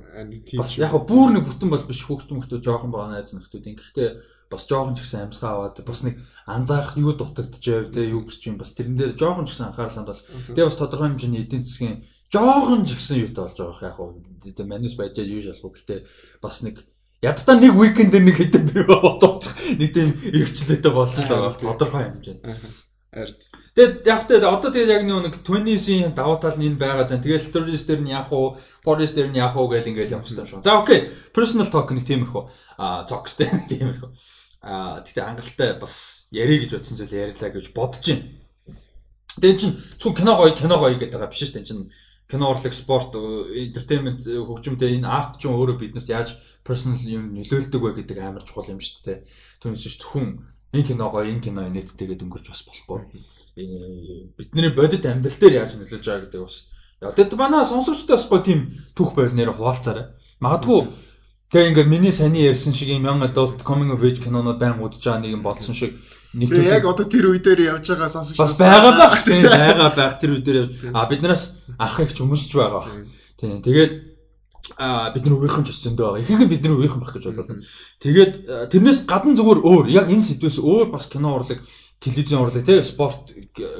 [0.62, 3.66] Бас яг бүр нэг бүтэн бол биш хүүхдэн мөртөө жоохон байгаа найз нөхдөд.
[3.66, 4.10] Гэхдээ
[4.50, 8.62] бас жоохон ч гэсэн амьсгаа аваад бас нэг анзаарах юу дутагдчихэв те юу гэж юм
[8.62, 10.24] бас тэрэн дээр жоохон ч гэсэн анхаарал хандвал
[10.56, 14.10] тэгээ бас тодорхой хэмжээний эдийн засгийн жоохон ч гэсэн юутай болж байгаа яг хуу
[14.64, 16.00] манус байжаа юу шалах гэхдээ
[16.40, 16.76] бас нэг
[17.20, 22.42] ядтаа нэг уикендэр нэг хэдэн бий бодож нэг тийм эргчлээтэй байгаа тодорхой хэмжээнд
[23.08, 27.24] Тэгээд яг тэ одоо тэгээд яг нэг 20-ийн давуу тал нь энэ байгаад байна.
[27.24, 30.66] Тэгээд stories дээр нь яг уу, forest дээр нь яг уу гэж ингээл хэрэгтэй шүү.
[30.66, 31.08] За окей.
[31.32, 32.44] Personal talk нэг тиймэрхүү.
[32.78, 34.10] Аа, дээр тиймэрхүү.
[34.68, 38.28] Аа тэгтээ хангалттай бас ярих гэж бодсон зүйл ярилцаа гэж бодож байна.
[39.40, 39.72] Тэгээ чин
[40.02, 41.70] зөв кино гоё кино гоё гэдэг байгаа биш шүү дээ.
[41.70, 41.80] Чин
[42.28, 47.92] кино урлаг спорт entertainment хөгжимтэй энэ арт ч өөрөө биднэрт яаж personal юм нөлөөлдөг вэ
[48.02, 49.18] гэдэг амар чухал юм шүү дээ.
[49.62, 50.42] Түүнээс ч хүн
[50.74, 53.00] энэ кино гоё энэ кино нийттэйгээд өнгөрч бас болохгүй.
[54.38, 56.58] Бидний бодит амьдрал дээр яаж нөлөөлж байгаа гэдэг бас.
[57.02, 58.60] Яа тэгэд манай сонсогчдоос гоё тийм
[58.96, 60.12] түүх байл нэр хуваалцаарай.
[60.44, 60.88] Магадгүй
[61.48, 65.00] Тэгээ ингээд миний саний ярьсан шиг юм young adult coming of age кинонууд байн удаж
[65.00, 65.96] байгаа нэг юм бодсон шиг
[66.36, 69.92] нэг тийм яг одоо тэр үе дээр явж байгаа сонсогч бас байгаа байх тийм байгаа
[69.96, 71.44] байх тэр үе дээр а биднээс
[71.80, 72.84] ах их ч өмсч байгаа.
[73.40, 73.92] Тийм тэгээд
[74.76, 76.24] а бид нар үеийнхэн ч өсөндөө байгаа.
[76.24, 77.64] Ихэнх бидний үеийнхэн байх гэж бодоод.
[78.04, 78.34] Тэгээд
[78.74, 81.64] тэрнээс гадна зүгээр өөр яг энэ сэдвээс өөр бас кино урлаг
[82.04, 83.34] телевизэн урлаг тий спорт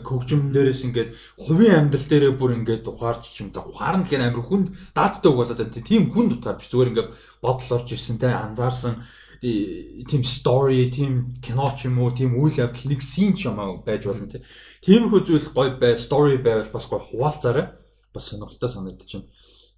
[0.08, 1.10] хөгжим дээрээс ингээд
[1.44, 5.60] хувийн амьдрал дээрээ бүр ингээд ухаарч юм за ухаарна гэхээр амар хүнд даацтай үг болоод
[5.60, 5.86] байна.
[5.86, 7.10] Тийм хүн дутаар биш зүгээр ингээд
[7.44, 9.06] бодол орж ирсэн тий анзаарсан
[9.42, 13.78] тийм story, тийм кино ч юм уу, тийм үйл явдал нэг scene ч юм аа
[13.86, 14.42] байж болно тий.
[14.82, 17.70] Тиймэрхүү зүйл гоё бай, story байвал бас гоё хуваалцаарай.
[18.14, 19.30] Бас сонирхолтой санагдчихэв.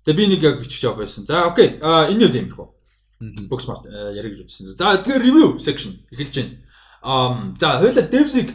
[0.09, 1.29] Тэгээ би нэг яг бичих жоо байсан.
[1.29, 1.77] За окей.
[1.85, 2.65] А энэ юу тиймэрхүү.
[3.45, 3.85] Booksmart
[4.17, 4.73] ярих гэж үзсэн.
[4.73, 6.57] За тэгээ review section эхэлж байна.
[7.05, 8.49] Аа за хоёлаа Devs-ийг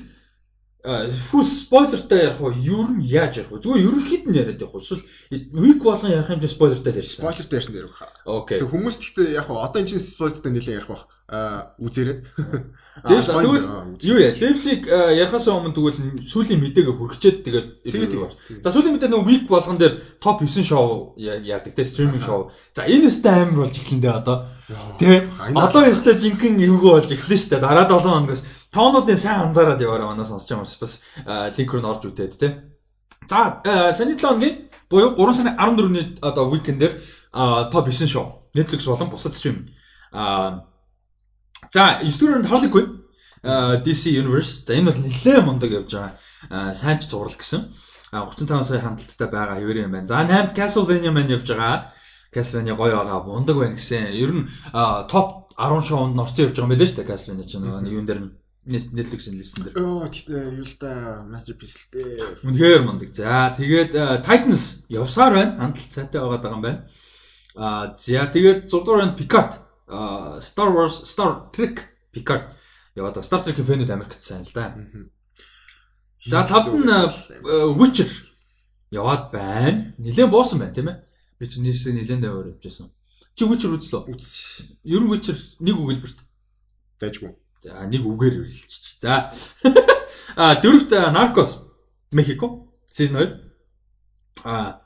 [1.30, 2.50] full spoilerтай ярих уу?
[2.50, 3.62] Ер нь яаж ярих вэ?
[3.62, 4.82] Зүгээр ерөнхийд нь яриад явах уу?
[4.82, 7.22] Эсвэл week болгон ярих юм чи spoilerтай ярьж.
[7.22, 8.02] Spoilerтай ярьсан дээр баг.
[8.26, 8.58] Окей.
[8.58, 11.06] Тэг хүмүүс гэхдээ яг одоо энэ чинь spoilerтай нэлээд ярих баг.
[11.24, 12.20] Аа үзээрэй.
[13.00, 13.64] Тэгвэл
[13.96, 14.36] юу яа?
[14.36, 18.36] Devs-ийг ярихаас өмнө тэгвэл сүүлийн мэдээгээ хүрчээд тэгээд ирэх баг.
[18.60, 22.52] За сүүлийн мэдээ нөгөө week болгон дээр топ 9 шоу яадаг те стриминг шоу.
[22.76, 24.52] За энэ өстэй амар болж эхлэндээ одоо.
[25.00, 25.24] Тэ.
[25.56, 27.56] Одоо өстэй жинхэнэ эвгүй болж эхлэн штэ.
[27.56, 30.92] Дараа 7 хоногоос тоонуудын сайн анзаараад яваарай манай сонсож байгаа хүмүүс бас
[31.56, 32.68] линк руу орж үзээд те.
[33.24, 36.92] За саяны 7 хоногийн буюу 3 сарын 14-ний одоо weekend дээр
[37.72, 39.72] топ 9 шоу Netflix болон бусад стрим.
[40.12, 40.68] А
[41.74, 43.02] за 9 дуурайнд Harley Quinn
[43.82, 44.62] DC Universe.
[44.66, 46.74] За энэ бол нэлээд мундаг явж байгаа.
[46.74, 47.66] Сайн ч зурал гэсэн.
[48.14, 50.06] 35 сая хандлттай байгаа хэвээр юм байна.
[50.06, 51.90] За 8-д Castlevania маань явж байгаа.
[52.30, 54.14] Castlevania гоё байгаа, мундаг байна гэсэн.
[54.14, 54.46] Ер нь
[55.10, 58.32] топ 10 шоунд орцсон явж байгаа байна шүү дээ Castlevania ч нэг юун дээр нь
[58.64, 59.76] Netflix-ийн листэн дээр.
[59.82, 62.48] Оо тэгтээ юу л да masterpiece л дээ.
[62.48, 63.10] Үнэхээр мундаг.
[63.12, 65.52] За тэгээд Titans явсаар байна.
[65.58, 66.86] Хандлт сайтай байгаа юм байна.
[67.58, 69.63] Аа за тэгээд 6 дугаар нь Picard.
[69.86, 72.50] Star Wars Star Trek Picard
[72.96, 74.74] яваад Star Trek-ийн фэнүүд Америкт сайн л да.
[76.26, 76.88] За тавд нь
[77.76, 78.08] Witcher
[78.90, 79.94] яваад байна.
[79.98, 81.02] Нилээн буусан байна тийм ээ.
[81.38, 82.88] Би чи нийсээ нилээн даваар явжсэн.
[83.34, 84.08] Чи Witcher үзлөө?
[84.08, 84.64] Үз.
[84.86, 86.18] Ер нь Witcher нэг үгэлбэрт.
[87.02, 87.34] Дайжгүй.
[87.60, 89.00] За нэг үгээр хэлчих.
[89.00, 89.28] За.
[90.36, 91.70] А дөрөвт Narcos
[92.10, 93.40] Мехико season 2.
[94.44, 94.80] А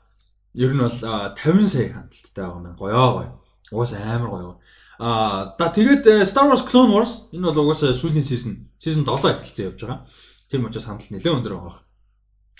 [0.53, 3.31] ер нь бол 50 сая хандлттай байгаа юм гоё гоё.
[3.71, 4.51] Угаас амар гоё.
[4.99, 9.71] А да тэгээд Star Wars Clone Wars энэ бол угаасаа сүүлийн season season 7 эхэлсэн
[9.71, 10.03] явж байгаа.
[10.51, 11.79] Тийм учраас хандлт нэлээд өндөр байгаа.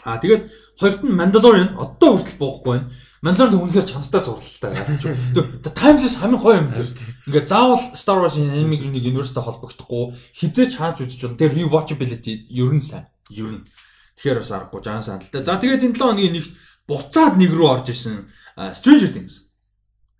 [0.08, 0.48] А тэгээд
[0.80, 2.88] хоёрт нь Mandalorian одоо хүртэл буухгүй байна.
[3.20, 5.04] Mandalorian үнэхээр чанартай зурлалтай ялч.
[5.04, 6.88] Тэгээ timeless хамгийн гоё юм дэр.
[7.28, 11.40] Ингээ заавал Star Wars anime нэг universe-тай холбогдохгүй хизээч хааж үзэж болно.
[11.44, 13.12] Тэгээ rewatchability ер нь сайн.
[13.28, 13.68] Ер нь.
[14.16, 15.44] Тэгэхээр бас аргагүй жан сандалтай.
[15.44, 16.48] За тэгээд энэ 7 хоногийн нэг
[16.88, 19.52] буцаад нэг рүү орж исэн Stranger Things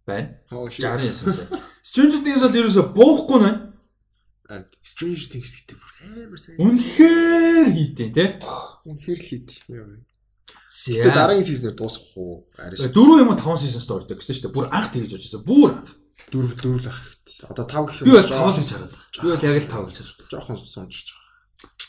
[0.04, 0.36] байна.
[0.52, 1.48] 69 сая.
[1.90, 3.52] Stranger Things бол ерөөсө буухгүй нэ.
[4.86, 6.58] Stranger Things гэдэг бүр амар сайн.
[6.62, 8.26] Үнэхээр хийдیں۔ Тэ?
[8.86, 9.50] Үнэхээр л хийд.
[10.70, 12.46] Тэгээ дараагийн сизнээр дуусгах уу?
[12.62, 12.94] Ариш.
[12.94, 14.56] Дөрөв юм уу таван сизон стоордог гэсэн шүү дээ.
[14.58, 15.42] Бүр анх тэгж очсон.
[15.42, 15.98] Бүр анх.
[16.30, 17.50] Дөрөв дөрөв л ах хэрэгтэй.
[17.50, 18.06] Одоо тав гэх юм.
[18.06, 18.94] Би бол тав л гэж хараад.
[18.94, 20.20] Би бол яг л тав гэж хараад.
[20.30, 21.30] Жохон сонжиж байгаа.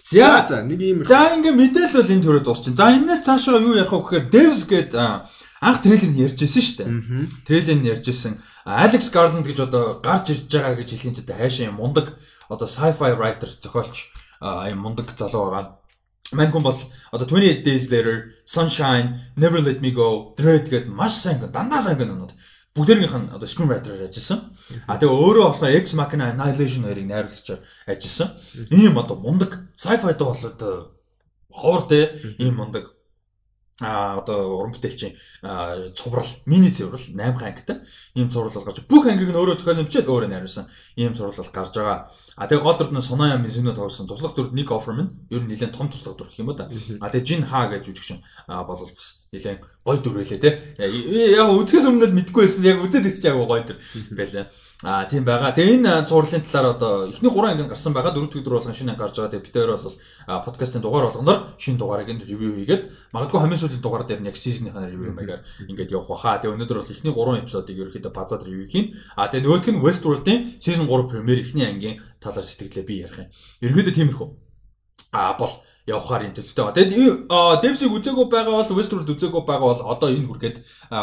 [0.01, 1.05] За за нэг ийм.
[1.05, 2.73] За ингээ мэдээлэл бол энэ төрөд дуусчин.
[2.73, 6.89] За энэс цаашаа юу ярих вэ гэхээр Devs гээд анх трейлер нь ярьжсэн шүү дээ.
[7.45, 8.33] Трейлер нь ярьжсэн.
[8.65, 12.17] Alex Garland гэж одоо гарч ирж байгаа гэж хэлхийн ч хайшаа юм мундаг
[12.53, 15.81] одоо sci-fi writer зохиолч юм мундаг залуу байгаа.
[16.33, 16.79] Мань хүн бол
[17.11, 21.99] одоо 28 Days Later, Sunshine, Never Let Me Go, Dread гэдэг маш сайн дандаа сайн
[21.99, 22.33] гэнэнүүд
[22.77, 24.55] бүгдээрийнх нь одоо screenwriter-аар ажилласан.
[24.87, 28.29] А тэгээ өөрөө болохоор Ex Machina Annihilation хоёрыг найруулагчаар ажилласан.
[28.71, 30.75] Ийм одоо мундаг sci-fi дуу бол одоо
[31.51, 32.95] ховор те ийм мундаг
[33.81, 35.17] а одоо уран бүтээлчийн
[35.97, 37.81] цуврал мини цуврал 8 ангитай
[38.15, 41.55] ийм цуврал бол гарч бүх ангийг нь өөрөө зохиолн бичээд өөрөө найруулсан ийм цуврал бол
[41.57, 41.99] гарч байгаа.
[42.37, 45.77] А тэгээ гол дүр нь Соноя Мизүнө тоглосон туслах дүр Ник Оферман ер нь нэлээд
[45.77, 46.69] том туслах дүр гэх юм уу да.
[47.01, 50.59] А тэгээ Жин Ха гэж жүжигчин бол бас нэлээд гой дүр байлээ те.
[50.83, 52.67] Яг үзэхээс өмнө л мэдгүй байсан.
[52.67, 53.79] Яг үзээд ирчих яг гой дүр
[54.19, 54.51] байлаа.
[54.83, 55.55] Аа тийм байгаа.
[55.55, 58.11] Тэгээ энэ зурлалын талаар одоо эхний 3 анги гарсан байгаа.
[58.11, 59.39] Дөрөв өдөр болгон шинэ гарч байгаа.
[59.39, 59.95] Тэгээ бид хоёр бол
[60.27, 64.35] подкастын дугаар болгоноор шинэ дугаарыг энэ ревю хийгээд магадгүй хамгийн сүүлийн дугаар дээр нь яг
[64.35, 66.43] сизнийхаа ревю маягаар ингээд явах баха.
[66.43, 68.91] Тэгээ өнөөдөр бол эхний 3 эпизодыг ерөөхдөө базаад ревю хийн.
[69.15, 73.31] Аа тэгээ нөгөөх нь Westworld-ийн season 3 премьер эхний ангийн талаар сэтгэлээ би ярих юм.
[73.63, 74.29] Ерөөхдөө тиймэрхүү.
[75.15, 75.55] Аа бол
[75.87, 76.77] явахаар юм төлөвтэй байгаа.
[76.77, 76.93] Тэгээд
[77.65, 80.57] Devs-ийг үзээгүй байгаа бол Westworld үзээгүй байгаа бол одоо энэ хүргээд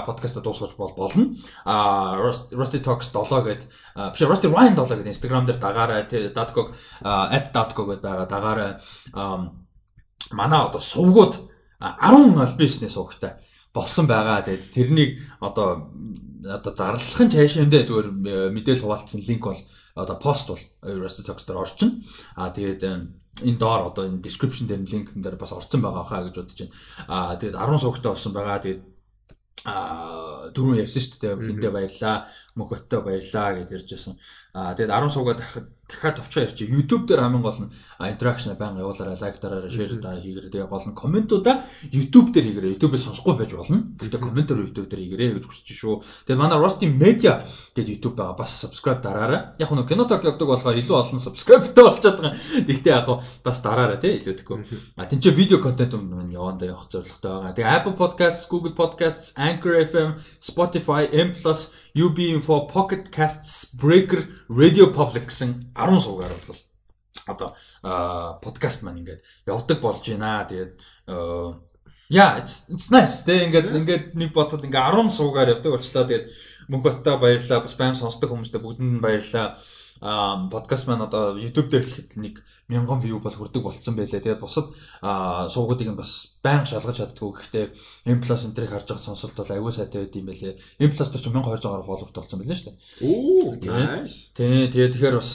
[0.05, 1.33] подкаста дуусгаж бол болно.
[1.65, 3.67] А Rusty Talks 7 гэдэг
[4.13, 6.05] биш Rusty Wine 7 гэдэг Instagram дээр дагаарай.
[6.29, 8.71] Datco @datco гэдэг байгаа дагаарай.
[10.31, 11.33] Манай одоо сувгууд
[11.81, 13.37] 10 альбиснээс сувгтай
[13.73, 14.45] болсон байгаа.
[14.45, 15.89] Тэгээд тэрнийг одоо
[16.45, 18.07] одоо зарлахын цааш юм дээр зүгээр
[18.53, 19.61] мэдээл хуваалцсан линк бол
[19.97, 22.03] одоо пост бол Rusty Talks дээр орчин.
[22.35, 26.35] А тэгээд энэ доор одоо энэ description дээр линкэн дээр бас орсон байгаа хаа гэж
[26.37, 26.73] бодож байна.
[27.07, 28.59] Аа тэгээд 10 суугтай болсон байгаа.
[28.61, 28.81] Тэгээд
[29.65, 31.33] аа дөрөв ярьсан шүү дээ.
[31.47, 32.17] Хиндэ баярлаа.
[32.55, 34.13] Мөхөттэй баярлаа гэж ярьж байсан.
[34.57, 36.65] Аа тэгээд 10 суугаа дахиад товчоо ярьчих.
[36.65, 37.71] YouTube дээр хамгийн гол нь
[38.01, 40.49] interaction байнга явуулаарай, лайк дараарай, share та хийгээрэй.
[40.49, 41.63] Тэгээ гол нь комментуудаа
[41.93, 42.73] YouTube дээр хийгээрэй.
[42.75, 43.85] YouTube-ээс сонсохгүй байж болно.
[44.01, 45.95] Гэхдээ комментээр YouTube дээр хийгээрэй гэж хүсэж шүү.
[46.27, 47.45] Тэгээ манай Rusty Media
[47.77, 48.33] гэдэг YouTube байгаа.
[48.33, 49.53] Бас subscribe дараарай.
[49.61, 52.35] Яг нь киноток явдаг болохоор илүү олон subscribe-тэй болчиход байгаа.
[52.67, 53.07] Гэхдээ яг
[53.45, 54.57] бас дараарай тий илүү тэгэхгүй.
[54.97, 57.55] А тэнцээ видео контент өмнө явандаа явах зорилготой байгаа.
[57.55, 61.31] Тэгээ Apple Podcasts, Google Podcasts, Anchor FM, Spotify, M+
[61.97, 66.59] UB Info, Pocket Casts, Breaker, Radio Public гэсэн 10 суугаар бол
[67.27, 67.49] одоо
[68.41, 70.45] подкаст маань ингээд явдаг болж байна.
[70.45, 70.73] Тэгээд
[72.13, 73.25] яа it's it's nice.
[73.25, 76.05] Тэ ингээд ингээд нэг бодоход ингээд 10 суугаар явдаг болчлаа.
[76.05, 76.27] Тэгээд
[76.69, 77.65] мөнгө баттай баярлалаа.
[77.65, 83.01] Бас байнга сонсдог хүмүүстээ бүгдэнд баярлалаа а подкаст маань одоо YouTube дээр ихэд нэг 1000
[83.01, 84.21] view бол хүрдэг болцсон байлээ.
[84.21, 84.69] Тэгээд бусад
[85.01, 87.31] суугуудыг нь бас байнга шалгаж чаддгүй.
[87.33, 87.65] Гэхдээ
[88.11, 90.53] M+ энтрийг харж байгаа сонсолт бол аюул сайтай байд юм байлээ.
[90.83, 92.77] M+ дээр ч 1200 гаруй follower болсон байлээ шүү дээ.
[93.07, 94.29] Оо, nice.
[94.37, 95.31] Тий, тэгээд тэгэхээр бас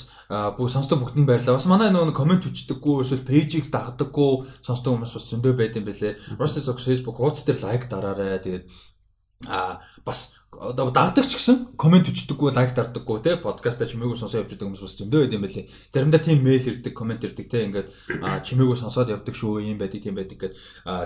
[0.57, 1.59] бүх сонсдог бүгдэнд баярлалаа.
[1.59, 6.39] Бас манай нөгөө комент хүчдэггүй эсвэл пэйжийг дагдаггүй сонсдог хүмүүс бас зөндөө байд юм байлээ.
[6.39, 8.39] Rusty Talk Facebook хуудас дээр лайк дараарай.
[8.41, 8.65] Тэгээд
[9.49, 14.55] а бас одоо дагдаг ч гэсэн комент өчдөггүй лайк дардаггүй те подкастаа чимээгүй сонсоо явж
[14.55, 15.67] байгаа хүмүүс бас зөндөө байд юм байлээ.
[15.91, 17.89] Заримдаа тийм мэйл ирдэг, комент ирдэг те ингээд
[18.47, 20.55] чимээгүй сонсоод явдаг шүү, юм байдаг, тийм байдаг гэд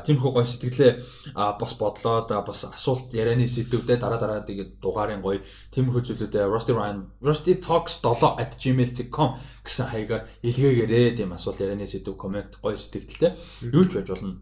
[0.05, 0.93] тиймэрхүү гоё сэтгэлээ
[1.35, 5.41] бас бодлоод бас асуулт ярианы сэдвүүдээ дараа дараа тэгээд дугаарын гоё
[5.73, 12.61] тиймэрхүү зүйлүүдээ Rusty Ryan Rusty Talks 7@gmail.com гэсэн хаягаар илгээгээрээ тийм асуулт ярианы сэдв комент
[12.61, 13.33] гоё сэтгэлтэй
[13.73, 14.39] юу ч байж болно.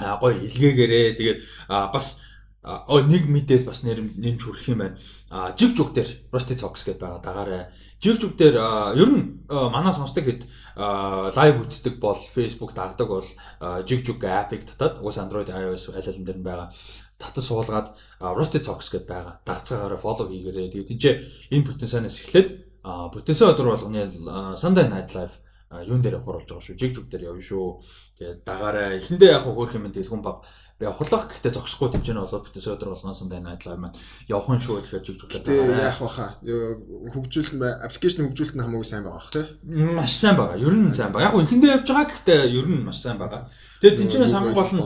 [0.00, 2.20] Гоё илгээгээрээ тэгээд бас
[2.62, 4.98] оо нэг мэдээс бас нэмж хүрэх юм байна.
[5.32, 7.62] А жиг жуг дээр Rusty Talks гэдэг байгаа дагаарай.
[8.04, 8.60] Жиг жуг дээр
[9.00, 10.44] ер нь манай сонсдог хэд
[10.76, 13.24] лайв үздэг бол Facebook дагдаг бол
[13.88, 16.68] жиг жуг апыг татаад уус Android iOS айлалан дээр нь байгаа
[17.16, 17.88] татад суулгаад
[18.20, 19.40] Rusty Talks гэдэг байгаа.
[19.48, 20.68] Дагцаагаараа follow хийгээрэй.
[20.68, 21.04] Тэгээд тийч
[21.48, 22.48] энэ бүтэнсанаас эхлээд
[22.84, 24.04] бүтэнсэн өдөр болгоны
[24.60, 25.40] Sunday Night Live
[25.70, 26.74] юун дээр болж байгаа шүү.
[26.74, 27.78] Жиг жуг дээр явна шүү.
[28.18, 30.42] Тэгээд дагаараа эхэндээ яг хөөх юм дэлгүн баг
[30.80, 33.94] би авахлах гэхдээ зогсохгүй тэмцээн болоод бүтэн өдөр болгоноос энэ найдлаа маань
[34.26, 35.92] явах нь шүү тэгэхээр жиг жуглаад байгаа.
[35.92, 36.26] Яах баха.
[36.40, 39.44] Хөгжүүлэлт нь аппликейшн хөгжүүлэлт нь хамаагүй сайн байгаа бах тий.
[39.68, 40.56] Маш сайн байгаа.
[40.56, 41.28] Ер нь сайн байгаа.
[41.28, 43.46] Яг хөө ихэндээ явж байгаа гэхдээ ер нь маш сайн байгаа.
[43.78, 44.82] Тэгээд тэнцэнээс хамгийн гол нь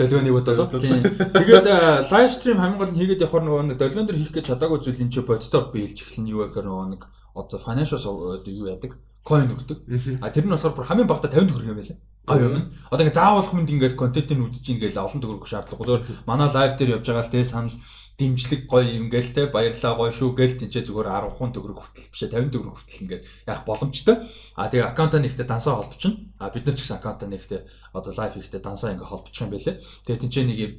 [0.00, 0.66] долгионыг бодлоо.
[0.66, 1.66] Тэгээд
[2.10, 5.04] лайв стрим хамгийн гол нь хийгээд явахаар нөгөө нэг долгион дээр хийх гэж чадаагүй зүйл
[5.04, 7.02] энэ ч боддоор биелж эхлэн юу гэхээр нөгөө нэг
[7.34, 8.00] одоо financial
[8.46, 9.78] юу яадаг coin өгдөг.
[10.24, 12.64] А тэр нь болохоор бүр хамгийн багтаа 50 төгрөг юм байлаа гоё юм.
[12.90, 15.86] Одоо ингээ заавал хүнд ингээд контентыг үзэж ийн гээл олон төгрөг шаардлагагүй.
[15.86, 17.76] Зүгээр манай лайв дээр явж байгаа л тэгээ санал
[18.20, 22.12] дэмжлэг гоё юм гээл те баярлаа гоё шүү гээл тэнцээ зүгээр 10 хүн төгрөг хүртэл
[22.12, 24.16] бишээ 50 төгрөг хүртэл ингээд явах боломжтой.
[24.60, 26.20] А тэгээ аккаунтаа нэгтээ дансаа холбочихно.
[26.36, 27.60] А бид нар ч гэсэн аккаунтаа нэгтээ
[27.96, 29.76] одоо лайв хийхдээ дансаа ингээ холбочих юм байлээ.
[30.04, 30.72] Тэгээ тэнцээ нэг юм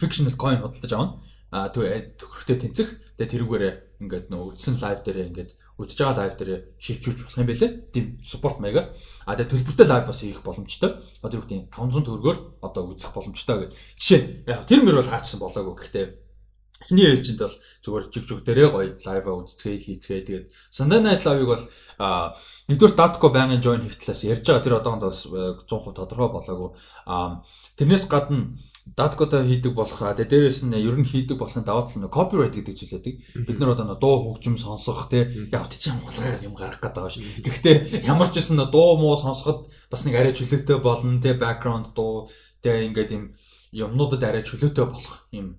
[0.00, 1.20] fictional coin худалдаж авна.
[1.52, 2.88] А төгрөгтэй тэнцэх.
[3.20, 7.48] Тэгээ тэрүүгээрээ ингээд нөө үдсэн лайв дээрээ ингээд үдж байгаа лайв дээр шилжүүлж болох юм
[7.48, 7.70] байлээ.
[7.88, 8.92] Тийм спорт маягаар.
[9.24, 11.00] А тэгээ төлбөртэй лайв бас хийх боломжтой.
[11.24, 13.78] Одоо юу гэдэг 500 төгрөгөөр одоо үзэх боломжтой гэдэг.
[13.96, 15.74] Жишээ яг тэр мөр бол хаачсан болоогүй.
[15.80, 16.06] Гэхдээ
[16.80, 21.48] эхний ээлжинд бол зүгээр жиг жиг дээрээ гоё лайва үзцгээ хийцгээ тэгээд Sunday Night Live-ыг
[21.52, 21.64] бол
[22.72, 26.70] нэгдүгээр Datco байнгын join хийх талаас ярьж байгаа тэр одоогонд бас 100% тодорхой болоогүй.
[27.76, 28.56] Тэрнээс гадна
[28.96, 32.74] даткотой хийдэг болох а дээрээс нь ер нь хийдэг болохын даваа тал нь copyright гэдэг
[32.74, 33.14] зүйл байдаг.
[33.46, 37.14] Бид нар одоо дуу хөгжим сонсох те яг тийч юм болгоор юм гарах гэдэг байгаа
[37.14, 37.44] шүү.
[37.44, 42.30] Гэхдээ ямар ч байсан дуу муу сонсоход бас нэг арай чөлөөтэй болно те background дуу
[42.62, 43.24] те ингээд юм
[43.72, 45.58] юмнуудад арай чөлөөтэй болох юм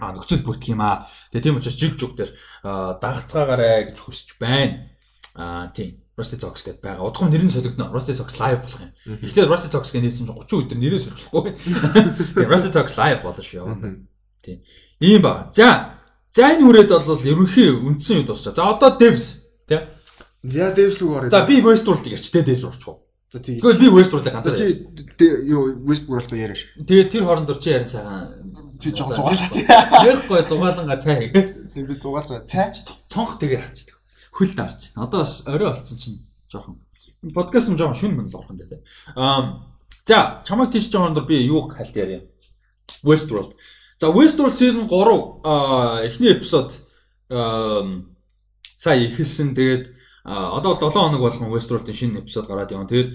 [0.00, 1.04] а нөхцөл бүрдэх юм аа.
[1.28, 2.32] Тэгээ тийм учраас жиг жуг дээр
[2.64, 4.88] дагцгаагаарэ гэж хүсэж байна.
[5.36, 5.99] А тийм.
[6.20, 7.08] Rusty Zox гэдээ байгаа.
[7.08, 7.88] Удахгүй нэр нь солигдно.
[7.88, 8.92] Rusty Zox live болох юм.
[9.24, 11.56] Эхлээд Rusty Zox гэж нээсэн чинь 30 өдөр нэрээ солихгүй.
[12.36, 13.76] Тэгээ Rusty Zox live болно шүү яваа.
[14.44, 14.58] Тийм.
[15.00, 15.48] Ийм ба.
[15.56, 15.96] За.
[16.32, 18.54] За энэ хүрээд бол ерөнхий үндсэн юм дуусчаа.
[18.54, 19.80] За одоо devs тий.
[20.44, 21.30] За devs руу оръё.
[21.30, 23.00] За би Westworld-ыг ярьч тий devs орчих.
[23.32, 23.60] За тийм.
[23.60, 24.56] Тэгвэл би Westworld-ыг ганцаар.
[24.56, 24.86] Чи
[25.50, 26.70] юу Westworld руу яриаш.
[26.78, 29.66] Тэгээ тэр хоорондор чи ярин сайхан чи жоо зугаалаа тий.
[29.68, 31.48] Ярихгүй зугааланга цай хийгээд.
[31.74, 32.72] Тийм би зугаалцаа цай.
[33.10, 33.99] Цонх тэгээ хачдаг.
[34.40, 34.96] Хөл дарч.
[34.96, 36.80] Одоо бас орой болцсон чинь жоохон
[37.34, 38.80] подкаст нь жоохон шүн мөн л орхон дээ.
[39.12, 39.68] Аа
[40.08, 42.24] за чамайг тийш жоохондор би юу хальт ярья.
[43.04, 43.52] Westworld.
[44.00, 46.72] За Westworld season 3 аа эхний эпизод
[47.28, 49.92] сая ихэлсэн тэгээд
[50.24, 52.88] одоо 7 хоног болгон Westworld-ийн шинэ эпизод гараад явна.
[52.88, 53.12] Тэгээд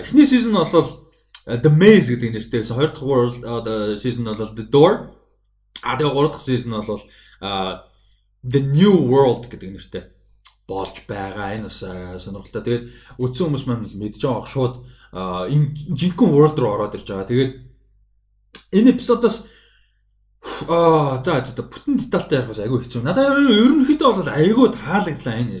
[0.00, 0.88] эхний season нь бол
[1.44, 2.76] The Maze гэдэг нэртэй байсан.
[2.80, 3.36] Хоёр дахь world
[4.00, 5.12] season нь бол The Door.
[5.84, 7.04] А тэгээ гурав дахь season нь бол
[8.48, 10.16] The New World гэдэг нэртэй
[10.68, 11.56] болж байгаа.
[11.56, 11.80] Энэ бас
[12.20, 12.62] сонирхолтой.
[12.62, 12.84] Тэгээд
[13.16, 14.74] үдсэн хүмүүс маань мэдж байгаа шууд
[15.48, 15.66] энэ
[15.96, 17.30] жинхэнэ world руу ороод ирж байгаа.
[17.32, 17.52] Тэгээд
[18.76, 19.48] энэ эпизодоос
[20.68, 23.02] Аа за за бүтэн детальтай ярих бас айгүй хэцүү.
[23.02, 25.56] Надад ерөнхийдөө бол айгүй таалагдлаа энэ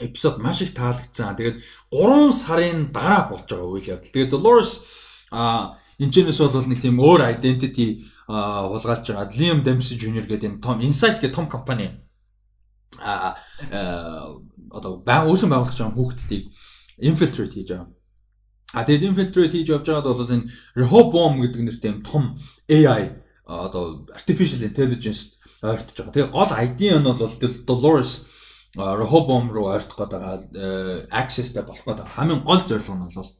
[0.00, 1.36] эпизод маш их таалагдсан.
[1.36, 1.56] Тэгээд
[1.92, 4.12] 3 сарын дараа болж байгаа үйл явдал.
[4.12, 4.70] Тэгээд Dolores
[5.30, 9.32] а энэчнээс бол нэг тийм өөр identity хулгайлж байгаа.
[9.36, 12.05] Liam Dempsey Jr гэдэг энэ том Insight гэх том компани
[13.00, 13.36] а
[14.70, 16.44] одоо баг үүсэн байгуулагч байгаа хүүхдүүдийг
[17.00, 17.88] infiltrate хийж байгаа.
[18.74, 22.24] А тэгээд infiltrate хийж явж байгаад бол энэ Rehoboam гэдэг нэртэй юм том
[22.68, 23.16] AI
[23.46, 26.14] одоо artificial intelligence ойртож байгаа.
[26.14, 27.20] Тэгээд гол ID нь бол
[27.68, 28.12] Dolores
[28.76, 30.42] Rehoboam руу ойртох байгаа
[31.12, 33.30] accessтэй болох гээд хамгийн гол зорилго нь бол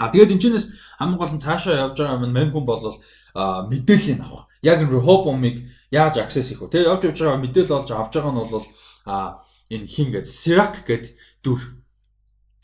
[0.00, 2.80] А тэгээд энэчнээс хамгийн гол нь цаашаа явж байгаа мань хүн бол
[3.68, 4.48] мэдээллийг авах.
[4.64, 5.60] Яг Rehoboam-ыг
[5.90, 6.70] яаж access хийх вэ?
[6.70, 8.66] Тэгээд явж явж байгаа мэдээлэл олж авч байгаа нь бол
[9.06, 11.12] а энэ хин гэдэг Sirac гэдэг
[11.42, 11.60] дүр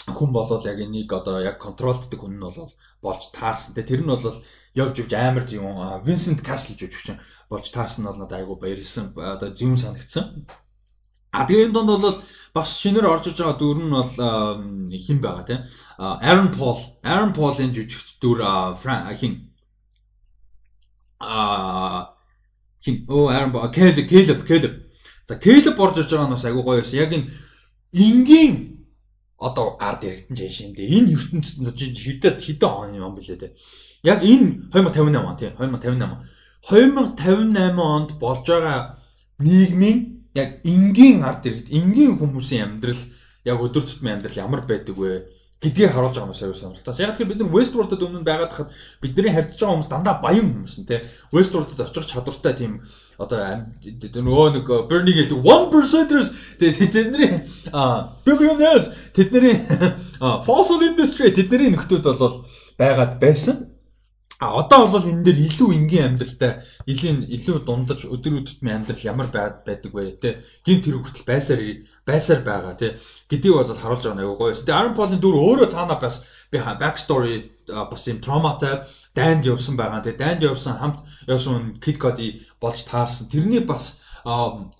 [0.06, 2.70] хүн болол яг энийг одоо яг контролддаг хүн нь бол
[3.02, 3.74] болж таарсан.
[3.74, 5.74] Тэр нь бол явж явж амар юм
[6.06, 7.18] Vincent Castle жүжигч
[7.50, 9.10] болж таарсан нь бол надад айгүй баярлсан.
[9.18, 10.46] Одоо зөв санагдсан.
[11.34, 12.22] А тэгээ энэ донд бол
[12.55, 14.14] бас шинээр орж иж байгаа дүр нь бол
[14.94, 15.60] хин байгаа тийм.
[15.98, 18.46] Aaron Paul, Aaron Paul-ын жүжигч дүр
[19.18, 19.50] хин
[21.18, 22.15] а
[22.86, 24.74] хин оо Aaron Paul, Caleb, Caleb, Caleb.
[25.26, 27.02] За Caleb орж иж байгаа нь бас айгүй гоё байсан.
[27.02, 27.26] Яг энэ
[27.92, 28.55] энгийн
[29.39, 30.94] одоо ард яригдсан жишээ юм дээ.
[30.97, 33.48] Энэ ертөнцид хэдэд хэдэн он юм бэлээ те.
[34.06, 36.47] Яг энэ 2058 он тийм 2058.
[36.62, 39.02] 2058 онд болж байгаа
[39.39, 39.98] нийгмийн
[40.34, 43.02] яг энгийн ард иргэд энгийн хүмүүсийн амьдрал
[43.44, 45.35] яг өдөр тутмын амьдрал ямар байдаг вэ?
[45.62, 47.01] Гэдгийг харуулж байгаа юм шиг сонирхолтой.
[47.01, 50.76] Яг тэгэхээр бид нар Westworld-д өмнө байгаад хахад бидний харьцаж байгаа хүмүүс дандаа баян хүмүүс
[50.81, 51.01] нь тий.
[51.33, 52.85] Westworld-д очих чадвартай тийм
[53.17, 56.28] одоо нөгөө нэг Bernie гэлдэг 1%ers
[56.60, 57.49] тэдний
[58.28, 59.65] billionaires тэдний
[60.47, 62.44] fossil industry тэдний нөхдүүд бол
[62.76, 63.75] байгаад байсан.
[64.39, 69.28] А одоо бол энэ дээр илүү энгийн амьдралтай, илүү илүү дундаж өдөр өдөртмийн амьдрал ямар
[69.32, 70.44] байдаг вэ те?
[70.60, 71.60] Гин тэр хүртэл байсаар
[72.05, 73.00] байсаар байгаа те.
[73.32, 74.52] Гэдгийг бол харуулж байгаа нэг гоё.
[74.52, 78.84] Тэгээ Aaron Paul-ын дүр өөрөө цаанаа бас би back story бас юм травматай
[79.16, 80.05] дайнд явсан байгаа.
[80.05, 83.32] Тэгээ дайнд явсан хамт явсан Kid Cudi болж таарсан.
[83.32, 84.05] Тэрний бас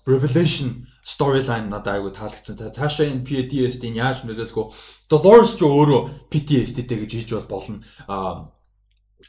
[0.05, 2.61] revelation storyline надад айгүй таалагдсан.
[2.77, 4.69] Цаашаа энэ PTSD-ийн яаж нөлөөлөх вэ?
[5.09, 7.81] Dolores ч өөрөө PTSD-тэй гэж хэлж бол болно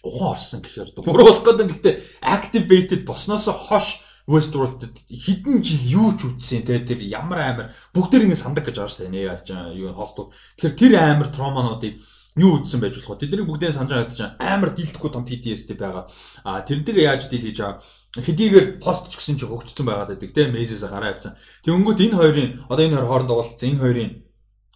[0.03, 1.67] ухаан орсон гэхээр буруу болох гэдэг.
[1.69, 8.29] Гэхдээ activated босноос хойш Westworld-д хэдэн жил юу ч үтсэн те тэр ямар амар бүгдээр
[8.29, 9.25] ингэ сандаг гэж байгаа шүү дээ.
[9.25, 10.37] Яа ч юу хостууд.
[10.61, 11.97] Тэгэхээр тэр амар тромануудыг
[12.37, 13.25] юу үтсэн байж болох вэ?
[13.25, 16.13] Тэднийг бүгдээ санаж байгаа амар дийлдэхгүй том PTSD байгаа.
[16.45, 17.81] А тэрнтэйгээ яаж дийл хийж байгаа?
[18.21, 21.33] Хэдийгээр пост ч гэсэн чи хөгжсөн байгаад байдаг те Maze-с гараа авцсан.
[21.65, 24.11] Тэнгүүт энэ хоёрын одоо энэ хоёр хооронд уулзсан энэ хоёрын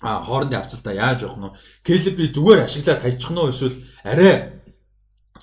[0.01, 1.57] а хоорондын авцалтаа яаж явах нь вэ?
[1.87, 4.62] Келеби зүгээр ашиглаад хайчих нь уу эсвэл арай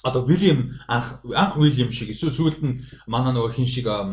[0.04, 4.08] одоо Вильям анх анх Вильям шиг эсвэл сүүлд нь манай нөгөө хин шиг оо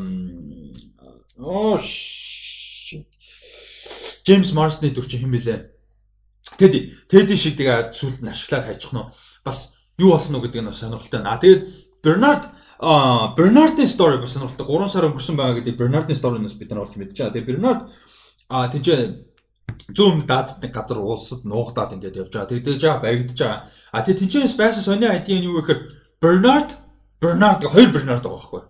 [4.27, 5.71] Джеймс Марсны дүр чинь хэн бэлээ?
[6.59, 9.07] Тэди Тэди шиг тэгээ сүүлд нь ашиглаад хайчих нь
[9.47, 11.39] бас юу болох нь гэдэг нь сонирхолтой байна.
[11.39, 11.63] А тэгээд
[12.03, 12.45] Бернард
[12.83, 14.67] а Бернардын story бас сонирхолтой.
[14.67, 17.31] 3 сар өнгөрсөн байгаа гэдэг Бернардын story-наас бид нар олж мэдчихэе.
[17.31, 17.87] Тэгээд Бернард
[18.51, 18.91] а тийч
[19.97, 22.51] зүүн даацдаг газар улсад нуугдаад ингээд явж байгаа.
[22.51, 23.61] Тэгдэж байгаа баригдаж байгаа.
[23.93, 25.81] А тэг тэнцэнээс байсан сони ID нь юу гэхээр
[26.23, 26.71] Bernard
[27.21, 28.63] Bernard хоёр Bernard байгаа байхгүй.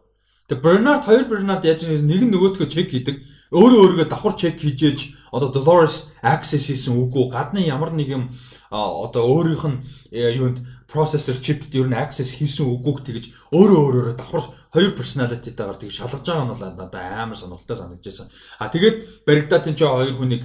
[0.48, 3.16] Тэг Bernard хоёр Bernard яаж нэг нь нөгөөдгөө чек хийдэг.
[3.50, 4.98] өөрөө өөрийгөө давхар чек хийжээж
[5.30, 8.22] одоо Dolores access хийсэн үгүй гадны ямар нэг юм
[8.70, 9.78] одоо өөрийнх нь
[10.10, 10.58] э, юунд
[10.90, 14.44] processor chip ер нь access хийсэн үгүйг тэгж өөрөө өөрөөрөө давхар
[14.74, 18.26] хоёр personality-тайгаар тэгж шалгаж байгаа нь бол одоо амар сонирхолтой санагдаж байсан.
[18.58, 20.42] А тэгээд баригдаад энэ хоёр хүнийг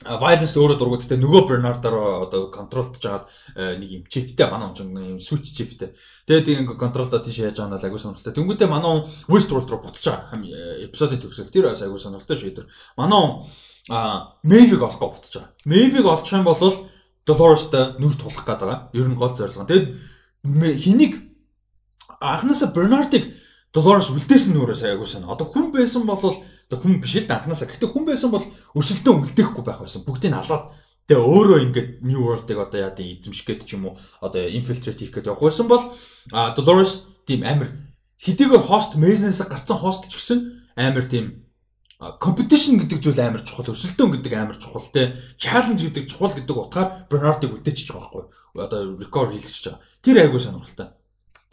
[0.00, 4.96] violence өөрөө дургууд гэхдээ нөгөө Bernard-аар одоо контролдож жагаад э, нэг юм чиптэй манай хүн
[4.96, 5.92] юм switch чиптэй.
[6.24, 8.32] Тэгээд ингэ контролдоо тийш яаж байгаа нь агүй сонирхолтой.
[8.32, 10.40] Тэнгүүтээ манай хүн Westworld руу буцаж байгаа.
[10.88, 12.66] Эпизодын төгсөл тэр агүй сонирхолтой шийдвэр.
[12.96, 13.44] Манай хүн
[14.48, 15.52] Maeve-ийг олохгүй буцаж байгаа.
[15.68, 16.64] Maeve-ийг олчих юм бол
[17.28, 18.88] Dolores-тай нүр тулах гээд байгаа.
[18.96, 19.68] Ер нь гол зорилго.
[19.68, 19.88] Тэгээд
[20.80, 21.14] хэнийг
[22.24, 23.24] анхнаасаа Bernard-ыг
[23.70, 25.28] Dolores үлдээсэн нүрээс аягүй сайн.
[25.28, 26.18] Одоо хүн байсан бол
[26.78, 27.66] хүн биш л да анханасаа.
[27.66, 28.44] Гэтэ хүн байсан бол
[28.78, 30.06] өрсөлдөө үлдээхгүй байх байсан.
[30.06, 30.70] Бүгдийг алаад
[31.10, 35.02] тэгээ өөрөө ингээд New World-ыг одоо яа гэдэг эзэмших гэдэг ч юм уу одоо infiltrate
[35.02, 35.82] хийх гэдэг явах байсан бол
[36.54, 37.74] Dolores тийм амир
[38.22, 40.38] хэдийгээр host business гарцсан host ч гэсэн
[40.78, 41.50] амир тийм
[42.00, 45.12] competition гэдэг зүйл амар чухал, өрсөлдөөн гэдэг амар чухал те.
[45.36, 48.24] Challenge гэдэг чухал гэдэг утгаар Bernard-ыг үлдээчих байгаа байхгүй.
[48.56, 49.84] Одоо record хийлгэж байгаа.
[50.00, 50.88] Тэр айгүй сонирхолтой.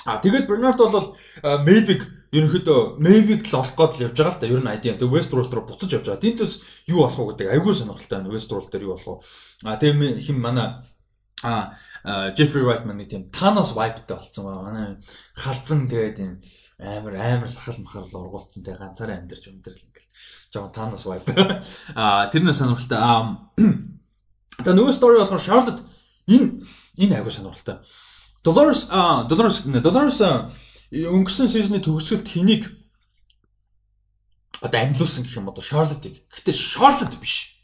[0.07, 4.51] А тэгээд Bernard бол Mavic ерөнхийдөө Mavic л олох гээд л явж байгаа л да.
[4.51, 4.83] Ер нь ID.
[4.99, 6.23] Тэгээд Westworld руу буцаж явж байгаа.
[6.23, 6.53] Тинтус
[6.87, 8.33] юу болох вэ гэдэг айгүй сонирхолтой байна.
[8.35, 9.69] Westworld дээр юу болох вэ?
[9.69, 10.83] А тэгээд хим манай
[11.43, 11.77] а
[12.35, 14.63] Jeffrey Whiteman нэг тийм Thanos vibe-тай болсон байгаа.
[14.67, 14.87] Манай
[15.35, 16.33] халзан тэгээд юм
[16.79, 20.11] амар амар сахал махал ургуулсан тэгээд ганцаараа амьдарч өмдрөл ингээл
[20.51, 21.31] жоохон Thanos vibe.
[21.95, 22.99] А тэр нь сонирхолтой.
[22.99, 23.47] А
[24.65, 25.81] за нөгөө story болохоор Charlotte
[26.27, 26.63] энэ
[26.97, 27.79] энэ айгүй сонирхолтой.
[28.43, 30.19] Dolores а Dolores Dolores
[30.91, 32.63] өнгөрсөн сизны төгсгөлт хэнийг
[34.61, 36.15] одоо амьлуулсан гэх юм одоо Charlotte-ыг.
[36.31, 37.61] Гэтэ Charlotte биш.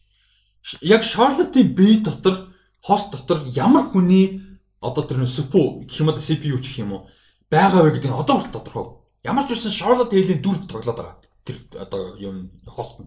[0.82, 4.44] Яг Charlotte-ийн бие дотор хост дотор ямар хүний
[4.82, 7.02] одоо тэр CPU гэх юм одоо CPU ч гэх юм уу
[7.50, 8.86] байгаа вэ гэдэг нь одоо хүртэл тодорхой.
[9.24, 11.18] Ямар ч үсэн Charlotte Hale-ийн дүр тоглоод байгаа.
[11.48, 13.00] Тэр одоо юм хост.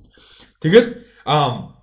[0.65, 1.77] Тэгээд аа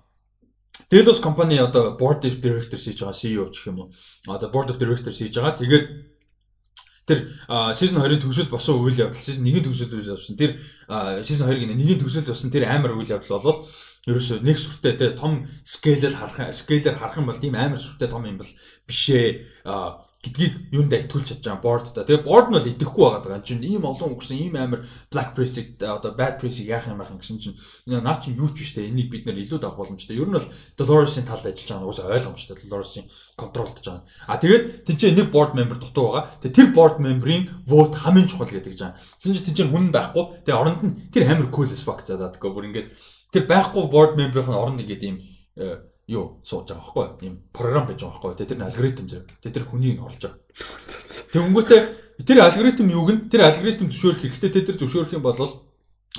[0.90, 3.88] Delos компани одоо board of directors хийж байгаа CEO ч гэх юм уу.
[4.26, 5.54] Одоо board of directors хийж байгаа.
[5.54, 5.86] Тэгээд
[7.04, 7.24] тэр
[7.76, 10.36] season 2-ын төгсөлд босон үйл явдал season 1-ийн төгсөлд үйл явсан.
[10.40, 10.56] Тэр
[11.20, 13.60] season 2-ын 1-ийн төгсөлд болсон тэр амар үйл явдал бол
[14.08, 18.24] ерөөсөө нэг сүртэй те том scale-ээр харах scale-ээр харах юм бол тийм амар сүртэй том
[18.28, 18.50] юм бол
[18.88, 19.64] бишээ
[20.24, 22.08] гэдгийг юундаа итгүүлж чадж байгаа board та.
[22.08, 23.44] Тэгээ board нь бол идэхгүй байгаа даа.
[23.44, 24.80] Чинь ийм олон өнгөрсөн ийм амар
[25.12, 28.64] black press-ийг одоо bad press-ийг яах юм байх юм гэсэн чинь наа чинь юу ч
[28.64, 28.88] биш те.
[28.88, 30.16] Энийг бид нэр илүү давах боломжтой.
[30.16, 30.48] Ер нь бол
[30.80, 32.56] Dolores-ийн талд ажиллаж байгаа уусаа ойлгомжтой.
[32.64, 34.04] Dolores-ийн контролдож байгаа.
[34.24, 36.24] А тэгээд тэнцээ нэг board member дутуу байгаа.
[36.40, 38.96] Тэгээ тэр board member-ийн vote хамгийн чухал гэдэг жаа.
[39.20, 40.24] Тэгсэн чинь тэнцээ хүн байхгүй.
[40.48, 42.40] Тэгээ оронд нь тэр амар cool as fuck заадаг.
[42.40, 42.88] Бүр ингээд
[43.28, 45.20] тэр байхгүй board member-ийн оронд ингээд ийм
[45.60, 49.64] э, юу сууж байгаа байхгүй юм програм байж байгаа байхгүй тэр нь алгоритм зав тэр
[49.64, 50.40] хүнийг орлож байгаа.
[51.32, 51.80] Тэгэнгүүтээ
[52.28, 54.62] тэр алгоритм юуг нь тэр алгоритм зөвшөөрөх хэрэгтэй.
[54.68, 55.40] Тэр зөвшөөрөх юм бол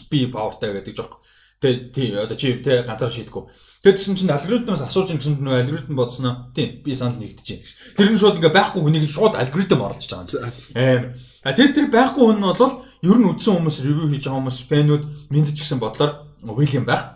[0.09, 1.21] би павертай гэдэг жоох.
[1.61, 3.43] Тэгээ тий одоо чи тэ ганцаар шийдэггүй.
[3.79, 7.63] Тэгээд тэгсэн чинь алгоритмаас асууж ин гэсэн нөө алгоритм бодсноо тий би санал нэгдэж байна
[7.63, 7.71] гэж.
[7.95, 10.35] Тэр нь шууд ингээ байхгүй хүнийг шууд алгоритм оруулж байгаа
[10.75, 11.15] юм
[11.47, 12.73] аа тэгээд тэр байхгүй хүн нь бол
[13.07, 16.11] ер нь үдсэн хүмүүс ревю хийж байгаа хүмүүс фэнүүд мэдчих гсэн бодлоор
[16.43, 17.14] Уильям байх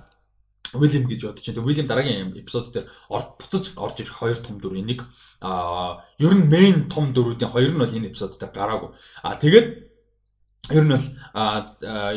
[0.73, 1.65] Уильям гэж бодож байна.
[1.65, 5.05] Уильям дараагийн эпизод дээр буцаж орж ирэх хоёр том дүрийн нэг
[5.41, 8.89] аа ер нь main том дүрүүдийн хоёр нь бол энэ эпизод дээр гараагүй.
[9.23, 9.67] Аа тэгээд
[10.77, 11.05] ер нь бол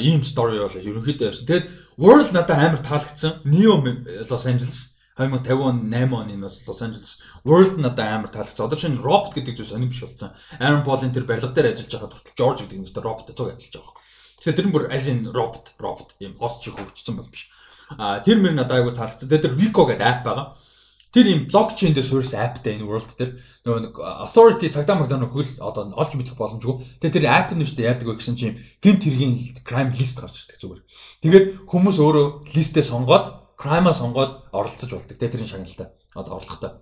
[0.01, 1.47] ийм story бол ерөнхийдөө явсан.
[1.49, 1.67] Тэгээд
[1.97, 3.45] World надад амар таалагдсан.
[3.45, 3.81] Neo
[4.29, 8.67] Los Angeles 2058 оны нь Лос Анжелес World надад амар таалагдсан.
[8.67, 10.33] Одоо шинэ робот гэдэг зүйл сонирм биш болсон.
[10.57, 13.95] Aaron Paul-ын тэр барилга дээр ажиллаж байхад хүртэл George гэдэг нэртэй робот цуг ажиллаж байгаа.
[14.41, 17.53] Тэгэхээр тэр нь бүр as in робот, робот ийм хост шиг хөгжсөн бол биш.
[17.99, 19.29] А тэр мөр надад айгу таалагдсан.
[19.29, 20.47] Тэгээ тэр Vico гэдэг app байгаа.
[21.13, 23.37] Тэр юм блокчейн дээр суурьсан appтай энэ world дээр
[23.69, 26.81] нөгөө нэг authority цагдаа магдаа хөл одоо олж мэдэх боломжгүй.
[27.05, 30.57] Тэгээ тэр app нь үүштэй яадаг вэ гэсэн чинь гинт хэргийн crime list гарч ирдэг
[30.57, 30.81] зүгээр.
[31.21, 35.21] Тэгээд хүмүүс өөрөө листээ сонгоод crime-а сонгоод оролцож болдог.
[35.21, 36.81] Тэгээ тэрийн шагналтай одоо орлоготой.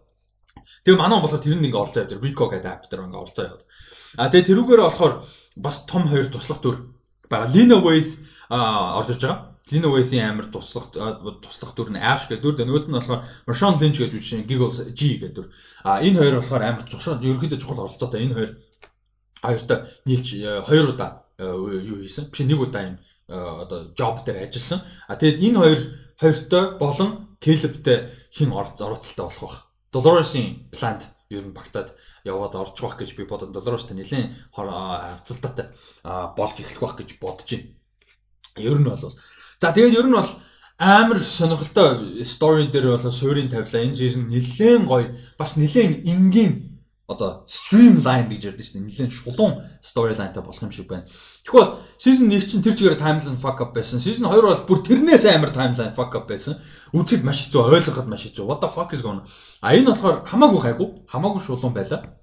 [0.86, 2.22] Тэгээ манай болохоор тэр нь ингээ оролцоо явдаг.
[2.22, 3.62] Vico гэдэг app дээр ингээ оролцоо яваад.
[4.14, 5.14] А тэгээ тэрүүгээр болохоор
[5.58, 6.76] бас том хоёр туслах төр
[7.26, 7.50] байгаа.
[7.50, 8.14] Lina Wave
[8.50, 9.50] орж ирж байгаа.
[9.70, 12.55] Lin Wave-ийн амар туслах туслах дүр нь Ash гэдэг дүр.
[12.58, 15.49] Нөгөөд нь болохоор Marshawn Lynch гэж үжиж Giggles G гэдэг дүр.
[15.86, 18.26] А энэ хоёр болохоор амар чухал ерөнхийдөө чухал оролцоотой.
[18.26, 18.50] Энэ хоёр
[19.42, 22.31] хоёртой нийлж э, хоёр удаа э, юу хийсэн.
[22.31, 22.97] Биш нэг удаа юм
[23.28, 24.81] э, одоо job дээр ажилласан.
[25.08, 25.81] А тэгээд энэ хоёр
[26.20, 27.99] хоёртой болон Caleb-тэй
[28.32, 29.57] хин оролцолтой болох байх.
[29.92, 33.55] Dolores-ийн plant ер нь багтаад яваад орж байх гэж би бодсон.
[33.57, 35.66] Dolores-тэй нэлээд хавцалтаатай
[36.36, 37.73] болж эхлэх байх гэж бодож байна.
[38.60, 39.15] Ер нь бол
[39.60, 40.30] За тэгээд ер нь бол
[40.80, 47.44] амар сонирхолтой story дээр бол суурийн тавилаа энэ season нэлээд гоё бас нэлээд энгийн одоо
[47.44, 48.89] streamline гэж ярьдэн шүү дээ.
[48.89, 51.05] Нилээн шулуун storylineтай болох юм шиг байна.
[51.44, 51.64] Тэгэхгүй
[52.00, 54.00] season 1 чинь тэр чигээр timeline fuck up байсан.
[54.00, 56.56] Season 2 бол бүр тэрнээс амар timeline fuck up байсан.
[56.97, 58.48] Үзэхэд маш хэцүү, ойлгоход маш хэцүү.
[58.48, 59.28] What the fuck is going on?
[59.60, 62.16] А энэ болохоор хамаагүй хайгуу, хамаагүй шулуун байлаа.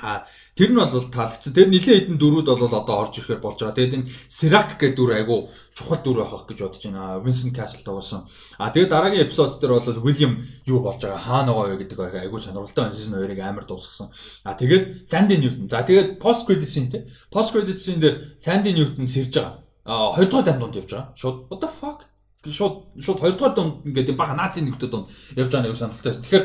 [0.00, 1.50] А тэр нь бол таалагдсан.
[1.50, 3.74] Тэр нилийн хэдэн дөрүүд бол одоо орж ирэхээр болж байгаа.
[3.74, 7.18] Тэгээд энэ Sirac гэдэг дүр айгу чухал дүр байх гэж бодож байна.
[7.18, 8.30] Vincent Castle тоглосон.
[8.62, 10.38] А тэгээд дараагийн эпизод дээр бол William
[10.70, 12.94] юу болж байгаа хаана байгаа вэ гэдэг айгу сонирхолтой байна.
[12.94, 14.14] Season 2-ыг амар дуусгасан.
[14.46, 15.66] А тэгээд Sandy Newton.
[15.66, 17.02] За тэгээд post credit scene те.
[17.34, 19.66] Post credit scene дээр Sandy Newton сэрж байгаа.
[19.82, 21.10] А хоёрдугаар дан донд явж байгаа.
[21.18, 22.06] Шууд what the fuck
[22.46, 26.14] шууд шууд хоёрдугаар донд ингээд бага нацийн нөхдөд донд явж байгаа нэг сонирхолтой.
[26.22, 26.44] Тэгэхээр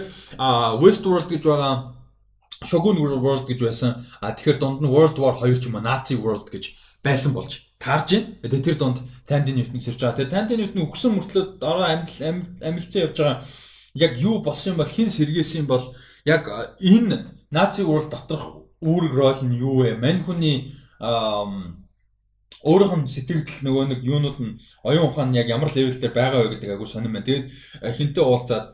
[0.82, 2.01] Westworld гэж байгаа
[2.61, 4.06] Shogun World гэж байсан.
[4.22, 7.73] А тэгэхээр дунд нь World War 2 ч юм уу Nazi World гэж байсан болж
[7.82, 8.38] таарж байна.
[8.45, 10.17] Тэгээ тэр дунд Tandy Newton сэрж байгаа.
[10.22, 12.06] Тэгээ Tandy Newton өгсөн мөртлөө дараа
[12.61, 13.43] амилцсан явж байгаа
[13.93, 15.85] яг юу болсон юм бол хин сэргээсэн юм бол
[16.25, 16.48] яг
[16.80, 17.17] энэ
[17.51, 19.99] Nazi World доторх үүрэг рол нь юу вэ?
[19.99, 20.72] Мань хүний
[22.64, 24.57] өөрийнх нь сэтгэл нөгөө нэг юунууд нь
[24.88, 27.27] оюун ухаан яг ямар левел дээр байгаа вэ гэдэг агуу сонирм байна.
[27.27, 27.48] Тэгээд
[27.83, 28.65] хинтээ уулзаад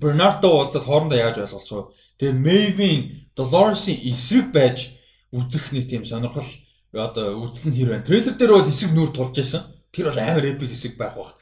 [0.00, 1.94] Бернардо уулзаад хоорондоо яаж ойлголцов.
[2.18, 3.00] Тэгээ Maeve-ийн
[3.36, 4.94] Dolores-ийн эсрэг байж
[5.34, 6.46] үзэх нэг тийм сонирхол
[6.94, 8.06] одоо үзсэн хэр байна.
[8.06, 9.62] Трейлер дээр бол эсрэг нүур тулж байсан.
[9.90, 11.34] Тэр бол амар эпик хэсэг байх бах.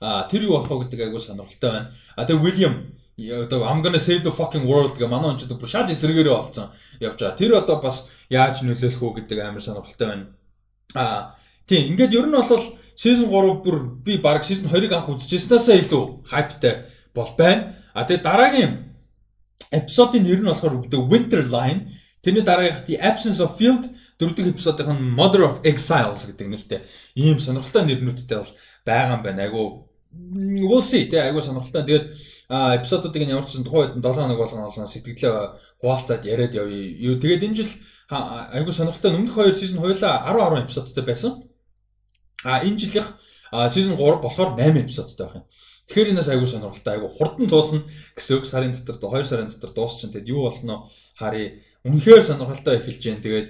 [0.00, 1.90] А тэр юу болох вэ гэдэг айгуу сонирхолтой байна.
[2.16, 2.74] А тэгээ William
[3.16, 6.68] одоо I'm gonna save the fucking world гэх манай онцод бүр шал эсрэгээрээ олцсон
[7.00, 7.38] явж байгаа.
[7.38, 10.26] Тэр одоо бас яаж нөлөөлөх үү гэдэг амар сонирхолтой байна.
[10.94, 11.34] А
[11.66, 12.44] тийм ингээд ер нь бол
[12.96, 17.72] season 3 бүр би баг season 2-ыг анх үзчихсэнээс илүү hypeтай бол байна.
[17.96, 18.72] А тэгээ дараагийн
[19.72, 21.88] эпизодын нэр нь болохоор The Winter Line.
[22.20, 23.88] Тэрний дараагийнх The Absence of Field
[24.20, 26.80] дөрөв дэх эпизодынх нь Mother of Exiles гэдэг нэртэй
[27.16, 28.52] ийм сонирхолтой нэрнүүдтэй бол
[28.84, 29.48] байгаа юм байна.
[29.48, 29.64] Айгу
[30.84, 31.88] see тэгээ айгу сонирхолтой.
[31.88, 32.06] Тэгээд
[32.80, 35.34] эпизодуудыг нь ямар ч сан тухайн үед 7 хоног болгон олон сэтгэлээ
[35.80, 37.16] хуваалцаад яриад явъя.
[37.16, 37.72] Тэгээд энэ жил
[38.12, 41.32] айгу сонирхолтой өмнөх хоёр сизон хоёулаа 10 10 эпизодтай байсан.
[42.44, 43.08] А энэ жилийнх
[43.72, 45.44] сизон 3 болохоор 8 эпизодтай байх юм.
[45.86, 47.80] Тэгэхээр энэс айгүй сонирхолтой айгүй хурдан дуусна
[48.18, 51.62] гэсэн үг сарын дотор 2 сарын дотор дуусчин тэгээд юу болсноо харъя.
[51.86, 53.22] Үнэхээр сонирхолтой эхэлж जैन.
[53.22, 53.48] Тэгээд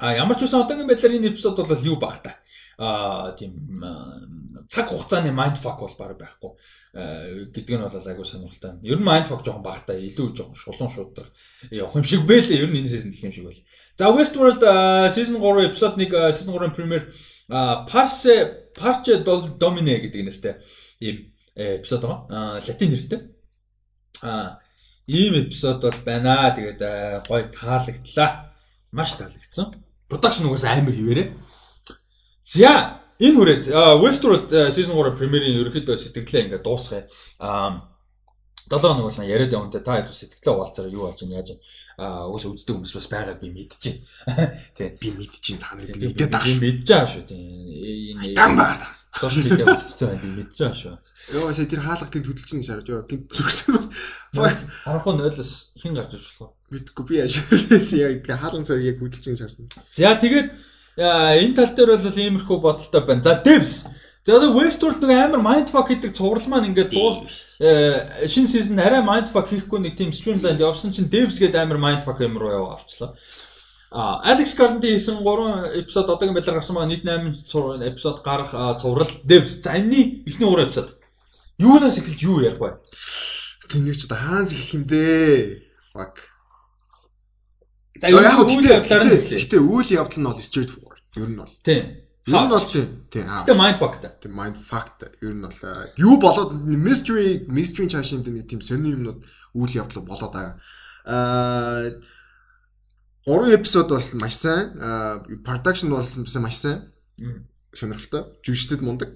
[0.00, 2.40] а ямар ч үсэн одоогийн байдлаар энэ эпизод бол юу баг та.
[2.80, 3.52] А тийм
[4.72, 6.52] цаг хугацааны mindfuck бол баг байхгүй
[7.52, 8.80] гэдэг нь бол айгүй сонирхолтой.
[8.80, 11.28] Ер нь mindfuck жоохон багтай, илүү жоохон шулуун шуудрах
[11.68, 12.64] явах юм шиг байлээ.
[12.64, 13.60] Ер нь энэ season гэх юм шиг байл.
[14.00, 14.64] За Westworld
[15.12, 17.04] season 3 episode 1 season 3-ын premiere
[17.88, 20.54] Parse Parche Domine гэдэг нэртэй
[21.00, 22.20] ийм эпизод байгаа.
[22.30, 23.20] Аа латин нэртэй.
[24.22, 24.60] Аа
[25.06, 26.54] ийм эпизод бол байна.
[26.56, 26.80] Тэгээд
[27.28, 28.52] гоё таалагдлаа.
[28.92, 29.74] Маш таалагдсан.
[30.08, 31.32] Production угаас амар хിവэрэ.
[32.42, 33.64] За энэ хүрээд
[34.02, 37.08] Westworld season 3 премьерийн ерөөхдөө сэтгэлээ ингээд дуусгая.
[37.40, 37.96] Аа
[38.68, 41.50] 7 хоног болно яриад явантай та хэд сэтгэлээ хуваалцаараа юу болж байна яаж
[42.02, 43.96] аа угсаа үздэг хүмүүс бас байгаа би мэдчихээн.
[44.76, 47.24] Тийм би мэдчихээн та нарыг мэдээд байгаа шүү.
[47.30, 50.94] Тийм энэ дан байгаа сошиал медиа байх би мэдэж байгаа шүү.
[51.34, 53.80] Йоо сая тэр хаалга гинт хөдөлж нэг шаард ёо гинт зүгсэн.
[54.84, 56.54] Харахгүй нойлоос хин гарч ирж болох.
[56.70, 57.34] Мэдгүй би яаж
[57.96, 59.68] яг хаалган сая яг хөдөлж нэг шаарсан.
[59.90, 60.48] За тэгээд
[61.00, 63.22] энэ тал дээр бол иймэрхүү бодолтой байна.
[63.24, 63.86] За Devs
[64.26, 67.22] За одоо Westworld нэг амар mindfuck гэдэг цуврал маань ингээд дуул
[68.26, 72.34] шинэ сизон арай mindfuck хийхгүй нэг тийм streamline явсан чинь Devs гэдэг амар mindfuck юм
[72.34, 73.14] руу яваа авчлаа.
[73.90, 78.50] А Алекс Галанти хийсэн 3 эпизод одоогийн байдлаар гарсан байгаа нийт 8 эпизод гарах
[78.82, 79.62] цуврал Devs.
[79.62, 80.98] За энэний эхний 3 эпизод.
[81.58, 82.82] Юунаас эхэлж юу ярих вэ?
[83.70, 85.62] Тэнийг ч одоо хаанс эхлэх юм бэ?
[85.94, 86.18] Fuck.
[88.02, 89.40] За яг үйл явдлаар нь эхлэе.
[89.40, 91.00] Гэтэ үйл явдал нь бол straight forward.
[91.14, 91.54] Ер нь бол.
[91.62, 92.02] Тийм.
[92.26, 93.06] Ер нь бол тийм.
[93.08, 94.10] Гэтэ mind fuck та.
[94.18, 95.14] Тийм mind fuck та.
[95.22, 95.56] Ер нь бол
[95.96, 99.22] юу болоод mystery mystery чашинд нэг тийм сонир юмнууд
[99.54, 100.58] үйл явдал болоод байгаа.
[101.06, 101.96] Аа
[103.26, 104.70] 3 эпизод бас маш сайн.
[105.42, 106.92] Production болсон маш сайн.
[107.74, 108.22] Сонирхолтой.
[108.46, 109.10] Жүжигчдэд мундаг.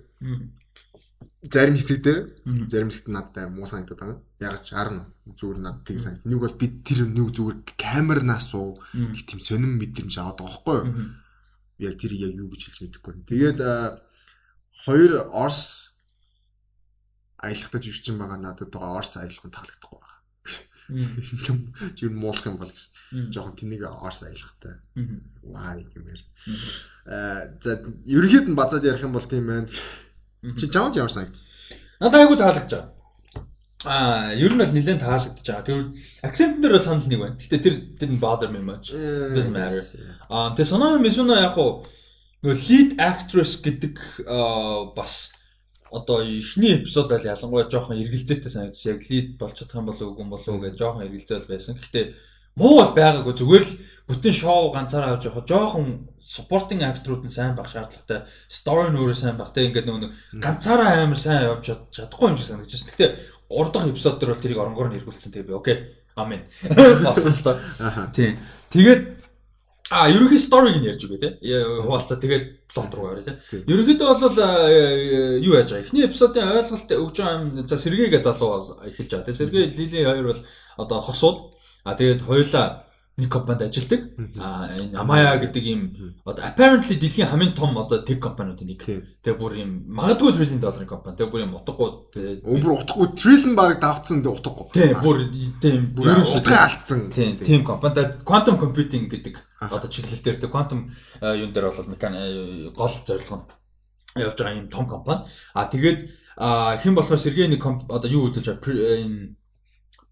[1.46, 4.18] Зарим хэсэгдээ зарим хэсэгт надад муу санагдаад байна.
[4.42, 5.06] Яг ч 10
[5.38, 6.26] зүгээр надад тийг санагд.
[6.26, 8.82] Нэг бол би тэр нэг зүгээр камернаас уу
[9.14, 11.14] их тийм сонирн мэдрэмж аваад байгаа байхгүй юу?
[11.78, 13.14] Яг тэр яг юу гэж хэлж мэдэхгүй.
[13.30, 13.62] Тэгээд
[14.90, 15.94] хоёр Орс
[17.38, 20.18] аялагтай жүжигчин байгаа надад байгаа Орс аялах нь таалагдахгүй байна.
[22.02, 24.78] Юу муулах юм бол гэж жоохон тэнийг орс аялахтай.
[25.42, 26.22] Ваа гэмээр.
[27.06, 29.68] Аа за ерөнхийд нь базаад ярих юм бол тийм байна.
[30.56, 31.36] Чи жаамж ямар санагд?
[32.00, 32.90] Надад айгу таалагдж байгаа.
[33.84, 35.66] Аа, ер нь бол нэлээд таалагдж байгаа.
[35.66, 35.78] Тэр
[36.22, 37.36] акцент дээр бол санал нэг байна.
[37.40, 38.92] Гэтэ тэр тэр bother me much.
[38.92, 39.82] Doesn't matter.
[40.28, 41.88] Аа, тэр Sonoma Mizuno яг хуу
[42.44, 44.24] нөгөө lead actress гэдэг
[44.96, 45.32] бас
[45.90, 50.12] одоо эхний эпизод бол ялангуяа жоохон эргэлзээтэй санагдаж яг lead болж чадах юм болов уу
[50.14, 51.74] үгүй болов уу гэж жоохон эргэлзээл байсан.
[51.76, 52.04] Гэхдээ
[52.56, 53.72] муу бол байгаагүй зүгээр л
[54.10, 58.26] бүтэн шоу ганцаараа авч явах жоохон supporting actor-ууд нь сайн байх шаардлагатай.
[58.50, 59.54] Story нь өөрөө сайн байх.
[59.54, 62.90] Тэг ингээд нөгөө ганцаараа амар сайн явж чадахгүй юм шиг санагдаж байна.
[62.90, 63.06] Гэтэ
[63.50, 65.30] 3 дахь эпизод дээр бол тэрийг оронгоор нь эргүүлсэн.
[65.30, 65.76] Тэгээ би окей.
[66.18, 66.42] Амен.
[67.06, 67.58] Бас л та.
[68.14, 68.38] Тийм.
[68.70, 69.20] Тэгээд
[69.90, 71.28] А ерөнхий сториг нь ярьж үгүй те.
[71.42, 73.34] Хуваалцаа тэгээд плот руу орё те.
[73.50, 74.38] Ерөнхийдөө бол
[75.42, 75.82] юу яаж байгаа.
[75.82, 77.66] Эхний эпизодын ойлголт өгж байгаа юм.
[77.66, 79.34] За Сергейгээ залуу эхэлж байгаа те.
[79.34, 80.42] Сергей Лили хоёр бол
[80.78, 81.58] одоо хосууд.
[81.84, 84.00] А тэгээд хоёулаа нэг компанид ажилладаг.
[84.40, 85.80] А энэ Amaya гэдэг ийм
[86.24, 88.80] одоо apparently дэлхийн хамгийн том одоо tech компаниудын нэг.
[88.80, 91.16] Тэгээ бүр ийм магадгүй trillion долларын компани.
[91.20, 91.88] Тэгээ бүр ийм утгагүй.
[92.48, 94.66] Өөр утгагүй trillion барыг давцсан дээ утгагүй.
[94.72, 95.16] Тийм бүр
[95.60, 97.12] тийм бүр утгаа алдсан.
[97.12, 98.08] Тийм тийм компани.
[98.24, 100.88] Quantum computing гэдэг одоо чиглэл дээр тэг quantum
[101.20, 103.44] юун дээр бол мекани гол зорилго
[104.16, 105.28] нь явж байгаа ийм том компани.
[105.52, 106.08] А тэгээд
[106.40, 109.36] хэн болохоор Сергей нэг одоо юу үзэж байгаа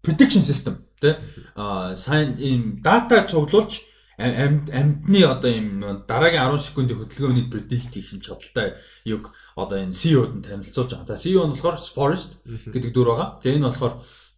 [0.03, 1.15] prediction system тий
[1.55, 3.81] а сайн ийм дата цуглуулж
[4.19, 5.67] амьдны одоо ийм
[6.07, 11.07] дараагийн 10 секундын хөдөлгөөний predict хийх юм чадaltaй юг одоо энэ CEO-д нь танилцуулж байгаа.
[11.07, 13.39] Та CEO нь болохоор Forest гэдэг дүр байгаа.
[13.39, 13.93] Тэгээ энэ болохоор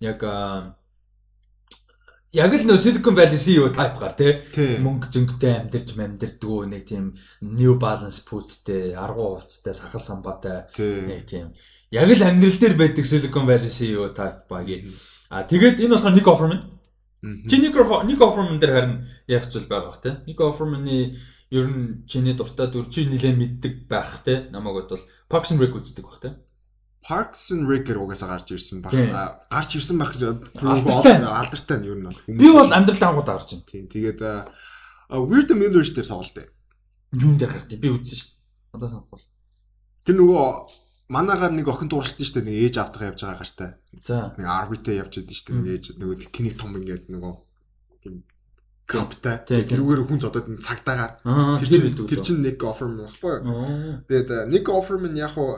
[0.06, 0.20] яг
[2.32, 4.32] яг л нөө Silicon Valley CEO type гар тий.
[4.86, 7.06] Мөнгө зөнгөтэй амьдэрч амьдэрдгүү нэг тийм
[7.42, 10.70] New Balance пүүцтэй аргуу хувцтай сахал самбаатай
[11.10, 11.58] нэг тийм
[11.90, 14.94] яг л амьдрал дээр байдаг Silicon Valley CEO type багийн
[15.32, 16.62] А тэгээд энэ болохоор Nick Offerman.
[17.48, 18.96] Чи Nick Nick Offerman дээр харин
[19.32, 20.20] яг зүйл байгаа бах те.
[20.28, 21.16] Nick Offerman-ы
[21.56, 24.52] ер нь чиний дуртай дүр чи нилээ мэддэг байх те.
[24.52, 25.00] Намайг бол
[25.32, 26.36] Parks and Rec үздэг бах те.
[27.00, 28.92] Parks and Rec-ээр угаасаа гарч ирсэн баг.
[28.92, 32.20] Гарч ирсэн байх алдартай нь ер нь бол.
[32.28, 33.70] Би бол амьдрал дангууд гарч байна.
[33.72, 33.88] Тийм.
[33.88, 34.20] Тэгээд
[35.16, 36.52] Weird Millers дээр тоглолт.
[37.16, 38.76] Юун дээр гарч би үзсэн шүү дээ.
[38.76, 39.20] Одоо санахгүй.
[40.04, 40.46] Тэр нөгөө
[41.12, 43.70] манаагаар нэг охин дуурсан шүү дээ нэг ээж автах явж байгаа гартай.
[44.00, 44.32] За.
[44.40, 47.34] Нэг арбитэй явж идэв шүү дээ нэг ээж нөгөө тэний том ингээд нөгөө
[48.08, 48.16] юм
[48.88, 51.14] каптай тэрүүгээр хүн зодод цагдаагаар
[51.60, 53.36] тэр чинь тэр чинь нэг офер мөн баггүй.
[54.08, 55.52] Тэгээд нэг офер мэн яг уу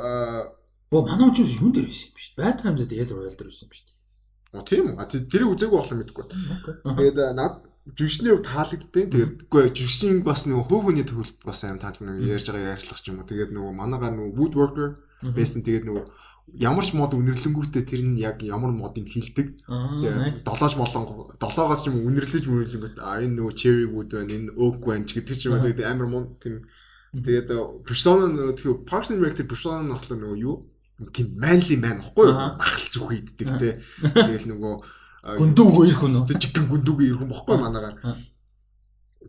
[0.94, 2.28] Бо манай хүн юун дээр байсан юм биш.
[2.38, 3.82] Bad Times дээр Royal дээр байсан юм биш.
[4.54, 5.06] Оо тийм үү.
[5.34, 6.26] Тэр үзээгүй болох мэдэхгүй.
[6.86, 7.54] Тэгээд над
[7.98, 12.30] жүшний хувьд таалагддیں۔ Тэгээд үгүй жүшин бас нөгөө хөв хүний төвлөлт бас аим таалаг нэг
[12.38, 13.30] ярьж байгаа ярьслах ч юм уу.
[13.32, 14.90] Тэгээд нөгөө манаагаар нөгөө woodworker
[15.32, 15.64] байсан.
[15.64, 16.06] Тэгээд нөгөө
[16.60, 19.64] ямар ч мод үнэрлэнгүүтээ тэр нь яг ямар модыг хилдэг.
[19.64, 21.04] Тэгээд долоож болон
[21.40, 25.36] долоогоос юм үнэрлэж мөрөлөнгөт а энэ нөгөө cherry wood байна, энэ oak байна ч гэдэг
[25.40, 25.64] ч юм уу.
[25.64, 26.68] Тэгээд амар мод тийм
[27.16, 27.48] тэгээд
[27.88, 30.68] persona нөгөө тэгэхээр Parks and Rec persona нь болохоор нөгөө юу?
[31.16, 32.38] Тийм manly man ихгүй юу?
[32.60, 33.70] Махал зүх иддэг те.
[34.04, 34.74] Тэгэл нөгөө
[35.40, 36.14] гүндүүгөө ирэх хүн.
[36.28, 37.96] Жигэн гүндүүгөө ирэх хүн бохгүй манаагаар.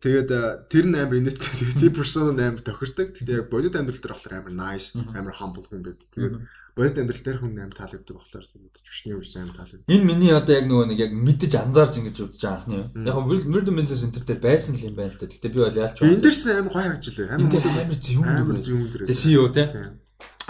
[0.03, 0.31] Тэгээд
[0.67, 1.55] тэр нь амар инээдтэй.
[1.55, 3.15] Тэгээд тийм персона амар тохирдог.
[3.15, 6.09] Тэгээд яг бодит амьдрал дээр болохоор амар nice, амар humble хүн байдаг.
[6.11, 6.35] Тэгээд
[6.75, 8.45] бодит амьдрал дээр хүн амар таалагддаг болохоор
[8.75, 9.87] жүшний үс амар таалагддаг.
[9.87, 13.07] Энэ миний одоо яг нөгөө нэг яг мэдэж анзаарч ингэж үзэж байгаа анхны.
[13.07, 15.31] Яг World Millions Center дээр байсан л юм байна л та.
[15.31, 16.11] Гэтэ би бол яалч байна.
[16.11, 17.29] Энд дэр чинь амар гоё харагдчихлээ.
[17.31, 18.59] Амар амар зөвүүн дүр.
[18.67, 19.03] Зөвүүн дүр.
[19.07, 19.65] Тэгээ CEO те.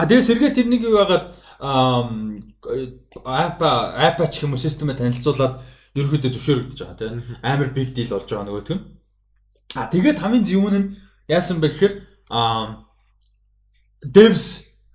[0.01, 1.25] А тэгээ сэргээ тэрнийг юу яагаад
[3.25, 3.71] апа
[4.09, 5.61] апа ч юм уу системээ танилцуулаад
[5.95, 8.83] ерөөдөө зөвшөөрөгдөж байгаа тийм амар big deal болж байгаа нөгөөт нь
[9.75, 10.91] А тэгээд хамгийн зөвүүн нь
[11.27, 11.95] яасан бэ гэхээр
[14.07, 14.45] devs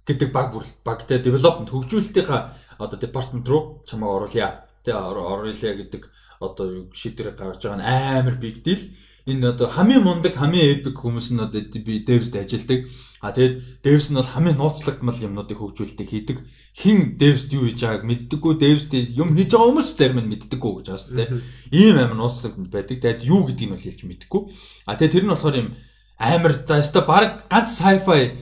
[0.08, 2.42] гэдэг баг бүр багтай development хөгжүүлэлтийнхаа
[2.80, 4.66] одоо департамент руу чамайг оруулъя.
[4.84, 6.04] Тэ оруулъя гэдэг
[6.40, 8.82] одоо шийдвэр гаргаж байгаа нь амар big deal.
[9.28, 12.88] Энэ одоо хамгийн мундаг, хамгийн epic хүмүүс нь одоо би devs-д ажилладаг.
[13.20, 16.38] А тэгээд devs нь бол хамгийн нууцлагдмал юмнуудыг хөгжүүлдэг хийдэг.
[16.72, 20.88] Хин devs-д юу хийж байгааг мэддэггүй, devs-д юм хийж байгаа хүмүүс зарим нь мэддэггүй гэж
[20.88, 21.30] байна шүү дээ.
[21.76, 22.96] Ийм амар нууцлагдмал байдаг.
[22.96, 24.42] Тэгээд юу гэдгийг нь бол хэлж мэддэггүй.
[24.88, 25.70] А тэгээд тэр нь болохоор юм
[26.16, 28.40] амар за өстой баг ганц sci-fi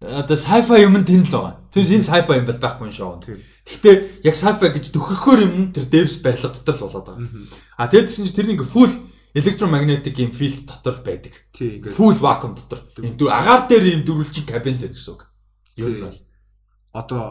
[0.00, 1.54] одоо sci-fi юм тэнд л байгаа.
[1.74, 3.34] Тэрс энэ sci-fi юм бол байхгүй юм шүү.
[3.66, 3.94] Гэхдээ
[4.30, 7.28] яг sci-fi гэж төхөхөөр юм тэр devs барилга дотор л болоод байгаа.
[7.78, 8.90] А тэгээд чинь тэр нэг full
[9.34, 11.34] электромагнетик юм филд дотор байдаг.
[11.52, 12.80] Тий, ингээд full vacuum дотор.
[12.98, 15.22] Ийм дүү агаар дээр ийм дөрвөлжин кабин л гэсэн үг.
[15.76, 16.18] Юу нь бол.
[16.92, 17.22] Одоо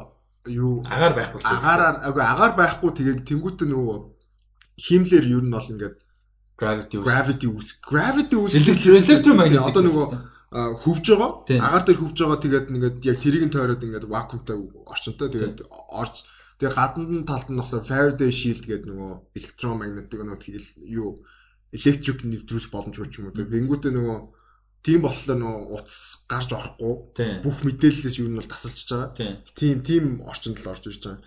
[0.47, 0.83] юу?
[0.87, 1.41] Агаар байхгүй.
[1.43, 3.97] Агаараар агүй агаар байхгүй тэгээд тэнгуүтэ нөгөө
[4.79, 5.97] химлэр юу нь бол ингээд
[6.59, 10.07] gravity gravity үүс gravity үүс электромагнетик одоо нөгөө
[10.83, 11.31] хөвж байгаа.
[11.67, 16.23] Агаар дээр хөвж байгаа тэгээд ингээд яг тэрийг нь тойроод ингээд вакуумтай орчонтой тэгээд орж
[16.59, 20.39] тэгээд гаднад нь талд нь болохоор Faraday shield гэдэг нөгөө электромагнетик нөгөө
[20.87, 21.23] юу
[21.75, 23.37] электрик нэвтрүүлэх боломжгүй ч юм уу.
[23.37, 24.17] Тэнгүүтээ нөгөө
[24.83, 29.43] тийм болохоор нөгөө утас гарч орохгүй бүх мэдээллээс юу нь бол тасалчж байгаа.
[29.57, 31.21] Тийм тийм орчинд л орж ирж байгаа.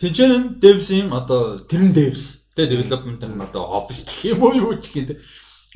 [0.00, 4.74] Тинчэн devs юм одоо тэрэн devs тэгээ development нь одоо office гэх юм уу юу
[4.80, 5.20] ч гэдэг.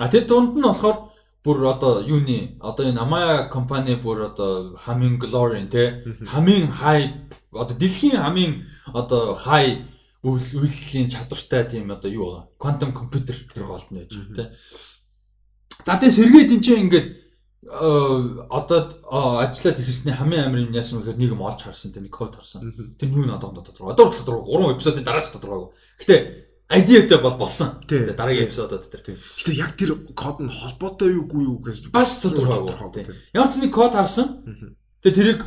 [0.02, 5.18] А тэр дунд нь болохоор бүр одоо юуны одоо энэ Amaya компани бүр одоо хамгийн
[5.22, 7.06] glory те хамгийн high
[7.52, 9.84] одоо дэлхийн хамгийн одоо high
[10.22, 12.44] үйлдлийн чадвартай тийм одоо юу байгаа.
[12.58, 14.48] Quantum computer гэх голдно байж байгаа тий.
[15.86, 17.08] За тэгээ сэргээд энэ чинь ингээд
[17.68, 18.98] одоо
[19.42, 22.66] ажиллаад ирсний хамгийн амар юм яасан гэхээр нэг юм олж харсан тийм код харсан.
[22.98, 23.94] Тэр юу надад тодорхой.
[23.94, 25.70] Одоо тодорхой 3 эпизодын дараач тодорхойгүй.
[26.02, 26.14] Гэтэ
[26.66, 27.78] идеатай бол болсон.
[27.86, 29.14] Дараагийн эпизодод тэр.
[29.14, 33.06] Гэтэ яг тэр код нь холбоотой юугүй юу гэж бас тодорхойгүй.
[33.34, 34.42] Ямар ч нэг код харсан.
[35.02, 35.40] Тэгээ тэрийг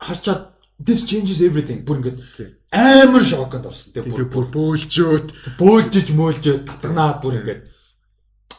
[0.00, 2.18] харчаад this changes everything бүр ингээд
[2.74, 3.94] амар шоконд орсон.
[3.94, 5.28] Тэгээ бүр бөөлжөөд
[5.60, 7.62] бөөлжиж мөөлжөөд татгнаад бүр ингээд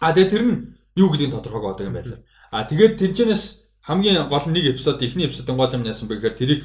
[0.01, 0.56] А тэгээ тэр нь
[0.96, 2.19] юу гэдгийг тодорхойг одоо юм байлаа.
[2.51, 3.44] А тэгээд тэнцэнэс
[3.81, 6.62] хамгийн гол нэг эпизод ихний эпизодын гол юм яасан бэ гэхээр тэрийг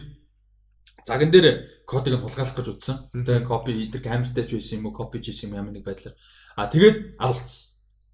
[1.06, 2.96] заган дээр кодыг нь тулгаалах гэж утсан.
[3.14, 6.14] Тэгээ копи идэр камертай ч байсан юм уу, копи хийсэн юм ямар нэг байдлаар.
[6.56, 7.70] А тэгээд алуулсан.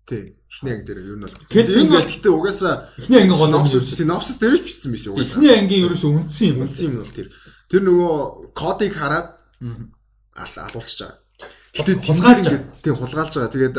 [0.07, 0.39] Тий.
[0.47, 1.35] Эхний анги дээр ер нь бол.
[1.51, 3.67] Энэ бол гэхдээ угаасаа эхний анги гол юм.
[3.67, 5.33] Синопсис дээр ч бичсэн байсан угаасаа.
[5.43, 6.63] Эхний ангийн ерөөсөө үндсэн юм.
[6.63, 7.29] Үндсэн юм бол тэр.
[7.71, 9.35] Тэр нөгөө кодыг хараад
[10.37, 11.15] алуулчих жаа.
[11.75, 12.81] Гэтэ хулгайлж байгаа.
[12.83, 13.55] Тий, хулгайлж байгаа.
[13.55, 13.77] Тэгээд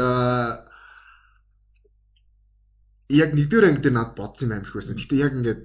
[3.10, 5.00] яг нэгдүгээр анги дээр над бодсон юм амирх байсан.
[5.00, 5.62] Гэтэ яг ингээд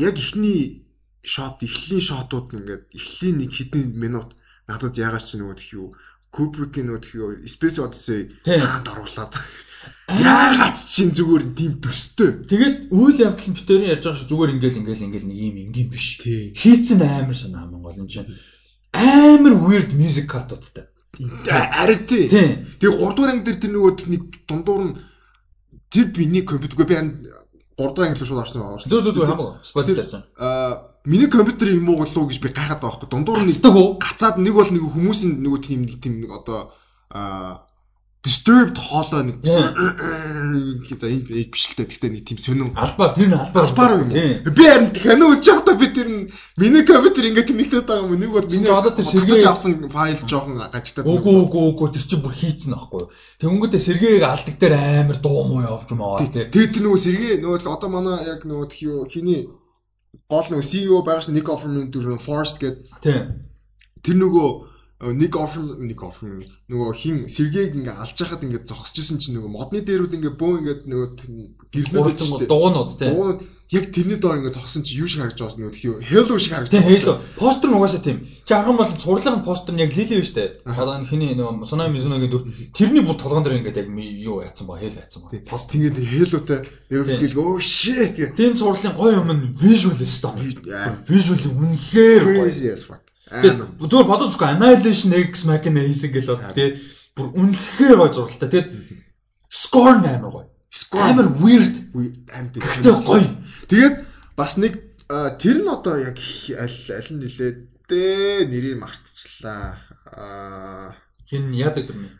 [0.00, 0.88] яг эхний
[1.22, 4.32] шот, эхлэлийн шотууд ингээд эхлэлийн нэг хэдэн минут
[4.64, 5.92] надад ягаад ч нөгөө юу
[6.30, 9.34] Kubrick-ийн нөгөө тхий юу Space Odyssey цаанд оруулаад
[10.10, 12.44] яагаад чинь зүгээр тийм төстэй.
[12.44, 15.88] Тэгээд үйл явдал нь битэрийн ярьж байгаа шүү зүгээр ингээл ингээл ингээл нэг юм ингийн
[15.88, 16.06] биш.
[16.20, 18.28] Хийцэн амар санаа аман гол энэ чинь
[18.92, 20.90] амар weird music cut-уудтай.
[21.48, 22.28] Ари тий.
[22.28, 24.94] Тэгээ 3 дугаар анги дээр тэр нөгөө нэг дундуур нь
[25.90, 26.96] тэр биний компьютергүй би
[27.78, 28.90] 3 дахь англи шууд орсон шүү.
[28.90, 29.64] Зүг зүг зүг хамаагүй.
[29.64, 30.26] Спойлер ярьж байна.
[30.36, 33.10] Аа миний компьютер юм уу болов уу гэж би гайхаад байгаа байхгүй.
[33.10, 33.52] Дундуур нь
[33.98, 36.74] гацаад нэг бол нэг хүмүүсийн нөгөө тийм нэг тийм нэг одоо
[37.10, 37.64] аа
[38.20, 39.40] disturbed хоолой нэг
[41.00, 41.88] за энэ биш л дээ.
[41.88, 44.12] Гэхдээ нэг тийм сонин албаар тэр нь албаар албаар юм.
[44.12, 46.28] Би харин кино үзэж байхдаа би тэр нь
[46.60, 48.20] миний компьютер ингээд тэнэгтэй байгаа юм.
[48.20, 51.08] Нэг бол миний одоо тэр сэргээ авсан файл жоохон гажтаад.
[51.08, 53.08] Үгүй үгүй үгүй тэр чинь бүр хийцэн аахгүй.
[53.40, 56.44] Тэнгүүтээ сэргээг алдаг дээр амар дуу муу явж маа тий.
[56.44, 59.48] Тэгээд тэр нөгөө сэргээ нөгөө одоо манай яг нөгөө тхиё хиний
[60.28, 62.84] гол нөгөө CEO байгаа ш нэг offerment дүр Forest гэдэг.
[63.00, 63.32] Тий.
[64.04, 64.69] Тэр нөгөө
[65.00, 69.80] нэг офер нэг офер нөгөө хин сэргээг ингээ алж яхад ингээ зогсчихсэн чинь нөгөө модны
[69.80, 71.08] дээрүүд ингээ бөө ингээ нөгөө
[71.72, 73.08] гэрлээд чинь дуунууд тий.
[73.70, 76.74] Яг тэрний доор ингээ зогсон чи юу шиг харагдаж байгаас нөгөө хэлло шиг харагдаж.
[76.74, 77.22] Тий хэлло.
[77.38, 78.26] Постэр нугасаа тийм.
[78.44, 80.66] Чи арган бол цуглаан постэр нь яг лили биш үү?
[80.66, 84.66] Одоо энэ хиний нөгөө Сунаа Мизуногийн дүр тэрний бүр толгоон дээр ингээ яг юу яатсан
[84.66, 85.30] ба хэл яатсан ба.
[85.46, 88.34] Пост тэгээд хэллотой яг тэл өө shit гэх.
[88.34, 91.06] Тийм цуурлын гоё юм нь visual дээ.
[91.06, 92.50] Visual үнэхээр гоё.
[93.30, 96.74] Зүгээр бодож үзгүй Annihilation X Machina хийсэн гэл бод тий.
[97.14, 98.50] Бүр үнэхээр гоё зуралтай.
[98.50, 98.68] Тэгээд
[99.46, 100.46] score амар гоё.
[100.98, 101.76] Амар weird
[102.34, 102.58] амьд.
[102.58, 103.30] Гэхдээ гоё.
[103.70, 103.94] Тэгээд
[104.34, 104.82] бас нэг
[105.38, 106.18] тэр нь одоо яг
[106.58, 107.58] аль аль нь нилээд
[107.90, 109.78] нэрийг мартчихлаа.
[110.10, 110.98] Аа
[111.30, 112.10] хин яадаг юм бэ?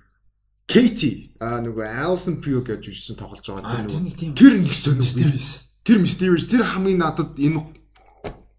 [0.70, 5.34] Katie а нөгөө Alison Pugh гэж үжсэн тоглож байгаа тэр нөгөө тэр нэг сонирхолтой.
[5.82, 7.79] Тэр mysterious тэр хамгийн надад энэ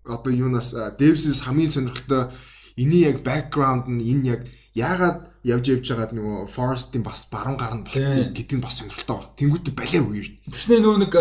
[0.06, 2.34] одоо юунаас Дэвсис хамгийн сонирхолтой
[2.76, 4.42] эний яг бэкграунд нь энэ яг
[4.74, 9.34] яагаад явж явж байгаад нөгөө Forest-ийн бас баруун гарна болцсон гэдэг нь бас сонирхолтой байна.
[9.42, 10.34] Тэнгүүтээ балиа weird.
[10.46, 11.14] Тэгснэ нөгөө нэг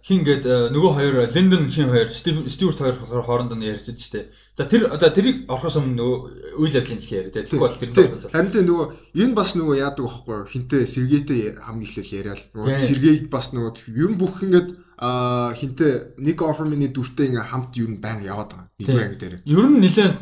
[0.00, 4.26] хин гээд нөгөө хоёр Линдон хин хоёр Стюарт хоёр болохоор хоорондоо ярьж байгаа шүү дээ.
[4.56, 6.18] За тэр за тэрийг орохоос өмнө нөгөө
[6.56, 8.86] үйл явдлын хэлээ яриа тийм бол тэр нь харин тэ нөгөө
[9.20, 14.08] энэ бас нөгөө яадаг байхгүй хинтээ сэргээтэй хамгийн ихлээл яриад нөгөө сэргээд бас нөгөө ер
[14.08, 18.68] нь бүх ингээд а хинтээ нэг офермины дүртэй ингээ хамт юу н байн яваад байгаа.
[18.80, 19.34] Нэгдүгээр анги дээр.
[19.44, 20.14] Ер нь нэлээд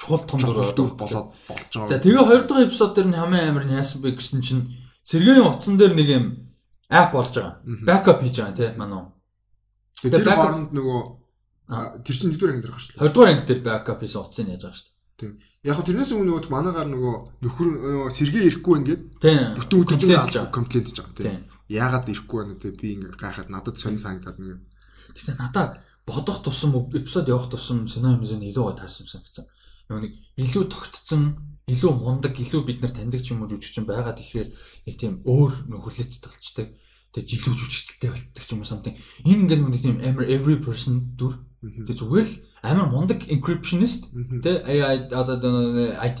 [0.00, 1.88] чухал том дүр болоод болж байгаа.
[1.88, 4.64] За тэгээ хоёр дахь эпизод дээр нь хамгийн амар нь яасан бэ гэсэн чинь
[5.04, 6.24] сэргээний утсан дээр нэг юм
[6.88, 7.60] ап болж байгаа.
[7.84, 9.04] Бэкап хийж байгаа тийм манай.
[10.00, 11.00] Тэгээ тэр хооронд нөгөө
[12.00, 12.86] тэр чинь нэгдүгээр анги дээр гарч.
[12.96, 14.98] 20 дугаар анги дээр бэкап хийсэн утсыг яаж байгаа шүү дээ.
[15.20, 15.32] Тийм.
[15.68, 20.88] Яг хөө тэрнээс өмнө нөгөө манаагаар нөгөө нөхөр нөгөө сэргээ ирэхгүй гэд бүтэн өдөржин комплект
[20.88, 21.44] хийж байгаа тийм.
[21.68, 24.64] Яагаад ирэхгүй байна те би ингээ гайхаад надад сонь санагдаад нэг.
[25.12, 29.44] Гэтэ надаа бодох тусам эпизод явах тусам синема музейн илүү гой таарсан юм санагдсан.
[29.90, 31.22] Нэг илүү тогтцсон,
[31.66, 34.48] илүү мундаг, илүү бид нар таньдаг ч юм уу жүжигчин байгаад ихээр
[34.86, 36.66] нэг тийм өөр хүлээцтэй болчтой.
[37.10, 38.94] Тэгээ жилүү жүжигчтэй болдог ч юм уу something.
[39.26, 45.12] Энэ ингээ нэг тийм every person дүр Тэг зүгээр л амар мундаг encryptionist тэ AI
[45.12, 45.36] одоо
[46.08, 46.20] IT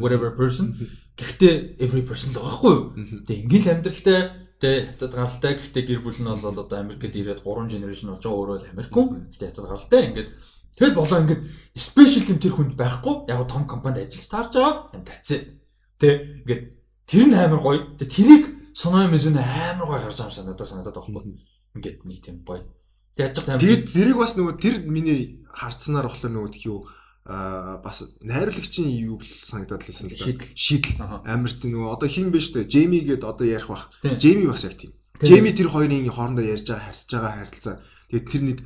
[0.00, 0.72] whatever person
[1.20, 2.84] гэхдээ every person л байхгүй юу.
[3.28, 7.68] Тэг ингээл амьдралтай тэг хятад гаралтай гэхдээ гэр бүл нь бол одоо Америкт ирээд 3
[7.68, 9.06] generation болж байгаа өөрөө л Америкун.
[9.28, 10.28] Гэхдээ хятад гаралтай ингээд
[10.76, 11.42] тэгэл болоо ингээд
[11.78, 13.14] special юм тэр хүнд байхгүй.
[13.30, 14.74] Яг том компанид ажиллаж таарж байгаа.
[15.06, 15.44] That's it.
[15.98, 16.62] Тэг ингээд
[17.06, 17.78] тэр нь амар гоё.
[17.96, 21.22] Тэг тэрийг соноё мэзэн амар гоё харж байгаа юм санагдаа санагдаад байхгүй.
[21.74, 22.62] Ингээд нэг тийм гоё
[23.18, 23.58] Яаж ч тайм.
[23.58, 26.86] Тэгээд тэрийг бас нөгөө тэр миний харцсанаар болохоор нөгөө тхий юу
[27.26, 30.24] аа бас найрлагчийн юу санагдаад лсэн л да.
[30.24, 30.54] Шийдэл.
[30.54, 31.02] Шийдэл.
[31.26, 32.70] Амар тийм нөгөө одоо хин биш үү?
[32.70, 33.90] Джейми гээд одоо ярих бах.
[34.02, 34.78] Джейми бас яг.
[34.78, 34.94] Тийм.
[35.18, 37.76] Джейми тэр хоёрын хоорондоо ярьж байгаа харьцаж байгаа харилцаа.
[38.14, 38.58] Тэгээд тэр нэг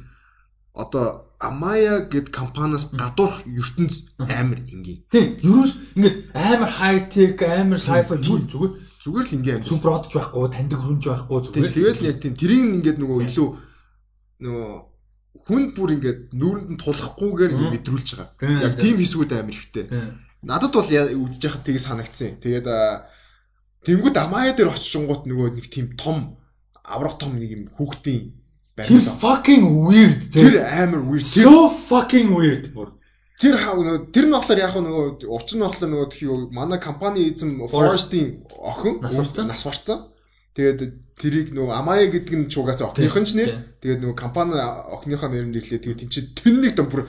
[0.76, 5.04] одоо Amaya гэд компаниас гадуурх ертөнц амар энгийн.
[5.12, 5.36] Тийм.
[5.44, 8.72] Ерөөс ингээд амар хай тек, амар sci-fi зүгээр
[9.04, 11.72] Зүгээр л ингийн супер одж байхгүй, таньдаг хөрөмж байхгүй зүгээр.
[11.76, 13.48] тэгэл яг тийм тэрийг ингээд нөгөө илүү
[14.40, 14.68] нөгөө
[15.44, 18.64] хүн бүр ингээд нүүрэнд нь тулахгүйгээр ингээд мэдрүүлж байгаа.
[18.64, 18.96] Яг тийм.
[18.96, 19.84] хэсгүүд амар ихтэй.
[20.40, 22.40] Надад бол үзэж яхад тийг санагдсан.
[22.40, 22.64] Тэгээд
[23.84, 26.40] тэнгууд Амая дээр очичингууд нөгөө нэг тийм том
[26.80, 28.32] аврах том нэг юм хүүхдийн
[28.74, 31.22] Тэр fucking weird Тэр амар weird.
[31.22, 32.90] So fucking weird бүр.
[33.38, 33.54] тэр
[34.10, 38.10] тэр нь болохоор яг нөгөө учир нь болохоор нөгөө тхий манай компани эзэм Forest.
[38.10, 38.98] Forest-ийн охин
[39.46, 40.10] Нас барцсан.
[40.58, 40.80] Тэгээд
[41.14, 43.78] тэрийг нөгөө Амая гэдэг нь ч угаасаа охиных нь ч нэр.
[43.78, 45.82] Тэгээд нөгөө компани охиныхоо нэрээр нэрлээ.
[45.86, 47.06] Тэгээд тэн чинь тэнник том бүр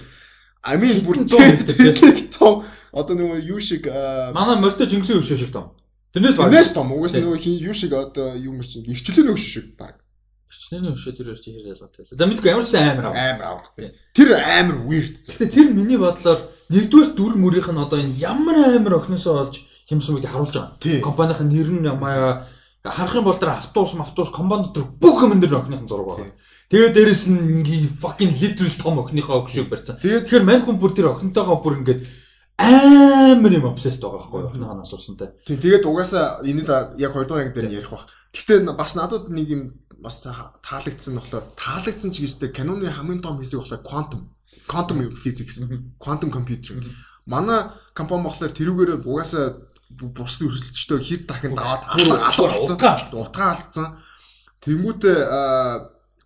[0.61, 2.61] амин бүр тэнник том.
[2.93, 5.73] Одоо нөгөө юу шиг Манай морьтой Чингисийн өшөө шиг том.
[6.13, 6.53] Тэрнээс баг.
[6.53, 10.04] Тэрнээс том угаас нөгөө юу шиг одоо мөр чинь ихчлэн өгш шиг баг
[10.49, 12.05] Хичнээн өшөө тэр чи хэр ялгаатай.
[12.05, 13.15] За мэдгүй ямар ч амар аа.
[13.15, 13.95] амар аврахтай.
[14.13, 15.15] Тэр амар weird.
[15.17, 20.17] Гэтэ тэр миний бодлоор нэгдүгээр дүр мөрийнх нь одоо энэ ямар амар охиносоо олж хэмсэн
[20.17, 21.01] үгтэй харуулж байгаа.
[21.01, 22.45] Компанийн нэр нь ямаа
[22.85, 26.31] харах юм бол тэр автобус автобус компани дотор бүх юм дээр охиных зураг байгаа.
[26.69, 27.65] Тэгээд дээрэс нь
[28.01, 29.97] fucking literal том охиныхоо өгшөг барьсан.
[30.01, 32.01] Тэгэхээр мань хүн бүр тэр охинтойгоо бүр ингээд
[32.57, 34.49] амар юм obsessed байгаа байхгүй юу?
[34.49, 35.29] Охиныхоо асуусантай.
[35.45, 38.09] тийм тэгээд угаасаа энэ яг 2 дугаар анги дээр нь ярих бах.
[38.33, 39.61] Гэхдээ бас надад нэг юм
[40.03, 44.21] бас та- таалагдсан болохоор таалагдсан ч гэжтэй каноны хамгийн том хэсэг болохоор quantum
[44.67, 45.59] quantum physics
[45.99, 46.75] quantum computer.
[47.25, 49.45] Манай компани болохоор тэрүүгээр угаасаа
[49.97, 52.77] бу- бус өрсөлдөлтөй хэр дахин даваад алга алдсан.
[53.21, 53.87] утгаа алдсан.
[54.63, 55.17] Тэнгүүтээ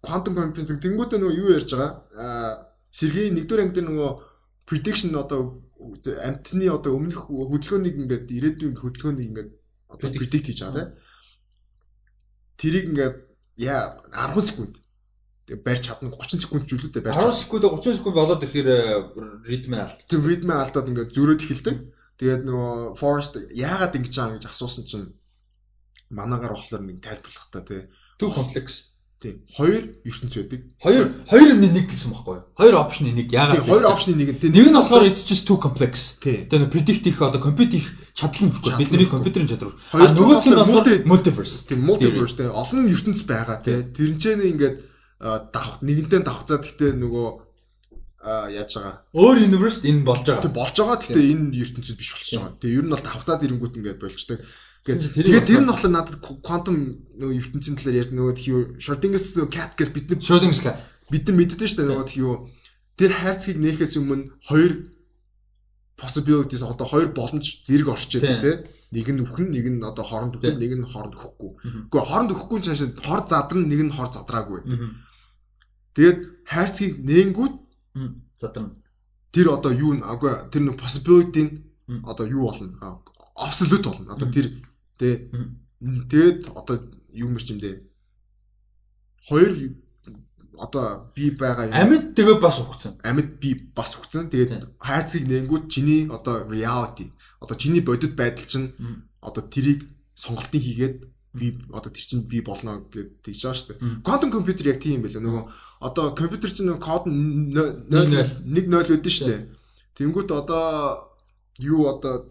[0.05, 1.91] quantum computing тэнгүүтээ нөгөө юу ярьж байгаа?
[2.15, 2.53] Аа,
[2.91, 4.11] Сергей нэгдүгээр анги дээр нөгөө
[4.67, 5.61] prediction одоо
[6.27, 9.49] амтны одоо өмнөх хөдөлгөөнийг ингээд ирээдүйн хөдөлгөөнийг ингээд
[9.93, 10.95] одоо predict хийж байгаа тийм.
[12.59, 13.15] Тэрийг ингээд
[13.59, 14.79] яа 10 секунд
[15.57, 18.69] барьж чадна 30 секунд ч үлээдээ барьж 10 секунд 30 секунд болоод ирэхээр
[19.45, 19.99] ритм нь алт.
[20.07, 21.77] Тэр ритмээ алдаад ингээд зөрөөд эхэлдэг.
[22.19, 25.07] Тэгээд нөгөө Forest яагаад ингэж байгаа гэж асуусан чинь
[26.13, 27.81] манаагаар болохоор нэг тайлбарлах та тий.
[28.19, 28.93] Too complex.
[29.19, 29.35] Тий.
[29.51, 30.59] Хоёр ертөнц байдаг.
[30.79, 32.43] Хоёр хоёр юмны нэг гэсэн байхгүй юу?
[32.55, 34.47] Хоёр опшны нэг яагаад хоёр опшны нэг нь тий.
[34.47, 36.15] Нэг нь болохоор it's just too complex.
[36.23, 36.47] тий.
[36.47, 37.83] Тэгээ нэг predict их одоо компьют их
[38.15, 39.75] Чадал бүхгүй бидний компьютерийн чадвар.
[39.91, 41.67] А нөгөөх нь multi- multiverse.
[41.67, 42.47] Тийм multiverse тий.
[42.47, 43.83] Олон ертөнц байгаа тий.
[43.83, 44.77] Тэрнчээ ингээд
[45.19, 47.27] давх нэгэнтээ давхцаад гэхдээ нөгөө
[48.23, 48.95] а яаж байгаа.
[49.15, 50.55] Өөр universe энэ болж Тэг байгаа.
[50.55, 52.55] болж байгаа гэхдээ энэ ертөнцид биш болчихж байгаа.
[52.59, 54.37] Тэгээ ер нь бол давхцаад ирэнгүүт ингээд болчтой.
[54.85, 56.77] Тэгээд тэр нь болохоор надад quantum
[57.19, 60.79] нөгөө ертөнцийн талаар ярьж нөгөө тхиүү Schrödinger's cat гэж бид нар Schrödinger's cat.
[61.11, 62.33] бид нар мэддэн шүү дээ нөгөө тхиүү
[62.99, 64.71] тэр хайрцгийг нээхээс өмнө хоёр
[65.99, 68.39] possibilities одоо хоёр боломж зэрэг орчээд Тийм.
[68.39, 68.55] тий
[68.95, 71.51] нэг нь үхэн нэг нь одоо хооронд үхэн нэг нь хооронд өгөхгүй.
[71.59, 71.81] Мгм.
[71.91, 74.59] Гэхдээ хооронд өгөхгүй чинь хор задран нэг нь хор задраагүй.
[74.63, 74.89] Мгм.
[75.93, 77.55] Тэгээд хайрцгийг нээнгүүт
[77.99, 78.11] Мм.
[78.39, 78.79] Задан.
[79.35, 81.51] тэр одоо юу н агүй тэр нэг possibility нь
[82.07, 83.03] одоо юу болно
[83.35, 84.47] absolute болно одоо тэр
[84.99, 86.05] тэ Мм.
[86.11, 86.75] тэгээд одоо
[87.15, 87.75] юу мэрч юм дээ
[89.27, 89.51] хоёр
[90.59, 91.73] одоо би байгаа юм.
[91.73, 92.99] Амьд тэгээ бас ухцсан.
[93.03, 94.27] амьд би бас өгцөн.
[94.27, 97.07] Тэгээд хайрцгийг нэнгүүд чиний одоо reality
[97.39, 98.75] одоо чиний бодит байдал чинь
[99.23, 100.97] одоо тэрийг сонголтыг хийгээд
[101.33, 104.03] би одоо тэр чинь би болно гэд тэгж байгаа шүү дээ.
[104.03, 105.23] Quantum computer яг тийм байлаа.
[105.23, 105.43] Нөгөө
[105.79, 107.87] одоо компьютер чинь нөгөө код нь 0
[108.43, 109.41] Нэг 1 0 үүдэн шүү дээ.
[109.95, 111.07] Тэнгүүт одоо
[111.55, 112.27] юу одоо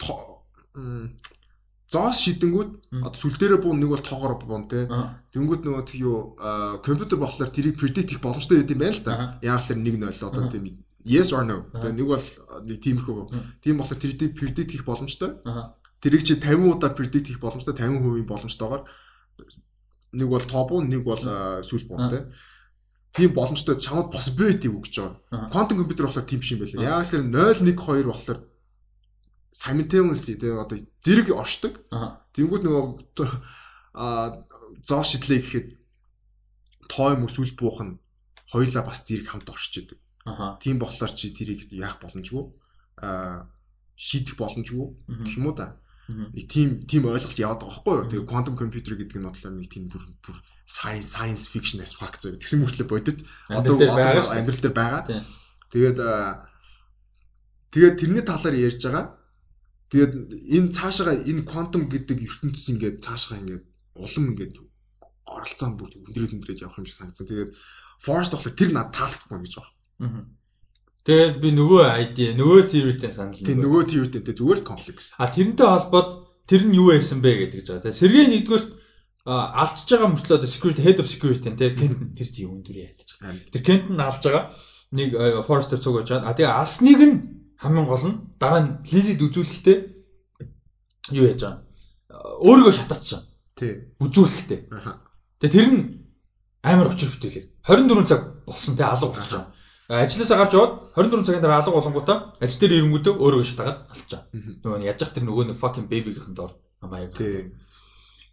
[1.89, 4.85] зоос шидэнгүүт одоо сүл дээрээ буун нэг бол тоогоор буун те.
[5.33, 6.37] Тэнгүүт нөгөө тэг юу
[6.85, 9.13] компьютер болохоор тэрийг predict хийх боломжтой байт юм байна л да.
[9.17, 9.57] Аа.
[9.57, 10.69] Яагаад тэр 1 0 одоо тийм
[11.09, 11.65] yes or no.
[11.73, 12.27] Тэгээ нэг бол
[12.69, 13.25] нэг тиймэрхүү.
[13.65, 15.41] Тийм болохоор тэрийг predict хийх боломжтой.
[16.05, 18.85] Тэрийг чи 50 удаа predict хийх боломжтой 50% боломжтойгоор
[20.13, 22.11] нэг бол тообуу нэг бол а, сүүл буу Аа.
[22.13, 22.19] те.
[23.13, 25.17] Тийм боломжтой чамд possibility өгч байгаа.
[25.33, 25.49] Аа.
[25.53, 27.01] Quantum computer болохоор тийм биш юм байлаа.
[27.01, 27.05] Аа.
[27.05, 28.39] Яг л 0 1 2 болохоор
[29.59, 31.83] simultaneously те одоо зэрэг оршдог.
[32.35, 32.85] Тэнгүүд нөгөө
[33.99, 34.47] а
[34.87, 35.69] зоо шидлээ гэхэд
[36.87, 37.99] тоо юм эсвэл буух нь
[38.55, 39.99] хоёлаа бас зэрэг хамт оршиж идэг.
[40.63, 42.55] Тийм болохоор чи тэрийг яах боломжгүй
[43.03, 43.51] а
[43.99, 44.87] шийдэх боломжгүй
[45.27, 45.75] гэх юм уу да.
[46.09, 48.09] Нэг тийм тийм ойлголт яваад байгаа байхгүй юу?
[48.09, 52.23] Тэгээ quantum computer гэдэг нь бодлоо нэг тийм бүр бүр science science fiction as fact
[52.23, 52.39] зөө.
[52.39, 53.19] Тэгсэн мөртлөө бодит
[53.77, 54.39] дээ.
[54.39, 55.03] амьдрал дээр байгаа.
[55.05, 55.25] Тийм.
[55.75, 55.99] Тэгээд
[57.75, 59.18] тэгээд тэрний талаар ярьж байгаа.
[59.89, 60.13] Тэгээд
[60.57, 63.65] энэ цаашаа энэ quantum гэдэг ертөнцийн ингээд цаашаа ингээд
[63.97, 64.55] улам ингээд
[65.29, 67.29] оролцоон бүр өндрөөд өндрөөд явах юм шиг санагдсан.
[67.29, 67.53] Тэгээд
[67.99, 70.29] Forest болохоор тэр надад таалагдахгүй гэж байна.
[71.09, 73.33] Тэгээд би нөгөө ID, нөгөө theory-тэй санал.
[73.33, 75.17] Тийм нөгөө theory-тэй тэ зүгээр л гэсэн.
[75.17, 76.11] А тэрнтэй холбоод
[76.45, 77.81] тэр нь юу байсан бэ гэдэг жаа.
[77.81, 78.65] Тэгээ Сергей нэгдүгээр
[79.29, 83.19] алдчихж байгаа мөртлөө одоо security head of security тэ Кент тэр зүй өндөр ядчих.
[83.53, 84.53] Тэр Кент нь алж байгаа.
[84.93, 85.09] Нэг
[85.45, 86.29] Forester цуг гэж байна.
[86.29, 87.17] А тэгээ алсныг нь
[87.59, 89.77] хамгийн гол нь дараа нь Лилид үзүүлэхдээ
[91.19, 91.63] юу яаж байгаа.
[92.47, 93.21] Өөрийгөө шатаацсан.
[93.59, 93.91] Тий.
[93.99, 94.61] Үзүүлэхдээ.
[95.43, 95.83] Тэгээ тэр нь
[96.63, 97.67] амар очир бүтээлээ.
[97.67, 99.51] 24 цаг болсон те алга болчихж байгаа.
[99.89, 104.21] Ажлаасаа гарч яваад 24 цагийн дараа алга болонгуудаа ажил дээр ирэнгүүтээ өөрийгөө шатаагаад алчаа.
[104.63, 106.53] Нөгөө яаж тэр нөгөө нэг fucking baby-ийн доор
[106.85, 107.17] амаа яг.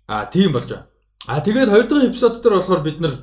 [0.05, 0.85] Аа тийм болж байгаа.
[1.31, 3.13] Аа тэгээд хоёр дахь эпизод дээр болохоор бид нар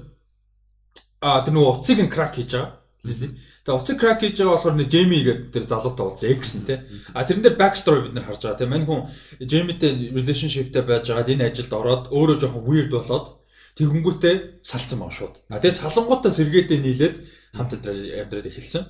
[1.21, 2.82] аа тэр нөгөө уцыг нь крак хийж байгаа.
[3.03, 6.87] Тэгээ уцыг крак хийж байгаа болохоор нэг Джейми гэдэг тэр залуутай уулзсан X нь те.
[7.15, 8.71] А тэрэн дээр back story бид нар харж байгаа те.
[8.71, 9.11] Мань хүн
[9.43, 15.49] Джеймитэй relationshipтэй байж байгаад энэ ажилд ороод өөрөө жоохон weird болоод Тэгэнгүүтээ салцсан маа шууд.
[15.49, 17.17] А тэгээ салангуудаа сэргээдээ нийлээд
[17.57, 18.85] хамт амьдраад эхэлсэн.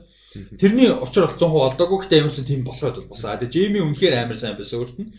[0.59, 3.31] Тэрний учир бол 100% олдоогүй гэхдээ ямарсан тийм болоход болсон.
[3.31, 5.15] А тэгээ Джейми үнэхээр амар сайн байсан өөрт нь.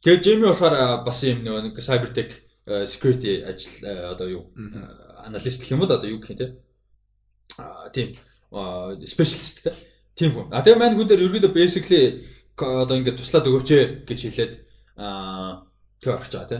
[0.00, 2.40] Тэгээ Джейми болохоор бас юм нэг cybertech
[2.88, 4.42] security ажил одоо юу
[5.20, 6.48] аналист гэх юм уу одоо юу гэх юм те.
[7.60, 8.16] А тийм
[9.08, 9.72] specialist.
[10.14, 10.46] Тийм хүн.
[10.52, 12.24] А тэгээ маань хүн дээр ерөөдөө basically
[12.56, 13.70] одоо ингээд туслаад өгөөч
[14.04, 14.54] гэж хэлээд
[15.00, 15.64] аа
[16.00, 16.58] тэр орчих жаа те.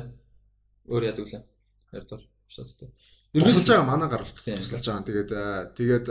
[0.89, 1.45] Өөр яадаг лээ.
[1.93, 2.89] Хоёрдугаар шаттай.
[3.37, 5.05] Ерөнхийдөө байгаа манай гарах туслаж байгаа.
[5.05, 5.31] Тэгээд
[5.77, 6.07] тэгээд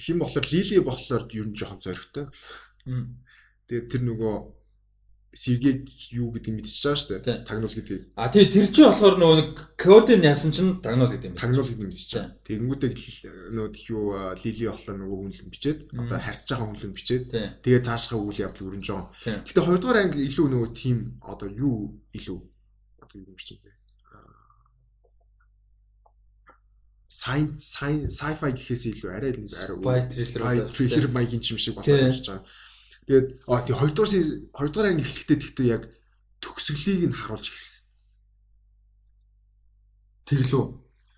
[0.00, 2.26] хим болохоор лили болохоор ер нь жоохон зоригтой.
[3.70, 4.34] Тэгээд тэр нөгөө
[5.32, 7.46] Сергей юу гэдэг мэдчихэж байгаа шүү дээ.
[7.46, 8.00] Тагнуул гэдэг.
[8.18, 11.38] А тий тэр чинь болохоор нөгөө нэг кодын яасан чинь тагнуул гэдэг юм.
[11.38, 12.34] Тагнуул гэдэг мэдчихэж байгаа.
[12.50, 12.90] Тэгэнгүүтээ
[13.54, 14.06] нөгөө юу
[14.42, 17.24] лили болохоор нөгөө үнэлэн бичээд одоо харьцаж байгаа үнэлэн бичээд
[17.62, 19.38] тэгээ цаашгаа үйл явдал өрнж байгаа.
[19.46, 22.38] Гэтэ хоёрдугаар анги илүү нөгөө тим одоо юу илүү
[22.98, 23.70] одоо юу юм шиг бэ?
[27.20, 27.76] science
[28.16, 32.46] sci-fi гэхээс илүү арай нэг арай spy thriller маягийн юм шиг болоод ирж байгаа.
[33.10, 34.06] Тэгээд аа тий 2 дугаар
[34.54, 35.82] 2 дугаар анги эхлэхдээ тэгтээ яг
[36.38, 37.90] төгсгөлийг нь харуулж эхэлсэн.
[40.30, 40.64] Тэглүү.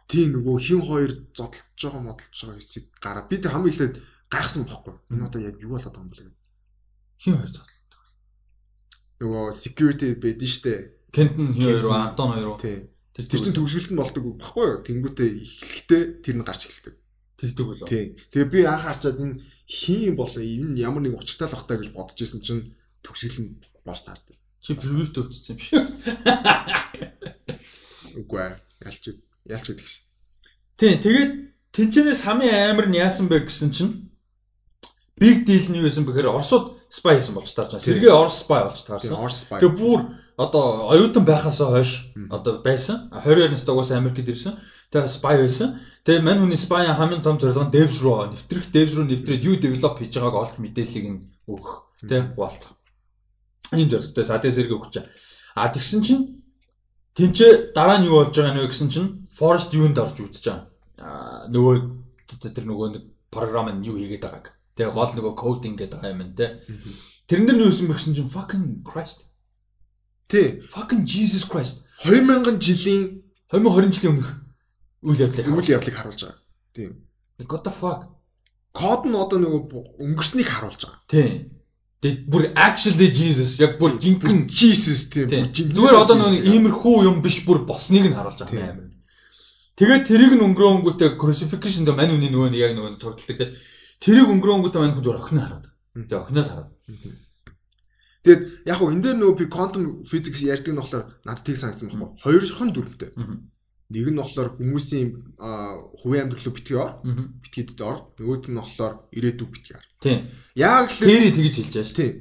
[0.08, 3.28] Тий нөгөө хин хоёр зодтолж байгаа модолж байгаа хэсэг гараа.
[3.28, 3.97] Би тэр хамгийн эхлээд
[4.33, 4.97] гайхсан бохгүй.
[5.12, 6.41] Энэ одоо яг юу болоод байгаа юм бэ?
[7.21, 8.03] Хин хоёр зодтолдог.
[9.21, 10.97] Нөгөө security байдэн штэ.
[11.12, 12.57] Кентн хин хоёр, Антон хоёр.
[12.57, 14.81] Тий Тэр чинь төгсгөлт нь болдог баггүй юу?
[14.89, 16.97] Тэнгүүтээ эхлэхдээ тэр нь гарч эхэлдэг.
[17.37, 17.85] Тэгдэг болоо.
[17.85, 18.17] Тийм.
[18.33, 19.37] Тэгээ би анх харчаад энэ
[19.72, 23.51] хин болоо энэ ямар нэг учиртай л бахтай гэж бодож исэн чинь төгсгөл нь
[23.88, 24.37] бос таардаг.
[24.60, 25.88] Чи превьют өгсөн юм шиг.
[28.21, 28.56] Үгүй ээ.
[28.85, 29.05] Ялч
[29.49, 30.05] ялч гэдэг шин.
[30.76, 31.01] Тийм.
[31.01, 31.33] Тэгээд
[31.72, 34.12] тэнцэнээс хамгийн амар нь яасан бэ гэсэн чинь
[35.17, 37.87] big deal нь юу байсан бэхээр Оросууд спай хийсэн болж таарч байна.
[37.88, 39.17] Сэргээ Орос спай болж таарсан.
[39.56, 40.01] Тэгээ бүр
[40.37, 43.08] одоо оюутан байхаасаа хойш одоо байсан.
[43.10, 44.58] 22 настай угаасаа Америкт ирсэн.
[44.92, 45.81] Тэгээ спай байсан.
[46.05, 49.57] Тэгээ мань хүний спай хамгийн том зорилго нь devs руу нэвтрэх, devs руу нэвтрээд юу
[49.57, 51.89] develop хийж байгааг олж мэдээллийг нь өгөх.
[52.05, 52.76] Тэ хуваалцах.
[53.73, 55.07] Ийм зорилготой садэ зэрэг өгч чаа.
[55.57, 56.44] А тэгсэн чинь
[57.17, 60.69] тэнцээ дараа нь юу болж байгаа нэ гэсэн чинь Forest юунд орж үзэж байгаа.
[61.01, 61.75] А нөгөө
[62.53, 64.53] тэр нөгөө нэг програм нь юу хийгээд байгааг.
[64.76, 66.60] Тэгээ гол нөгөө coding гэдэг байгаа юм те.
[67.26, 69.33] Тэрэн дээр нь юусэн бэ гэсэн чинь fucking Christ
[70.33, 70.62] Тий.
[70.73, 71.85] Fucking Jesus Christ.
[72.05, 74.42] 2000 жилийн 2020 жилийн өмнөх
[75.02, 76.40] үйл явдлыг үйл явдлыг харуулж байгаа.
[76.74, 76.92] Тийм.
[77.51, 78.02] What the fuck?
[78.72, 79.60] Код нь одоо нөгөө
[80.01, 81.02] өнгөрснийг харуулж байгаа.
[81.10, 81.62] Тийм.
[82.02, 85.28] Тэгээд бүр actually Jesus яг бүр жинхэнэ Jesus тийм.
[85.31, 88.90] Зүгээр одоо нөгөө иймэрхүү юм биш бүр босныг нь харуулж байгаа юм.
[89.78, 93.54] Тэгээд тэрийг нь өнгөрөөнгүүтээ crucifixion дээр мань үний нөгөө яг нөгөө цогтолдог тийм.
[94.02, 95.67] Тэрийг өнгөрөөнгүүтээ мань хүн зүгээр охин хараад.
[95.94, 96.70] Тэгээд охиноос хараад.
[98.22, 101.86] Тэгээд яг хөө энэ дээр нөгөө би quantum physics ярьдаг нь болохоор надад тийг санагдсан
[101.90, 102.10] байхгүй.
[102.22, 103.10] Хоёрхан дүрмтэй.
[103.92, 105.37] Нэг нь болохоор хүмүүсийн
[106.01, 106.92] хувийн амьдрал руу битгий ор,
[107.44, 107.99] битгэд ор.
[108.17, 109.85] Нөгөөд нь болохоор ирээдүг битгий ор.
[110.01, 110.25] Тийм.
[110.57, 111.99] Яг л тэрий тэгж хэлж байгаа шүү.
[112.01, 112.12] Тийм.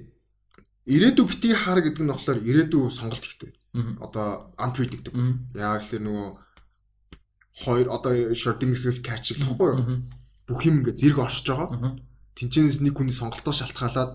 [0.92, 3.52] Ирээдүг битгий хар гэдэг нь болохоор ирээдүг сонголт ихтэй.
[4.04, 5.40] Одоо unpredictable.
[5.56, 6.28] Яг л нөгөө
[7.64, 10.04] хоёр одоо Schrödinger catch л байхгүй юу?
[10.48, 11.96] Бүх юм ингээ зэрэг оршиж байгаа.
[12.36, 14.12] Тинчэнэс нэг хүний сонголтоо шалтгаалаад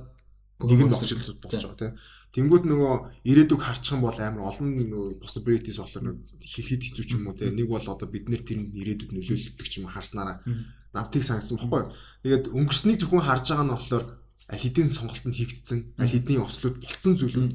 [0.65, 1.95] нэг нь огшил болж байгаа тийм.
[2.37, 7.33] Тэнгүүд нөгөө ирээдүг харчих юм бол амар олон нөгөө possibilities болохоор хэлхийд хэцүү ч юм
[7.33, 7.57] уу тийм.
[7.57, 10.45] Нэг бол одоо бид нэр тэрэнд ирээдүйд нөлөөлдөг ч юм харснараа
[10.93, 11.97] навтыг сангасан баггүй.
[12.23, 14.05] Тэгээд өнгөрснийг зөвхөн харж байгаа нь болохоор
[14.53, 17.53] аль хэдийн сонголт нь хийгдсэн, аль хэдийн ослууд болцсон зүйлүүд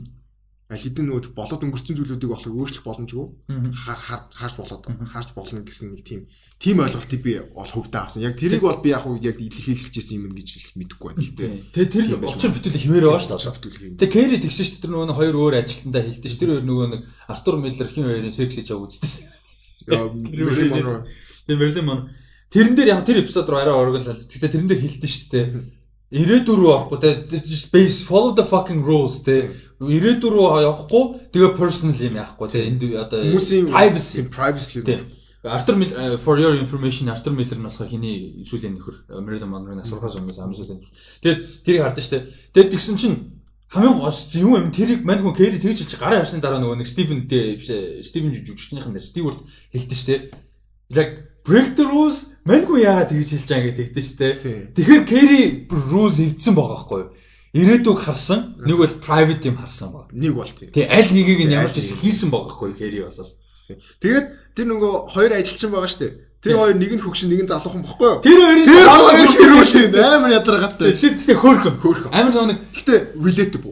[0.71, 3.25] хэдийн нөгөө болоод өнгөрсөн зүйлүүдийг болохоор өөрчлөх боломжгүй
[3.75, 8.21] харж болоод харж болно гэсэн нэг тийм тийм ойлголтыг би бол хөвдөө авсан.
[8.23, 11.25] Яг тэрийг бол би яг уу яг илэрхийлчихсэн юм гэж мэдэхгүй байна.
[11.25, 13.97] Гэтэ тэгээ тэр очир бүтүүлэг хിവэр байгаа шүү дээ.
[13.97, 14.83] Тэгээ Кэри тэгсэн шүү дээ.
[14.85, 18.61] Тэр нөгөө хоёр өөр ажилтнаа хэлдэж тэр хоёр нөгөө нэг Артур Миллер хин хоёрын секси
[18.61, 19.11] чаг үздэг.
[19.89, 22.09] Тэгээ Мерлин Монро.
[22.53, 24.13] Тэрэн дээр яг тэр эпизод руу арай оргууллаа.
[24.13, 25.45] Гэтэ тэрэн дээр хэлдэж шүү дээ.
[26.11, 29.47] Ирээдүр рүү орохгүй те space follow the fucking rules те
[29.81, 33.25] ирээдүр рүү явахгүй тэгээ personal юм яахгүй те энд одоо
[33.73, 34.85] privacy privacy
[35.43, 40.13] Артур Мил for your information Артур Миллер нь болохоор хиний сүүлийн нөхөр Мэрилин Монрын асуурхаас
[40.21, 40.85] өмнөөс амын сүүлийн.
[41.25, 42.19] Тэгээд тэрийг хардсан штэ.
[42.53, 43.17] Тэгээд тэгсэн чинь
[43.73, 46.85] хамгийн гос юм юм тэрийг мань хүн Кэри тэгж хэлчих гараа явсны дараа нөгөө нэг
[46.85, 47.73] Стивен дээ биш
[48.05, 49.41] Стивен жүжигчнийхэн дээр Стивэрт
[49.73, 50.15] хэлдэг штэ.
[50.93, 54.27] Like break the rules мань хүн яагаад тэгж хэлж байгаа гэдэг тэгдэж штэ.
[54.77, 55.41] Тэгэхээр Кэри
[55.89, 57.09] rules эвдсэн байгаа байхгүй юу?
[57.51, 60.07] Ирээдүг харсан, нэг бол private юм харсан баг.
[60.15, 60.71] Нэг бол тийм.
[60.71, 63.31] Тий, аль нэгийг нь ямар ч хийсэн байгаа байхгүй Кэри болол.
[63.99, 66.13] Тэгээд тэр нөгөө хоёр ажилчин байгаа шүү дээ.
[66.41, 68.23] Тэр хоёр нэг нь хөгшин нэг нь залуухан бохгүй юу?
[68.23, 70.95] Тэр хоёрын тэр хоёр хэрүүлээ амар ядаргатай.
[70.95, 71.75] Тэр тэгтээ хөөрхөн.
[71.83, 72.11] Хөөрхөн.
[72.15, 73.71] Амар нөгөө нэг гэтээ relatable.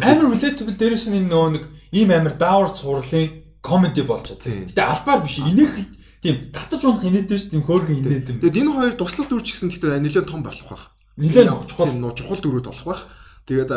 [0.00, 4.64] Амар relatable дээрээс нь энэ нөгөө нэг ийм амар даавар цуурлын comedy болж чадлаа.
[4.70, 5.42] Гэтээ албаар биш.
[5.44, 5.74] Инех
[6.24, 8.38] тийм татаж унах инээдтэй шүү тийм хөөрхөн инээдэм.
[8.40, 10.94] Тэгээд энэ хоёр туслах дүр ч гэсэн гэтээ нэлээд том болох байх.
[11.20, 13.02] Нэлээд чухал чухал дүрүүд болох байх.
[13.46, 13.70] Тэгээд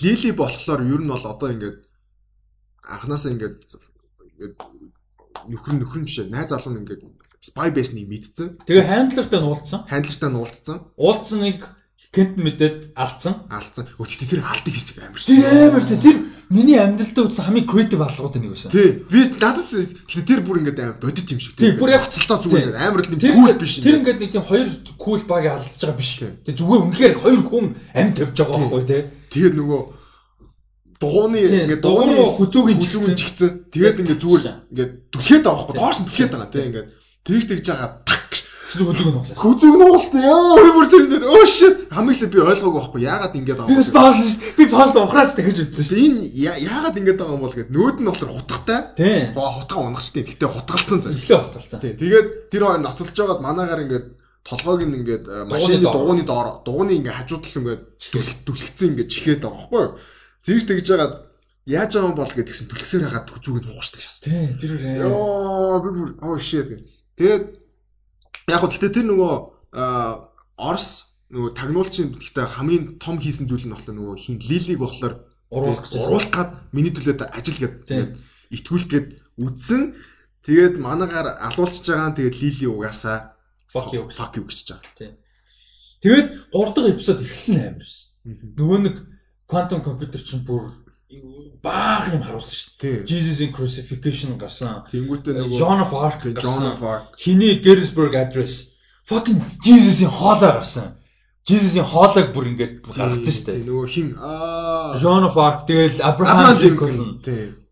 [0.00, 1.78] Лили болохоор ер нь бол одоо ингээд
[2.84, 3.60] анханасаа ингээд
[4.32, 4.54] ингээд
[5.52, 7.02] нөхөр нөхөр биш найз залуу нь ингээд
[7.40, 8.66] spy base-ийг мэдсэн.
[8.66, 9.80] Тэгээ хандлартай нуулцсан.
[9.86, 10.76] Хандлартай нуулцсан.
[10.98, 11.60] Уулцсаныг
[12.12, 13.46] Кент мэдээд алдсан.
[13.48, 13.88] Алдсан.
[13.96, 15.20] Өчигдөр тэр алдыг хийсэг амар.
[15.20, 15.84] Тэр амар.
[15.84, 16.16] Тэр
[16.48, 18.70] миний амьдралдаа үзсэн хамгийн creative алгууд нэг байсан.
[18.70, 19.02] Тий.
[19.10, 19.66] Би надад
[20.26, 21.58] тэр бүр ингээд бодит юм шиг.
[21.58, 21.74] Тий.
[21.74, 23.82] Бүр яг цэлтаа зүгээр амар нэг cool биш.
[23.82, 26.10] Тэр ингээд нэг тийм хоёр cool баг алдчихж байгаа биш.
[26.22, 26.54] Тий.
[26.54, 27.66] Зүгээр үнэхээр хоёр хүн
[27.98, 29.02] амьд тавьж байгаа байхгүй тий.
[29.34, 29.80] Тэгээд нөгөө
[31.02, 32.78] дууны ингээд дууны хүзүүгийн
[33.18, 33.50] чигцэн.
[33.74, 35.74] Тэгээд ингээд зүгээр ингээд түлхээд байгаа байхгүй.
[35.82, 36.64] Доош нь түлхээд байгаа тий.
[36.70, 36.88] Ингээд
[37.26, 37.90] тэгж тэгж байгаа
[38.66, 39.38] Хүзүүг нь уулаа.
[39.38, 40.20] Хүзүүг нь уулсан.
[40.26, 41.76] Яа, би бүр тэр дээр өө shit.
[41.86, 43.00] Хамгийн их би ойлгоогүй байхгүй.
[43.06, 43.86] Яагаад ингэж байгаа юм бэ?
[43.86, 44.18] Би паус
[44.58, 45.98] би паус ухраач дахиж үзсэн шүү.
[46.02, 46.20] Энэ
[46.66, 48.80] яагаад ингэж байгаа юм бол гэд нөөд нь болохоор хутгатай.
[48.98, 49.38] Тийм.
[49.38, 50.26] Боо хутгаа унагчтай.
[50.26, 51.14] Гэтэ хутгалцсан заа.
[51.14, 51.78] Эхлээ хутгалцсан.
[51.78, 51.94] Тийм.
[51.94, 54.04] Тэгээд тэр хоёр ноцолж байгаад манаагаар ингэж
[54.42, 57.82] толгойг нь ингээд машины дугууны доор дугууны ингээд хажуудал ингээд
[58.50, 59.94] түлхцэн ингээд чихээд байгаа байхгүй юу?
[60.42, 61.14] Зэгж тэгж байгаад
[61.66, 64.18] яаж байгаа юм бол гэдгсэн түлхсээр хагаад зүг нь хугашдаг шээс.
[64.22, 64.54] Тийм.
[64.58, 65.06] Тэр үү.
[65.06, 66.70] Йоо би бүр оо shit.
[67.18, 67.65] Тэгээд
[68.46, 69.34] Яг хөө гэхдээ тэр нөгөө
[70.56, 70.86] Орс
[71.34, 75.14] нөгөө тагнуулчин гэхдээ хамгийн том хийсэн зүйл нь болохоор нөгөө хин лилиг болохоор
[75.50, 78.14] уруулах гэж уруулах гад миний төлөө ажил гэдэг
[78.54, 79.08] итгүүлэх гээд
[79.42, 79.82] үдсэн.
[80.46, 83.34] Тэгээд манагаар алуулчихж байгаа нь тэгээд лили угаасаа
[83.66, 85.18] fuck you fuck you гэж байгаа.
[86.06, 88.06] Тэгээд 3 дахь эпизод амар байсан.
[88.54, 88.96] Нөгөө нэг
[89.50, 90.70] quantum computer чинь бүр
[91.66, 92.96] баах юм харуулсан шүү дээ.
[93.10, 94.86] Jesus-ийн crucifixion гарсан.
[94.94, 97.18] Тэнгүүтээ нөгөө John of Arc John of Arc.
[97.18, 98.78] Хиний Gettysburg Address.
[99.10, 100.94] Fucking Jesus-ийн хоолой гарсан.
[101.46, 103.66] Jesus-ийн хоолойг бүр ингээд гаргацсан шүү дээ.
[103.66, 107.22] Нөгөө хин аа John of Arc тэгэл Abraham Lincoln.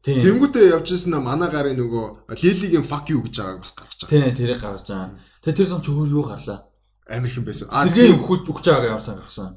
[0.05, 4.13] Тэнгүүтээ явжсэн манай гарын нөгөө Лилигийн fuck you гэж байгааг бас гаргаж байгаа.
[4.13, 5.17] Тийм, тэрийг гаргаж байгаа.
[5.43, 6.61] Тэгээ тэр зам ч өөр юу гарлаа.
[7.09, 7.67] Юм байсан.
[7.73, 9.51] Сэргээ өгч өгч байгаа юмсан гаргасан.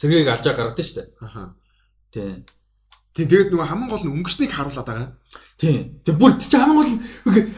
[0.00, 1.08] Сэргээг алж гаргадсан шүү дээ.
[1.22, 1.42] Аха.
[2.08, 2.42] Тийм.
[3.14, 5.08] Тийм тэгээд нөгөө хамгийн гол нь өнгөрснийг харуулад байгаа.
[5.54, 6.02] Тийм.
[6.02, 7.02] Тэг бүр чи хамгийн гол нь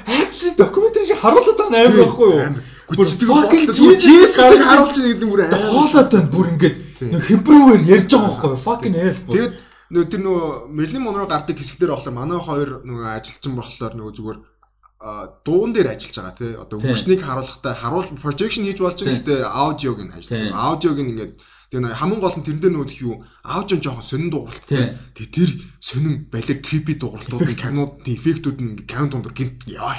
[0.04, 2.60] акшн докюментари шиг харуулад байгаа амар байхгүй юу?
[2.92, 5.56] Бүр сэтгэл Jesus-ийг харуулж байгаа гэдэг бүр амар.
[5.56, 8.64] Хоолоод байна бүр ингээд нөгөө хебрүүгээр ярьж байгаа байхгүй юу?
[8.68, 9.18] Fucking hell.
[9.32, 9.54] Тэгээд
[9.96, 14.38] нөгөө тэр нөгөө Мерлин Монро гардаг хэсгээр болохоор манай хоёр нөгөө ажилчин болохоор нөгөө зүгээр
[15.44, 19.98] дуун дээр ажиллаж байгаа тий одоо өнгөрснийг харуулахтай харуулж projection хийж болж байгаа гэхдээ аудиог
[20.02, 20.64] нь ажиллаж байгаа.
[20.68, 21.32] Аудиог нь ингээд
[21.70, 24.94] Тэгээ хамгийн гол нь тэрэн дээр нүүд юу аавч нь жоохон сонин дууралтай.
[25.18, 25.50] Тэгээ тэр
[25.82, 29.98] сонин балиг creepy дууралтууд кинод эффектүүд нь кино дундор гинт яа.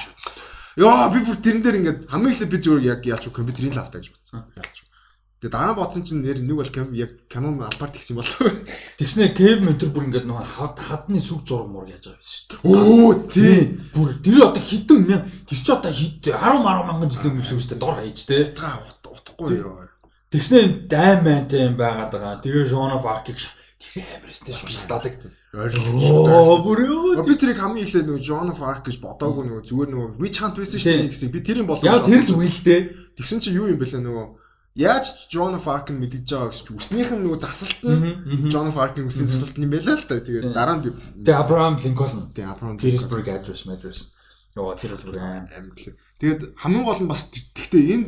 [0.79, 3.99] Яа би бүр тэрэн дээр ингээд хамгийн ихлэ би зүгээр яг яалч компьютерийн л алдаа
[3.99, 4.47] гэж бодсон.
[4.55, 4.87] Яалч.
[5.37, 8.41] Тэгээ дараа бодсон чинь нэр нэг бол яг кинон албаар тэгсэн болов.
[8.97, 12.73] Тэгснэ Кев Ментер бүр ингээд нөгөө хадны сүг зураг муур яаж байгаа юм шүү дээ.
[12.73, 13.59] Өө тий.
[13.93, 15.21] Бүр тэр одоо хитэн тэр
[15.61, 18.37] чи одоо хит 10 10 мянган жилийн өмнө шүү дээ дор хаяж те.
[19.05, 19.86] Утгагүй ёо.
[20.27, 22.41] Тэгснэ дайм байнтай юм байгаад байгаа.
[22.43, 25.13] Тэгээ John of Arc-ыг тэр амарстай шүү шатаадаг.
[25.55, 27.23] Оо бүр ёо.
[27.23, 30.59] Би тэрийг хамгийн ихлэ нөгөө John of Arc гэж бодоогүй нөгөө зүгээр нөгөө Witch Hunt
[30.59, 31.31] байсан шүү дээ гэсэн.
[31.31, 31.87] Би тэрийг болов.
[31.87, 33.15] Яа тэр л үйлдээ.
[33.15, 34.27] Тэгсэн чи юу юм бэлээ нөгөө
[34.77, 38.77] Яаж John of Arc нь мэдэж байгаа гэж үснийх нь нөгөө засалт нь John of
[38.77, 40.21] Arc-ийн үсний засалт нь байлаа л та.
[40.21, 42.29] Тэгээд дараа нь Тэгээ Abraham Lincoln.
[42.35, 44.13] Тэгээ Abraham Gettysburg Address Address.
[44.53, 45.97] Йоо тэр бол бүр амьд.
[46.21, 48.05] Тэгээд хамгийн гол нь бас тэгтээ энэ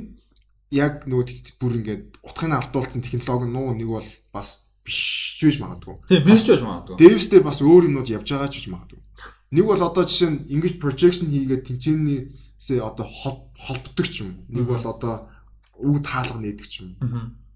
[0.72, 5.96] яг нөгөө бүр ингээд утгыг алдуулсан технологи нуу нэг бол бас биш ч байж магадгүй.
[6.06, 6.96] Тийм биш ч байж магадгүй.
[7.02, 9.02] Дэвс дээр бас өөр юмнууд явж байгаа ч гэж магадгүй.
[9.50, 14.46] Нэг бол одоо жишээ нь ингэж projection хийгээд тэмцээнээсээ одоо холбдог ч юм.
[14.46, 15.30] Нэг бол одоо
[15.82, 16.94] үг таалга нээдэг ч юм.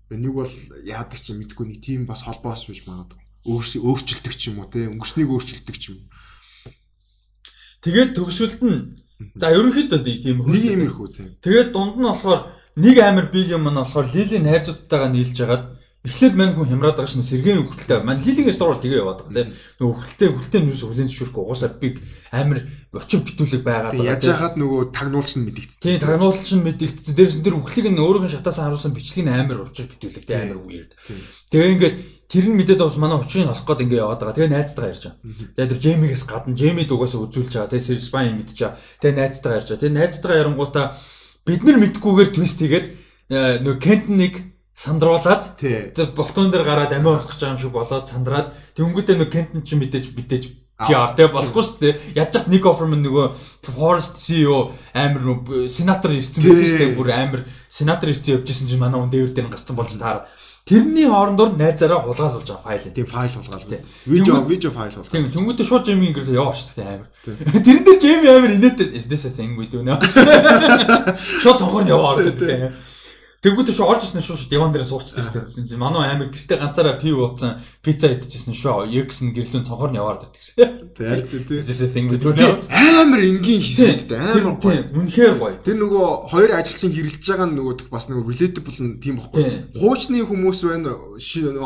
[0.09, 0.49] Нэг бол
[0.81, 3.21] яадаг ч мэдгүй нэг тийм бас холбоос биш магадгүй.
[3.45, 6.01] Өөрчлөлтөг ч юм уу те өнгөрснийг өөрчлөлтөг ч юм.
[7.85, 9.03] Тэгээд төгсөлд нь
[9.39, 11.39] За ерөнхийдөө тийм Нэг юм ирэх үү.
[11.43, 12.41] Тэгээд дунд нь болохоор
[12.75, 15.65] нэг амар биг юм нь болохоор Лилийн найзуудтайгаа нийлж хагаад
[16.03, 18.03] Эхлээд мань хүн хямраад байгаа шнэ сэргийн хөлтэй.
[18.03, 19.55] Мань лилигээс дурвал тэгээ яваад байгаа тийм.
[19.79, 21.95] Нөгөө хөлтэй хөлтэй нүс хүлэн зөвшөөрөхгүй угаасаа би
[22.27, 22.59] амар
[22.91, 24.11] очир битүүлэг байгаад байгаа.
[24.11, 25.79] Яаж яхад нөгөө тагнуулч нь мэдэгдсэн.
[25.79, 27.15] Тийм тагнуулч нь мэдэгдсэн.
[27.15, 30.59] Дээрс нь тэр үхлийг нь өөрөөр шатаасан харуулсан бичлэг нь амар учир битүүлэг тийм амар
[30.67, 30.91] weird.
[31.55, 31.95] Тэгээ ингээд
[32.27, 34.35] тэр нь мэдээд бас манай учрыг олох гээд ингээ яваад байгаа.
[34.43, 35.23] Тэгээ найзтайгаа ярьж байгаа.
[35.55, 37.71] Тэгээ тэр Джеймигээс гадна Джеймид угаасаа үзүүлж байгаа.
[37.71, 38.79] Тэгээ Спайн мэдчихэж байгаа.
[38.99, 39.81] Тэгээ найзтайгаа ярьж байгаа.
[39.87, 40.85] Тэгээ найзтайгаа ярангуудаа
[41.47, 42.87] бид нар мэдгүйгээр твист хийгээд
[43.31, 44.35] э, нөгөө Кентник
[44.73, 45.59] сандруулаад
[46.17, 50.43] балкон дээр гараад амиа болох юм шиг болоод сандраад тэнгүүтээ нэг кентэн чи мэдээж мэдээж
[50.73, 51.93] PR тэ болохгүй шүү дээ.
[52.17, 53.37] Ядчих Ник Offerman нөгөө
[53.77, 56.97] Forest CEO амир сенатор ирсэн байх шүү дээ.
[56.97, 60.25] Бүр амир сенатор ирсэн явжсэн чинь манай хүн дээвэр дээр гарсан болж таараа.
[60.63, 62.95] Тэрний хоорондор найзаараа хулгайлуулж байгаа файл.
[62.95, 63.67] Тийм файл хулгаал.
[64.07, 65.11] Видео видео файл хулгаал.
[65.11, 67.07] Тийм тэнгүүтээ шууд Джейми ингээд яваа шүү дээ амир.
[67.67, 68.95] Тэрэн дээр Джейми амир инээтэй.
[68.95, 69.99] Is this a thing we do now?
[71.43, 72.71] Шууд цонхоор яваа ордог тийм.
[73.43, 75.75] Тэгвэл шүү орж ирсэн шүү диван дээр суучдаг шүү дээ.
[75.75, 78.87] Манай аймаг гэртээ ганцаараа пив ууцсан пицца идчихсэн шүү.
[79.03, 80.95] Екс нь гэрлэн цонхоор нь яваад байдаг гэсэн.
[80.95, 81.27] Тэр
[82.71, 84.87] амар энгийн хийсэдтэй амар гоё.
[84.95, 85.59] Үнэхээр гоё.
[85.59, 89.43] Тэр нөгөө хоёр ажилчин хэрэлж байгаа нь нөгөө бас нөгөө relatable нь тийм бохгүй.
[89.75, 90.95] Хуучны хүмүүс байна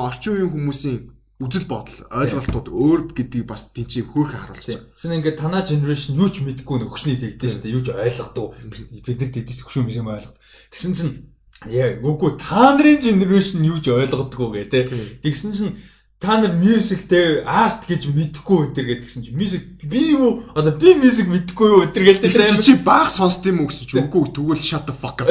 [0.01, 0.97] орчин үеийн хүмүүсийн
[1.37, 4.89] үзэл бодол ойлголтууд өөр гэдгийг бас тийч хөөрхөн харуулж байна.
[4.97, 7.75] Тэсн ингээд танаа generation юу ч мэдгүй нөхөшний тэгдэж шүү дээ.
[7.77, 8.57] Юу ч ойлгодог.
[9.05, 10.33] Бид нар тэгдэж хөшөө юм ойлгоод.
[10.73, 14.85] Тэсн чинь Яа, үгүй та нарын генерашн юу ч ойлгодгоо гэ тэ.
[15.25, 15.73] Тэгсэн чинь
[16.19, 20.93] та нар music те арт гэж мэдэхгүй өдр гэдгсэн чинь music би юу одоо би
[20.97, 24.61] music мэдэхгүй юу өдр гэдэг чинь чи баах сонсд юм уу гэсэн чинь үгүй тэгвэл
[24.61, 25.29] shut the fuck up.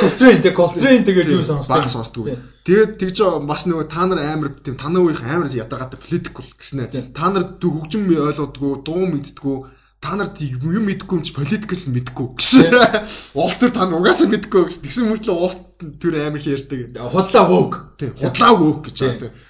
[0.00, 2.36] Coltrane те Coltrane тэгээд юу сонсдог баах сонсдог.
[2.68, 7.32] Тэгээд тэгж бас нөгөө та нар амар тийм танаа үеийн амар ядаргаатай political гэснээр та
[7.32, 9.56] нар хөгжим ойлгодгоо дуу мэддгүү
[10.00, 12.48] та нар юм мэдэхгүй юм чи политикээс мэдэхгүй гэж.
[13.34, 14.76] Улс төр та нар угаасаа мэдэхгүй гэж.
[14.86, 16.94] Тэгсэн мөртлөө улс төр амар их ярьдаг.
[17.10, 17.72] Худлаа вөөг.
[17.98, 18.12] Тийм.
[18.14, 18.98] Худлаа вөөг гэж.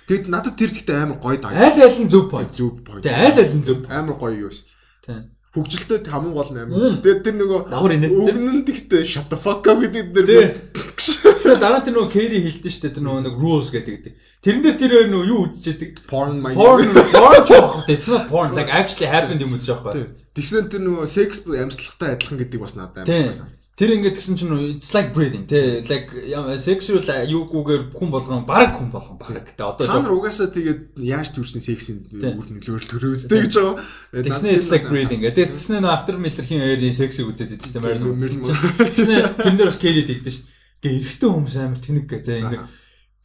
[0.08, 1.52] Тэгэд надад тэр ихтэй амар гоё даа.
[1.52, 2.50] Айл айл нь зөв point.
[2.54, 3.04] Зөв point.
[3.04, 3.14] Тийм.
[3.14, 3.84] Айл айл нь зөв.
[3.90, 4.58] Амар гоё юу вэ?
[5.04, 7.00] Тийм хөгжилтэй хамгийн гол нь амин.
[7.00, 10.46] Тэгээд тэр нөгөө давар инээд өгнөн тэгтээ shut the fuck up гэдэг нэр.
[11.40, 14.12] Тэгээд дараа тэр нөгөө Kerry хэлдэж штэ тэр нөгөө нэг rules гэдэг.
[14.44, 17.88] Тэрэн дээр тэр нөгөө юу үзчихэд porn porn porn жоох.
[17.88, 20.12] It's not porn like actually happened юм үзэж байгаа.
[20.36, 23.65] Тэгсэн тэр нөгөө sex амьсгалтай адилхан гэдэг бас надад амар санагдав.
[23.76, 26.08] Тэр ингээд гэсэн чинь it's like breathing тий like
[26.56, 29.52] sexual юугүйгээр хүн болгон баг хүн болгон баг.
[29.52, 29.84] Тэ одоо.
[29.84, 33.84] Та нар угаасаа тэгээд яаж төрсэн сексийн үр нөлөөлөл төрөөстэй гэж байгаа.
[34.16, 35.20] Тэгснэ it's like breathing.
[35.28, 38.56] Тэгээд тэгснэ нөө after миллерхийн хоёрын сексийг үзээд Marilyn Monroe.
[38.80, 40.48] Тэгснэ тэн дээр бас Kelly тэгдэж шүү.
[40.80, 42.64] Гэ эрэхтэн хүмүүс амар тэнэг гэ тий ингээд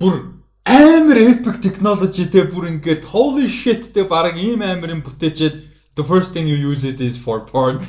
[0.04, 0.16] бүр
[0.68, 5.56] амар epic technology тий бүр ингээд holy shit тий баг ийм амар юм бүтээчээд
[5.96, 7.80] the first thing you use it is for porn.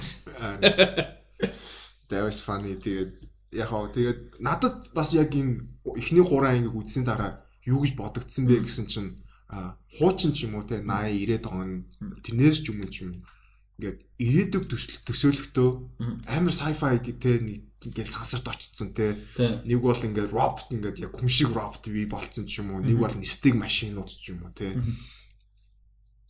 [2.13, 2.77] That was funny.
[2.77, 3.13] Тэгээд
[3.57, 5.65] яг хоо тэгээд надад бас яг энэ
[5.97, 9.11] эхний 3 ангийг үзсийн дараа юу гэж бодогдсон бэ гэсэн чинь
[9.97, 11.71] хуучин ч юм уу те 80 90 он
[12.25, 13.13] тэрнээс ч юм уу ч юм
[13.81, 14.65] ингээд ирээдүг
[15.09, 15.71] төсөөлөхдөө
[16.29, 17.41] амар sci-fi гэдэг
[17.89, 19.17] ингээд сансарт очсон те.
[19.65, 22.97] Нэг бол ингээд робот ингээд яг хүн шиг робот бий болцсон ч юм уу нэг
[23.01, 24.77] бол нистэг машинууд ч юм уу те.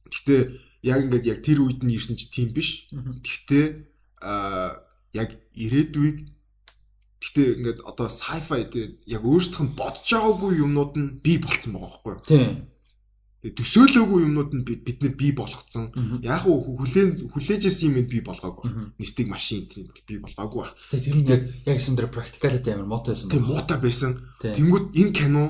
[0.08, 0.40] Гэхдээ
[0.88, 2.88] яг ингээд яг тэр үед нь ирсэн чи тийм биш.
[2.90, 3.66] Гэхдээ
[4.24, 6.32] аа яг ирээдүйг
[7.22, 12.02] Гэтэ ингээд одоо sci-fi тэгээд яг өөрсдөх нь бодож байгаагүй юмнууд нь бий болцсон байгаа
[12.02, 12.26] байхгүй юу?
[12.26, 12.50] Тийм.
[13.46, 15.94] Тэгээд төсөөлөөгүй юмнууд нь бид нар бий болгоцсон.
[16.26, 18.98] Яг уу хүлээн хүлээжсэн юм бий болгоогүй.
[18.98, 20.74] Нистик машин тийм бий болгоогүй баг.
[20.74, 23.30] Гэтэ тэр нь яг яг юм дээр practicality амар муутай байсан.
[23.30, 24.10] Тийм муутай байсан.
[24.42, 25.42] Тэнгүүд энэ кино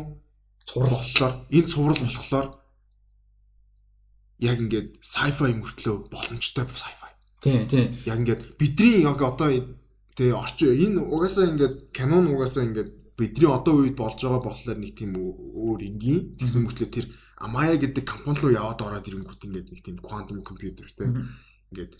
[0.68, 2.46] цуврал болохоор энэ цуврал болохоор
[4.44, 7.01] яг ингээд sci-fi мөртлөө боломжтой sci-fi
[7.42, 7.90] Тийм тийм.
[8.06, 9.50] Яг ингээд бидний яг одоо
[10.16, 14.94] тэгээ орчин энэ угаасаа ингээд канон угаасаа ингээд бидний одоо үед болж байгаа болохоор нэг
[14.94, 17.06] тийм өөр энгийн тэгсэн мөртлөө тэр
[17.42, 21.26] Amaya гэдэг компани руу яваад ороод ирэнгүүт ингээд нэг тийм quantum computer тийм
[21.74, 21.92] ингээд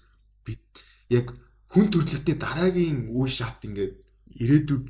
[0.47, 0.63] бид
[1.11, 1.27] яг
[1.73, 3.99] хүн төрөлхтний дараагийн үе шат ингээд
[4.39, 4.85] ирээдүг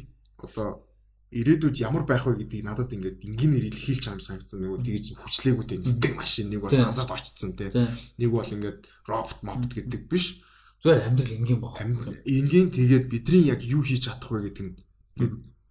[0.44, 0.84] одоо
[1.32, 6.12] ирээдүйд ямар байх вэ гэдгийг надад ингээд энгийнээр илэрхийлж чам санагдсан нэг тэгж хүчлээгүүтэй нисдэг
[6.12, 7.72] машин нэг бол сансарт очсон те.
[8.20, 10.44] Нэг бол ингээд робот мобт гэдэг биш.
[10.84, 14.76] Зүгээр амьдрал энгийн баг энгийн тэгээд бидний яг юу хийж чадах вэ гэдэг нь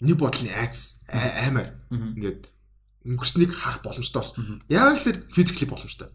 [0.01, 2.49] нэг бодлын айц аймаар ингээд
[3.05, 6.09] өнгөрснийг харах боломжтой болсон яг л физикли боломжтой.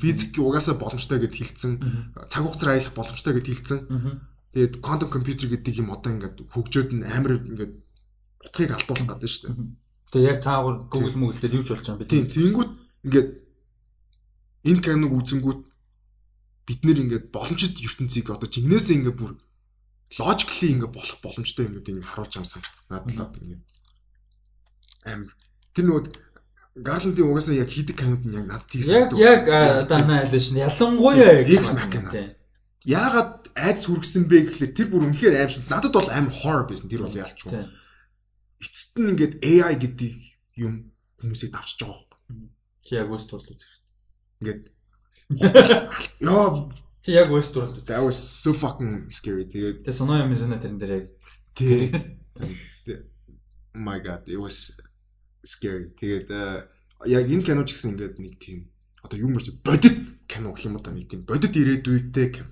[0.00, 1.72] Физик угаасаа боломжтой гэд хэлсэн.
[2.28, 3.78] Цаг хугацаар аялах боломжтой гэд хэлсэн.
[4.52, 7.72] Тэгээд квантум компьютер гэдэг юм одоо ингээд хөгжөөд нь амар ингээд
[8.44, 9.56] утгыг алдуулах гэдэг шүү дээ.
[10.10, 12.12] Тэгээ яг цаагаар Google Google дээр юу ч болж байгаа юм бэ?
[12.12, 12.72] Тийм, тэгэнгүүт
[13.06, 13.28] ингээд
[14.68, 15.62] энэ киног үзэнгүүт
[16.66, 19.32] бид нэр ингээд боломжит ертөнцийг одоо жигнэсээ ингээд бүр
[20.18, 22.76] логикли ингээд болох боломжтой юмнууд ингээд харуулж байгаа санагд.
[22.90, 23.62] Надлаад ингээд
[25.06, 25.32] амар
[25.74, 26.02] тэр нөгөө
[26.80, 28.86] Гарландын угаасаа яг хийдэг камед нь яг надад тийс.
[28.86, 29.42] Яг яг
[29.90, 32.10] дана айлш нь ялангуяа X Machina.
[32.86, 36.88] Яагаад айдас хүргэсэн бэ гэхлээр тэр бүр үнэхээр аим шиг надад бол амар horror байсан
[36.88, 37.66] тэр бол ялчгүй.
[38.60, 40.14] Эцэст нь ингээд AI гэдэг
[40.60, 42.48] юм хүмүүсийг давчиж байгаа байхгүй.
[42.84, 43.72] Чи яг үст бол үзэх
[44.40, 44.62] Ингээд
[46.24, 46.68] Яа
[47.00, 47.88] чи яг үст бол үзэх.
[47.88, 49.44] that was so fucking scary.
[49.48, 51.06] Тэгээд Тэгээ соно юм зэнэ тэрэн дээр яг
[51.56, 51.88] тий
[52.40, 54.72] Oh my god it was
[55.44, 55.92] scary.
[55.96, 56.68] Тэгээд э,
[57.08, 58.68] яг энэ кино ч гэсэн ингээд нэг тийм
[59.00, 59.96] одоо юу мөрч бодит
[60.28, 62.50] кино гэх юм уу та нэг тийм бодит ирээдүйтэй кино.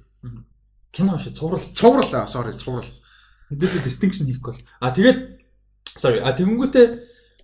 [0.93, 2.89] кино шиг цуврал Цуврал аа sorry цуврал.
[3.51, 4.57] мэдээлэл distinction хийх бол.
[4.81, 5.38] А тэгээд
[5.99, 6.87] sorry а тэгэнгүүтээ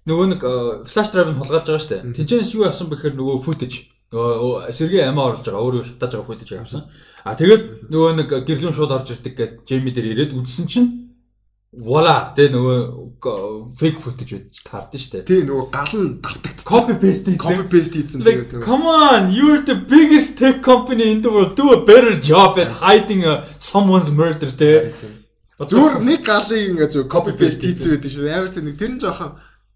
[0.08, 0.40] нөгөө нэг
[0.88, 2.16] флаш драйв нь хулгайлж байгаа шүү дээ.
[2.16, 6.52] Тинчэнэс юу авсан бэхээр нөгөө footage нөгөө сэргээ амиа оруулж байгаа өөрөө шатааж байгаа footage
[6.60, 6.82] авсан.
[7.24, 10.90] А тэгээд нөгөө нэг гэрлүүн шууд орж ирдэг гэж Джейми дээр ирээд үзсэн чинь
[11.74, 15.26] Voila тэ нөгөө fake footage байж таард нь штэ.
[15.26, 16.62] Тий нөгөө гал нь давтагд.
[16.62, 17.72] Copy paste Copy хийсэн.
[17.72, 21.58] paste хийсэн тэгээд come on, you're the biggest tech company in the world.
[21.58, 24.94] Do a better job at hiding a, someone's murder тэ.
[25.58, 28.26] Зүгээр нэг галыг ингээд зөв copy paste хийсэн байдаг шүү.
[28.26, 29.32] Амар тийм нэг тэр нь жоохон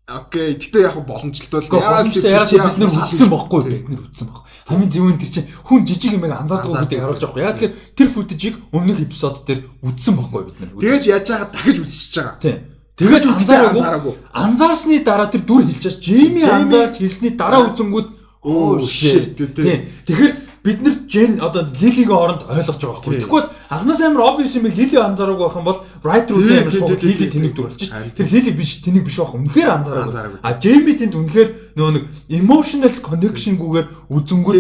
[0.09, 0.59] окей.
[0.59, 4.43] Гэтэ яг боломжтой л Яагаад яагаад бид нар үзсэн бохгүй бид нар үзсэн баг.
[4.67, 7.45] Хамгийн зөвөн тэр чинь хүн жижиг юм анзаардаг гэдгийг харуулж байгаа.
[7.47, 10.71] Яагаад тэгэхээр тэр футажийг өмнөх эпизод дээр үзсэн бохгүй бид нар.
[10.83, 12.43] Тэгээд яаж яагаад дахиж үзчихэж байгаа.
[12.43, 12.59] Тийм.
[12.99, 14.15] Тэгээд анзаараагүй.
[14.35, 18.09] Анзаарсны дараа тэр дүр хэлчихэж Джейми анзаарч хэлсний дараа үзэнгүүд
[18.43, 19.39] оо shit.
[19.39, 19.87] Тийм.
[20.03, 20.33] Тэгэхээр
[20.69, 23.25] бид нар Жен одоо Лилигийн оронд ойлгож байгаа байхгүй.
[23.25, 27.27] Тэгвэл анхнаас амар obvious юм Лили анзаараагүй байх юм бол right руу амар тийм, Лили
[27.33, 28.17] тэнэг дүр болж Харин шээ.
[28.21, 29.33] Тэр Лили биш тэнэг биш байх.
[29.33, 30.39] Үнэхээр Анзаараагүй.
[30.45, 33.87] А Джейми тэнд үнэхээр нөгөө нэг emotional connection-гүйгээр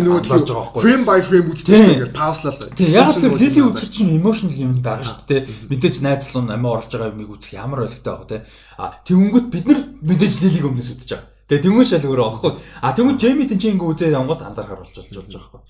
[0.09, 0.83] нөгөө анзаарж байгаа байхгүй.
[0.89, 1.77] frame by frame шүү.
[1.77, 2.73] Ингээд пауслалаа.
[2.73, 5.41] Тийм яг тэр Лили үзэх чинь emotional юм байгаа шүү дээ.
[5.69, 8.39] Мэдээж найзлуу амиа оруулж байгаа юмыг үзэх ямар ойлгохтой байгаа те.
[8.81, 11.37] А тэнгүүд бид нар мэдээж Лилиг өмнөөс үзэж байгаа.
[11.49, 12.53] Тэгээ тэнгүүд шал өөрөө аахгүй.
[12.85, 15.61] А тэнгүүд Джейми тэнцэн ингээ үзээ явгод анзаархаар болж болж байгаа байхгүй.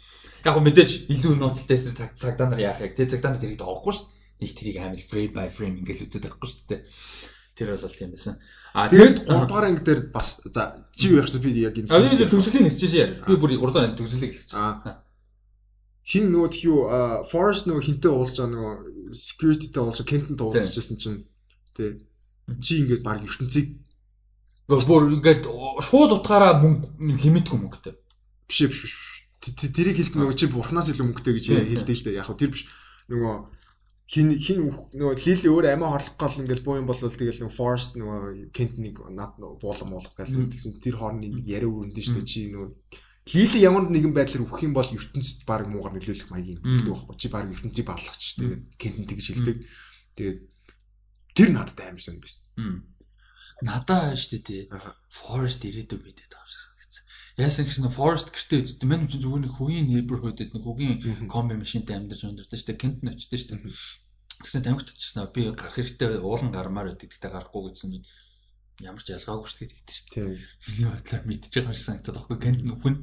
[0.45, 3.93] Яг го мэдээж илүү нууцтай цаг цагдаа нар яах яг те цагдаа нар тэрийг тоохгүй
[3.95, 4.07] шүү.
[4.39, 6.81] Нэг тэрийг амил frame by frame ингээл үзээд байхгүй шүү дээ.
[7.59, 8.39] Тэр бол тийм байсан.
[8.71, 10.63] А Тэгээд тэгээд 3 дугаар анги дээр бас за
[10.95, 13.13] чи юу вэ би яг энэ төгсөлийн нэгчээсээ яар.
[13.27, 14.95] Би бүр 3 дахь төгсөлийг хэлчихсэн.
[16.07, 16.77] Хин нөгөө тхиу
[17.29, 18.75] forest нөгөө хинтээ уулзж байгаа нөгөө
[19.13, 21.27] securityтэй уулзж кентэнтэй уулзчихсан чинь
[21.75, 21.99] тий
[22.63, 23.77] чи ингээд баг ертөнцийг
[24.69, 25.49] Бүр ингээд
[25.81, 27.97] шууд утгаараа мөнгө лимитгүй мөнгөтэй.
[28.45, 32.19] биш биш биш Тэрийг хэлдэг нөгөө чи бурхнаас илүү мөнгөтэй гэж хэлдэг л дээ.
[32.19, 32.67] Яг хөө тэр биш.
[33.07, 33.35] Нөгөө
[34.09, 34.65] хин хин
[34.97, 39.05] нөгөө лили өөр амиа хорлох гол ингээл буу юм бол тэгэл нөгөө forest нөгөө кентнийг
[39.13, 40.49] над буулам болох Мм.
[40.49, 42.69] тэгсэн тэр хоорны нэг яриа өрөндөн шүү дээ чи нөгөө
[43.37, 47.29] лили ямар нэгэн байдлаар өгөх юм бол ертөнцид баг муугар нөлөөлөх маягийн гэдэг байхгүй чи
[47.29, 49.57] баг ертөнцийг баалгах ч тэгээд кентэн тэгж хэлдэг.
[50.17, 50.39] Тэгээд
[51.37, 52.41] тэр надад амар сонь биш.
[53.61, 54.63] Надаа штэ тий.
[54.73, 54.97] Аха.
[55.13, 56.68] Forest ирээдүй шиг санагдсан.
[57.39, 58.91] Яасан гэж нэ Forest гэртээ үзтээ.
[58.91, 62.75] Мань чинь зүгээр нэг хөгийн neighborhood-д нэг хөгийн комби машинтай амьдарч өндөрдөө штэ.
[62.75, 63.63] Кент нь очдөө штэ.
[64.43, 65.31] Тэгсэн тамхит очсон.
[65.31, 67.15] Би гарах хэрэгтэй уулан гармаар байдаг.
[67.15, 68.07] Тэгтээ гарахгүй гэсэн чинь
[68.83, 70.19] ямар ч ялгаагүй штэ гэдэг штэ.
[70.67, 72.39] Миний бодлоор мэдчихэж байгаа шиг санагдаад байхгүй.
[72.43, 72.97] Кент нь үхэн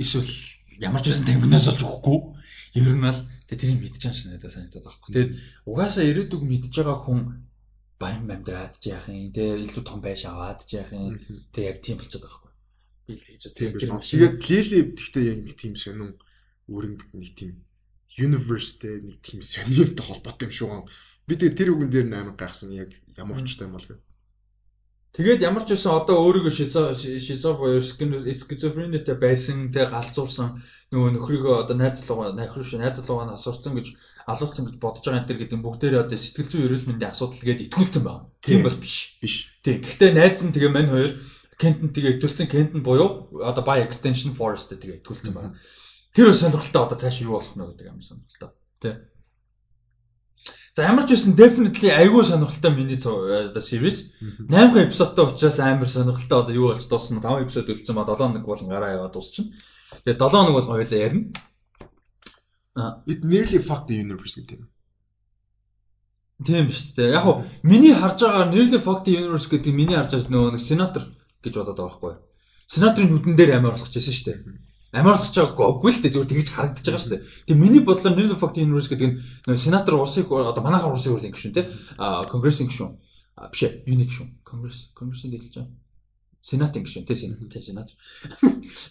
[0.00, 0.32] эсвэл
[0.80, 2.18] ямар ч байсан тамхинаас олж өгөхгүй.
[2.80, 5.10] Ер нь бол тэрийг мэдчихэж байгаа надад санагдаад байхгүй.
[5.12, 5.32] Тэгээд
[5.68, 7.20] угаасаа ирээдүг мэдчихэж байгаа хүн
[8.00, 11.20] баян амьдраад яах юм те илүү том байш аваад яах юм
[11.52, 12.53] те яг тийм болчиход байгаа
[13.08, 13.72] үзсэн.
[13.76, 14.10] биш.
[14.10, 16.16] Тэгээд лили гэхдээ яг нэг тийм сонин
[16.68, 17.60] өрөнгө нэг тийм
[18.16, 20.88] universeтэй нэг тийм сонирхолтой холбоотой юм шүү гэн.
[21.28, 23.98] Би тэгээд тэр үгэн дээр нээр гайхсан яг ямар очтой юм бол гэ.
[25.14, 30.58] Тэгээд ямар ч байсан одоо өөрийгөө шизо шизо буюу скизофренитэй байсан те галзуурсан
[30.90, 33.94] нөгөө нөхрийгөө одоо найзлуугаа нөхрөө шүү найзлуугаа асуурсан гэж
[34.26, 37.64] алуулсан гэж бодож байгаа энэ төр гэдэг бүгдээрээ одоо сэтгэл зүйн эрүүл мэндийн асуудал гээд
[37.70, 38.26] итгүүлсэн байна.
[38.42, 38.96] Тийм бол биш.
[39.22, 39.36] Биш.
[39.62, 39.86] Тийм.
[39.86, 41.12] Гэхдээ найз нь тэгээ мань хоёр
[41.58, 45.54] Кентэн тэгээ итгүүлсэн Кентэн буюу одоо by extension forest тэгээ итгүүлсэн байна.
[46.14, 48.50] Тэр сонирхолтой одоо цааш юу болох нь гэдэг амар сонирхолтой.
[48.82, 48.90] Тэ.
[50.74, 54.18] За ямар ч байсан definitely айгүй сонирхолтой миний оо series
[54.50, 58.44] 8 эпизодтой учраас амар сонирхолтой одоо юу болж дуусна 5 эпизод үлдсэн ба 7 хоног
[58.46, 59.54] болон гараа яваад дуусчихна.
[60.02, 61.30] Тэгээ 7 хоног бол хоёлаа ярина.
[63.06, 64.68] It nearly fucked the universe гэдэг юм.
[66.42, 67.14] Тийм шүү дээ.
[67.14, 71.04] Яг хуу миний харж байгаа Nearly Fucked Universe гэдэг миний харж байгаа нөгөө нэг сенатор
[71.44, 72.14] гэж бодоод байгаа байхгүй?
[72.66, 74.38] Сенаторын нүдэн дээр амиа орлох гэсэн шүү дээ.
[74.96, 77.24] Амиа орлох чагаагүй л дээ зүгээр тэгж харагдаж байгаа шүү дээ.
[77.44, 81.68] Тэгээ миний бодлоор Nearly Fucked Universe гэдэг нь сенатор улсыг одоо манайхаа улсын үр гишүүн
[82.00, 82.96] а конгрессийн гишүүн
[83.52, 85.83] биш ээ юуны гишүүн конгресс конгрессийн гэлж байгаа.
[86.44, 87.88] Сенатын гişүн тий сенат тий сенат.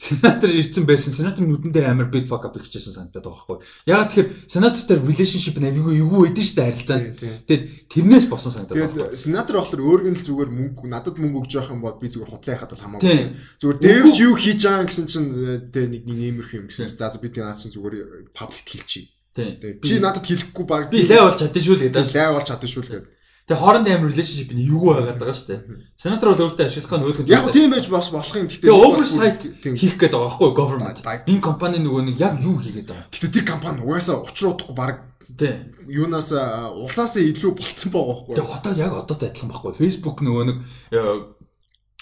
[0.01, 1.13] Сенатор ирсэн байсан.
[1.13, 3.57] Сенатор нүдэн дээр амар big fuck up хийчихсэн санагдаад байгаа байхгүй.
[3.85, 7.13] Ягаад тэгэхээр сенатортай relationship нь аюу юу байдэн штэ харилцаа.
[7.45, 9.13] Тэгээд тэрнээс босон санагдаад байгаа.
[9.13, 12.31] Тэгээд сенатор болохоор өөргөн л зүгээр мөнгө надад мөнгө өгж явах юм бол би зүгээр
[12.33, 13.37] хутлаа яхад бол хамаагүй.
[13.61, 15.29] Зүгээр дээрс юу хийж байгаа гэсэн чинь
[15.69, 16.89] тий нэг нэг иймэрхүү юм гэсэн.
[16.89, 19.13] За би тэр наад чинь зүгээр public хэлчихье.
[19.37, 19.77] Тий.
[19.77, 22.17] Би надад хэлэхгүй баг би лай болж чадсан шүү л гэдэг.
[22.17, 23.13] Лай болж чадсан шүү л гэдэг.
[23.43, 25.61] Тэгээ хоорондын амир relationship нь юу байгаад байгаа шүү дээ.
[25.99, 27.27] Сенатор бол өөртөө ашиглах нь өөдгөн.
[27.27, 28.47] Яг тийм байж бас болох юм.
[28.47, 30.97] Гэтэ oversight хийх гээд байгаа байхгүй government.
[31.27, 33.11] Энэ компани нөгөө нэг яг юу хийгээд байгаа.
[33.11, 34.95] Гэтэ тэр компани угаасаа учруулахгүй баг
[35.33, 35.55] Тий.
[35.89, 36.29] Юунаас
[36.77, 38.35] улсаас илүү болцсон байгаа байхгүй.
[38.37, 39.73] Тэгээ одоо яг одоотой адилхан байхгүй.
[39.81, 40.57] Facebook нөгөө нэг
[40.93, 41.01] э,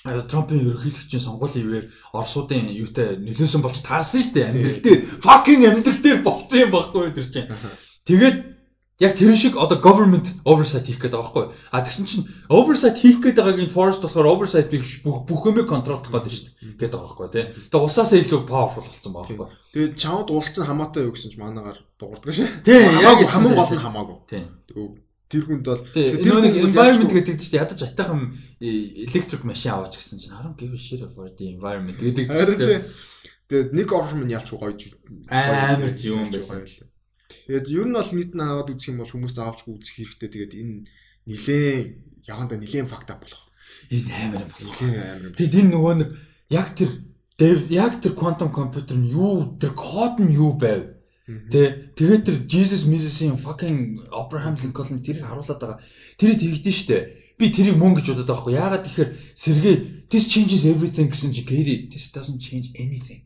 [0.01, 1.85] Трампын ерөнхийлөгчийн сонгуулийн үеэр
[2.17, 4.49] Оросуудын юутай нөлөөсөн болж таарсан шүү дээ.
[4.49, 7.49] Амьдрал дээр fucking амьдрал дээр болцсон юм байхгүй тэр чинь.
[8.09, 8.38] Тэгээд
[9.01, 11.46] яг тэр шиг одоо government oversight хийх гээд байгаа байхгүй.
[11.74, 16.14] А тэгсэн чинь oversight хийх гээд байгааг нь forest болохоор oversight биш бүх юмыг контролдох
[16.14, 16.78] гээд шүү дээ.
[16.78, 17.46] гээд байгаа байхгүй тий.
[17.74, 19.50] Тэгээ улсаасаа илүү powerful болсон байгаа байхгүй.
[19.74, 22.50] Тэгээ чамд улс чинь хамаатай юу гэсэн чинь манаагаар дуурдаг шээ.
[22.62, 24.17] Тий, яг хамгийн гол нь хамаагүй.
[24.30, 24.44] Тий.
[25.32, 30.35] Тэр хүнд бол тэр нэг environment гэдэг чинь ядаж атайхан electric machine аваач гэсэн чинь
[30.35, 32.85] харин give shit for the environment гэдэг чинь.
[33.50, 34.76] Тэгээд нэг оршин минь ялч гоё
[35.32, 36.90] амар юм байх.
[37.47, 40.30] Тэгээд ер нь бол нийт нь аваад үзэх юм бол хүмүүс авч үзэх хэрэгтэй.
[40.31, 40.76] Тэгээд энэ
[41.28, 41.81] нилээн
[42.28, 43.44] яванда нилээн факт болох.
[43.90, 44.78] Энэ амар юм болох.
[44.81, 45.31] Амар.
[45.38, 46.10] Тэгэд энэ нөгөө нэг
[46.51, 46.92] яг тэр
[47.69, 51.01] яг тэр quantum computer нь юу тэр код нь юу байв?
[51.26, 55.80] Тэ тэгээд тэр Jesus Mrs-ийн fucking Abraham Lincoln тэрийг харуулад байгаа.
[56.17, 56.97] Тэр тэгдэж штэ.
[57.40, 58.53] Би тэрийг мөн гэж бодоод байгаа хгүй.
[58.58, 59.76] Яагаад тэгэхээр Сергей
[60.12, 63.26] this changes everything гэсэн чи Katie this doesn't change anything.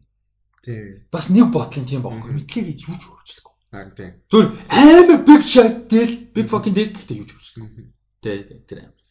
[0.62, 1.08] Тэ.
[1.12, 2.36] Бас нэг бодлын тийм байхгүй.
[2.36, 3.44] Мэдлээ гэж юу ч өөрчлөхгүй.
[3.76, 4.14] Харин тийм.
[4.32, 7.92] Зүгээр амар big shot del big fucking del гэхдээ юу ч хүрсэн.
[8.24, 9.04] Тэ тэ тэр амар.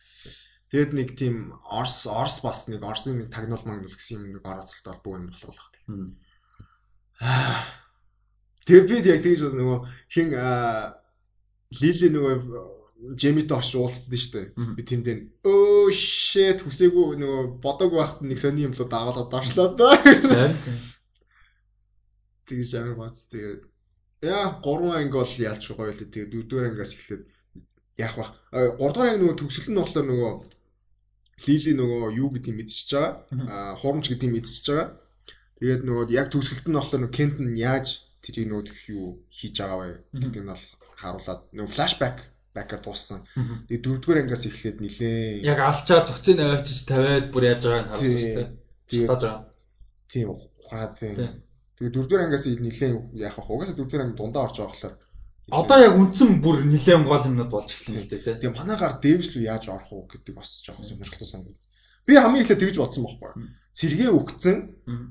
[0.73, 4.97] Тэгэд нэг тийм Орс Орс бас нэг Орсын нэг тагнуул магнуул гэсэн юм нэг орооцолтой
[5.05, 5.85] бүү юм болох гэх.
[7.21, 7.61] Аа.
[8.67, 10.29] Тэгээ би яг тэгж бас нөгөө хин
[11.81, 12.35] Лили нөгөө
[13.19, 14.47] Джемитэй орш уулзсан шүү дээ.
[14.79, 19.93] Би тэмдэн өө shit хүсээгүй нөгөө бодог байхад нэг сони юмлууд аваад доошлоо доо.
[22.49, 23.69] Тэгж амар бац тэгээд
[24.25, 27.23] Яа 3 анги бол яалч гоё л тэгээ 4 дугаар ангиас эхлээд
[28.01, 28.27] яах вэ?
[28.53, 30.33] 3 дугаар анги нөгөө төгсөл нь болохоор нөгөө
[31.45, 33.13] Лили нөгөө юу гэдгийг мэдчихэж байгаа.
[33.51, 34.89] Аа хурамч гэдгийг мэдчихэж байгаа.
[35.59, 37.87] Тэгээд нөгөө яг төгсөлт нь болохоор нөгөө Кент нь яаж
[38.23, 42.17] тэрийг нөгөө юу хийж байгаа вэ гэдгийг нь бол харуулад нөгөө флашбек
[42.55, 43.27] бакер дууссан.
[43.67, 45.43] Тэгээд 4 дугаар ангиас эхлээд нилээ.
[45.43, 48.49] Яг алчаа цогцын аваачиж тавиад бүр яаж байгааг харуулсан шүү дээ.
[48.89, 49.11] Тэгээд
[50.07, 51.19] тийм ухраад тийм
[51.79, 53.51] Тэгээ дөрөвдөр ангиас нилээн яах вэ?
[53.51, 54.95] Угаасаа дөрөвдөр анги дундаа орж байгаа болохоор
[55.53, 58.35] Одоо яг үндсэн бүр нилээн гол юмнууд болж эхэлнэ л дээ тий.
[58.41, 61.61] Тэгээ манаагаар дээвс рүү яаж орох уу гэдэг бас жоохон сонирхолтой санагдав.
[62.09, 63.53] Би хамгийн ихлэ тэгж бодсон байхгүй.
[63.77, 64.57] Сэргээ өгцөн.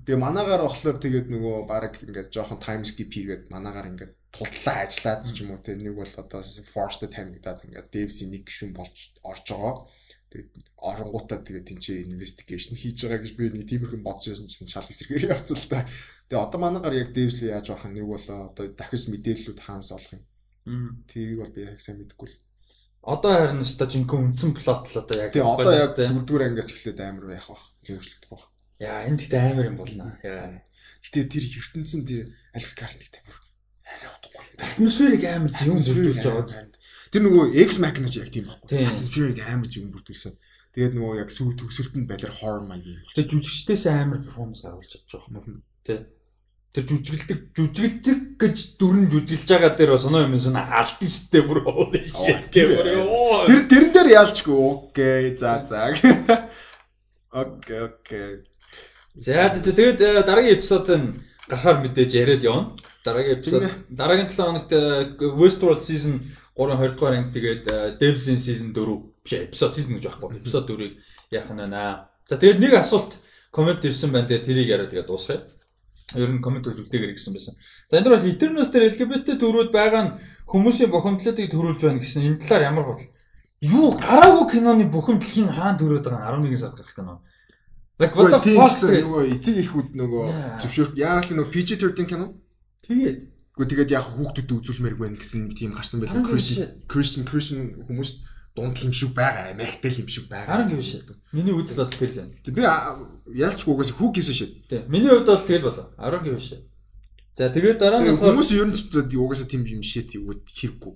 [0.10, 5.22] Тэгээ манаагаар болохоор тэгээд нөгөө баг ингээд жоохон time skip хийгээд манаагаар ингээд тудлаа ажиллаад
[5.22, 5.78] ч юм уу тий.
[5.78, 9.86] Нэг бол одоо forced танигдаад ингээд дээвсийн нэг гишүүн болж орж байгаа.
[10.34, 14.90] Тэгээд оронгуудаа тэгээд тэнцээ investigation хийж байгаа гэж би нэг тиймэрхэн бодож байсан чинь шал
[14.90, 15.86] эсрэгээр явцсан л та.
[16.26, 20.26] Тэгээ одоо манайгаар яг дээвслээ яаж орох нэг бол одоо дахиж мэдээллүүд хаанаас олох юм.
[21.06, 22.42] Тэрийг бол би яг сайн мэдэхгүй л.
[23.06, 27.00] Одоо харин өстой жинхэнэ үндсэн плот л одоо яг Тэгээ одоо яг дөрөвдүгээр ангиас эхлээд
[27.06, 27.64] амар байх бах.
[27.86, 28.46] Хөвшлөлдөх бах.
[28.82, 30.18] Яа энэ гэхдээ амар юм болно.
[30.26, 30.66] Яа.
[31.06, 32.26] Гэтэ тэр ертөнцийн тэр
[32.58, 33.38] Алекс Картик тамир
[33.86, 34.46] арай утгагүй.
[34.66, 36.73] Атмосферыг амар юм бүрдүүлж байгаа.
[37.13, 38.85] Тэр нөгөө X Machina ч яг тийм байхгүй.
[38.85, 40.35] Атмосферыг амар юм бүрдүүлсэн.
[40.77, 43.01] Тэгээд нөгөө яг сүү төгсөлтөнд балер хорн маяг юм.
[43.17, 45.49] Тэгээд жүжигчдээс амар перформанс гаргуулж чадчих واخ.
[45.83, 46.07] Тэ.
[46.77, 51.61] Тэр жүжиглдэг жүжиглдэг гэж дүрэн жүжиглж байгаа дээр соноо юм сон алдсан шүү дээ бүр
[51.65, 52.87] holy shit гэмээр.
[53.49, 55.89] Тэр тэрэн дээр яалчгүй окей за за.
[57.33, 58.45] Окей окей.
[59.17, 61.17] За тэгээд э, дараагийн эпизод нь
[61.49, 62.77] гарахаар мэдээж яриад явна.
[63.03, 66.23] Дараагийн эпизод дараагийн 7 хоногт э, Westworld season
[66.54, 70.38] 3 20 дугаар анги тэгээд Devs-ийн season 4 биш эпизод season гэж байхгүй.
[70.38, 70.94] Эпизод 4-ийг
[71.32, 72.10] яах нь байна.
[72.30, 73.18] За тэгээд нэг асуулт
[73.50, 74.28] комент ирсэн байна.
[74.28, 75.50] Тэгээд тэрийг яриад тэгээд дуусгая.
[76.14, 77.58] Ер нь комент үлдээгэр гэсэн байсан.
[77.90, 80.14] За энэ дөр бол Eternals дээр LGBT төрүүд байгаа нь
[80.46, 83.10] хүмүүсийн бухимдлуудыг төрүүлж байна гэсэн энэ талаар ямар бодол?
[83.64, 87.14] Юу гараагүй киноны бухимдлын хаан төрөөд байгаа 11 сард гарах кино.
[87.98, 90.26] Like what the fuck нөгөө эцэг ихүүд нөгөө
[90.62, 92.26] зөвшөөрт яагаад нөгөө PG-13 кино?
[92.84, 96.26] Тэгээд Гэхдээ тэгээд яг хүүхдүүдэд үзүүлмээр байна гэсэн нэг тийм гарсан байлаа.
[96.26, 98.12] Christian Christian Christian хүмүүс
[98.58, 99.54] дунд юм шиг байгаа.
[99.54, 100.66] Америктэй юм шиг байгаа.
[100.66, 101.02] Харин гэв шээ.
[101.34, 102.34] Миний үзэл бодол тэр л байна.
[102.50, 102.62] Би
[103.46, 104.50] ялчгүйгээс хүү гівсэн шээ.
[104.70, 104.82] Тий.
[104.90, 105.86] Миний хувьд бол тэгэл болоо.
[106.02, 106.62] 10 гэв шээ.
[107.34, 110.94] За тэгээд дараа нь хүмүүс ер нь ч угаасаа тийм юм шээ тэгвэл хэрэггүй.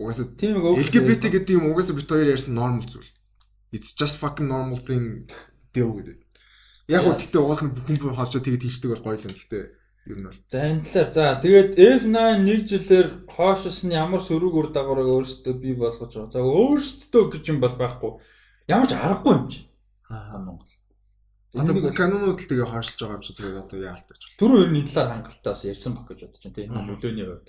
[0.00, 3.08] Угаасаа тийм LGBT гэдэг юм угаасаа бит хоёр ярьсан нормал зүйл.
[3.72, 5.28] It's just fucking normal thing
[5.76, 6.20] deal with it.
[6.88, 9.36] Яг уу гэхдээ нь бүхэн бүр холжоо тэгээд хийждэг бол гоё л юм.
[9.36, 9.64] Гэхдээ
[10.10, 10.40] ер нь бол.
[10.50, 15.54] За энэ талаар за тэгээд F9 нэг жилээр хоошос нь ямар сөрөг үр дагаврыг өөрсдөө
[15.62, 16.34] бий болгож байгаа.
[16.34, 18.12] За өөрсдөө гэж юм бол байхгүй.
[18.68, 19.60] Ямар ч аргагүй юм чи.
[20.10, 20.70] Аа Монгол.
[21.50, 24.20] Одоо канонууд л тэгээ хойшлж байгаа юм чи тэгээд одоо яалтаж.
[24.38, 27.48] Түрүү ер нь энэ талаар хангалттай бас ярьсан баг гэж бодож байна тийм нөлөөний хувьд.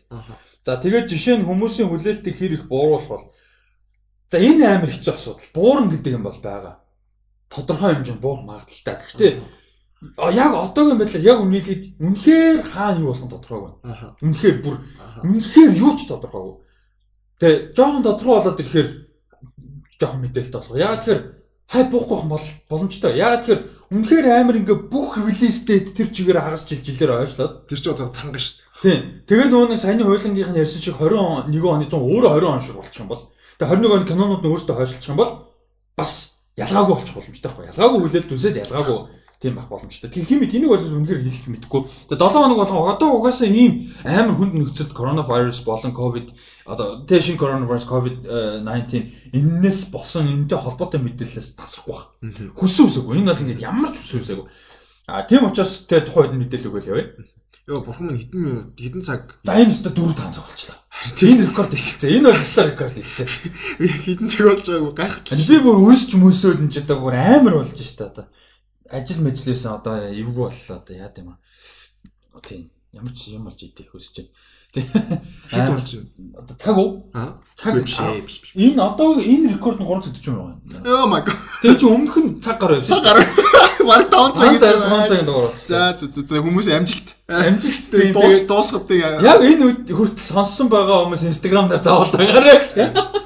[0.65, 3.25] За тэгээд жишээ нь хүмүүсийн хүлээлтийг хэр их бууруулах бол
[4.31, 5.51] За энэ амар хэцүү асуудал.
[5.51, 6.79] Буурна гэдэг юм бол байгаа.
[7.51, 8.95] Тодорхой хэмжээнд буур магадaltaй.
[8.95, 9.31] Гэхдээ
[10.01, 13.71] яг одоогийн байдлаар яг үнэлээд үнэхээр хаана юу болох тодорхойгүй.
[14.25, 14.75] Үнэхээр бүр
[15.21, 16.55] үнэхээр юу ч тодорхойгүй.
[17.37, 18.89] Тэгээ жоохон тодорхой болоод ирэхээр
[20.01, 20.77] жоохон мэдээлэлтэй болох.
[20.81, 21.21] Яг тэгэхээр
[21.69, 23.13] хай буухгүй бол боломжтой.
[23.13, 23.61] Яг тэгэхээр
[23.93, 28.41] үнэхээр амар ингээ бүх релиз дэйт тэр чигээр хагас жилжилээр ойшлоод тэр чинь одоо цанга
[28.41, 28.81] шүү дээ.
[28.81, 29.01] Тийм.
[29.29, 32.61] Тэгээ нөгөө саяны хуулингийнх нь ярьсан шиг 20 он 1 оны 100 өөрөө 20 он
[32.65, 33.21] шиг болчих юм бол
[33.61, 35.53] Тэгээ 21 оны кинонууд нь өөртөө хойшлчих юм бол
[35.93, 37.69] бас ялгаагүй болчих боломжтой байхгүй.
[37.69, 38.97] Ялгаагүй хүлээлт үсээд ялгаагүй
[39.41, 40.13] тийм байх боломжтой.
[40.13, 41.81] Тэгээ химэд энийг бол үнэхээр хэлэх мэдэхгүй.
[42.13, 46.29] Тэгээ 7 хоног болгон одоо угаасаа ийм амар хүнд нөхцөлд коронавирус болон ковид
[46.69, 52.05] одоо тэ шин коронавирус ковид 19 энэс босон энэтэй холбоотой мэдээлэлээс тасрахгүй баг.
[52.53, 53.17] Хүссэн үсэгүй.
[53.17, 54.45] Энэ бол ингээд ямар ч хүссэн үсэгүй.
[55.09, 57.09] А тийм учраас тэ тухайд мэдээлэл өгөөл явъя.
[57.65, 59.41] Йоо бурхан минь хэдэн хэдэн цаг.
[59.41, 60.77] За энэ өстө 4 5 цаг болчихлоо.
[61.01, 62.09] Энэ рекорд хийчихсэн.
[62.13, 63.27] Энэ бол өстө рекорд хийчихсэн.
[63.81, 65.49] Би хэдэн цаг болж байгааг гайхах.
[65.49, 68.29] Би бүр өсч мөсөөд энэ ч одоо бүр амар болж шít одоо.
[68.91, 71.39] Ажил мэжлээсэн одоо эвгүй боллоо одоо яа гэм аа.
[72.43, 72.71] Тийм.
[72.91, 74.27] Ямар ч юм болж идэх өсөж
[74.75, 75.21] байна.
[75.47, 76.11] Хэд болж байна?
[76.43, 77.07] Одоо цаг уу?
[77.15, 77.39] Аа.
[77.55, 78.43] Цаг биш.
[78.51, 80.83] Энэ одоо энэ рекорд нь 340 минут байна.
[80.91, 81.39] Oh my god.
[81.63, 82.99] Тэгээ чи өмнөх нь цаг гараа явсан.
[82.99, 83.23] Цаг гараа.
[83.87, 85.07] Бараг 5 цаг хийж байгаа.
[85.07, 85.55] 5 цагийн дугаар.
[85.55, 87.09] За за за хүмүүс амжилт.
[87.31, 92.71] Амжилт дуус дуусгад яг энэ хүртэл сонссон байгаа хүмүүс Instagram дээр заавал дагаарай гэж.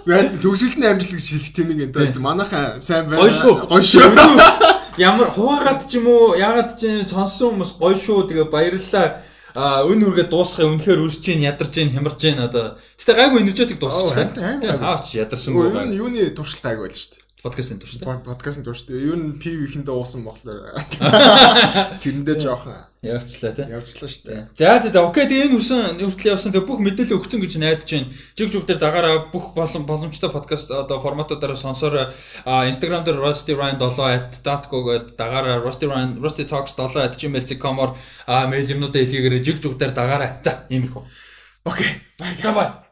[0.06, 3.26] Яг төгсгөлтний амжилт гэж хэлэх тийм нэг энэ манайхаа сайн байна.
[3.26, 4.74] Гоё шүү.
[4.95, 5.03] Шүү.
[5.03, 9.19] Ямар хуваагаад ч юм уу ягаад ч сонссон хүмүүс гоё шүү тэгээ баярлалаа
[9.56, 13.79] а өн үргээ дуусхай үнэхээр үрж чинь ядарч чинь хямарч чинь одоо гэтээ гайгүй энержетик
[13.79, 14.56] дуусчихлаа.
[14.95, 15.83] Аач ядарсан гоо.
[15.83, 16.79] Юуны туршилтаа
[17.45, 18.17] гайгүй л шүү дээ подкастын турштай.
[18.26, 18.97] Подкастын турштай.
[19.06, 20.74] Юу н PV ихэндээ уусан болохоор
[22.01, 22.74] тэрэндээ жоохон
[23.06, 23.69] явчлаа тий.
[23.69, 24.42] Явчлаа шүү дээ.
[24.58, 27.85] За за за окей тэгээ энэ хүрсэн хүртэл явсан тэгээ бүх мэдээлэл өгсөн гэж найдаж
[27.85, 28.10] байна.
[28.33, 32.17] Жиг жиг дээр дагаараа бүх болон боломжтой подкаст одоо форматуудаараа сонсоор
[32.49, 37.94] Instagram дээр Rusty Ryan 7 @datgo гээд дагаараа Rusty Ryan Rusty Talks 7 @gmail.com-оор
[38.49, 40.42] мэйл юмнуудаа илгээгээрэй жиг жиг дээр дагаараа.
[40.42, 40.97] За ийм их.
[41.61, 42.01] Окей.
[42.42, 42.85] За бай.